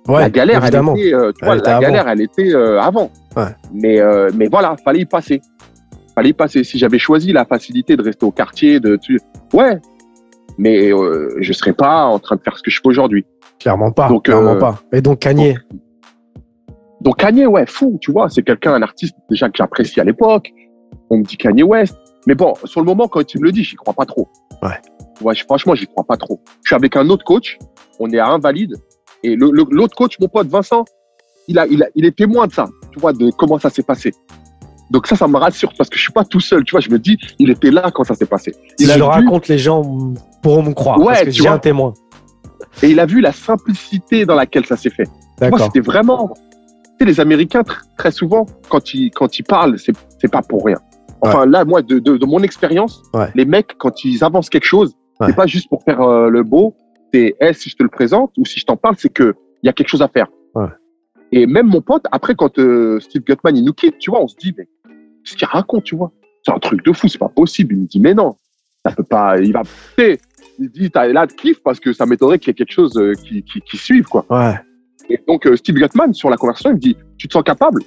Ouais, 0.07 0.19
la 0.21 0.29
galère, 0.31 0.61
évidemment. 0.63 0.93
elle 0.95 1.01
était, 1.01 1.13
euh, 1.13 1.31
tu 1.31 1.37
Elle 1.41 1.47
vois, 1.47 1.57
était 1.57 1.69
la 1.69 1.77
avant. 1.77 1.81
galère, 1.87 2.07
elle 2.09 2.21
était 2.21 2.55
euh, 2.55 2.81
avant. 2.81 3.11
Ouais. 3.37 3.43
Mais, 3.71 3.99
euh, 3.99 4.29
mais 4.35 4.47
voilà, 4.47 4.75
fallait 4.83 5.01
y 5.01 5.05
passer. 5.05 5.41
Fallait 6.15 6.29
y 6.29 6.33
passer. 6.33 6.63
Si 6.63 6.77
j'avais 6.79 6.97
choisi 6.97 7.31
la 7.31 7.45
facilité 7.45 7.95
de 7.95 8.01
rester 8.01 8.25
au 8.25 8.31
quartier, 8.31 8.79
de, 8.79 8.95
tu... 8.95 9.19
ouais. 9.53 9.79
Mais 10.57 10.91
euh, 10.91 11.35
je 11.39 11.53
serais 11.53 11.73
pas 11.73 12.05
en 12.05 12.17
train 12.19 12.35
de 12.35 12.41
faire 12.41 12.57
ce 12.57 12.63
que 12.63 12.71
je 12.71 12.79
fais 12.81 12.87
aujourd'hui. 12.87 13.25
Clairement 13.59 13.91
pas. 13.91 14.09
Donc, 14.09 14.25
clairement 14.25 14.55
euh, 14.55 14.59
pas. 14.59 14.81
Et 14.91 15.01
donc 15.01 15.19
Kanye. 15.19 15.55
Donc 17.01 17.17
Kanye, 17.17 17.45
ouais, 17.45 17.65
fou, 17.67 17.97
tu 18.01 18.11
vois, 18.11 18.27
c'est 18.29 18.43
quelqu'un, 18.43 18.73
un 18.73 18.81
artiste 18.81 19.15
déjà 19.29 19.47
que 19.49 19.55
j'apprécie 19.57 19.99
à 20.01 20.03
l'époque. 20.03 20.51
On 21.09 21.17
me 21.19 21.23
dit 21.23 21.37
Kanye 21.37 21.63
West. 21.63 21.95
Mais 22.27 22.35
bon, 22.35 22.53
sur 22.65 22.79
le 22.81 22.85
moment, 22.85 23.07
quand 23.07 23.25
tu 23.25 23.39
me 23.39 23.43
le 23.45 23.51
dis, 23.51 23.63
j'y 23.63 23.75
crois 23.75 23.93
pas 23.93 24.05
trop. 24.05 24.27
Ouais. 24.61 24.69
Ouais, 25.21 25.35
je- 25.35 25.43
franchement, 25.43 25.75
j'y 25.75 25.87
crois 25.87 26.03
pas 26.03 26.17
trop. 26.17 26.39
Je 26.63 26.69
suis 26.69 26.75
avec 26.75 26.95
un 26.95 27.09
autre 27.09 27.23
coach. 27.25 27.57
On 27.99 28.09
est 28.11 28.19
à 28.19 28.27
Invalide. 28.27 28.75
Et 29.23 29.35
le- 29.35 29.51
le- 29.51 29.65
l'autre 29.69 29.95
coach, 29.95 30.17
mon 30.19 30.27
pote 30.27 30.47
Vincent, 30.47 30.85
il, 31.47 31.57
a, 31.59 31.65
il, 31.67 31.83
a, 31.83 31.87
il 31.95 32.05
est 32.05 32.15
témoin 32.15 32.47
de 32.47 32.53
ça, 32.53 32.67
tu 32.91 32.99
vois, 32.99 33.13
de 33.13 33.29
comment 33.31 33.59
ça 33.59 33.69
s'est 33.69 33.83
passé. 33.83 34.13
Donc 34.89 35.07
ça, 35.07 35.15
ça 35.15 35.27
me 35.27 35.37
rassure 35.37 35.73
parce 35.77 35.89
que 35.89 35.97
je 35.97 36.01
suis 36.03 36.11
pas 36.11 36.25
tout 36.25 36.39
seul, 36.39 36.63
tu 36.63 36.71
vois. 36.71 36.79
Je 36.81 36.89
me 36.89 36.99
dis, 36.99 37.17
il 37.39 37.49
était 37.49 37.71
là 37.71 37.91
quand 37.93 38.03
ça 38.03 38.13
s'est 38.15 38.25
passé. 38.25 38.51
Si 38.77 38.83
Il 38.83 38.87
je 38.87 38.91
a 38.91 38.97
le 38.97 39.03
vu- 39.03 39.09
raconte, 39.09 39.47
les 39.47 39.57
gens 39.57 39.81
pourront 40.41 40.63
me 40.63 40.73
croire. 40.73 40.99
Ouais, 40.99 41.05
parce 41.05 41.23
que 41.23 41.31
j'ai 41.31 41.47
un 41.47 41.59
témoin. 41.59 41.93
Et 42.83 42.89
il 42.89 42.99
a 42.99 43.05
vu 43.05 43.21
la 43.21 43.31
simplicité 43.31 44.25
dans 44.25 44.35
laquelle 44.35 44.65
ça 44.65 44.75
s'est 44.77 44.89
fait. 44.89 45.07
Moi, 45.49 45.59
c'était 45.65 45.79
vraiment. 45.79 46.33
Tu 46.33 46.41
sais, 46.99 47.05
les 47.05 47.19
Américains, 47.19 47.61
tr- 47.61 47.81
très 47.97 48.11
souvent, 48.11 48.45
quand 48.69 48.93
ils, 48.93 49.09
quand 49.11 49.39
ils 49.39 49.43
parlent, 49.43 49.77
c'est, 49.79 49.93
c'est 50.19 50.31
pas 50.31 50.41
pour 50.41 50.65
rien. 50.65 50.77
Enfin, 51.21 51.45
là, 51.45 51.65
moi, 51.65 51.81
de, 51.81 51.99
de, 51.99 52.17
de 52.17 52.25
mon 52.25 52.41
expérience, 52.43 53.03
Ouais. 53.13 53.29
les 53.35 53.45
mecs, 53.45 53.75
quand 53.77 54.03
ils 54.03 54.23
avancent 54.23 54.49
quelque 54.49 54.65
chose, 54.65 54.93
Ouais. 55.19 55.27
c'est 55.27 55.35
pas 55.35 55.45
juste 55.47 55.69
pour 55.69 55.83
faire 55.83 56.01
euh, 56.01 56.29
le 56.29 56.43
beau. 56.43 56.75
C'est, 57.13 57.35
eh, 57.41 57.53
si 57.53 57.69
je 57.69 57.75
te 57.75 57.83
le 57.83 57.89
présente 57.89 58.31
ou 58.37 58.45
si 58.45 58.59
je 58.59 58.65
t'en 58.65 58.77
parle, 58.77 58.95
c'est 58.97 59.09
que 59.13 59.35
il 59.63 59.67
y 59.67 59.69
a 59.69 59.73
quelque 59.73 59.89
chose 59.89 60.01
à 60.01 60.07
faire. 60.07 60.27
Et 61.33 61.45
même 61.45 61.67
mon 61.67 61.81
pote, 61.81 62.03
après, 62.11 62.35
quand 62.35 62.57
euh, 62.59 62.99
Steve 62.99 63.21
Gutman, 63.23 63.55
il 63.55 63.63
nous 63.63 63.73
quitte, 63.73 63.97
tu 63.99 64.09
vois, 64.11 64.21
on 64.21 64.27
se 64.27 64.35
dit, 64.35 64.53
mais 64.57 64.67
ce 65.23 65.35
qu'il 65.35 65.47
raconte, 65.47 65.83
tu 65.85 65.95
vois, 65.95 66.11
c'est 66.43 66.51
un 66.51 66.59
truc 66.59 66.83
de 66.83 66.91
fou, 66.91 67.07
c'est 67.07 67.17
pas 67.19 67.29
possible. 67.29 67.73
Il 67.75 67.81
me 67.81 67.85
dit, 67.87 67.99
mais 68.01 68.13
non, 68.13 68.35
ça 68.85 68.91
peut 68.93 69.03
pas, 69.03 69.39
il 69.39 69.53
va, 69.53 69.61
il 69.97 70.69
dit, 70.69 70.89
t'as 70.91 71.07
là 71.07 71.25
de 71.27 71.31
kiff 71.31 71.61
parce 71.63 71.79
que 71.79 71.93
ça 71.93 72.05
m'étonnerait 72.05 72.37
qu'il 72.39 72.47
y 72.49 72.51
ait 72.51 72.55
quelque 72.55 72.73
chose 72.73 72.97
euh, 72.97 73.13
qui, 73.13 73.43
qui, 73.43 73.61
qui 73.61 73.77
suive, 73.77 74.05
quoi. 74.05 74.25
Ouais. 74.29 74.55
Et 75.09 75.19
donc, 75.27 75.47
Steve 75.55 75.75
Gutman, 75.75 76.13
sur 76.13 76.29
la 76.29 76.35
conversation, 76.37 76.71
il 76.71 76.75
me 76.75 76.79
dit 76.79 76.97
Tu 77.17 77.27
te 77.27 77.33
sens 77.33 77.43
capable? 77.43 77.81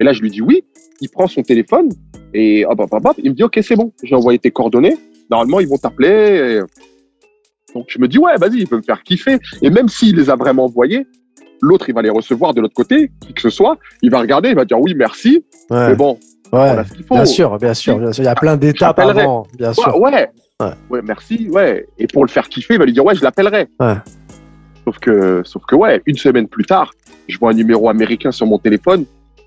Et 0.00 0.04
là, 0.04 0.12
je 0.12 0.20
lui 0.20 0.30
dis 0.30 0.40
oui. 0.42 0.64
Il 1.00 1.08
prend 1.08 1.26
son 1.26 1.42
téléphone 1.42 1.88
et 2.34 2.64
hop, 2.64 2.80
hop, 2.80 2.92
hop, 2.92 3.06
hop, 3.06 3.16
il 3.22 3.30
me 3.30 3.34
dit 3.34 3.42
Ok, 3.42 3.58
c'est 3.62 3.76
bon, 3.76 3.92
j'ai 4.02 4.14
envoyé 4.14 4.38
tes 4.38 4.50
coordonnées. 4.50 4.96
Normalement, 5.30 5.60
ils 5.60 5.68
vont 5.68 5.78
t'appeler. 5.78 6.58
Et... 6.58 7.74
Donc, 7.74 7.86
je 7.88 7.98
me 7.98 8.08
dis 8.08 8.18
Ouais, 8.18 8.36
vas-y, 8.36 8.58
il 8.58 8.68
peut 8.68 8.76
me 8.76 8.82
faire 8.82 9.02
kiffer. 9.02 9.38
Et 9.62 9.70
même 9.70 9.88
s'il 9.88 10.16
les 10.16 10.30
a 10.30 10.36
vraiment 10.36 10.64
envoyés, 10.64 11.06
l'autre, 11.60 11.88
il 11.88 11.94
va 11.94 12.02
les 12.02 12.10
recevoir 12.10 12.54
de 12.54 12.60
l'autre 12.60 12.74
côté, 12.74 13.10
qui 13.20 13.32
que 13.32 13.40
ce 13.40 13.50
soit. 13.50 13.78
Il 14.02 14.10
va 14.10 14.20
regarder, 14.20 14.50
il 14.50 14.56
va 14.56 14.64
dire 14.64 14.80
Oui, 14.80 14.94
merci. 14.94 15.44
Ouais. 15.70 15.88
Mais 15.88 15.94
bon, 15.94 16.12
ouais. 16.12 16.18
voilà 16.50 16.84
ce 16.84 16.92
qu'il 16.92 17.04
faut. 17.04 17.14
Bien 17.14 17.24
sûr, 17.24 17.58
bien 17.58 17.74
sûr, 17.74 17.98
bien 17.98 18.12
sûr. 18.12 18.24
Il 18.24 18.26
y 18.26 18.30
a 18.30 18.34
plein 18.34 18.56
d'étapes 18.56 18.98
avant, 18.98 19.46
bien 19.56 19.72
sûr. 19.72 19.98
Ouais, 20.00 20.12
ouais. 20.12 20.30
Ouais. 20.60 20.72
Ouais, 20.90 21.00
merci, 21.02 21.48
ouais. 21.50 21.86
Et 21.98 22.06
pour 22.06 22.24
le 22.24 22.30
faire 22.30 22.48
kiffer, 22.48 22.74
il 22.74 22.78
va 22.78 22.84
lui 22.84 22.92
dire 22.92 23.04
Ouais, 23.04 23.14
je 23.14 23.22
l'appellerai. 23.22 23.68
Ouais. 23.80 23.96
Sauf 24.84 24.98
que, 24.98 25.42
sauf 25.44 25.62
que, 25.66 25.76
ouais, 25.76 26.02
une 26.06 26.16
semaine 26.16 26.48
plus 26.48 26.64
tard, 26.64 26.92
je 27.28 27.38
vois 27.38 27.50
un 27.50 27.54
numéro 27.54 27.88
américain 27.88 28.32
sur 28.32 28.46
mon 28.46 28.58
téléphone. 28.58 29.04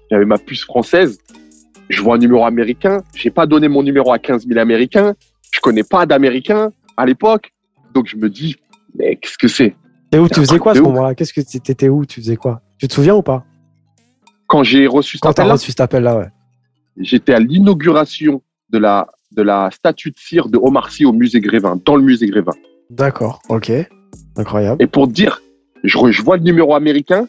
J'avais 0.09 0.25
ma 0.25 0.37
puce 0.37 0.63
française. 0.63 1.19
Je 1.89 2.01
vois 2.01 2.15
un 2.15 2.17
numéro 2.17 2.43
américain. 2.45 3.03
J'ai 3.15 3.29
pas 3.31 3.45
donné 3.45 3.67
mon 3.67 3.83
numéro 3.83 4.11
à 4.11 4.19
15 4.19 4.47
000 4.47 4.59
Américains. 4.59 5.13
Je 5.51 5.59
connais 5.59 5.83
pas 5.83 6.05
d'Américains 6.05 6.71
à 6.97 7.05
l'époque. 7.05 7.51
Donc, 7.93 8.07
je 8.07 8.17
me 8.17 8.29
dis, 8.29 8.55
mais 8.97 9.15
qu'est-ce 9.17 9.37
que 9.37 9.47
c'est? 9.47 9.75
Et 10.11 10.17
où? 10.19 10.27
Tu 10.27 10.39
faisais 10.39 10.57
quoi 10.59 10.71
à 10.71 10.75
ce 10.75 10.81
moment-là? 10.81 11.15
Qu'est-ce 11.15 11.33
que 11.33 11.41
tu- 11.41 11.59
t'étais 11.59 11.89
où? 11.89 12.05
Tu 12.05 12.21
faisais 12.21 12.35
quoi? 12.35 12.61
Tu 12.77 12.87
te 12.87 12.93
souviens 12.93 13.15
ou 13.15 13.21
pas? 13.21 13.43
Quand 14.47 14.63
j'ai 14.63 14.87
reçu 14.87 15.17
cet 15.17 15.21
Quand 15.21 15.33
t'as 15.33 15.41
appel-là, 15.43 15.53
reçu 15.53 15.71
cet 15.71 15.79
appel-là, 15.81 16.17
ouais. 16.17 16.27
j'étais 16.97 17.33
à 17.33 17.39
l'inauguration 17.39 18.41
de 18.69 18.77
la, 18.77 19.07
de 19.31 19.41
la 19.41 19.69
statue 19.71 20.11
de 20.11 20.17
cire 20.17 20.49
de 20.49 20.57
Omar 20.57 20.91
Sy 20.91 21.05
au 21.05 21.13
musée 21.13 21.39
Grévin, 21.39 21.79
dans 21.83 21.95
le 21.95 22.03
musée 22.03 22.27
Grévin. 22.27 22.51
D'accord, 22.89 23.41
ok. 23.49 23.71
Incroyable. 24.37 24.81
Et 24.83 24.87
pour 24.87 25.07
te 25.07 25.13
dire, 25.13 25.41
je, 25.83 25.97
je 26.11 26.21
vois 26.21 26.37
le 26.37 26.43
numéro 26.43 26.75
américain, 26.75 27.27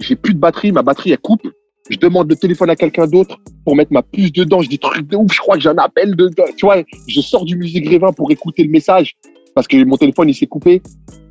j'ai 0.00 0.16
plus 0.16 0.32
de 0.34 0.38
batterie, 0.38 0.72
ma 0.72 0.82
batterie 0.82 1.10
elle 1.12 1.18
coupe. 1.18 1.46
Je 1.90 1.98
demande 1.98 2.30
le 2.30 2.36
téléphone 2.36 2.70
à 2.70 2.76
quelqu'un 2.76 3.06
d'autre 3.06 3.36
pour 3.64 3.74
mettre 3.74 3.92
ma 3.92 4.02
puce 4.02 4.32
dedans. 4.32 4.62
Je 4.62 4.68
dis 4.68 4.78
truc 4.78 5.08
de 5.08 5.16
ouf, 5.16 5.32
je 5.32 5.40
crois 5.40 5.56
que 5.56 5.62
j'ai 5.62 5.68
un 5.68 5.78
appel 5.78 6.14
de, 6.14 6.30
tu 6.56 6.64
vois. 6.64 6.76
Je 7.08 7.20
sors 7.20 7.44
du 7.44 7.56
musée 7.56 7.80
Grévin 7.80 8.12
pour 8.12 8.30
écouter 8.30 8.62
le 8.62 8.70
message 8.70 9.16
parce 9.54 9.66
que 9.66 9.82
mon 9.84 9.96
téléphone 9.96 10.28
il 10.28 10.34
s'est 10.34 10.46
coupé 10.46 10.80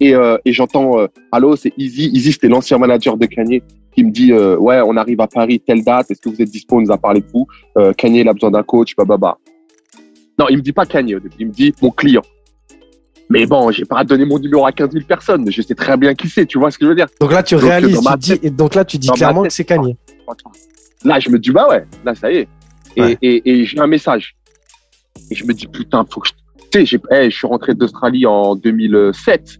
et, 0.01 0.13
euh, 0.13 0.37
et 0.43 0.51
j'entends 0.51 0.99
euh, 0.99 1.07
allô 1.31 1.55
c'est 1.55 1.71
Easy. 1.77 2.09
Easy 2.13 2.33
c'était 2.33 2.49
l'ancien 2.49 2.77
manager 2.77 3.15
de 3.15 3.25
Kanye 3.25 3.63
qui 3.95 4.03
me 4.03 4.11
dit 4.11 4.33
euh, 4.33 4.57
ouais 4.57 4.81
on 4.85 4.97
arrive 4.97 5.21
à 5.21 5.27
Paris 5.27 5.61
telle 5.61 5.83
date. 5.83 6.11
Est-ce 6.11 6.19
que 6.19 6.27
vous 6.29 6.41
êtes 6.41 6.51
dispo? 6.51 6.77
On 6.77 6.81
nous 6.81 6.91
a 6.91 6.97
parlé 6.97 7.21
de 7.21 7.27
vous. 7.33 7.47
Euh, 7.77 7.93
Kanye 7.93 8.19
il 8.19 8.27
a 8.27 8.33
besoin 8.33 8.51
d'un 8.51 8.63
coach. 8.63 8.93
Bah. 8.97 9.37
Non 10.37 10.47
il 10.49 10.57
me 10.57 10.61
dit 10.61 10.73
pas 10.73 10.85
Kanye. 10.85 11.15
Il 11.39 11.47
me 11.47 11.51
dit 11.53 11.73
mon 11.81 11.91
client. 11.91 12.23
Mais 13.29 13.45
bon, 13.45 13.69
j'ai 13.71 13.85
pas 13.85 14.03
donné 14.03 14.25
mon 14.25 14.39
numéro 14.39 14.65
à 14.65 14.71
15 14.71 14.91
000 14.91 15.05
personnes. 15.05 15.49
Je 15.51 15.61
sais 15.61 15.75
très 15.75 15.95
bien 15.97 16.15
qui 16.15 16.27
c'est, 16.27 16.47
tu 16.47 16.57
vois 16.57 16.71
ce 16.71 16.79
que 16.79 16.85
je 16.85 16.89
veux 16.89 16.95
dire. 16.95 17.05
Donc 17.21 17.31
là, 17.31 17.43
tu 17.43 17.53
Donc, 17.53 17.63
réalises, 17.63 17.95
dans 17.95 18.01
ma 18.01 18.17
tu 18.17 18.33
dis, 18.33 18.39
et 18.41 18.49
donc 18.49 18.73
là, 18.73 18.83
tu 18.83 18.97
dis 18.97 19.07
clairement 19.09 19.43
tête, 19.43 19.49
que 19.49 19.53
c'est 19.53 19.65
Kanye. 19.65 19.95
Là, 21.03 21.19
je 21.19 21.29
me 21.29 21.39
dis, 21.39 21.51
bah 21.51 21.67
ouais, 21.69 21.85
là, 22.05 22.13
ça 22.15 22.31
y 22.31 22.37
est. 22.37 22.47
Et, 22.95 23.01
Ouais. 23.01 23.17
et, 23.21 23.49
et 23.61 23.65
j'ai 23.65 23.79
un 23.79 23.87
message. 23.87 24.35
Et 25.31 25.35
je 25.35 25.45
me 25.45 25.53
dis, 25.53 25.67
putain, 25.67 26.05
faut 26.09 26.19
que 26.21 26.27
je. 26.29 26.33
Tu 26.71 26.79
sais, 26.79 26.85
j'ai- 26.85 27.29
je 27.29 27.35
suis 27.35 27.47
rentré 27.47 27.73
d'Australie 27.73 28.25
en 28.25 28.55
2007. 28.55 29.57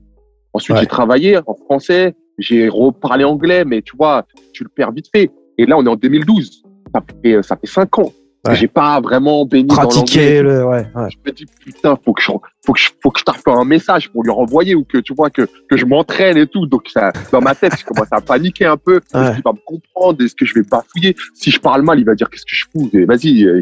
Ensuite, 0.54 0.76
Ouais. 0.76 0.82
j'ai 0.82 0.88
travaillé 0.88 1.38
en 1.46 1.56
français. 1.56 2.16
J'ai 2.38 2.70
reparlé 2.70 3.24
anglais, 3.24 3.66
mais 3.66 3.82
tu 3.82 3.96
vois, 3.98 4.26
tu 4.54 4.64
le 4.64 4.70
perds 4.70 4.92
vite 4.92 5.08
fait. 5.14 5.30
Et 5.58 5.66
là, 5.66 5.78
on 5.78 5.86
est 5.86 5.90
en 5.90 5.96
2012. 5.96 6.64
Ça 6.94 7.04
fait, 7.24 7.44
ça 7.44 7.58
fait 7.58 7.68
cinq 7.68 8.00
ans. 8.00 8.12
Ouais. 8.48 8.56
J'ai 8.56 8.68
pas 8.70 9.02
vraiment 9.02 9.46
dans 9.46 9.58
l'anglais. 9.58 9.76
Pratiquer 9.76 10.42
le. 10.42 10.66
Ouais, 10.66 10.88
ouais. 10.96 11.10
Je 11.10 11.18
me 11.26 11.32
dis, 11.36 11.46
putain, 11.66 11.98
faut 12.06 12.14
que 12.14 12.22
je, 12.22 12.28
faut 12.66 12.72
que 12.72 12.80
je, 12.80 12.88
faut 13.04 13.12
que 13.12 13.20
je 13.20 13.26
tape 13.26 13.36
un 13.48 13.66
message 13.66 14.10
pour 14.10 14.24
lui 14.24 14.32
renvoyer 14.32 14.76
ou 14.76 14.86
que 14.86 14.98
tu 15.00 15.14
vois 15.14 15.30
que, 15.30 15.42
que 15.70 15.76
je 15.76 15.86
m'entraîne 15.86 16.38
et 16.38 16.48
tout. 16.48 16.66
Donc, 16.66 16.84
ça, 16.88 17.12
dans 17.34 17.42
ma 17.42 17.54
tête, 17.54 17.74
je 17.78 17.84
commence 17.84 18.08
à 18.12 18.22
paniquer 18.22 18.66
un 18.66 18.78
peu. 18.78 19.02
Est-ce 19.14 19.34
qu'il 19.34 19.44
va 19.44 19.52
me 19.52 19.60
comprendre? 19.66 20.24
Est-ce 20.24 20.36
que 20.36 20.46
je 20.46 20.54
vais 20.54 20.62
bafouiller? 20.64 21.18
Si 21.34 21.52
je 21.52 21.60
parle 21.60 21.82
mal, 21.82 22.00
il 22.00 22.06
va 22.06 22.16
dire 22.16 22.30
qu'est-ce 22.30 22.46
que 22.46 22.56
je 22.56 22.66
fous? 22.72 22.90
Vas-y, 23.06 23.44
euh, 23.44 23.62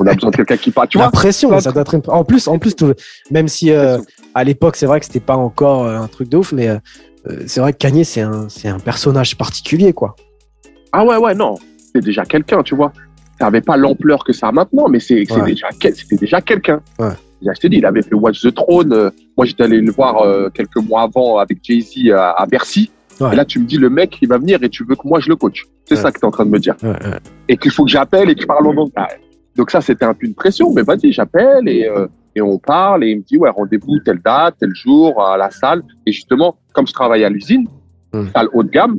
on 0.00 0.06
a 0.06 0.14
besoin 0.14 0.30
de 0.30 0.36
quelqu'un 0.36 0.56
qui 0.56 0.70
parle. 0.70 0.88
Tu 0.88 0.96
la 0.96 1.04
vois? 1.04 1.12
pression, 1.12 1.50
pas 1.50 1.60
ça 1.60 1.72
doit 1.72 1.82
être 1.82 1.94
une- 1.94 2.02
En 2.08 2.24
plus, 2.24 2.48
en 2.48 2.58
plus, 2.58 2.74
tout- 2.74 2.94
même 3.30 3.48
si 3.48 3.72
euh, 3.72 3.98
à 4.34 4.42
l'époque, 4.42 4.76
c'est 4.76 4.86
vrai 4.86 5.00
que 5.00 5.06
c'était 5.06 5.20
pas 5.20 5.36
encore 5.36 5.84
euh, 5.84 5.98
un 5.98 6.08
truc 6.08 6.30
de 6.30 6.38
ouf, 6.38 6.52
mais 6.52 6.68
euh, 6.68 6.78
c'est 7.46 7.60
vrai 7.60 7.74
que 7.74 7.78
Kanye, 7.78 8.04
c'est 8.04 8.22
un, 8.22 8.48
c'est 8.48 8.68
un 8.68 8.78
personnage 8.78 9.36
particulier, 9.36 9.92
quoi. 9.92 10.16
Ah 10.92 11.04
ouais, 11.04 11.18
ouais, 11.18 11.34
non. 11.34 11.56
C'est 11.94 12.02
déjà 12.02 12.24
quelqu'un, 12.24 12.62
tu 12.62 12.74
vois. 12.74 12.90
Ça 13.40 13.46
avait 13.46 13.60
pas 13.60 13.76
l'ampleur 13.76 14.24
que 14.24 14.32
ça 14.32 14.48
a 14.48 14.52
maintenant, 14.52 14.88
mais 14.88 15.00
c'est, 15.00 15.30
Ouais. 15.32 15.44
déjà, 15.46 15.68
c'était 15.80 16.16
déjà 16.16 16.40
quelqu'un. 16.40 16.80
Ouais. 16.98 17.08
Je 17.42 17.60
te 17.60 17.66
dis, 17.66 17.76
il 17.78 17.84
avait 17.86 18.02
fait 18.02 18.14
Watch 18.14 18.40
the 18.40 18.54
Throne. 18.54 18.92
euh, 18.92 19.10
moi, 19.36 19.44
j'étais 19.44 19.64
allé 19.64 19.80
le 19.80 19.92
voir 19.92 20.22
euh, 20.22 20.48
quelques 20.50 20.76
mois 20.76 21.02
avant 21.02 21.38
avec 21.38 21.58
Jay-Z 21.62 22.10
à, 22.12 22.30
à 22.30 22.46
Bercy. 22.46 22.90
Ouais. 23.20 23.32
Et 23.32 23.36
là, 23.36 23.44
tu 23.44 23.58
me 23.58 23.64
dis, 23.66 23.76
le 23.76 23.90
mec, 23.90 24.16
il 24.22 24.28
va 24.28 24.38
venir 24.38 24.62
et 24.62 24.68
tu 24.68 24.84
veux 24.88 24.94
que 24.94 25.06
moi, 25.06 25.20
je 25.20 25.28
le 25.28 25.36
coach. 25.36 25.64
C'est 25.84 25.96
ça 25.96 26.10
que 26.10 26.18
tu 26.18 26.24
es 26.24 26.28
en 26.28 26.30
train 26.30 26.46
de 26.46 26.50
me 26.50 26.58
dire. 26.58 26.74
Et 27.48 27.56
qu'il 27.56 27.70
faut 27.70 27.84
que 27.84 27.90
j'appelle 27.90 28.30
et 28.30 28.34
que 28.34 28.40
je 28.42 28.46
parle 28.46 28.66
en 28.66 28.70
anglais. 28.76 29.02
Donc 29.56 29.70
ça, 29.70 29.80
c'était 29.80 30.04
un 30.06 30.14
peu 30.14 30.26
une 30.26 30.34
pression. 30.34 30.72
Mais 30.72 30.82
vas-y, 30.82 31.12
j'appelle 31.12 31.68
et, 31.68 31.86
euh, 31.88 32.06
et 32.34 32.40
on 32.40 32.58
parle. 32.58 33.04
Et 33.04 33.10
il 33.10 33.18
me 33.18 33.22
dit, 33.22 33.36
ouais, 33.36 33.50
rendez-vous 33.50 33.98
telle 34.00 34.20
date, 34.24 34.56
tel 34.58 34.74
jour, 34.74 35.22
à 35.24 35.36
la 35.36 35.50
salle. 35.50 35.82
Et 36.06 36.12
justement, 36.12 36.56
comme 36.72 36.86
je 36.86 36.92
travaille 36.94 37.24
à 37.24 37.28
l'usine, 37.28 37.66
salle 38.34 38.48
haut 38.52 38.62
de 38.62 38.70
gamme, 38.70 38.98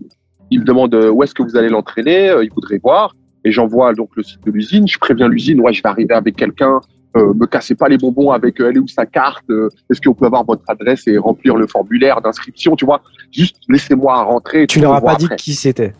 il 0.51 0.59
me 0.59 0.65
demande 0.65 0.93
où 0.93 1.23
est-ce 1.23 1.33
que 1.33 1.41
vous 1.41 1.57
allez 1.57 1.69
l'entraîner. 1.69 2.33
il 2.43 2.51
voudrait 2.53 2.79
voir. 2.83 3.13
Et 3.45 3.51
j'envoie 3.51 3.93
donc 3.93 4.09
le 4.15 4.23
site 4.23 4.43
de 4.45 4.51
l'usine. 4.51 4.87
Je 4.87 4.97
préviens 4.97 5.27
l'usine, 5.29 5.61
ouais, 5.61 5.71
je 5.71 5.81
vais 5.83 5.89
arriver 5.89 6.13
avec 6.15 6.35
quelqu'un. 6.35 6.81
Euh, 7.15 7.33
me 7.33 7.45
cassez 7.45 7.75
pas 7.75 7.87
les 7.87 7.97
bonbons 7.97 8.31
avec 8.31 8.59
euh, 8.59 8.69
elle 8.69 8.77
est 8.77 8.79
où 8.79 8.87
sa 8.87 9.05
carte. 9.05 9.45
euh, 9.49 9.69
est-ce 9.89 10.01
qu'on 10.01 10.13
peut 10.15 10.25
avoir 10.25 10.43
votre 10.43 10.63
adresse 10.67 11.07
et 11.07 11.17
remplir 11.17 11.55
le 11.55 11.65
formulaire 11.67 12.19
d'inscription, 12.21 12.75
tu 12.75 12.83
vois 12.85 13.01
Juste 13.31 13.55
laissez-moi 13.69 14.23
rentrer. 14.23 14.67
Tu 14.67 14.81
leur 14.81 14.95
as 14.95 15.01
pas 15.01 15.15
dit 15.15 15.25
après. 15.25 15.37
qui 15.37 15.53
c'était? 15.53 15.93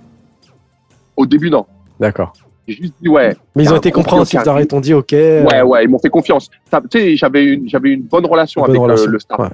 Au 1.16 1.26
début, 1.26 1.50
non. 1.50 1.66
D'accord. 2.00 2.34
J'ai 2.68 2.76
juste 2.78 2.96
dit 3.00 3.08
ouais. 3.08 3.36
Mais 3.56 3.64
ils 3.64 3.72
ont 3.72 3.78
été 3.78 3.92
compréhensifs, 3.92 4.42
ils 4.44 4.68
t'ont 4.68 4.82
dit, 4.82 4.94
ok. 4.96 5.12
Ouais, 5.12 5.62
ouais, 5.62 5.84
ils 5.84 5.88
m'ont 5.88 6.00
fait 6.00 6.10
confiance. 6.10 6.50
Tu 6.50 6.80
sais, 6.92 7.16
j'avais 7.16 7.46
une, 7.46 7.70
j'avais 7.70 7.92
une 7.92 8.02
bonne 8.02 8.26
relation 8.26 8.66
Une 8.66 8.74
bonne 8.74 8.76
avec 8.76 8.82
euh, 8.82 8.84
relation, 8.86 9.12
le 9.12 9.20
staff, 9.20 9.40
ouais. 9.40 9.48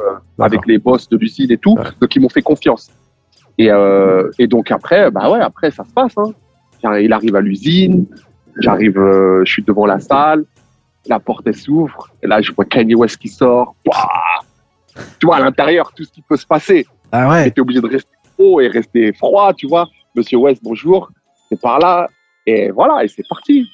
avec 0.45 0.65
les 0.65 0.77
boss 0.77 1.09
de 1.09 1.17
l'usine 1.17 1.51
et 1.51 1.57
tout. 1.57 1.75
Ouais. 1.75 1.83
Donc, 1.99 2.15
ils 2.15 2.21
m'ont 2.21 2.29
fait 2.29 2.41
confiance. 2.41 2.89
Et, 3.57 3.69
et 4.39 4.47
donc, 4.47 4.71
après, 4.71 5.11
bah 5.11 5.29
ouais, 5.29 5.41
après, 5.41 5.69
ça 5.69 5.83
se 5.83 5.91
passe. 5.93 6.13
Hein. 6.17 6.31
Tiens, 6.81 6.99
Il 6.99 7.13
arrive 7.13 7.35
à 7.35 7.41
l'usine. 7.41 8.05
J'arrive, 8.57 8.97
euh, 8.97 9.43
je 9.45 9.51
suis 9.51 9.63
devant 9.63 9.85
la 9.85 9.99
salle. 9.99 10.43
La 11.07 11.19
porte, 11.19 11.47
elle 11.47 11.55
s'ouvre. 11.55 12.09
Et 12.21 12.27
là, 12.27 12.41
je 12.41 12.51
vois 12.51 12.65
Kanye 12.65 12.95
West 12.95 13.17
qui 13.17 13.29
sort. 13.29 13.75
Ouah 13.87 14.41
tu 15.19 15.25
vois, 15.25 15.37
à 15.37 15.39
l'intérieur, 15.39 15.91
tout 15.95 16.03
ce 16.03 16.11
qui 16.11 16.21
peut 16.21 16.37
se 16.37 16.45
passer. 16.45 16.85
Ah 17.11 17.29
ouais. 17.29 17.53
Obligé 17.59 17.81
de 17.81 17.87
rester 17.87 18.09
haut 18.37 18.59
et 18.59 18.67
rester 18.67 19.13
froid, 19.13 19.53
tu 19.53 19.67
vois. 19.67 19.87
Monsieur 20.15 20.37
West, 20.37 20.61
bonjour. 20.63 21.09
C'est 21.49 21.59
par 21.59 21.79
là. 21.79 22.07
Et 22.45 22.71
voilà, 22.71 23.03
et 23.03 23.07
c'est 23.07 23.27
parti. 23.27 23.67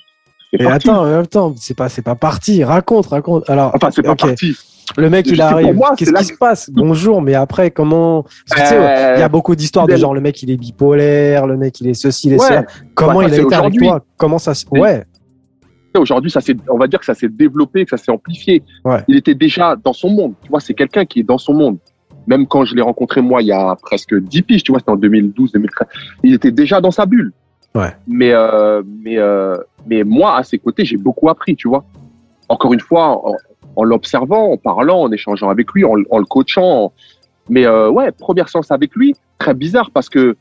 Et 0.54 0.58
parti. 0.58 0.90
attends, 0.90 1.04
attends, 1.04 1.56
c'est 1.58 1.76
pas, 1.76 1.90
c'est 1.90 2.02
pas 2.02 2.16
parti. 2.16 2.64
Raconte, 2.64 3.08
raconte. 3.08 3.50
Alors, 3.50 3.72
Enfin, 3.76 3.92
c'est 3.92 4.04
pas 4.04 4.16
parti. 4.16 4.58
Le 4.95 5.09
mec, 5.09 5.27
il 5.27 5.41
arrive. 5.41 5.77
Qu'est-ce 5.97 6.14
qui 6.14 6.26
se 6.26 6.34
passe? 6.38 6.69
Bonjour, 6.72 7.22
mais 7.22 7.34
après, 7.34 7.72
comment 7.72 8.26
Euh, 8.57 9.14
il 9.18 9.19
y 9.19 9.23
a 9.23 9.30
beaucoup 9.30 9.55
d'histoires 9.55 9.88
de 9.88 9.95
genre 9.95 10.14
le 10.14 10.22
mec, 10.22 10.41
il 10.43 10.49
est 10.51 10.57
bipolaire, 10.57 11.45
le 11.45 11.57
mec, 11.57 11.80
il 11.81 11.89
est 11.89 11.93
ceci, 11.93 12.27
il 12.27 12.34
est 12.34 12.39
Ouais. 12.41 12.47
cela. 12.47 12.65
Comment 12.95 13.19
Bah, 13.19 13.27
il 13.27 13.34
a 13.34 13.41
été 13.41 13.55
avec 13.55 13.77
toi? 13.77 14.01
Comment 14.18 14.38
ça 14.38 14.53
se. 14.53 14.65
Ouais, 14.72 15.03
Aujourd'hui, 15.97 16.30
ça 16.30 16.39
on 16.69 16.77
va 16.77 16.85
dire 16.85 16.99
que 16.99 17.05
ça 17.05 17.15
s'est 17.15 17.27
développé, 17.27 17.84
que 17.84 17.89
ça 17.89 17.97
s'est 17.97 18.11
amplifié. 18.11 18.61
Ouais. 18.85 18.99
Il 19.07 19.18
était 19.18 19.34
déjà 19.34 19.76
dans 19.76 19.93
son 19.93 20.09
monde. 20.09 20.34
Tu 20.43 20.49
vois, 20.49 20.59
c'est 20.59 20.76
quelqu'un 20.76 21.05
qui 21.05 21.22
est 21.22 21.23
dans 21.23 21.39
son 21.39 21.53
monde. 21.55 21.77
Même 22.27 22.45
quand 22.45 22.65
je 22.65 22.76
l'ai 22.76 22.84
rencontré 22.84 23.19
moi 23.22 23.41
il 23.41 23.47
y 23.47 23.51
a 23.51 23.76
presque 23.81 24.14
10 24.14 24.41
piges, 24.43 24.64
tu 24.64 24.72
vois, 24.72 24.80
c'était 24.80 24.91
en 24.91 24.95
2012, 24.95 25.51
2013. 25.53 25.88
Il 26.23 26.34
était 26.35 26.51
déjà 26.51 26.81
dans 26.81 26.91
sa 26.91 27.07
bulle. 27.07 27.31
Ouais. 27.73 27.93
Mais, 28.07 28.31
euh, 28.31 28.84
mais, 29.03 29.18
euh, 29.18 29.55
mais 29.88 30.03
moi, 30.03 30.38
à 30.38 30.43
ses 30.43 30.59
côtés, 30.59 30.85
j'ai 30.85 30.97
beaucoup 30.97 31.30
appris, 31.30 31.55
tu 31.55 31.68
vois. 31.68 31.84
Encore 32.49 32.74
une 32.74 32.80
fois, 32.80 33.28
en, 33.28 33.36
en 33.76 33.84
l'observant, 33.84 34.52
en 34.52 34.57
parlant, 34.57 35.02
en 35.02 35.11
échangeant 35.11 35.49
avec 35.49 35.72
lui, 35.74 35.84
en, 35.84 35.95
en 36.10 36.19
le 36.19 36.26
coachant. 36.26 36.94
Mais 37.49 37.65
euh, 37.65 37.90
ouais, 37.90 38.11
première 38.11 38.49
séance 38.49 38.72
avec 38.72 38.95
lui, 38.95 39.15
très 39.40 39.53
bizarre 39.53 39.91
parce 39.91 40.10
que 40.10 40.36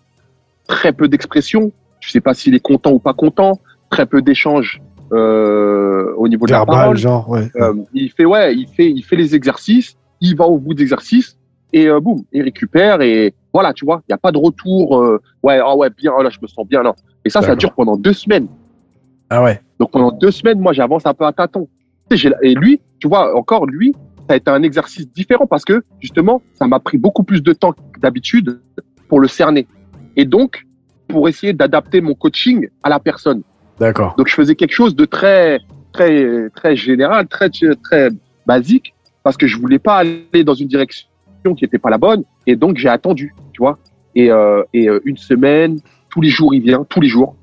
très 0.66 0.92
peu 0.92 1.08
d'expression. 1.08 1.72
Tu 2.00 2.10
sais 2.10 2.20
pas 2.20 2.34
s'il 2.34 2.54
est 2.54 2.60
content 2.60 2.92
ou 2.92 2.98
pas 2.98 3.14
content. 3.14 3.58
Très 3.90 4.06
peu 4.06 4.20
d'échanges 4.22 4.82
euh, 5.12 6.12
au 6.16 6.26
niveau 6.28 6.46
de 6.46 6.52
la 6.52 6.66
parole. 6.66 6.96
genre, 6.96 7.28
ouais. 7.30 7.48
Euh, 7.56 7.74
il 7.94 8.10
fait 8.10 8.24
ouais, 8.24 8.54
il 8.54 8.66
fait 8.68 8.90
il 8.90 9.02
fait 9.02 9.16
les 9.16 9.34
exercices, 9.34 9.96
il 10.20 10.36
va 10.36 10.46
au 10.46 10.58
bout 10.58 10.74
d'exercices 10.74 11.36
et 11.72 11.86
euh, 11.88 12.00
boum, 12.00 12.22
il 12.32 12.42
récupère 12.42 13.00
et 13.00 13.32
voilà, 13.52 13.72
tu 13.72 13.84
vois, 13.84 14.02
il 14.08 14.12
y 14.12 14.14
a 14.14 14.18
pas 14.18 14.32
de 14.32 14.38
retour. 14.38 15.00
euh, 15.00 15.20
ouais, 15.42 15.60
ah 15.62 15.76
ouais, 15.76 15.88
bien, 15.90 16.12
oh 16.16 16.22
là, 16.22 16.30
je 16.30 16.38
me 16.42 16.46
sens 16.48 16.66
bien 16.66 16.82
là. 16.82 16.94
Et 17.24 17.30
ça, 17.30 17.42
ça 17.42 17.54
dure 17.56 17.72
pendant 17.72 17.96
deux 17.96 18.12
semaines. 18.12 18.48
Ah 19.30 19.42
ouais. 19.42 19.60
Donc 19.78 19.90
pendant 19.92 20.10
deux 20.10 20.30
semaines, 20.30 20.58
moi, 20.60 20.72
j'avance 20.72 21.06
un 21.06 21.14
peu 21.14 21.24
à 21.24 21.32
tâtons. 21.32 21.68
Et 22.10 22.54
lui, 22.54 22.80
tu 22.98 23.08
vois, 23.08 23.36
encore 23.36 23.66
lui, 23.66 23.94
ça 24.28 24.34
a 24.34 24.36
été 24.36 24.50
un 24.50 24.62
exercice 24.62 25.10
différent 25.12 25.46
parce 25.46 25.64
que 25.64 25.82
justement, 26.00 26.42
ça 26.54 26.66
m'a 26.66 26.80
pris 26.80 26.98
beaucoup 26.98 27.22
plus 27.22 27.42
de 27.42 27.52
temps 27.52 27.72
que 27.72 28.00
d'habitude 28.00 28.60
pour 29.08 29.20
le 29.20 29.28
cerner. 29.28 29.66
Et 30.16 30.24
donc, 30.24 30.66
pour 31.08 31.28
essayer 31.28 31.52
d'adapter 31.52 32.00
mon 32.00 32.14
coaching 32.14 32.68
à 32.82 32.88
la 32.88 32.98
personne. 32.98 33.42
D'accord. 33.78 34.14
Donc 34.16 34.28
je 34.28 34.34
faisais 34.34 34.54
quelque 34.54 34.72
chose 34.72 34.96
de 34.96 35.04
très, 35.04 35.60
très, 35.92 36.48
très 36.50 36.76
général, 36.76 37.28
très, 37.28 37.50
très 37.50 38.08
basique 38.46 38.94
parce 39.22 39.36
que 39.36 39.46
je 39.46 39.58
voulais 39.58 39.78
pas 39.78 39.96
aller 39.96 40.44
dans 40.44 40.54
une 40.54 40.68
direction 40.68 41.08
qui 41.56 41.64
n'était 41.64 41.78
pas 41.78 41.90
la 41.90 41.98
bonne. 41.98 42.24
Et 42.46 42.56
donc 42.56 42.78
j'ai 42.78 42.88
attendu, 42.88 43.34
tu 43.52 43.62
vois. 43.62 43.78
Et, 44.14 44.30
euh, 44.30 44.62
et 44.72 44.88
euh, 44.88 45.00
une 45.04 45.16
semaine, 45.16 45.78
tous 46.10 46.20
les 46.20 46.30
jours, 46.30 46.54
il 46.54 46.62
vient, 46.62 46.84
tous 46.88 47.00
les 47.00 47.08
jours, 47.08 47.36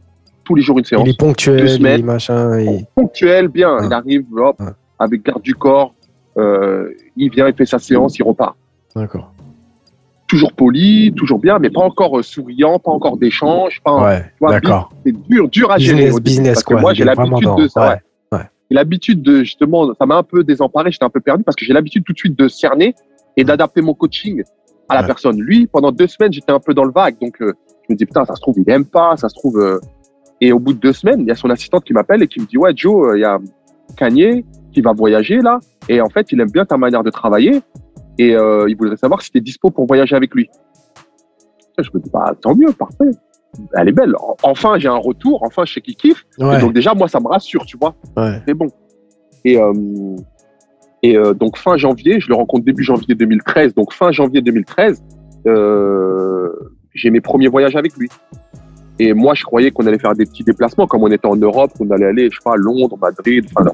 tous 0.44 0.56
les 0.56 0.62
jours 0.62 0.78
une 0.80 0.86
séance 0.86 1.04
Il 1.06 1.12
est 1.12 1.18
ponctuel, 1.20 1.58
deux 1.60 1.68
semaines. 1.68 2.00
il 2.00 2.06
machin. 2.06 2.60
il- 2.60 2.86
ponctuel, 2.96 3.48
bien. 3.48 3.78
Il 3.84 3.94
arrive, 3.94 4.26
hop, 4.36 4.62
avec 5.00 5.24
garde 5.24 5.42
du 5.42 5.56
corps, 5.56 5.94
euh, 6.38 6.90
il 7.16 7.30
vient, 7.30 7.48
il 7.48 7.54
fait 7.56 7.66
sa 7.66 7.80
séance, 7.80 8.18
il 8.20 8.24
repart. 8.24 8.56
D'accord. 8.96 9.32
Toujours 10.28 10.54
poli, 10.54 11.14
toujours 11.16 11.38
bien, 11.40 11.60
mais 11.60 11.70
pas 11.70 11.82
encore 11.82 12.18
euh, 12.18 12.24
souriant, 12.24 12.80
pas 12.80 12.92
encore 12.92 13.18
d'échange, 13.18 13.82
pas. 13.84 14.02
Ouais, 14.04 14.26
d'accord. 14.42 14.92
C'est 15.06 15.12
dur, 15.30 15.48
dur 15.50 15.72
à 15.72 15.78
gérer. 15.78 16.06
Business, 16.06 16.22
business, 16.22 16.54
parce 16.56 16.64
que 16.64 16.74
quoi. 16.74 16.82
moi, 16.82 16.94
j'ai 16.94 17.04
l'habitude 17.04 17.50
de 17.58 17.68
ça. 17.68 18.00
ouais, 18.32 18.40
l'habitude 18.72 19.22
de 19.22 19.40
justement, 19.44 19.94
ça 19.94 20.06
m'a 20.08 20.16
un 20.16 20.24
peu 20.24 20.44
désemparé, 20.44 20.92
j'étais 20.92 21.06
un 21.06 21.10
peu 21.10 21.20
perdu 21.20 21.44
parce 21.44 21.56
que 21.56 21.64
j'ai 21.66 21.74
l'habitude 21.74 22.04
tout 22.04 22.14
de 22.14 22.18
suite 22.18 22.38
de 22.40 22.48
cerner 22.48 22.96
et 23.38 23.44
d'adapter 23.44 23.82
mon 23.82 23.94
coaching 23.94 24.42
à 24.90 24.96
la 24.96 25.04
personne. 25.04 25.40
Lui, 25.40 25.68
pendant 25.68 25.92
deux 25.92 26.08
semaines, 26.08 26.34
j'étais 26.34 26.52
un 26.52 26.60
peu 26.60 26.74
dans 26.74 26.84
le 26.86 26.92
vague, 26.92 27.16
donc 27.22 27.40
euh, 27.42 27.54
je 27.88 27.94
me 27.94 27.98
dis 27.98 28.06
putain, 28.08 28.26
ça 28.26 28.34
se 28.36 28.42
trouve 28.42 28.56
il 28.58 28.68
aime 28.72 28.86
pas, 28.86 29.16
ça 29.18 29.30
se 29.30 29.36
trouve. 29.36 29.60
euh, 29.60 29.80
Et 30.42 30.52
au 30.52 30.60
bout 30.60 30.74
de 30.74 30.80
deux 30.80 30.94
semaines, 30.94 31.22
il 31.22 31.28
y 31.28 31.32
a 31.32 31.36
son 31.36 31.50
assistante 31.50 31.84
qui 31.86 31.94
m'appelle 31.94 32.22
et 32.24 32.28
qui 32.28 32.40
me 32.42 32.46
dit 32.46 32.58
ouais 32.58 32.74
Joe, 32.76 33.10
euh, 33.10 33.18
il 33.18 33.22
y 33.22 33.26
a 33.26 33.40
Kanye 33.98 34.46
qui 34.72 34.82
va 34.82 34.92
voyager 34.94 35.40
là 35.40 35.60
et 35.88 36.02
en 36.02 36.10
fait 36.10 36.32
il 36.32 36.42
aime 36.42 36.50
bien 36.52 36.66
ta 36.66 36.78
manière 36.78 37.04
de 37.04 37.10
travailler 37.12 37.62
et 38.18 38.36
euh, 38.36 38.66
il 38.68 38.76
voudrait 38.76 38.98
savoir 38.98 39.22
si 39.22 39.32
tu 39.32 39.38
es 39.38 39.42
dispo 39.42 39.70
pour 39.70 39.86
voyager 39.86 40.16
avec 40.16 40.34
lui. 40.36 40.50
Je 41.78 41.90
me 41.94 42.00
dis 42.00 42.10
bah 42.12 42.34
tant 42.42 42.56
mieux, 42.56 42.72
parfait. 42.74 43.10
Elle 43.76 43.90
est 43.90 43.94
belle. 43.94 44.16
En- 44.18 44.36
Enfin, 44.44 44.78
j'ai 44.80 44.88
un 44.88 44.96
retour. 44.98 45.44
Enfin, 45.44 45.64
je 45.66 45.74
sais 45.74 45.82
qu'il 45.82 45.96
kiffe. 45.96 46.26
Et 46.58 46.62
donc 46.62 46.74
déjà, 46.74 46.94
moi, 46.94 47.08
ça 47.08 47.20
me 47.20 47.28
rassure, 47.28 47.66
tu 47.66 47.78
vois 47.78 47.96
ouais. 48.18 48.42
c'est 48.48 48.54
bon. 48.54 48.68
Et, 49.46 49.60
euh, 49.60 49.74
et 51.04 51.18
euh, 51.18 51.34
donc 51.34 51.58
fin 51.58 51.78
janvier, 51.78 52.20
je 52.20 52.30
le 52.30 52.36
rencontre 52.36 52.66
début 52.66 52.84
janvier 52.84 53.14
2013. 53.16 53.74
Donc 53.76 53.94
fin 53.94 54.12
janvier 54.12 54.42
2013, 54.42 55.04
euh, 55.48 56.50
j'ai 56.94 57.10
mes 57.10 57.22
premiers 57.22 57.48
voyages 57.48 57.76
avec 57.76 57.96
lui. 57.98 58.10
Et 59.06 59.14
moi, 59.14 59.34
je 59.34 59.44
croyais 59.44 59.70
qu'on 59.70 59.86
allait 59.86 60.00
faire 60.00 60.14
des 60.16 60.26
petits 60.26 60.46
déplacements, 60.46 60.88
comme 60.88 61.04
on 61.04 61.12
était 61.12 61.28
en 61.28 61.36
Europe, 61.36 61.72
qu'on 61.78 61.90
allait 61.92 62.06
aller, 62.06 62.30
je 62.32 62.38
sais 62.38 62.44
pas, 62.44 62.54
à 62.54 62.56
Londres, 62.56 62.98
Madrid. 63.02 63.46
Enfin, 63.54 63.70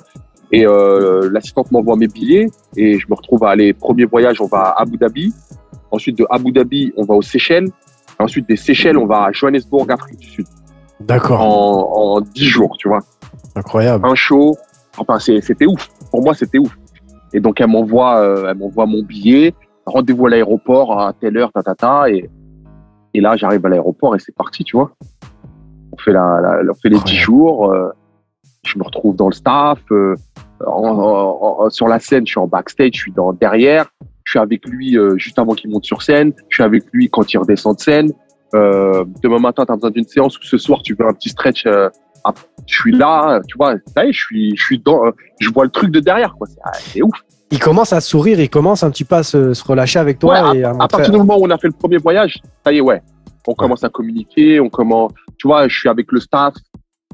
et 0.51 0.65
euh, 0.65 1.29
l'assistante 1.31 1.71
m'envoie 1.71 1.95
mes 1.95 2.07
billets 2.07 2.47
et 2.75 2.97
je 2.97 3.05
me 3.07 3.13
retrouve 3.13 3.43
à 3.43 3.51
aller. 3.51 3.73
Premier 3.73 4.05
voyage, 4.05 4.41
on 4.41 4.47
va 4.47 4.61
à 4.69 4.81
Abu 4.81 4.97
Dhabi. 4.97 5.31
Ensuite 5.91 6.17
de 6.17 6.25
Abu 6.31 6.51
Dhabi, 6.51 6.93
on 6.97 7.03
va 7.05 7.13
aux 7.13 7.21
Seychelles. 7.21 7.67
Ensuite 8.17 8.49
des 8.49 8.55
Seychelles, 8.55 8.97
on 8.97 9.05
va 9.05 9.25
à 9.25 9.31
Johannesburg, 9.31 9.85
Afrique 9.91 10.17
du 10.17 10.27
Sud, 10.27 10.47
D'accord. 10.99 11.41
en, 11.41 12.15
en 12.17 12.21
10 12.21 12.43
jours, 12.45 12.75
tu 12.79 12.87
vois 12.87 13.01
Incroyable. 13.55 14.07
un 14.07 14.15
show. 14.15 14.57
Enfin, 14.97 15.19
c'était 15.19 15.67
ouf. 15.67 15.89
Pour 16.09 16.23
moi, 16.23 16.33
c'était 16.33 16.57
ouf. 16.57 16.75
Et 17.33 17.39
donc, 17.39 17.61
elle 17.61 17.67
m'envoie, 17.67 18.17
euh, 18.17 18.47
elle 18.49 18.57
m'envoie 18.57 18.87
mon 18.87 19.03
billet. 19.03 19.53
Rendez-vous 19.85 20.25
à 20.25 20.31
l'aéroport 20.31 20.99
à 20.99 21.13
telle 21.13 21.37
heure, 21.37 21.51
ta, 21.51 21.61
ta, 21.61 21.75
ta. 21.75 22.09
Et, 22.09 22.27
et 23.13 23.21
là, 23.21 23.37
j'arrive 23.37 23.63
à 23.67 23.69
l'aéroport 23.69 24.15
et 24.15 24.19
c'est 24.19 24.35
parti, 24.35 24.63
tu 24.63 24.75
vois. 24.75 24.91
On 25.91 25.97
fait, 25.97 26.11
la, 26.11 26.39
la- 26.41 26.71
on 26.71 26.73
fait 26.75 26.89
les 26.89 26.95
10 26.97 27.01
Incroyable. 27.01 27.23
jours. 27.25 27.71
euh, 27.71 27.89
je 28.65 28.77
me 28.77 28.83
retrouve 28.83 29.15
dans 29.15 29.27
le 29.27 29.33
staff. 29.33 29.79
euh, 29.91 30.15
en- 30.65 30.71
en- 30.71 31.63
en- 31.65 31.69
sur 31.69 31.87
la 31.87 31.99
scène, 31.99 32.25
je 32.27 32.31
suis 32.31 32.39
en 32.39 32.47
backstage, 32.47 32.91
je 32.93 32.99
suis 32.99 33.11
dans 33.11 33.31
derrière. 33.33 33.85
Je 34.25 34.31
suis 34.31 34.39
avec 34.39 34.67
lui 34.67 34.97
euh, 34.97 35.17
juste 35.17 35.39
avant 35.39 35.53
qu'il 35.53 35.69
monte 35.71 35.85
sur 35.85 36.01
scène. 36.01 36.33
Je 36.49 36.55
suis 36.57 36.63
avec 36.63 36.83
lui 36.91 37.09
quand 37.09 37.31
il 37.33 37.37
redescend 37.37 37.75
de 37.77 37.81
scène. 37.81 38.11
Euh, 38.53 39.05
demain 39.23 39.39
matin, 39.39 39.65
tu 39.65 39.71
as 39.71 39.75
besoin 39.75 39.91
d'une 39.91 40.07
séance 40.07 40.37
ou 40.37 40.43
ce 40.43 40.57
soir, 40.57 40.81
tu 40.83 40.95
veux 40.99 41.07
un 41.07 41.13
petit 41.13 41.29
stretch. 41.29 41.65
euh, 41.65 41.89
ah, 42.25 42.33
je 42.67 42.75
suis 42.79 42.91
là, 42.91 43.39
tu 43.47 43.55
vois, 43.57 43.75
ça 43.95 44.05
y 44.05 44.09
est, 44.09 44.11
je 44.13 44.19
suis, 44.19 44.57
je 44.57 44.61
suis 44.63 44.79
dans, 44.79 45.05
euh, 45.05 45.11
je 45.39 45.49
vois 45.49 45.63
le 45.63 45.69
truc 45.71 45.89
de 45.91 45.99
derrière, 46.01 46.35
quoi. 46.35 46.47
C'est- 46.47 46.59
ah, 46.65 46.71
C'est 46.73 47.01
ouf. 47.01 47.15
Il 47.51 47.59
commence 47.59 47.93
à 47.93 48.01
sourire, 48.01 48.39
il 48.41 48.49
commence 48.49 48.83
un 48.83 48.91
petit 48.91 49.05
peu 49.05 49.15
à 49.15 49.23
se, 49.23 49.53
se 49.53 49.63
relâcher 49.63 49.97
avec 49.99 50.19
toi 50.19 50.51
Ouais, 50.51 50.57
et 50.59 50.63
à 50.65 50.69
À 50.69 50.73
montrer- 50.73 50.87
partir 50.89 51.11
du 51.13 51.17
moment 51.17 51.37
où 51.39 51.45
on 51.45 51.49
a 51.49 51.57
fait 51.57 51.67
le 51.67 51.73
premier 51.73 51.97
voyage, 51.97 52.39
ça 52.65 52.71
y 52.73 52.77
est, 52.77 52.81
ouais. 52.81 53.01
On 53.47 53.53
commence 53.55 53.83
à 53.85 53.89
communiquer, 53.89 54.59
on 54.59 54.69
commence, 54.69 55.13
tu 55.39 55.47
vois, 55.47 55.67
je 55.67 55.77
suis 55.77 55.89
avec 55.89 56.11
le 56.11 56.19
staff, 56.19 56.53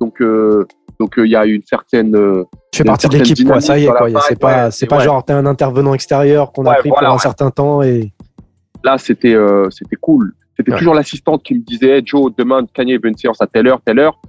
donc, 0.02 0.20
euh, 0.20 0.66
donc 1.00 1.18
euh, 1.18 1.26
il 1.26 1.32
y 1.32 1.36
a 1.36 1.46
une 1.46 1.64
certaine, 1.64 2.16
euh, 2.16 2.44
Tu 2.72 2.80
fais 2.80 2.84
partie 2.84 3.08
de 3.08 3.18
l'équipe, 3.18 3.48
quoi. 3.48 3.62
Ça 3.62 3.78
y 3.78 3.86
est, 3.86 3.88
quoi. 3.88 4.10
C'est 4.28 4.38
pas, 4.38 4.66
ouais, 4.66 4.72
c'est 4.72 4.88
pas 4.88 4.98
ouais. 4.98 5.04
genre 5.04 5.24
t'es 5.24 5.34
un 5.34 5.46
intervenant 5.46 5.94
extérieur 5.94 6.52
qu'on 6.52 6.66
a 6.66 6.76
pris 6.76 6.90
voilà, 6.90 7.10
pour 7.10 7.16
un 7.16 7.20
certain 7.20 7.52
temps 7.52 7.82
et 7.82 8.12
là, 8.84 8.98
c'était, 8.98 9.36
c'était 9.70 9.96
cool. 9.96 10.34
C'était 10.58 10.76
toujours 10.78 10.94
l'assistante 10.94 11.44
qui 11.44 11.54
me 11.54 11.62
disait, 11.62 12.02
Joe, 12.04 12.32
demain, 12.38 12.66
Kanye 12.74 12.98
veut 12.98 13.10
une 13.10 13.18
séance 13.18 13.42
à 13.42 13.48
telle 13.48 13.68
heure, 13.68 13.82
telle 13.86 14.00
heure. 14.00 14.20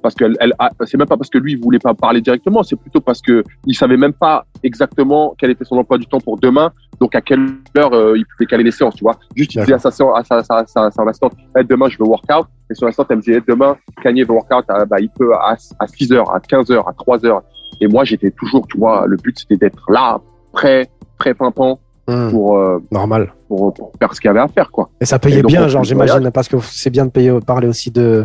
Parce 0.00 0.14
que 0.14 0.24
elle, 0.38 0.52
c'est 0.84 0.96
même 0.96 1.08
pas 1.08 1.16
parce 1.16 1.30
que 1.30 1.38
lui 1.38 1.52
il 1.52 1.60
voulait 1.60 1.80
pas 1.80 1.92
parler 1.92 2.20
directement, 2.20 2.62
c'est 2.62 2.76
plutôt 2.76 3.00
parce 3.00 3.20
que 3.20 3.42
il 3.66 3.74
savait 3.74 3.96
même 3.96 4.12
pas 4.12 4.46
exactement 4.62 5.34
quel 5.36 5.50
était 5.50 5.64
son 5.64 5.76
emploi 5.76 5.98
du 5.98 6.06
temps 6.06 6.20
pour 6.20 6.38
demain, 6.38 6.72
donc 7.00 7.14
à 7.14 7.20
quelle 7.20 7.46
heure 7.76 7.92
euh, 7.92 8.16
il 8.16 8.24
pouvait 8.26 8.46
caler 8.46 8.64
les 8.64 8.70
séances, 8.70 8.94
tu 8.94 9.04
vois? 9.04 9.16
Juste 9.34 9.54
il 9.54 9.60
disait 9.60 9.74
à 9.74 9.78
sa, 9.78 9.88
à 9.88 10.24
sa, 10.24 10.42
sa, 10.42 10.66
sa, 10.66 10.90
sa 10.90 11.02
assistante, 11.02 11.32
Eh, 11.58 11.64
demain 11.64 11.88
je 11.88 11.98
veux 11.98 12.04
workout, 12.04 12.46
et 12.70 12.74
son 12.74 12.86
assistante 12.86 13.08
elle 13.10 13.16
me 13.16 13.22
disait, 13.22 13.38
Eh, 13.38 13.50
demain 13.50 13.76
Kanye 14.02 14.22
veut 14.24 14.32
workout, 14.34 14.64
ah, 14.68 14.84
bah, 14.84 14.96
il 15.00 15.10
peut 15.10 15.34
à, 15.34 15.56
à 15.78 15.86
6 15.86 16.12
heures, 16.12 16.34
à 16.34 16.40
15 16.40 16.70
heures, 16.70 16.88
à 16.88 16.92
3 16.92 17.24
heures. 17.26 17.42
Et 17.80 17.86
moi 17.86 18.04
j'étais 18.04 18.30
toujours, 18.30 18.66
tu 18.66 18.78
vois, 18.78 19.04
le 19.06 19.16
but 19.16 19.38
c'était 19.38 19.56
d'être 19.56 19.90
là, 19.90 20.20
prêt, 20.52 20.88
prêt 21.18 21.34
pimpant 21.34 21.78
Hmm, 22.08 22.30
pour, 22.30 22.56
euh, 22.56 22.78
normal. 22.92 23.32
pour, 23.48 23.74
pour 23.74 23.90
faire 23.98 24.14
ce 24.14 24.20
qu'il 24.20 24.28
y 24.28 24.30
avait 24.30 24.38
à 24.38 24.46
faire, 24.46 24.70
quoi. 24.70 24.88
Et 25.00 25.04
ça 25.04 25.18
payait 25.18 25.42
donc, 25.42 25.50
bien, 25.50 25.66
genre 25.66 25.82
j'imagine, 25.82 26.30
parce 26.30 26.46
que 26.46 26.56
c'est 26.60 26.90
bien 26.90 27.04
de 27.04 27.10
payer, 27.10 27.36
parler 27.44 27.66
aussi 27.66 27.90
de. 27.90 28.24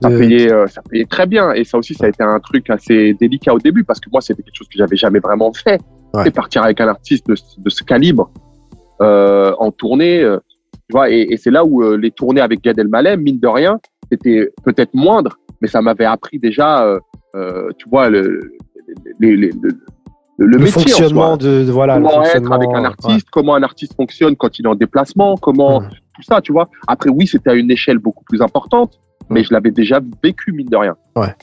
ça 0.00 0.08
payait, 0.08 0.50
euh, 0.50 0.66
ça 0.66 0.80
payait 0.90 1.04
très 1.04 1.26
bien. 1.26 1.52
Et 1.52 1.64
ça 1.64 1.76
aussi, 1.76 1.92
ça 1.92 2.06
a 2.06 2.08
été 2.08 2.22
un 2.22 2.40
truc 2.40 2.70
assez 2.70 3.12
délicat 3.12 3.52
au 3.52 3.58
début 3.58 3.84
parce 3.84 4.00
que 4.00 4.08
moi, 4.10 4.22
c'était 4.22 4.42
quelque 4.42 4.56
chose 4.56 4.68
que 4.68 4.78
j'avais 4.78 4.96
jamais 4.96 5.18
vraiment 5.18 5.52
fait. 5.52 5.78
Ouais. 6.14 6.24
C'est 6.24 6.30
partir 6.34 6.62
avec 6.62 6.80
un 6.80 6.88
artiste 6.88 7.26
de, 7.28 7.34
ce- 7.34 7.58
de 7.60 7.70
ce 7.70 7.82
calibre 7.82 8.30
euh, 9.00 9.54
en 9.58 9.70
tournée. 9.70 10.22
euh, 10.22 10.38
tu 10.88 10.92
vois, 10.92 11.10
et, 11.10 11.26
et 11.30 11.36
c'est 11.36 11.50
là 11.50 11.64
où 11.64 11.82
euh, 11.82 11.96
les 11.96 12.10
tournées 12.10 12.40
avec 12.40 12.62
Gad 12.62 12.78
Elmaleh, 12.78 13.16
mine 13.16 13.38
de 13.40 13.48
rien, 13.48 13.78
c'était 14.10 14.50
peut-être 14.64 14.92
moindre, 14.94 15.38
mais 15.60 15.68
ça 15.68 15.80
m'avait 15.80 16.04
appris 16.04 16.38
déjà, 16.38 16.84
euh, 17.34 17.70
tu 17.78 17.88
vois, 17.88 18.10
le, 18.10 18.52
les- 19.20 19.36
les- 19.36 19.50
le, 19.62 19.70
le, 20.38 20.46
le 20.46 20.58
métier 20.58 20.72
fonctionnement 20.72 21.36
de, 21.36 21.64
de- 21.64 21.70
voilà, 21.70 21.98
le 21.98 22.04
comment 22.04 22.22
être 22.24 22.52
avec 22.52 22.68
un 22.74 22.80
ouais. 22.80 22.86
artiste, 22.86 23.28
comment 23.30 23.54
un 23.54 23.62
artiste 23.62 23.94
fonctionne 23.94 24.36
quand 24.36 24.58
il 24.58 24.66
est 24.66 24.68
en 24.68 24.74
déplacement, 24.74 25.36
comment 25.36 25.80
Hmm. 25.80 25.88
tout 26.14 26.22
ça, 26.22 26.40
tu 26.42 26.52
vois. 26.52 26.68
Après, 26.88 27.08
oui, 27.10 27.26
c'était 27.26 27.50
à 27.50 27.54
une 27.54 27.70
échelle 27.70 27.98
beaucoup 27.98 28.24
plus 28.24 28.42
importante, 28.42 28.98
mais 29.30 29.40
Ouais. 29.40 29.44
je 29.44 29.52
l'avais 29.54 29.70
déjà 29.70 30.00
vécu, 30.22 30.52
mine 30.52 30.68
de 30.68 30.76
rien. 30.76 30.96
Ouais. 31.16 31.34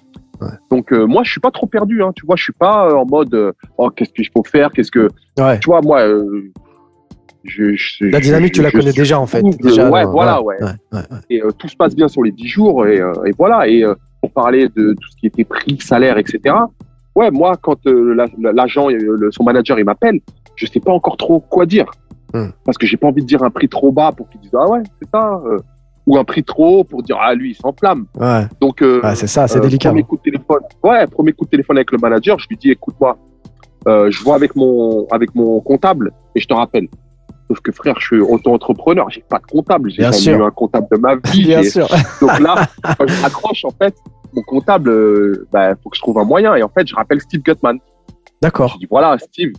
Ouais. 0.41 0.47
Donc, 0.71 0.93
euh, 0.93 1.05
moi, 1.05 1.23
je 1.23 1.31
suis 1.31 1.39
pas 1.41 1.51
trop 1.51 1.65
perdu, 1.67 2.01
hein, 2.03 2.11
tu 2.15 2.25
vois. 2.25 2.35
Je 2.35 2.43
suis 2.43 2.53
pas 2.53 2.87
euh, 2.89 2.95
en 2.95 3.05
mode, 3.05 3.33
euh, 3.33 3.51
oh, 3.77 3.89
qu'est-ce 3.89 4.11
que 4.13 4.23
je 4.23 4.31
peux 4.33 4.41
faire, 4.49 4.71
qu'est-ce 4.71 4.91
que, 4.91 5.09
Ouais. 5.37 5.59
tu 5.59 5.67
vois, 5.69 5.81
moi, 5.81 6.01
euh, 6.01 6.51
je, 7.43 7.75
je- 7.75 8.05
La 8.05 8.19
je- 8.19 8.23
dynamique, 8.23 8.53
tu 8.53 8.61
la 8.61 8.71
connais 8.71 8.91
déjà 8.93 9.19
en 9.19 9.25
fait. 9.25 9.41
Déjà, 9.61 9.89
ouais, 9.89 10.05
voilà, 10.05 10.41
ouais. 10.41 10.57
Et 11.29 11.41
tout 11.57 11.67
se 11.67 11.75
passe 11.75 11.95
bien 11.95 12.07
sur 12.07 12.23
les 12.23 12.31
10 12.31 12.47
jours, 12.47 12.85
et, 12.87 12.97
et 12.97 13.31
voilà. 13.37 13.67
Et 13.67 13.83
pour 14.21 14.31
parler 14.31 14.67
de 14.69 14.93
tout 14.93 15.09
ce 15.11 15.17
qui 15.17 15.27
était 15.27 15.43
prix, 15.45 15.77
salaire, 15.81 16.17
etc. 16.17 16.55
Ouais, 17.15 17.31
moi, 17.31 17.55
quand 17.61 17.79
la- 17.85 18.25
la- 18.39 18.51
l'agent, 18.53 18.87
son 19.31 19.43
manager, 19.43 19.79
il 19.79 19.85
m'appelle, 19.85 20.19
je 20.55 20.65
sais 20.65 20.79
pas 20.79 20.91
encore 20.91 21.17
trop 21.17 21.39
quoi 21.39 21.65
dire. 21.65 21.85
Hmm. 22.33 22.49
Parce 22.63 22.77
que 22.77 22.85
j'ai 22.85 22.97
pas 22.97 23.07
envie 23.07 23.21
de 23.23 23.27
dire 23.27 23.43
un 23.43 23.49
prix 23.49 23.67
trop 23.67 23.91
bas 23.91 24.11
pour 24.11 24.29
qu'il 24.29 24.39
dise 24.41 24.51
ah 24.53 24.69
ouais, 24.69 24.83
c'est 25.01 25.09
ça. 25.09 25.41
Ou 26.05 26.17
un 26.17 26.23
prix 26.23 26.43
trop 26.43 26.79
haut 26.79 26.83
pour 26.83 27.03
dire 27.03 27.17
ah 27.19 27.33
lui, 27.33 27.51
il 27.51 27.55
s'enflamme. 27.55 28.05
Ouais, 28.19 28.47
Donc, 28.61 28.81
euh, 28.81 29.01
ouais, 29.01 29.15
c'est 29.15 29.27
ça, 29.27 29.47
c'est 29.47 29.59
euh, 29.59 29.61
délicat. 29.61 29.89
Premier 29.89 30.03
coup 30.03 30.17
de 30.17 30.21
téléphone. 30.21 30.61
Ouais, 30.83 31.05
premier 31.07 31.33
coup 31.33 31.45
de 31.45 31.49
téléphone 31.49 31.77
avec 31.77 31.91
le 31.91 31.97
manager, 31.97 32.39
je 32.39 32.47
lui 32.47 32.57
dis 32.57 32.71
écoute-moi, 32.71 33.17
euh, 33.87 34.09
je 34.11 34.23
vois 34.23 34.35
avec 34.35 34.55
mon 34.55 35.07
avec 35.11 35.33
mon 35.35 35.59
comptable 35.61 36.11
et 36.35 36.39
je 36.39 36.47
te 36.47 36.53
rappelle. 36.53 36.87
Sauf 37.47 37.61
que 37.61 37.71
frère, 37.71 37.95
je 37.99 38.05
suis 38.05 38.19
auto-entrepreneur, 38.19 39.09
j'ai 39.09 39.23
pas 39.27 39.39
de 39.39 39.45
comptable, 39.45 39.89
j'ai 39.89 40.03
jamais 40.03 40.37
eu 40.37 40.43
un 40.43 40.51
comptable 40.51 40.87
de 40.91 40.97
ma 40.97 41.15
vie. 41.15 41.45
Bien 41.45 41.63
sûr. 41.63 41.87
donc 42.21 42.39
là, 42.39 42.67
quand 42.83 43.07
je 43.07 43.21
raccroche, 43.23 43.65
en 43.65 43.71
fait, 43.71 43.95
mon 44.33 44.43
comptable, 44.43 44.89
euh, 44.89 45.47
bah, 45.51 45.75
faut 45.81 45.89
que 45.89 45.97
je 45.97 46.01
trouve 46.01 46.19
un 46.19 46.25
moyen. 46.25 46.55
Et 46.55 46.61
en 46.61 46.69
fait, 46.69 46.87
je 46.87 46.95
rappelle 46.95 47.19
Steve 47.21 47.41
Gutman. 47.41 47.79
D'accord. 48.41 48.73
Je 48.73 48.77
dis 48.77 48.87
voilà, 48.89 49.17
Steve, 49.17 49.53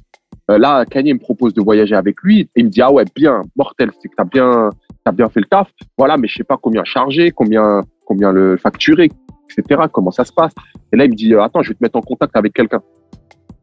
euh, 0.51 0.59
là, 0.59 0.85
Kanye 0.85 1.15
me 1.15 1.19
propose 1.19 1.53
de 1.53 1.61
voyager 1.61 1.97
avec 1.97 2.23
lui. 2.23 2.43
Et 2.43 2.61
il 2.61 2.67
me 2.67 2.71
dit 2.71 2.81
ah 2.81 2.93
ouais, 2.93 3.05
bien, 3.15 3.43
mortel, 3.57 3.91
c'est 4.01 4.09
que 4.09 4.15
t'as 4.17 4.25
bien, 4.25 4.71
t'as 5.05 5.13
bien 5.13 5.29
fait 5.29 5.41
le 5.41 5.47
taf. 5.47 5.69
Voilà, 5.97 6.17
mais 6.17 6.29
je 6.29 6.37
sais 6.37 6.45
pas 6.45 6.57
combien 6.57 6.85
charger, 6.85 7.31
combien, 7.31 7.83
combien 8.07 8.33
le 8.33 8.57
facturer, 8.57 9.11
etc. 9.51 9.83
Comment 9.93 10.11
ça 10.11 10.25
se 10.25 10.33
passe. 10.33 10.53
Et 10.93 10.97
là, 10.97 11.05
il 11.05 11.11
me 11.11 11.17
dit, 11.17 11.35
euh, 11.35 11.43
attends, 11.43 11.63
je 11.63 11.71
vais 11.71 11.75
te 11.75 11.83
mettre 11.83 11.97
en 11.97 12.03
contact 12.03 12.37
avec 12.37 12.53
quelqu'un 12.53 12.81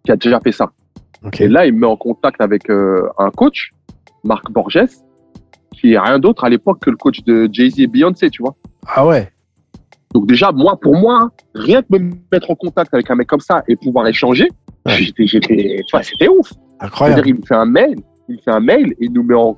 qui 0.03 0.11
a 0.11 0.15
déjà 0.15 0.39
fait 0.39 0.51
ça. 0.51 0.71
Et 1.39 1.47
là, 1.47 1.65
il 1.65 1.73
me 1.73 1.79
met 1.79 1.87
en 1.87 1.97
contact 1.97 2.41
avec 2.41 2.69
euh, 2.69 3.09
un 3.17 3.31
coach, 3.31 3.71
Marc 4.23 4.51
Borges, 4.51 4.85
qui 5.73 5.93
est 5.93 5.99
rien 5.99 6.19
d'autre 6.19 6.43
à 6.43 6.49
l'époque 6.49 6.79
que 6.81 6.89
le 6.89 6.97
coach 6.97 7.23
de 7.23 7.49
Jay-Z 7.51 7.79
et 7.79 7.87
Beyoncé, 7.87 8.29
tu 8.29 8.41
vois. 8.41 8.55
Ah 8.87 9.05
ouais. 9.05 9.29
Donc 10.13 10.27
déjà, 10.27 10.51
moi, 10.51 10.79
pour 10.79 10.95
moi, 10.95 11.31
rien 11.53 11.81
que 11.81 11.97
me 11.97 12.13
mettre 12.31 12.49
en 12.49 12.55
contact 12.55 12.93
avec 12.93 13.09
un 13.11 13.15
mec 13.15 13.27
comme 13.27 13.41
ça 13.41 13.63
et 13.67 13.75
pouvoir 13.75 14.07
échanger, 14.07 14.49
j'étais, 14.85 15.27
j'étais, 15.27 15.81
vois, 15.91 16.03
c'était 16.03 16.29
ouf. 16.29 16.51
Incroyable. 16.79 17.15
C'est-à-dire, 17.15 17.35
il 17.35 17.41
me 17.41 17.45
fait 17.45 17.55
un 17.55 17.65
mail, 17.65 17.97
il 18.29 18.35
me 18.35 18.41
fait 18.41 18.51
un 18.51 18.59
mail, 18.59 18.93
il 18.99 19.11
nous 19.13 19.23
met 19.23 19.35
en, 19.35 19.55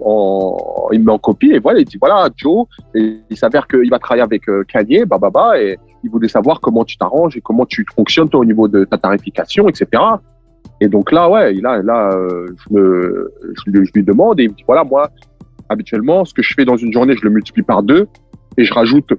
il 0.91 1.00
me 1.00 1.06
met 1.06 1.12
en 1.12 1.18
copie 1.18 1.52
et 1.52 1.60
voilà, 1.60 1.80
il 1.80 1.86
dit 1.86 1.98
voilà, 2.00 2.30
Joe, 2.36 2.68
et 2.94 3.18
il 3.30 3.38
s'avère 3.38 3.68
qu'il 3.68 3.90
va 3.90 4.00
travailler 4.00 4.24
avec 4.24 4.48
euh, 4.48 4.64
Kanye, 4.68 5.06
bah, 5.06 5.20
et 5.60 5.78
il 6.04 6.10
voulait 6.10 6.28
savoir 6.28 6.62
comment 6.62 6.86
tu 6.86 6.98
t'arranges 6.98 7.36
et 7.36 7.41
comment 7.41 7.66
tu 7.66 7.86
fonctionnes 7.96 8.30
toi 8.30 8.41
au 8.41 8.46
niveau 8.46 8.68
de 8.68 8.86
ta 8.86 8.98
tarification, 8.98 9.68
etc. 9.68 9.88
Et 10.82 10.88
donc 10.88 11.12
là, 11.12 11.30
ouais, 11.30 11.54
là, 11.54 11.82
là, 11.82 12.12
euh, 12.14 12.46
je 12.58 12.74
me, 12.74 13.34
je, 13.66 13.72
lui- 13.72 14.04
demande 14.04 14.40
et 14.40 14.44
il 14.44 14.50
me 14.50 14.56
dit 14.56 14.64
voilà, 14.66 14.84
moi, 14.84 15.10
habituellement, 15.68 16.24
ce 16.26 16.34
que 16.34 16.41
je 16.41 16.54
fais 16.54 16.66
dans 16.66 16.78
une 16.78 16.94
journée, 16.94 17.16
je 17.16 17.24
le 17.24 17.32
multiplie 17.32 17.64
par 17.64 17.84
deux 17.84 18.08
et 18.58 18.64
je 18.64 18.74
rajoute, 18.74 19.12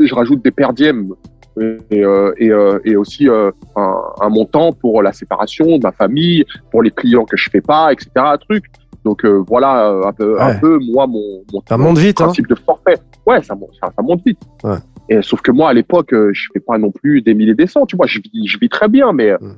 je 0.00 0.14
rajoute 0.14 0.42
des 0.42 0.50
perdièmes 0.50 1.12
et, 1.60 1.76
et, 1.90 2.50
euh, 2.50 2.98
aussi 2.98 3.28
un, 3.28 3.52
un 3.76 4.28
montant 4.28 4.72
pour 4.72 5.02
la 5.02 5.12
séparation 5.12 5.78
de 5.78 5.82
ma 5.82 5.92
famille, 5.92 6.44
pour 6.72 6.82
les 6.82 6.90
clients 6.90 7.24
que 7.24 7.36
je 7.36 7.48
fais 7.50 7.60
pas, 7.60 7.92
etc. 7.92 8.10
Truc. 8.48 8.64
Donc 9.04 9.24
euh, 9.24 9.42
voilà 9.46 9.90
euh, 9.90 10.04
un 10.06 10.12
peu, 10.12 10.40
un 10.40 10.54
peu 10.58 10.78
moi 10.92 11.06
mon, 11.06 11.42
mon, 11.52 11.60
Ça 11.68 11.76
monte 11.76 11.98
vite, 11.98 12.20
hein. 12.20 12.24
principe 12.26 12.48
de 12.48 12.54
forfait. 12.54 12.98
Ouais, 13.26 13.42
ça, 13.42 13.54
monte- 13.54 13.74
ça, 13.80 13.92
ça 13.94 14.02
monte 14.02 14.22
vite. 14.24 14.38
Ouais. 14.62 14.76
Et 15.10 15.20
sauf 15.22 15.40
que 15.42 15.50
moi 15.50 15.68
à 15.68 15.72
l'époque, 15.74 16.12
euh, 16.14 16.30
je 16.32 16.48
fais 16.52 16.60
pas 16.60 16.78
non 16.78 16.90
plus 16.90 17.20
des 17.22 17.34
milliers 17.34 17.54
des 17.54 17.66
cents. 17.66 17.84
Tu 17.86 17.96
vois, 17.96 18.06
je 18.06 18.18
vis, 18.20 18.46
je 18.46 18.58
vis 18.58 18.68
très 18.68 18.88
bien, 18.88 19.12
mais 19.12 19.32
Mm. 19.34 19.54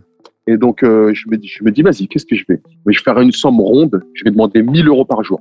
et 0.48 0.56
donc 0.56 0.82
euh, 0.82 1.12
je 1.14 1.28
me 1.30 1.36
dis, 1.36 1.46
je 1.48 1.62
me 1.62 1.70
dis, 1.70 1.82
vas-y, 1.82 2.08
qu'est-ce 2.08 2.26
que 2.26 2.34
je 2.36 2.44
vais 2.48 2.60
je 2.86 2.98
vais 2.98 3.02
faire 3.04 3.18
une 3.20 3.32
somme 3.32 3.60
ronde. 3.60 4.02
Je 4.14 4.24
vais 4.24 4.30
demander 4.32 4.62
1000 4.62 4.88
euros 4.88 5.04
par 5.04 5.22
jour. 5.22 5.40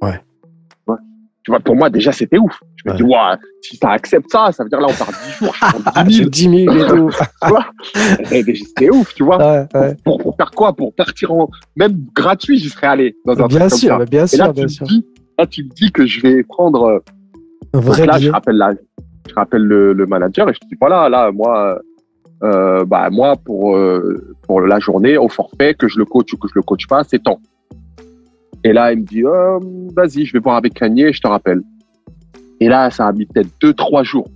Ouais. 0.00 0.18
Tu 1.44 1.50
vois, 1.52 1.60
pour 1.60 1.76
moi 1.76 1.88
déjà 1.88 2.12
c'était 2.12 2.36
ouf. 2.38 2.60
Je 2.84 2.90
me 2.90 2.96
dis, 2.96 3.02
ouais, 3.02 3.36
si 3.62 3.76
ça 3.76 3.90
accepte 3.90 4.30
ça, 4.30 4.50
ça 4.52 4.64
veut 4.64 4.68
dire 4.68 4.80
là 4.80 4.88
on 4.90 4.94
part 4.94 5.08
10 5.08 5.44
jours, 5.44 5.54
je 5.54 5.60
prends 5.60 5.92
Ah, 5.94 6.04
10 6.04 6.12
j'ai 6.12 6.18
000. 6.24 6.30
10 6.30 6.64
000 6.66 6.76
et 6.76 6.86
tout. 6.88 7.10
C'était 8.54 8.90
ouf, 8.90 9.14
tu 9.14 9.24
vois. 9.24 9.38
Ouais, 9.38 9.66
ouais. 9.74 9.96
Pour, 10.04 10.18
pour 10.18 10.36
faire 10.36 10.50
quoi? 10.50 10.74
Pour 10.74 10.94
partir 10.94 11.32
en 11.32 11.48
même 11.76 12.04
gratuit, 12.14 12.58
j'y 12.58 12.68
serais 12.68 12.88
allé 12.88 13.16
dans 13.24 13.32
un 13.32 13.46
Bien 13.46 13.58
truc 13.60 13.70
comme 13.70 13.78
sûr, 13.78 13.98
ça. 13.98 14.04
bien 14.04 14.26
Et 14.26 14.36
là, 14.36 14.44
sûr, 14.44 14.48
tu 14.48 14.52
bien 14.54 14.62
me 14.64 14.68
sûr. 14.68 14.86
dis, 14.86 15.06
là, 15.38 15.46
tu 15.46 15.64
me 15.64 15.70
dis 15.70 15.90
que 15.92 16.06
je 16.06 16.20
vais 16.20 16.42
prendre. 16.42 16.84
euh, 16.84 16.98
Un 17.74 17.80
vrai 17.80 18.06
là, 18.06 18.18
je 18.18 18.30
rappelle, 18.30 18.56
la, 18.56 18.72
je 19.28 19.34
rappelle 19.34 19.62
le, 19.62 19.92
le 19.92 20.06
manager 20.06 20.48
et 20.50 20.54
je 20.54 20.58
te 20.58 20.66
dis 20.66 20.76
voilà, 20.80 21.08
là, 21.08 21.30
moi, 21.32 21.80
euh, 22.42 22.84
bah, 22.84 23.08
moi 23.10 23.36
pour, 23.36 23.76
euh, 23.76 24.34
pour 24.42 24.60
la 24.60 24.78
journée, 24.80 25.16
au 25.16 25.28
forfait, 25.28 25.74
que 25.74 25.88
je 25.88 25.98
le 25.98 26.04
coach 26.04 26.32
ou 26.32 26.36
que 26.36 26.48
je 26.48 26.52
le 26.56 26.62
coach 26.62 26.86
pas, 26.86 27.02
c'est 27.04 27.22
temps. 27.22 27.40
Et 28.68 28.72
là, 28.74 28.92
il 28.92 28.98
me 29.00 29.04
dit 29.06 29.24
euh, 29.24 29.58
vas-y, 29.96 30.26
je 30.26 30.32
vais 30.34 30.40
voir 30.40 30.56
avec 30.56 30.74
Kanye, 30.74 31.10
je 31.10 31.20
te 31.22 31.26
rappelle. 31.26 31.62
Et 32.60 32.68
là, 32.68 32.90
ça 32.90 33.06
a 33.06 33.12
mis 33.12 33.24
peut-être 33.24 33.48
deux, 33.62 33.72
trois 33.72 34.02
jours 34.02 34.28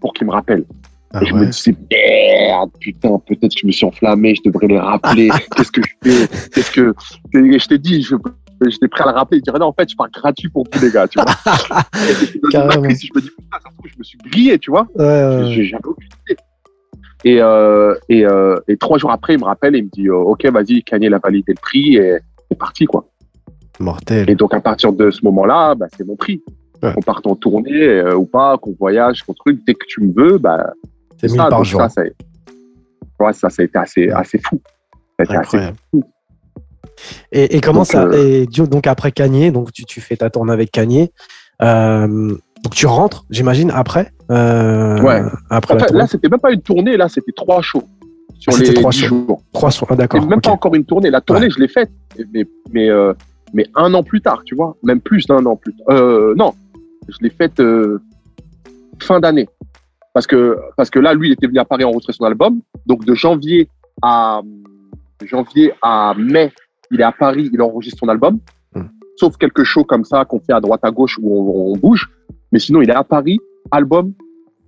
pour 0.00 0.12
qu'il 0.12 0.28
me 0.28 0.32
rappelle. 0.32 0.64
Ah 1.12 1.20
Et 1.22 1.26
je 1.26 1.34
me 1.34 1.44
disais, 1.46 1.74
merde, 1.90 2.70
putain, 2.78 3.18
peut-être 3.26 3.52
que 3.52 3.60
je 3.62 3.66
me 3.66 3.72
suis 3.72 3.84
enflammé, 3.84 4.36
je 4.36 4.42
devrais 4.48 4.68
les 4.68 4.78
rappeler. 4.78 5.28
Qu'est-ce 5.56 5.72
que 5.72 5.80
je 5.82 5.92
fais? 6.08 6.28
Qu'est-ce 6.54 6.70
que. 6.70 6.94
Et 7.34 7.58
je 7.58 7.66
t'ai 7.66 7.78
dit, 7.78 8.00
je, 8.02 8.14
j'étais 8.68 8.86
prêt 8.86 9.02
à 9.02 9.08
le 9.10 9.14
rappeler. 9.18 9.38
Il 9.38 9.42
dirait, 9.42 9.58
non, 9.58 9.66
en 9.66 9.72
fait, 9.72 9.90
je 9.90 9.96
pars 9.96 10.08
gratuit 10.08 10.48
pour 10.50 10.68
tous 10.70 10.80
les 10.80 10.92
gars, 10.92 11.08
tu 11.08 11.18
vois. 11.18 11.26
Carrément. 12.52 12.84
je 12.84 12.88
me 12.88 12.94
dis, 12.94 13.08
putain, 13.08 13.58
ça 13.60 13.70
je 13.84 13.98
me 13.98 14.04
suis 14.04 14.18
grillé, 14.18 14.56
tu 14.60 14.70
vois. 14.70 14.86
Ouais, 14.94 15.04
ouais. 15.04 15.52
J'ai- 15.52 15.64
J'avais 15.64 15.86
aucune 15.86 16.08
idée. 16.28 16.36
Et, 17.24 17.42
euh, 17.42 17.94
et, 18.08 18.24
euh, 18.24 18.56
et 18.68 18.76
trois 18.76 18.98
jours 18.98 19.10
après, 19.10 19.34
il 19.34 19.40
me 19.40 19.44
rappelle 19.46 19.74
et 19.74 19.78
il 19.78 19.84
me 19.86 19.90
dit, 19.90 20.06
euh, 20.08 20.14
OK, 20.14 20.46
vas-y, 20.46 20.84
Kanye 20.84 21.06
il 21.06 21.14
a 21.14 21.18
validé 21.18 21.52
le 21.52 21.60
prix 21.60 21.96
et 21.96 22.18
c'est 22.48 22.56
parti, 22.58 22.84
quoi. 22.86 23.04
Mortel. 23.80 24.28
Et 24.30 24.34
donc, 24.34 24.54
à 24.54 24.60
partir 24.60 24.92
de 24.92 25.10
ce 25.10 25.24
moment-là, 25.24 25.74
bah, 25.74 25.86
c'est 25.96 26.06
mon 26.06 26.16
prix. 26.16 26.42
Ouais. 26.82 26.92
Qu'on 26.94 27.02
parte 27.02 27.26
en 27.26 27.36
tournée 27.36 27.82
euh, 27.82 28.14
ou 28.16 28.24
pas, 28.24 28.56
qu'on 28.56 28.72
voyage, 28.78 29.22
qu'on 29.22 29.34
truc, 29.34 29.60
dès 29.66 29.74
que 29.74 29.84
tu 29.86 30.00
me 30.02 30.12
veux, 30.14 30.38
bah, 30.38 30.72
C'est 31.20 31.28
c'est 31.28 31.34
1000 31.34 31.36
ça, 31.36 31.48
par 31.48 31.58
donc 31.58 31.66
jour. 31.66 31.80
Ça, 31.82 31.88
ça, 31.90 32.02
ouais, 33.20 33.32
ça, 33.32 33.50
ça 33.50 33.62
a 33.62 33.64
été 33.64 33.78
assez, 33.78 34.08
assez 34.10 34.38
fou. 34.38 34.60
Ça 34.94 34.98
a 35.18 35.22
été 35.24 35.36
assez 35.36 35.72
fou. 35.90 36.04
Et, 37.32 37.56
et 37.56 37.60
comment 37.60 37.80
Donc, 37.80 37.86
ça 37.86 38.04
euh, 38.04 38.44
Et 38.44 38.46
donc 38.46 38.86
après 38.86 39.12
Kanye, 39.12 39.50
donc 39.50 39.72
tu, 39.72 39.84
tu 39.84 40.00
fais 40.00 40.16
ta 40.16 40.30
tournée 40.30 40.52
avec 40.52 40.70
Kanye. 40.70 41.10
Euh, 41.62 42.06
donc 42.62 42.74
tu 42.74 42.86
rentres, 42.86 43.24
j'imagine, 43.30 43.70
après. 43.70 44.10
Ouais. 44.30 45.22
Après 45.50 45.76
là, 45.92 46.06
c'était 46.06 46.28
même 46.28 46.40
pas 46.40 46.52
une 46.52 46.62
tournée, 46.62 46.96
là, 46.96 47.08
c'était 47.08 47.32
trois 47.32 47.60
shows. 47.62 47.84
Sur 48.38 48.54
Ah, 48.54 48.56
c'était 48.56 48.70
les 48.70 48.74
trois 48.74 48.90
10 48.90 48.98
shows. 48.98 49.24
jours. 49.26 49.42
Trois 49.52 49.70
soirs. 49.70 49.90
Ah, 49.92 49.96
d'accord. 49.96 50.26
même 50.26 50.40
pas 50.40 50.50
encore 50.50 50.74
une 50.74 50.84
tournée. 50.84 51.10
La 51.10 51.20
tournée, 51.20 51.50
je 51.50 51.58
l'ai 51.58 51.68
faite, 51.68 51.90
mais, 52.32 52.46
mais, 52.72 52.88
euh, 52.88 53.12
mais 53.52 53.66
un 53.74 53.92
an 53.94 54.02
plus 54.02 54.20
tard, 54.20 54.42
tu 54.44 54.54
vois. 54.54 54.76
Même 54.82 55.00
plus 55.00 55.26
d'un 55.26 55.44
an 55.46 55.56
plus 55.56 55.74
tard. 55.74 55.96
Euh, 55.96 56.34
non, 56.36 56.54
je 57.08 57.16
l'ai 57.20 57.30
faite 57.30 57.60
euh, 57.60 58.00
fin 59.00 59.20
d'année. 59.20 59.48
Parce 60.12 60.26
que, 60.26 60.58
parce 60.76 60.90
que 60.90 60.98
là, 60.98 61.14
lui, 61.14 61.28
il 61.28 61.32
était 61.32 61.46
venu 61.46 61.58
à 61.58 61.64
Paris 61.64 61.84
enregistrer 61.84 62.12
son 62.12 62.24
album. 62.24 62.60
Donc, 62.86 63.04
de 63.04 63.14
janvier 63.14 63.68
à, 64.02 64.42
janvier 65.24 65.72
à 65.82 66.14
mai, 66.16 66.52
il 66.90 67.00
est 67.00 67.04
à 67.04 67.12
Paris, 67.12 67.48
il 67.52 67.62
enregistre 67.62 68.00
son 68.00 68.08
album. 68.08 68.40
Hmm. 68.74 68.86
Sauf 69.16 69.36
quelques 69.36 69.64
shows 69.64 69.84
comme 69.84 70.04
ça 70.04 70.24
qu'on 70.24 70.40
fait 70.40 70.52
à 70.52 70.60
droite 70.60 70.80
à 70.82 70.90
gauche 70.90 71.18
où 71.20 71.32
on, 71.32 71.72
on 71.72 71.76
bouge. 71.76 72.10
Mais 72.52 72.58
sinon, 72.58 72.82
il 72.82 72.90
est 72.90 72.94
à 72.94 73.04
Paris, 73.04 73.38
album, 73.70 74.12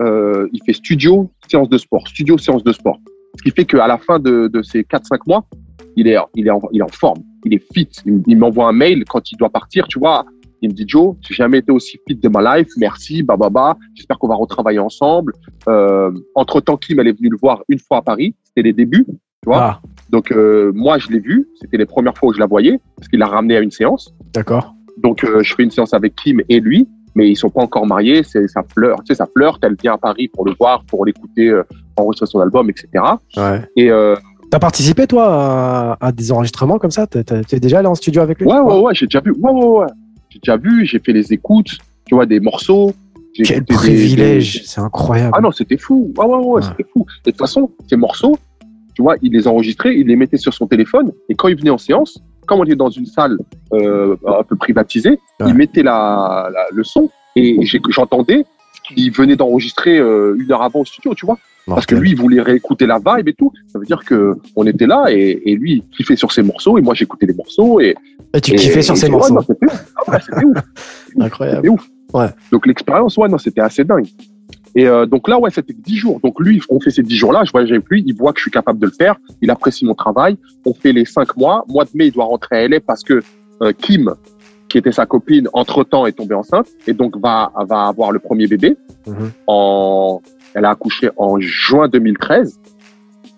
euh, 0.03 0.49
il 0.53 0.61
fait 0.65 0.73
studio, 0.73 1.31
séance 1.49 1.69
de 1.69 1.79
sport. 1.79 2.07
Studio, 2.09 2.39
séance 2.39 2.65
de 2.65 2.73
sport. 2.73 2.99
Ce 3.37 3.43
qui 3.43 3.51
fait 3.51 3.65
qu'à 3.65 3.87
la 3.87 3.99
fin 3.99 4.19
de, 4.19 4.49
de 4.49 4.63
ces 4.63 4.83
4-5 4.83 5.21
mois, 5.27 5.45
il 5.97 6.09
est, 6.09 6.17
il, 6.35 6.47
est 6.47 6.51
en, 6.51 6.61
il 6.73 6.81
est 6.81 6.85
en 6.85 6.89
forme, 6.89 7.23
il 7.45 7.55
est 7.55 7.73
fit. 7.75 7.89
Il, 8.07 8.23
il 8.27 8.39
m'envoie 8.39 8.69
un 8.69 8.73
mail 8.73 9.05
quand 9.09 9.31
il 9.33 9.37
doit 9.37 9.51
partir, 9.51 9.87
tu 9.89 9.99
vois. 9.99 10.25
Il 10.63 10.69
me 10.71 10.75
dit 10.75 10.85
Joe, 10.87 11.17
j'ai 11.21 11.35
jamais 11.35 11.59
été 11.59 11.73
aussi 11.73 11.99
fit 12.07 12.15
de 12.15 12.29
ma 12.29 12.57
life, 12.57 12.69
merci, 12.77 13.23
bah 13.25 13.37
bah 13.37 13.51
bah. 13.51 13.77
J'espère 13.95 14.17
qu'on 14.19 14.29
va 14.29 14.37
retravailler 14.37 14.79
ensemble. 14.79 15.33
Euh, 15.69 16.13
entre 16.37 16.61
temps, 16.61 16.77
Kim, 16.77 17.01
elle 17.01 17.09
est 17.09 17.19
venue 17.19 17.31
le 17.31 17.37
voir 17.37 17.63
une 17.69 17.81
fois 17.81 17.99
à 17.99 18.03
Paris, 18.03 18.37
c'était 18.45 18.63
les 18.63 18.73
débuts, 18.73 19.05
tu 19.07 19.47
vois. 19.47 19.61
Ah, 19.61 19.81
Donc 20.11 20.31
euh, 20.31 20.71
moi, 20.73 20.99
je 20.99 21.09
l'ai 21.09 21.19
vu, 21.19 21.49
c'était 21.61 21.79
les 21.79 21.87
premières 21.87 22.17
fois 22.17 22.29
où 22.29 22.33
je 22.33 22.39
la 22.39 22.47
voyais 22.47 22.81
parce 22.97 23.09
qu'il 23.09 23.19
l'a 23.19 23.27
ramené 23.27 23.57
à 23.57 23.61
une 23.61 23.73
séance. 23.73 24.15
d'accord. 24.33 24.75
Donc 24.99 25.25
euh, 25.25 25.43
je 25.43 25.55
fais 25.55 25.65
une 25.65 25.71
séance 25.71 25.95
avec 25.95 26.15
Kim 26.15 26.41
et 26.49 26.61
lui, 26.61 26.87
mais 27.17 27.29
ils 27.29 27.35
sont 27.35 27.51
pas 27.51 27.63
encore 27.63 27.87
mariés. 27.87 28.23
C'est 28.23 28.47
ça 28.47 28.63
fleur, 28.73 28.99
tu 28.99 29.07
sais, 29.07 29.15
ça 29.15 29.27
flirte. 29.35 29.65
Elle 29.65 29.75
vient 29.83 29.95
à 29.95 29.99
Paris 29.99 30.29
pour 30.29 30.45
le 30.45 30.55
voir, 30.61 30.85
pour 30.85 31.05
l'écouter, 31.05 31.61
enregistrer 31.97 32.27
son 32.27 32.39
album, 32.41 32.71
etc. 32.71 32.89
Ouais. 33.37 33.67
Et 33.77 33.91
T'as 34.53 34.59
participé, 34.59 35.07
toi, 35.07 35.97
à, 36.03 36.07
à 36.09 36.13
des 36.13 36.31
enregistrements 36.31 36.79
comme 36.79 36.91
ça? 36.91 37.07
T'es 37.07 37.59
déjà 37.59 37.79
allé 37.79 37.89
en 37.89 37.95
studio 37.95 38.21
avec 38.21 38.39
lui? 38.39 38.47
Ouais, 38.47 38.59
ouais, 38.59 38.81
ouais, 38.81 38.95
j'ai 38.95 39.07
déjà 39.07 39.21
vu. 39.21 39.33
Ouais, 39.33 39.51
ouais, 39.51 39.65
ouais. 39.65 39.87
J'ai 40.29 40.41
déjà 40.41 40.59
vu, 40.59 40.85
j'ai 40.85 40.99
fait 40.99 41.15
les 41.15 41.33
écoutes, 41.33 41.79
tu 42.05 42.15
vois, 42.15 42.27
des 42.27 42.39
morceaux. 42.39 42.93
Quel 43.35 43.65
privilège, 43.65 44.61
des- 44.61 44.67
c'est 44.67 44.83
incroyable. 44.83 45.33
Ah 45.35 45.41
non, 45.41 45.53
c'était 45.53 45.79
fou. 45.79 46.13
Ouais, 46.19 46.27
ouais, 46.27 46.37
ouais, 46.37 46.45
Ouais. 46.57 46.61
c'était 46.63 46.85
fou. 46.93 47.07
Et 47.25 47.31
de 47.31 47.31
toute 47.31 47.39
façon, 47.39 47.71
ces 47.89 47.97
morceaux, 47.97 48.37
tu 48.95 49.01
vois, 49.01 49.17
il 49.23 49.33
les 49.33 49.49
enregistrait, 49.49 49.97
il 49.99 50.09
les 50.09 50.17
mettait 50.17 50.37
sur 50.37 50.53
son 50.53 50.67
téléphone. 50.67 51.13
Et 51.31 51.35
quand 51.35 51.49
il 51.49 51.57
venait 51.57 51.71
en 51.71 51.79
séance, 51.79 52.19
comme 52.47 52.61
on 52.61 52.65
était 52.65 52.77
dans 52.77 52.91
une 52.91 53.07
salle 53.07 53.39
euh, 53.73 54.17
un 54.27 54.43
peu 54.43 54.57
privatisée, 54.57 55.19
Ouais. 55.41 55.47
il 55.49 55.55
mettait 55.55 55.83
la, 55.83 56.51
la- 56.53 56.67
le 56.71 56.85
son 56.85 57.09
et 57.37 57.59
j'entendais 57.89 58.45
qu'il 58.87 59.11
venait 59.13 59.37
d'enregistrer 59.37 59.97
euh, 59.99 60.37
une 60.39 60.53
heure 60.53 60.61
avant 60.61 60.81
au 60.81 60.85
studio, 60.85 61.15
tu 61.15 61.25
vois. 61.25 61.39
Parce 61.67 61.87
que 61.87 61.95
lui, 61.95 62.11
il 62.11 62.17
voulait 62.17 62.41
réécouter 62.43 62.87
la 62.87 62.99
vibe 62.99 63.29
et 63.29 63.35
tout. 63.35 63.53
Ça 63.69 63.79
veut 63.79 63.85
dire 63.87 64.03
que 64.05 64.35
on 64.57 64.67
était 64.67 64.87
là 64.87 65.07
et, 65.11 65.41
et 65.47 65.55
lui, 65.55 65.73
il 65.75 65.97
kiffait 65.97 66.17
sur 66.17 66.33
ses 66.33 66.43
morceaux 66.43 66.77
et 66.79 66.81
moi, 66.81 66.95
j'écoutais 66.95 67.27
les 67.27 67.35
morceaux 67.35 67.79
et 67.81 67.95
Et 68.35 68.41
tu 68.41 68.53
et- 68.53 68.57
kiffais 68.57 68.83
sur 68.83 68.95
ouais, 68.95 69.09
morceaux. 69.11 69.39
c'était 69.47 69.67
ouf. 69.67 69.85
Ah 69.97 70.11
ouais, 70.13 70.19
c'était 70.25 70.45
ouf. 70.45 70.59
Incroyable. 71.21 71.57
C'était 71.59 71.69
ouf. 71.69 71.89
Ouais. 72.15 72.27
Donc 72.51 72.67
l'expérience, 72.67 73.17
ouais, 73.17 73.29
non, 73.29 73.39
c'était 73.39 73.61
assez 73.61 73.85
dingue. 73.85 74.07
Et 74.75 74.87
euh, 74.89 75.07
donc 75.07 75.29
là, 75.29 75.39
ouais, 75.39 75.51
c'était 75.51 75.75
10 75.75 75.97
jours. 75.97 76.21
Donc 76.25 76.41
lui, 76.41 76.61
on 76.71 76.81
fait 76.81 76.91
ces 76.91 77.03
10 77.03 77.15
jours-là, 77.17 77.43
je 77.45 77.53
voyage 77.53 77.71
avec 77.71 77.85
lui, 77.91 78.03
il 78.07 78.15
voit 78.17 78.33
que 78.33 78.39
je 78.39 78.43
suis 78.45 78.51
capable 78.51 78.79
de 78.79 78.87
le 78.87 78.93
faire, 78.93 79.17
il 79.43 79.51
apprécie 79.51 79.85
mon 79.85 79.95
travail. 79.95 80.37
On 80.67 80.73
fait 80.75 80.93
les 80.93 81.05
5 81.05 81.37
mois. 81.37 81.65
Mois 81.69 81.85
de 81.85 81.91
mai, 81.95 82.07
il 82.07 82.13
doit 82.13 82.25
rentrer 82.25 82.57
à 82.65 82.69
LA 82.69 82.81
parce 82.81 83.03
que 83.03 83.23
euh, 83.61 83.73
Kim, 83.73 84.13
qui 84.69 84.79
était 84.79 84.93
sa 84.93 85.05
copine, 85.05 85.47
entre-temps 85.53 86.07
est 86.07 86.13
tombée 86.13 86.35
enceinte 86.35 86.67
et 86.87 86.95
donc 86.95 87.19
va, 87.19 87.53
va 87.69 87.87
avoir 87.89 88.11
le 88.13 88.19
premier 88.19 88.47
bébé. 88.47 88.77
Mhm. 89.07 89.31
En, 89.47 90.23
elle 90.55 90.65
a 90.65 90.71
accouché 90.71 91.11
en 91.17 91.39
juin 91.41 91.89
2013. 91.89 92.59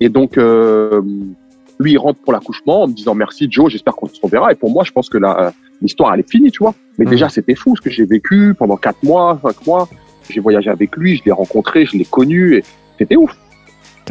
Et 0.01 0.09
donc, 0.09 0.37
euh, 0.39 1.01
lui, 1.79 1.93
il 1.93 1.99
rentre 1.99 2.21
pour 2.21 2.33
l'accouchement 2.33 2.83
en 2.83 2.89
me 2.89 2.93
disant 2.93 3.15
merci 3.15 3.47
Joe, 3.51 3.71
j'espère 3.71 3.95
qu'on 3.95 4.07
se 4.09 4.21
reverra. 4.21 4.53
Et 4.53 4.55
pour 4.55 4.71
moi, 4.71 4.85
je 4.85 4.93
pense 4.93 5.09
que 5.09 5.19
l'histoire, 5.81 6.15
elle 6.15 6.21
est 6.21 6.31
finie, 6.31 6.51
tu 6.51 6.59
vois. 6.61 6.75
Mais 6.99 7.05
Mhm. 7.05 7.11
déjà, 7.11 7.29
c'était 7.29 7.55
fou 7.55 7.77
ce 7.77 7.81
que 7.81 7.91
j'ai 7.91 8.05
vécu 8.05 8.55
pendant 8.59 8.77
4 8.77 9.03
mois, 9.03 9.39
5 9.43 9.67
mois. 9.67 9.89
J'ai 10.29 10.41
voyagé 10.41 10.71
avec 10.71 10.97
lui, 10.97 11.17
je 11.17 11.23
l'ai 11.27 11.33
rencontré, 11.33 11.85
je 11.87 11.97
l'ai 11.97 12.05
connu 12.05 12.55
et 12.57 12.65
c'était 12.99 13.17
ouf. 13.17 13.37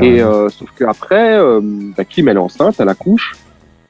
Et 0.01 0.21
euh, 0.21 0.49
sauf 0.49 0.69
qu'après, 0.77 1.37
euh, 1.37 1.59
bah, 1.95 2.03
Kim, 2.05 2.27
elle 2.27 2.37
est 2.37 2.39
enceinte, 2.39 2.75
elle 2.79 2.89
accouche 2.89 3.35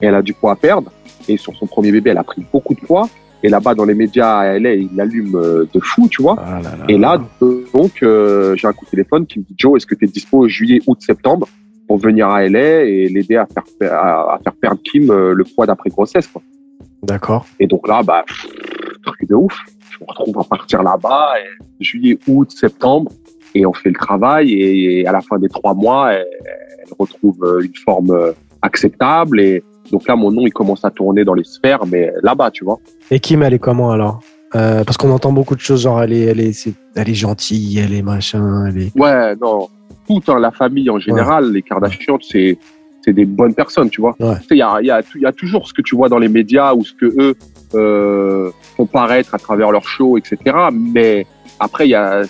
et 0.02 0.06
elle 0.07 0.15
a 0.15 0.22
du 0.22 0.34
poids 0.34 0.52
à 0.52 0.56
perdre. 0.56 0.91
Et 1.27 1.38
sur 1.38 1.56
son 1.56 1.65
premier 1.65 1.91
bébé, 1.91 2.10
elle 2.11 2.18
a 2.18 2.23
pris 2.23 2.44
beaucoup 2.52 2.73
de 2.73 2.80
poids. 2.81 3.07
Et 3.44 3.49
là-bas, 3.49 3.76
dans 3.76 3.84
les 3.84 3.94
médias 3.94 4.38
à 4.38 4.57
LA, 4.57 4.74
il 4.76 5.02
allume 5.02 5.36
euh, 5.36 5.65
de 5.74 5.80
fou, 5.82 6.07
tu 6.10 6.22
vois. 6.22 6.38
Ah 6.40 6.61
là 6.61 6.76
là. 6.78 6.86
Et 6.88 6.98
là, 6.98 7.22
donc, 7.41 8.02
euh, 8.02 8.56
j'ai 8.56 8.68
un 8.68 8.72
coup 8.74 8.86
de 8.86 8.91
téléphone 8.91 9.26
qui 9.26 9.40
me 9.40 9.44
dit 9.44 9.53
Joe, 9.57 9.76
est-ce 9.76 9.86
que 9.86 9.95
tu 9.95 10.06
es 10.06 10.07
dispo 10.07 10.48
juillet, 10.48 10.82
août, 10.88 10.98
septembre 11.02 11.48
pour 11.86 11.98
venir 11.98 12.30
à 12.30 12.48
LA 12.48 12.84
et 12.84 13.10
l'aider 13.10 13.36
à 13.36 13.45
faire, 13.45 13.94
à, 13.94 14.36
à 14.36 14.40
faire 14.41 14.53
perdre 14.53 14.82
Kim 14.82 15.11
euh, 15.11 15.34
le 15.34 15.44
poids 15.44 15.65
d'après 15.65 15.90
grossesse, 15.90 16.28
quoi. 16.28 16.41
D'accord. 17.03 17.45
Et 17.60 17.68
donc 17.68 17.86
là, 17.86 18.02
bah, 18.02 18.24
pff, 18.26 18.48
truc 19.03 19.28
de 19.28 19.36
ouf. 19.36 19.57
Je 19.91 19.98
me 19.99 20.06
retrouve 20.07 20.40
à 20.40 20.45
partir 20.45 20.82
là-bas, 20.82 21.34
et 21.40 21.84
juillet, 21.84 22.18
août, 22.28 22.49
septembre, 22.49 23.11
et 23.53 23.65
on 23.65 23.74
fait 23.74 23.90
le 23.90 23.95
travail. 23.95 24.53
Et 24.53 25.06
à 25.06 25.11
la 25.11 25.20
fin 25.20 25.38
des 25.38 25.49
trois 25.49 25.74
mois, 25.74 26.14
elle, 26.14 26.26
elle 26.80 26.94
retrouve 26.98 27.61
une 27.61 27.76
forme 27.76 28.34
acceptable. 28.61 29.41
Et 29.41 29.64
donc 29.91 30.07
là, 30.07 30.15
mon 30.15 30.31
nom, 30.31 30.41
il 30.45 30.53
commence 30.53 30.84
à 30.85 30.89
tourner 30.91 31.23
dans 31.26 31.34
les 31.34 31.43
sphères, 31.43 31.85
mais 31.85 32.11
là-bas, 32.23 32.51
tu 32.51 32.64
vois. 32.65 32.80
Et 33.11 33.19
Kim, 33.19 33.43
elle 33.43 33.53
est 33.53 33.60
comment 33.60 33.91
alors 33.91 34.22
Euh, 34.55 34.84
Parce 34.84 34.97
qu'on 34.97 35.10
entend 35.11 35.31
beaucoup 35.31 35.55
de 35.55 35.60
choses, 35.61 35.81
genre 35.81 36.01
elle 36.03 36.14
est, 36.14 36.26
elle 36.26 36.39
est, 36.39 36.53
c'est- 36.53 36.76
elle 36.95 37.10
est 37.10 37.15
gentille, 37.15 37.80
elle 37.80 37.93
est 37.93 38.03
machin, 38.03 38.65
elle 38.68 38.77
est. 38.84 38.95
Ouais, 38.97 39.35
non. 39.41 39.68
Toute 40.07 40.30
hein, 40.30 40.39
la 40.39 40.51
famille 40.51 40.89
en 40.91 40.99
général, 40.99 41.51
les 41.51 41.61
Kardashians, 41.64 42.19
c'est 42.22 42.57
c'est 43.05 43.14
des 43.14 43.26
bonnes 43.26 43.53
personnes, 43.53 43.89
tu 43.89 43.99
vois. 43.99 44.15
Ouais. 44.19 44.35
Il 44.51 44.57
y 44.57 44.61
a, 44.61 44.80
y, 44.81 44.89
a, 44.89 45.01
il 45.15 45.22
y 45.22 45.26
a 45.26 45.31
toujours 45.34 45.68
ce 45.68 45.73
que 45.73 45.81
tu 45.81 45.93
vois 45.95 46.07
dans 46.07 46.19
les 46.19 46.30
médias 46.30 46.73
ou 46.73 46.85
ce 46.85 46.93
que 46.93 47.05
eux 47.19 47.35
euh, 47.76 48.49
font 48.77 48.85
paraître 48.85 49.35
à 49.35 49.39
travers 49.39 49.72
leurs 49.72 49.88
shows, 49.89 50.18
etc. 50.18 50.38
Mais 50.72 51.26
après, 51.60 51.85
il 51.88 51.89
y 51.91 51.95
a 51.95 52.22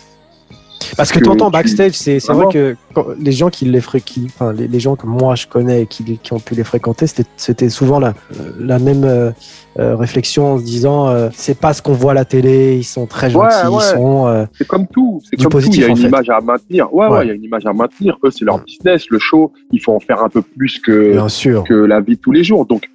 Parce 0.98 1.12
que 1.12 1.20
que 1.20 1.24
tu 1.24 1.30
entends 1.30 1.48
tu- 1.48 1.54
backstage, 1.54 1.94
c'est 1.94 2.20
vrai 2.28 2.46
que 2.52 2.76
quand- 2.94 3.06
les 3.20 3.32
gens 3.32 3.50
qui 3.50 3.66
les 3.66 3.82
fréquentent, 3.82 4.26
enfin 4.28 4.54
les, 4.54 4.68
les 4.68 4.80
gens 4.80 4.96
que 4.96 5.06
moi 5.08 5.36
je 5.36 5.48
connais 5.48 5.84
et 5.84 5.86
qui, 5.88 6.18
qui 6.18 6.34
ont 6.34 6.40
pu 6.40 6.56
les 6.56 6.64
fréquenter, 6.64 7.06
c'était- 7.08 7.70
souvent 7.70 8.00
la, 8.00 8.14
la 8.60 8.80
même 8.80 9.04
euh, 9.04 9.32
euh, 9.80 9.96
réflexion 9.96 10.54
en 10.54 10.58
se 10.60 10.64
disant 10.64 11.08
euh, 11.10 11.30
c'est 11.34 11.58
pas 11.60 11.74
ce 11.74 11.82
qu'on 11.82 11.94
voit 11.94 12.12
à 12.12 12.16
la 12.16 12.26
télé, 12.26 12.78
ils 12.78 12.84
sont 12.84 13.06
très 13.08 13.30
gentils, 13.30 13.68
ouais. 13.68 13.82
ils 13.82 13.96
sont. 13.96 14.28
euh, 14.28 14.46
c'est 14.58 14.68
comme 14.68 14.88
tout. 14.88 15.22
C'est 15.24 15.36
comme 15.38 15.52
tout. 15.52 15.58
Il 15.60 15.64
y 15.66 15.66
positif, 15.66 15.84
a 15.86 15.88
une 15.88 15.98
fait. 15.98 16.08
image 16.08 16.30
à 16.30 16.40
maintenir. 16.42 16.94
Ouais, 16.94 17.08
ouais, 17.08 17.26
il 17.26 17.28
y 17.30 17.32
a 17.32 17.34
une 17.34 17.44
image 17.44 17.66
à 17.66 17.74
maintenir. 17.74 18.18
Eux, 18.24 18.30
c'est 18.32 18.46
leur 18.46 18.60
business. 18.64 19.10
Le 19.10 19.20
show, 19.20 19.52
il 19.72 19.80
faut 19.82 19.94
en 19.94 20.00
faire 20.00 20.22
un 20.24 20.30
peu 20.30 20.42
plus 20.42 20.80
que 20.80 21.12
bien 21.14 21.28
sûr. 21.30 21.64
que 21.64 21.74
la 21.74 22.00
vie 22.02 22.16
de 22.16 22.22
tous 22.22 22.32
les 22.32 22.44
jours. 22.44 22.66
Donc, 22.66 22.88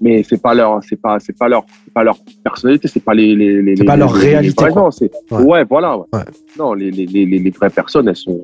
mais 0.00 0.22
c'est 0.28 0.40
pas 0.40 0.54
leur, 0.54 0.80
c'est 0.88 0.96
pas, 1.00 1.18
c'est 1.20 1.36
pas 1.36 1.48
leur, 1.48 1.64
c'est 1.90 1.94
pas 1.94 2.04
leur 2.04 2.16
personnalité, 2.44 2.86
c'est 2.86 3.00
pas 3.04 3.14
les, 3.14 3.34
les, 3.34 3.62
les 3.62 3.76
C'est 3.76 3.84
pas 3.84 3.96
leur 3.96 4.14
les- 4.14 4.20
réalité, 4.30 4.64
gens, 4.72 4.90
c'est- 4.92 5.10
Ouais. 5.32 5.42
ouais. 5.42 5.64
voilà. 5.68 5.98
ouais. 5.98 6.04
Ouais. 6.12 6.20
Non, 6.56 6.72
les, 6.72 6.90
les, 6.92 7.04
les, 7.06 7.26
les- 7.26 7.38
les 7.40 7.50
vraies 7.50 7.68
personnes, 7.70 8.06
elles 8.08 8.14
sont, 8.16 8.40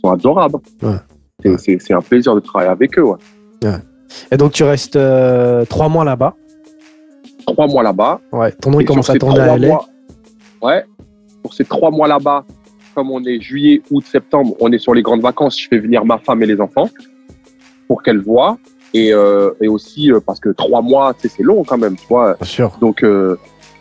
sont 0.00 0.10
adorables. 0.12 0.58
C'est-. 1.42 1.58
C'est, 1.58 1.78
c'est 1.80 1.92
un 1.92 2.00
plaisir 2.00 2.34
de 2.36 2.40
travailler 2.40 2.70
avec 2.70 2.96
eux. 3.00 3.04
Et 4.30 4.36
donc 4.36 4.52
tu 4.52 4.62
restes 4.62 4.94
euh, 4.96 5.64
trois 5.64 5.88
mois 5.88 6.04
là-bas. 6.04 6.34
Trois 7.46 7.66
mois 7.66 7.82
là-bas. 7.82 8.20
Ouais. 8.32 8.52
Ton 8.52 8.70
nom 8.70 8.80
il 8.80 8.84
commence 8.86 9.10
à 9.10 9.14
tourner 9.18 9.40
à 9.40 9.56
LA. 9.56 9.66
mois- 9.68 9.86
Ouais. 10.62 10.84
Pour 11.42 11.52
ces 11.54 11.64
trois 11.64 11.90
mois 11.90 12.06
là-bas, 12.06 12.44
comme 12.94 13.10
on 13.10 13.24
est 13.24 13.40
juillet, 13.40 13.82
août, 13.90 14.04
septembre, 14.06 14.54
on 14.60 14.70
est 14.70 14.78
sur 14.78 14.94
les 14.94 15.02
grandes 15.02 15.22
vacances. 15.22 15.60
Je 15.60 15.66
fais 15.66 15.78
venir 15.78 16.04
ma 16.04 16.18
femme 16.18 16.40
et 16.42 16.46
les 16.46 16.60
enfants 16.60 16.88
pour 17.88 18.02
qu'elles 18.04 18.20
voient. 18.22 18.56
Et, 18.94 19.12
euh, 19.12 19.50
et 19.60 19.68
aussi 19.68 20.12
euh, 20.12 20.20
parce 20.24 20.38
que 20.40 20.50
trois 20.50 20.82
mois, 20.82 21.14
tu 21.14 21.28
sais, 21.28 21.34
c'est 21.38 21.42
long 21.42 21.64
quand 21.64 21.78
même, 21.78 21.96
tu 21.96 22.06
vois. 22.08 22.34
Bien 22.34 22.46
sûr. 22.46 22.72
Donc, 22.80 23.02
euh, 23.02 23.36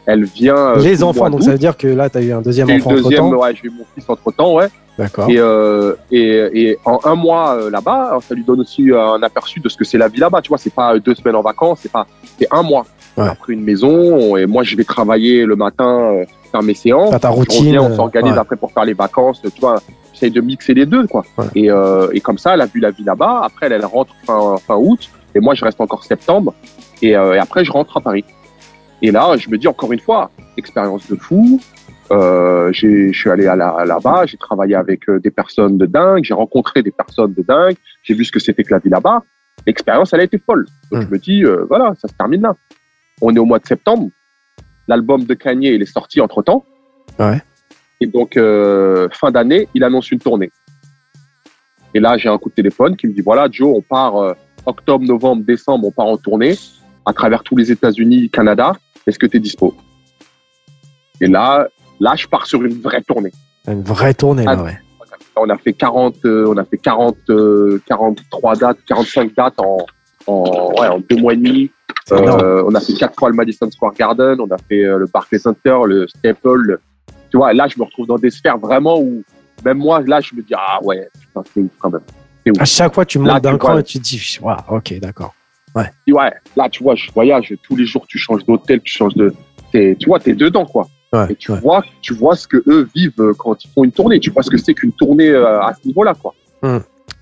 elle 0.05 0.23
vient. 0.23 0.75
les 0.77 1.03
enfants, 1.03 1.29
donc 1.29 1.43
ça 1.43 1.51
veut 1.51 1.57
dire 1.57 1.77
que 1.77 1.87
là 1.87 2.09
tu 2.09 2.17
as 2.17 2.21
eu 2.21 2.31
un 2.31 2.41
deuxième 2.41 2.69
enfant 2.71 2.91
le 2.91 2.97
entre 2.99 3.03
deuxième, 3.09 3.29
temps. 3.29 3.37
ouais, 3.37 3.53
j'ai 3.55 3.67
eu 3.67 3.71
mon 3.71 3.85
fils 3.93 4.09
entre 4.09 4.31
temps, 4.31 4.55
ouais. 4.55 4.67
D'accord. 4.97 5.29
Et, 5.29 5.37
euh, 5.37 5.93
et, 6.11 6.25
et 6.71 6.77
en 6.85 6.99
un 7.05 7.15
mois 7.15 7.55
euh, 7.55 7.69
là-bas, 7.69 8.17
ça 8.27 8.33
lui 8.35 8.43
donne 8.43 8.61
aussi 8.61 8.89
un 8.93 9.21
aperçu 9.23 9.59
de 9.59 9.69
ce 9.69 9.77
que 9.77 9.85
c'est 9.85 9.97
la 9.97 10.07
vie 10.09 10.19
là-bas. 10.19 10.41
Tu 10.41 10.49
vois, 10.49 10.57
c'est 10.57 10.73
pas 10.73 10.97
deux 10.99 11.15
semaines 11.15 11.35
en 11.35 11.41
vacances, 11.41 11.79
c'est 11.83 11.91
pas, 11.91 12.05
c'est 12.39 12.47
un 12.51 12.61
mois. 12.63 12.85
Ouais. 13.17 13.23
On 13.25 13.27
a 13.27 13.35
pris 13.35 13.53
une 13.53 13.63
maison 13.63 14.35
et 14.37 14.45
moi 14.45 14.63
je 14.63 14.75
vais 14.75 14.83
travailler 14.83 15.45
le 15.45 15.55
matin, 15.55 16.13
euh, 16.13 16.25
faire 16.51 16.61
mes 16.63 16.73
séances. 16.73 17.11
T'as 17.11 17.19
ta 17.19 17.29
Je 17.31 17.35
routine. 17.35 17.59
reviens, 17.67 17.81
on 17.83 17.91
euh, 17.91 17.95
s'organise 17.95 18.33
ouais. 18.33 18.39
après 18.39 18.55
pour 18.55 18.71
faire 18.71 18.85
les 18.85 18.93
vacances. 18.93 19.41
Tu 19.41 19.61
vois, 19.61 19.81
j'essaye 20.21 20.31
de 20.31 20.41
mixer 20.41 20.73
les 20.73 20.85
deux, 20.85 21.07
quoi. 21.07 21.23
Ouais. 21.37 21.45
Et, 21.55 21.71
euh, 21.71 22.09
et 22.13 22.21
comme 22.21 22.37
ça, 22.37 22.53
elle 22.53 22.61
a 22.61 22.65
vu 22.65 22.79
la 22.79 22.91
vie 22.91 23.03
là-bas. 23.03 23.41
Après, 23.43 23.65
elle, 23.65 23.73
elle 23.73 23.85
rentre 23.85 24.13
fin, 24.25 24.55
fin 24.57 24.75
août 24.75 25.09
et 25.33 25.39
moi 25.39 25.55
je 25.55 25.63
reste 25.65 25.81
encore 25.81 26.03
septembre. 26.03 26.53
Et, 27.01 27.15
euh, 27.15 27.33
et 27.33 27.39
après, 27.39 27.65
je 27.65 27.71
rentre 27.71 27.97
à 27.97 28.01
Paris. 28.01 28.23
Et 29.01 29.11
là, 29.11 29.35
je 29.37 29.49
me 29.49 29.57
dis 29.57 29.67
encore 29.67 29.91
une 29.91 29.99
fois, 29.99 30.29
expérience 30.57 31.07
de 31.09 31.15
fou. 31.15 31.59
Euh, 32.11 32.71
j'ai- 32.73 33.11
je 33.13 33.17
suis 33.19 33.29
allé 33.29 33.47
à 33.47 33.55
la- 33.55 33.85
là-bas, 33.85 34.25
j'ai 34.25 34.37
travaillé 34.37 34.75
avec 34.75 35.07
euh, 35.09 35.19
des 35.19 35.31
personnes 35.31 35.77
de 35.77 35.85
dingue, 35.85 36.23
j'ai 36.25 36.33
rencontré 36.33 36.83
des 36.83 36.91
personnes 36.91 37.33
de 37.33 37.41
dingue, 37.41 37.75
j'ai 38.03 38.13
vu 38.13 38.25
ce 38.25 38.31
que 38.33 38.39
c'était 38.39 38.63
que 38.63 38.73
la 38.73 38.79
vie 38.79 38.89
là-bas. 38.89 39.23
L'expérience, 39.65 40.11
elle 40.13 40.19
a 40.19 40.23
été 40.23 40.37
folle. 40.37 40.65
Donc 40.91 41.03
je 41.03 41.07
me 41.07 41.17
dis, 41.17 41.43
voilà, 41.69 41.93
ça 42.01 42.07
se 42.07 42.13
termine 42.13 42.41
là. 42.41 42.55
On 43.21 43.33
est 43.33 43.39
au 43.39 43.45
mois 43.45 43.59
de 43.59 43.65
septembre. 43.67 44.09
L'album 44.87 45.23
de 45.23 45.33
Kanye, 45.35 45.69
il 45.75 45.81
est 45.81 45.85
sorti 45.85 46.19
entre 46.19 46.41
temps. 46.41 46.65
Ouais. 47.19 47.39
Et 48.01 48.07
donc, 48.07 48.35
euh, 48.35 49.07
fin 49.11 49.29
d'année, 49.31 49.69
il 49.75 49.83
annonce 49.83 50.11
une 50.11 50.19
tournée. 50.19 50.51
Et 51.93 51.99
là, 51.99 52.17
j'ai 52.17 52.29
un 52.29 52.37
coup 52.39 52.49
de 52.49 52.55
téléphone 52.55 52.97
qui 52.97 53.07
me 53.07 53.13
dit, 53.13 53.21
voilà, 53.21 53.47
Joe, 53.49 53.73
on 53.77 53.81
part 53.81 54.17
euh, 54.17 54.33
octobre, 54.65 55.05
novembre, 55.05 55.43
décembre, 55.45 55.87
on 55.87 55.91
part 55.91 56.07
en 56.07 56.17
tournée 56.17 56.57
à 57.05 57.13
travers 57.13 57.43
tous 57.43 57.55
les 57.55 57.71
États-Unis, 57.71 58.29
Canada. 58.29 58.73
Est-ce 59.05 59.19
que 59.19 59.27
tu 59.27 59.37
es 59.37 59.39
dispo? 59.39 59.75
Et 61.19 61.27
là, 61.27 61.67
là, 61.99 62.15
je 62.15 62.25
pars 62.27 62.47
sur 62.47 62.63
une 62.63 62.81
vraie 62.81 63.01
tournée. 63.01 63.31
Une 63.67 63.83
vraie 63.83 64.15
tournée 64.15 64.45
là, 64.45 64.55
Ah, 64.57 64.63
ouais. 64.63 64.79
On 65.35 65.49
a 65.49 65.57
fait 65.57 65.73
40, 65.73 66.15
euh, 66.25 66.45
on 66.47 66.57
a 66.57 66.65
fait 66.65 66.77
40, 66.77 67.15
euh, 67.29 67.81
43 67.85 68.55
dates, 68.55 68.77
45 68.87 69.33
dates 69.35 69.59
en, 69.59 69.77
en, 70.27 70.73
ouais, 70.79 70.87
en 70.87 70.99
deux 70.99 71.17
mois 71.17 71.33
et 71.33 71.37
demi. 71.37 71.71
Euh, 72.11 72.63
on 72.67 72.73
a 72.73 72.79
fait 72.79 72.93
quatre 72.93 73.17
fois 73.17 73.29
le 73.29 73.35
Madison 73.35 73.69
Square 73.69 73.93
Garden, 73.93 74.39
on 74.41 74.49
a 74.49 74.57
fait 74.57 74.81
le 74.81 75.05
Barclays 75.13 75.39
Center, 75.39 75.77
le 75.85 76.07
Staple. 76.07 76.79
Tu 77.31 77.37
vois, 77.37 77.53
là, 77.53 77.67
je 77.67 77.79
me 77.79 77.85
retrouve 77.85 78.07
dans 78.07 78.17
des 78.17 78.29
sphères 78.29 78.57
vraiment 78.57 78.99
où, 78.99 79.23
même 79.63 79.77
moi, 79.77 80.01
là, 80.05 80.19
je 80.19 80.35
me 80.35 80.41
dis, 80.41 80.53
ah 80.55 80.79
ouais, 80.83 81.07
putain, 81.19 81.41
c'est 81.53 81.61
ouf 81.61 81.71
quand 81.79 81.89
même. 81.89 82.01
À 82.59 82.65
chaque 82.65 82.93
fois, 82.93 83.05
tu 83.05 83.17
Là, 83.23 83.33
montes 83.35 83.43
d'un 83.43 83.57
cran 83.57 83.77
et 83.77 83.83
tu 83.83 83.99
te 83.99 84.03
dis, 84.03 84.37
Waouh, 84.41 84.57
ok, 84.69 84.99
d'accord. 84.99 85.33
Et 86.05 86.11
ouais, 86.11 86.31
là, 86.57 86.67
tu 86.69 86.83
vois, 86.83 86.95
je 86.95 87.09
voyage 87.11 87.53
tous 87.63 87.75
les 87.77 87.85
jours, 87.85 88.05
tu 88.07 88.17
changes 88.17 88.45
d'hôtel, 88.45 88.81
tu 88.81 88.93
changes 88.93 89.15
de. 89.15 89.33
t'es- 89.71 89.95
tu 89.97 90.07
vois, 90.07 90.19
t'es 90.19 90.33
dedans, 90.33 90.65
quoi. 90.65 90.87
Ouais, 91.13 91.27
Et 91.29 91.35
tu 91.35 91.51
ouais. 91.51 91.59
vois, 91.59 91.81
tu 92.01 92.13
vois 92.13 92.35
ce 92.35 92.47
que 92.47 92.61
eux 92.67 92.89
vivent 92.93 93.13
euh, 93.19 93.33
quand 93.37 93.63
ils 93.63 93.69
font 93.69 93.83
une 93.85 93.91
tournée. 93.91 94.19
Tu 94.19 94.31
vois 94.31 94.43
ce 94.43 94.49
que 94.49 94.57
c'est 94.57 94.73
qu'une 94.73 94.91
tournée 94.93 95.29
euh, 95.29 95.61
à 95.61 95.73
ce 95.73 95.85
niveau-là, 95.87 96.13
quoi. 96.13 96.33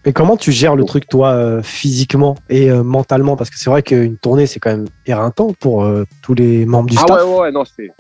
Et 0.06 0.14
comment 0.14 0.38
tu 0.38 0.52
gères 0.52 0.76
le 0.76 0.84
truc, 0.86 1.08
toi, 1.08 1.30
euh, 1.34 1.62
physiquement 1.62 2.36
et 2.50 2.72
euh, 2.72 2.84
mentalement? 2.84 3.36
Parce 3.36 3.50
que 3.50 3.58
c'est 3.60 3.70
vrai 3.70 3.84
qu'une 3.84 4.18
tournée, 4.18 4.46
c'est 4.48 4.60
quand 4.60 4.72
même 4.72 4.88
éreintant 5.06 5.54
pour 5.60 5.84
euh, 5.84 6.06
tous 6.24 6.34
les 6.34 6.66
membres 6.66 6.90
du 6.90 6.98
ah 6.98 7.02
staff. 7.02 7.18
ouais, 7.18 7.24
ouais, 7.34 7.40
ouais, 7.42 7.52
non, 7.52 7.64
c'est 7.66 7.92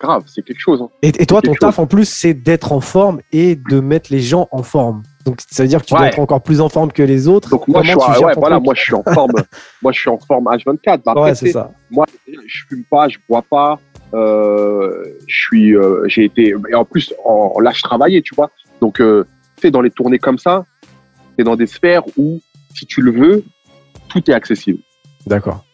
grave, 0.00 0.24
c'est 0.26 0.42
quelque 0.44 0.60
chose. 0.60 0.80
hein. 0.82 0.88
Et, 1.02 1.08
et 1.22 1.26
toi, 1.26 1.42
ton 1.42 1.54
taf, 1.54 1.78
en 1.78 1.86
plus, 1.86 2.04
c'est 2.08 2.34
d'être 2.34 2.72
en 2.72 2.80
forme 2.80 3.20
et 3.32 3.56
de 3.56 3.80
mettre 3.80 4.12
les 4.12 4.20
gens 4.20 4.48
en 4.52 4.62
forme. 4.62 5.02
Donc, 5.24 5.40
ça 5.50 5.62
veut 5.62 5.68
dire 5.68 5.80
que 5.82 5.86
tu 5.86 5.94
dois 5.94 6.02
Ouais. 6.02 6.08
être 6.08 6.18
encore 6.20 6.42
plus 6.42 6.60
en 6.60 6.68
forme 6.68 6.92
que 6.92 7.02
les 7.02 7.28
autres. 7.28 7.50
Donc 7.50 7.66
moi, 7.68 7.82
je 7.82 7.90
suis, 7.90 8.24
ouais, 8.24 8.32
voilà, 8.36 8.60
moi, 8.60 8.74
je 8.74 8.80
suis 8.82 8.94
en 8.94 9.02
forme. 9.02 9.32
moi, 9.82 9.92
je 9.92 10.00
suis 10.00 10.08
en 10.10 10.18
forme 10.18 10.44
H24. 10.46 11.02
Bah, 11.04 11.14
Ouais, 11.20 11.34
c'est 11.34 11.52
ça. 11.52 11.70
moi, 11.90 12.06
je 12.26 12.62
fume 12.68 12.84
pas, 12.90 13.08
je 13.08 13.18
bois 13.28 13.42
pas. 13.42 13.78
Euh, 14.14 15.02
je 15.26 15.34
suis, 15.46 15.76
euh, 15.76 16.02
j'ai 16.06 16.24
été, 16.24 16.54
et 16.70 16.74
en 16.74 16.84
plus, 16.84 17.12
en, 17.24 17.60
là, 17.60 17.72
je 17.74 17.82
travaillais, 17.82 18.22
tu 18.22 18.34
vois. 18.34 18.50
Donc, 18.80 19.00
euh, 19.00 19.24
tu 19.56 19.62
sais, 19.62 19.70
dans 19.70 19.82
les 19.82 19.90
tournées 19.90 20.18
comme 20.18 20.38
ça, 20.38 20.64
c'est 21.36 21.44
dans 21.44 21.56
des 21.56 21.66
sphères 21.66 22.02
où, 22.16 22.40
si 22.74 22.86
tu 22.86 23.02
le 23.02 23.10
veux, 23.12 23.44
tout 24.08 24.30
est 24.30 24.34
accessible. 24.34 24.78
D'accord, 25.26 25.64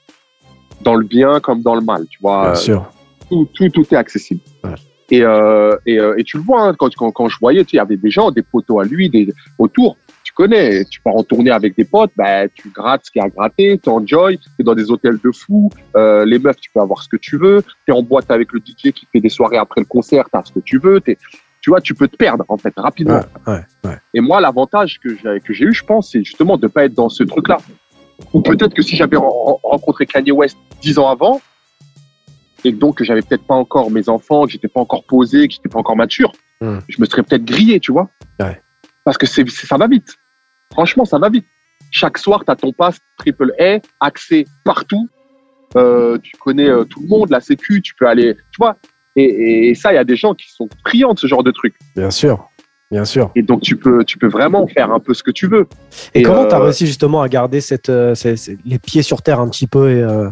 Dans 0.80 0.94
le 0.94 1.04
bien 1.06 1.38
comme 1.38 1.62
dans 1.62 1.76
le 1.76 1.80
mal, 1.80 2.06
tu 2.10 2.18
vois. 2.20 2.46
bien 2.46 2.54
sûr. 2.56 2.90
Tout, 3.28 3.48
tout, 3.54 3.68
tout 3.68 3.82
est 3.94 3.96
accessible. 3.96 4.40
Ouais. 4.62 4.74
Et, 5.10 5.22
euh, 5.22 5.76
et, 5.86 5.98
euh, 5.98 6.14
et 6.16 6.24
tu 6.24 6.38
le 6.38 6.42
vois, 6.42 6.62
hein, 6.62 6.74
quand, 6.78 6.92
quand, 6.94 7.12
quand 7.12 7.28
je 7.28 7.38
voyais, 7.38 7.60
il 7.62 7.76
y 7.76 7.78
avait 7.78 7.96
des 7.96 8.10
gens, 8.10 8.30
des 8.30 8.42
poteaux 8.42 8.80
à 8.80 8.84
lui, 8.84 9.10
des, 9.10 9.32
autour. 9.58 9.96
Tu 10.24 10.32
connais, 10.32 10.84
tu 10.86 11.00
pars 11.02 11.14
en 11.14 11.22
tournée 11.22 11.50
avec 11.50 11.76
des 11.76 11.84
potes, 11.84 12.10
bah, 12.16 12.48
tu 12.48 12.70
grattes 12.70 13.02
ce 13.04 13.10
qu'il 13.10 13.20
y 13.20 13.22
a 13.22 13.26
à 13.26 13.28
gratter, 13.28 13.78
tu 13.82 13.88
enjoy, 13.90 14.38
tu 14.38 14.48
es 14.58 14.64
dans 14.64 14.74
des 14.74 14.90
hôtels 14.90 15.18
de 15.22 15.30
fous, 15.30 15.68
euh, 15.96 16.24
les 16.24 16.38
meufs, 16.38 16.56
tu 16.58 16.70
peux 16.70 16.80
avoir 16.80 17.02
ce 17.02 17.08
que 17.08 17.18
tu 17.18 17.36
veux, 17.36 17.62
tu 17.86 17.92
es 17.92 17.94
en 17.94 18.02
boîte 18.02 18.30
avec 18.30 18.50
le 18.52 18.60
DJ 18.60 18.90
qui 18.92 19.06
fait 19.12 19.20
des 19.20 19.28
soirées 19.28 19.58
après 19.58 19.82
le 19.82 19.86
concert, 19.86 20.24
tu 20.32 20.38
as 20.38 20.44
ce 20.44 20.52
que 20.52 20.60
tu 20.60 20.78
veux, 20.78 21.00
t'es- 21.00 21.18
tu 21.60 21.70
vois, 21.70 21.80
tu 21.80 21.94
peux 21.94 22.08
te 22.08 22.16
perdre, 22.16 22.44
en 22.48 22.56
fait, 22.56 22.72
rapidement. 22.76 23.20
Ouais, 23.46 23.52
ouais, 23.54 23.60
ouais. 23.84 23.98
Et 24.14 24.20
moi, 24.20 24.40
l'avantage 24.40 24.98
que 25.00 25.10
j'ai 25.16 25.40
que 25.40 25.52
j'ai 25.52 25.64
eu, 25.66 25.72
je 25.74 25.84
pense, 25.84 26.10
c'est 26.12 26.24
justement 26.24 26.56
de 26.56 26.62
ne 26.66 26.68
pas 26.68 26.84
être 26.86 26.94
dans 26.94 27.08
ce 27.10 27.22
truc-là. 27.24 27.58
Ou 28.32 28.40
peut-être 28.42 28.74
que 28.74 28.82
si 28.82 28.96
j'avais 28.96 29.16
ren- 29.16 29.58
rencontré 29.62 30.06
Kanye 30.06 30.30
West 30.32 30.56
dix 30.82 30.98
ans 30.98 31.08
avant, 31.08 31.40
et 32.64 32.72
donc 32.72 32.98
que 32.98 33.04
j'avais 33.04 33.22
peut-être 33.22 33.46
pas 33.46 33.54
encore 33.54 33.90
mes 33.90 34.08
enfants, 34.08 34.44
que 34.46 34.52
j'étais 34.52 34.68
pas 34.68 34.80
encore 34.80 35.04
posé, 35.04 35.46
que 35.48 35.54
j'étais 35.54 35.68
pas 35.68 35.78
encore 35.78 35.96
mature, 35.96 36.32
Hmm. 36.60 36.78
je 36.88 37.00
me 37.00 37.06
serais 37.06 37.22
peut-être 37.24 37.44
grillé, 37.44 37.80
tu 37.80 37.92
vois. 37.92 38.08
Ouais. 38.40 38.60
Parce 39.04 39.18
que 39.18 39.26
c'est 39.26 39.46
ça 39.50 39.76
va 39.76 39.86
vite. 39.88 40.14
Franchement, 40.72 41.04
ça 41.04 41.18
va 41.18 41.28
vite. 41.28 41.44
Chaque 41.90 42.16
soir, 42.16 42.44
tu 42.44 42.50
as 42.50 42.56
ton 42.56 42.72
pass 42.72 42.98
triple 43.18 43.52
A, 43.60 43.78
accès 44.00 44.44
partout. 44.64 45.08
Euh, 45.76 46.16
tu 46.22 46.36
connais 46.38 46.68
euh, 46.68 46.84
tout 46.84 47.00
le 47.00 47.08
monde, 47.08 47.30
la 47.30 47.40
sécu, 47.40 47.82
tu 47.82 47.94
peux 47.96 48.06
aller, 48.06 48.34
tu 48.34 48.58
vois. 48.58 48.76
Et, 49.16 49.68
et 49.70 49.74
ça, 49.74 49.92
il 49.92 49.96
y 49.96 49.98
a 49.98 50.04
des 50.04 50.16
gens 50.16 50.32
qui 50.34 50.50
sont 50.50 50.68
friands 50.86 51.12
de 51.14 51.18
ce 51.18 51.26
genre 51.26 51.42
de 51.42 51.50
truc. 51.50 51.74
Bien 51.96 52.10
sûr, 52.10 52.48
bien 52.90 53.04
sûr. 53.04 53.30
Et 53.34 53.42
donc, 53.42 53.62
tu 53.62 53.76
peux, 53.76 54.04
tu 54.04 54.16
peux 54.16 54.28
vraiment 54.28 54.66
faire 54.68 54.92
un 54.92 55.00
peu 55.00 55.12
ce 55.12 55.22
que 55.24 55.32
tu 55.32 55.48
veux. 55.48 55.66
Et, 56.14 56.20
Et, 56.20 56.22
comment 56.22 56.46
tu 56.46 56.54
as 56.54 56.58
euh, 56.60 56.64
réussi 56.64 56.86
justement 56.86 57.20
à 57.20 57.28
garder 57.28 57.60
cette, 57.60 57.90
euh, 57.90 58.14
les 58.64 58.78
pieds 58.78 59.02
sur 59.02 59.22
terre 59.22 59.40
un 59.40 59.48
petit 59.48 59.66
peu 59.66 59.90
et, 59.90 60.02
euh, 60.02 60.30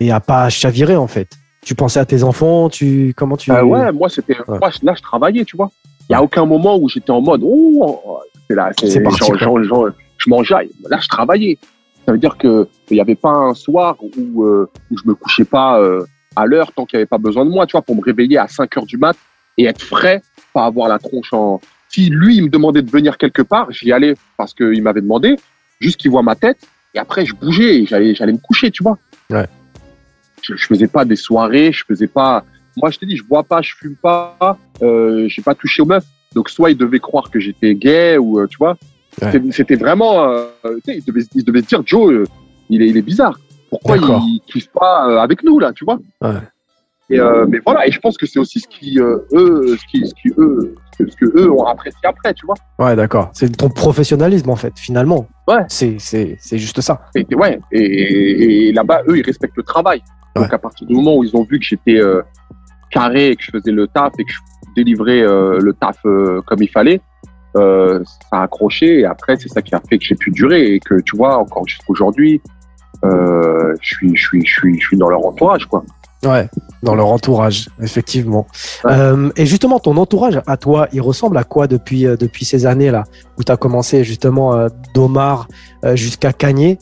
et 0.00 0.12
à 0.12 0.20
pas 0.20 0.48
chavirer 0.48 0.96
en 0.96 1.08
fait? 1.08 1.28
Tu 1.68 1.74
pensais 1.74 2.00
à 2.00 2.06
tes 2.06 2.22
enfants 2.22 2.70
Tu 2.70 3.12
comment 3.14 3.36
tu 3.36 3.50
Bah 3.50 3.62
ouais, 3.62 3.92
moi 3.92 4.08
c'était, 4.08 4.38
Ouais. 4.48 4.58
moi, 4.58 4.70
là 4.82 4.94
je 4.96 5.02
travaillais, 5.02 5.44
tu 5.44 5.54
vois. 5.54 5.70
Il 6.08 6.14
y 6.14 6.16
a 6.16 6.22
aucun 6.22 6.46
moment 6.46 6.78
où 6.78 6.88
j'étais 6.88 7.10
en 7.10 7.20
mode, 7.20 7.42
oh, 7.44 8.20
c'est 8.48 8.56
là, 8.56 8.70
c'est, 8.80 8.88
C'est 8.88 9.04
genre, 9.38 9.62
genre, 9.62 9.88
je 10.16 10.30
m'enjaille. 10.30 10.70
Là 10.88 10.96
je 10.98 11.08
travaillais. 11.08 11.58
Ça 12.06 12.12
veut 12.12 12.18
dire 12.18 12.38
que 12.38 12.66
il 12.90 12.94
n'y 12.94 13.02
avait 13.02 13.16
pas 13.16 13.28
un 13.32 13.52
soir 13.52 13.96
où, 14.02 14.44
euh, 14.44 14.70
où 14.90 14.96
je 14.96 15.02
me 15.06 15.14
couchais 15.14 15.44
pas 15.44 15.78
euh, 15.78 16.02
à 16.36 16.46
l'heure 16.46 16.72
tant 16.72 16.86
qu'il 16.86 16.96
n'y 16.96 17.02
avait 17.02 17.06
pas 17.06 17.18
besoin 17.18 17.44
de 17.44 17.50
moi, 17.50 17.66
tu 17.66 17.72
vois, 17.72 17.82
pour 17.82 17.96
me 17.96 18.00
réveiller 18.02 18.38
à 18.38 18.48
5 18.48 18.74
heures 18.78 18.86
du 18.86 18.96
mat 18.96 19.14
et 19.58 19.66
être 19.66 19.82
frais, 19.82 20.22
pas 20.54 20.64
avoir 20.64 20.88
la 20.88 20.98
tronche 20.98 21.34
en. 21.34 21.60
Si 21.90 22.08
lui 22.08 22.36
il 22.38 22.44
me 22.44 22.48
demandait 22.48 22.80
de 22.80 22.90
venir 22.90 23.18
quelque 23.18 23.42
part, 23.42 23.70
j'y 23.72 23.92
allais 23.92 24.14
parce 24.38 24.54
qu'il 24.54 24.82
m'avait 24.82 25.02
demandé, 25.02 25.36
juste 25.80 26.00
qu'il 26.00 26.10
voit 26.10 26.22
ma 26.22 26.34
tête 26.34 26.60
et 26.94 26.98
après 26.98 27.26
je 27.26 27.34
bougeais 27.34 27.82
et 27.82 27.84
j'allais, 27.84 28.14
j'allais 28.14 28.32
me 28.32 28.38
coucher, 28.38 28.70
tu 28.70 28.82
vois. 28.82 28.96
Ouais. 29.28 29.46
Je, 30.42 30.54
je 30.56 30.66
faisais 30.66 30.86
pas 30.88 31.04
des 31.04 31.16
soirées, 31.16 31.72
je 31.72 31.84
faisais 31.86 32.06
pas. 32.06 32.44
Moi, 32.76 32.90
je 32.90 32.98
t'ai 32.98 33.06
dit, 33.06 33.16
je 33.16 33.24
bois 33.24 33.42
pas, 33.42 33.60
je 33.62 33.74
fume 33.74 33.96
pas, 33.96 34.36
euh, 34.82 35.26
j'ai 35.28 35.42
pas 35.42 35.54
touché 35.54 35.82
aux 35.82 35.86
meufs. 35.86 36.04
Donc, 36.34 36.48
soit 36.50 36.70
ils 36.70 36.76
devaient 36.76 37.00
croire 37.00 37.30
que 37.30 37.40
j'étais 37.40 37.74
gay 37.74 38.16
ou, 38.18 38.38
euh, 38.38 38.46
tu 38.46 38.56
vois. 38.58 38.76
Ouais. 39.22 39.32
C'était- 39.50 39.74
vraiment. 39.76 40.22
euh, 40.30 40.44
tu 40.64 40.92
sais, 40.92 40.98
ils 40.98 41.04
devaient, 41.04 41.24
ils 41.34 41.44
devaient 41.44 41.62
se 41.62 41.66
dire, 41.66 41.82
Joe, 41.84 42.12
euh, 42.12 42.24
il, 42.70 42.82
est, 42.82 42.88
il 42.88 42.96
est 42.96 43.02
bizarre. 43.02 43.38
Pourquoi 43.70 43.96
il 43.98 44.40
kiffe 44.46 44.68
pas 44.68 45.08
euh, 45.10 45.18
avec 45.18 45.42
nous, 45.42 45.58
là, 45.58 45.72
tu 45.72 45.84
vois? 45.84 45.98
Ouais. 46.22 46.38
Et, 47.10 47.18
euh, 47.18 47.46
Mais 47.48 47.58
voilà, 47.64 47.86
et 47.88 47.90
je 47.90 47.98
pense 48.00 48.16
que 48.18 48.26
c'est 48.26 48.38
aussi 48.38 48.60
ce 48.60 48.68
qui, 48.68 49.00
euh, 49.00 49.16
eux, 49.32 49.76
ce 49.78 49.86
qui, 49.90 50.06
ce 50.06 50.14
qui, 50.14 50.28
eux, 50.38 50.74
ce 50.98 51.04
que 51.16 51.24
eux 51.38 51.50
ont 51.50 51.64
apprécié 51.64 51.98
après, 52.04 52.34
tu 52.34 52.44
vois? 52.46 52.54
Ouais, 52.78 52.94
d'accord. 52.96 53.30
C'est 53.32 53.56
ton 53.56 53.70
professionnalisme 53.70 54.50
en 54.50 54.56
fait, 54.56 54.74
finalement. 54.78 55.26
Ouais. 55.48 55.64
C'est 55.68 55.96
c'est 55.98 56.36
c'est 56.38 56.58
juste 56.58 56.80
ça. 56.82 57.00
Et 57.14 57.26
ouais, 57.34 57.58
et, 57.72 57.78
et- 57.82 58.68
et 58.68 58.72
là-bas, 58.72 59.02
eux, 59.08 59.16
ils 59.18 59.22
respectent 59.24 59.56
le 59.56 59.62
travail. 59.62 60.02
Donc, 60.36 60.46
Ouais. 60.46 60.54
à 60.54 60.58
partir 60.58 60.86
du 60.86 60.94
moment 60.94 61.16
où 61.16 61.24
ils 61.24 61.36
ont 61.36 61.44
vu 61.44 61.58
que 61.58 61.64
j'étais 61.64 61.96
euh, 61.96 62.22
carré 62.90 63.28
et 63.30 63.36
que 63.36 63.42
je 63.42 63.50
faisais 63.50 63.72
le 63.72 63.86
taf 63.88 64.12
et 64.18 64.24
que 64.24 64.30
je 64.32 64.38
délivrais 64.76 65.20
euh, 65.20 65.58
le 65.60 65.72
taf 65.72 65.98
euh, 66.04 66.40
comme 66.46 66.62
il 66.62 66.70
fallait, 66.70 67.00
ça 67.54 68.00
a 68.30 68.42
accroché. 68.42 69.00
Et 69.00 69.04
après, 69.04 69.36
c'est 69.36 69.48
ça 69.48 69.62
qui 69.62 69.74
a 69.74 69.80
fait 69.88 69.98
que 69.98 70.04
j'ai 70.04 70.14
pu 70.14 70.30
durer 70.30 70.74
et 70.74 70.80
que, 70.80 71.00
tu 71.00 71.16
vois, 71.16 71.38
encore 71.38 71.66
jusqu'aujourd'hui, 71.66 72.40
je 73.02 73.74
suis, 73.80 74.16
je 74.16 74.22
suis, 74.22 74.46
je 74.46 74.52
suis, 74.52 74.80
je 74.80 74.86
suis 74.86 74.96
dans 74.96 75.08
leur 75.08 75.24
entourage, 75.26 75.66
quoi. 75.66 75.82
Ouais, 76.24 76.48
dans 76.82 76.96
leur 76.96 77.06
entourage, 77.08 77.68
effectivement. 77.80 78.46
Ouais. 78.84 78.90
Euh, 78.92 79.30
et 79.36 79.46
justement, 79.46 79.78
ton 79.78 79.96
entourage 79.96 80.40
à 80.48 80.56
toi, 80.56 80.88
il 80.92 81.00
ressemble 81.00 81.36
à 81.38 81.44
quoi 81.44 81.68
depuis, 81.68 82.06
euh, 82.06 82.16
depuis 82.16 82.44
ces 82.44 82.66
années-là? 82.66 83.04
Où 83.38 83.44
tu 83.44 83.52
as 83.52 83.56
commencé 83.56 84.02
justement 84.02 84.54
euh, 84.54 84.68
d'Omar 84.94 85.46
jusqu'à 85.94 86.32
Cagné 86.32 86.78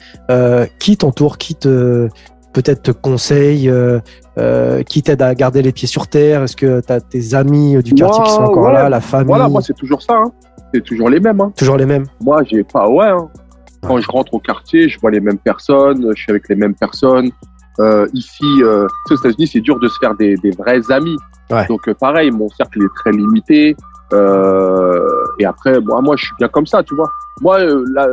Qui 0.79 0.97
t'entoure 0.97 1.37
Qui 1.37 1.55
te 1.55 2.09
peut-être 2.57 2.83
te 2.83 2.91
conseille 2.91 3.69
euh, 3.69 4.01
euh, 4.39 4.83
Qui 4.83 5.03
t'aide 5.03 5.21
à 5.21 5.35
garder 5.35 5.61
les 5.61 5.73
pieds 5.73 5.87
sur 5.87 6.09
terre? 6.09 6.43
Est-ce 6.43 6.57
que 6.57 6.81
tu 6.81 6.93
as 6.93 7.01
tes 7.01 7.35
amis 7.35 7.83
du 7.83 7.93
quartier 7.93 8.25
qui 8.25 8.31
sont 8.31 8.43
encore 8.43 8.67
ouais. 8.67 8.73
là, 8.73 8.89
la 8.89 9.01
famille? 9.01 9.27
Voilà, 9.27 9.49
moi, 9.49 9.61
c'est 9.61 9.77
toujours 9.77 10.01
ça. 10.01 10.15
Hein. 10.15 10.33
C'est 10.73 10.83
toujours 10.83 11.11
les 11.11 11.21
mêmes. 11.21 11.41
Hein. 11.41 11.53
Toujours 11.57 11.77
les 11.77 11.87
mêmes? 11.87 12.07
Moi, 12.21 12.43
j'ai 12.51 12.65
pas. 12.65 12.89
Ouais. 12.89 13.09
hein. 13.09 13.29
Quand 13.87 14.01
je 14.01 14.11
rentre 14.11 14.33
au 14.35 14.41
quartier, 14.41 14.89
je 14.89 14.99
vois 14.99 15.11
les 15.11 15.21
mêmes 15.21 15.39
personnes, 15.39 16.13
je 16.15 16.21
suis 16.21 16.31
avec 16.31 16.49
les 16.49 16.57
mêmes 16.57 16.75
personnes. 16.75 17.31
Euh, 17.79 18.07
ici, 18.15 18.63
euh, 18.63 18.87
aux 19.11 19.17
États-Unis, 19.17 19.49
c'est 19.49 19.61
dur 19.61 19.79
de 19.79 19.87
se 19.89 19.99
faire 20.01 20.15
des, 20.15 20.35
des 20.37 20.51
vrais 20.51 20.81
amis. 20.91 21.17
Ouais. 21.51 21.67
Donc, 21.67 21.87
euh, 21.89 21.95
pareil, 21.95 22.31
mon 22.31 22.49
cercle 22.49 22.83
est 22.83 22.95
très 22.97 23.13
limité. 23.13 23.77
Euh, 24.13 25.09
et 25.39 25.45
après, 25.47 25.81
moi, 25.81 26.01
moi, 26.01 26.17
je 26.17 26.25
suis 26.27 26.35
bien 26.39 26.49
comme 26.49 26.67
ça, 26.67 26.83
tu 26.83 26.95
vois. 26.95 27.11
Moi, 27.41 27.61
euh, 27.61 27.85
là, 27.93 28.07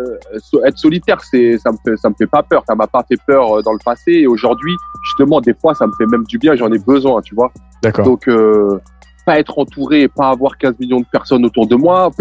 être 0.65 0.77
solitaire, 0.77 1.21
c'est, 1.21 1.57
ça 1.57 1.71
me 1.71 1.77
fait, 1.85 1.95
ça 1.97 2.09
me 2.09 2.15
fait 2.17 2.27
pas 2.27 2.43
peur. 2.43 2.63
Ça 2.67 2.75
m'a 2.75 2.87
pas 2.87 3.03
fait 3.07 3.17
peur 3.25 3.57
euh, 3.57 3.61
dans 3.61 3.71
le 3.73 3.79
passé. 3.83 4.11
Et 4.11 4.27
aujourd'hui, 4.27 4.75
justement, 5.03 5.39
des 5.39 5.53
fois, 5.53 5.73
ça 5.73 5.87
me 5.87 5.93
fait 5.93 6.05
même 6.05 6.23
du 6.25 6.37
bien. 6.37 6.55
J'en 6.55 6.71
ai 6.71 6.79
besoin, 6.79 7.21
tu 7.21 7.35
vois. 7.35 7.51
D'accord. 7.81 8.05
Donc, 8.05 8.27
euh, 8.27 8.79
pas 9.25 9.39
être 9.39 9.57
entouré 9.57 10.01
et 10.01 10.07
pas 10.09 10.29
avoir 10.29 10.57
15 10.57 10.79
millions 10.79 10.99
de 10.99 11.05
personnes 11.11 11.45
autour 11.45 11.65
de 11.67 11.75
moi, 11.75 12.11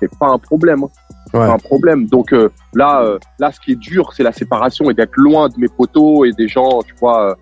c'est 0.00 0.10
pas 0.18 0.26
un 0.28 0.38
problème. 0.38 0.82
hein. 0.84 0.88
C'est 1.30 1.38
Ouais. 1.38 1.46
pas 1.46 1.52
un 1.52 1.58
problème. 1.58 2.06
Donc 2.06 2.32
euh, 2.32 2.48
là, 2.74 3.04
là, 3.38 3.52
ce 3.52 3.60
qui 3.60 3.72
est 3.72 3.76
dur, 3.76 4.12
c'est 4.14 4.22
la 4.24 4.32
séparation 4.32 4.90
et 4.90 4.94
d'être 4.94 5.14
loin 5.16 5.48
de 5.48 5.54
mes 5.58 5.68
potos 5.68 6.26
et 6.26 6.32
des 6.32 6.48
gens, 6.48 6.80
tu 6.84 6.94
vois, 7.00 7.36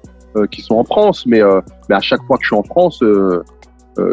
qui 0.50 0.60
sont 0.60 0.74
en 0.74 0.84
France. 0.84 1.24
Mais, 1.24 1.40
euh, 1.40 1.60
mais 1.88 1.94
à 1.94 2.00
chaque 2.00 2.20
fois 2.26 2.36
que 2.36 2.42
je 2.42 2.48
suis 2.48 2.56
en 2.56 2.62
France, 2.64 3.00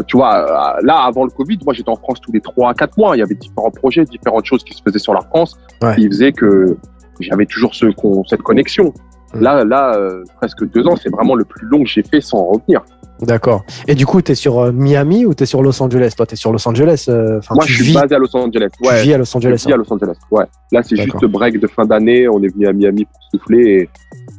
tu 0.07 0.17
vois, 0.17 0.35
euh, 0.77 0.79
là, 0.83 1.03
avant 1.05 1.23
le 1.25 1.29
Covid, 1.29 1.59
moi, 1.65 1.73
j'étais 1.73 1.89
en 1.89 1.95
France 1.95 2.19
tous 2.21 2.31
les 2.31 2.41
trois 2.41 2.71
à 2.71 2.73
quatre 2.73 2.97
mois. 2.97 3.15
Il 3.15 3.19
y 3.19 3.23
avait 3.23 3.35
différents 3.35 3.71
projets, 3.71 4.03
différentes 4.05 4.45
choses 4.45 4.63
qui 4.63 4.73
se 4.73 4.81
faisaient 4.85 4.99
sur 4.99 5.13
la 5.13 5.21
France, 5.21 5.57
Ouais. 5.81 5.95
qui 5.95 6.07
faisaient 6.07 6.31
que 6.31 6.77
j'avais 7.19 7.45
toujours 7.45 7.73
ce, 7.75 7.85
cette 8.29 8.41
connexion. 8.41 8.93
Mm. 9.33 9.39
Là, 9.41 9.63
là, 9.65 9.95
euh, 9.95 10.23
presque 10.37 10.63
deux 10.71 10.85
ans, 10.87 10.95
c'est 10.95 11.09
vraiment 11.09 11.35
le 11.35 11.43
plus 11.45 11.65
long 11.67 11.83
que 11.83 11.89
j'ai 11.89 12.03
fait 12.03 12.21
sans 12.21 12.43
revenir. 12.45 12.81
D'accord. 13.21 13.63
Et 13.87 13.95
du 13.95 14.05
coup, 14.05 14.21
tu 14.21 14.31
es 14.31 14.35
sur 14.35 14.59
euh, 14.59 14.71
Miami 14.71 15.25
ou 15.25 15.33
tu 15.33 15.43
es 15.43 15.45
sur 15.45 15.61
Los 15.61 15.81
Angeles? 15.81 16.13
Toi, 16.17 16.25
tu 16.25 16.33
es 16.33 16.35
sur 16.35 16.51
Los 16.51 16.67
Angeles. 16.67 17.05
euh, 17.09 17.37
Enfin, 17.39 17.55
Moi, 17.55 17.63
tu 17.65 17.71
je 17.71 17.75
suis 17.77 17.85
vis, 17.91 17.93
basé 17.93 18.15
à 18.15 18.17
Los 18.19 18.35
Angeles. 18.35 18.69
tu 18.81 18.87
Ouais, 18.87 19.01
vis 19.03 19.13
à 19.13 19.17
Los 19.17 19.37
Angeles. 19.37 19.57
Je 19.63 19.67
vis 19.67 19.73
à 19.73 19.77
Los 19.77 19.93
Angeles. 19.93 20.15
Ouais. 20.31 20.45
Là, 20.71 20.81
c'est 20.83 20.95
juste 20.97 21.23
break 21.25 21.59
de 21.59 21.67
fin 21.67 21.85
d'année. 21.85 22.27
On 22.27 22.41
est 22.43 22.53
venu 22.53 22.67
à 22.67 22.73
Miami 22.73 23.05
pour 23.05 23.21
souffler 23.31 23.61
et 23.81 23.89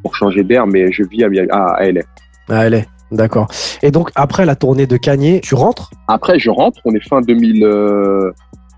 pour 0.03 0.15
changer 0.15 0.43
d'air, 0.45 0.67
mais 0.67 0.93
je 0.93 1.03
vis 1.05 1.25
à, 1.25 1.29
Miami, 1.29 1.49
à, 1.51 1.65
à 1.77 1.91
LA. 1.91 2.81
D'accord. 3.15 3.47
Et 3.83 3.91
donc, 3.91 4.11
après 4.15 4.45
la 4.45 4.57
tournée 4.57 4.87
de 4.87 4.97
Cagné, 4.97 5.41
tu 5.41 5.55
rentres? 5.55 5.91
Après, 6.09 6.39
je 6.39 6.51
rentre. 6.51 6.81
On 6.85 6.95
est 6.95 7.09
fin 7.09 7.21
2000, 7.21 7.65
euh, 7.65 8.31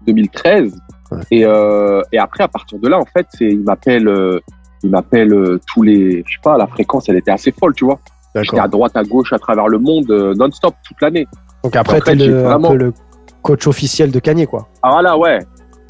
2013. 0.07 0.77
Ouais. 1.11 1.19
Et, 1.31 1.45
euh, 1.45 2.03
et 2.13 2.19
après, 2.19 2.45
à 2.45 2.49
partir 2.49 2.79
de 2.79 2.89
là, 2.89 2.99
en 2.99 3.05
fait, 3.07 3.27
il 3.41 3.61
m'appelle, 3.61 4.09
euh, 4.09 4.39
il 4.83 4.91
m'appelle 4.91 5.33
euh, 5.33 5.61
tous 5.67 5.83
les, 5.83 6.23
je 6.27 6.33
sais 6.35 6.41
pas, 6.43 6.57
la 6.59 6.67
fréquence, 6.67 7.09
elle 7.09 7.17
était 7.17 7.31
assez 7.31 7.53
folle, 7.53 7.75
tu 7.75 7.85
vois. 7.85 7.99
J'étais 8.35 8.59
à 8.59 8.69
droite, 8.69 8.93
à 8.97 9.03
gauche, 9.03 9.33
à 9.33 9.39
travers 9.39 9.67
le 9.69 9.79
monde, 9.79 10.11
euh, 10.11 10.35
non-stop, 10.35 10.75
toute 10.87 11.01
l'année. 11.01 11.27
Donc 11.65 11.75
après, 11.75 11.97
Après, 11.97 12.15
tu 12.15 12.23
es 12.23 12.25
j'ai 12.27 12.31
le, 12.31 12.41
un 12.41 12.43
vraiment- 12.43 12.73
le 12.75 12.93
coach 13.41 13.67
officiel 13.67 14.11
de 14.11 14.19
Cagné, 14.19 14.47
quoi. 14.47 14.69
Ah 14.83 14.91
voilà, 14.93 15.17
ouais. 15.17 15.39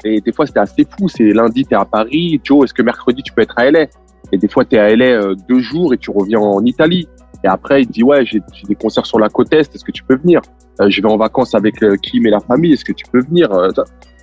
Et 0.05 0.21
des 0.21 0.31
fois, 0.31 0.45
c'était 0.45 0.59
assez 0.61 0.87
fou. 0.97 1.09
C'est 1.09 1.25
lundi, 1.33 1.65
t'es 1.65 1.75
à 1.75 1.83
Paris. 1.83 2.39
Joe, 2.43 2.63
est-ce 2.63 2.73
que 2.73 2.83
mercredi, 2.83 3.21
tu 3.23 3.33
peux 3.33 3.41
être 3.41 3.55
à 3.57 3.65
LA 3.69 3.87
Et 4.31 4.37
des 4.37 4.47
fois, 4.47 4.63
t'es 4.63 4.77
à 4.77 4.95
LA 4.95 5.05
euh, 5.05 5.35
deux 5.49 5.59
jours 5.59 5.93
et 5.93 5.97
tu 5.97 6.09
reviens 6.11 6.39
en 6.39 6.63
Italie. 6.63 7.09
Et 7.43 7.47
après, 7.47 7.83
il 7.83 7.87
dit, 7.87 8.03
ouais, 8.03 8.25
j'ai 8.25 8.41
des 8.67 8.75
concerts 8.75 9.05
sur 9.05 9.19
la 9.19 9.29
côte 9.29 9.53
Est. 9.53 9.73
Est-ce 9.73 9.83
que 9.83 9.91
tu 9.91 10.03
peux 10.03 10.15
venir? 10.17 10.41
Euh, 10.81 10.89
Je 10.89 11.01
vais 11.01 11.07
en 11.07 11.17
vacances 11.17 11.53
avec 11.55 11.81
euh, 11.83 11.95
Kim 11.97 12.25
et 12.25 12.29
la 12.31 12.39
famille. 12.39 12.73
Est-ce 12.73 12.85
que 12.85 12.93
tu 12.93 13.05
peux 13.11 13.21
venir? 13.21 13.51
Euh. 13.51 13.69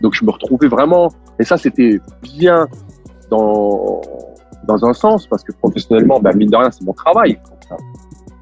Donc, 0.02 0.14
je 0.14 0.24
me 0.24 0.30
retrouvais 0.30 0.68
vraiment. 0.68 1.08
Et 1.38 1.44
ça, 1.44 1.56
c'était 1.56 2.00
bien 2.22 2.66
dans, 3.30 4.00
dans 4.66 4.84
un 4.84 4.92
sens 4.92 5.26
parce 5.26 5.42
que 5.44 5.52
professionnellement, 5.52 6.18
bah, 6.20 6.32
mine 6.32 6.50
de 6.50 6.56
rien, 6.56 6.70
c'est 6.70 6.84
mon 6.84 6.92
travail. 6.92 7.38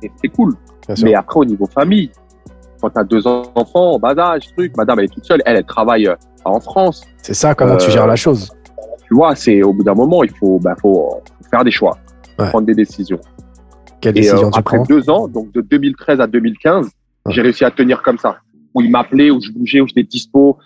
Et 0.03 0.11
c'est 0.21 0.29
cool. 0.29 0.55
Bien 0.87 0.97
sûr. 0.97 1.05
Mais 1.07 1.15
après, 1.15 1.41
au 1.41 1.45
niveau 1.45 1.67
famille, 1.67 2.11
quand 2.81 2.91
tu 2.91 2.99
as 2.99 3.05
deux 3.05 3.27
enfants, 3.27 3.93
en 3.93 3.99
bas 3.99 4.15
âge, 4.19 4.49
truc, 4.57 4.77
madame, 4.77 4.99
elle 4.99 5.05
est 5.05 5.15
toute 5.15 5.25
seule, 5.25 5.43
elle, 5.47 5.57
elle 5.59 5.65
travaille 5.65 6.09
en 6.45 6.59
France. 6.61 7.05
C'est 7.23 7.35
ça, 7.35 7.55
comment 7.55 7.77
tu 7.77 7.91
gères 7.91 8.07
la 8.07 8.17
chose. 8.17 8.51
Tu 9.07 9.15
vois, 9.15 9.35
c'est 9.37 9.63
au 9.63 9.73
bout 9.73 9.85
d'un 9.85 9.95
moment, 9.95 10.25
il 10.25 10.31
faut, 10.31 10.59
bah, 10.59 10.75
faut, 10.81 11.11
faut 11.39 11.49
faire 11.51 11.63
des 11.63 11.71
choix, 11.71 11.97
Ouais. 12.39 12.49
prendre 12.49 12.67
des 12.67 12.75
décisions. 12.75 13.21
Quelle 14.03 14.19
Et 14.19 14.29
euh, 14.31 14.49
après 14.53 14.77
prends 14.79 14.85
deux 14.85 15.09
ans, 15.09 15.29
donc 15.29 15.53
de 15.53 15.63
2013 15.63 16.21
à 16.21 16.27
2015, 16.27 16.91
Ouais. 17.25 17.33
j'ai 17.33 17.41
réussi 17.43 17.65
à 17.65 17.71
tenir 17.71 18.03
comme 18.03 18.19
ça. 18.19 18.39
Où 18.75 18.81
il 18.83 18.91
m'appelait, 18.91 19.31
où 19.31 19.41
je 19.41 19.51
bougeais, 19.53 19.81
où 19.81 19.87
j'étais 19.87 20.03
dispo. 20.03 20.59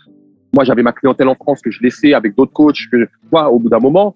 Moi, 0.54 0.64
j'avais 0.64 0.82
ma 0.82 0.92
clientèle 0.92 1.28
en 1.28 1.34
France 1.34 1.60
que 1.60 1.70
je 1.70 1.82
laissais 1.82 2.14
avec 2.14 2.34
d'autres 2.34 2.52
coachs. 2.52 2.88
Que, 2.90 3.06
vois, 3.30 3.50
au 3.50 3.58
bout 3.58 3.68
d'un 3.68 3.78
moment, 3.78 4.14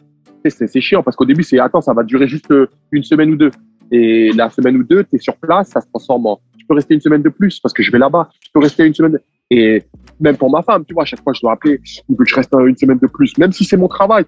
c'est 0.49 0.81
chiant 0.81 1.03
parce 1.03 1.17
qu'au 1.17 1.27
début, 1.27 1.43
c'est 1.43 1.59
attends, 1.59 1.83
ça 1.83 1.93
va 1.93 2.03
durer 2.03 2.27
juste 2.27 2.51
euh, 2.51 2.67
une 2.93 3.03
semaine 3.03 3.31
ou 3.31 3.37
deux. 3.37 3.51
Et 3.93 4.31
la 4.35 4.49
semaine 4.49 4.77
ou 4.79 4.85
deux, 4.85 5.05
tu 5.05 5.17
es 5.17 5.19
sur 5.19 5.37
place, 5.37 5.69
ça 5.69 5.81
se 5.83 5.87
transforme 5.89 6.27
en. 6.27 6.41
Tu 6.57 6.65
peux 6.65 6.75
rester 6.75 6.95
une 6.95 7.01
semaine 7.03 7.21
de 7.23 7.29
plus 7.29 7.61
parce 7.61 7.75
que 7.75 7.83
je 7.83 7.91
vais 7.93 7.99
là-bas. 7.99 8.31
Tu 8.41 8.51
peux 8.55 8.61
rester 8.61 8.87
une 8.87 8.95
semaine. 8.95 9.19
Et 9.51 9.83
même 10.19 10.37
pour 10.39 10.49
ma 10.51 10.63
femme, 10.63 10.85
tu 10.87 10.95
vois, 10.95 11.03
à 11.03 11.07
chaque 11.07 11.23
fois, 11.23 11.33
je 11.35 11.41
dois 11.43 11.53
appeler, 11.53 11.81
il 12.09 12.17
veut 12.17 12.25
que 12.25 12.31
je 12.31 12.37
reste 12.37 12.55
une 12.55 12.77
semaine 12.77 12.99
de 13.03 13.07
plus, 13.09 13.37
même 13.37 13.53
si 13.53 13.65
c'est 13.65 13.77
mon 13.77 13.89
travail. 13.89 14.25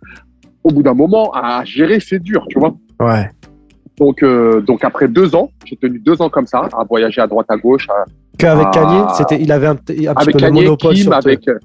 Au 0.64 0.70
bout 0.70 0.82
d'un 0.82 0.94
moment, 0.94 1.30
à 1.32 1.64
gérer, 1.64 1.98
c'est 2.00 2.18
dur, 2.18 2.44
tu 2.50 2.58
vois. 2.58 2.76
Ouais. 3.00 3.30
Donc, 3.98 4.22
euh, 4.22 4.60
donc 4.60 4.84
après 4.84 5.06
deux 5.08 5.34
ans, 5.34 5.50
j'ai 5.64 5.76
tenu 5.76 5.98
deux 5.98 6.20
ans 6.22 6.28
comme 6.30 6.46
ça, 6.46 6.68
à 6.72 6.84
voyager 6.84 7.20
à 7.20 7.26
droite 7.26 7.46
à 7.50 7.56
gauche, 7.56 7.88
à- 7.90 8.04
Qu'avec 8.38 8.66
Ah. 8.68 8.70
Cagné, 8.72 9.02
c'était, 9.16 9.40
il 9.42 9.52
avait 9.52 9.66
un, 9.66 9.74
petit- 9.76 10.06
avec 10.08 10.24
peu 10.24 10.32
le 10.32 10.38
Kanye, 10.38 10.62
monopole 10.64 10.94
Kim, 10.94 11.02
sur 11.04 11.12
avec, 11.14 11.46
euh, 11.48 11.58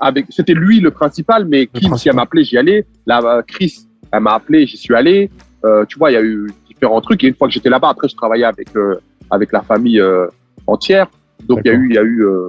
avec, 0.00 0.26
c'était 0.30 0.54
lui 0.54 0.80
le 0.80 0.90
principal, 0.90 1.44
mais 1.46 1.66
Kim, 1.66 1.80
si 1.82 1.88
principal. 1.88 2.10
elle 2.12 2.16
m'a 2.16 2.22
appelé, 2.22 2.44
j'y 2.44 2.58
allais. 2.58 2.84
Là, 3.06 3.20
euh, 3.22 3.42
Chris, 3.46 3.86
elle 4.12 4.20
m'a 4.20 4.34
appelé, 4.34 4.66
j'y 4.66 4.76
suis 4.76 4.94
allé. 4.94 5.30
Euh, 5.64 5.84
tu 5.86 5.98
vois, 5.98 6.10
il 6.10 6.14
y 6.14 6.16
a 6.16 6.22
eu 6.22 6.48
différents 6.68 7.00
trucs. 7.00 7.22
Et 7.22 7.28
une 7.28 7.34
fois 7.34 7.46
que 7.46 7.54
j'étais 7.54 7.70
là-bas, 7.70 7.90
après, 7.90 8.08
je 8.08 8.16
travaillais 8.16 8.44
avec 8.44 8.68
euh, 8.76 8.96
avec 9.30 9.52
la 9.52 9.62
famille 9.62 10.00
euh, 10.00 10.26
entière. 10.66 11.06
Donc, 11.46 11.60
il 11.64 11.68
y 11.68 11.70
a 11.70 11.74
eu, 11.74 11.86
il 11.90 11.94
y 11.94 11.98
a 11.98 12.02
eu, 12.02 12.24
euh, 12.24 12.48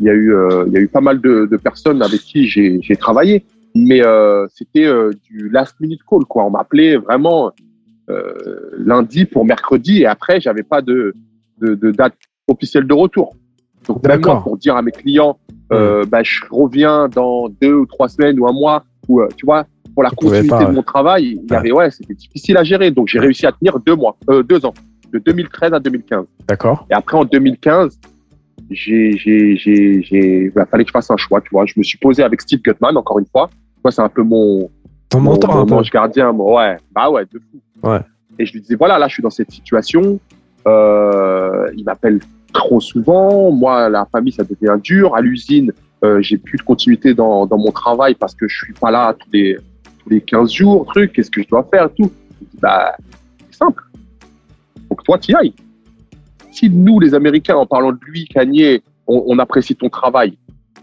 il 0.00 0.06
y 0.06 0.10
a 0.10 0.12
eu, 0.12 0.34
euh, 0.34 0.64
il 0.66 0.72
y 0.72 0.76
a 0.76 0.80
eu 0.80 0.88
pas 0.88 1.00
mal 1.00 1.20
de, 1.20 1.46
de 1.46 1.56
personnes 1.56 2.02
avec 2.02 2.20
qui 2.22 2.48
j'ai 2.48 2.80
j'ai 2.82 2.96
travaillé. 2.96 3.44
Mais 3.76 4.04
euh, 4.04 4.46
c'était 4.54 4.84
euh, 4.86 5.12
du 5.30 5.48
last 5.50 5.76
minute 5.80 6.00
call, 6.08 6.24
quoi. 6.24 6.44
On 6.44 6.50
m'appelait 6.50 6.96
vraiment 6.96 7.52
euh, 8.10 8.34
lundi 8.78 9.24
pour 9.24 9.44
mercredi, 9.44 10.02
et 10.02 10.06
après, 10.06 10.40
j'avais 10.40 10.62
pas 10.62 10.82
de, 10.82 11.14
de, 11.60 11.74
de 11.74 11.90
date 11.90 12.14
officielle 12.48 12.86
de 12.86 12.94
retour. 12.94 13.34
Donc, 13.88 14.02
même 14.06 14.20
D'accord. 14.20 14.34
moi, 14.36 14.42
pour 14.42 14.56
dire 14.58 14.76
à 14.76 14.82
mes 14.82 14.92
clients, 14.92 15.38
euh, 15.72 16.04
bah, 16.06 16.22
je 16.22 16.40
reviens 16.50 17.08
dans 17.08 17.48
deux 17.48 17.74
ou 17.74 17.86
trois 17.86 18.08
semaines 18.08 18.38
ou 18.40 18.46
un 18.46 18.52
mois, 18.52 18.84
ou 19.08 19.20
euh, 19.20 19.28
tu 19.36 19.46
vois, 19.46 19.66
pour 19.94 20.02
la 20.02 20.10
continuité 20.10 20.48
pas, 20.48 20.64
de 20.64 20.72
mon 20.72 20.82
travail, 20.82 21.38
il 21.42 21.48
y 21.48 21.50
Ouais. 21.52 21.56
avait, 21.56 21.72
ouais, 21.72 21.90
c'était 21.90 22.14
difficile 22.14 22.56
à 22.56 22.64
gérer. 22.64 22.90
Donc, 22.90 23.08
j'ai 23.08 23.18
réussi 23.20 23.46
à 23.46 23.52
tenir 23.52 23.78
deux 23.80 23.94
mois, 23.94 24.16
euh, 24.30 24.42
deux 24.42 24.64
ans. 24.66 24.74
de 25.12 25.18
2013 25.20 25.72
à 25.72 25.78
2015. 25.78 26.24
D'accord. 26.48 26.86
Et 26.90 26.94
après, 26.94 27.16
en 27.16 27.24
2015, 27.24 28.00
j'ai, 28.70 29.16
j'ai, 29.16 29.56
j'ai, 29.56 30.02
j'ai, 30.02 30.44
il 30.46 30.52
fallait 30.70 30.82
que 30.84 30.88
je 30.88 30.92
fasse 30.92 31.10
un 31.10 31.16
choix, 31.16 31.40
tu 31.40 31.50
vois. 31.52 31.66
Je 31.66 31.74
me 31.76 31.82
suis 31.84 31.98
posé 31.98 32.22
avec 32.24 32.40
Steve 32.40 32.60
Gutman, 32.62 32.96
encore 32.96 33.18
une 33.20 33.26
fois. 33.26 33.48
Toi, 33.82 33.92
c'est 33.92 34.00
un 34.02 34.08
peu 34.08 34.22
mon, 34.22 34.68
Ton 35.14 35.20
mon, 35.20 35.30
mentor, 35.32 35.54
mon 35.54 35.62
un 35.62 35.66
peu. 35.66 35.74
ange 35.74 35.90
gardien. 35.90 36.32
moi. 36.32 36.56
Ouais, 36.56 36.76
bah 36.94 37.10
ouais, 37.10 37.24
de 37.32 37.38
fou. 37.38 37.88
Ouais. 37.88 38.00
Et 38.38 38.46
je 38.46 38.52
lui 38.52 38.60
disais, 38.60 38.74
voilà, 38.74 38.98
là, 38.98 39.06
je 39.08 39.14
suis 39.14 39.22
dans 39.22 39.30
cette 39.30 39.50
situation. 39.50 40.18
Euh, 40.66 41.70
il 41.76 41.84
m'appelle 41.84 42.20
trop 42.52 42.80
souvent. 42.80 43.50
Moi, 43.50 43.88
la 43.88 44.06
famille, 44.06 44.32
ça 44.32 44.44
devient 44.44 44.80
dur. 44.82 45.14
À 45.14 45.20
l'usine, 45.20 45.72
euh, 46.04 46.20
j'ai 46.20 46.36
plus 46.38 46.58
de 46.58 46.62
continuité 46.62 47.14
dans, 47.14 47.46
dans 47.46 47.58
mon 47.58 47.70
travail 47.70 48.14
parce 48.14 48.34
que 48.34 48.48
je 48.48 48.56
suis 48.56 48.72
pas 48.72 48.90
là 48.90 49.14
tous 49.18 49.28
les, 49.32 49.56
tous 50.02 50.10
les 50.10 50.20
15 50.20 50.52
jours, 50.52 50.86
truc. 50.86 51.12
Qu'est-ce 51.12 51.30
que 51.30 51.42
je 51.42 51.48
dois 51.48 51.66
faire, 51.70 51.88
tout? 51.94 52.10
Je 52.40 52.46
dis, 52.46 52.58
bah, 52.60 52.96
c'est 53.50 53.56
simple. 53.58 53.82
Faut 54.88 54.94
que 54.96 55.04
toi, 55.04 55.18
tu 55.18 55.32
y 55.32 55.34
ailles. 55.36 55.54
Si 56.50 56.68
nous, 56.70 57.00
les 57.00 57.14
Américains, 57.14 57.56
en 57.56 57.66
parlant 57.66 57.92
de 57.92 57.98
lui, 58.06 58.26
Kanye, 58.26 58.82
on, 59.06 59.24
on 59.26 59.38
apprécie 59.38 59.74
ton 59.76 59.88
travail, 59.90 60.36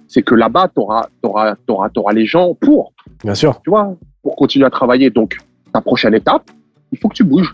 c'est 0.07 0.21
que 0.21 0.35
là-bas, 0.35 0.69
tu 0.73 0.81
auras, 0.81 1.07
t'auras, 1.21 1.55
t'auras, 1.65 1.89
t'auras 1.89 2.13
les 2.13 2.25
gens 2.25 2.53
pour 2.55 2.93
Bien 3.23 3.33
sûr. 3.35 3.61
tu 3.63 3.69
vois, 3.69 3.95
pour 4.21 4.35
continuer 4.35 4.65
à 4.65 4.69
travailler. 4.69 5.09
Donc, 5.09 5.37
ta 5.73 5.81
prochaine 5.81 6.13
étape, 6.13 6.49
il 6.91 6.97
faut 6.99 7.09
que 7.09 7.15
tu 7.15 7.23
bouges. 7.23 7.53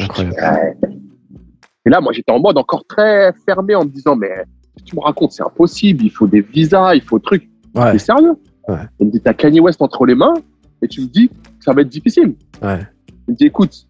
Incroyable. 0.00 0.76
Et 1.86 1.90
là, 1.90 2.00
moi, 2.00 2.12
j'étais 2.12 2.32
en 2.32 2.40
mode 2.40 2.58
encore 2.58 2.84
très 2.84 3.32
fermé 3.46 3.74
en 3.74 3.84
me 3.84 3.90
disant, 3.90 4.16
mais 4.16 4.44
si 4.76 4.84
tu 4.84 4.96
me 4.96 5.00
racontes, 5.00 5.32
c'est 5.32 5.42
impossible, 5.42 6.04
il 6.04 6.10
faut 6.10 6.26
des 6.26 6.40
visas, 6.40 6.94
il 6.94 7.02
faut 7.02 7.18
truc. 7.18 7.48
Ouais. 7.74 7.92
T'es 7.92 7.98
sérieux? 7.98 8.34
Ouais. 8.68 8.80
Il 8.98 9.06
me 9.06 9.12
dit, 9.12 9.20
t'as 9.20 9.34
Kanye 9.34 9.60
West 9.60 9.80
entre 9.80 10.04
les 10.04 10.14
mains 10.14 10.34
et 10.82 10.88
tu 10.88 11.00
me 11.02 11.06
dis 11.06 11.28
que 11.28 11.64
ça 11.64 11.72
va 11.72 11.82
être 11.82 11.88
difficile. 11.88 12.34
Ouais. 12.62 12.80
Il 13.28 13.32
me 13.32 13.36
dit, 13.36 13.46
écoute, 13.46 13.86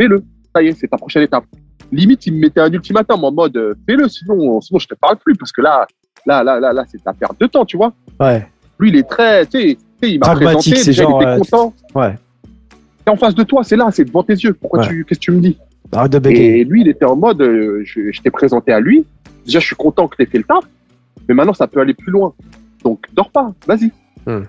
fais-le. 0.00 0.22
Ça 0.54 0.62
y 0.62 0.68
est, 0.68 0.72
c'est 0.72 0.88
ta 0.88 0.96
prochaine 0.96 1.22
étape. 1.22 1.44
Limite, 1.92 2.26
il 2.26 2.34
me 2.34 2.40
mettait 2.40 2.60
un 2.60 2.72
ultimatum 2.72 3.24
en 3.24 3.32
mode, 3.32 3.56
euh, 3.56 3.74
fais-le, 3.88 4.08
sinon, 4.08 4.60
sinon 4.60 4.78
je 4.78 4.86
te 4.86 4.94
parle 4.94 5.16
plus 5.16 5.34
parce 5.34 5.50
que 5.50 5.60
là, 5.60 5.86
là, 6.24 6.44
là, 6.44 6.60
là, 6.60 6.72
là, 6.72 6.84
c'est 6.88 7.02
ta 7.02 7.12
perte 7.12 7.40
de 7.40 7.46
temps, 7.46 7.64
tu 7.64 7.76
vois. 7.76 7.92
Ouais. 8.20 8.46
Lui, 8.80 8.88
il 8.90 8.96
est 8.96 9.08
très, 9.08 9.46
tu 9.46 9.60
sais, 9.60 9.74
tu 9.74 10.08
sais, 10.08 10.14
il 10.14 10.18
m'a 10.18 10.34
présenté, 10.34 10.76
c'est 10.76 10.86
déjà, 10.86 11.02
genre, 11.02 11.20
il 11.20 11.24
était 11.24 11.32
euh, 11.32 11.38
content. 11.38 11.74
Ouais. 11.94 12.14
C'est 13.04 13.10
en 13.10 13.16
face 13.16 13.34
de 13.34 13.42
toi, 13.42 13.62
c'est 13.62 13.76
là, 13.76 13.88
c'est 13.92 14.04
devant 14.04 14.22
tes 14.22 14.32
yeux. 14.34 14.54
Pourquoi 14.54 14.80
Ouais. 14.80 14.88
tu, 14.88 15.04
qu'est-ce 15.04 15.20
que 15.20 15.24
tu 15.24 15.30
me 15.32 15.40
dis? 15.40 15.58
Arrête 15.92 16.12
de 16.12 16.18
bégayer. 16.18 16.60
Et 16.60 16.64
lui, 16.64 16.80
il 16.82 16.88
était 16.88 17.04
en 17.04 17.16
mode, 17.16 17.40
euh, 17.42 17.82
je, 17.84 18.10
je 18.12 18.20
t'ai 18.22 18.30
présenté 18.30 18.72
à 18.72 18.80
lui. 18.80 19.04
Déjà, 19.44 19.58
je 19.58 19.66
suis 19.66 19.76
content 19.76 20.08
que 20.08 20.16
tu 20.16 20.22
aies 20.22 20.26
fait 20.26 20.38
le 20.38 20.44
taf, 20.44 20.64
mais 21.28 21.34
maintenant, 21.34 21.54
ça 21.54 21.66
peut 21.66 21.80
aller 21.80 21.94
plus 21.94 22.12
loin. 22.12 22.32
Donc, 22.84 23.04
dors 23.12 23.30
pas, 23.30 23.52
vas-y. 23.66 23.90
Hmm. 24.26 24.44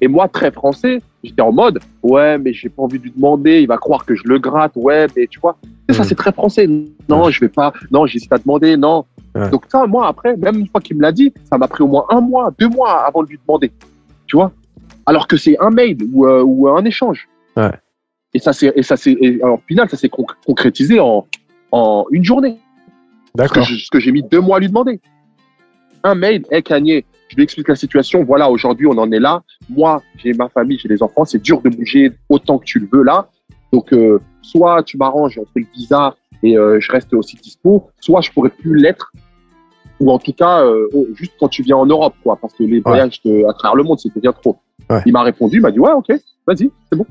Et 0.00 0.08
moi, 0.08 0.28
très 0.28 0.50
français, 0.50 1.00
j'étais 1.22 1.42
en 1.42 1.52
mode, 1.52 1.78
ouais, 2.02 2.38
mais 2.38 2.52
j'ai 2.52 2.68
pas 2.68 2.82
envie 2.82 2.98
de 2.98 3.04
lui 3.04 3.12
demander, 3.12 3.60
il 3.62 3.66
va 3.68 3.76
croire 3.78 4.04
que 4.04 4.14
je 4.14 4.22
le 4.26 4.38
gratte, 4.38 4.72
ouais, 4.76 5.06
mais 5.16 5.26
tu 5.26 5.38
vois, 5.40 5.56
sais, 5.88 5.94
ça, 5.96 6.02
Hmm. 6.02 6.06
c'est 6.06 6.14
très 6.14 6.32
français. 6.32 6.68
Non, 7.08 7.30
je 7.30 7.40
vais 7.40 7.48
pas, 7.48 7.72
non, 7.90 8.06
j'hésite 8.06 8.32
à 8.32 8.38
demander, 8.38 8.76
non. 8.76 9.04
Ouais. 9.34 9.48
Donc, 9.50 9.64
ça, 9.68 9.86
moi, 9.86 10.06
après, 10.08 10.36
même 10.36 10.56
une 10.58 10.68
fois 10.68 10.80
qu'il 10.80 10.96
me 10.96 11.02
l'a 11.02 11.12
dit, 11.12 11.32
ça 11.44 11.56
m'a 11.58 11.68
pris 11.68 11.82
au 11.82 11.86
moins 11.86 12.04
un 12.10 12.20
mois, 12.20 12.52
deux 12.58 12.68
mois 12.68 13.06
avant 13.06 13.22
de 13.22 13.28
lui 13.28 13.38
demander. 13.46 13.70
Tu 14.26 14.36
vois? 14.36 14.52
Alors 15.06 15.26
que 15.26 15.36
c'est 15.36 15.56
un 15.60 15.70
mail 15.70 15.96
ou, 16.12 16.26
euh, 16.26 16.42
ou 16.42 16.68
un 16.68 16.84
échange. 16.84 17.28
Ouais. 17.56 17.70
Et 18.34 18.38
ça, 18.38 18.52
c'est, 18.52 18.72
et 18.76 18.82
ça, 18.82 18.96
c'est, 18.96 19.16
en 19.44 19.58
final, 19.58 19.88
ça 19.90 19.96
s'est 19.96 20.08
conc- 20.08 20.34
concrétisé 20.46 21.00
en, 21.00 21.26
en 21.70 22.04
une 22.10 22.24
journée. 22.24 22.58
D'accord. 23.34 23.64
ce 23.66 23.90
que 23.90 23.98
j'ai 24.00 24.12
mis 24.12 24.22
deux 24.22 24.40
mois 24.40 24.58
à 24.58 24.60
lui 24.60 24.68
demander. 24.68 25.00
Un 26.04 26.14
mail, 26.14 26.44
hey 26.50 26.62
Kanye, 26.62 27.04
je 27.32 27.36
lui 27.36 27.44
explique 27.44 27.68
la 27.68 27.76
situation. 27.76 28.24
Voilà, 28.24 28.50
aujourd'hui, 28.50 28.86
on 28.86 28.98
en 28.98 29.10
est 29.10 29.18
là. 29.18 29.42
Moi, 29.70 30.02
j'ai 30.18 30.34
ma 30.34 30.50
famille, 30.50 30.78
j'ai 30.78 30.88
les 30.88 31.02
enfants. 31.02 31.24
C'est 31.24 31.40
dur 31.40 31.62
de 31.62 31.70
bouger 31.70 32.12
autant 32.28 32.58
que 32.58 32.64
tu 32.66 32.78
le 32.78 32.86
veux 32.92 33.02
là. 33.02 33.28
Donc, 33.72 33.90
euh, 33.94 34.18
soit 34.42 34.82
tu 34.82 34.98
m'arranges, 34.98 35.38
on 35.38 35.46
fait 35.46 35.60
le 35.60 35.66
visa 35.74 36.14
et 36.42 36.58
euh, 36.58 36.78
je 36.78 36.92
reste 36.92 37.14
aussi 37.14 37.36
dispo, 37.36 37.88
soit 38.02 38.20
je 38.20 38.30
pourrais 38.32 38.50
plus 38.50 38.76
l'être. 38.78 39.10
Ou 39.98 40.10
en 40.10 40.18
tout 40.18 40.34
cas, 40.34 40.62
euh, 40.62 40.88
juste 41.14 41.32
quand 41.40 41.48
tu 41.48 41.62
viens 41.62 41.76
en 41.78 41.86
Europe, 41.86 42.14
quoi, 42.22 42.36
parce 42.36 42.52
que 42.52 42.64
les 42.64 42.80
voyages 42.80 43.22
de- 43.24 43.48
à 43.48 43.54
travers 43.54 43.76
le 43.76 43.84
monde, 43.84 43.98
c'est 43.98 44.14
devient 44.14 44.32
trop. 44.42 44.58
Ouais. 44.90 45.00
Il 45.06 45.12
m'a 45.12 45.22
répondu, 45.22 45.56
il 45.56 45.62
m'a 45.62 45.70
dit, 45.70 45.78
ouais, 45.78 45.92
ok, 45.92 46.08
vas-y, 46.46 46.70
c'est 46.90 46.98
bon. 46.98 47.06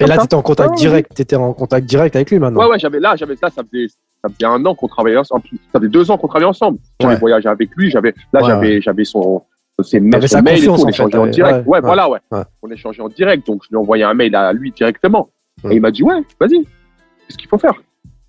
Et 0.00 0.04
là, 0.06 0.16
Comme 0.16 0.18
tu 0.22 0.24
étais 0.26 0.34
en 0.34 0.42
contact 0.42 0.70
ouais, 0.72 0.76
direct. 0.76 1.12
Tu 1.14 1.22
étais 1.22 1.36
en 1.36 1.52
contact 1.54 1.86
direct 1.86 2.14
avec 2.16 2.30
lui 2.30 2.38
maintenant. 2.38 2.60
Ouais, 2.60 2.66
ouais, 2.66 2.78
j'avais 2.78 3.00
là, 3.00 3.16
j'avais 3.16 3.36
ça, 3.36 3.48
ça 3.48 3.62
faisait, 3.64 3.86
ça 4.22 4.28
faisait 4.28 4.46
un 4.46 4.64
an 4.66 4.74
qu'on 4.74 4.88
travaillait 4.88 5.18
ensemble. 5.18 5.42
Ça 5.72 5.78
faisait 5.78 5.88
deux 5.90 6.10
ans 6.10 6.18
qu'on 6.18 6.28
travaillait 6.28 6.48
ensemble. 6.48 6.78
J'avais 7.00 7.14
Ouais. 7.14 7.20
voyagé 7.20 7.48
avec 7.48 7.70
lui, 7.76 7.90
j'avais, 7.90 8.14
là, 8.32 8.40
Ouais, 8.42 8.48
j'avais, 8.48 8.80
j'avais 8.80 9.04
son, 9.04 9.42
ses 9.82 9.98
T'avais 10.10 10.28
son 10.28 10.42
mail 10.42 10.62
et 10.62 10.66
tout, 10.66 10.70
on 10.72 10.74
en 10.74 10.88
échangeait 10.88 11.10
fait, 11.12 11.16
en 11.16 11.20
t'avais- 11.22 11.30
direct. 11.32 11.66
ouais, 11.66 11.80
voilà, 11.80 12.08
ouais. 12.10 12.18
On 12.62 12.70
échangeait 12.70 13.02
en 13.02 13.08
direct, 13.08 13.46
donc 13.46 13.62
je 13.64 13.68
lui 13.70 13.74
ai 13.76 13.78
envoyé 13.78 14.04
un 14.04 14.14
mail 14.14 14.34
à 14.34 14.52
lui 14.52 14.72
directement. 14.72 15.30
Et 15.70 15.76
il 15.76 15.80
m'a 15.80 15.90
dit, 15.90 16.02
ouais, 16.02 16.20
vas-y, 16.40 16.62
qu'est-ce 16.64 17.38
qu'il 17.38 17.48
faut 17.48 17.58
faire? 17.58 17.74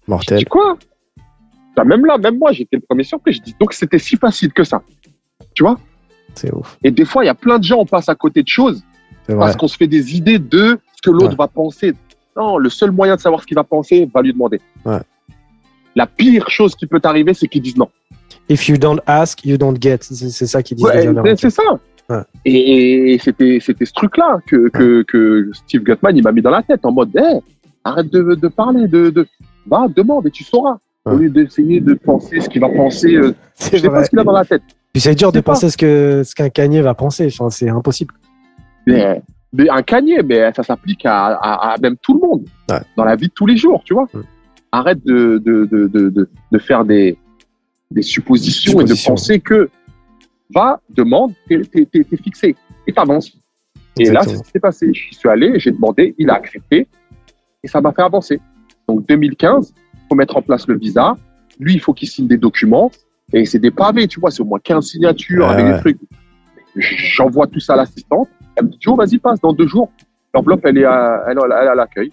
Mortel. 0.08 0.38
dis 0.40 0.46
quoi? 0.46 0.78
Bah, 1.76 1.84
même 1.86 2.06
là, 2.06 2.18
même 2.18 2.38
moi, 2.38 2.52
j'étais 2.52 2.76
le 2.78 2.82
premier 2.82 3.04
surpris. 3.04 3.34
Je 3.34 3.42
dis, 3.42 3.56
donc 3.60 3.74
c'était 3.74 4.00
si 4.00 4.18
facile 4.18 4.52
que 4.52 4.64
ça. 4.64 4.82
Tu 5.54 5.64
vois? 5.64 5.78
C'est 6.36 6.54
ouf. 6.54 6.78
Et 6.84 6.92
des 6.92 7.06
fois, 7.06 7.24
il 7.24 7.28
y 7.28 7.30
a 7.30 7.34
plein 7.36 7.60
de 7.60 7.64
gens, 7.64 7.78
on 7.80 7.86
passe 7.86 8.10
à 8.10 8.16
côté 8.16 8.42
de 8.44 8.48
choses 8.48 8.84
parce 9.28 9.56
qu'on 9.56 9.68
se 9.68 9.78
fait 9.78 9.88
des 9.88 10.16
idées 10.18 10.40
de 10.40 10.80
ce 10.96 11.02
que 11.02 11.12
l'autre 11.12 11.36
va 11.38 11.48
penser. 11.48 11.94
Non, 12.36 12.58
le 12.58 12.70
seul 12.70 12.92
moyen 12.92 13.16
de 13.16 13.22
savoir 13.22 13.42
ce 13.42 13.48
qu'il 13.48 13.56
va 13.56 13.64
penser, 13.64 14.10
va 14.14 14.22
lui 14.22 14.34
demander. 14.34 14.60
Ouais. 14.86 15.00
La 15.96 16.08
pire 16.08 16.50
chose 16.50 16.76
qui 16.76 16.88
peut 16.88 17.00
t'arriver, 17.00 17.34
c'est 17.34 17.48
qu'ils 17.48 17.62
disent 17.62 17.78
non. 17.78 17.90
If 18.50 18.68
you 18.70 18.78
don't 18.78 19.00
ask, 19.06 19.46
you 19.46 19.58
don't 19.58 19.78
get. 19.80 20.00
C'est 20.02 20.48
ça 20.48 20.62
qu'ils 20.64 20.78
disent 20.78 20.86
Ouais, 20.86 21.06
les 21.24 21.36
c'est- 21.36 21.50
ça. 21.50 21.64
Ouais. 22.10 22.18
Et, 22.46 23.14
et 23.14 23.20
c'était, 23.20 23.60
ce 23.62 23.94
truc-là 23.94 24.40
que, 24.48 24.68
que, 24.70 25.04
que 25.04 25.50
Steve 25.54 25.84
Gutman 25.84 26.16
il 26.18 26.24
m'a 26.24 26.32
mis 26.32 26.42
dans 26.42 26.50
la 26.50 26.62
tête 26.62 26.86
en 26.86 26.92
mode 26.92 27.16
hey, 27.16 27.40
arrête 27.86 28.12
de, 28.12 28.36
de 28.36 28.48
parler, 28.50 28.88
de, 28.88 29.10
de, 29.10 29.26
va, 29.66 29.88
demande 29.88 30.28
et 30.28 30.32
tu 30.32 30.44
sauras. 30.44 30.78
Au 31.06 31.12
Ouais. 31.12 31.24
lieu 31.24 31.30
d'essayer 31.30 31.80
de 31.80 31.94
penser 31.96 32.42
ce 32.42 32.48
qu'il 32.50 32.62
va 32.62 32.70
penser, 32.70 33.16
euh, 33.16 33.34
je 33.60 33.66
C'est 33.66 33.80
sais 33.80 33.88
pas 33.88 33.96
vrai. 33.96 34.04
ce 34.06 34.10
qu'il 34.10 34.20
a 34.20 34.24
dans 34.24 34.32
la 34.34 34.46
tête. 34.46 34.62
Puis 34.94 35.02
c'est 35.02 35.16
dur 35.16 35.32
de 35.32 35.40
pas. 35.40 35.54
penser 35.54 35.70
ce 35.70 35.78
que 35.78 36.22
ce 36.24 36.36
qu'un 36.36 36.50
Kanye 36.50 36.82
va 36.82 36.94
penser. 36.94 37.28
Enfin, 37.34 37.50
c'est 37.50 37.70
impossible. 37.70 38.14
Mais, 38.86 39.22
mais 39.54 39.70
un 39.70 39.82
canier, 39.82 40.22
mais 40.24 40.52
ça 40.56 40.64
s'applique 40.64 41.06
à, 41.06 41.28
à, 41.28 41.74
à 41.74 41.78
même 41.80 41.96
tout 42.02 42.14
le 42.14 42.20
monde, 42.28 42.46
dans 42.98 43.04
la 43.06 43.16
vie 43.16 43.28
de 43.28 43.34
tous 43.34 43.46
les 43.46 43.58
jours, 43.58 43.82
tu 43.86 43.94
vois. 43.94 44.08
Mm. 44.14 44.20
Arrête 44.72 45.04
de, 45.06 45.38
de, 45.38 45.66
de, 45.66 45.88
de, 45.88 46.10
de, 46.10 46.30
de 46.52 46.58
faire 46.60 46.86
des, 46.86 47.18
des 47.92 48.02
suppositions, 48.02 48.80
et 48.80 48.86
de 48.86 49.06
penser 49.06 49.40
que 49.40 49.70
va, 50.54 50.82
demande, 50.90 51.34
t'es, 51.48 51.62
t'es 51.64 52.18
fixé 52.18 52.56
et 52.88 52.94
t'avances. 52.94 53.38
Et 54.00 54.10
là, 54.10 54.22
c'est 54.24 54.38
ce 54.38 54.44
qui 54.44 54.52
s'est 54.52 54.60
passé. 54.60 54.94
J'y 54.94 55.14
suis 55.14 55.30
allé, 55.30 55.60
j'ai 55.60 55.72
demandé, 55.72 56.16
il 56.18 56.30
a 56.30 56.36
accepté 56.36 56.88
et 57.64 57.68
ça 57.68 57.82
m'a 57.82 57.92
fait 57.92 58.02
avancer. 58.02 58.40
Donc 58.88 59.06
2015, 59.08 59.74
il 59.76 60.00
faut 60.10 60.16
mettre 60.16 60.38
en 60.38 60.42
place 60.42 60.68
le 60.68 60.78
visa. 60.78 61.16
Lui, 61.60 61.74
il 61.74 61.80
faut 61.80 61.94
qu'il 61.94 62.08
signe 62.08 62.28
des 62.28 62.38
documents 62.38 62.92
et 63.34 63.46
c'est 63.46 63.60
des 63.60 63.72
pavés, 63.72 64.08
tu 64.08 64.20
vois, 64.20 64.32
c'est 64.32 64.42
au 64.42 64.46
moins 64.46 64.60
15 64.60 64.86
signatures 64.86 65.50
avec 65.50 65.66
ouais. 65.66 65.74
des 65.74 65.80
trucs. 65.80 66.00
J'envoie 66.76 67.48
tout 67.48 67.60
ça 67.60 67.74
à 67.74 67.78
l'assistante. 67.78 68.30
Elle 68.56 68.66
me 68.66 68.70
dit, 68.70 68.78
Joe, 68.80 68.98
vas-y, 68.98 69.18
passe 69.18 69.42
dans 69.42 69.54
deux 69.54 69.68
jours. 69.68 69.92
L'enveloppe, 70.34 70.62
elle 70.66 70.78
est 70.78 70.86
à, 70.86 71.26
elle, 71.28 71.38
elle 71.44 71.52
est 71.52 71.70
à 71.70 71.76
l'accueil. 71.76 72.12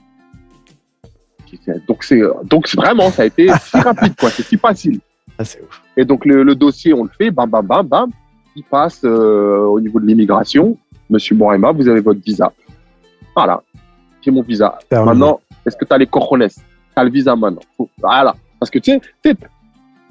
Donc, 1.89 2.05
c'est, 2.05 2.21
donc, 2.45 2.69
vraiment, 2.75 3.11
ça 3.11 3.23
a 3.23 3.27
été 3.27 3.49
si 3.63 3.77
rapide, 3.81 4.15
quoi. 4.19 4.31
C'est 4.31 4.43
si 4.43 4.57
facile. 4.57 4.99
Ah, 5.39 5.45
c'est 5.45 5.61
ouf. 5.63 5.83
Et 5.97 6.05
donc, 6.05 6.25
le, 6.25 6.43
le 6.43 6.55
dossier, 6.55 6.93
on 6.95 7.05
le 7.05 7.11
fait, 7.17 7.31
bam, 7.31 7.49
bam, 7.49 7.65
bam, 7.67 7.87
bam. 7.87 8.11
Il 8.57 8.65
passe 8.65 9.01
euh, 9.05 9.59
au 9.67 9.81
niveau 9.81 10.01
de 10.01 10.07
l'immigration. 10.07 10.77
Monsieur 11.11 11.35
Bourema, 11.37 11.71
vous 11.73 11.89
avez 11.89 12.01
votre 12.01 12.21
visa. 12.21 12.53
Voilà. 13.35 13.63
J'ai 14.21 14.31
mon 14.31 14.43
visa. 14.43 14.79
Terminé. 14.89 15.11
Maintenant, 15.13 15.41
est-ce 15.65 15.77
que 15.77 15.85
tu 15.85 15.93
as 15.93 15.99
les 15.99 16.07
cojones? 16.07 16.49
Tu 16.49 16.57
as 16.97 17.05
le 17.05 17.11
visa 17.11 17.37
maintenant. 17.37 17.61
Voilà. 18.03 18.35
Parce 18.59 18.71
que 18.71 18.79
tu 18.81 18.91
sais, 19.25 19.35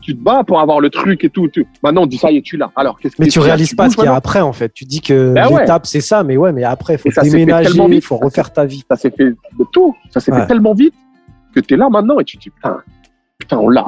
tu 0.01 0.15
te 0.15 0.21
bats 0.23 0.43
pour 0.45 0.59
avoir 0.61 0.79
le 0.79 0.89
truc 0.89 1.23
et 1.25 1.29
tout. 1.29 1.49
tu- 1.49 1.67
Maintenant, 1.83 2.03
on 2.03 2.05
dit 2.05 2.17
ça 2.17 2.31
y 2.31 2.37
est, 2.37 2.41
tu 2.41 2.55
l'as. 2.55 2.71
Alors, 2.75 2.97
qu'est-ce 2.99 3.15
Mais 3.19 3.27
tu 3.27 3.39
réalises 3.39 3.73
pas 3.73 3.89
ce 3.89 3.95
qu'il 3.97 4.05
y 4.05 4.07
a 4.07 4.15
après 4.15 4.39
en 4.41 4.53
fait. 4.53 4.71
Tu 4.73 4.85
dis 4.85 5.01
que 5.01 5.33
Ben 5.33 5.49
ouais. 5.51 5.61
l'étape 5.61 5.85
c'est 5.85 5.99
ça, 6.01 6.23
mais 6.23 6.37
ouais, 6.37 6.53
mais 6.53 6.63
après 6.63 6.93
il 6.93 6.99
faut 6.99 7.21
déménager, 7.21 7.77
il 7.91 8.01
faut 8.01 8.15
refaire 8.17 8.53
ta 8.53 8.63
vie. 8.65 8.83
Ça 8.89 8.95
s'est 8.95 9.11
fait 9.11 9.31
de 9.31 9.65
tout. 9.73 9.93
Ça 10.11 10.19
s'est 10.21 10.31
Ouais. 10.31 10.41
fait 10.41 10.47
tellement 10.47 10.73
vite 10.73 10.93
que 11.61 11.67
tu 11.67 11.73
es 11.73 11.77
là 11.77 11.89
maintenant 11.89 12.19
et 12.19 12.23
tu 12.25 12.37
te 12.37 12.43
dis, 12.43 12.49
putain, 12.49 12.81
putain, 13.37 13.57
on 13.57 13.69
l'a. 13.69 13.85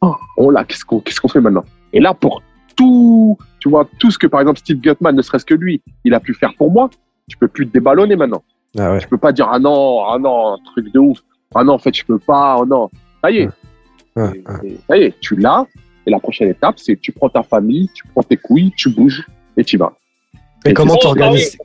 Oh, 0.00 0.16
on 0.36 0.50
l'a. 0.50 0.64
Qu'est-ce 0.64 0.84
qu'on 0.84 1.00
qu'est-ce 1.00 1.20
qu'on 1.20 1.28
fait 1.28 1.40
maintenant? 1.40 1.64
Et 1.92 2.00
là, 2.00 2.14
pour 2.14 2.42
tout, 2.76 3.36
tu 3.60 3.68
vois, 3.68 3.88
tout 3.98 4.10
ce 4.10 4.18
que, 4.18 4.26
par 4.26 4.40
exemple, 4.40 4.58
Steve 4.60 4.78
Gutman, 4.80 5.14
ne 5.16 5.22
serait-ce 5.22 5.44
que 5.44 5.54
lui, 5.54 5.82
il 6.04 6.14
a 6.14 6.20
pu 6.20 6.34
faire 6.34 6.54
pour 6.56 6.70
moi, 6.70 6.88
tu 7.28 7.36
peux 7.36 7.48
plus 7.48 7.66
te 7.66 7.72
déballonner 7.72 8.16
maintenant. 8.16 8.42
Ah 8.78 8.92
ouais. 8.92 8.98
Tu 9.00 9.08
peux 9.08 9.18
pas 9.18 9.32
dire, 9.32 9.48
ah 9.50 9.58
non, 9.58 10.04
ah 10.06 10.18
non, 10.18 10.54
un 10.54 10.58
truc 10.72 10.92
de 10.92 10.98
ouf. 10.98 11.18
Ah 11.54 11.64
non, 11.64 11.74
en 11.74 11.78
fait, 11.78 11.94
je 11.94 12.04
peux 12.04 12.18
pas, 12.18 12.56
oh 12.60 12.66
non. 12.66 12.88
Ça 13.22 13.30
y 13.30 13.38
est. 13.38 13.42
Et- 13.42 14.20
ouais. 14.20 14.42
et 14.64 14.78
ça 14.88 14.96
y 14.96 15.02
est, 15.04 15.18
tu 15.20 15.36
l'as. 15.36 15.66
Et 16.06 16.10
la 16.10 16.18
prochaine 16.20 16.48
étape, 16.48 16.78
c'est 16.78 16.94
que 16.96 17.00
tu 17.00 17.12
prends 17.12 17.28
ta 17.28 17.42
famille, 17.42 17.88
tu 17.94 18.04
prends 18.12 18.22
tes 18.22 18.36
couilles, 18.36 18.72
tu 18.76 18.90
bouges 18.90 19.26
et 19.56 19.64
tu 19.64 19.76
vas. 19.76 19.92
Et 20.64 20.70
Et 20.70 20.74
comment 20.74 20.94
tu- 20.94 21.00
tu 21.00 21.06
organises 21.08 21.56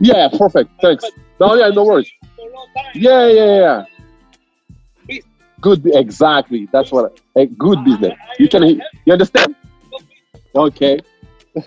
Yeah, 0.00 0.28
perfect. 0.30 0.70
Thanks. 0.80 1.04
No, 1.40 1.56
yeah, 1.56 1.70
no 1.70 1.84
worries. 1.84 2.10
Yeah, 2.94 3.28
yeah, 3.32 3.56
yeah. 3.58 3.84
Good, 5.60 5.86
exactly. 5.94 6.68
That's 6.72 6.90
what. 6.90 7.12
A 7.36 7.46
good 7.46 7.84
business. 7.84 8.12
You 8.38 8.48
can, 8.48 8.62
you 8.66 9.12
understand? 9.12 9.54
Okay. 10.54 10.98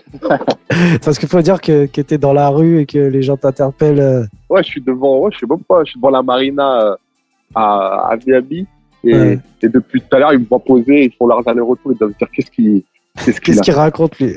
Parce 1.02 1.18
qu'il 1.18 1.28
faut 1.28 1.40
dire 1.42 1.60
que, 1.60 1.86
que 1.86 2.00
tu 2.02 2.14
es 2.14 2.18
dans 2.18 2.32
la 2.32 2.48
rue 2.48 2.80
et 2.80 2.86
que 2.86 2.98
les 2.98 3.22
gens 3.22 3.36
t'interpellent. 3.36 4.00
euh, 4.00 4.24
Ouais, 4.50 4.62
je 4.62 4.68
suis 4.68 4.80
devant, 4.82 5.20
ouais, 5.20 5.30
je 5.32 5.38
sais 5.38 5.46
même 5.48 5.62
pas, 5.64 5.82
je 5.84 5.90
suis 5.90 5.98
devant 6.00 6.10
la 6.10 6.22
marina 6.22 6.82
euh, 6.82 6.96
à, 7.54 8.10
à 8.12 8.16
Miami. 8.26 8.66
Et, 9.04 9.14
Ouais. 9.14 9.38
et 9.62 9.68
depuis 9.68 10.00
tout 10.02 10.14
à 10.16 10.18
l'heure, 10.18 10.32
ils 10.34 10.40
me 10.40 10.44
voient 10.44 10.58
poser, 10.58 11.04
ils 11.04 11.12
font 11.12 11.26
leurs 11.28 11.46
allers-retours, 11.48 11.92
ils 11.92 11.98
doivent 11.98 12.12
se 12.12 12.18
dire 12.18 12.28
qu'est-ce 12.32 12.50
qui, 12.50 12.84
qu'est-ce 13.24 13.40
qu'il 13.40 13.54
Qu'est-ce 13.54 13.60
a? 13.60 13.62
qu'il 13.62 13.74
raconte, 13.74 14.18
lui? 14.18 14.34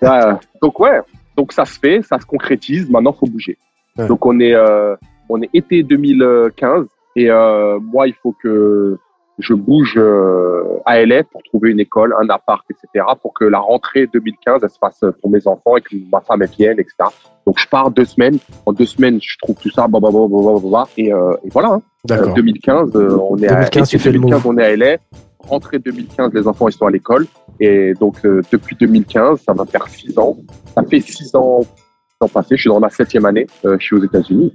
Ouais. 0.00 0.20
Donc 0.62 0.78
ouais, 0.80 1.00
donc 1.36 1.52
ça 1.52 1.64
se 1.64 1.78
fait, 1.78 2.02
ça 2.02 2.18
se 2.20 2.24
concrétise. 2.26 2.88
Maintenant, 2.88 3.12
faut 3.12 3.26
bouger. 3.26 3.58
Ouais. 3.98 4.06
Donc 4.06 4.24
on 4.24 4.38
est, 4.40 4.54
euh, 4.54 4.94
on 5.32 5.42
est 5.42 5.50
été 5.54 5.82
2015 5.82 6.86
et 7.16 7.30
euh, 7.30 7.78
moi, 7.80 8.06
il 8.08 8.14
faut 8.22 8.34
que 8.42 8.98
je 9.38 9.54
bouge 9.54 9.94
euh, 9.96 10.62
à 10.84 11.04
LA 11.04 11.24
pour 11.24 11.42
trouver 11.42 11.70
une 11.70 11.80
école, 11.80 12.14
un 12.20 12.28
appart, 12.28 12.64
etc. 12.70 13.04
Pour 13.20 13.32
que 13.34 13.44
la 13.44 13.58
rentrée 13.58 14.06
2015 14.12 14.60
elle 14.62 14.70
se 14.70 14.78
fasse 14.78 15.00
pour 15.20 15.30
mes 15.30 15.46
enfants 15.46 15.76
et 15.76 15.80
que 15.80 15.96
ma 16.12 16.20
femme 16.20 16.42
elle 16.42 16.50
vienne, 16.50 16.78
etc. 16.78 16.94
Donc 17.46 17.58
je 17.58 17.66
pars 17.66 17.90
deux 17.90 18.04
semaines. 18.04 18.38
En 18.66 18.72
deux 18.72 18.84
semaines, 18.84 19.18
je 19.22 19.36
trouve 19.42 19.56
tout 19.56 19.70
ça, 19.70 19.88
bah, 19.88 19.98
bah, 20.00 20.10
bah, 20.12 20.84
et, 20.96 21.12
euh, 21.12 21.32
et 21.44 21.48
voilà. 21.50 21.68
hein. 21.70 21.82
Euh, 22.10 22.16
D'accord. 22.16 22.34
2015, 22.34 22.94
euh, 22.94 23.16
on 23.30 23.36
est 23.38 23.48
2015, 23.48 23.82
à 23.82 23.86
tu 23.86 23.98
fais 23.98 24.10
le 24.12 24.18
2015, 24.18 24.44
move. 24.44 24.54
on 24.54 24.58
est 24.58 24.64
à 24.64 24.76
LA. 24.76 24.96
Rentrée 25.38 25.78
2015, 25.78 26.32
les 26.34 26.46
enfants 26.46 26.68
ils 26.68 26.72
sont 26.72 26.86
à 26.86 26.90
l'école. 26.90 27.26
Et 27.58 27.94
donc 27.94 28.24
euh, 28.24 28.42
depuis 28.52 28.76
2015, 28.76 29.40
ça 29.40 29.52
va 29.52 29.64
faire 29.64 29.88
six 29.88 30.16
ans. 30.18 30.36
Ça 30.74 30.82
fait 30.82 31.00
six 31.00 31.34
ans, 31.34 31.60
passés. 32.28 32.56
Je 32.56 32.62
suis 32.62 32.68
dans 32.70 32.80
ma 32.80 32.90
septième 32.90 33.24
année. 33.26 33.46
Euh, 33.64 33.76
je 33.78 33.84
suis 33.84 33.96
aux 33.96 34.04
États-Unis. 34.04 34.52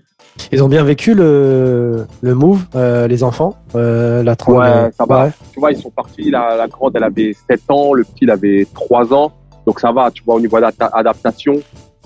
Ils 0.52 0.64
ont 0.64 0.68
bien 0.68 0.84
vécu 0.84 1.15
le, 1.15 2.06
le 2.22 2.35
move, 2.35 2.64
euh, 2.76 3.07
les 3.07 3.23
enfants, 3.23 3.56
euh, 3.76 4.22
la 4.22 4.35
trente- 4.35 4.57
Ouais, 4.57 4.91
ça 4.95 5.06
va. 5.06 5.26
Ouais. 5.26 5.31
Tu 5.53 5.60
vois, 5.60 5.72
ils 5.72 5.77
sont 5.81 5.89
partis. 5.89 6.30
La, 6.30 6.56
la 6.56 6.68
grande, 6.68 6.94
elle 6.95 7.03
avait 7.03 7.34
7 7.49 7.61
ans. 7.69 7.94
Le 7.94 8.03
petit, 8.03 8.19
il 8.22 8.30
avait 8.31 8.68
3 8.73 9.14
ans. 9.14 9.31
Donc 9.65 9.80
ça 9.80 9.91
va. 9.91 10.11
Tu 10.11 10.23
vois, 10.23 10.35
au 10.35 10.39
niveau 10.39 10.60
d'adaptation, 10.60 11.53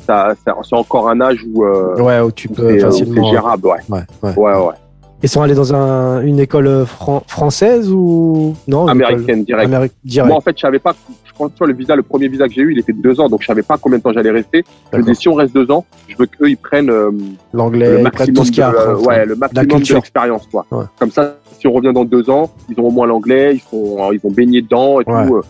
ça, 0.06 0.30
ça- 0.46 0.56
c'est 0.64 0.76
encore 0.76 1.10
un 1.10 1.20
âge 1.22 1.46
où, 1.54 1.66
euh, 1.66 2.02
Ouais, 2.02 2.20
où 2.22 2.32
tu 2.32 2.48
où 2.50 2.54
peux 2.54 2.64
euh, 2.70 2.80
facilement. 2.80 3.24
c'est 3.26 3.30
gérable. 3.32 3.68
Ouais, 3.68 3.78
Ouais, 3.90 4.02
ouais. 4.24 4.34
ouais, 4.38 4.54
ouais. 4.68 4.74
Ils 5.24 5.30
sont 5.30 5.42
allés 5.42 5.54
dans 5.54 5.74
un, 5.76 6.22
une 6.22 6.40
école 6.40 6.86
fran- 6.86 7.24
française 7.28 7.92
ou? 7.92 8.56
Non 8.68 8.88
Américaine 8.88 9.44
direct. 9.44 9.66
Amérique 9.66 9.94
direct. 10.04 10.28
Moi, 10.30 10.38
en 10.38 10.42
fait, 10.42 10.56
je 10.58 10.62
savais 10.62 10.80
pas. 10.80 10.96
Je 11.26 11.32
pense 11.38 11.52
que 11.60 11.64
le 11.66 11.74
visa, 11.74 11.96
le 11.96 12.04
premier 12.04 12.28
visa 12.28 12.48
que 12.48 12.54
j'ai 12.54 12.62
eu, 12.62 12.72
il 12.74 12.80
était 12.80 12.94
de 12.94 13.02
deux 13.02 13.20
ans, 13.20 13.30
donc 13.30 13.42
je 13.42 13.48
savais 13.48 13.62
pas 13.64 13.78
combien 13.78 13.98
de 14.00 14.04
temps 14.04 14.14
j'allais 14.14 14.32
rester. 14.32 14.64
Je 14.92 14.98
me 14.98 15.04
dis, 15.04 15.16
si 15.16 15.28
on 15.30 15.34
reste 15.34 15.54
deux 15.54 15.70
ans, 15.72 15.86
je 16.08 16.16
veux 16.18 16.26
qu'eux 16.26 16.50
ils 16.50 16.58
prennent 16.58 16.90
euh, 16.90 17.12
L'anglais, 17.54 18.04
tout 18.34 18.46
ce 18.46 18.52
qu'il 18.52 18.60
y 18.60 18.64
a 18.64 18.72
de, 18.72 18.76
euh, 18.78 18.96
ouais, 18.98 19.26
le 19.26 19.36
maximum 19.36 19.66
de 19.66 19.74
culture. 19.74 19.96
l'expérience, 19.96 20.48
quoi. 20.52 20.66
Ouais. 20.72 20.86
Comme 21.00 21.12
ça, 21.12 21.36
si 21.60 21.68
on 21.68 21.74
revient 21.74 21.94
dans 21.94 22.06
deux 22.06 22.30
ans, 22.30 22.50
ils 22.70 22.80
ont 22.80 22.88
au 22.88 22.92
moins 22.92 23.08
l'anglais, 23.08 23.54
ils 23.56 23.62
sont, 23.62 24.12
ils 24.12 24.20
ont 24.24 24.32
baigné 24.32 24.62
dedans 24.62 25.02
et 25.02 25.10
Ouais. 25.10 25.28
tout. 25.28 25.36
euh, 25.38 25.42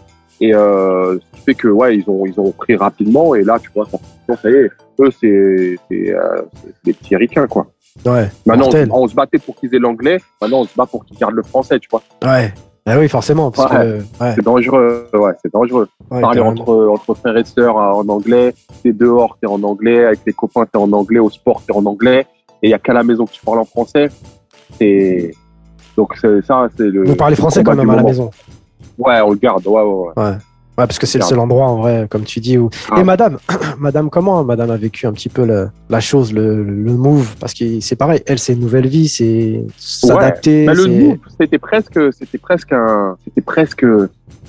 Et 0.41 0.53
euh, 0.53 1.15
ce 1.15 1.37
qui 1.37 1.43
fait 1.45 1.53
que 1.55 1.67
ouais, 1.67 1.97
ils 1.97 2.03
ont, 2.09 2.25
ils 2.25 2.39
ont 2.39 2.51
pris 2.51 2.75
rapidement. 2.75 3.35
Et 3.35 3.43
là, 3.43 3.57
tu 3.59 3.69
vois, 3.75 3.87
ça, 3.89 4.35
ça 4.41 4.49
y 4.49 4.53
est, 4.53 4.69
eux, 4.99 5.09
c'est, 5.19 5.75
c'est, 5.89 6.09
euh, 6.13 6.41
des 6.83 6.93
petits 6.93 7.15
ricains, 7.15 7.47
quoi. 7.47 7.67
Ouais. 8.05 8.29
Maintenant, 8.45 8.69
on, 8.91 9.03
on 9.03 9.07
se 9.07 9.15
battait 9.15 9.37
pour 9.39 9.55
qu'ils 9.55 9.73
aient 9.75 9.79
l'anglais. 9.79 10.17
Maintenant, 10.41 10.59
on 10.61 10.65
se 10.65 10.75
bat 10.75 10.85
pour 10.85 11.05
qu'ils 11.05 11.17
gardent 11.17 11.35
le 11.35 11.43
français, 11.43 11.79
tu 11.79 11.87
vois. 11.89 12.01
Ouais. 12.23 12.53
Ah 12.85 12.97
oui, 12.97 13.07
forcément. 13.07 13.51
Parce 13.51 13.71
Ouais. 13.71 13.77
que, 13.79 14.23
ouais, 14.23 14.33
C'est 14.35 14.43
dangereux, 14.43 15.07
ouais, 15.13 15.31
c'est 15.43 15.53
dangereux. 15.53 15.87
ouais, 16.09 16.21
Parler 16.21 16.39
entre, 16.41 16.87
entre 16.87 17.13
frères 17.13 17.37
et 17.37 17.43
sœurs 17.43 17.77
euh, 17.77 17.91
en 18.01 18.07
anglais, 18.09 18.55
t'es 18.81 18.91
dehors, 18.91 19.37
t'es 19.39 19.47
en 19.47 19.61
anglais, 19.61 20.05
avec 20.05 20.23
tes 20.23 20.33
copains, 20.33 20.65
t'es 20.65 20.79
en 20.79 20.91
anglais, 20.91 21.19
au 21.19 21.29
sport, 21.29 21.61
t'es 21.65 21.73
en 21.75 21.85
anglais, 21.85 22.25
et 22.63 22.67
il 22.67 22.71
y 22.71 22.73
a 22.73 22.79
qu'à 22.79 22.93
la 22.93 23.03
maison 23.03 23.25
que 23.25 23.31
tu 23.33 23.45
parles 23.45 23.59
en 23.59 23.65
français. 23.65 24.09
Et 24.79 25.31
donc 25.95 26.15
ça, 26.17 26.67
c'est 26.75 26.83
le. 26.87 27.03
Vous 27.05 27.15
parlez 27.15 27.35
le 27.35 27.39
français 27.41 27.63
quand 27.63 27.75
même 27.75 27.89
à 27.91 27.97
la 27.97 28.03
maison. 28.03 28.31
Ouais, 28.97 29.19
on 29.21 29.29
le 29.31 29.37
garde, 29.37 29.65
ouais, 29.67 29.81
ouais, 29.83 30.11
ouais. 30.17 30.31
Ouais. 30.81 30.87
Parce 30.87 30.99
que 30.99 31.05
c'est 31.07 31.17
le 31.19 31.23
seul 31.23 31.39
endroit 31.39 31.67
en 31.67 31.77
vrai, 31.77 32.07
comme 32.09 32.23
tu 32.23 32.39
dis. 32.39 32.57
Où... 32.57 32.69
Ah. 32.89 32.99
Et 32.99 33.03
madame, 33.03 33.37
madame, 33.79 34.09
comment 34.09 34.43
madame 34.43 34.71
a 34.71 34.77
vécu 34.77 35.07
un 35.07 35.13
petit 35.13 35.29
peu 35.29 35.45
le- 35.45 35.69
la 35.89 35.99
chose, 35.99 36.33
le, 36.33 36.63
le 36.63 36.93
move? 36.93 37.35
Parce 37.39 37.53
que 37.53 37.79
c'est 37.79 37.95
pareil, 37.95 38.21
elle, 38.25 38.39
c'est 38.39 38.53
une 38.53 38.59
nouvelle 38.61 38.87
vie, 38.87 39.07
c'est 39.07 39.63
s'adapter. 39.77 40.65
Mais 40.65 40.73
le 40.73 40.87
move, 40.87 41.17
c'était 41.39 41.59
presque, 41.59 41.99
c'était 42.13 42.37
presque 42.37 42.73
un, 42.73 43.17
c'était 43.25 43.41
presque, 43.41 43.85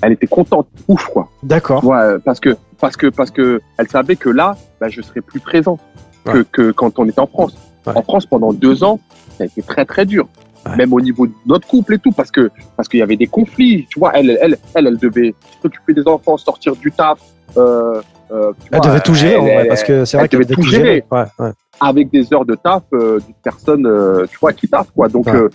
elle 0.01 0.11
était 0.11 0.27
contente, 0.27 0.67
ouf 0.87 1.05
quoi. 1.07 1.29
D'accord. 1.43 1.83
Ouais, 1.85 2.17
parce 2.25 2.39
que, 2.39 2.55
parce 2.79 2.97
que, 2.97 3.07
parce 3.07 3.31
que, 3.31 3.61
elle 3.77 3.87
savait 3.87 4.15
que 4.15 4.29
là, 4.29 4.57
bah, 4.81 4.89
je 4.89 5.01
serais 5.01 5.21
plus 5.21 5.39
présent 5.39 5.77
que, 6.25 6.43
que 6.51 6.71
quand 6.71 6.99
on 6.99 7.07
était 7.07 7.19
en 7.19 7.27
France. 7.27 7.55
En 7.85 8.01
France, 8.01 8.25
pendant 8.25 8.53
deux 8.53 8.83
ans, 8.83 8.99
ça 9.37 9.43
a 9.43 9.47
été 9.47 9.61
très 9.61 9.83
très 9.85 10.05
dur. 10.05 10.27
Ouais. 10.65 10.77
Même 10.77 10.93
au 10.93 11.01
niveau 11.01 11.27
de 11.27 11.33
notre 11.45 11.67
couple 11.67 11.95
et 11.95 11.99
tout, 11.99 12.11
parce 12.13 12.31
que 12.31 12.49
parce 12.77 12.87
qu'il 12.87 12.99
y 12.99 13.03
avait 13.03 13.17
des 13.17 13.27
conflits. 13.27 13.85
Tu 13.89 13.99
vois, 13.99 14.11
elle, 14.13 14.37
elle, 14.41 14.57
elle, 14.75 14.87
elle 14.87 14.97
devait 14.97 15.35
s'occuper 15.61 15.93
des 15.93 16.07
enfants, 16.07 16.37
sortir 16.37 16.75
du 16.75 16.89
taf. 16.91 17.19
Euh, 17.57 18.01
euh, 18.31 18.51
Elle 18.71 18.77
vois, 18.79 18.87
devait 18.87 19.01
tout 19.01 19.13
gérer, 19.13 19.33
elle- 19.35 19.53
vrai, 19.59 19.67
parce 19.67 19.83
que 19.83 20.05
c'est 20.05 20.17
vrai 20.17 20.27
qu'elle 20.29 20.39
devait 20.39 20.53
devait 20.55 20.63
tout 20.63 20.69
gérer. 20.69 20.83
gérer. 20.85 21.05
Ouais, 21.11 21.25
ouais. 21.45 21.51
avec 21.81 22.09
des 22.11 22.33
heures 22.33 22.45
de 22.45 22.55
taf 22.55 22.83
euh, 22.93 23.19
d'une 23.19 23.35
personne, 23.43 23.85
euh, 23.85 24.25
tu 24.31 24.37
vois, 24.39 24.53
qui 24.53 24.67
taffe, 24.69 24.89
quoi. 24.95 25.09
Donc, 25.09 25.25
Ouais. 25.27 25.35
euh, 25.35 25.49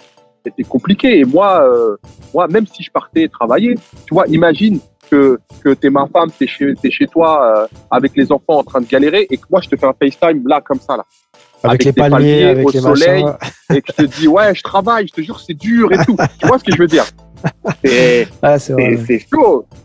c'était 0.44 0.62
compliqué. 0.64 1.20
Et 1.20 1.24
moi, 1.24 1.62
euh, 1.64 1.97
moi, 2.35 2.47
même 2.48 2.66
si 2.66 2.82
je 2.82 2.90
partais 2.90 3.28
travailler, 3.28 3.76
tu 4.06 4.12
vois, 4.14 4.26
imagine 4.28 4.78
que, 5.10 5.39
que 5.64 5.70
t'es 5.70 5.89
ma 5.89 6.06
femme, 6.06 6.28
t'es 6.39 6.47
chez, 6.47 6.74
t'es 6.74 6.90
chez 6.90 7.06
toi 7.06 7.62
euh, 7.62 7.66
avec 7.90 8.12
les 8.14 8.30
enfants 8.30 8.59
en 8.59 8.62
train 8.64 8.80
de 8.82 8.86
galérer 8.86 9.26
et 9.30 9.39
que 9.39 9.44
moi, 9.51 9.60
je 9.62 9.70
te 9.70 9.76
fais 9.76 9.86
un 9.86 9.94
FaceTime 9.98 10.47
là, 10.47 10.60
comme 10.60 10.80
ça, 10.80 10.97
là. 10.98 11.05
Avec, 11.64 11.80
Avec 11.80 11.85
les 11.85 11.93
palmiers, 11.93 12.10
palmiers, 12.18 12.44
avec 12.44 12.66
au 12.66 12.70
les 12.70 12.78
soleil. 12.80 13.24
machins. 13.24 13.39
Et 13.74 13.82
que 13.82 13.93
je 13.98 14.05
te 14.05 14.20
dis, 14.20 14.28
ouais, 14.28 14.55
je 14.55 14.62
travaille, 14.62 15.09
je 15.09 15.12
te 15.14 15.20
jure, 15.20 15.40
c'est 15.40 15.55
dur 15.55 15.93
et 15.93 15.98
tout. 16.05 16.16
tu 16.39 16.47
vois 16.47 16.59
ce 16.59 16.64
que 16.64 16.72
je 16.72 16.78
veux 16.78 16.86
dire? 16.86 17.05
C'est, 17.85 18.28
Ah, 18.43 18.59
chaud, 18.59 18.76
c'est 19.06 19.26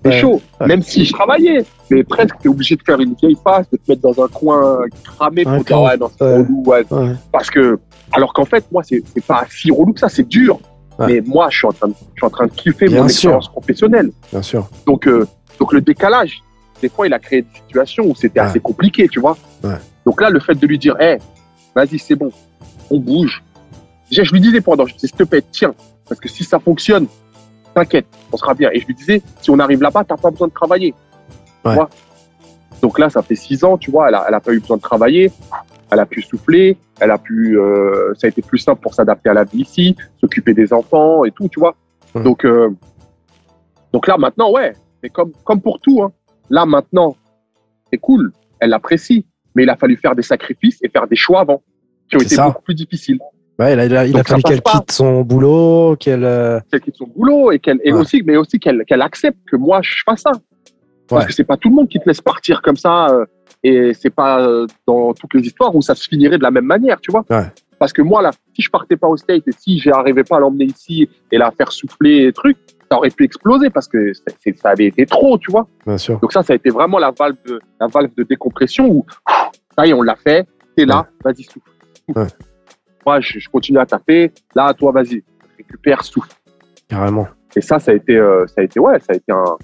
Ouais. 0.06 0.20
chaud. 0.20 0.42
Même 0.66 0.82
si 0.82 1.06
je 1.06 1.14
travaillais, 1.14 1.66
mais 1.90 2.04
presque, 2.04 2.36
t'es 2.42 2.50
obligé 2.50 2.76
de 2.76 2.82
faire 2.84 3.00
une 3.00 3.14
vieille 3.16 3.38
face, 3.44 3.70
de 3.72 3.78
te 3.78 3.84
mettre 3.90 4.02
dans 4.02 4.24
un 4.24 4.28
coin 4.28 4.80
cramé 5.04 5.44
pour 5.46 5.64
dire, 5.64 5.82
ouais, 5.82 5.98
non, 5.98 6.10
c'est 6.18 6.24
Ouais. 6.26 6.34
relou, 6.38 6.64
ouais, 6.68 6.84
parce 7.32 7.50
que 7.50 7.80
alors 8.16 8.32
qu'en 8.34 8.46
fait 8.46 8.64
moi 8.72 8.84
c'est 8.84 9.02
pas 9.26 9.44
si 9.50 9.72
relou 9.72 9.92
que 9.92 10.00
ça 10.00 10.08
c'est 10.08 10.28
dur 10.28 10.60
mais 11.00 11.20
moi 11.26 11.48
je 11.50 11.58
suis 11.58 11.66
en 11.68 11.72
train 11.72 11.88
de, 11.88 11.96
je 12.14 12.20
suis 12.20 12.26
en 12.28 12.30
train 12.30 12.46
de 12.46 12.52
kiffer 12.52 12.86
Bien 12.86 12.98
mon 13.02 13.08
sûr. 13.10 13.10
expérience 13.32 13.50
professionnelle 13.50 14.12
Bien 14.32 14.44
sûr. 14.44 14.70
donc 14.86 15.08
euh, 15.08 15.26
donc 15.60 15.74
le 15.74 15.82
décalage 15.82 16.40
des 16.80 16.90
fois 16.90 17.08
il 17.08 17.14
a 17.16 17.18
créé 17.18 17.42
des 17.42 17.48
situations 17.66 18.04
où 18.06 18.14
c'était 18.14 18.40
assez 18.40 18.60
compliqué 18.60 19.08
tu 19.08 19.20
vois 19.20 19.36
donc 20.06 20.22
là 20.22 20.30
le 20.30 20.40
fait 20.40 20.54
de 20.54 20.68
lui 20.68 20.78
dire 20.78 20.96
hé 21.02 21.18
vas-y 21.76 22.00
c'est 22.00 22.16
bon. 22.16 22.32
On 22.90 23.00
bouge. 23.00 23.44
Déjà 24.10 24.24
je 24.24 24.32
lui 24.32 24.42
disais 24.42 24.62
pendant 24.62 24.86
je 24.86 24.94
disais 24.94 25.08
s'il 25.08 25.18
te 25.18 25.24
plaît 25.24 25.44
tiens. 25.52 25.74
Parce 26.08 26.20
que 26.20 26.30
si 26.30 26.44
ça 26.44 26.60
fonctionne 26.60 27.08
t'inquiète 27.74 28.08
on 28.32 28.38
sera 28.38 28.54
bien. 28.54 28.70
Et 28.74 28.80
je 28.80 28.88
lui 28.88 28.96
disais 28.96 29.22
si 29.42 29.50
on 29.50 29.60
arrive 29.60 29.82
là-bas 29.82 30.04
t'as 30.04 30.18
pas 30.18 30.32
besoin 30.32 30.48
de 30.48 30.54
travailler. 30.54 30.94
Tu 31.66 31.72
vois 31.72 31.90
donc 32.82 33.00
là 33.00 33.10
ça 33.10 33.22
fait 33.22 33.36
six 33.36 33.64
ans 33.64 33.78
tu 33.78 33.92
vois 33.92 34.10
elle 34.10 34.16
a, 34.16 34.26
elle 34.28 34.34
a 34.34 34.42
pas 34.42 34.54
eu 34.54 34.60
besoin 34.60 34.78
de 34.78 34.82
travailler. 34.82 35.32
Elle 35.92 36.00
a 36.00 36.08
pu 36.08 36.24
souffler, 36.24 36.76
elle 37.00 37.12
a 37.12 37.20
pu, 37.20 37.60
euh, 37.60 38.16
ça 38.16 38.26
a 38.26 38.30
été 38.32 38.42
plus 38.42 38.58
simple 38.58 38.82
pour 38.82 38.96
s'adapter 38.96 39.30
à 39.30 39.36
la 39.36 39.44
vie 39.44 39.62
ici, 39.62 39.96
s'occuper 40.20 40.56
des 40.56 40.74
enfants 40.74 41.24
et 41.24 41.30
tout, 41.30 41.48
tu 41.50 41.60
vois. 41.60 41.76
Donc, 42.16 42.46
euh, 42.46 42.72
donc 43.92 44.08
là 44.08 44.18
maintenant, 44.18 44.52
ouais, 44.52 44.74
mais 45.04 45.10
comme 45.10 45.34
comme 45.44 45.62
pour 45.62 45.80
tout, 45.80 46.02
hein, 46.02 46.12
là 46.50 46.66
maintenant, 46.66 47.16
c'est 47.92 48.00
cool, 48.00 48.32
elle 48.60 48.72
l'apprécie, 48.72 49.28
mais 49.56 49.64
il 49.64 49.70
a 49.70 49.76
fallu 49.76 49.98
faire 49.98 50.16
des 50.16 50.22
sacrifices 50.24 50.80
et 50.84 50.90
faire 50.90 51.08
des 51.08 51.16
choix 51.16 51.42
avant 51.42 51.62
qui 52.10 52.18
ont 52.18 52.20
été 52.20 52.36
ça. 52.36 52.48
beaucoup 52.48 52.62
plus 52.64 52.76
difficiles. 52.76 53.20
Ouais, 53.60 53.74
il 53.74 53.80
a, 53.80 53.86
il 53.86 53.96
a- 53.96 54.06
il 54.08 54.10
a 54.16 54.18
Donc, 54.20 54.28
ça 54.28 54.34
fallu 54.34 54.42
passe 54.44 54.52
qu'elle 54.52 54.62
quitte 54.62 54.92
son 54.92 55.22
boulot, 55.22 55.96
qu'elle. 56.00 56.24
euh, 56.24 56.60
Qu'elle 56.72 56.82
quitte 56.82 56.96
son 56.96 57.08
boulot 57.08 57.52
et 57.52 57.60
qu'elle 57.60 57.80
et 57.84 57.94
Ouais. 57.94 58.00
aussi, 58.00 58.24
mais 58.26 58.36
aussi 58.38 58.60
qu'elle 58.60 58.84
qu'elle 58.86 59.02
accepte 59.02 59.38
que 59.50 59.56
moi 59.56 59.80
je 59.84 59.94
fasse 60.06 60.22
ça. 60.22 60.32
Parce 61.08 61.24
Ouais. 61.24 61.28
que 61.28 61.34
c'est 61.34 61.44
pas 61.44 61.58
tout 61.58 61.70
le 61.70 61.76
monde 61.76 61.88
qui 61.90 62.00
te 62.00 62.06
laisse 62.08 62.22
partir 62.22 62.62
comme 62.62 62.78
ça 62.78 63.08
euh, 63.10 63.26
et 63.64 63.94
c'est 63.94 64.10
pas 64.10 64.42
euh, 64.42 64.66
dans 64.88 65.14
toutes 65.14 65.34
les 65.36 65.42
histoires 65.42 65.76
où 65.76 65.82
ça 65.82 65.94
se 65.96 66.08
finirait 66.08 66.38
de 66.38 66.44
la 66.44 66.52
même 66.52 66.66
manière, 66.66 67.00
tu 67.00 67.12
vois. 67.12 67.24
Ouais. 67.30 67.46
Parce 67.78 67.94
que 67.94 68.02
moi 68.02 68.22
là, 68.22 68.32
si 68.56 68.62
je 68.64 68.70
partais 68.72 68.96
pas 68.98 69.08
au 69.08 69.18
State 69.18 69.44
et 69.48 69.52
si 69.52 69.78
j'arrivais 69.80 70.24
pas 70.24 70.38
à 70.38 70.40
l'emmener 70.40 70.66
ici 70.66 71.08
et 71.32 71.38
la 71.38 71.52
faire 71.52 71.72
souffler 71.72 72.26
et 72.28 72.34
trucs, 72.34 72.58
ça 72.94 72.98
aurait 73.00 73.10
pu 73.10 73.24
exploser 73.24 73.70
parce 73.72 73.88
que 73.88 74.12
ça 74.14 74.70
avait 74.70 74.86
été 74.86 75.06
trop, 75.08 75.38
tu 75.40 75.52
vois. 75.52 75.68
Bien 75.86 75.98
sûr. 75.98 76.20
Donc 76.20 76.32
ça, 76.32 76.44
ça 76.44 76.54
a 76.54 76.56
été 76.56 76.70
vraiment 76.70 77.00
la 77.00 77.12
valve 77.12 77.36
de, 77.48 77.60
la 77.80 77.88
valve 77.88 78.12
de 78.16 78.24
décompression 78.24 78.88
où 78.88 79.06
ça 79.76 79.88
y 79.88 79.90
est, 79.90 79.94
on 79.94 80.04
l'a 80.04 80.16
fait, 80.16 80.48
t'es 80.76 80.86
là, 80.86 81.08
vas-y 81.24 81.44
souffle. 81.44 81.70
souffle. 82.08 82.20
Ouais. 82.20 82.28
Moi, 83.06 83.20
je, 83.20 83.40
je 83.40 83.50
continue 83.50 83.80
à 83.80 83.86
taper. 83.86 84.32
Là, 84.56 84.74
toi, 84.76 84.92
vas-y, 84.92 85.24
récupère, 85.58 86.04
souffle. 86.04 86.30
Carrément. 86.88 87.28
Et 87.56 87.62
ça, 87.62 87.80
ça 87.80 87.92
a 87.92 87.96
été, 87.96 88.16
euh, 88.16 88.46
ça 88.48 88.62
a 88.62 88.64
été, 88.64 88.80
ouais, 88.80 89.00
ça 89.00 89.14
a 89.14 89.16
été 89.16 89.32
un, 89.32 89.58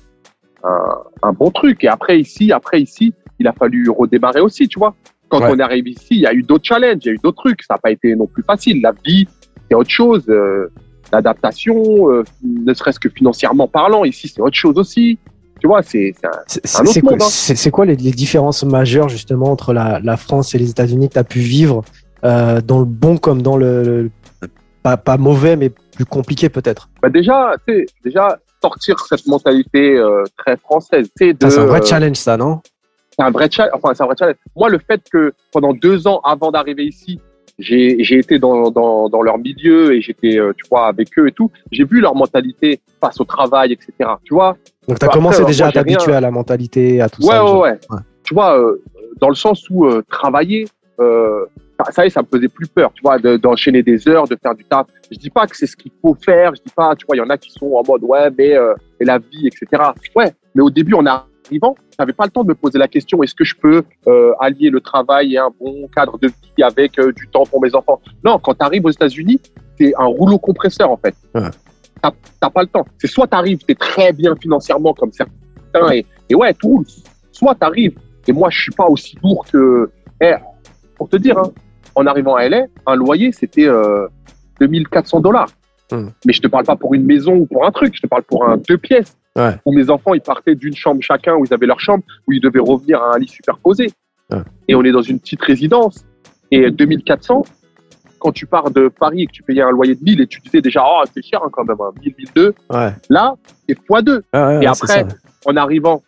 un, 0.64 0.98
un 1.22 1.32
bon 1.34 1.52
truc. 1.52 1.84
Et 1.84 1.88
après 1.88 2.20
ici, 2.20 2.52
après 2.52 2.82
ici, 2.82 3.14
il 3.38 3.48
a 3.48 3.54
fallu 3.54 3.90
redémarrer 3.90 4.42
aussi, 4.42 4.68
tu 4.68 4.80
vois. 4.80 4.96
Quand 5.30 5.40
Ouais. 5.42 5.50
on 5.52 5.60
est 5.60 5.64
arrivé 5.64 5.92
ici, 5.92 6.08
il 6.16 6.22
y 6.22 6.26
a 6.28 6.34
eu 6.34 6.42
d'autres 6.42 6.66
challenges, 6.66 7.02
il 7.02 7.06
y 7.06 7.10
a 7.10 7.14
eu 7.14 7.20
d'autres 7.24 7.44
trucs. 7.44 7.62
Ça 7.62 7.76
n'a 7.76 7.78
pas 7.78 7.92
été 7.92 8.16
non 8.16 8.26
plus 8.26 8.42
facile. 8.44 8.82
La 8.82 8.92
vie, 9.06 9.28
c'est 9.70 9.76
autre 9.76 9.90
chose. 9.92 10.26
euh, 10.30 10.72
L'adaptation, 11.12 12.12
euh, 12.12 12.24
ne 12.44 12.74
serait-ce 12.74 13.00
que 13.00 13.10
financièrement 13.10 13.68
parlant, 13.68 14.04
ici, 14.04 14.28
c'est 14.28 14.42
autre 14.42 14.56
chose 14.56 14.78
aussi. 14.78 15.18
Tu 15.60 15.68
vois, 15.68 15.82
c'est 15.82 16.14
un- 16.24 16.86
autre 16.86 17.04
monde, 17.04 17.22
hein. 17.22 17.26
c'est- 17.30 17.70
quoi 17.72 17.86
les, 17.86 17.96
les 17.98 18.12
différences 18.12 18.64
majeures 18.64 19.10
justement 19.10 19.52
entre 19.52 19.74
la, 19.74 20.00
la 20.02 20.16
France 20.16 20.56
et 20.56 20.58
les 20.58 20.70
États-Unis 20.70 21.10
que 21.10 21.14
tu 21.14 21.20
as 21.20 21.24
pu 21.26 21.40
vivre 21.40 21.84
euh, 22.24 22.62
dans 22.62 22.80
le 22.80 22.86
bon 22.86 23.18
comme 23.18 23.42
dans 23.42 23.58
le, 23.58 23.84
le- 23.84 24.12
pas, 24.84 24.96
pas 24.96 25.18
mauvais 25.18 25.58
mais 25.58 25.70
plus 25.70 26.06
compliqué 26.06 26.48
peut-être? 26.48 26.90
Bah 27.02 27.10
déjà, 27.10 27.56
déjà 28.06 28.38
sortir 28.62 28.98
cette 29.10 29.28
mentalité 29.28 29.98
euh, 29.98 30.24
très 30.38 30.56
française, 30.56 31.10
C'est 31.18 31.44
un 31.44 31.66
vrai 31.66 31.82
challenge 31.86 32.16
ça, 32.18 32.38
non? 32.38 32.62
c'est 33.18 33.26
un 33.26 33.32
vrai 33.32 33.50
challenge. 33.52 33.74
Enfin, 33.76 33.94
c'est 33.94 34.04
un 34.04 34.06
vrai 34.06 34.16
challenge. 34.18 34.38
Moi, 34.56 34.70
le 34.70 34.80
fait 34.80 35.02
que 35.12 35.34
pendant 35.52 35.74
deux 35.74 36.08
ans 36.08 36.22
avant 36.24 36.52
d'arriver 36.52 36.86
ici, 36.86 37.20
j'ai 37.60 38.04
j'ai 38.04 38.18
été 38.20 38.40
dans, 38.40 38.72
dans, 38.72 39.10
dans 39.10 39.22
leur 39.22 39.38
milieu 39.38 39.94
et 39.94 40.02
j'étais, 40.02 40.40
euh, 40.40 40.54
tu 40.58 40.66
vois, 40.70 40.88
avec 40.88 41.10
eux 41.20 41.28
et 41.28 41.32
tout. 41.32 41.52
J'ai 41.72 41.84
vu 41.84 42.00
leur 42.00 42.16
mentalité 42.16 42.80
face 43.02 43.20
au 43.20 43.26
travail, 43.26 43.74
etc. 43.74 43.92
Tu 44.24 44.34
vois? 44.34 44.58
Donc, 44.88 44.98
tu 45.00 45.06
as 45.06 45.08
Après, 45.08 45.18
commencé 45.20 45.42
euh, 45.42 45.46
déjà 45.46 45.66
moi, 45.66 45.70
à 45.70 45.74
t'habituer 45.74 46.14
à 46.14 46.22
la 46.22 46.32
mentalité, 46.32 47.02
à 47.02 47.10
tout 47.10 47.22
Ouais, 47.22 47.28
ça. 47.30 47.44
ouais, 47.46 47.60
ouais, 47.60 47.80
Ouais. 47.92 48.00
Tu 48.24 48.34
vois, 48.34 48.58
euh, 48.60 48.82
dans 49.20 49.30
le 49.30 49.36
sens 49.36 49.70
où 49.70 49.86
euh, 49.86 50.02
travailler, 50.10 50.68
euh, 51.00 51.46
ça, 51.80 51.92
ça 51.92 52.04
y 52.04 52.08
est, 52.08 52.10
ça 52.10 52.22
me 52.22 52.28
faisait 52.32 52.48
plus 52.50 52.68
peur, 52.68 52.92
tu 52.94 53.02
vois, 53.02 53.18
de- 53.20 53.38
d'enchaîner 53.38 53.82
des 53.84 54.08
heures, 54.08 54.28
de 54.28 54.38
faire 54.42 54.54
du 54.56 54.64
taf. 54.66 54.88
Je 55.12 55.18
dis 55.18 55.30
pas 55.30 55.48
que 55.48 55.56
c'est 55.56 55.68
ce 55.68 55.76
qu'il 55.76 55.92
faut 56.02 56.16
faire. 56.16 56.54
Je 56.56 56.62
dis 56.62 56.74
pas, 56.76 56.96
tu 56.96 57.06
vois, 57.06 57.16
il 57.16 57.20
y 57.20 57.22
en 57.22 57.30
a 57.30 57.38
qui 57.38 57.52
sont 57.52 57.72
en 57.74 57.84
mode 57.88 58.04
ouais, 58.04 58.30
mais 58.38 58.54
euh, 58.56 58.74
et 59.00 59.06
la 59.06 59.18
vie, 59.18 59.48
etc. 59.48 59.66
Ouais, 60.16 60.32
mais 60.56 60.62
au 60.62 60.70
début, 60.70 60.94
en 60.94 61.06
arrivant, 61.50 61.76
j'avais 61.98 62.14
pas 62.14 62.26
le 62.26 62.32
temps 62.32 62.44
de 62.44 62.50
me 62.50 62.56
poser 62.56 62.78
la 62.78 62.88
question 62.88 63.22
est-ce 63.24 63.36
que 63.36 63.44
je 63.44 63.56
peux 63.56 63.84
euh, 64.08 64.34
allier 64.40 64.70
le 64.70 64.80
travail 64.80 65.34
et 65.34 65.38
un 65.38 65.52
bon 65.60 65.88
cadre 65.96 66.18
de 66.20 66.28
vie 66.28 66.64
avec 66.64 67.00
euh, 67.00 67.12
du 67.12 67.28
temps 67.28 67.44
pour 67.44 67.62
mes 67.62 67.74
enfants? 67.76 68.00
Non, 68.24 68.40
quand 68.40 68.54
tu 68.54 68.64
arrives 68.64 68.86
aux 68.86 68.92
États-Unis, 68.92 69.42
c'est 69.78 69.94
un 69.98 70.06
rouleau 70.06 70.38
compresseur 70.38 70.92
en 70.92 70.98
fait. 70.98 71.16
Ouais. 71.34 71.50
T'as 72.02 72.12
t'as 72.40 72.50
pas 72.50 72.62
le 72.62 72.68
temps. 72.68 72.86
C'est 72.98 73.08
soit 73.08 73.28
tu 73.28 73.36
arrives, 73.36 73.60
tu 73.60 73.72
es 73.72 73.76
très 73.76 74.14
bien 74.14 74.36
financièrement 74.36 74.94
comme 74.94 75.12
certains 75.12 75.92
et, 75.92 76.06
et 76.30 76.36
ouais, 76.36 76.54
tout 76.54 76.68
roule. 76.68 76.86
Soit 77.32 77.56
tu 77.56 77.66
arrives, 77.66 77.98
et 78.28 78.32
moi 78.32 78.50
je 78.50 78.62
suis 78.62 78.72
pas 78.72 78.88
aussi 78.88 79.18
lourd 79.24 79.46
que. 79.52 79.90
Eh, 80.22 80.36
pour 80.98 81.10
te 81.10 81.16
dire, 81.16 81.38
hein, 81.38 81.52
en 81.96 82.06
arrivant 82.06 82.36
à 82.36 82.48
LA, 82.48 82.66
un 82.86 82.96
loyer 82.96 83.32
c'était 83.32 83.68
euh, 83.68 84.08
2400 84.60 85.22
dollars. 85.22 85.50
Hmm. 85.92 86.10
Mais 86.26 86.34
je 86.34 86.42
te 86.42 86.48
parle 86.48 86.66
pas 86.66 86.76
pour 86.76 86.94
une 86.94 87.06
maison 87.06 87.36
ou 87.36 87.46
pour 87.46 87.66
un 87.66 87.72
truc, 87.72 87.96
je 87.96 88.02
te 88.02 88.08
parle 88.08 88.24
pour 88.24 88.48
un 88.48 88.58
deux 88.58 88.78
pièces. 88.78 89.18
Ouais. 89.38 89.56
Où 89.66 89.74
mes 89.74 89.90
enfants 89.90 90.14
ils 90.14 90.22
partaient 90.22 90.56
d'une 90.56 90.76
chambre 90.76 91.02
chacun, 91.02 91.36
où 91.36 91.46
ils 91.46 91.54
avaient 91.54 91.68
leur 91.68 91.80
chambre, 91.80 92.04
où 92.28 92.34
ils 92.34 92.42
devaient 92.42 92.60
revenir 92.60 93.02
à 93.02 93.16
un 93.16 93.20
lit 93.20 93.28
superposé. 93.28 93.92
Ouais. 94.32 94.40
Et 94.68 94.76
on 94.76 94.84
est 94.84 94.92
dans 94.92 95.02
une 95.02 95.20
petite 95.20 95.42
résidence. 95.42 96.06
Et 96.52 96.70
2400, 96.72 97.46
quand 98.20 98.32
tu 98.32 98.46
pars 98.46 98.72
de 98.72 98.88
Paris 98.90 99.24
et 99.24 99.26
que 99.28 99.32
tu 99.32 99.44
payais 99.44 99.62
un 99.62 99.72
loyer 99.72 99.96
de 99.96 100.04
1000 100.04 100.22
et 100.22 100.28
tu 100.28 100.42
disais 100.42 100.62
déjà, 100.62 100.84
oh, 100.86 101.04
c'est 101.14 101.24
cher 101.24 101.42
hein, 101.44 101.50
quand 101.52 101.64
même, 101.64 101.78
hein, 101.80 101.92
1000, 102.04 102.16
1002, 102.18 102.54
Ouais. 102.70 102.92
là, 103.10 103.36
c'est 103.68 103.78
x2 103.80 104.22
Ah 104.34 104.60
Et 104.62 104.66
après, 104.68 105.06
en 105.46 105.56
arrivant, 105.56 106.02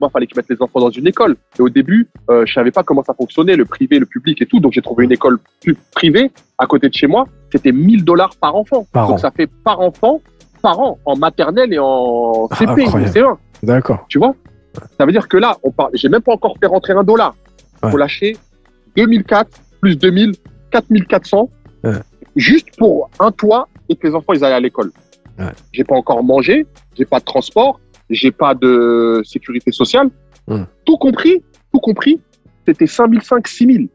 moi, 0.00 0.10
fallait 0.10 0.26
que 0.26 0.34
je 0.34 0.40
mette 0.40 0.48
les 0.50 0.60
enfants 0.62 0.80
dans 0.80 0.90
une 0.90 1.06
école. 1.06 1.36
Et 1.58 1.62
au 1.62 1.68
début, 1.68 2.08
euh, 2.30 2.44
je 2.46 2.52
savais 2.52 2.70
pas 2.70 2.82
comment 2.84 3.02
ça 3.02 3.14
fonctionnait, 3.14 3.56
le 3.56 3.64
privé, 3.64 3.98
le 3.98 4.06
public 4.06 4.40
et 4.42 4.46
tout. 4.46 4.60
Donc, 4.60 4.72
j'ai 4.72 4.82
trouvé 4.82 5.04
une 5.04 5.12
école 5.12 5.38
plus 5.60 5.74
privée 5.92 6.30
à 6.58 6.66
côté 6.66 6.88
de 6.88 6.94
chez 6.94 7.06
moi. 7.08 7.26
C'était 7.50 7.72
1000 7.72 8.04
dollars 8.04 8.36
par 8.40 8.54
enfant. 8.54 8.86
Par 8.92 9.08
donc, 9.08 9.14
an. 9.16 9.18
ça 9.18 9.30
fait 9.32 9.48
par 9.64 9.80
enfant, 9.80 10.20
par 10.58 10.78
an, 10.80 10.98
en 11.04 11.16
maternelle 11.16 11.72
et 11.72 11.78
en 11.78 12.48
CP, 12.58 12.70
ou 12.70 12.80
Incroyable. 12.86 13.12
C1. 13.12 13.36
D'accord. 13.62 14.04
Tu 14.08 14.18
vois? 14.18 14.34
Ça 14.98 15.06
veut 15.06 15.12
dire 15.12 15.26
que 15.28 15.36
là, 15.36 15.56
on 15.62 15.70
parle, 15.70 15.90
j'ai 15.94 16.08
même 16.08 16.22
pas 16.22 16.32
encore 16.32 16.56
fait 16.60 16.66
rentrer 16.66 16.92
un 16.92 17.02
dollar. 17.04 17.34
Ouais. 17.82 17.90
Faut 17.90 17.96
lâcher 17.96 18.36
2004 18.96 19.48
plus 19.80 19.96
2000, 19.96 20.34
4400, 20.70 21.48
Ouais. 21.84 21.92
juste 22.36 22.76
pour 22.76 23.08
un 23.20 23.30
toit 23.30 23.68
et 23.88 23.94
que 23.96 24.06
les 24.08 24.14
enfants 24.14 24.32
ils 24.32 24.44
aillent 24.44 24.52
à 24.52 24.60
l'école. 24.60 24.90
Ouais. 25.38 25.46
J'ai 25.72 25.84
pas 25.84 25.94
encore 25.94 26.22
mangé, 26.24 26.66
j'ai 26.96 27.04
pas 27.04 27.20
de 27.20 27.24
transport, 27.24 27.80
j'ai 28.10 28.32
pas 28.32 28.54
de 28.54 29.22
sécurité 29.24 29.70
sociale. 29.72 30.10
Tout 30.84 30.96
compris, 30.96 31.42
tout 31.72 31.78
compris, 31.80 32.20
c'était 32.66 32.86
5005, 32.86 33.46
6000. 33.46 33.88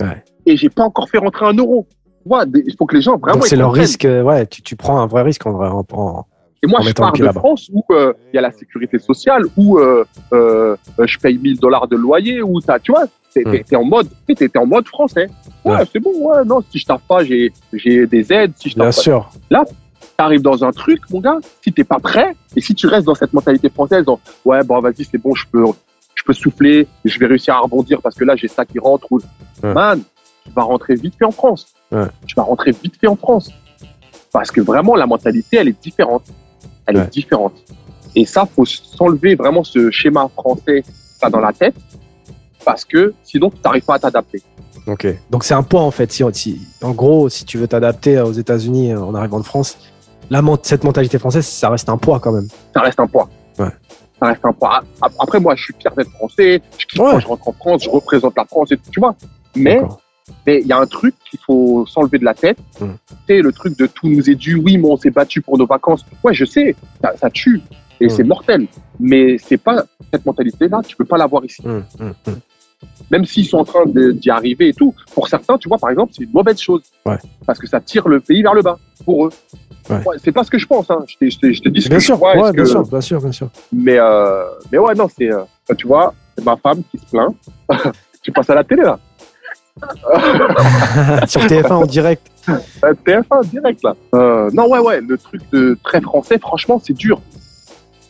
Ouais. 0.00 0.22
Et 0.46 0.56
j'ai 0.56 0.68
pas 0.68 0.82
encore 0.84 1.08
fait 1.08 1.18
rentrer 1.18 1.46
un 1.46 1.54
euro. 1.54 1.86
Vois, 2.24 2.44
il 2.54 2.74
faut 2.78 2.86
que 2.86 2.94
les 2.96 3.02
gens 3.02 3.16
vraiment. 3.18 3.40
C'est 3.42 3.56
leur 3.56 3.68
comprennent. 3.68 3.82
risque. 3.84 4.04
euh, 4.04 4.22
Ouais, 4.22 4.46
tu, 4.46 4.62
tu 4.62 4.76
prends 4.76 4.98
un 5.00 5.06
vrai 5.06 5.22
risque 5.22 5.46
en 5.46 5.52
vrai. 5.52 5.68
en- 5.68 5.84
en- 5.92 6.26
Et 6.64 6.68
moi, 6.68 6.78
en 6.78 6.82
je 6.82 6.88
le 6.88 6.94
pars 6.94 7.12
de. 7.12 7.26
France 7.32 7.68
où 7.72 7.82
euh, 7.90 8.12
il 8.32 8.36
y 8.36 8.38
a 8.38 8.42
la 8.42 8.52
sécurité 8.52 8.98
sociale, 9.00 9.42
où 9.56 9.78
euh, 9.78 10.04
je 10.32 11.18
paye 11.18 11.36
1000 11.38 11.58
dollars 11.58 11.88
de 11.88 11.96
loyer, 11.96 12.40
où 12.42 12.60
t'as, 12.60 12.78
tu 12.78 12.92
vois, 12.92 13.04
t'es, 13.34 13.42
Hmm. 13.44 13.62
t'es 13.68 13.76
en 13.76 13.84
mode, 13.84 14.08
t'es, 14.26 14.56
en 14.58 14.66
mode 14.66 14.86
français. 14.86 15.26
Ouais, 15.64 15.72
Ouais. 15.72 15.84
c'est 15.92 15.98
bon, 15.98 16.12
ouais, 16.14 16.44
non, 16.44 16.60
si 16.70 16.78
je 16.78 16.86
taffe 16.86 17.02
pas, 17.08 17.24
j'ai, 17.24 17.52
des 18.06 18.32
aides, 18.32 18.52
si 18.56 18.68
je 18.68 18.74
Bien 18.76 18.84
pas, 18.86 18.92
sûr. 18.92 19.28
t'arrives 20.16 20.42
dans 20.42 20.62
un 20.64 20.70
truc, 20.70 21.00
mon 21.10 21.20
gars, 21.20 21.38
si 21.62 21.72
t'es 21.72 21.84
pas 21.84 21.98
prêt, 21.98 22.36
et 22.54 22.60
si 22.60 22.74
tu 22.74 22.86
restes 22.86 23.06
dans 23.06 23.14
cette 23.14 23.32
mentalité 23.32 23.68
française, 23.68 24.04
dans, 24.04 24.20
ouais, 24.44 24.62
bon, 24.62 24.78
vas-y, 24.80 25.04
c'est 25.04 25.18
bon, 25.18 25.34
je 25.34 25.46
peux, 25.50 25.64
je 26.14 26.22
peux 26.24 26.32
souffler, 26.32 26.86
je 27.04 27.18
vais 27.18 27.26
réussir 27.26 27.54
à 27.54 27.58
rebondir 27.60 28.00
parce 28.02 28.14
que 28.14 28.24
là, 28.24 28.36
j'ai 28.36 28.46
ça 28.48 28.64
qui 28.64 28.78
rentre, 28.78 29.06
ou, 29.10 29.18
Ouais. 29.64 29.72
man, 29.74 30.00
tu 30.44 30.50
vas 30.54 30.62
rentrer 30.62 30.94
vite 30.94 31.14
fait 31.18 31.24
en 31.24 31.30
France. 31.30 31.66
Ouais. 31.90 32.06
Tu 32.26 32.34
vas 32.34 32.42
rentrer 32.42 32.72
vite 32.72 32.94
fait 33.00 33.06
en 33.08 33.16
France. 33.16 33.50
Parce 34.32 34.50
que 34.50 34.60
vraiment, 34.60 34.94
la 34.96 35.06
mentalité, 35.06 35.58
elle 35.58 35.68
est 35.68 35.82
différente. 35.82 36.24
Elle 36.86 36.96
Ouais. 36.96 37.02
est 37.04 37.10
différente. 37.12 37.52
Et 38.14 38.24
ça, 38.26 38.46
faut 38.46 38.64
s'enlever 38.64 39.34
vraiment 39.34 39.64
ce 39.64 39.90
schéma 39.90 40.28
français 40.28 40.82
dans 41.30 41.38
la 41.40 41.52
tête, 41.52 41.74
parce 42.64 42.84
que 42.84 43.14
sinon, 43.22 43.48
tu 43.50 43.56
n'arrives 43.64 43.84
pas 43.84 43.94
à 43.94 43.98
t'adapter. 44.00 44.42
Ok. 44.88 45.06
Donc 45.30 45.44
c'est 45.44 45.54
un 45.54 45.62
poids 45.62 45.82
en 45.82 45.92
fait. 45.92 46.10
Si, 46.10 46.24
si- 46.32 46.60
en 46.82 46.90
gros, 46.90 47.28
si 47.28 47.44
tu 47.44 47.56
veux 47.58 47.68
t'adapter 47.68 48.20
aux 48.20 48.32
États-Unis 48.32 48.92
euh, 48.92 49.00
en 49.00 49.14
arrivant 49.14 49.38
de 49.38 49.44
France, 49.44 49.78
la, 50.30 50.42
cette 50.62 50.82
mentalité 50.82 51.18
française, 51.20 51.46
ça 51.46 51.68
reste 51.70 51.88
un 51.88 51.96
poids 51.96 52.18
quand 52.18 52.32
même. 52.32 52.48
Ça 52.74 52.80
reste 52.80 52.98
un 52.98 53.06
poids. 53.06 53.28
Ouais. 53.58 53.68
Ça 54.18 54.26
reste 54.26 54.44
un 54.44 54.52
poids. 54.52 54.82
Après, 55.20 55.38
moi, 55.38 55.54
je 55.54 55.62
suis 55.64 55.74
fier 55.78 55.92
d'être 55.94 56.10
français. 56.10 56.60
Je 56.76 57.00
Ouais. 57.00 57.10
quand 57.12 57.20
je 57.20 57.26
rentre 57.28 57.48
en 57.48 57.52
France, 57.52 57.84
je 57.84 57.90
représente 57.90 58.36
la 58.36 58.44
France, 58.44 58.72
et 58.72 58.76
tout, 58.76 58.90
tu 58.90 58.98
vois. 59.00 59.14
Mais. 59.54 59.80
Mais 60.46 60.60
il 60.60 60.66
y 60.66 60.72
a 60.72 60.78
un 60.78 60.86
truc 60.86 61.14
qu'il 61.30 61.38
faut 61.40 61.84
s'enlever 61.86 62.18
de 62.18 62.24
la 62.24 62.34
tête. 62.34 62.58
Mm. 62.80 62.86
C'est 63.28 63.40
le 63.40 63.52
truc 63.52 63.78
de 63.78 63.86
tout 63.86 64.08
nous 64.08 64.28
est 64.30 64.34
dû. 64.34 64.54
Oui, 64.56 64.78
mais 64.78 64.88
on 64.88 64.96
s'est 64.96 65.10
battu 65.10 65.40
pour 65.40 65.58
nos 65.58 65.66
vacances. 65.66 66.04
Ouais, 66.24 66.34
je 66.34 66.44
sais, 66.44 66.74
ça, 67.02 67.14
ça 67.16 67.30
tue 67.30 67.60
et 68.00 68.06
Mm. 68.06 68.10
c'est 68.10 68.24
mortel. 68.24 68.66
Mais 69.00 69.36
c'est 69.38 69.56
pas 69.58 69.84
cette 70.12 70.24
mentalité-là, 70.26 70.80
tu 70.86 70.96
peux 70.96 71.04
pas 71.04 71.16
l'avoir 71.18 71.44
ici. 71.44 71.62
Hum, 71.64 71.84
hum. 72.00 72.14
Même 73.12 73.24
s'ils 73.24 73.46
sont 73.46 73.58
en 73.58 73.64
train 73.64 73.84
d'y 73.86 74.28
arriver 74.30 74.68
et 74.70 74.74
tout. 74.74 74.92
Pour 75.14 75.28
certains, 75.28 75.56
tu 75.56 75.68
vois, 75.68 75.78
par 75.78 75.90
exemple, 75.90 76.12
c'est 76.16 76.24
une 76.24 76.32
mauvaise 76.32 76.58
chose. 76.60 76.82
Ouais. 77.06 77.16
Parce 77.46 77.58
que 77.58 77.66
ça 77.68 77.80
tire 77.80 78.08
le 78.08 78.18
pays 78.20 78.42
vers 78.42 78.54
le 78.54 78.62
bas 78.62 78.76
pour 79.04 79.26
eux. 79.26 79.30
Ouais. 79.88 79.96
Ouais, 80.06 80.16
c'est 80.22 80.32
pas 80.32 80.42
ce 80.44 80.50
que 80.50 80.58
je 80.58 80.66
pense. 80.66 80.90
Hein. 80.90 81.04
Je, 81.06 81.16
te, 81.36 81.52
je 81.52 81.60
te- 81.62 81.68
dis 81.68 81.80
ce 81.82 81.88
Bien 81.88 81.98
que 81.98 82.02
sûr, 82.04 82.16
je 82.16 82.52
que- 82.52 82.64
sûr, 82.64 82.82
bien 82.88 83.00
sûr, 83.00 83.20
bien 83.20 83.32
sûr. 83.32 83.48
Mais, 83.72 83.98
euh, 83.98 84.44
mais 84.72 84.78
ouais, 84.78 84.94
non, 84.94 85.06
c'est. 85.16 85.30
euh, 85.32 85.42
tu 85.78 85.86
vois, 85.86 86.12
c'est 86.36 86.44
ma 86.44 86.56
femme 86.56 86.82
qui 86.90 86.98
se 86.98 87.06
plaint. 87.06 87.34
tu 88.22 88.32
passes 88.32 88.50
à 88.50 88.54
la 88.56 88.64
télé, 88.64 88.82
là. 88.82 88.98
Sur 91.26 91.40
TF1 91.46 91.72
en 91.72 91.86
direct. 91.86 92.26
Euh, 92.48 92.92
TF1 93.06 93.46
direct 93.48 93.82
là. 93.82 93.94
Euh, 94.14 94.50
non 94.52 94.68
ouais 94.68 94.78
ouais, 94.80 95.00
le 95.00 95.16
truc 95.16 95.40
de 95.52 95.78
très 95.82 96.00
français, 96.00 96.38
franchement 96.38 96.80
c'est 96.84 96.92
dur, 96.92 97.20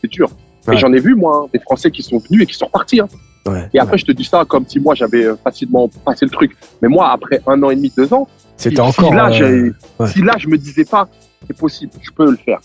c'est 0.00 0.08
dur. 0.10 0.30
Ouais. 0.66 0.74
Et 0.74 0.78
j'en 0.78 0.92
ai 0.92 1.00
vu 1.00 1.14
moi 1.14 1.42
hein, 1.44 1.48
des 1.52 1.58
Français 1.60 1.90
qui 1.90 2.02
sont 2.02 2.18
venus 2.18 2.42
et 2.42 2.46
qui 2.46 2.54
sont 2.54 2.66
repartis. 2.66 3.00
hein. 3.00 3.08
Ouais. 3.46 3.68
Et 3.74 3.78
après 3.80 3.98
je 3.98 4.04
te 4.04 4.12
dis 4.12 4.24
ça 4.24 4.44
comme 4.46 4.66
si 4.66 4.78
moi 4.80 4.94
j'avais 4.94 5.24
euh, 5.24 5.36
facilement 5.42 5.88
passé 6.04 6.24
le 6.24 6.30
truc. 6.30 6.56
Mais 6.80 6.88
moi 6.88 7.10
après 7.12 7.40
un 7.46 7.62
an 7.62 7.70
et 7.70 7.76
demi, 7.76 7.92
deux 7.96 8.12
ans, 8.14 8.28
C'était 8.56 8.76
si, 8.76 8.80
encore. 8.80 9.10
si 9.10 9.14
là, 9.14 9.30
euh, 9.42 9.72
si 10.06 10.20
je 10.38 10.48
me 10.48 10.56
disais 10.56 10.84
pas 10.84 11.08
c'est 11.46 11.56
possible, 11.56 11.92
je 12.00 12.10
peux 12.10 12.30
le 12.30 12.36
faire. 12.36 12.60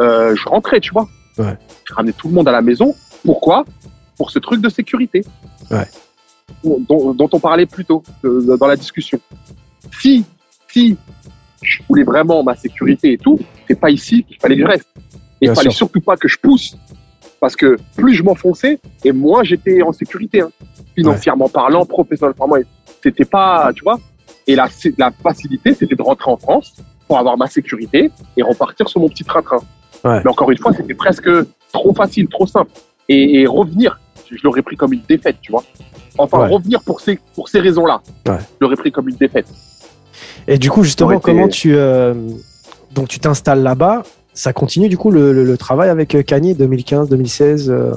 Euh, 0.00 0.34
je 0.34 0.48
rentrais, 0.48 0.80
tu 0.80 0.92
vois. 0.92 1.08
Je 1.38 1.94
ramenais 1.94 2.12
tout 2.12 2.28
le 2.28 2.34
monde 2.34 2.48
à 2.48 2.52
la 2.52 2.62
maison. 2.62 2.94
Pourquoi? 3.24 3.64
Pour 4.16 4.30
ce 4.32 4.38
truc 4.40 4.60
de 4.60 4.68
sécurité. 4.68 5.24
Ouais. 5.70 5.86
Dont, 6.64 7.12
dont 7.14 7.28
on 7.32 7.40
parlait 7.40 7.66
plus 7.66 7.84
tôt 7.84 8.02
euh, 8.24 8.56
dans 8.56 8.66
la 8.66 8.76
discussion. 8.76 9.18
Si, 10.00 10.24
si 10.68 10.96
je 11.62 11.80
voulais 11.88 12.04
vraiment 12.04 12.42
ma 12.42 12.54
sécurité 12.56 13.12
et 13.12 13.18
tout, 13.18 13.38
c'est 13.68 13.78
pas 13.78 13.90
ici 13.90 14.24
qu'il 14.24 14.36
fallait 14.38 14.58
je 14.58 14.64
reste. 14.64 14.88
Et 15.40 15.46
il 15.46 15.54
fallait 15.54 15.70
sûr. 15.70 15.78
surtout 15.88 16.00
pas 16.00 16.16
que 16.16 16.28
je 16.28 16.38
pousse. 16.38 16.76
Parce 17.40 17.56
que 17.56 17.76
plus 17.96 18.14
je 18.14 18.22
m'enfonçais, 18.22 18.78
et 19.04 19.10
moins 19.10 19.42
j'étais 19.42 19.82
en 19.82 19.92
sécurité. 19.92 20.42
hein. 20.42 20.50
Financièrement 20.94 21.48
parlant, 21.48 21.84
professionnellement 21.84 22.46
parlant. 22.48 22.64
C'était 23.02 23.24
pas, 23.24 23.72
tu 23.74 23.82
vois. 23.82 23.98
Et 24.46 24.54
la, 24.54 24.68
la 24.98 25.10
facilité, 25.10 25.74
c'était 25.74 25.96
de 25.96 26.02
rentrer 26.02 26.30
en 26.30 26.36
France 26.36 26.76
pour 27.08 27.18
avoir 27.18 27.36
ma 27.36 27.48
sécurité 27.48 28.10
et 28.36 28.42
repartir 28.42 28.88
sur 28.88 29.00
mon 29.00 29.08
petit 29.08 29.24
train-train. 29.24 29.58
Ouais. 30.04 30.20
Mais 30.24 30.30
encore 30.30 30.50
une 30.52 30.58
fois, 30.58 30.72
c'était 30.72 30.94
presque 30.94 31.28
trop 31.72 31.92
facile, 31.94 32.28
trop 32.28 32.46
simple. 32.46 32.70
Et, 33.08 33.40
et 33.40 33.46
revenir, 33.46 33.98
je 34.36 34.42
l'aurais 34.44 34.62
pris 34.62 34.76
comme 34.76 34.92
une 34.92 35.02
défaite, 35.08 35.36
tu 35.40 35.52
vois. 35.52 35.64
Enfin, 36.18 36.40
Ouais. 36.42 36.48
revenir 36.54 36.82
pour 36.82 37.00
ces, 37.00 37.18
pour 37.34 37.48
ces 37.48 37.60
raisons-là, 37.60 38.02
Ouais. 38.28 38.38
je 38.38 38.56
l'aurais 38.60 38.76
pris 38.76 38.92
comme 38.92 39.08
une 39.08 39.16
défaite. 39.16 39.46
Et 40.48 40.58
du 40.58 40.70
coup, 40.70 40.82
justement, 40.82 41.12
été- 41.12 41.20
comment 41.22 41.48
tu. 41.48 41.74
euh, 41.74 42.14
Donc, 42.94 43.08
tu 43.08 43.18
t'installes 43.18 43.62
là-bas. 43.62 44.02
Ça 44.34 44.52
continue, 44.52 44.88
du 44.90 44.98
coup, 44.98 45.10
le, 45.10 45.32
le- 45.32 45.44
le 45.44 45.56
travail 45.56 45.88
avec 45.88 46.14
euh, 46.14 46.22
Kanye 46.22 46.54
2015, 46.54 47.08
2016. 47.08 47.70
euh, 47.70 47.92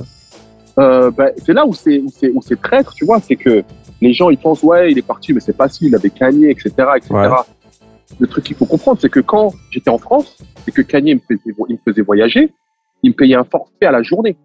Euh, 0.77 1.09
ben, 1.11 1.31
c'est 1.45 1.53
là 1.53 1.65
où 1.65 1.73
c'est 1.73 1.99
où 1.99 2.09
c'est 2.17 2.29
où 2.31 2.41
c'est 2.41 2.61
traître, 2.61 2.93
tu 2.93 3.05
vois, 3.05 3.19
c'est 3.21 3.35
que 3.37 3.63
les 4.01 4.13
gens 4.13 4.29
ils 4.29 4.37
pensent 4.37 4.61
ouais 4.61 4.91
il 4.91 4.97
est 4.97 5.01
parti 5.07 5.31
mais 5.31 5.39
c'est 5.39 5.55
facile, 5.55 5.87
il 5.87 5.95
avait 5.95 6.09
Kanye, 6.09 6.47
etc., 6.49 6.69
etc. 6.97 7.13
Ouais. 7.13 7.27
Le 8.19 8.27
truc 8.27 8.43
qu'il 8.43 8.57
faut 8.57 8.65
comprendre, 8.65 8.99
c'est 9.01 9.07
que 9.09 9.21
quand 9.21 9.53
j'étais 9.71 9.89
en 9.89 9.97
France 9.97 10.37
et 10.67 10.71
que 10.71 10.81
Kanye 10.81 11.15
me 11.15 11.21
faisait, 11.21 11.55
il 11.69 11.75
me 11.75 11.79
faisait 11.91 12.01
voyager, 12.01 12.51
il 13.03 13.11
me 13.11 13.15
payait 13.15 13.35
un 13.35 13.45
forfait 13.45 13.85
à 13.85 13.91
la 13.91 14.03
journée, 14.03 14.35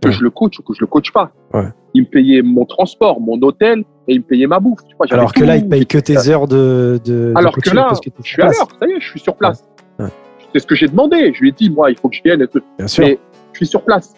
que 0.00 0.08
Ouais. 0.08 0.14
je 0.14 0.22
le 0.22 0.30
coach 0.30 0.58
ou 0.58 0.62
que 0.62 0.74
je 0.74 0.80
le 0.80 0.86
coach 0.86 1.12
pas. 1.12 1.30
Ouais. 1.52 1.68
Il 1.94 2.02
me 2.02 2.06
payait 2.06 2.42
mon 2.42 2.64
transport, 2.64 3.20
mon 3.20 3.40
hôtel 3.42 3.80
et 4.06 4.14
il 4.14 4.18
me 4.20 4.24
payait 4.24 4.46
ma 4.46 4.60
bouffe. 4.60 4.80
Tu 4.88 4.94
vois, 4.96 5.06
j'avais 5.06 5.18
Alors 5.20 5.32
que 5.32 5.42
là, 5.44 5.56
il 5.56 5.68
paye 5.68 5.86
que 5.86 5.98
tes 5.98 6.28
heures 6.28 6.46
de. 6.46 7.00
de 7.04 7.30
de 7.30 7.32
Alors 7.36 7.56
que 7.56 7.70
là, 7.74 7.86
parce 7.88 8.00
que 8.00 8.10
je 8.22 8.28
suis 8.28 8.42
à 8.42 8.46
l'heure, 8.46 8.68
ça 8.80 8.86
y 8.86 8.92
est, 8.92 9.00
je 9.00 9.08
suis 9.08 9.20
sur 9.20 9.34
place. 9.36 9.64
Ouais. 9.98 10.06
C'est 10.52 10.60
ce 10.60 10.66
que 10.66 10.74
j'ai 10.74 10.86
demandé. 10.88 11.32
Je 11.34 11.40
lui 11.40 11.48
ai 11.48 11.52
dit, 11.52 11.68
moi, 11.70 11.90
il 11.90 11.96
faut 11.98 12.08
que 12.08 12.16
je 12.16 12.22
vienne. 12.22 12.40
et 12.42 12.46
tout. 12.48 12.60
Bien 12.78 12.86
sûr. 12.86 13.04
Mais 13.04 13.18
je 13.52 13.58
suis 13.58 13.66
sur 13.66 13.82
place. 13.82 14.14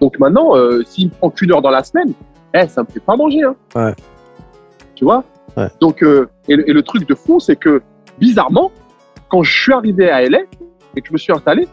Donc 0.00 0.16
maintenant, 0.20 0.54
euh, 0.56 0.82
s'il 0.86 1.06
me 1.08 1.10
prend 1.12 1.30
qu'une 1.30 1.50
heure 1.52 1.60
dans 1.62 1.70
la 1.70 1.82
semaine, 1.82 2.12
eh, 2.54 2.68
ça 2.68 2.82
me 2.82 2.86
fait 2.86 3.00
pas 3.00 3.16
manger. 3.16 3.42
Hein. 3.42 3.56
Ouais. 3.74 3.94
Tu 4.94 5.04
vois? 5.04 5.24
Ouais. 5.56 5.66
Donc, 5.80 6.04
euh, 6.04 6.28
et, 6.46 6.54
le- 6.54 6.70
et 6.70 6.72
le 6.72 6.82
truc 6.82 7.08
de 7.08 7.14
fou, 7.16 7.40
c'est 7.40 7.56
que 7.56 7.82
bizarrement, 8.20 8.70
quand 9.28 9.42
je 9.42 9.60
suis 9.62 9.72
arrivé 9.72 10.08
à 10.08 10.22
LA 10.22 10.38
et 10.94 11.00
que 11.00 11.08
je 11.08 11.12
me 11.12 11.18
suis 11.18 11.32
installé, 11.32 11.66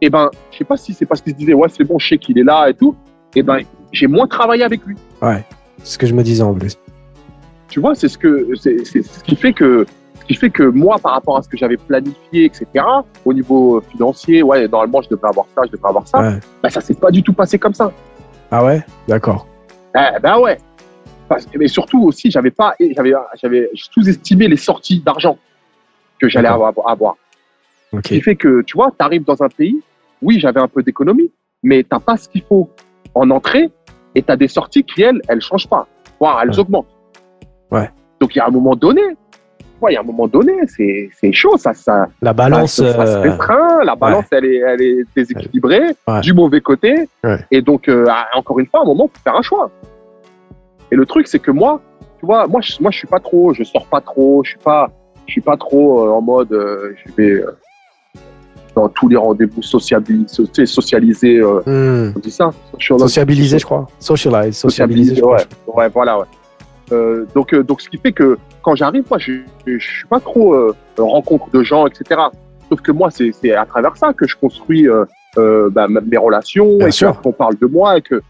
eh 0.00 0.10
ben, 0.10 0.30
je 0.50 0.58
sais 0.58 0.64
pas 0.64 0.76
si 0.76 0.92
c'est 0.94 1.06
parce 1.06 1.20
qu'il 1.20 1.32
se 1.32 1.38
disait, 1.38 1.54
ouais, 1.54 1.68
c'est 1.68 1.84
bon, 1.84 1.98
je 1.98 2.08
sais 2.08 2.18
qu'il 2.18 2.38
est 2.38 2.44
là 2.44 2.68
et 2.68 2.74
tout. 2.74 2.94
Eh 3.34 3.42
ben, 3.42 3.60
j'ai 3.92 4.06
moins 4.06 4.26
travaillé 4.26 4.62
avec 4.64 4.84
lui. 4.84 4.96
C'est 5.22 5.44
ce 5.84 5.98
que 5.98 6.06
je 6.06 6.14
me 6.14 6.22
disais 6.22 6.42
en 6.42 6.54
plus. 6.54 6.76
Tu 7.68 7.80
vois, 7.80 7.94
c'est 7.94 8.08
ce 8.08 8.18
que 8.18 8.48
c'est 8.56 8.84
c'est 8.84 9.02
ce 9.02 9.22
qui 9.22 9.36
fait 9.36 9.52
que 9.52 9.86
ce 10.20 10.24
qui 10.24 10.34
fait 10.34 10.50
que 10.50 10.64
moi, 10.64 10.96
par 10.98 11.12
rapport 11.12 11.36
à 11.36 11.42
ce 11.42 11.48
que 11.48 11.56
j'avais 11.56 11.76
planifié, 11.76 12.44
etc. 12.46 12.66
Au 13.24 13.32
niveau 13.32 13.80
financier, 13.92 14.42
ouais, 14.42 14.66
normalement, 14.66 15.02
je 15.02 15.08
devrais 15.08 15.28
avoir 15.28 15.46
ça, 15.54 15.62
je 15.66 15.70
devrais 15.72 15.88
avoir 15.88 16.06
ça. 16.08 16.20
Ouais. 16.20 16.40
Ben, 16.62 16.70
ça 16.70 16.80
s'est 16.80 16.94
pas 16.94 17.10
du 17.10 17.22
tout 17.22 17.32
passé 17.32 17.58
comme 17.58 17.74
ça. 17.74 17.92
Ah 18.50 18.64
ouais? 18.64 18.82
D'accord. 19.06 19.46
Eh 19.96 20.18
ben 20.20 20.38
ouais. 20.38 20.58
Parce- 21.28 21.46
mais 21.56 21.68
surtout 21.68 22.02
aussi, 22.04 22.30
j'avais 22.30 22.50
pas, 22.50 22.74
j'avais, 22.96 23.12
j'avais 23.40 23.70
sous-estimé 23.74 24.48
les 24.48 24.56
sorties 24.56 25.00
d'argent 25.00 25.38
que 26.20 26.28
j'allais 26.28 26.48
D'accord. 26.48 26.66
avoir. 26.66 26.88
avoir. 26.88 27.16
Ce 27.92 27.98
qui 28.00 28.20
fait 28.20 28.36
que, 28.36 28.62
tu 28.62 28.76
vois, 28.76 28.90
tu 28.90 29.04
arrives 29.04 29.24
dans 29.24 29.40
un 29.42 29.48
pays, 29.48 29.80
oui, 30.22 30.38
j'avais 30.40 30.60
un 30.60 30.68
peu 30.68 30.82
d'économie, 30.82 31.30
mais 31.62 31.82
t'as 31.82 32.00
pas 32.00 32.16
ce 32.16 32.28
qu'il 32.28 32.42
faut 32.42 32.68
en 33.14 33.30
entrée 33.30 33.70
et 34.14 34.22
tu 34.22 34.30
as 34.30 34.36
des 34.36 34.48
sorties 34.48 34.84
qui, 34.84 35.02
elles, 35.02 35.20
elles 35.28 35.40
changent 35.40 35.68
pas, 35.68 35.86
voire 36.18 36.40
elles 36.42 36.50
Ouais. 36.50 36.58
augmentent. 36.58 36.86
Ouais. 37.70 37.88
Donc, 38.20 38.34
il 38.34 38.38
y 38.38 38.40
a 38.40 38.46
un 38.46 38.50
moment 38.50 38.74
donné, 38.76 39.02
ouais, 39.80 39.92
il 39.92 39.94
y 39.94 39.96
a 39.96 40.00
un 40.00 40.04
moment 40.04 40.26
donné, 40.28 40.52
c'est, 40.66 41.08
c'est 41.18 41.32
chaud, 41.32 41.56
ça, 41.56 41.72
ça, 41.74 42.06
La 42.20 42.32
balance. 42.32 42.72
ça, 42.74 42.92
ça 42.92 43.06
se 43.06 43.12
euh, 43.16 43.20
restreint, 43.22 43.84
la 43.84 43.94
balance, 43.96 44.26
elle, 44.32 44.44
est, 44.44 44.56
elle 44.58 44.82
est 44.82 45.04
déséquilibrée, 45.16 45.94
Ouais. 46.08 46.20
du 46.20 46.32
mauvais 46.34 46.60
côté. 46.60 47.08
Ouais. 47.24 47.38
Et 47.50 47.62
donc, 47.62 47.88
euh, 47.88 48.06
encore 48.34 48.58
une 48.58 48.66
fois, 48.66 48.80
à 48.80 48.82
un 48.82 48.86
moment, 48.86 49.08
faut 49.12 49.22
faire 49.22 49.36
un 49.36 49.42
choix. 49.42 49.70
Et 50.92 50.96
le 50.96 51.06
truc, 51.06 51.28
c'est 51.28 51.38
que 51.38 51.50
moi, 51.52 51.80
tu 52.18 52.26
vois, 52.26 52.46
moi, 52.46 52.60
je, 52.60 52.74
moi, 52.80 52.90
je 52.90 52.98
suis 52.98 53.06
pas 53.08 53.20
trop, 53.20 53.54
je 53.54 53.62
sors 53.62 53.86
pas 53.86 54.00
trop, 54.00 54.42
je 54.44 54.50
suis 54.50 54.58
pas, 54.58 54.90
je 55.26 55.32
suis 55.32 55.40
pas 55.40 55.56
trop 55.56 56.04
euh, 56.06 56.10
en 56.10 56.20
mode, 56.20 56.52
euh, 56.52 56.92
je 57.06 57.12
vais 57.14 57.30
euh, 57.30 57.56
dans 58.74 58.88
tous 58.88 59.08
les 59.08 59.16
rendez-vous 59.16 59.62
socialisés, 59.62 61.38
euh, 61.38 61.60
hmm. 61.66 62.12
on 62.16 62.20
dit 62.20 62.30
ça, 62.30 62.50
Sociabiliser, 62.78 63.58
je 63.58 63.64
crois. 63.64 63.86
Socialize. 63.98 64.56
Sociabiliser, 64.56 65.16
je 65.16 65.20
crois. 65.20 65.36
ouais, 65.36 65.74
ouais, 65.74 65.88
voilà, 65.88 66.18
ouais. 66.18 66.26
Euh, 66.92 67.24
donc, 67.34 67.54
euh, 67.54 67.62
donc, 67.62 67.80
ce 67.80 67.88
qui 67.88 67.98
fait 67.98 68.12
que 68.12 68.38
quand 68.62 68.74
j'arrive, 68.74 69.04
moi, 69.08 69.18
je, 69.18 69.32
je 69.66 69.78
suis 69.78 70.06
pas 70.08 70.20
trop 70.20 70.72
rencontre 70.98 71.50
de 71.50 71.62
gens, 71.62 71.86
etc. 71.86 72.20
Sauf 72.68 72.80
que 72.80 72.92
moi, 72.92 73.10
c'est 73.10 73.54
à 73.54 73.64
travers 73.66 73.96
ça 73.96 74.12
que 74.12 74.26
je 74.26 74.36
construis 74.36 74.86
bah, 75.36 75.88
mes 75.88 76.18
relations 76.18 76.78
Bien 76.78 76.88
et 76.88 76.92
sûr. 76.92 77.20
qu'on 77.20 77.32
parle 77.32 77.56
de 77.56 77.66
moi. 77.66 77.98
Et 77.98 78.02
que... 78.02 78.20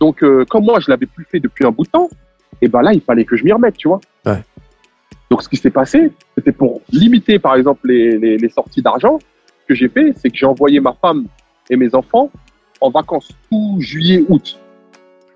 Donc, 0.00 0.22
comme 0.48 0.64
moi, 0.64 0.78
je 0.80 0.90
l'avais 0.90 1.06
plus 1.06 1.26
fait 1.30 1.40
depuis 1.40 1.64
un 1.66 1.70
bout 1.70 1.84
de 1.84 1.90
temps, 1.90 2.08
et 2.62 2.68
ben 2.68 2.80
là, 2.82 2.92
il 2.92 3.00
fallait 3.00 3.24
que 3.24 3.36
je 3.36 3.44
m'y 3.44 3.52
remette, 3.52 3.76
tu 3.76 3.88
vois. 3.88 4.00
Ouais. 4.24 4.42
Donc, 5.30 5.42
ce 5.42 5.48
qui 5.48 5.56
s'est 5.56 5.70
passé, 5.70 6.12
c'était 6.36 6.52
pour 6.52 6.80
limiter, 6.90 7.38
par 7.38 7.56
exemple, 7.56 7.88
les, 7.88 8.18
les, 8.18 8.38
les 8.38 8.48
sorties 8.48 8.82
d'argent. 8.82 9.18
Que 9.68 9.74
j'ai 9.74 9.88
fait, 9.88 10.12
c'est 10.16 10.30
que 10.30 10.36
j'ai 10.36 10.46
envoyé 10.46 10.78
ma 10.80 10.92
femme 10.92 11.26
et 11.70 11.76
mes 11.76 11.94
enfants 11.94 12.30
en 12.80 12.90
vacances 12.90 13.30
tout 13.50 13.76
juillet, 13.80 14.24
août 14.28 14.58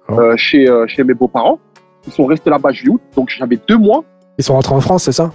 D'accord. 0.08 0.24
euh, 0.24 0.36
chez, 0.36 0.68
euh, 0.68 0.86
chez 0.86 1.02
mes 1.02 1.14
beaux-parents. 1.14 1.58
Ils 2.06 2.12
sont 2.12 2.26
restés 2.26 2.48
là-bas 2.50 2.70
juillet, 2.70 2.94
août. 2.94 3.00
Donc, 3.16 3.28
j'avais 3.36 3.58
deux 3.68 3.76
mois. 3.76 4.04
Ils 4.38 4.44
sont 4.44 4.54
rentrés 4.54 4.74
en 4.74 4.80
France, 4.80 5.04
c'est 5.04 5.12
ça? 5.12 5.32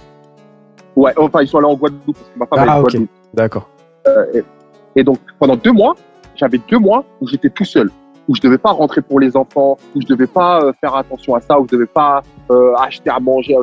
Ouais, 0.96 1.12
enfin, 1.18 1.42
ils 1.42 1.48
sont 1.48 1.58
allés 1.58 1.66
en 1.66 1.74
Guadeloupe 1.74 2.16
parce 2.16 2.30
que 2.30 2.38
ma 2.38 2.46
femme 2.46 2.58
elle 2.60 2.68
est 2.68 2.70
Ah, 2.70 2.76
de 2.76 2.80
ok. 2.80 2.90
Guadeloupe. 2.90 3.10
D'accord. 3.34 3.68
Et 4.96 5.04
donc, 5.04 5.18
pendant 5.38 5.56
deux 5.56 5.72
mois, 5.72 5.94
j'avais 6.34 6.58
deux 6.70 6.78
mois 6.78 7.04
où 7.20 7.28
j'étais 7.28 7.50
tout 7.50 7.64
seul, 7.66 7.90
où 8.28 8.34
je 8.34 8.40
devais 8.40 8.56
pas 8.56 8.70
rentrer 8.70 9.02
pour 9.02 9.20
les 9.20 9.36
enfants, 9.36 9.76
où 9.94 10.00
je 10.00 10.06
devais 10.06 10.26
pas 10.26 10.62
euh, 10.62 10.72
faire 10.80 10.94
attention 10.94 11.34
à 11.34 11.40
ça, 11.40 11.60
où 11.60 11.66
je 11.70 11.76
devais 11.76 11.86
pas 11.86 12.22
euh, 12.50 12.72
acheter 12.76 13.10
à 13.10 13.20
manger. 13.20 13.56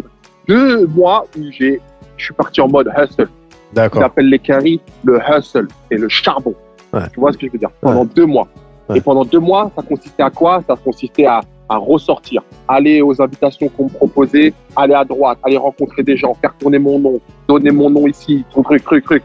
Deux 0.47 0.85
mois 0.85 1.25
où 1.37 1.41
j'ai, 1.51 1.81
je 2.17 2.25
suis 2.25 2.33
parti 2.35 2.61
en 2.61 2.67
mode 2.67 2.91
hustle. 2.95 3.29
D'accord. 3.73 4.01
J'appelle 4.01 4.29
les 4.29 4.39
caries 4.39 4.79
le 5.03 5.19
hustle, 5.19 5.67
c'est 5.89 5.97
le 5.97 6.09
charbon. 6.09 6.53
Ouais. 6.93 7.01
Tu 7.13 7.19
vois 7.19 7.31
ce 7.33 7.37
que 7.37 7.47
je 7.47 7.51
veux 7.51 7.57
dire? 7.59 7.71
Pendant 7.81 8.05
deux 8.05 8.25
mois. 8.25 8.47
Ouais. 8.89 8.97
Et 8.97 9.01
pendant 9.01 9.25
deux 9.25 9.39
mois, 9.39 9.71
ça 9.75 9.81
consistait 9.81 10.23
à 10.23 10.29
quoi? 10.29 10.61
Ça 10.67 10.75
consistait 10.75 11.25
à, 11.25 11.41
à 11.69 11.77
ressortir, 11.77 12.43
aller 12.67 13.01
aux 13.01 13.19
invitations 13.21 13.67
qu'on 13.69 13.85
me 13.85 13.89
proposait, 13.89 14.53
aller 14.75 14.93
à 14.93 15.03
droite, 15.05 15.39
aller 15.43 15.57
rencontrer 15.57 16.03
des 16.03 16.17
gens, 16.17 16.33
faire 16.35 16.53
tourner 16.59 16.77
mon 16.79 16.99
nom, 16.99 17.19
donner 17.47 17.71
mon 17.71 17.89
nom 17.89 18.05
ici, 18.07 18.43
truc, 18.51 18.65
truc, 18.65 18.83
truc, 18.83 19.05
truc, 19.05 19.23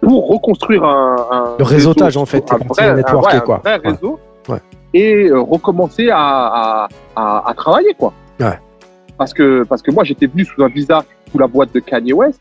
pour 0.00 0.28
reconstruire 0.28 0.82
un, 0.84 1.16
un 1.30 1.44
Le 1.58 1.64
réseautage, 1.64 2.06
réseau, 2.16 2.20
en 2.20 2.26
fait, 2.26 2.44
un 2.52 2.56
vrai, 2.56 2.88
un, 2.88 3.02
quoi. 3.02 3.56
un 3.56 3.58
vrai 3.58 3.80
Ouais. 3.84 3.90
réseau, 3.90 4.18
Ouais. 4.48 4.58
et 4.92 5.28
euh, 5.28 5.40
recommencer 5.40 6.08
à, 6.10 6.18
à, 6.18 6.88
à, 7.14 7.48
à 7.50 7.54
travailler, 7.54 7.94
quoi. 7.98 8.12
Parce 9.16 9.32
que, 9.32 9.62
parce 9.64 9.80
que 9.82 9.90
moi, 9.92 10.02
j'étais 10.04 10.26
venu 10.26 10.44
sous 10.44 10.62
un 10.62 10.68
visa 10.68 11.04
sous 11.30 11.38
la 11.38 11.46
boîte 11.46 11.72
de 11.72 11.80
Kanye 11.80 12.12
West. 12.12 12.40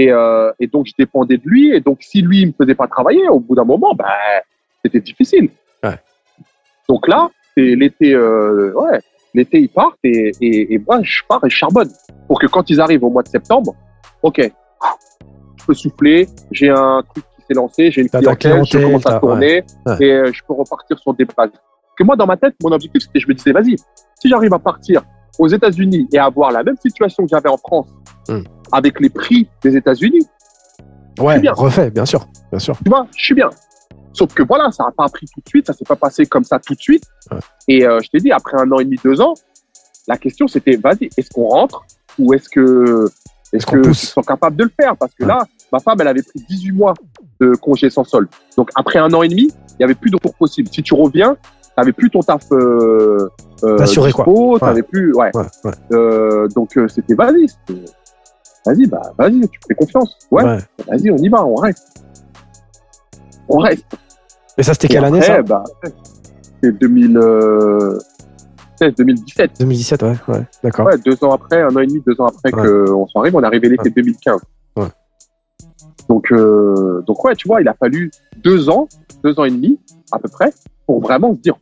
Et, 0.00 0.10
euh, 0.10 0.50
et 0.58 0.66
donc, 0.66 0.86
je 0.86 0.94
dépendais 0.98 1.36
de 1.36 1.42
lui. 1.44 1.74
Et 1.74 1.80
donc, 1.80 1.98
si 2.00 2.22
lui, 2.22 2.40
il 2.40 2.46
me 2.48 2.52
faisait 2.52 2.74
pas 2.74 2.86
travailler, 2.86 3.28
au 3.28 3.38
bout 3.38 3.54
d'un 3.54 3.64
moment, 3.64 3.92
ben, 3.94 4.06
c'était 4.82 5.00
difficile. 5.00 5.50
Ouais. 5.84 5.98
Donc 6.88 7.06
là, 7.06 7.28
c'est 7.54 7.74
l'été, 7.74 8.14
euh, 8.14 8.72
ouais, 8.72 9.00
l'été, 9.34 9.60
ils 9.60 9.68
partent 9.68 9.98
et, 10.04 10.32
et, 10.40 10.74
et 10.74 10.78
moi, 10.78 11.00
je 11.02 11.20
pars 11.28 11.44
et 11.44 11.50
je 11.50 11.56
charbonne. 11.56 11.90
Pour 12.26 12.40
que 12.40 12.46
quand 12.46 12.70
ils 12.70 12.80
arrivent 12.80 13.04
au 13.04 13.10
mois 13.10 13.22
de 13.22 13.28
septembre, 13.28 13.74
OK, 14.22 14.40
je 14.40 15.64
peux 15.66 15.74
souffler, 15.74 16.26
j'ai 16.50 16.70
un 16.70 17.02
truc 17.02 17.24
qui 17.36 17.46
s'est 17.46 17.54
lancé, 17.54 17.90
j'ai 17.90 18.00
une 18.00 18.08
clientèle, 18.08 18.64
je 18.64 18.78
commence 18.78 19.06
à 19.06 19.20
tourner 19.20 19.64
ouais. 19.86 19.96
et 20.00 20.12
euh, 20.12 20.32
je 20.32 20.40
peux 20.46 20.54
repartir 20.54 20.98
sur 20.98 21.12
des 21.12 21.26
bases. 21.26 21.50
Parce 21.50 21.96
que 21.98 22.04
moi, 22.04 22.16
dans 22.16 22.26
ma 22.26 22.38
tête, 22.38 22.54
mon 22.62 22.72
objectif, 22.72 23.02
c'était, 23.02 23.20
je 23.20 23.28
me 23.28 23.34
disais, 23.34 23.52
vas-y, 23.52 23.76
si 24.20 24.28
j'arrive 24.28 24.54
à 24.54 24.58
partir 24.58 25.02
aux 25.38 25.48
États-Unis 25.48 26.08
et 26.12 26.18
à 26.18 26.24
avoir 26.24 26.50
la 26.52 26.62
même 26.62 26.76
situation 26.76 27.24
que 27.24 27.28
j'avais 27.30 27.48
en 27.48 27.58
France, 27.58 27.88
Hmm. 28.28 28.42
Avec 28.72 29.00
les 29.00 29.10
prix 29.10 29.48
des 29.62 29.76
États-Unis, 29.76 30.26
Ouais, 31.18 31.38
bien. 31.38 31.52
refait, 31.52 31.90
bien 31.90 32.06
sûr. 32.06 32.26
Bien 32.50 32.58
sûr. 32.58 32.76
tu 32.82 32.88
vois, 32.88 33.06
je 33.16 33.22
suis 33.24 33.34
bien. 33.34 33.50
Sauf 34.12 34.32
que 34.34 34.42
voilà, 34.42 34.70
ça 34.72 34.84
n'a 34.84 34.90
pas 34.90 35.06
pris 35.08 35.26
tout 35.26 35.40
de 35.44 35.48
suite, 35.48 35.66
ça 35.66 35.72
s'est 35.72 35.84
pas 35.84 35.96
passé 35.96 36.26
comme 36.26 36.44
ça 36.44 36.58
tout 36.58 36.74
de 36.74 36.80
suite. 36.80 37.04
Ouais. 37.30 37.38
Et 37.68 37.86
euh, 37.86 38.00
je 38.02 38.08
t'ai 38.10 38.18
dit, 38.18 38.32
après 38.32 38.56
un 38.60 38.70
an 38.72 38.78
et 38.78 38.84
demi, 38.84 38.96
deux 39.04 39.20
ans, 39.20 39.34
la 40.08 40.16
question 40.16 40.48
c'était, 40.48 40.76
vas-y, 40.76 41.10
est-ce 41.16 41.30
qu'on 41.30 41.46
rentre 41.48 41.84
ou 42.18 42.32
est-ce 42.34 42.48
que 42.48 43.04
est-ce 43.52 43.56
Est-ce 43.56 43.66
qu'on 43.66 43.76
que 43.76 43.80
pousse 43.88 44.02
ils 44.04 44.06
sont 44.06 44.22
capables 44.22 44.56
de 44.56 44.64
le 44.64 44.70
faire? 44.80 44.96
Parce 44.96 45.12
que 45.14 45.22
Ouais. 45.24 45.28
là, 45.28 45.44
ma 45.72 45.78
femme, 45.78 45.98
elle 46.00 46.08
avait 46.08 46.22
pris 46.22 46.40
18 46.48 46.72
mois 46.72 46.94
de 47.40 47.54
congé 47.54 47.90
sans 47.90 48.04
solde. 48.04 48.28
Donc 48.56 48.70
après 48.74 48.98
un 48.98 49.12
an 49.12 49.22
et 49.22 49.28
demi, 49.28 49.50
il 49.78 49.80
y 49.80 49.84
avait 49.84 49.94
plus 49.94 50.10
de 50.10 50.16
retour 50.16 50.34
possible. 50.34 50.68
Si 50.72 50.82
tu 50.82 50.94
reviens, 50.94 51.36
t'avais 51.76 51.92
plus 51.92 52.10
ton 52.10 52.20
taf 52.20 52.50
euh, 52.52 53.28
euh, 53.62 53.76
quoi. 53.76 53.84
dispo, 53.86 54.58
t'avais 54.58 54.82
plus, 54.82 55.14
ouais. 55.14 55.30
Euh, 55.92 56.48
donc 56.48 56.76
euh, 56.76 56.88
c'était 56.88 57.14
vas-y, 57.14 57.48
c'était- 57.48 57.84
vas-y, 58.66 58.86
bah 58.86 59.02
vas-y, 59.18 59.40
tu 59.48 59.58
fais 59.68 59.74
confiance. 59.74 60.16
Ouais, 60.30 60.44
Ouais. 60.44 60.58
vas-y, 60.88 61.10
on 61.10 61.16
y 61.16 61.28
va, 61.28 61.44
on 61.44 61.54
reste. 61.56 62.02
On 63.48 63.58
reste. 63.58 63.84
Et 64.58 64.62
ça, 64.62 64.74
c'était 64.74 64.88
quelle 64.88 65.04
année, 65.04 65.22
ça 65.22 65.42
bah, 65.42 65.64
C'est 66.62 66.72
2016, 66.78 68.94
2017. 68.96 69.50
2017, 69.60 70.02
ouais. 70.02 70.14
Ouais, 70.28 70.42
d'accord. 70.62 70.86
Ouais, 70.86 70.98
deux 70.98 71.16
ans 71.24 71.32
après, 71.32 71.62
un 71.62 71.74
an 71.74 71.80
et 71.80 71.86
demi, 71.86 72.02
deux 72.06 72.20
ans 72.20 72.26
après 72.26 72.54
Ouais. 72.54 72.68
qu'on 72.68 73.06
s'en 73.08 73.20
arrive, 73.20 73.36
on 73.36 73.42
est 73.42 73.46
arrivé 73.46 73.68
l'été 73.68 73.90
2015. 73.90 74.40
Ouais. 74.76 74.86
Donc, 76.08 76.30
euh, 76.32 77.02
donc 77.06 77.24
ouais, 77.24 77.34
tu 77.36 77.48
vois, 77.48 77.60
il 77.60 77.68
a 77.68 77.74
fallu 77.74 78.10
deux 78.38 78.68
ans, 78.68 78.88
deux 79.24 79.38
ans 79.38 79.44
et 79.44 79.50
demi 79.50 79.78
à 80.12 80.18
peu 80.18 80.28
près, 80.28 80.52
pour 80.86 81.00
vraiment 81.00 81.34
se 81.34 81.40
dire, 81.40 81.54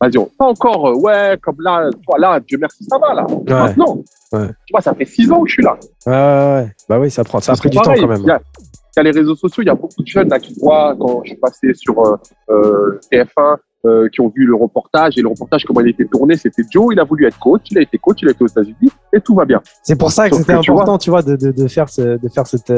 vas-y, 0.00 0.12
pas 0.38 0.44
encore, 0.46 0.88
euh, 0.88 0.94
ouais, 0.94 1.38
comme 1.42 1.56
là, 1.60 1.88
tu 1.92 1.98
vois, 2.06 2.18
là, 2.18 2.40
Dieu 2.40 2.58
merci, 2.60 2.84
ça 2.84 2.98
va 2.98 3.14
là. 3.14 3.26
Maintenant, 3.48 3.98
Ouais. 4.32 4.48
tu 4.66 4.72
vois, 4.72 4.80
ça 4.80 4.92
fait 4.94 5.04
six 5.04 5.30
ans 5.30 5.42
que 5.42 5.48
je 5.48 5.54
suis 5.54 5.62
là. 5.62 5.76
Ouais, 6.06 6.12
ouais, 6.12 6.62
ouais. 6.64 6.72
Bah 6.88 6.98
oui, 6.98 7.10
ça 7.10 7.22
prend. 7.24 7.40
Ça 7.40 7.52
a 7.52 7.56
pris 7.56 7.70
du 7.70 7.76
temps 7.78 7.94
quand 7.94 8.06
même. 8.08 8.22
Il 8.22 8.26
y, 8.26 8.30
a, 8.30 8.40
il 8.40 8.96
y 8.96 9.00
a 9.00 9.02
les 9.04 9.10
réseaux 9.12 9.36
sociaux, 9.36 9.62
il 9.62 9.66
y 9.66 9.70
a 9.70 9.74
beaucoup 9.74 10.02
de 10.02 10.06
jeunes 10.06 10.28
là, 10.28 10.38
qui 10.40 10.54
voient 10.60 10.96
quand 10.98 11.22
je 11.24 11.30
suis 11.30 11.38
passé 11.38 11.72
sur 11.74 11.98
euh, 12.04 12.16
euh, 12.50 12.98
TF1, 13.12 13.56
euh, 13.86 14.08
qui 14.08 14.20
ont 14.20 14.32
vu 14.34 14.44
le 14.44 14.56
reportage. 14.56 15.16
Et 15.16 15.22
le 15.22 15.28
reportage, 15.28 15.64
comment 15.64 15.80
il 15.80 15.88
était 15.90 16.06
tourné, 16.06 16.36
c'était 16.36 16.62
Joe, 16.70 16.88
il 16.92 16.98
a 16.98 17.04
voulu 17.04 17.24
être 17.26 17.38
coach, 17.38 17.62
il 17.70 17.78
a 17.78 17.82
été 17.82 17.98
coach, 17.98 18.18
il 18.22 18.28
a 18.28 18.32
été 18.32 18.42
aux 18.42 18.48
États-Unis, 18.48 18.90
et 19.12 19.20
tout 19.20 19.34
va 19.36 19.44
bien. 19.44 19.60
C'est 19.84 19.96
pour 19.96 20.10
ça 20.10 20.28
que 20.28 20.34
c'était 20.36 20.58
tu 20.58 20.70
important, 20.72 20.98
tu 20.98 21.10
vois, 21.10 21.22
de, 21.22 21.36
de, 21.36 21.52
de 21.52 21.68
faire 21.68 21.88
ce, 21.88 22.18
de 22.18 22.28
faire 22.28 22.48
cette, 22.48 22.72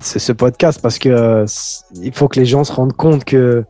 ce, 0.00 0.18
ce 0.18 0.32
podcast 0.32 0.80
parce 0.80 0.98
que 0.98 1.44
il 2.00 2.12
faut 2.14 2.28
que 2.28 2.40
les 2.40 2.46
gens 2.46 2.64
se 2.64 2.72
rendent 2.72 2.94
compte 2.96 3.24
que 3.24 3.62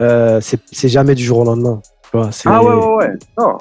euh, 0.00 0.40
c'est 0.42 0.88
jamais 0.88 1.14
du 1.14 1.22
jour 1.24 1.38
au 1.38 1.44
lendemain. 1.44 1.80
Vois, 2.12 2.30
Ah 2.44 2.62
ouais, 2.62 2.74
ouais, 2.74 2.94
ouais. 2.96 3.18
Non. 3.38 3.58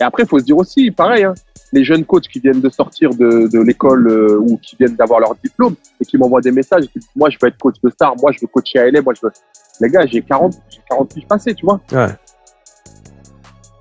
Et 0.00 0.04
après, 0.04 0.24
il 0.24 0.28
faut 0.28 0.38
se 0.38 0.44
dire 0.44 0.56
aussi, 0.56 0.90
pareil, 0.90 1.24
hein, 1.24 1.34
les 1.72 1.84
jeunes 1.84 2.04
coachs 2.04 2.28
qui 2.28 2.40
viennent 2.40 2.60
de 2.60 2.68
sortir 2.68 3.10
de, 3.10 3.48
de 3.52 3.60
l'école 3.60 4.06
euh, 4.08 4.38
ou 4.38 4.56
qui 4.58 4.76
viennent 4.76 4.96
d'avoir 4.96 5.20
leur 5.20 5.34
diplôme 5.42 5.74
et 6.00 6.04
qui 6.04 6.16
m'envoient 6.18 6.40
des 6.40 6.52
messages, 6.52 6.84
qui 6.86 6.98
disent, 6.98 7.08
moi, 7.16 7.30
je 7.30 7.38
veux 7.40 7.48
être 7.48 7.58
coach 7.58 7.76
de 7.82 7.90
star, 7.90 8.14
moi, 8.20 8.32
je 8.32 8.40
veux 8.40 8.46
coacher 8.48 8.78
à 8.80 8.90
LA, 8.90 9.02
moi, 9.02 9.12
je 9.14 9.26
veux... 9.26 9.32
Les 9.80 9.88
gars, 9.88 10.06
j'ai 10.06 10.22
40, 10.22 10.54
j'ai 10.70 10.80
40 10.88 11.14
piges 11.14 11.26
passées, 11.26 11.54
tu 11.54 11.64
vois. 11.66 11.80
Ouais. 11.92 12.08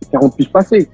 J'ai 0.02 0.10
40 0.11 0.35
piges 0.38 0.52
passées. 0.52 0.90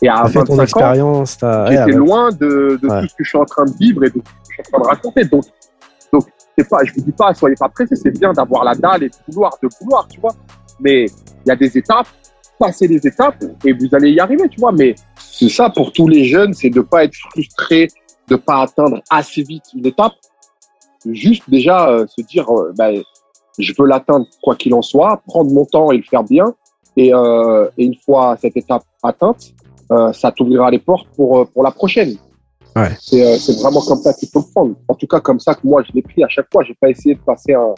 Et 0.00 0.08
à 0.08 0.24
fait 0.26 0.42
ton 0.42 0.56
25 0.56 0.58
ans, 0.58 0.62
expérience, 0.62 1.32
j'étais 1.34 1.46
ouais, 1.46 1.84
ouais. 1.84 1.92
loin 1.92 2.30
de, 2.30 2.78
de 2.82 2.88
Ouais. 2.88 3.02
tout 3.02 3.08
ce 3.08 3.14
que 3.14 3.24
je 3.24 3.28
suis 3.28 3.38
en 3.38 3.44
train 3.44 3.64
de 3.64 3.72
vivre 3.78 4.02
et 4.04 4.08
de 4.08 4.14
tout 4.14 4.22
ce 4.42 4.48
que 4.48 4.54
je 4.58 4.62
suis 4.64 4.74
en 4.74 4.78
train 4.80 4.82
de 4.82 4.88
raconter. 4.96 5.24
Donc, 5.26 5.44
donc 6.12 6.24
c'est 6.58 6.68
pas, 6.68 6.78
je 6.84 6.92
vous 6.94 7.02
dis 7.02 7.12
pas, 7.12 7.32
soyez 7.34 7.54
pas 7.56 7.68
pressés, 7.68 7.94
c'est 7.94 8.10
bien 8.10 8.32
d'avoir 8.32 8.64
la 8.64 8.74
dalle 8.74 9.04
et 9.04 9.08
de 9.08 9.14
vouloir, 9.28 9.56
de 9.62 9.68
vouloir, 9.80 10.08
tu 10.08 10.20
vois. 10.20 10.34
Mais 10.80 11.04
il 11.04 11.48
y 11.48 11.50
a 11.52 11.56
des 11.56 11.76
étapes, 11.78 12.08
passer 12.62 12.86
les 12.86 13.02
étapes 13.10 13.42
et 13.64 13.72
vous 13.72 13.88
allez 13.96 14.10
y 14.12 14.20
arriver, 14.20 14.48
tu 14.48 14.60
vois. 14.60 14.72
Mais 14.80 14.94
c'est 15.18 15.48
ça 15.58 15.68
pour 15.76 15.92
tous 15.96 16.08
les 16.14 16.24
jeunes, 16.24 16.52
c'est 16.54 16.70
de 16.78 16.82
pas 16.92 17.00
être 17.04 17.18
frustré, 17.30 17.88
de 18.28 18.36
pas 18.36 18.58
atteindre 18.66 18.98
assez 19.10 19.42
vite 19.42 19.66
une 19.74 19.86
étape. 19.86 20.16
Juste 21.24 21.44
déjà 21.48 21.88
euh, 21.88 22.06
se 22.06 22.22
dire, 22.32 22.46
euh, 22.48 22.72
ben, 22.78 23.02
je 23.58 23.72
veux 23.76 23.86
l'atteindre 23.86 24.26
quoi 24.44 24.54
qu'il 24.54 24.74
en 24.74 24.82
soit, 24.82 25.20
prendre 25.26 25.50
mon 25.52 25.66
temps 25.74 25.90
et 25.92 25.96
le 25.96 26.06
faire 26.12 26.24
bien. 26.36 26.48
Et, 26.96 27.12
euh, 27.12 27.68
et 27.78 27.84
une 27.84 27.96
fois 28.04 28.36
cette 28.40 28.56
étape 28.56 28.84
atteinte, 29.02 29.42
euh, 29.90 30.12
ça 30.12 30.30
t'ouvrira 30.30 30.70
les 30.70 30.78
portes 30.78 31.08
pour, 31.16 31.48
pour 31.52 31.62
la 31.62 31.72
prochaine. 31.72 32.14
Ouais. 32.76 32.90
C'est 33.00 33.38
c'est 33.38 33.56
vraiment 33.60 33.82
comme 33.82 34.02
ça 34.06 34.12
qu'il 34.14 34.28
faut 34.32 34.42
le 34.46 34.50
prendre. 34.54 34.74
En 34.88 34.94
tout 34.94 35.06
cas, 35.06 35.20
comme 35.20 35.40
ça 35.40 35.54
que 35.54 35.66
moi, 35.72 35.82
je 35.86 35.92
l'ai 35.92 36.02
pris 36.02 36.22
à 36.22 36.28
chaque 36.28 36.48
fois. 36.52 36.62
J'ai 36.66 36.76
pas 36.80 36.88
essayé 36.88 37.14
de 37.14 37.20
passer 37.20 37.52
un, 37.52 37.74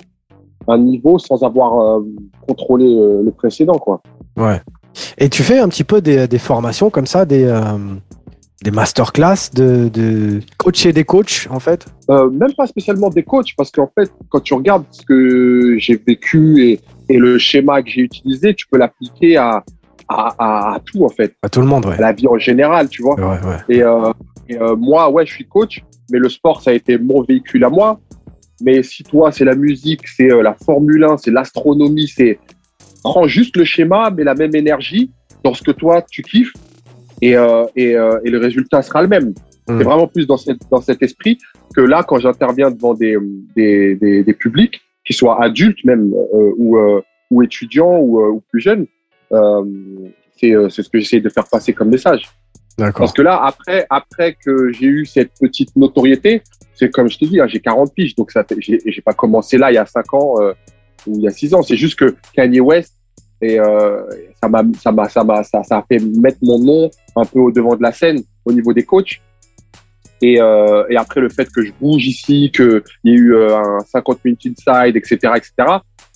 un 0.69 0.79
niveau 0.79 1.19
sans 1.19 1.43
avoir 1.43 1.71
euh, 1.81 2.03
contrôlé 2.47 2.87
euh, 2.87 3.23
le 3.23 3.31
précédent, 3.31 3.79
quoi. 3.79 4.01
Ouais. 4.37 4.61
Et 5.19 5.29
tu 5.29 5.43
fais 5.43 5.59
un 5.59 5.69
petit 5.69 5.85
peu 5.85 6.01
des, 6.01 6.29
des 6.29 6.39
formations 6.39 6.91
comme 6.91 7.07
ça, 7.07 7.25
des, 7.25 7.45
euh, 7.45 7.63
des 8.63 8.71
masterclass 8.71 9.51
de, 9.55 9.89
de 9.89 10.41
coacher 10.57 10.93
des 10.93 11.05
coachs, 11.05 11.47
en 11.51 11.61
fait? 11.61 11.87
Euh, 12.11 12.31
même 12.31 12.53
pas 12.57 12.67
spécialement 12.67 13.11
des 13.11 13.23
coachs, 13.23 13.55
parce 13.57 13.71
qu'en 13.71 13.91
fait, 13.99 14.11
quand 14.29 14.41
tu 14.41 14.55
regardes 14.55 14.85
ce 14.91 15.03
que 15.05 15.77
j'ai 15.79 15.97
vécu 15.97 16.63
et, 16.69 16.81
et 17.09 17.19
le 17.19 17.39
schéma 17.39 17.83
que 17.83 17.91
j'ai 17.91 18.03
utilisé, 18.03 18.55
tu 18.55 18.67
peux 18.71 18.79
l'appliquer 18.79 19.37
à, 19.37 19.65
à, 20.09 20.35
à, 20.39 20.75
à 20.77 20.81
tout, 20.81 21.05
en 21.05 21.09
fait, 21.09 21.35
À 21.43 21.49
tout 21.49 21.61
le 21.61 21.67
monde, 21.67 21.87
ouais. 21.87 21.95
à 21.95 22.01
la 22.01 22.13
vie 22.13 22.29
en 22.29 22.39
général, 22.39 22.89
tu 22.89 23.03
vois. 23.03 23.17
Ouais, 23.17 23.39
ouais. 23.47 23.77
Et, 23.77 23.83
euh, 23.83 24.13
et, 24.49 24.57
euh, 24.59 24.77
moi, 24.77 25.11
ouais, 25.11 25.27
je 25.27 25.33
suis 25.33 25.47
coach, 25.47 25.83
mais 26.11 26.19
le 26.19 26.29
sport, 26.29 26.63
ça 26.63 26.71
a 26.71 26.75
été 26.75 26.99
mon 26.99 27.23
véhicule 27.23 27.65
à 27.65 27.71
moi. 27.71 27.99
Mais 28.63 28.83
si 28.85 29.03
toi, 29.03 29.33
c'est 29.33 29.45
la 29.45 29.57
musique, 29.57 30.07
c'est 30.07 30.29
la 30.29 30.55
Formule 30.55 31.03
1, 31.05 31.17
c'est 31.17 31.33
l'astronomie, 31.33 32.07
c'est 32.07 32.39
prends 33.05 33.29
juste 33.29 33.57
le 33.57 33.65
schéma, 33.65 34.11
mais 34.11 34.25
la 34.25 34.35
même 34.35 34.55
énergie 34.57 35.11
dans 35.45 35.55
ce 35.55 35.63
que 35.63 35.71
toi, 35.71 36.03
tu 36.11 36.23
kiffes, 36.23 36.55
et, 37.23 37.37
euh, 37.37 37.65
et, 37.77 37.97
euh, 37.97 38.19
et 38.25 38.31
le 38.31 38.39
résultat 38.39 38.83
sera 38.83 39.03
le 39.03 39.09
même. 39.09 39.29
Mm. 39.69 39.79
C'est 39.79 39.85
vraiment 39.85 40.09
plus 40.09 40.27
dans, 40.27 40.37
cette, 40.37 40.61
dans 40.71 40.81
cet 40.81 41.03
esprit 41.03 41.39
que 41.77 41.81
là, 41.81 42.03
quand 42.03 42.19
j'interviens 42.19 42.71
devant 42.71 42.95
des, 42.95 43.17
des, 43.55 43.95
des, 43.95 44.25
des 44.25 44.35
publics, 44.35 44.81
qui 45.05 45.13
soient 45.13 45.43
adultes 45.43 45.85
même, 45.85 46.13
euh, 46.15 46.53
ou, 46.57 46.79
euh, 46.79 47.03
ou 47.31 47.43
étudiants, 47.43 47.99
ou, 47.99 48.21
euh, 48.21 48.31
ou 48.31 48.43
plus 48.51 48.61
jeunes, 48.61 48.87
euh, 49.33 49.65
c'est 50.41 50.53
euh, 50.53 50.69
c'est 50.69 50.83
ce 50.83 50.89
que 50.89 50.99
j'essaie 50.99 51.21
de 51.21 51.29
faire 51.29 51.47
passer 51.47 51.73
comme 51.73 51.91
message. 51.91 52.29
Parce 52.77 53.13
que 53.13 53.23
là, 53.23 53.41
après, 53.45 53.87
après 53.89 54.35
que 54.35 54.73
j'ai 54.73 54.87
eu 54.87 55.07
cette 55.07 55.31
petite 55.41 55.77
notoriété, 55.77 56.43
c'est 56.75 56.91
comme 56.91 57.09
je 57.09 57.19
te 57.19 57.25
dis, 57.25 57.41
hein, 57.41 57.47
j'ai 57.47 57.61
40 57.61 57.95
piges, 57.95 58.17
donc 58.17 58.33
j'ai 58.59 58.79
j'ai 58.85 59.01
pas 59.01 59.13
commencé 59.13 59.59
là 59.59 59.71
il 59.71 59.75
y 59.75 59.79
a 59.79 59.87
5 59.87 60.15
ans 60.15 60.35
euh, 60.41 60.53
ou 61.07 61.17
il 61.17 61.23
y 61.23 61.29
a 61.29 61.31
6 61.31 61.55
ans. 61.55 61.63
C'est 61.63 61.77
juste 61.77 61.99
que 61.99 62.17
Kanye 62.35 62.61
West, 62.61 62.95
et 63.41 63.59
euh, 63.59 64.03
ça 64.41 64.49
m'a, 64.49 64.63
ça 64.81 64.93
m'a, 64.93 65.09
ça 65.09 65.25
m'a, 65.25 65.45
ça, 65.45 65.63
ça 65.63 65.79
a 65.79 65.83
fait 65.83 65.99
mettre 65.99 66.39
mon 66.43 66.59
nom 66.59 66.91
un 67.17 67.25
peu 67.25 67.41
au 67.41 67.51
devant 67.51 67.77
de 67.77 67.83
la 67.83 67.93
scène 67.93 68.23
au 68.45 68.53
niveau 68.53 68.73
des 68.73 68.85
coachs. 68.85 69.21
Et, 70.23 70.41
euh, 70.41 70.85
et 70.89 70.97
après 70.97 71.21
le 71.21 71.29
fait 71.29 71.51
que 71.51 71.63
je 71.63 71.73
bouge 71.73 72.07
ici, 72.07 72.51
qu'il 72.55 72.83
y 73.05 73.11
ait 73.11 73.15
eu 73.15 73.35
euh, 73.35 73.57
un 73.57 73.81
50 73.81 74.25
minutes 74.25 74.47
inside, 74.47 74.97
etc., 74.97 75.19
etc., 75.37 75.53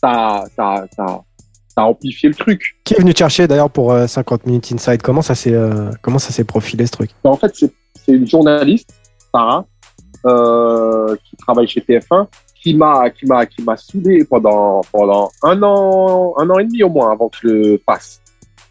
ça, 0.00 0.44
ça, 0.56 0.86
ça, 0.96 1.22
ça 1.68 1.82
a 1.82 1.82
amplifié 1.82 2.28
le 2.28 2.34
truc. 2.34 2.78
Qui 2.84 2.94
est 2.94 2.98
venu 2.98 3.12
te 3.12 3.18
chercher 3.18 3.46
d'ailleurs 3.46 3.70
pour 3.70 3.92
euh, 3.92 4.06
50 4.06 4.46
minutes 4.46 4.72
inside? 4.72 5.02
Comment 5.02 5.22
ça 5.22 5.34
s'est 5.34 5.52
euh, 5.52 5.90
comment 6.00 6.18
ça 6.18 6.30
s'est 6.30 6.44
profilé 6.44 6.86
ce 6.86 6.92
truc? 6.92 7.10
En 7.24 7.36
fait, 7.36 7.54
c'est 7.54 7.72
c'est 7.94 8.12
une 8.12 8.26
journaliste, 8.26 8.94
Sarah, 9.34 9.66
qui 11.24 11.36
travaille 11.36 11.68
chez 11.68 11.80
TF1, 11.80 12.26
qui 12.62 12.74
m'a 12.74 13.10
qui 13.10 13.26
m'a 13.26 13.46
qui 13.46 13.62
m'a 13.62 13.76
saoulé 13.76 14.24
pendant 14.24 14.80
pendant 14.92 15.30
un 15.42 15.62
an 15.62 16.34
un 16.38 16.50
an 16.50 16.58
et 16.58 16.64
demi 16.64 16.82
au 16.82 16.88
moins 16.88 17.12
avant 17.12 17.28
que 17.28 17.36
je 17.42 17.48
le 17.48 17.80
fasse. 17.84 18.20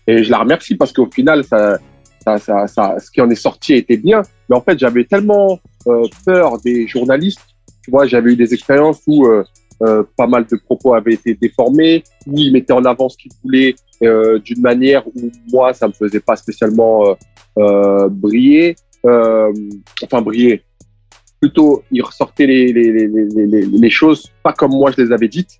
Et 0.08 0.24
je 0.24 0.32
la 0.32 0.40
remercie 0.40 0.76
parce 0.76 0.94
qu'au 0.94 1.10
final, 1.12 1.44
ça, 1.44 1.78
ça, 2.24 2.38
ça, 2.38 2.68
ça, 2.68 2.96
ce 3.00 3.12
qui 3.12 3.20
en 3.22 3.30
est 3.30 3.36
sorti 3.36 3.74
était 3.74 3.98
bien. 3.98 4.22
Mais 4.50 4.56
en 4.56 4.62
fait, 4.62 4.80
j'avais 4.80 5.04
tellement 5.04 5.60
euh, 5.88 6.08
peur 6.26 6.60
des 6.62 6.88
journalistes. 6.88 7.42
Tu 7.84 7.92
vois, 7.92 8.08
j'avais 8.08 8.32
eu 8.32 8.36
des 8.38 8.54
expériences 8.54 9.02
où 9.06 9.26
euh, 9.26 9.44
euh, 9.84 10.04
pas 10.16 10.28
mal 10.28 10.46
de 10.46 10.56
propos 10.56 10.94
avaient 10.94 11.14
été 11.14 11.36
déformés, 11.36 12.04
où 12.26 12.38
ils 12.38 12.54
mettaient 12.54 12.74
en 12.74 12.86
avant 12.86 13.10
ce 13.10 13.18
qu'ils 13.18 13.32
voulaient 13.44 13.76
d'une 14.00 14.62
manière 14.62 15.08
où 15.08 15.32
moi, 15.52 15.74
ça 15.74 15.88
me 15.88 15.94
faisait 15.94 16.20
pas 16.20 16.36
spécialement 16.36 17.18
briller. 17.56 18.76
Enfin, 19.04 20.22
briller. 20.22 20.64
Plutôt, 21.40 21.84
ils 21.92 22.02
ressortaient 22.02 22.48
les, 22.48 22.74
les, 22.74 22.92
les, 22.92 23.08
les, 23.08 23.66
les, 23.66 23.90
choses 23.90 24.32
pas 24.42 24.54
comme 24.54 24.72
moi 24.72 24.92
je 24.96 25.04
les 25.04 25.12
avais 25.12 25.28
dites. 25.28 25.60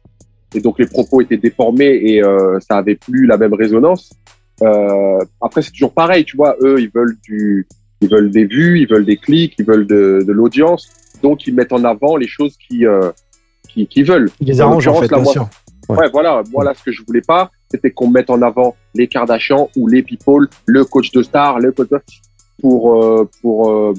Et 0.56 0.60
donc, 0.60 0.80
les 0.80 0.88
propos 0.88 1.22
étaient 1.22 1.38
déformés 1.38 2.00
et 2.04 2.24
euh, 2.24 2.60
ça 2.60 2.78
avait 2.78 2.96
plus 2.96 3.26
la 3.26 3.38
même 3.38 3.54
résonance. 3.54 4.12
Euh, 4.62 5.20
après, 5.42 5.62
c'est 5.62 5.72
toujours 5.72 5.94
pareil, 5.94 6.24
tu 6.26 6.38
vois. 6.38 6.56
Eux, 6.62 6.80
ils 6.80 6.90
veulent 6.90 7.18
du, 7.22 7.68
ils 8.02 8.10
veulent 8.10 8.32
des 8.32 8.46
vues, 8.46 8.80
ils 8.80 8.88
veulent 8.88 9.06
des 9.06 9.18
clics, 9.18 9.54
ils 9.60 9.66
veulent 9.66 9.86
de, 9.86 10.24
de 10.26 10.32
l'audience. 10.32 10.90
Donc, 11.22 11.46
ils 11.48 11.54
mettent 11.54 11.74
en 11.74 11.84
avant 11.84 12.16
les 12.16 12.28
choses 12.28 12.56
qui, 12.58 12.86
euh, 12.86 13.12
qui, 13.68 13.88
qui 13.88 14.04
veulent. 14.04 14.32
Il 14.40 14.48
les 14.48 14.62
En 14.62 14.70
arrange 14.70 14.88
en 14.88 14.96
fait, 14.96 15.08
bien 15.08 15.20
moi. 15.20 15.34
Ouais. 15.90 15.98
Ouais, 15.98 16.10
voilà. 16.12 16.44
Moi, 16.52 16.64
là, 16.64 16.74
ce 16.74 16.84
que 16.84 16.92
je 16.92 17.02
voulais 17.06 17.22
pas, 17.22 17.52
c'était 17.70 17.92
qu'on 17.92 18.10
mette 18.10 18.30
en 18.30 18.42
avant 18.42 18.76
les 18.94 19.08
Kardashians 19.08 19.70
ou 19.76 19.88
les 19.88 20.02
people, 20.02 20.48
le 20.66 20.86
coach 20.86 21.12
de 21.12 21.24
star, 21.24 21.60
le 21.60 21.72
coach 21.72 21.90
de... 21.90 22.00
pour, 22.62 23.04
euh, 23.04 23.30
pour, 23.42 23.70
euh, 23.70 23.94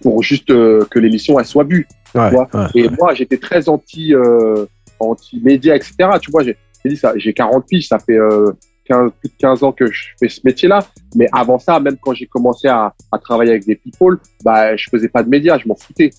pour 0.00 0.22
juste 0.22 0.50
euh, 0.50 0.84
que 0.90 0.98
l'émission, 0.98 1.38
elle 1.38 1.46
soit 1.46 1.64
vue. 1.64 1.86
Ouais, 2.14 2.30
vois. 2.30 2.48
ouais. 2.54 2.66
Et 2.74 2.88
moi, 2.90 3.14
j'étais 3.14 3.38
très 3.38 3.68
anti, 3.68 4.14
euh, 4.14 4.66
anti 4.98 5.40
média, 5.42 5.76
etc. 5.76 5.94
Tu 6.20 6.30
vois, 6.30 6.42
j'ai 6.42 6.56
dit 6.84 6.96
ça, 6.96 7.12
j'ai 7.16 7.32
40 7.32 7.66
piges, 7.66 7.88
ça 7.88 7.98
fait 7.98 8.18
euh, 8.18 8.52
15, 8.86 9.10
plus 9.20 9.28
de 9.28 9.34
15 9.38 9.62
ans 9.62 9.72
que 9.72 9.90
je 9.90 10.08
fais 10.18 10.28
ce 10.28 10.40
métier-là. 10.44 10.80
Mais 11.14 11.28
avant 11.32 11.58
ça, 11.58 11.80
même 11.80 11.96
quand 12.00 12.14
j'ai 12.14 12.26
commencé 12.26 12.68
à, 12.68 12.94
à 13.12 13.18
travailler 13.18 13.50
avec 13.50 13.66
des 13.66 13.76
people, 13.76 14.18
bah, 14.44 14.76
je 14.76 14.88
faisais 14.90 15.08
pas 15.08 15.22
de 15.22 15.28
médias, 15.28 15.58
je 15.58 15.68
m'en 15.68 15.74
foutais. 15.74 16.10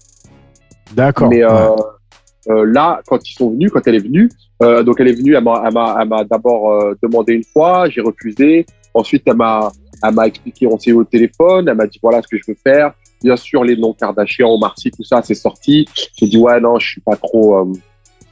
D'accord. 0.94 1.30
Mais 1.30 1.44
euh, 1.44 1.76
euh, 2.50 2.66
là, 2.66 3.02
quand 3.08 3.20
ils 3.28 3.34
sont 3.34 3.52
venus, 3.52 3.72
quand 3.72 3.86
elle 3.88 3.96
est 3.96 4.04
venue, 4.04 4.30
euh, 4.64 4.84
donc 4.84 5.00
elle 5.00 5.10
est 5.10 5.14
venue, 5.14 5.36
elle 5.36 5.44
m'a, 5.44 5.64
elle 5.66 5.74
m'a, 5.74 5.98
elle 6.02 6.08
m'a 6.08 6.24
d'abord 6.24 6.72
euh, 6.72 6.96
demandé 7.02 7.34
une 7.34 7.44
fois, 7.44 7.90
j'ai 7.90 8.02
refusé. 8.02 8.66
Ensuite, 8.94 9.24
elle 9.26 9.36
m'a, 9.36 9.72
elle 10.04 10.14
m'a 10.14 10.28
expliqué, 10.28 10.66
on 10.68 10.80
s'est 10.80 10.92
eu 10.92 10.94
au 10.94 11.04
téléphone, 11.04 11.68
elle 11.68 11.76
m'a 11.76 11.88
dit 11.88 12.00
voilà 12.02 12.22
ce 12.22 12.28
que 12.28 12.38
je 12.38 12.44
veux 12.48 12.58
faire. 12.64 12.94
Bien 13.24 13.36
sûr, 13.36 13.64
les 13.64 13.76
noms 13.76 13.94
Kardashian, 13.94 14.50
Omar 14.50 14.76
Sy, 14.78 14.92
tout 14.92 15.04
ça, 15.04 15.22
c'est 15.24 15.36
sorti. 15.36 15.88
J'ai 16.16 16.28
dit 16.28 16.38
ouais 16.38 16.60
non, 16.60 16.78
je 16.80 16.88
suis 16.88 17.02
pas 17.02 17.16
trop, 17.16 17.58
euh, 17.58 17.74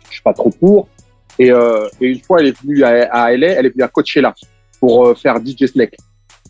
je 0.07 0.13
suis 0.13 0.21
pas 0.21 0.33
trop 0.33 0.49
pour. 0.49 0.87
Et, 1.39 1.51
euh, 1.51 1.87
et 1.99 2.07
une 2.07 2.19
fois, 2.21 2.39
elle 2.39 2.47
est 2.47 2.61
venue 2.61 2.83
à, 2.83 3.11
à 3.11 3.31
LA, 3.35 3.47
elle 3.47 3.65
est 3.65 3.69
venue 3.69 3.83
à 3.83 3.87
Coachella 3.87 4.33
pour 4.79 5.07
euh, 5.07 5.15
faire 5.15 5.37
DJ 5.43 5.65
Snake. 5.65 5.97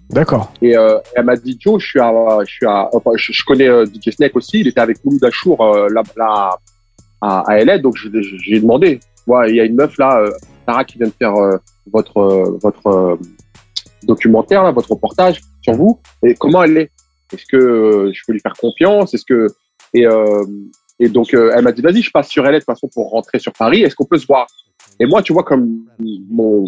D'accord. 0.10 0.52
Et 0.62 0.78
euh, 0.78 1.00
elle 1.16 1.26
m'a 1.26 1.36
dit 1.36 1.58
Joe, 1.60 1.82
je 1.82 1.88
suis 1.88 2.00
à, 2.00 2.12
je 2.46 2.52
suis 2.52 2.66
à, 2.66 2.90
enfin, 2.94 3.12
je, 3.16 3.32
je 3.32 3.44
connais 3.44 3.68
DJ 3.86 4.12
Snake 4.12 4.36
aussi. 4.36 4.60
Il 4.60 4.68
était 4.68 4.82
avec 4.82 5.04
Mouloud 5.04 5.24
Achour 5.24 5.58
là, 5.90 6.04
là 6.16 6.60
à, 7.22 7.40
à 7.52 7.64
LA, 7.64 7.80
donc 7.80 7.96
j'ai 7.98 8.60
demandé. 8.60 9.00
Ouais, 9.26 9.50
il 9.50 9.56
y 9.56 9.60
a 9.60 9.64
une 9.64 9.76
meuf 9.76 9.98
là, 9.98 10.24
Sarah, 10.68 10.84
qui 10.84 11.00
vient 11.00 11.08
de 11.08 11.14
faire 11.18 11.34
votre 11.92 12.60
votre 12.62 13.18
documentaire 14.04 14.62
là, 14.64 14.72
votre 14.72 14.92
reportage 14.92 15.42
sur 15.62 15.74
vous. 15.74 16.00
Et 16.22 16.36
comment 16.36 16.62
elle 16.62 16.78
est? 16.78 16.92
Est-ce 17.34 17.46
que 17.46 17.58
euh, 17.58 18.12
je 18.14 18.22
peux 18.26 18.34
lui 18.34 18.40
faire 18.40 18.54
confiance? 18.60 19.14
Est-ce 19.14 19.26
que 19.26 19.48
et 19.94 20.06
euh, 20.06 20.44
et 21.00 21.10
donc 21.10 21.34
euh, 21.34 21.52
elle 21.56 21.64
m'a 21.64 21.72
dit 21.72 21.82
vas-y, 21.82 22.02
je 22.02 22.12
passe 22.12 22.30
sur 22.30 22.44
LA 22.44 22.54
de 22.54 22.58
toute 22.60 22.66
façon 22.66 22.88
pour 22.94 23.10
rentrer 23.10 23.40
sur 23.40 23.54
Paris. 23.54 23.82
Est-ce 23.84 23.96
qu'on 23.96 24.06
peut 24.06 24.18
se 24.18 24.28
voir? 24.28 24.48
Et 25.00 25.06
moi, 25.06 25.22
tu 25.22 25.34
vois, 25.34 25.44
comme 25.44 25.86
mon 26.30 26.66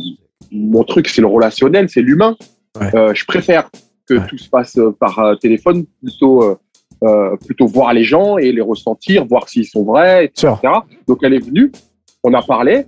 mon 0.52 0.84
truc, 0.84 1.08
c'est 1.08 1.22
le 1.22 1.28
relationnel, 1.28 1.90
c'est 1.90 2.02
l'humain. 2.02 2.36
Ouais. 2.80 2.96
Euh, 2.96 3.14
je 3.14 3.26
préfère 3.26 3.70
que 4.08 4.14
Ouais. 4.16 4.28
tout 4.28 4.38
se 4.38 4.50
passe 4.50 4.80
par 5.00 5.20
téléphone, 5.42 5.86
plutôt 6.02 6.58
euh, 7.04 7.36
plutôt 7.46 7.68
voir 7.68 7.94
les 7.94 8.04
gens 8.04 8.38
et 8.38 8.52
les 8.52 8.62
ressentir, 8.62 9.26
voir 9.26 9.48
s'ils 9.50 9.66
sont 9.68 9.84
vrais, 9.84 10.26
etc. 10.26 10.58
Donc 11.08 11.20
elle 11.24 11.34
est 11.34 11.46
venue, 11.46 11.72
on 12.24 12.34
a 12.34 12.42
parlé 12.42 12.86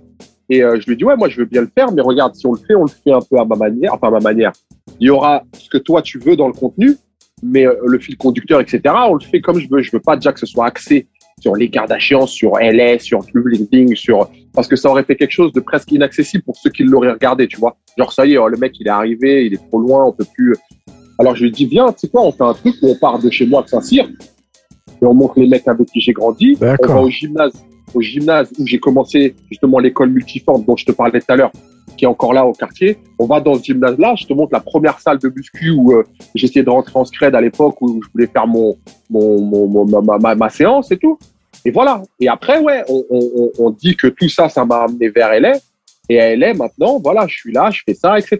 et 0.48 0.64
euh, 0.64 0.80
je 0.80 0.86
lui 0.86 0.94
ai 0.94 0.96
dit 0.96 1.04
ouais 1.04 1.16
moi 1.16 1.28
je 1.28 1.36
veux 1.36 1.44
bien 1.44 1.60
le 1.60 1.70
faire, 1.72 1.92
mais 1.92 2.02
regarde 2.02 2.34
si 2.34 2.44
on 2.46 2.52
le 2.54 2.58
fait, 2.58 2.74
on 2.74 2.82
le 2.84 2.88
fait 2.88 3.12
un 3.12 3.20
peu 3.20 3.38
à 3.38 3.44
ma 3.44 3.54
manière, 3.56 3.94
enfin 3.94 4.08
à 4.08 4.10
ma 4.10 4.20
manière. 4.20 4.52
Il 4.98 5.06
y 5.06 5.10
aura 5.10 5.44
ce 5.58 5.68
que 5.68 5.78
toi 5.78 6.02
tu 6.02 6.18
veux 6.18 6.34
dans 6.36 6.48
le 6.48 6.54
contenu, 6.54 6.96
mais 7.42 7.66
euh, 7.66 7.74
le 7.86 7.98
fil 7.98 8.16
conducteur, 8.16 8.60
etc. 8.60 8.82
On 9.08 9.14
le 9.14 9.20
fait 9.20 9.40
comme 9.40 9.58
je 9.58 9.68
veux. 9.70 9.82
Je 9.82 9.90
veux 9.92 10.00
pas 10.00 10.16
déjà 10.16 10.32
que 10.32 10.40
ce 10.40 10.46
soit 10.46 10.66
axé 10.66 11.08
sur 11.40 11.56
les 11.56 11.70
Kardashians, 11.70 12.26
sur 12.26 12.58
LA, 12.58 12.98
sur 12.98 13.20
LinkedIn, 13.34 13.94
sur 13.94 14.30
parce 14.54 14.68
que 14.68 14.76
ça 14.76 14.90
aurait 14.90 15.04
fait 15.04 15.16
quelque 15.16 15.32
chose 15.32 15.52
de 15.52 15.60
presque 15.60 15.90
inaccessible 15.90 16.44
pour 16.44 16.56
ceux 16.56 16.70
qui 16.70 16.82
l'auraient 16.82 17.12
regardé, 17.12 17.46
tu 17.46 17.58
vois. 17.58 17.76
Genre 17.96 18.12
ça 18.12 18.26
y 18.26 18.34
est, 18.34 18.38
oh, 18.38 18.48
le 18.48 18.58
mec 18.58 18.78
il 18.78 18.86
est 18.86 18.90
arrivé, 18.90 19.46
il 19.46 19.54
est 19.54 19.68
trop 19.68 19.80
loin, 19.80 20.04
on 20.04 20.12
peut 20.12 20.26
plus. 20.34 20.54
Alors 21.18 21.34
je 21.34 21.44
lui 21.44 21.50
dis 21.50 21.66
viens, 21.66 21.92
tu 21.92 22.00
sais 22.00 22.08
quoi, 22.08 22.22
on 22.22 22.32
fait 22.32 22.44
un 22.44 22.54
truc 22.54 22.74
où 22.82 22.88
on 22.88 22.94
part 22.94 23.18
de 23.18 23.30
chez 23.30 23.46
moi 23.46 23.64
à 23.64 23.66
Saint-Cyr 23.66 24.08
et 25.02 25.06
on 25.06 25.14
montre 25.14 25.38
les 25.38 25.46
mecs 25.46 25.66
avec 25.66 25.88
qui 25.88 26.00
j'ai 26.00 26.12
grandi. 26.12 26.56
On 26.60 26.86
va 26.86 27.00
au 27.00 27.10
gymnase, 27.10 27.52
au 27.94 28.00
gymnase 28.00 28.52
où 28.58 28.66
j'ai 28.66 28.78
commencé 28.78 29.34
justement 29.50 29.78
l'école 29.78 30.10
multiforme 30.10 30.64
dont 30.64 30.76
je 30.76 30.84
te 30.84 30.92
parlais 30.92 31.20
tout 31.20 31.32
à 31.32 31.36
l'heure, 31.36 31.52
qui 32.00 32.06
est 32.06 32.08
encore 32.08 32.32
là 32.32 32.46
au 32.46 32.52
quartier. 32.54 32.96
On 33.18 33.26
va 33.26 33.40
dans 33.40 33.52
ce 33.56 33.62
gymnase-là, 33.62 34.14
je 34.16 34.24
te 34.24 34.32
montre 34.32 34.54
la 34.54 34.60
première 34.60 34.98
salle 35.00 35.18
de 35.18 35.28
muscu 35.28 35.68
où 35.70 35.92
euh, 35.92 36.02
j'essayais 36.34 36.62
de 36.64 36.70
rentrer 36.70 36.98
en 36.98 37.04
scred 37.04 37.34
à 37.34 37.42
l'époque 37.42 37.76
où 37.82 38.00
je 38.02 38.08
voulais 38.10 38.26
faire 38.26 38.46
mon, 38.46 38.78
mon, 39.10 39.38
mon, 39.42 39.84
ma, 40.00 40.16
ma- 40.16 40.34
ma, 40.34 40.48
séance 40.48 40.90
et 40.90 40.96
tout. 40.96 41.18
Et 41.66 41.70
voilà. 41.70 42.02
Et 42.18 42.26
après, 42.26 42.58
ouais, 42.58 42.82
on, 42.88 43.04
on, 43.10 43.50
on- 43.58 43.70
dit 43.70 43.96
que 43.96 44.06
tout 44.06 44.30
ça, 44.30 44.48
ça 44.48 44.64
m'a 44.64 44.84
amené 44.84 45.10
vers 45.10 45.38
LA. 45.38 45.58
Et 46.08 46.16
LA, 46.36 46.54
maintenant, 46.54 46.98
voilà, 46.98 47.26
je 47.28 47.34
suis 47.36 47.52
là, 47.52 47.70
je 47.70 47.82
fais 47.84 47.92
ça, 47.92 48.18
etc. 48.18 48.38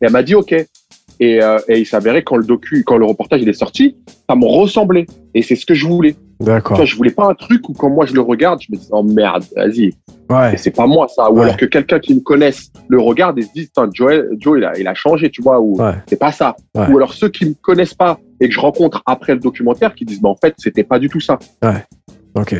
Et 0.00 0.04
elle 0.06 0.12
m'a 0.12 0.22
dit 0.22 0.36
OK. 0.36 0.52
Et, 0.52 1.42
euh, 1.42 1.58
et 1.66 1.80
il 1.80 1.86
s'avérait 1.86 2.22
quand 2.22 2.36
le 2.36 2.44
docu, 2.44 2.84
quand 2.84 2.98
le 2.98 3.04
reportage 3.04 3.42
il 3.42 3.48
est 3.48 3.52
sorti, 3.52 3.96
ça 4.30 4.36
me 4.36 4.46
ressemblait. 4.46 5.06
Et 5.34 5.42
c'est 5.42 5.56
ce 5.56 5.66
que 5.66 5.74
je 5.74 5.88
voulais. 5.88 6.14
D'accord. 6.40 6.84
Je 6.84 6.96
voulais 6.96 7.10
pas 7.12 7.26
un 7.28 7.34
truc 7.34 7.68
où 7.68 7.72
quand 7.72 7.88
moi 7.90 8.06
je 8.06 8.14
le 8.14 8.20
regarde, 8.20 8.60
je 8.60 8.66
me 8.72 8.76
dis 8.76 8.88
oh 8.90 9.02
merde, 9.02 9.44
vas-y, 9.56 9.92
Ouais. 10.30 10.56
c'est 10.56 10.70
pas 10.74 10.86
moi 10.86 11.06
ça. 11.08 11.30
Ou 11.30 11.36
Ouais. 11.36 11.42
alors 11.44 11.56
que 11.56 11.64
quelqu'un 11.66 11.98
qui 12.00 12.14
me 12.14 12.20
connaisse 12.20 12.70
le 12.88 13.00
regarde 13.00 13.38
et 13.38 13.42
se 13.42 13.52
dise 13.54 13.70
Joe, 13.92 14.24
Joe 14.38 14.58
il, 14.58 14.64
a, 14.64 14.78
il 14.78 14.88
a 14.88 14.94
changé, 14.94 15.30
tu 15.30 15.42
vois, 15.42 15.60
ou 15.60 15.80
Ouais. 15.80 15.92
c'est 16.08 16.18
pas 16.18 16.32
ça. 16.32 16.56
Ou 16.74 16.96
alors 16.96 17.12
ceux 17.14 17.28
qui 17.28 17.46
me 17.46 17.54
connaissent 17.54 17.94
pas 17.94 18.18
et 18.40 18.48
que 18.48 18.54
je 18.54 18.60
rencontre 18.60 19.02
après 19.06 19.34
le 19.34 19.40
documentaire 19.40 19.94
qui 19.94 20.04
disent 20.04 20.20
bah 20.20 20.28
en 20.30 20.36
fait 20.36 20.54
c'était 20.58 20.84
pas 20.84 20.98
du 20.98 21.08
tout 21.08 21.20
ça. 21.20 21.38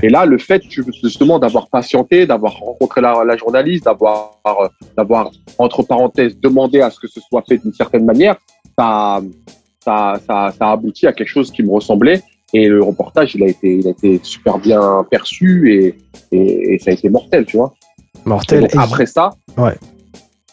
Et 0.02 0.09
là 0.09 0.24
le 0.24 0.38
fait 0.38 0.62
justement 1.02 1.40
d'avoir 1.40 1.68
patienté, 1.68 2.26
d'avoir 2.26 2.52
rencontré 2.59 3.01
la, 3.01 3.24
la 3.24 3.36
journaliste, 3.36 3.84
d'avoir 3.86 4.38
euh, 4.46 4.68
d'avoir 4.96 5.30
entre 5.59 5.82
parenthèses 5.82 6.38
demandé 6.38 6.80
à 6.80 6.90
ce 6.90 7.01
que 7.01 7.09
ce 7.09 7.20
soit 7.20 7.42
fait 7.48 7.59
d'une 7.59 7.72
certaine 7.72 8.05
manière, 8.05 8.36
ça 8.78 9.20
ça 9.84 10.14
ça 10.26 10.52
ça 10.56 10.66
a 10.68 10.72
abouti 10.72 11.09
à 11.09 11.12
quelque 11.12 11.28
chose 11.28 11.51
qui 11.51 11.62
me 11.64 11.72
ressemblait. 11.72 12.22
Et 12.53 12.69
le 12.69 12.83
reportage, 12.83 13.35
il 13.35 13.43
a 13.43 13.47
été, 13.49 13.77
il 13.79 13.87
a 13.89 13.91
été 13.91 14.21
super 14.23 14.59
bien 14.59 15.05
perçu 15.11 15.73
et, 15.75 15.95
et, 16.31 16.75
et 16.75 16.79
ça 16.79 16.91
a 16.91 16.95
été 16.95 17.09
mortel, 17.09 17.45
tu 17.47 17.57
vois. 17.57 17.75
Mortel. 18.25 18.61
donc, 18.61 18.75
Et- 18.75 18.79
après 18.79 19.07
ça, 19.07 19.31
Ouais. 19.59 19.75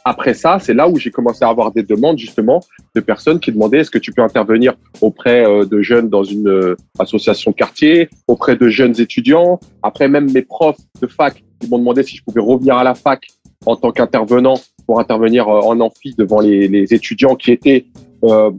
après 0.04 0.34
ça, 0.34 0.58
c'est 0.60 0.74
là 0.74 0.88
où 0.90 0.98
j'ai 0.98 1.12
commencé 1.12 1.46
à 1.46 1.50
avoir 1.50 1.72
des 1.72 1.84
demandes 1.84 2.18
justement 2.18 2.60
de 2.96 3.02
personnes 3.02 3.40
qui 3.40 3.52
demandaient 3.52 3.80
est-ce 3.80 3.92
que 3.92 4.00
tu 4.00 4.12
peux 4.14 4.24
intervenir 4.24 4.74
auprès 5.00 5.46
euh, 5.46 5.64
de 5.66 5.82
jeunes 5.82 6.10
dans 6.10 6.24
une 6.24 6.48
euh, 6.50 6.76
association 6.98 7.52
de 7.52 7.56
quartier, 7.56 8.10
auprès 8.28 8.56
de 8.56 8.68
jeunes 8.68 9.00
étudiants. 9.00 9.60
Après 9.84 10.08
même 10.08 10.32
mes 10.32 10.42
profs 10.42 10.80
de 11.02 11.08
fac 11.08 11.44
qui 11.60 11.70
m'ont 11.70 11.78
demandé 11.78 12.02
si 12.04 12.18
je 12.18 12.24
pouvais 12.24 12.42
revenir 12.42 12.78
à 12.78 12.84
la 12.84 12.96
fac 12.96 13.28
en 13.68 13.76
tant 13.76 13.92
qu'intervenant 13.92 14.56
pour 14.88 15.00
intervenir 15.00 15.48
euh, 15.48 15.60
en 15.62 15.80
amphi 15.80 16.16
devant 16.18 16.40
les, 16.40 16.68
les 16.68 16.94
étudiants 16.96 17.36
qui 17.36 17.52
étaient 17.52 17.86
euh, 18.24 18.52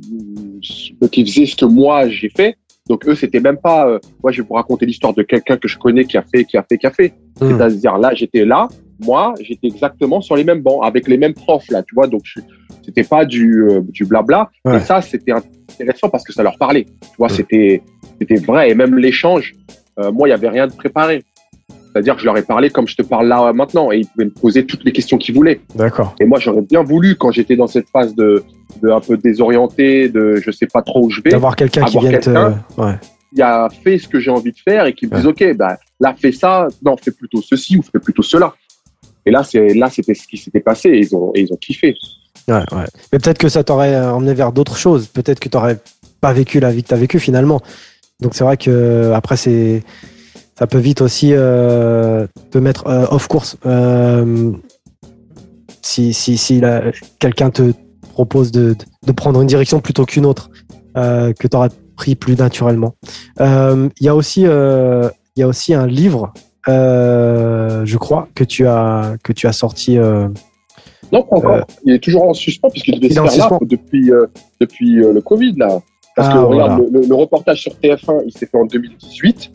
qui 0.60 1.24
faisaient 1.26 1.46
ce 1.46 1.56
que 1.56 1.64
moi 1.64 2.08
j'ai 2.08 2.30
fait. 2.30 2.56
Donc 2.92 3.08
eux, 3.08 3.14
c'était 3.14 3.40
même 3.40 3.56
pas. 3.56 3.88
euh, 3.88 3.98
moi, 4.22 4.32
je 4.32 4.42
vais 4.42 4.46
vous 4.46 4.52
raconter 4.54 4.84
l'histoire 4.84 5.14
de 5.14 5.22
quelqu'un 5.22 5.56
que 5.56 5.66
je 5.66 5.78
connais 5.78 6.04
qui 6.04 6.18
a 6.18 6.24
fait, 6.30 6.44
qui 6.44 6.58
a 6.58 6.62
fait, 6.62 6.76
qui 6.76 6.86
a 6.86 6.90
fait. 6.90 7.14
Hmm. 7.40 7.48
C'est-à-dire 7.48 7.96
là, 7.96 8.12
j'étais 8.12 8.44
là, 8.44 8.68
moi, 9.02 9.32
j'étais 9.40 9.68
exactement 9.68 10.20
sur 10.20 10.36
les 10.36 10.44
mêmes 10.44 10.60
bancs, 10.60 10.80
avec 10.84 11.08
les 11.08 11.16
mêmes 11.16 11.32
profs 11.32 11.70
là, 11.70 11.82
tu 11.82 11.94
vois. 11.94 12.06
Donc 12.06 12.24
c'était 12.84 13.02
pas 13.14 13.24
du 13.24 13.64
euh, 13.66 13.80
du 13.98 14.04
blabla. 14.04 14.50
Ouais. 14.66 14.76
Et 14.76 14.80
ça, 14.80 15.00
c'était 15.00 15.32
intéressant 15.32 16.10
parce 16.10 16.22
que 16.22 16.34
ça 16.34 16.42
leur 16.42 16.58
parlait. 16.58 16.84
Tu 16.84 17.16
vois, 17.16 17.28
Mm. 17.28 17.36
c'était 17.38 17.82
c'était 18.20 18.40
vrai. 18.50 18.70
Et 18.70 18.74
même 18.74 18.94
l'échange, 18.98 19.54
euh, 19.98 20.12
moi, 20.12 20.28
il 20.28 20.32
y 20.32 20.34
avait 20.34 20.50
rien 20.50 20.66
de 20.66 20.74
préparé. 20.74 21.24
C'est-à-dire 21.94 22.14
que 22.14 22.20
je 22.20 22.26
leur 22.26 22.36
ai 22.38 22.42
parlé 22.42 22.68
comme 22.70 22.88
je 22.88 22.96
te 22.96 23.02
parle 23.02 23.26
là 23.28 23.52
maintenant, 23.54 23.90
et 23.92 23.98
ils 24.00 24.06
pouvaient 24.06 24.26
me 24.26 24.30
poser 24.30 24.64
toutes 24.66 24.84
les 24.84 24.92
questions 24.92 25.16
qu'ils 25.18 25.34
voulaient. 25.34 25.60
D'accord. 25.74 26.14
Et 26.20 26.24
moi, 26.26 26.38
j'aurais 26.38 26.62
bien 26.62 26.82
voulu, 26.82 27.16
quand 27.16 27.30
j'étais 27.32 27.56
dans 27.56 27.66
cette 27.66 27.88
phase 27.88 28.14
de, 28.14 28.42
de 28.82 28.90
un 28.90 29.00
peu 29.00 29.16
désorienté, 29.16 30.08
de 30.08 30.36
je 30.36 30.50
sais 30.50 30.66
pas 30.66 30.82
trop 30.82 31.04
où 31.06 31.10
je 31.10 31.20
vais, 31.22 31.30
D'avoir 31.30 31.56
quelqu'un 31.56 31.84
qui 31.84 31.96
avoir 31.96 32.04
vienne 32.10 32.20
te. 32.20 32.24
quelqu'un. 32.30 32.64
Ouais. 32.78 32.94
il 33.32 33.42
a 33.42 33.68
fait 33.82 33.98
ce 33.98 34.08
que 34.08 34.18
j'ai 34.20 34.30
envie 34.30 34.52
de 34.52 34.58
faire 34.58 34.86
et 34.86 34.92
qui 34.94 35.06
me 35.06 35.14
disent 35.16 35.26
ok 35.26 35.56
bah 35.56 35.78
là 36.00 36.14
fais 36.18 36.32
ça 36.32 36.68
non 36.84 36.96
fais 36.96 37.12
plutôt 37.12 37.40
ceci 37.42 37.76
ou 37.76 37.82
fais 37.82 37.98
plutôt 37.98 38.22
cela 38.22 38.52
et 39.24 39.30
là 39.30 39.42
c'est 39.44 39.68
là 39.74 39.88
c'était 39.88 40.14
ce 40.14 40.26
qui 40.26 40.36
s'était 40.36 40.60
passé 40.60 40.88
et 40.90 40.98
ils 40.98 41.14
ont 41.14 41.30
et 41.34 41.40
ils 41.42 41.52
ont 41.52 41.56
kiffé 41.56 41.94
Ouais, 42.48 42.54
ouais. 42.72 42.84
Mais 43.12 43.18
peut-être 43.20 43.38
que 43.38 43.48
ça 43.48 43.62
t'aurait 43.62 43.96
emmené 44.00 44.34
vers 44.34 44.52
d'autres 44.52 44.76
choses. 44.76 45.06
Peut-être 45.06 45.38
que 45.38 45.48
t'aurais 45.48 45.78
pas 46.20 46.32
vécu 46.32 46.58
la 46.58 46.72
vie 46.72 46.82
que 46.82 46.88
t'as 46.88 46.96
vécue 46.96 47.20
finalement. 47.20 47.60
Donc 48.20 48.34
c'est 48.34 48.42
vrai 48.42 48.56
que 48.56 49.12
après 49.14 49.36
c'est 49.36 49.82
ça 50.58 50.66
peut 50.66 50.78
vite 50.78 51.02
aussi 51.02 51.30
euh, 51.32 52.26
te 52.50 52.58
mettre 52.58 52.86
euh, 52.88 53.06
off 53.10 53.28
course. 53.28 53.56
Euh, 53.66 54.50
si 55.82 56.12
si, 56.12 56.36
si 56.36 56.60
quelqu'un 57.18 57.50
te 57.50 57.72
propose 58.12 58.52
de, 58.52 58.76
de 59.06 59.12
prendre 59.12 59.40
une 59.40 59.48
direction 59.48 59.80
plutôt 59.80 60.04
qu'une 60.04 60.26
autre 60.26 60.50
euh, 60.96 61.32
que 61.32 61.48
tu 61.48 61.56
aurais 61.56 61.70
pris 61.96 62.14
plus 62.14 62.36
naturellement. 62.36 62.94
Euh, 63.40 63.88
Il 64.00 64.06
y 64.06 64.08
a 64.08 64.14
aussi 64.14 64.44
euh, 64.46 65.08
y 65.36 65.42
a 65.42 65.48
aussi 65.48 65.72
un 65.74 65.86
livre, 65.86 66.32
euh, 66.68 67.82
je 67.84 67.98
crois 67.98 68.28
que 68.34 68.44
tu 68.44 68.66
as 68.66 69.14
que 69.22 69.32
tu 69.32 69.46
as 69.46 69.52
sorti. 69.52 69.98
euh, 69.98 70.28
non 71.10 71.22
pas 71.24 71.36
encore 71.36 71.66
il 71.84 71.94
est 71.94 71.98
toujours 71.98 72.24
en 72.28 72.32
suspens 72.34 72.70
puisqu'il 72.70 72.98
devait 72.98 73.08
se 73.12 73.20
faire 73.20 73.50
là 73.50 73.58
depuis 73.62 74.10
euh, 74.10 74.26
depuis 74.60 75.02
euh, 75.02 75.12
le 75.12 75.20
Covid 75.20 75.54
là 75.56 75.80
parce 76.16 76.28
Ah, 76.28 76.32
que 76.34 76.38
regarde 76.38 76.82
voilà. 76.90 77.06
le, 77.08 77.14
reportage 77.14 77.60
sur 77.62 77.72
TF1 77.72 78.22
il 78.26 78.32
s'est 78.32 78.46
fait 78.46 78.58
en 78.58 78.64
2018 78.66 79.50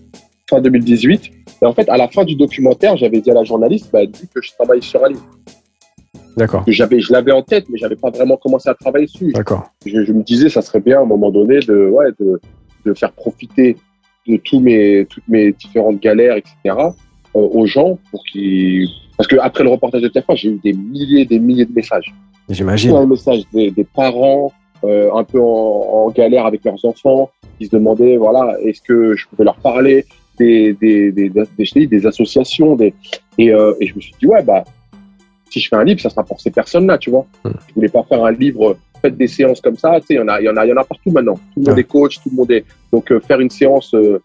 fin 0.49 0.61
2018 0.61 1.31
et 1.61 1.65
en 1.65 1.73
fait 1.73 1.87
à 1.89 1.97
la 1.97 2.07
fin 2.09 2.23
du 2.25 2.35
documentaire 2.35 2.95
j'avais 2.97 3.21
dit 3.21 3.31
à 3.31 3.33
la 3.33 3.43
journaliste 3.43 3.89
bah 3.91 4.05
dis 4.05 4.27
que 4.33 4.41
je 4.41 4.51
travaille 4.57 4.81
sur 4.83 5.03
un 5.03 5.09
livre 5.09 5.25
D'accord, 6.37 6.63
j'avais 6.67 6.99
je 6.99 7.11
l'avais 7.11 7.31
en 7.31 7.41
tête 7.41 7.65
mais 7.69 7.77
j'avais 7.77 7.95
pas 7.95 8.11
vraiment 8.11 8.37
commencé 8.37 8.69
à 8.69 8.75
travailler 8.75 9.07
dessus 9.07 9.31
d'accord. 9.33 9.71
je, 9.85 10.03
je 10.03 10.13
me 10.13 10.23
disais, 10.23 10.49
ça 10.49 10.61
serait 10.61 10.79
bien 10.79 10.99
à 10.99 11.01
un 11.01 11.05
moment 11.05 11.31
donné 11.31 11.59
de, 11.59 11.89
ouais, 11.89 12.11
de, 12.19 12.39
de 12.85 12.93
faire 12.93 13.11
profiter 13.11 13.75
de 14.27 14.37
tous 14.37 14.59
mes, 14.59 15.05
toutes 15.09 15.27
mes 15.27 15.51
différentes 15.51 15.99
galères, 16.01 16.35
etc., 16.35 16.53
euh, 16.65 16.89
aux 17.33 17.65
gens 17.65 17.97
pour 18.11 18.23
qu'ils. 18.25 18.87
Parce 19.15 19.27
que 19.27 19.37
après 19.37 19.63
le 19.63 19.69
reportage 19.69 20.01
de 20.01 20.09
TF1, 20.09 20.35
j'ai 20.35 20.49
eu 20.49 20.59
des 20.63 20.73
milliers, 20.73 21.25
des 21.25 21.39
milliers 21.39 21.65
de 21.65 21.73
messages. 21.73 22.13
J'imagine. 22.49 22.91
Plein 22.91 23.03
de 23.03 23.09
messages 23.09 23.43
des, 23.53 23.71
des 23.71 23.83
parents 23.83 24.51
euh, 24.83 25.09
un 25.13 25.23
peu 25.23 25.39
en, 25.39 26.05
en 26.05 26.09
galère 26.11 26.45
avec 26.45 26.63
leurs 26.63 26.83
enfants 26.85 27.31
qui 27.57 27.65
se 27.65 27.71
demandaient, 27.71 28.17
voilà, 28.17 28.55
est-ce 28.63 28.81
que 28.81 29.15
je 29.15 29.27
pouvais 29.27 29.43
leur 29.43 29.55
parler 29.55 30.05
des, 30.37 30.73
des, 30.73 31.11
des, 31.11 31.29
des, 31.29 31.87
des 31.87 32.05
associations, 32.05 32.75
des, 32.75 32.93
et, 33.39 33.51
euh, 33.51 33.73
et 33.81 33.87
je 33.87 33.95
me 33.95 34.01
suis 34.01 34.13
dit, 34.19 34.27
ouais, 34.27 34.43
bah, 34.43 34.63
si 35.49 35.59
je 35.59 35.67
fais 35.69 35.75
un 35.75 35.83
livre, 35.83 35.99
ça 36.01 36.09
sera 36.09 36.23
pour 36.23 36.39
ces 36.39 36.51
personnes-là, 36.51 36.97
tu 36.97 37.09
vois. 37.09 37.25
Mm. 37.43 37.49
Je 37.69 37.73
voulais 37.75 37.89
pas 37.89 38.03
faire 38.03 38.23
un 38.23 38.31
livre, 38.31 38.77
faites 39.01 39.17
des 39.17 39.27
séances 39.27 39.61
comme 39.61 39.77
ça, 39.77 39.99
tu 39.99 40.07
sais, 40.07 40.13
il 40.15 40.17
y 40.17 40.19
en 40.19 40.27
a, 40.27 40.39
il 40.41 40.45
y 40.45 40.49
en 40.49 40.57
a, 40.57 40.65
il 40.65 40.69
y 40.69 40.73
en 40.73 40.77
a 40.77 40.83
partout 40.83 41.11
maintenant. 41.11 41.35
Tout 41.35 41.61
le 41.61 41.69
monde 41.69 41.79
est 41.79 41.83
coach, 41.83 42.15
tout 42.21 42.29
le 42.31 42.35
monde 42.37 42.51
est. 42.51 42.65
Donc, 42.91 43.11
euh, 43.11 43.19
faire 43.19 43.39
une 43.39 43.49
séance 43.49 43.93
euh, 43.93 44.21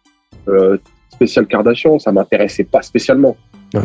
euh, 0.49 0.78
spéciale 1.11 1.47
Kardashian, 1.47 1.99
ça 1.99 2.12
m'intéressait 2.12 2.65
pas 2.65 2.82
spécialement. 2.82 3.36
Ouais. 3.74 3.81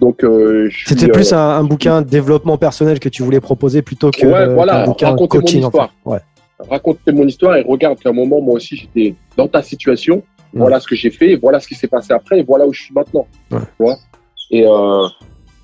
Donc, 0.00 0.24
euh, 0.24 0.68
C'était 0.86 1.08
euh, 1.08 1.12
plus 1.12 1.32
un, 1.32 1.38
un 1.38 1.64
bouquin 1.64 2.02
développement 2.02 2.56
personnel 2.56 2.98
que 2.98 3.08
tu 3.08 3.22
voulais 3.22 3.40
proposer 3.40 3.82
plutôt 3.82 4.10
que 4.10 4.26
Ouais, 4.26 4.34
euh, 4.34 4.54
voilà, 4.54 4.72
qu'un 4.72 4.84
bouquin 4.86 5.10
raconter 5.10 5.38
mon 5.38 5.42
coaching. 5.42 5.64
en 5.64 5.70
fait. 5.70 5.78
histoire. 5.78 5.94
Ouais. 6.04 6.18
raconter 6.70 7.12
mon 7.12 7.26
histoire 7.26 7.56
et 7.56 7.62
regarde 7.62 7.98
qu'à 8.00 8.08
un 8.08 8.12
moment, 8.12 8.40
moi 8.40 8.54
aussi, 8.54 8.76
j'étais 8.76 9.14
dans 9.36 9.48
ta 9.48 9.62
situation. 9.62 10.22
Voilà 10.54 10.80
ce 10.80 10.86
que 10.86 10.94
j'ai 10.94 11.10
fait, 11.10 11.36
voilà 11.36 11.60
ce 11.60 11.66
qui 11.68 11.74
s'est 11.74 11.88
passé 11.88 12.12
après, 12.12 12.40
et 12.40 12.42
voilà 12.42 12.66
où 12.66 12.72
je 12.74 12.82
suis 12.82 12.92
maintenant. 12.94 13.26
Tu 13.48 13.56
vois 13.78 13.96
et, 14.50 14.66
euh, 14.66 15.06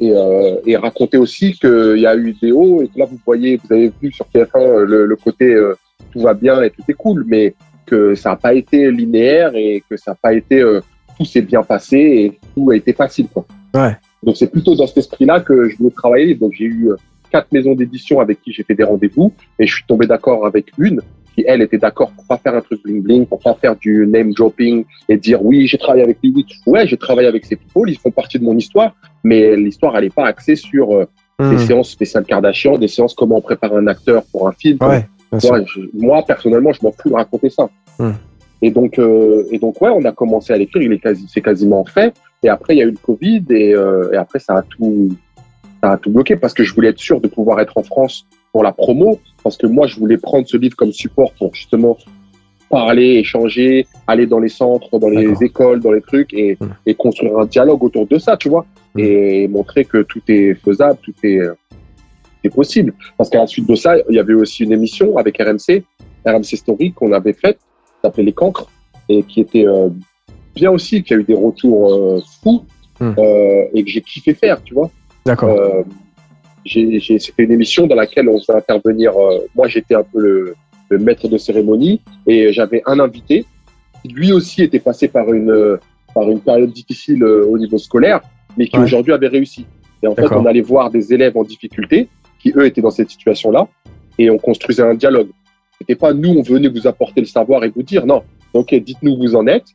et, 0.00 0.12
euh, 0.12 0.56
et 0.66 0.76
raconter 0.76 1.18
aussi 1.18 1.52
qu'il 1.52 1.98
y 1.98 2.06
a 2.06 2.16
eu 2.16 2.32
des 2.40 2.52
hauts 2.52 2.82
et 2.82 2.88
que 2.88 2.98
là, 2.98 3.04
vous 3.04 3.18
voyez, 3.26 3.56
vous 3.56 3.72
avez 3.72 3.92
vu 4.00 4.12
sur 4.12 4.26
TF1 4.32 4.48
euh, 4.56 4.84
le, 4.84 5.06
le 5.06 5.16
côté 5.16 5.54
euh, 5.54 5.74
tout 6.12 6.20
va 6.20 6.34
bien 6.34 6.62
et 6.62 6.70
tout 6.70 6.82
est 6.88 6.94
cool, 6.94 7.24
mais 7.26 7.54
que 7.86 8.14
ça 8.14 8.30
n'a 8.30 8.36
pas 8.36 8.54
été 8.54 8.90
linéaire 8.90 9.52
et 9.54 9.82
que 9.88 9.96
ça 9.96 10.12
n'a 10.12 10.16
pas 10.20 10.34
été 10.34 10.60
euh, 10.60 10.80
tout 11.16 11.24
s'est 11.24 11.42
bien 11.42 11.62
passé 11.62 11.96
et 11.96 12.38
tout 12.54 12.70
a 12.70 12.76
été 12.76 12.92
facile. 12.92 13.26
Quoi. 13.28 13.46
Ouais. 13.74 13.96
Donc 14.22 14.36
c'est 14.36 14.50
plutôt 14.50 14.74
dans 14.74 14.86
cet 14.86 14.98
esprit-là 14.98 15.40
que 15.40 15.68
je 15.68 15.76
voulais 15.78 15.90
travailler. 15.90 16.34
Donc 16.34 16.52
j'ai 16.52 16.64
eu 16.64 16.90
euh, 16.90 16.96
quatre 17.30 17.50
maisons 17.52 17.74
d'édition 17.74 18.20
avec 18.20 18.40
qui 18.42 18.52
j'ai 18.52 18.62
fait 18.62 18.74
des 18.74 18.84
rendez-vous 18.84 19.32
et 19.58 19.66
je 19.66 19.74
suis 19.74 19.84
tombé 19.86 20.06
d'accord 20.06 20.46
avec 20.46 20.72
une 20.78 21.00
qui 21.38 21.44
elle 21.46 21.62
était 21.62 21.78
d'accord 21.78 22.10
pour 22.10 22.24
pas 22.26 22.36
faire 22.38 22.54
un 22.54 22.60
truc 22.60 22.82
bling 22.82 23.02
bling, 23.02 23.26
pour 23.26 23.38
pas 23.38 23.54
faire 23.54 23.76
du 23.76 24.06
name 24.06 24.32
dropping 24.32 24.84
et 25.08 25.16
dire 25.16 25.44
oui 25.44 25.66
j'ai 25.66 25.78
travaillé 25.78 26.02
avec 26.04 26.18
lui, 26.22 26.32
oui 26.34 26.44
ouais 26.66 26.86
j'ai 26.86 26.96
travaillé 26.96 27.28
avec 27.28 27.44
ces 27.44 27.56
people, 27.56 27.88
ils 27.90 27.98
font 27.98 28.10
partie 28.10 28.38
de 28.38 28.44
mon 28.44 28.56
histoire, 28.56 28.94
mais 29.24 29.56
l'histoire 29.56 29.96
elle 29.96 30.04
est 30.04 30.14
pas 30.14 30.26
axée 30.26 30.56
sur 30.56 30.92
euh, 30.94 31.04
Hmm. 31.40 31.50
des 31.50 31.58
séances 31.58 31.90
spéciales 31.90 32.24
Kardashian, 32.24 32.78
des 32.78 32.88
séances 32.88 33.14
comment 33.14 33.36
on 33.36 33.40
prépare 33.40 33.72
un 33.72 33.86
acteur 33.86 34.24
pour 34.32 34.48
un 34.48 34.52
film. 34.62 34.76
Ouais, 34.82 35.06
je- 35.66 35.88
moi 36.06 36.24
personnellement 36.26 36.72
je 36.72 36.80
m'en 36.82 36.90
fous 36.90 37.10
de 37.10 37.14
raconter 37.14 37.48
ça. 37.48 37.68
Hmm. 38.00 38.10
Et 38.60 38.72
donc 38.72 38.98
euh, 38.98 39.44
et 39.52 39.60
donc 39.60 39.80
ouais 39.80 39.90
on 39.98 40.04
a 40.04 40.10
commencé 40.10 40.52
à 40.52 40.56
l'écrire, 40.58 40.82
il 40.82 40.92
est 40.92 40.98
quasi 40.98 41.26
c'est 41.32 41.40
quasiment 41.40 41.84
fait. 41.84 42.12
Et 42.42 42.48
après 42.48 42.74
il 42.74 42.78
y 42.78 42.82
a 42.82 42.86
eu 42.86 42.90
le 42.90 42.96
Covid 43.10 43.44
et, 43.50 43.72
euh, 43.72 44.10
et 44.12 44.16
après 44.16 44.40
ça 44.40 44.54
a 44.56 44.62
tout 44.62 45.10
ça 45.80 45.92
a 45.92 45.96
tout 45.96 46.10
bloqué 46.10 46.34
parce 46.34 46.54
que 46.54 46.64
je 46.64 46.74
voulais 46.74 46.88
être 46.88 46.98
sûr 46.98 47.20
de 47.20 47.28
pouvoir 47.28 47.60
être 47.60 47.74
en 47.78 47.84
France 47.84 48.26
pour 48.58 48.64
la 48.64 48.72
promo 48.72 49.20
parce 49.44 49.56
que 49.56 49.66
moi 49.66 49.86
je 49.86 49.96
voulais 50.00 50.18
prendre 50.18 50.46
ce 50.48 50.56
livre 50.56 50.76
comme 50.76 50.92
support 50.92 51.32
pour 51.38 51.54
justement 51.54 51.96
parler, 52.68 53.10
échanger, 53.24 53.86
aller 54.06 54.26
dans 54.26 54.40
les 54.40 54.48
centres, 54.48 54.98
dans 54.98 55.08
les 55.08 55.32
écoles, 55.42 55.80
dans 55.80 55.92
les 55.92 56.02
trucs 56.02 56.34
et, 56.34 56.58
et 56.84 56.94
construire 56.94 57.38
un 57.38 57.46
dialogue 57.46 57.82
autour 57.84 58.06
de 58.06 58.18
ça, 58.18 58.36
tu 58.36 58.48
vois, 58.50 58.66
Hmm. 58.94 59.00
et 59.00 59.48
montrer 59.48 59.84
que 59.84 60.02
tout 60.02 60.22
est 60.28 60.54
faisable, 60.54 60.98
tout 61.02 61.14
est, 61.22 61.38
euh, 61.38 61.54
est 62.42 62.48
possible. 62.48 62.94
Parce 63.16 63.30
qu'à 63.30 63.38
la 63.38 63.46
suite 63.46 63.68
de 63.68 63.74
ça, 63.74 63.96
il 64.08 64.16
y 64.16 64.18
avait 64.18 64.34
aussi 64.34 64.64
une 64.64 64.72
émission 64.72 65.16
avec 65.16 65.38
RMC, 65.38 65.84
RMC 66.26 66.56
Story 66.56 66.92
qu'on 66.92 67.12
avait 67.12 67.32
faite, 67.32 67.58
qui 67.58 68.00
s'appelait 68.02 68.24
Les 68.24 68.32
Cancres, 68.32 68.68
et 69.08 69.22
qui 69.22 69.40
était 69.40 69.66
euh, 69.66 69.88
bien 70.54 70.70
aussi, 70.70 71.02
qui 71.02 71.14
a 71.14 71.16
eu 71.16 71.24
des 71.24 71.34
retours 71.34 71.94
euh, 71.94 72.20
fous 72.42 72.64
euh, 73.02 73.64
et 73.72 73.84
que 73.84 73.90
j'ai 73.90 74.00
kiffé 74.00 74.34
faire, 74.34 74.62
tu 74.62 74.74
vois. 74.74 74.90
D'accord. 75.24 75.56
C'était 76.68 77.42
une 77.44 77.52
émission 77.52 77.86
dans 77.86 77.94
laquelle 77.94 78.28
on 78.28 78.38
faisait 78.40 78.54
intervenir. 78.56 79.12
euh, 79.16 79.38
moi, 79.54 79.68
j'étais 79.68 79.94
un 79.94 80.02
peu 80.02 80.20
le, 80.20 80.54
le 80.90 80.98
maître 80.98 81.28
de 81.28 81.38
cérémonie 81.38 82.00
et 82.26 82.52
j'avais 82.52 82.82
un 82.86 82.98
invité 83.00 83.44
qui 84.02 84.08
lui 84.08 84.32
aussi 84.32 84.62
était 84.62 84.78
passé 84.78 85.08
par 85.08 85.32
une 85.32 85.50
euh, 85.50 85.76
par 86.14 86.28
une 86.30 86.40
période 86.40 86.72
difficile 86.72 87.22
euh, 87.22 87.44
au 87.46 87.58
niveau 87.58 87.78
scolaire, 87.78 88.20
mais 88.56 88.66
qui 88.68 88.76
Ouais. 88.76 88.84
aujourd'hui 88.84 89.12
avait 89.12 89.28
réussi. 89.28 89.66
Et 90.02 90.06
en 90.06 90.14
fait, 90.14 90.30
on 90.32 90.46
allait 90.46 90.60
voir 90.62 90.90
des 90.90 91.12
élèves 91.12 91.36
en 91.36 91.42
difficulté 91.44 92.08
qui 92.40 92.52
eux 92.56 92.64
étaient 92.66 92.80
dans 92.80 92.90
cette 92.90 93.10
situation-là 93.10 93.66
et 94.18 94.30
on 94.30 94.38
construisait 94.38 94.82
un 94.82 94.94
dialogue. 94.94 95.28
C'était 95.78 95.96
pas 95.96 96.12
nous, 96.12 96.30
on 96.30 96.42
venait 96.42 96.68
vous 96.68 96.86
apporter 96.86 97.20
le 97.20 97.26
savoir 97.26 97.64
et 97.64 97.68
vous 97.68 97.82
dire 97.82 98.06
non. 98.06 98.22
Ok, 98.54 98.74
dites-nous 98.74 99.12
où 99.12 99.18
vous 99.18 99.36
en 99.36 99.46
êtes. 99.46 99.66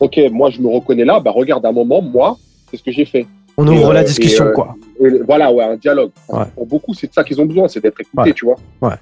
Ok, 0.00 0.18
moi 0.30 0.50
je 0.50 0.60
me 0.60 0.68
reconnais 0.68 1.04
là. 1.04 1.20
Bah 1.20 1.30
regarde, 1.30 1.64
un 1.66 1.72
moment, 1.72 2.02
moi, 2.02 2.36
c'est 2.70 2.76
ce 2.76 2.82
que 2.82 2.92
j'ai 2.92 3.04
fait. 3.04 3.26
On 3.60 3.68
ouvre 3.68 3.92
la 3.92 4.04
discussion, 4.04 4.52
quoi. 4.54 4.76
voilà, 5.24 5.52
ouais, 5.52 5.64
un 5.64 5.76
dialogue. 5.76 6.10
Pour 6.54 6.66
beaucoup, 6.66 6.94
c'est 6.94 7.08
de 7.08 7.12
ça 7.12 7.24
qu'ils 7.24 7.40
ont 7.40 7.46
besoin, 7.46 7.68
c'est 7.68 7.80
d'être 7.80 8.00
écoutés, 8.00 8.32
tu 8.32 8.44
vois. 8.44 8.56
Ouais. 8.80 8.96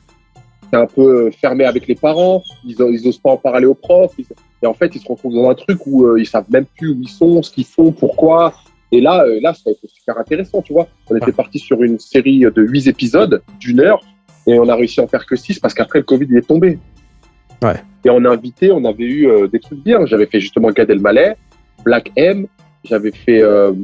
C'est 0.71 0.79
un 0.79 0.87
peu 0.87 1.31
fermé 1.31 1.65
avec 1.65 1.87
les 1.87 1.95
parents. 1.95 2.43
Ils, 2.65 2.77
ils 2.79 3.09
osent 3.09 3.19
pas 3.19 3.31
en 3.31 3.37
parler 3.39 3.67
aux 3.67 3.75
profs. 3.75 4.13
et 4.63 4.67
en 4.67 4.75
fait, 4.75 4.95
ils 4.95 5.01
se 5.01 5.09
retrouvent 5.09 5.35
dans 5.35 5.49
un 5.49 5.55
truc 5.55 5.79
où 5.87 6.17
ils 6.17 6.27
savent 6.27 6.51
même 6.51 6.67
plus 6.67 6.91
où 6.91 6.99
ils 7.01 7.09
sont, 7.09 7.43
ce 7.43 7.51
qu'ils 7.51 7.65
font, 7.65 7.93
pourquoi. 7.93 8.53
Et 8.91 9.01
là, 9.01 9.25
euh, 9.25 9.39
là, 9.43 9.53
ça 9.55 9.63
a 9.67 9.71
été 9.71 9.87
super 9.87 10.19
intéressant, 10.19 10.63
tu 10.63 10.73
vois. 10.73 10.89
On 11.11 11.17
était 11.17 11.33
parti 11.33 11.59
sur 11.59 11.83
une 11.83 11.99
série 11.99 12.41
de 12.41 12.63
huit 12.63 12.87
épisodes 12.87 13.43
d'une 13.61 13.81
heure 13.81 14.01
et 14.47 14.59
on 14.59 14.69
a 14.69 14.75
réussi 14.75 15.01
à 15.01 15.05
en 15.05 15.09
faire 15.09 15.27
que 15.27 15.37
six 15.37 15.59
parce 15.59 15.75
qu'après 15.75 15.99
le 15.99 16.05
Covid 16.05 16.27
il 16.31 16.37
est 16.39 16.47
tombé. 16.47 16.79
Ouais. 17.63 17.83
Et 18.05 18.11
on 18.11 18.25
a 18.25 18.31
invité, 18.31 18.73
on 18.73 18.85
avait 18.85 19.05
eu 19.05 19.29
euh, 19.29 19.47
des 19.47 19.61
trucs 19.61 19.83
bien. 19.83 20.07
J'avais 20.07 20.27
fait 20.27 20.41
justement 20.41 20.71
Gad 20.71 20.89
Elmaleh, 20.89 21.35
Black 21.85 22.11
M, 22.17 22.47
j'avais 22.85 23.13
fait 23.13 23.43
euh, 23.43 23.73
euh, 23.73 23.75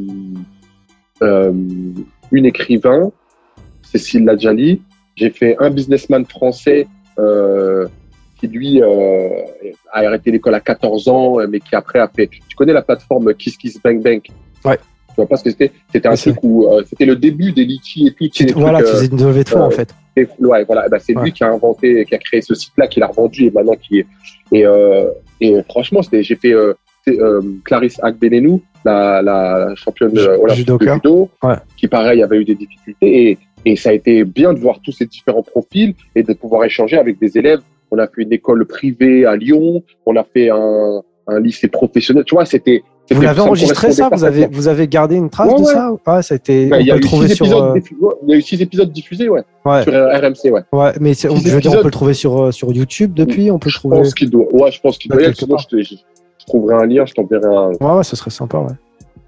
une 1.21 2.47
écrivain, 2.47 3.11
Cécile 3.83 4.25
Ladjali. 4.25 4.83
J'ai 5.17 5.31
fait 5.31 5.57
un 5.61 5.71
businessman 5.71 6.25
français 6.25 6.87
euh, 7.19 7.87
qui 8.41 8.49
lui 8.49 8.83
euh, 8.83 9.29
a 9.93 10.01
arrêté 10.01 10.31
l'école 10.33 10.55
à 10.55 10.61
14 10.61 11.09
ans, 11.09 11.37
mais 11.49 11.61
qui 11.61 11.75
après 11.77 12.01
a 12.01 12.09
fait. 12.09 12.27
Tu 12.27 12.57
connais 12.57 12.73
la 12.73 12.83
plateforme 12.83 13.33
Kiss 13.35 13.57
Kiss 13.57 13.81
Bang 13.81 14.03
Bang? 14.03 14.21
Ouais. 14.65 14.77
Tu 15.09 15.15
vois 15.17 15.29
pas 15.29 15.37
ce 15.37 15.45
que 15.45 15.51
c'était? 15.51 15.71
C'était 15.93 16.09
un 16.09 16.17
truc 16.17 16.37
où 16.43 16.67
euh, 16.67 16.83
c'était 16.89 17.05
le 17.07 17.15
début 17.15 17.53
des 17.53 17.65
litchis 17.65 18.13
et 18.21 18.47
tout. 18.47 18.59
Voilà, 18.59 18.83
qui 18.83 18.91
faisait 18.91 19.07
une 19.07 19.25
levée 19.25 19.45
de 19.45 19.49
fonds 19.49 19.61
en 19.63 19.71
fait. 19.71 19.95
Et, 20.17 20.27
ouais, 20.41 20.65
voilà. 20.65 20.89
Bah, 20.89 20.99
c'est 20.99 21.17
Ouais. 21.17 21.23
lui 21.25 21.33
qui 21.33 21.45
a 21.45 21.49
inventé, 21.53 22.05
qui 22.05 22.15
a 22.15 22.19
créé 22.19 22.41
ce 22.43 22.55
site-là, 22.55 22.89
qui 22.89 22.99
l'a 22.99 23.07
revendu 23.07 23.45
et 23.45 23.51
maintenant 23.53 23.77
qui 23.77 24.01
est. 24.01 24.07
Et, 24.51 24.67
euh, 24.67 25.09
et 25.41 25.63
franchement, 25.69 26.03
c'était, 26.03 26.25
j'ai 26.25 26.35
fait 26.35 26.53
euh, 26.53 26.75
euh, 27.09 27.41
Clarisse 27.65 27.99
Agbenenou, 28.03 28.61
la, 28.85 29.23
la 29.23 29.75
championne 29.75 30.17
euh, 30.19 30.39
olympique 30.39 30.67
de 30.67 30.79
judo, 30.79 31.29
Ouais. 31.43 31.55
qui 31.77 31.89
pareil 31.89 32.23
avait 32.23 32.39
eu 32.39 32.45
des 32.45 32.55
difficultés. 32.55 33.31
Et, 33.31 33.39
et 33.67 33.77
ça 33.77 33.91
a 33.91 33.93
été 33.93 34.25
bien 34.25 34.53
de 34.53 34.59
voir 34.59 34.79
tous 34.85 34.93
ces 34.93 35.07
différents 35.07 35.43
profils 35.43 35.95
et 36.15 36.23
de 36.23 36.33
pouvoir 36.35 36.65
échanger 36.65 36.97
avec 36.99 37.19
des 37.19 37.39
élèves. 37.39 37.61
On 37.91 37.99
a 37.99 38.07
fait 38.07 38.23
une 38.23 38.33
école 38.33 38.67
privée 38.67 39.25
à 39.25 39.37
Lyon, 39.37 39.83
on 40.07 40.17
a 40.17 40.25
fait 40.25 40.51
un, 40.51 41.03
un 41.29 41.41
lycée 41.41 41.69
professionnel. 41.69 42.25
Tu 42.25 42.35
vois, 42.35 42.45
c'était. 42.45 42.83
Vous 43.11 43.21
l'avez 43.21 43.41
enregistré 43.41 43.93
ça? 43.93 44.09
Vous 44.11 44.25
avez, 44.25 44.47
vous 44.47 44.67
avez 44.67 44.89
gardé 44.89 45.15
une 45.17 45.29
trace 45.29 45.49
Ouais, 45.53 45.59
de 45.59 45.65
ouais. 45.67 45.73
ça 45.73 45.93
Ah, 46.07 46.23
ça 46.23 46.35
a 46.35 46.37
été. 46.37 46.67
Bah, 46.69 46.77
on 46.77 46.81
il 46.81 46.87
y 46.87 46.91
a 46.91 46.95
peut 46.95 47.01
eu 47.01 47.03
le 47.03 47.07
trouver 47.07 47.29
six 47.29 47.35
sur. 47.37 47.45
épisodes, 47.47 47.77
euh, 47.77 47.81
il 48.27 48.31
y 48.31 48.33
a 48.33 48.37
eu 48.39 48.43
six 48.43 48.63
épisodes 48.63 48.91
diffusés, 48.91 49.29
ouais, 49.29 49.43
Ouais, 49.67 49.83
sur 49.83 49.93
RMC, 49.93 50.51
ouais. 50.51 50.63
ouais, 50.73 50.93
mais 51.01 51.11
on, 51.27 51.37
je 51.37 51.51
veux 51.55 51.61
dire, 51.61 51.73
on 51.73 51.77
peut 51.77 51.85
le 51.85 51.91
trouver 51.91 52.15
sur, 52.15 52.45
euh, 52.45 52.51
sur 52.51 52.73
YouTube 52.73 53.13
depuis, 53.15 53.51
on 53.51 53.59
peut 53.59 53.69
le 53.69 53.73
Je 53.73 53.79
trouver? 53.79 53.97
pense 53.99 54.15
qu'il 54.15 54.31
doit. 54.31 54.47
Ouais, 54.55 54.73
je 54.73 54.81
pense 54.81 54.97
qu'il 54.97 55.11
Bah, 55.11 55.17
doit 55.17 55.25
y 55.27 55.29
être. 55.29 55.37
quelque 55.39 55.59
Sinon, 55.59 55.83
je, 55.83 55.97
je- 56.45 56.53
trouverai 56.53 56.75
un 56.77 56.87
lien, 56.87 57.05
je 57.07 57.15
t'enverrai 57.15 57.47
un. 57.57 57.71
Ouais, 57.81 57.97
ouais, 57.99 58.05
ce 58.05 58.17
serait 58.17 58.31
sympa, 58.31 58.59
ouais. 58.59 58.73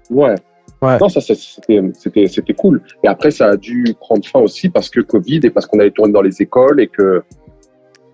Ouais. 0.09 0.35
Ouais. 0.81 0.97
Non, 0.99 1.09
ça, 1.09 1.21
ça, 1.21 1.33
c'était, 1.33 2.53
cool. 2.53 2.81
Et 3.03 3.07
après, 3.07 3.31
ça 3.31 3.47
a 3.47 3.57
dû 3.57 3.95
prendre 3.99 4.23
fin 4.25 4.39
aussi 4.39 4.69
parce 4.69 4.89
que 4.89 4.99
Covid 5.01 5.39
et 5.43 5.49
parce 5.49 5.65
qu'on 5.65 5.79
allait 5.79 5.89
tourner 5.91 6.13
dans 6.13 6.21
les 6.21 6.39
écoles 6.41 6.79
et 6.79 6.87
que, 6.87 7.23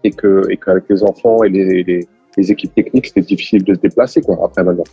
et 0.06 0.12
que, 0.12 0.44
et 0.50 0.56
qu'avec 0.58 0.86
les 0.90 1.04
enfants 1.04 1.44
et 1.44 1.50
les, 1.50 1.84
les, 1.84 2.08
les 2.38 2.52
équipes 2.52 2.74
techniques, 2.74 3.08
c'était 3.08 3.22
difficile 3.22 3.64
de 3.66 3.74
se 3.74 3.80
déplacer, 3.80 4.22
quoi, 4.22 4.38
après 4.46 4.64
maintenant. 4.64 4.86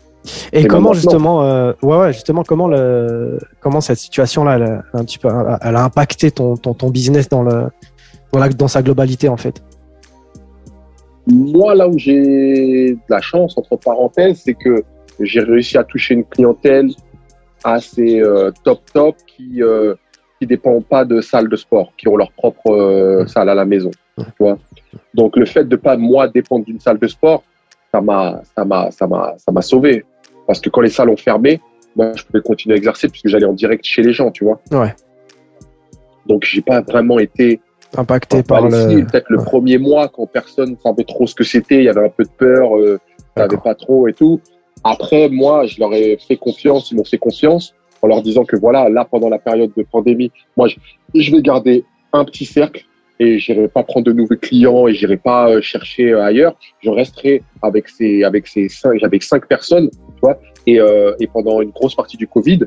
Et 0.53 0.61
Et 0.62 0.66
comment 0.66 0.81
maintenant- 0.89 0.93
justement, 0.95 1.45
euh, 1.45 1.73
ouais, 1.82 1.97
ouais, 1.99 2.12
justement, 2.12 2.43
comment 2.43 2.66
le, 2.66 3.39
comment 3.61 3.81
cette 3.81 3.99
situation-là, 3.99 4.57
elle, 4.57 4.62
a 4.65 4.82
un 4.95 5.05
petit 5.05 5.19
peu, 5.19 5.28
elle 5.62 5.77
a 5.77 5.85
impacté 5.85 6.32
ton, 6.32 6.57
ton, 6.57 6.74
ton 6.74 6.91
business 6.91 7.28
dans 7.28 7.43
le, 7.45 7.66
dans, 8.32 8.41
la- 8.41 8.49
dans 8.49 8.69
sa 8.69 8.82
globalité 8.82 9.28
en 9.28 9.37
fait? 9.37 9.62
Moi, 11.31 11.74
là 11.74 11.89
où 11.89 11.97
j'ai 11.98 12.93
de 12.94 12.98
la 13.09 13.20
chance, 13.20 13.57
entre 13.57 13.77
parenthèses, 13.77 14.43
c'est 14.44 14.55
que 14.55 14.82
j'ai 15.20 15.40
réussi 15.40 15.78
à 15.78 15.85
toucher 15.85 16.15
une 16.15 16.24
clientèle 16.24 16.90
assez 17.62 18.20
euh, 18.20 18.51
top 18.65 18.81
top 18.93 19.16
qui 19.27 19.62
euh, 19.62 19.94
qui 20.39 20.47
dépend 20.47 20.81
pas 20.81 21.05
de 21.05 21.20
salles 21.20 21.48
de 21.48 21.57
sport, 21.57 21.93
qui 21.97 22.09
ont 22.09 22.16
leur 22.16 22.32
propre 22.32 22.70
euh, 22.70 23.27
salle 23.27 23.48
à 23.48 23.55
la 23.55 23.65
maison. 23.65 23.90
Tu 24.16 24.24
vois 24.39 24.59
Donc 25.15 25.36
le 25.36 25.44
fait 25.44 25.65
de 25.65 25.77
pas 25.77 25.97
moi 25.97 26.28
dépendre 26.28 26.65
d'une 26.65 26.81
salle 26.81 26.98
de 26.98 27.07
sport, 27.07 27.43
ça 27.93 28.01
m'a 28.01 28.40
ça 28.57 28.65
m'a 28.65 28.90
ça 28.90 29.07
m'a 29.07 29.35
ça 29.36 29.52
m'a 29.52 29.62
sauvé 29.62 30.05
parce 30.47 30.61
que 30.61 30.70
quand 30.70 30.81
les 30.81 30.89
salles 30.89 31.11
ont 31.11 31.16
fermé, 31.16 31.61
moi 31.94 32.12
je 32.15 32.24
pouvais 32.24 32.40
continuer 32.40 32.74
à 32.74 32.78
exercer 32.78 33.09
puisque 33.09 33.28
j'allais 33.28 33.47
en 33.47 33.52
direct 33.52 33.85
chez 33.85 34.02
les 34.02 34.12
gens, 34.12 34.31
tu 34.31 34.44
vois. 34.44 34.61
Ouais. 34.73 34.94
Donc 36.27 36.44
j'ai 36.44 36.62
pas 36.62 36.81
vraiment 36.81 37.19
été 37.19 37.61
Impacté 37.97 38.39
Enfin, 38.39 38.43
par 38.43 38.69
le. 38.69 39.05
Peut-être 39.05 39.29
le 39.29 39.39
premier 39.39 39.79
mois, 39.79 40.09
quand 40.09 40.27
personne 40.27 40.77
savait 40.83 41.05
trop 41.05 41.27
ce 41.27 41.35
que 41.35 41.45
c'était, 41.45 41.79
il 41.79 41.85
y 41.85 41.89
avait 41.89 42.05
un 42.05 42.11
peu 42.11 42.25
de 42.25 42.31
peur, 42.31 42.77
euh, 42.77 42.99
je 43.37 43.43
D'accord. 43.43 43.62
pas 43.62 43.75
trop 43.75 44.09
et 44.09 44.12
tout. 44.12 44.41
Après, 44.85 45.29
moi, 45.29 45.67
je 45.67 45.79
leur 45.81 45.93
ai 45.93 46.17
fait 46.17 46.37
confiance, 46.37 46.91
ils 46.91 46.97
m'ont 46.97 47.05
fait 47.05 47.19
confiance 47.19 47.75
en 48.03 48.07
leur 48.07 48.23
disant 48.23 48.45
que 48.45 48.57
voilà, 48.57 48.89
là, 48.89 49.05
pendant 49.05 49.29
la 49.29 49.39
période 49.39 49.73
de 49.77 49.83
pandémie, 49.83 50.33
moi, 50.57 50.69
je, 50.69 50.77
je 51.15 51.33
vais 51.33 51.43
garder 51.43 51.85
un 52.12 52.25
petit 52.25 52.47
cercle 52.47 52.85
et 53.19 53.39
j'irai 53.39 53.69
pas 53.69 53.83
prendre 53.83 54.07
de 54.07 54.12
nouveaux 54.12 54.37
clients 54.37 54.89
et 54.89 54.95
j'irai 54.95 55.19
pas 55.19 55.51
euh, 55.51 55.61
chercher 55.61 56.12
euh, 56.12 56.25
ailleurs. 56.25 56.57
Je 56.83 56.89
resterai 56.89 57.43
avec 57.61 57.89
ces, 57.89 58.25
avec 58.25 58.47
ces 58.47 58.69
cinq, 58.69 59.03
avec 59.03 59.23
cinq 59.23 59.47
personnes, 59.47 59.91
tu 59.91 60.21
vois. 60.23 60.39
Et, 60.67 60.81
euh, 60.81 61.15
et 61.21 61.27
pendant 61.27 61.61
une 61.61 61.71
grosse 61.71 61.95
partie 61.95 62.17
du 62.17 62.27
Covid, 62.27 62.61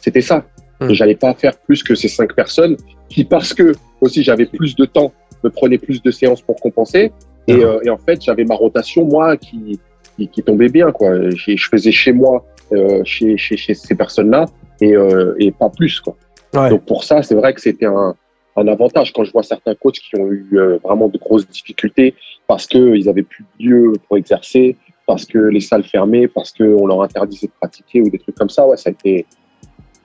c'était 0.00 0.20
ça. 0.20 0.44
Hmm. 0.80 0.90
Et 0.90 0.94
j'allais 0.94 1.14
pas 1.16 1.32
faire 1.34 1.56
plus 1.56 1.82
que 1.82 1.94
ces 1.94 2.08
cinq 2.08 2.34
personnes 2.34 2.76
qui, 3.08 3.24
parce 3.24 3.54
que 3.54 3.72
aussi 4.00 4.22
j'avais 4.22 4.46
plus 4.46 4.74
de 4.76 4.84
temps, 4.84 5.12
me 5.42 5.50
prenaient 5.50 5.78
plus 5.78 6.02
de 6.02 6.10
séances 6.10 6.42
pour 6.42 6.56
compenser. 6.56 7.12
Et, 7.46 7.54
Mhm. 7.54 7.62
euh, 7.62 7.80
et 7.84 7.90
en 7.90 7.98
fait, 7.98 8.22
j'avais 8.22 8.44
ma 8.44 8.54
rotation, 8.56 9.04
moi, 9.04 9.36
qui, 9.36 9.78
qui, 10.16 10.28
qui 10.28 10.42
tombait 10.42 10.68
bien, 10.68 10.90
quoi. 10.92 11.30
Je 11.30 11.68
faisais 11.70 11.92
chez 11.92 12.12
moi, 12.12 12.44
euh, 12.72 13.02
chez, 13.04 13.36
chez, 13.36 13.56
chez 13.56 13.74
ces 13.74 13.94
personnes-là, 13.94 14.46
et, 14.80 14.94
euh, 14.96 15.34
et 15.38 15.52
pas 15.52 15.70
plus, 15.70 16.00
quoi. 16.00 16.16
Ouais. 16.54 16.70
Donc 16.70 16.84
pour 16.84 17.04
ça, 17.04 17.22
c'est 17.22 17.34
vrai 17.34 17.54
que 17.54 17.60
c'était 17.60 17.86
un, 17.86 18.14
un 18.56 18.68
avantage 18.68 19.12
quand 19.12 19.24
je 19.24 19.32
vois 19.32 19.42
certains 19.42 19.74
coachs 19.74 19.98
qui 19.98 20.18
ont 20.18 20.28
eu 20.30 20.46
euh, 20.54 20.78
vraiment 20.82 21.08
de 21.08 21.18
grosses 21.18 21.46
difficultés 21.46 22.14
parce 22.46 22.66
qu'ils 22.66 23.08
avaient 23.08 23.22
plus 23.22 23.44
de 23.60 23.64
lieu 23.66 23.92
pour 24.08 24.16
exercer, 24.16 24.76
parce 25.06 25.24
que 25.24 25.38
les 25.38 25.60
salles 25.60 25.84
fermaient, 25.84 26.26
parce 26.28 26.52
qu'on 26.52 26.86
leur 26.86 27.02
interdisait 27.02 27.46
de 27.48 27.52
pratiquer 27.60 28.00
ou 28.00 28.08
des 28.10 28.18
trucs 28.18 28.34
comme 28.34 28.48
ça. 28.48 28.66
Ouais, 28.66 28.76
ça 28.76 28.90
a 28.90 28.92
été, 28.92 29.26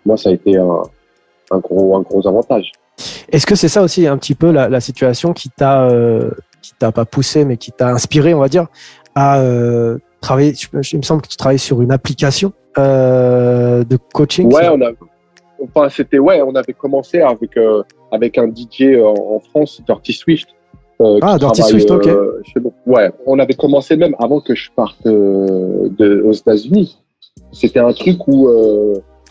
moi, 0.06 0.18
ça 0.18 0.30
a 0.30 0.34
été 0.34 0.58
un, 0.58 0.82
un 1.52 1.60
gros, 1.60 1.96
un 1.96 2.02
gros 2.02 2.28
avantage. 2.28 2.72
Est-ce 3.32 3.46
que 3.46 3.56
c'est 3.56 3.68
ça 3.68 3.82
aussi 3.82 4.08
un 4.08 4.18
petit 4.18 4.36
peu 4.36 4.52
la, 4.52 4.70
la 4.70 4.80
situation 4.82 5.34
qui 5.34 5.50
t'a, 5.50 5.84
euh, 5.90 6.32
qui 6.62 6.74
t'a 6.78 6.92
pas 6.92 7.06
poussé, 7.06 7.46
mais 7.46 7.58
qui 7.58 7.72
t'a 7.72 7.90
inspiré, 7.90 8.34
on 8.34 8.40
va 8.40 8.50
dire, 8.50 8.68
à 9.16 9.40
euh, 9.40 9.98
travailler. 10.22 10.54
Il 10.92 10.98
me 10.98 11.04
semble 11.04 11.22
que 11.22 11.28
tu 11.28 11.38
travailles 11.38 11.60
sur 11.60 11.82
une 11.82 11.92
application 11.92 12.54
euh, 12.78 13.84
de 13.84 13.98
coaching. 14.14 14.52
Ouais, 14.54 14.70
on 14.70 14.82
a, 14.82 14.92
enfin, 15.64 15.90
c'était, 15.90 16.20
ouais, 16.20 16.42
on 16.42 16.56
avait 16.56 16.74
commencé 16.74 17.22
avec, 17.22 17.52
avec 18.12 18.38
un 18.38 18.48
DJ 18.48 18.98
en, 19.02 19.36
en 19.36 19.40
France, 19.40 19.82
Dirty 19.86 20.14
Swift. 20.14 20.50
Ah, 21.22 21.40
Dirty 21.40 21.64
Swift, 21.64 21.90
ok. 21.90 22.06
chez. 22.44 22.60
Ouais, 22.86 23.10
on 23.26 23.40
avait 23.40 23.56
commencé 23.56 23.98
même 23.98 24.16
avant 24.20 24.40
que 24.40 24.54
je 24.54 24.70
parte 24.76 25.04
de, 25.04 26.24
aux 26.24 26.32
États-Unis. 26.32 27.00
C'était 27.52 27.80
un 27.80 27.92
truc 27.92 28.28
où, 28.28 28.48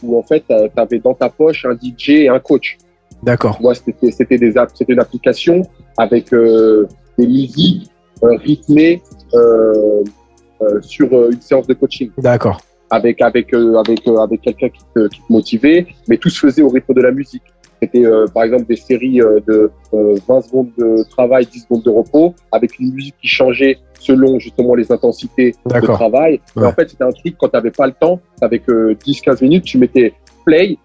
où 0.03 0.19
en 0.19 0.23
fait, 0.23 0.45
tu 0.49 0.55
avais 0.81 0.99
dans 0.99 1.15
ta 1.15 1.29
poche 1.29 1.65
un 1.65 1.75
DJ 1.75 2.11
et 2.11 2.29
un 2.29 2.39
coach. 2.39 2.79
D'accord. 3.23 3.59
Moi, 3.61 3.75
c'était 3.75 4.11
c'était 4.11 4.39
des 4.39 4.57
apps- 4.57 4.75
c'était 4.77 4.93
une 4.95 5.01
application 5.01 5.63
avec 5.99 6.33
euh, 6.33 6.87
des 7.19 7.27
musiques 7.27 7.91
euh, 8.23 8.37
rythmées 8.37 9.03
euh, 9.35 10.03
sur 10.81 11.13
une 11.31 11.41
séance 11.41 11.67
de 11.67 11.75
coaching 11.75 12.11
D'accord. 12.19 12.61
avec 12.91 13.21
avec 13.23 13.53
avec 13.55 14.07
avec 14.07 14.41
quelqu'un 14.43 14.69
qui 14.69 14.81
te, 14.95 15.09
qui 15.09 15.21
te 15.21 15.33
motivait, 15.33 15.87
mais 16.09 16.17
tout 16.19 16.29
se 16.31 16.41
faisait 16.41 16.63
au 16.63 16.69
rythme 16.69 16.95
de 16.95 17.01
la 17.01 17.11
musique. 17.13 17.43
C'était 17.83 18.05
euh, 18.05 18.27
par 18.27 18.45
exemple 18.45 18.67
des 18.67 18.77
séries 18.77 19.21
euh, 19.23 19.41
de 19.47 19.71
euh, 19.95 20.15
20 20.29 20.41
secondes 20.43 20.71
de 20.79 21.03
travail, 21.09 21.47
10 21.47 21.61
secondes 21.61 21.83
de 21.83 21.91
repos, 21.91 22.35
avec 22.53 22.79
une 22.79 22.93
musique 22.93 23.15
qui 23.21 23.29
changeait 23.29 23.79
selon 23.99 24.39
justement 24.39 24.75
les 24.75 24.91
intensités 24.93 25.55
de 25.67 25.81
travail. 25.87 26.35
Et 26.57 26.61
Ouais. 26.61 26.67
en 26.67 26.73
fait, 26.73 26.91
c'était 26.91 27.05
un 27.05 27.11
truc 27.13 27.37
quand 27.39 27.49
tu 27.49 27.57
n'avais 27.57 27.71
pas 27.71 27.87
le 27.87 27.93
temps, 27.93 28.21
avec 28.41 28.67
10-15 28.69 29.43
minutes, 29.43 29.65
tu 29.65 29.79
mettais 29.79 30.13
play 30.45 30.77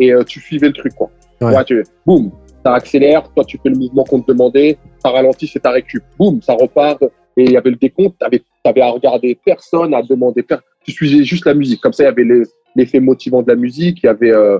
et 0.00 0.12
euh, 0.12 0.22
tu 0.24 0.40
suivais 0.40 0.68
le 0.68 0.72
truc. 0.72 0.94
Quoi. 0.94 1.10
Ouais. 1.40 1.64
Tu, 1.64 1.82
boum, 2.06 2.30
ça 2.64 2.74
accélère, 2.74 3.28
toi 3.34 3.44
tu 3.44 3.58
fais 3.62 3.68
le 3.70 3.76
mouvement 3.76 4.04
qu'on 4.04 4.20
te 4.20 4.30
demandait, 4.32 4.78
ça 5.02 5.10
ralentit, 5.10 5.46
c'est 5.46 5.60
ta 5.60 5.70
récup. 5.70 6.02
Boum, 6.18 6.40
ça 6.42 6.54
repart. 6.54 7.02
Et 7.36 7.44
il 7.44 7.50
y 7.50 7.56
avait 7.56 7.70
le 7.70 7.76
décompte, 7.76 8.14
tu 8.20 8.26
avais, 8.26 8.80
à 8.80 8.90
regarder 8.90 9.36
personne, 9.44 9.92
à 9.92 10.02
demander 10.02 10.42
personne. 10.44 10.64
Tu 10.84 10.92
suivais 10.92 11.24
juste 11.24 11.46
la 11.46 11.54
musique. 11.54 11.80
Comme 11.80 11.92
ça, 11.92 12.04
il 12.04 12.06
y 12.06 12.08
avait 12.10 12.44
l'effet 12.76 13.00
motivant 13.00 13.42
de 13.42 13.48
la 13.48 13.56
musique, 13.56 13.98
il 14.02 14.06
y 14.06 14.08
avait, 14.08 14.32
euh, 14.32 14.58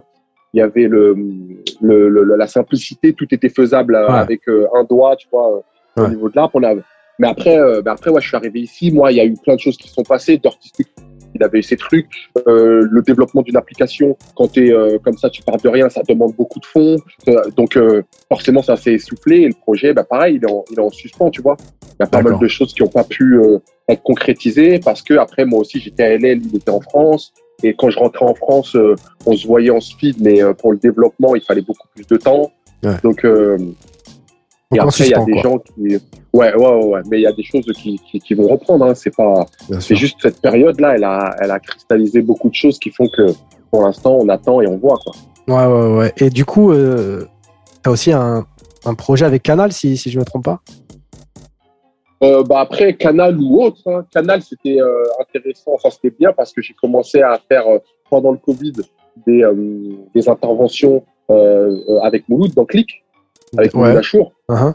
il 0.55 0.59
y 0.59 0.62
avait 0.62 0.86
le, 0.89 1.14
le, 1.82 2.09
le- 2.09 2.36
la 2.36 2.47
simplicité, 2.47 3.12
tout 3.12 3.26
était 3.32 3.48
faisable 3.48 3.97
euh, 3.97 4.06
Ouais. 4.06 4.18
avec 4.18 4.48
euh, 4.48 4.66
un 4.74 4.85
doigt, 4.85 5.16
tu 5.16 5.26
vois, 5.31 5.48
euh, 5.52 5.60
Ouais. 6.01 6.06
au 6.06 6.10
niveau 6.10 6.28
de. 6.28 6.35
On 6.55 6.62
a, 6.62 6.74
mais 7.18 7.28
après, 7.28 7.59
euh, 7.59 7.82
après, 7.86 8.10
ouais, 8.10 8.20
je 8.20 8.28
suis 8.28 8.36
arrivé 8.36 8.60
ici. 8.60 8.90
Moi, 8.93 9.12
il 9.12 9.16
y 9.16 9.20
a 9.20 9.24
eu 9.24 9.35
plein 9.44 9.55
de 9.56 9.60
choses 9.60 9.76
qui 9.76 9.89
sont 9.89 10.02
passées. 10.02 10.40
Swift, 10.60 10.93
il 11.36 11.43
avait 11.43 11.62
ses 11.62 11.76
trucs. 11.76 12.06
Euh, 12.48 12.86
le 12.90 13.02
développement 13.02 13.43
d'une 13.43 13.56
application, 13.56 14.16
quand 14.36 14.51
tu 14.52 14.68
es 14.68 14.72
euh, 14.72 14.98
comme 15.05 15.16
ça, 15.18 15.28
tu 15.31 15.43
pars 15.43 15.56
de 15.56 15.68
rien, 15.68 15.89
ça 15.89 16.02
demande 16.09 16.35
beaucoup 16.36 16.60
de 16.60 16.66
fonds. 16.66 16.97
Donc 17.56 17.76
forcément, 18.28 18.62
ça 18.62 18.76
s'est 18.76 18.94
essoufflé 18.94 19.36
et 19.43 19.48
le 19.48 19.55
projet, 19.55 19.93
bah, 19.93 20.05
pareil, 20.05 20.36
il 20.40 20.44
est, 20.44 20.51
en, 20.52 20.64
il 20.70 20.78
est 20.78 20.82
en 20.82 20.90
suspens, 20.90 21.31
tu 21.31 21.43
vois. 21.43 21.56
Il 21.85 21.97
y 22.01 22.02
a 22.05 22.06
pas 22.06 22.22
mal 22.22 22.39
de 22.39 22.47
choses 22.48 22.72
qui 22.74 22.82
n'ont 22.82 22.89
pas 22.89 23.05
pu 23.05 23.36
être 23.89 24.02
concrétisées 24.02 24.78
parce 24.85 25.02
que 25.02 25.14
après, 25.14 25.44
moi 25.44 25.60
aussi, 25.60 25.81
j'étais 25.81 26.02
à 26.05 26.16
LL, 26.16 26.40
il 26.44 26.56
était 26.56 26.70
en 26.70 26.81
France. 26.81 27.32
Et 27.65 27.74
quand 27.74 27.91
je 27.91 27.99
rentrais 27.99 28.24
en 28.24 28.35
France, 28.35 28.77
on 29.27 29.36
se 29.36 29.47
voyait 29.47 29.70
en 29.70 29.81
speed, 29.81 30.20
mais 30.20 30.41
pour 30.55 30.73
le 30.73 30.78
développement, 30.78 31.35
il 31.35 31.43
fallait 31.43 31.62
beaucoup 31.62 31.89
plus 31.95 32.07
de 32.07 32.16
temps. 32.16 32.53
Donc, 33.03 33.24
et 34.74 34.78
après, 34.78 35.05
il 35.05 35.11
y 35.11 35.15
a 35.15 35.24
des 35.24 35.39
gens 35.39 35.59
qui. 35.59 35.99
Ouais, 36.32 36.55
ouais, 36.55 36.85
ouais, 36.85 37.01
mais 37.09 37.19
il 37.19 37.23
y 37.23 37.27
a 37.27 37.32
des 37.32 37.45
choses 37.45 37.65
qui, 37.77 38.01
qui, 38.20 38.35
vont 38.35 38.49
reprendre. 38.49 38.86
Hein. 38.86 38.95
C'est 38.95 39.15
pas. 39.15 39.47
C'est 39.81 39.97
juste 39.97 40.16
cette 40.20 40.41
période-là, 40.41 40.95
elle 40.97 41.05
a, 41.05 41.36
elle 41.41 41.51
a 41.51 41.61
cristallisé 41.61 42.23
beaucoup 42.23 42.49
de 42.49 42.55
choses 42.55 42.78
qui 42.78 42.91
font 42.91 43.09
que 43.09 43.32
pour 43.70 43.82
l'instant, 43.82 44.19
on 44.20 44.28
attend 44.28 44.61
et 44.61 44.66
on 44.66 44.77
voit. 44.77 44.99
Quoi. 45.05 45.15
Ouais, 45.49 45.66
ouais, 45.66 45.97
ouais. 45.97 46.12
Et 46.16 46.31
du 46.31 46.45
coup, 46.45 46.73
euh, 46.73 47.27
tu 47.82 47.89
as 47.89 47.93
aussi 47.93 48.12
un, 48.12 48.47
un, 48.85 48.95
projet 48.95 49.24
avec 49.24 49.43
Canal, 49.43 49.73
si, 49.73 49.97
si 49.97 50.11
je 50.11 50.16
ne 50.16 50.20
me 50.20 50.24
trompe 50.24 50.45
pas? 50.45 50.61
euh, 50.61 50.84
bah 52.46 52.60
après, 52.60 52.94
Canal 52.94 53.38
ou 53.38 53.62
autre. 53.62 53.80
Hein. 53.86 54.05
Canal, 54.12 54.42
c'était 54.42 54.80
euh, 54.80 55.05
intéressant. 55.20 55.72
Enfin, 55.74 55.90
c'était 55.90 56.14
bien 56.16 56.32
parce 56.32 56.52
que 56.52 56.62
j'ai 56.62 56.74
commencé 56.74 57.20
à 57.20 57.40
faire, 57.48 57.66
euh, 57.68 57.78
pendant 58.10 58.32
le 58.32 58.38
Covid, 58.38 58.72
des, 59.26 59.44
des 60.14 60.28
interventions 60.28 61.05
avec 62.02 62.28
Mouloud 62.28 62.52
dans 62.52 62.64
Click 62.64 63.05
avec 63.56 63.74
ouais. 63.74 63.96
Achour. 63.96 64.32
Uh-huh. 64.48 64.74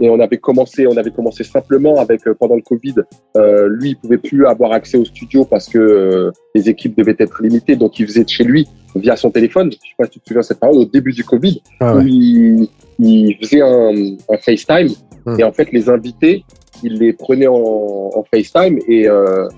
Et 0.00 0.10
on 0.10 0.18
avait 0.18 0.38
commencé, 0.38 0.86
on 0.86 0.96
avait 0.96 1.10
commencé 1.10 1.44
simplement 1.44 2.00
avec 2.00 2.26
euh, 2.26 2.34
pendant 2.34 2.56
le 2.56 2.62
Covid. 2.62 2.94
Euh, 3.36 3.68
lui, 3.68 3.90
il 3.90 3.96
pouvait 3.96 4.18
plus 4.18 4.46
avoir 4.46 4.72
accès 4.72 4.98
au 4.98 5.04
studio 5.04 5.44
parce 5.44 5.68
que 5.68 5.78
euh, 5.78 6.32
les 6.56 6.68
équipes 6.68 6.96
devaient 6.96 7.16
être 7.18 7.40
limitées, 7.42 7.76
donc 7.76 7.98
il 8.00 8.06
faisait 8.06 8.24
de 8.24 8.28
chez 8.28 8.42
lui 8.42 8.66
via 8.96 9.14
son 9.16 9.30
téléphone. 9.30 9.70
Je 9.70 9.76
sais 9.76 9.94
pas 9.96 10.06
si 10.06 10.12
tu 10.12 10.20
te 10.20 10.28
souviens 10.28 10.42
cette 10.42 10.58
période 10.58 10.78
au 10.78 10.84
début 10.86 11.12
du 11.12 11.22
Covid 11.22 11.62
ah 11.78 11.96
où 11.96 12.00
il, 12.00 12.68
il, 12.98 13.36
faisait 13.40 13.60
un, 13.60 14.16
un 14.28 14.36
FaceTime 14.38 14.88
hum. 15.26 15.38
et 15.38 15.44
en 15.44 15.52
fait 15.52 15.72
les 15.72 15.88
invités, 15.88 16.44
il 16.82 16.98
les 16.98 17.12
prenait 17.12 17.46
en, 17.46 17.54
en 17.54 18.24
FaceTime 18.32 18.78
et, 18.88 19.08
euh, 19.08 19.48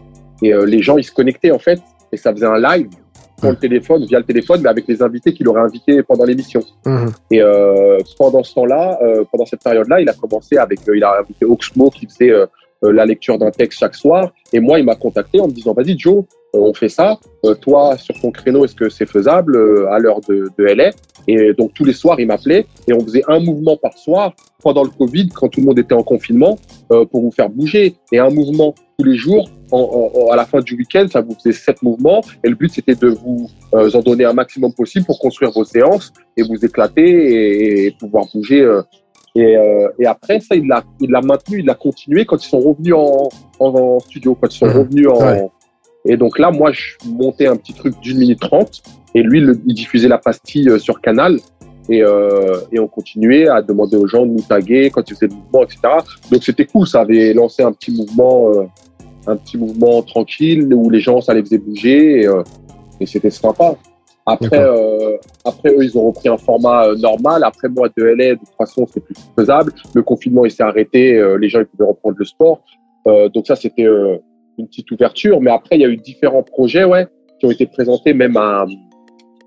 et 0.42 0.52
euh, 0.52 0.66
les 0.66 0.82
gens 0.82 0.96
ils 0.96 1.04
se 1.04 1.12
connectaient 1.12 1.50
en 1.50 1.58
fait 1.58 1.80
et 2.12 2.16
ça 2.16 2.32
faisait 2.32 2.46
un 2.46 2.58
live 2.58 2.88
le 3.42 3.56
téléphone, 3.56 4.06
via 4.06 4.18
le 4.18 4.24
téléphone, 4.24 4.62
mais 4.62 4.70
avec 4.70 4.88
les 4.88 5.02
invités 5.02 5.34
qu'il 5.34 5.46
aurait 5.48 5.60
invités 5.60 6.02
pendant 6.02 6.24
l'émission. 6.24 6.62
Mhm. 6.86 7.12
Et 7.30 7.42
euh, 7.42 7.98
pendant 8.16 8.42
ce 8.42 8.54
temps-là, 8.54 8.98
pendant 9.30 9.44
cette 9.44 9.62
période-là, 9.62 10.00
il 10.00 10.08
a 10.08 10.14
commencé 10.14 10.56
avec, 10.56 10.78
il 10.90 11.04
a 11.04 11.18
invité 11.20 11.44
Oxmo 11.44 11.90
qui 11.90 12.06
faisait 12.06 12.32
la 12.80 13.04
lecture 13.04 13.36
d'un 13.36 13.50
texte 13.50 13.80
chaque 13.80 13.96
soir. 13.96 14.32
Et 14.54 14.60
moi, 14.60 14.78
il 14.78 14.86
m'a 14.86 14.94
contacté 14.94 15.40
en 15.40 15.48
me 15.48 15.52
disant, 15.52 15.74
vas-y 15.74 15.98
Joe, 15.98 16.24
on 16.54 16.72
fait 16.72 16.88
ça. 16.88 17.18
toi, 17.60 17.98
sur 17.98 18.18
ton 18.18 18.30
créneau, 18.30 18.64
est-ce 18.64 18.76
que 18.76 18.88
c'est 18.88 19.04
faisable 19.04 19.58
à 19.90 19.98
l'heure 19.98 20.20
de, 20.26 20.48
de 20.56 20.64
LA 20.64 20.92
Et 21.26 21.52
donc 21.54 21.72
tous 21.74 21.84
les 21.84 21.92
soirs, 21.92 22.20
il 22.20 22.26
m'appelait 22.26 22.66
et 22.86 22.92
on 22.92 23.00
faisait 23.00 23.22
un 23.28 23.40
mouvement 23.40 23.76
par 23.76 23.96
soir 23.96 24.34
pendant 24.62 24.82
le 24.82 24.90
Covid, 24.90 25.28
quand 25.28 25.48
tout 25.48 25.60
le 25.60 25.66
monde 25.66 25.78
était 25.78 25.94
en 25.94 26.02
confinement, 26.02 26.58
pour 26.88 27.20
vous 27.20 27.30
faire 27.30 27.50
bouger. 27.50 27.94
Et 28.12 28.18
un 28.18 28.30
mouvement 28.30 28.74
tous 28.98 29.04
les 29.04 29.16
jours 29.16 29.48
à 30.30 30.36
la 30.36 30.44
fin 30.44 30.60
du 30.60 30.74
week-end, 30.76 31.06
ça 31.10 31.20
vous 31.20 31.34
faisait 31.34 31.52
sept 31.52 31.82
mouvements. 31.82 32.20
Et 32.42 32.48
le 32.48 32.54
but, 32.54 32.72
c'était 32.72 32.94
de 32.94 33.08
vous 33.08 33.50
euh, 33.74 33.90
en 33.92 34.00
donner 34.00 34.24
un 34.24 34.32
maximum 34.32 34.72
possible 34.72 35.06
pour 35.06 35.18
construire 35.18 35.50
vos 35.50 35.64
séances 35.64 36.12
et 36.36 36.42
vous 36.42 36.64
éclater 36.64 37.86
et, 37.86 37.90
pouvoir 37.92 38.26
bouger. 38.32 38.60
Euh. 38.60 38.82
Et, 39.34 39.56
euh, 39.56 39.88
et, 39.98 40.06
après, 40.06 40.40
ça, 40.40 40.54
il 40.54 40.68
l'a, 40.68 40.84
il 41.00 41.10
l'a 41.10 41.20
maintenu, 41.20 41.60
il 41.60 41.66
l'a 41.66 41.74
continué 41.74 42.24
quand 42.24 42.44
ils 42.44 42.48
sont 42.48 42.60
revenus 42.60 42.94
en, 42.94 43.28
en, 43.58 43.98
studio, 43.98 44.36
quand 44.40 44.54
ils 44.54 44.58
sont 44.58 44.66
mmh. 44.66 44.78
revenus 44.78 45.08
en. 45.08 45.50
Et 46.06 46.16
donc 46.16 46.38
là, 46.38 46.50
moi, 46.50 46.70
je 46.70 46.94
montais 47.06 47.46
un 47.46 47.56
petit 47.56 47.72
truc 47.72 47.98
d'une 48.00 48.18
minute 48.18 48.40
trente 48.40 48.82
et 49.14 49.22
lui, 49.22 49.40
il 49.66 49.74
diffusait 49.74 50.08
la 50.08 50.18
pastille 50.18 50.78
sur 50.78 51.00
Canal. 51.00 51.38
Et, 51.90 52.02
euh, 52.02 52.60
et, 52.72 52.80
on 52.80 52.88
continuait 52.88 53.46
à 53.46 53.60
demander 53.60 53.98
aux 53.98 54.06
gens 54.06 54.24
de 54.24 54.30
nous 54.30 54.40
taguer 54.40 54.88
quand 54.88 55.02
ils 55.06 55.14
faisaient 55.14 55.26
le 55.26 55.34
mouvement, 55.34 55.64
etc. 55.64 55.80
Donc 56.32 56.42
c'était 56.42 56.64
cool, 56.64 56.86
ça 56.86 57.02
avait 57.02 57.34
lancé 57.34 57.62
un 57.62 57.72
petit 57.72 57.92
mouvement 57.92 58.50
euh, 58.54 58.64
un 59.26 59.36
petit 59.36 59.56
mouvement 59.56 60.02
tranquille 60.02 60.72
où 60.74 60.90
les 60.90 61.00
gens, 61.00 61.20
ça 61.20 61.34
les 61.34 61.42
faisait 61.42 61.58
bouger 61.58 62.20
et, 62.20 62.26
euh, 62.26 62.42
et 63.00 63.06
c'était 63.06 63.30
sympa. 63.30 63.76
Après, 64.26 64.58
euh, 64.58 65.16
après, 65.44 65.70
eux, 65.70 65.84
ils 65.84 65.98
ont 65.98 66.06
repris 66.06 66.28
un 66.28 66.38
format 66.38 66.86
euh, 66.86 66.96
normal. 66.96 67.44
Après, 67.44 67.68
moi, 67.68 67.88
de 67.94 68.02
LA, 68.02 68.34
de 68.34 68.38
toute 68.38 68.54
façon, 68.56 68.86
c'est 68.92 69.00
plus 69.04 69.14
faisable. 69.36 69.72
Le 69.94 70.02
confinement, 70.02 70.46
il 70.46 70.50
s'est 70.50 70.62
arrêté. 70.62 71.22
les 71.38 71.48
gens, 71.48 71.60
ils 71.60 71.66
pouvaient 71.66 71.88
reprendre 71.88 72.16
le 72.18 72.24
sport. 72.24 72.62
donc 73.06 73.46
ça, 73.46 73.54
c'était 73.54 73.86
une 74.58 74.66
petite 74.66 74.90
ouverture. 74.90 75.40
Mais 75.42 75.50
après, 75.50 75.76
il 75.76 75.82
y 75.82 75.84
a 75.84 75.88
eu 75.88 75.98
différents 75.98 76.42
projets, 76.42 76.84
ouais, 76.84 77.06
qui 77.38 77.46
ont 77.46 77.50
été 77.50 77.66
présentés 77.66 78.14
même 78.14 78.36
à, 78.38 78.64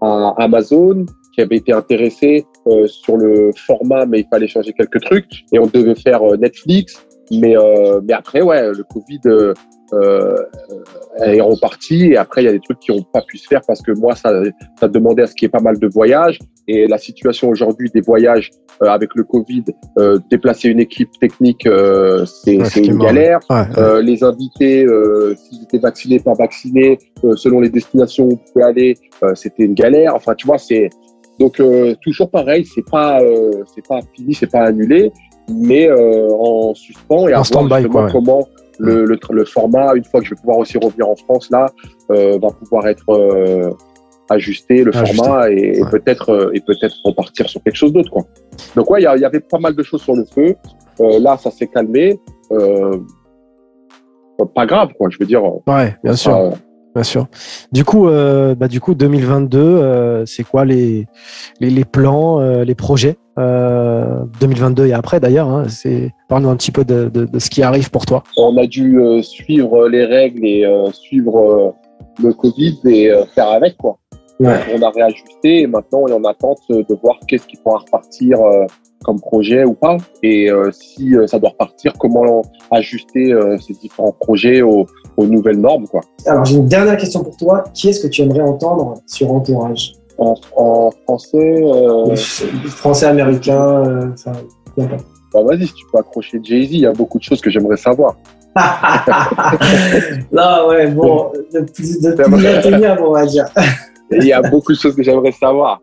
Amazon, 0.01 1.05
qui 1.33 1.41
avait 1.41 1.57
été 1.57 1.71
intéressé 1.73 2.45
sur 2.87 3.17
le 3.17 3.51
format, 3.55 4.05
mais 4.05 4.21
il 4.21 4.27
fallait 4.29 4.47
changer 4.47 4.73
quelques 4.73 5.01
trucs. 5.01 5.45
Et 5.53 5.59
on 5.59 5.67
devait 5.67 5.95
faire 5.95 6.21
Netflix. 6.37 7.05
Mais, 7.31 7.57
euh, 7.57 7.99
mais 8.03 8.13
après, 8.13 8.41
ouais, 8.41 8.71
le 8.71 8.83
Covid 8.83 9.21
euh, 9.25 9.53
euh, 9.93 10.35
est 11.19 11.41
reparti. 11.41 12.07
Et 12.07 12.17
après, 12.17 12.41
il 12.41 12.45
y 12.45 12.49
a 12.49 12.51
des 12.51 12.59
trucs 12.59 12.79
qui 12.79 12.91
n'ont 12.91 13.03
pas 13.03 13.21
pu 13.21 13.37
se 13.37 13.47
faire 13.47 13.61
parce 13.67 13.81
que 13.81 13.91
moi, 13.91 14.15
ça, 14.15 14.31
ça 14.79 14.87
demandait 14.87 15.23
à 15.23 15.27
ce 15.27 15.33
qu'il 15.33 15.45
y 15.45 15.47
ait 15.47 15.49
pas 15.49 15.61
mal 15.61 15.79
de 15.79 15.87
voyages. 15.87 16.39
Et 16.67 16.87
la 16.87 16.97
situation 16.97 17.49
aujourd'hui 17.49 17.89
des 17.93 18.01
voyages 18.01 18.51
euh, 18.83 18.87
avec 18.87 19.11
le 19.15 19.23
Covid, 19.23 19.63
euh, 19.97 20.19
déplacer 20.29 20.69
une 20.69 20.79
équipe 20.79 21.09
technique, 21.19 21.65
euh, 21.65 22.25
c'est 22.25 22.57
ouais, 22.57 22.69
une 22.83 22.97
galère. 22.97 23.39
Ouais, 23.49 24.03
les 24.03 24.23
invités, 24.23 24.85
s'ils 25.37 25.63
étaient 25.63 25.79
vaccinés, 25.79 26.19
pas 26.19 26.33
vaccinés, 26.33 26.97
selon 27.35 27.61
les 27.61 27.69
destinations 27.69 28.25
où 28.25 28.33
on 28.33 28.51
pouvait 28.51 28.65
aller, 28.65 28.97
c'était 29.35 29.63
une 29.63 29.73
galère. 29.73 30.15
Enfin, 30.15 30.35
tu 30.35 30.45
vois, 30.45 30.57
c'est 30.57 30.89
donc 31.39 31.61
toujours 32.01 32.29
pareil. 32.29 32.65
C'est 32.65 32.85
pas, 32.89 33.19
c'est 33.73 33.87
pas 33.87 33.99
fini, 34.15 34.33
c'est 34.33 34.51
pas 34.51 34.65
annulé 34.65 35.11
mais 35.49 35.89
euh, 35.89 36.29
en 36.31 36.73
suspens 36.73 37.27
et 37.27 37.35
en 37.35 37.43
stand-by 37.43 37.87
comment 38.11 38.47
le, 38.79 39.05
le, 39.05 39.17
le, 39.31 39.45
format, 39.45 39.95
une 39.95 40.03
fois 40.03 40.19
que 40.19 40.27
je 40.27 40.31
vais 40.31 40.39
pouvoir 40.39 40.59
aussi 40.59 40.77
revenir 40.77 41.07
en 41.07 41.15
France, 41.15 41.49
là, 41.49 41.65
euh, 42.11 42.37
va 42.39 42.49
pouvoir 42.49 42.87
être 42.87 43.09
euh, 43.09 43.71
ajusté, 44.29 44.83
le 44.83 44.91
format, 44.91 45.49
et, 45.49 45.81
peut-être 45.89 46.29
euh, 46.29 46.51
et 46.53 46.61
peut-être 46.61 46.95
repartir 47.03 47.49
sur 47.49 47.61
quelque 47.63 47.75
chose 47.75 47.91
d'autre. 47.91 48.11
Quoi. 48.11 48.23
Donc 48.75 48.89
ouais, 48.91 49.01
il 49.01 49.17
y, 49.17 49.21
y, 49.21 49.25
avait 49.25 49.39
pas 49.39 49.59
mal 49.59 49.75
de 49.75 49.83
choses 49.83 50.01
sur 50.01 50.15
le 50.15 50.25
feu. 50.25 50.55
Euh, 50.99 51.19
là, 51.19 51.37
ça 51.37 51.49
s'est 51.51 51.67
calmé. 51.67 52.19
pas 54.53 54.65
grave, 54.65 54.89
quoi. 54.97 55.09
Je 55.09 55.17
veux 55.19 55.25
dire. 55.25 55.43
Ouais, 55.67 55.95
bien 56.03 56.15
sûr. 56.15 56.51
Bien 56.93 57.03
sûr. 57.03 57.27
Du 57.71 57.83
coup, 57.83 58.07
euh, 58.07 58.55
bah, 58.55 58.67
du 58.67 58.79
coup 58.79 58.95
2022, 58.95 59.59
euh, 59.59 60.25
c'est 60.25 60.43
quoi 60.43 60.65
les, 60.65 61.07
les, 61.59 61.69
les 61.69 61.85
plans, 61.85 62.39
euh, 62.39 62.63
les 62.63 62.75
projets 62.75 63.17
2022 63.37 64.87
et 64.87 64.93
après 64.93 65.19
d'ailleurs 65.19 65.47
hein, 65.47 65.65
c'est 65.69 66.11
Parle-nous 66.27 66.49
un 66.49 66.55
petit 66.55 66.71
peu 66.71 66.83
de, 66.83 67.07
de, 67.07 67.25
de, 67.25 67.37
ce 67.37 67.51
qui 67.51 67.61
arrive 67.61 67.91
pour 67.91 68.07
toi. 68.07 68.23
On 68.35 68.57
a 68.57 68.65
dû 68.65 68.99
suivre 69.21 69.87
les 69.87 70.05
règles 70.05 70.43
et 70.43 70.65
suivre 70.91 71.75
le 72.23 72.33
Covid 72.33 72.79
et 72.85 73.11
faire 73.35 73.49
avec. 73.49 73.77
quoi. 73.77 73.99
Ouais. 74.39 74.57
On 74.75 74.81
a 74.81 74.89
réajusté 74.89 75.61
et 75.61 75.67
maintenant 75.67 75.99
on 76.01 76.07
est 76.07 76.13
en 76.13 76.23
attente 76.23 76.61
de 76.69 76.95
voir 76.99 77.17
qu'est-ce 77.27 77.45
qui 77.45 77.57
pourra 77.57 77.77
repartir 77.77 78.39
comme 79.03 79.19
projet 79.19 79.63
ou 79.63 79.73
pas. 79.73 79.97
Et 80.23 80.49
si 80.71 81.15
ça 81.27 81.39
doit 81.39 81.49
repartir, 81.49 81.93
comment 81.99 82.41
ajuster 82.71 83.37
ces 83.65 83.73
différents 83.73 84.11
projets 84.11 84.61
aux, 84.61 84.85
aux 85.17 85.25
nouvelles 85.25 85.59
normes. 85.59 85.87
Quoi. 85.87 86.01
Alors, 86.25 86.45
j'ai 86.45 86.55
une 86.55 86.67
dernière 86.67 86.97
question 86.97 87.23
pour 87.23 87.35
toi. 87.35 87.63
Qui 87.73 87.89
est-ce 87.89 87.99
que 87.99 88.07
tu 88.07 88.21
aimerais 88.21 88.41
entendre 88.41 89.01
sur 89.07 89.31
Entourage? 89.33 89.93
En, 90.19 90.35
en, 90.55 90.91
français 91.03 91.63
euh... 91.63 92.15
Français, 92.65 93.05
américain, 93.05 93.85
euh, 93.85 94.09
ça, 94.15 94.31
bah 94.75 95.43
vas-y, 95.43 95.67
si 95.67 95.73
tu 95.73 95.85
peux 95.91 95.99
accrocher 95.99 96.39
Jay-Z, 96.41 96.71
il 96.71 96.79
y 96.79 96.85
a 96.87 96.91
beaucoup 96.91 97.19
de 97.19 97.23
choses 97.23 97.39
que 97.39 97.51
j'aimerais 97.51 97.77
savoir. 97.77 98.15
non, 100.31 100.69
ouais, 100.69 100.87
bon, 100.87 101.31
de 101.53 101.59
plus, 101.59 102.01
de 102.01 102.13
plus 102.13 103.03
on 103.03 103.11
va 103.11 103.25
dire. 103.27 103.45
il 104.11 104.23
y 104.23 104.33
a 104.33 104.41
beaucoup 104.41 104.71
de 104.71 104.77
choses 104.77 104.95
que 104.95 105.03
j'aimerais 105.03 105.33
savoir. 105.33 105.81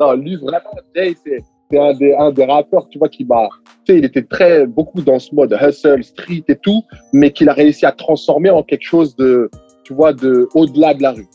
Non, 0.00 0.12
lui, 0.14 0.36
vraiment, 0.36 0.70
Jay, 0.96 1.14
c'est 1.24 1.42
un 1.78 1.94
des, 1.94 2.14
un 2.14 2.30
des 2.30 2.44
rappeurs, 2.44 2.88
tu 2.88 2.98
vois, 2.98 3.08
qui 3.08 3.24
m'a. 3.24 3.48
Tu 3.84 3.92
sais, 3.92 3.98
il 3.98 4.04
était 4.04 4.22
très, 4.22 4.66
beaucoup 4.66 5.02
dans 5.02 5.18
ce 5.18 5.34
mode 5.34 5.56
hustle, 5.60 6.02
street 6.02 6.44
et 6.48 6.56
tout, 6.56 6.82
mais 7.12 7.30
qu'il 7.30 7.48
a 7.48 7.52
réussi 7.52 7.86
à 7.86 7.92
transformer 7.92 8.50
en 8.50 8.62
quelque 8.62 8.84
chose 8.84 9.14
de, 9.16 9.50
tu 9.84 9.94
vois, 9.94 10.12
de, 10.12 10.48
au-delà 10.54 10.94
de 10.94 11.02
la 11.02 11.12
rue. 11.12 11.28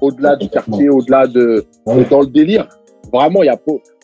Au-delà 0.00 0.36
du 0.36 0.48
quartier, 0.48 0.88
au-delà 0.88 1.26
de, 1.26 1.64
dans 2.10 2.20
le 2.20 2.26
délire. 2.26 2.68
Vraiment, 3.12 3.42
il 3.42 3.46
y 3.46 3.50
a, 3.50 3.58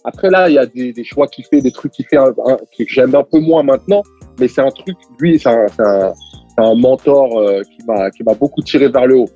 après 0.04 0.30
là, 0.30 0.48
il 0.48 0.54
y 0.54 0.58
a 0.58 0.66
des, 0.66 0.92
des 0.92 1.04
choix 1.04 1.26
qu'il 1.26 1.44
fait, 1.44 1.60
des 1.60 1.72
trucs 1.72 1.92
qu'il 1.92 2.06
fait, 2.06 2.16
que 2.16 2.84
j'aime 2.86 3.14
un 3.14 3.24
peu 3.24 3.40
moins 3.40 3.62
maintenant, 3.62 4.02
mais 4.38 4.48
c'est 4.48 4.62
un 4.62 4.70
truc, 4.70 4.96
lui, 5.18 5.38
c'est 5.38 5.48
un, 5.48 5.66
un, 5.78 6.12
un, 6.56 6.74
mentor 6.74 7.38
euh, 7.38 7.62
qui 7.62 7.84
m'a, 7.86 8.10
qui 8.10 8.22
m'a 8.22 8.34
beaucoup 8.34 8.62
tiré 8.62 8.88
vers 8.88 9.06
le 9.06 9.18
haut. 9.18 9.28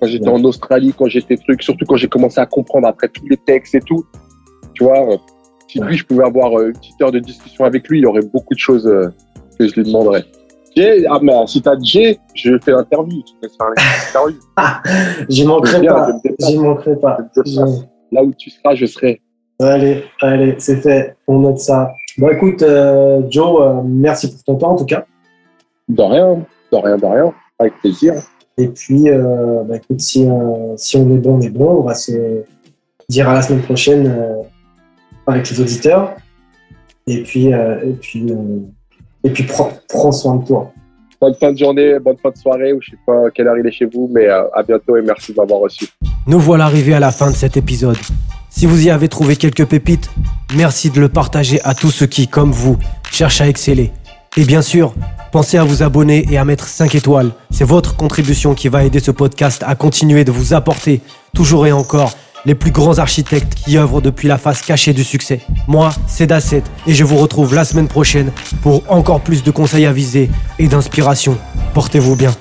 Quand 0.00 0.06
j'étais 0.06 0.28
en 0.28 0.42
Australie, 0.44 0.94
quand 0.96 1.06
j'étais 1.06 1.36
truc, 1.36 1.62
surtout 1.62 1.84
quand 1.86 1.96
j'ai 1.96 2.08
commencé 2.08 2.40
à 2.40 2.46
comprendre 2.46 2.86
après 2.86 3.08
tous 3.08 3.26
les 3.26 3.36
textes 3.36 3.74
et 3.74 3.80
tout, 3.80 4.04
tu 4.74 4.84
vois, 4.84 5.18
si 5.68 5.80
lui, 5.80 5.96
je 5.96 6.04
pouvais 6.04 6.24
avoir 6.24 6.58
euh, 6.58 6.68
une 6.68 6.72
petite 6.72 7.00
heure 7.00 7.12
de 7.12 7.18
discussion 7.18 7.64
avec 7.64 7.88
lui, 7.88 7.98
il 7.98 8.02
y 8.02 8.06
aurait 8.06 8.22
beaucoup 8.22 8.54
de 8.54 8.58
choses 8.58 8.86
euh, 8.86 9.12
que 9.58 9.68
je 9.68 9.74
lui 9.74 9.84
demanderais. 9.84 10.24
Jay, 10.76 11.04
ah, 11.08 11.18
mais 11.22 11.32
si 11.46 11.62
t'as 11.62 11.78
Jay, 11.80 12.18
je 12.34 12.58
fais 12.62 12.72
l'interview. 12.72 13.22
Faire 13.40 13.68
l'interview. 13.76 14.38
J'y 15.28 15.46
manquerai 15.46 15.86
pas. 15.86 16.12
J'y 16.40 16.58
manquerai 16.58 16.96
pas. 16.96 17.18
Là 18.12 18.22
où 18.22 18.32
tu 18.32 18.50
seras, 18.50 18.74
je 18.74 18.86
serai. 18.86 19.20
Allez, 19.60 20.04
allez, 20.20 20.54
c'est 20.58 20.76
fait. 20.76 21.16
On 21.26 21.40
note 21.40 21.58
ça. 21.58 21.94
Bon, 22.16 22.30
écoute, 22.30 22.62
euh, 22.62 23.22
Joe, 23.28 23.60
euh, 23.60 23.82
merci 23.84 24.30
pour 24.30 24.44
ton 24.44 24.54
temps 24.56 24.70
en 24.72 24.76
tout 24.76 24.84
cas. 24.84 25.04
De 25.88 26.02
rien, 26.02 26.44
de 26.72 26.76
rien, 26.76 26.96
de 26.96 27.06
rien. 27.06 27.34
Avec 27.58 27.74
plaisir. 27.80 28.14
Et 28.56 28.68
puis, 28.68 29.08
euh, 29.08 29.62
bah, 29.64 29.76
écoute, 29.76 30.00
si, 30.00 30.28
euh, 30.28 30.76
si 30.76 30.96
on 30.96 31.10
est 31.10 31.18
bon, 31.18 31.36
on 31.36 31.40
est 31.40 31.50
bon. 31.50 31.78
On 31.78 31.82
va 31.82 31.94
se 31.94 32.42
dire 33.08 33.28
à 33.28 33.34
la 33.34 33.42
semaine 33.42 33.62
prochaine 33.62 34.06
euh, 34.06 34.42
avec 35.28 35.50
les 35.50 35.60
auditeurs. 35.60 36.16
Et 37.06 37.22
puis, 37.22 37.52
euh, 37.52 37.80
et 37.84 37.92
puis, 37.92 38.26
euh, 38.30 38.60
et 39.24 39.30
puis 39.30 39.44
prends, 39.44 39.72
prends 39.88 40.12
soin 40.12 40.36
de 40.36 40.46
toi. 40.46 40.72
Bonne 41.20 41.34
fin 41.34 41.52
de 41.52 41.58
journée, 41.58 41.98
bonne 41.98 42.16
fin 42.22 42.30
de 42.30 42.36
soirée, 42.36 42.72
ou 42.72 42.80
je 42.80 42.90
sais 42.90 42.98
pas 43.06 43.30
quelle 43.34 43.48
heure 43.48 43.58
il 43.58 43.66
est 43.66 43.72
chez 43.72 43.86
vous, 43.86 44.08
mais 44.12 44.26
euh, 44.26 44.42
à 44.54 44.62
bientôt 44.62 44.96
et 44.96 45.02
merci 45.02 45.32
de 45.32 45.36
m'avoir 45.36 45.60
reçu. 45.60 45.86
Nous 46.26 46.38
voilà 46.38 46.66
arrivés 46.66 46.94
à 46.94 47.00
la 47.00 47.10
fin 47.10 47.30
de 47.30 47.36
cet 47.36 47.56
épisode. 47.56 47.96
Si 48.50 48.66
vous 48.66 48.86
y 48.86 48.90
avez 48.90 49.08
trouvé 49.08 49.36
quelques 49.36 49.66
pépites, 49.66 50.10
merci 50.56 50.90
de 50.90 51.00
le 51.00 51.08
partager 51.08 51.60
à 51.64 51.74
tous 51.74 51.90
ceux 51.90 52.06
qui, 52.06 52.28
comme 52.28 52.52
vous, 52.52 52.78
cherchent 53.10 53.40
à 53.40 53.48
exceller. 53.48 53.92
Et 54.36 54.44
bien 54.44 54.62
sûr, 54.62 54.94
pensez 55.32 55.58
à 55.58 55.64
vous 55.64 55.82
abonner 55.82 56.24
et 56.30 56.38
à 56.38 56.44
mettre 56.44 56.66
5 56.66 56.94
étoiles. 56.94 57.30
C'est 57.50 57.64
votre 57.64 57.96
contribution 57.96 58.54
qui 58.54 58.68
va 58.68 58.84
aider 58.84 59.00
ce 59.00 59.10
podcast 59.10 59.64
à 59.66 59.74
continuer 59.74 60.24
de 60.24 60.30
vous 60.30 60.54
apporter, 60.54 61.00
toujours 61.34 61.66
et 61.66 61.72
encore, 61.72 62.12
les 62.48 62.54
plus 62.54 62.70
grands 62.70 62.98
architectes 62.98 63.54
qui 63.54 63.76
œuvrent 63.76 64.00
depuis 64.00 64.26
la 64.26 64.38
face 64.38 64.62
cachée 64.62 64.94
du 64.94 65.04
succès. 65.04 65.42
Moi, 65.66 65.90
c'est 66.06 66.26
Dasset 66.26 66.62
et 66.86 66.94
je 66.94 67.04
vous 67.04 67.18
retrouve 67.18 67.54
la 67.54 67.66
semaine 67.66 67.88
prochaine 67.88 68.32
pour 68.62 68.82
encore 68.88 69.20
plus 69.20 69.42
de 69.42 69.50
conseils 69.50 69.84
avisés 69.84 70.30
et 70.58 70.66
d'inspiration. 70.66 71.36
Portez-vous 71.74 72.16
bien. 72.16 72.34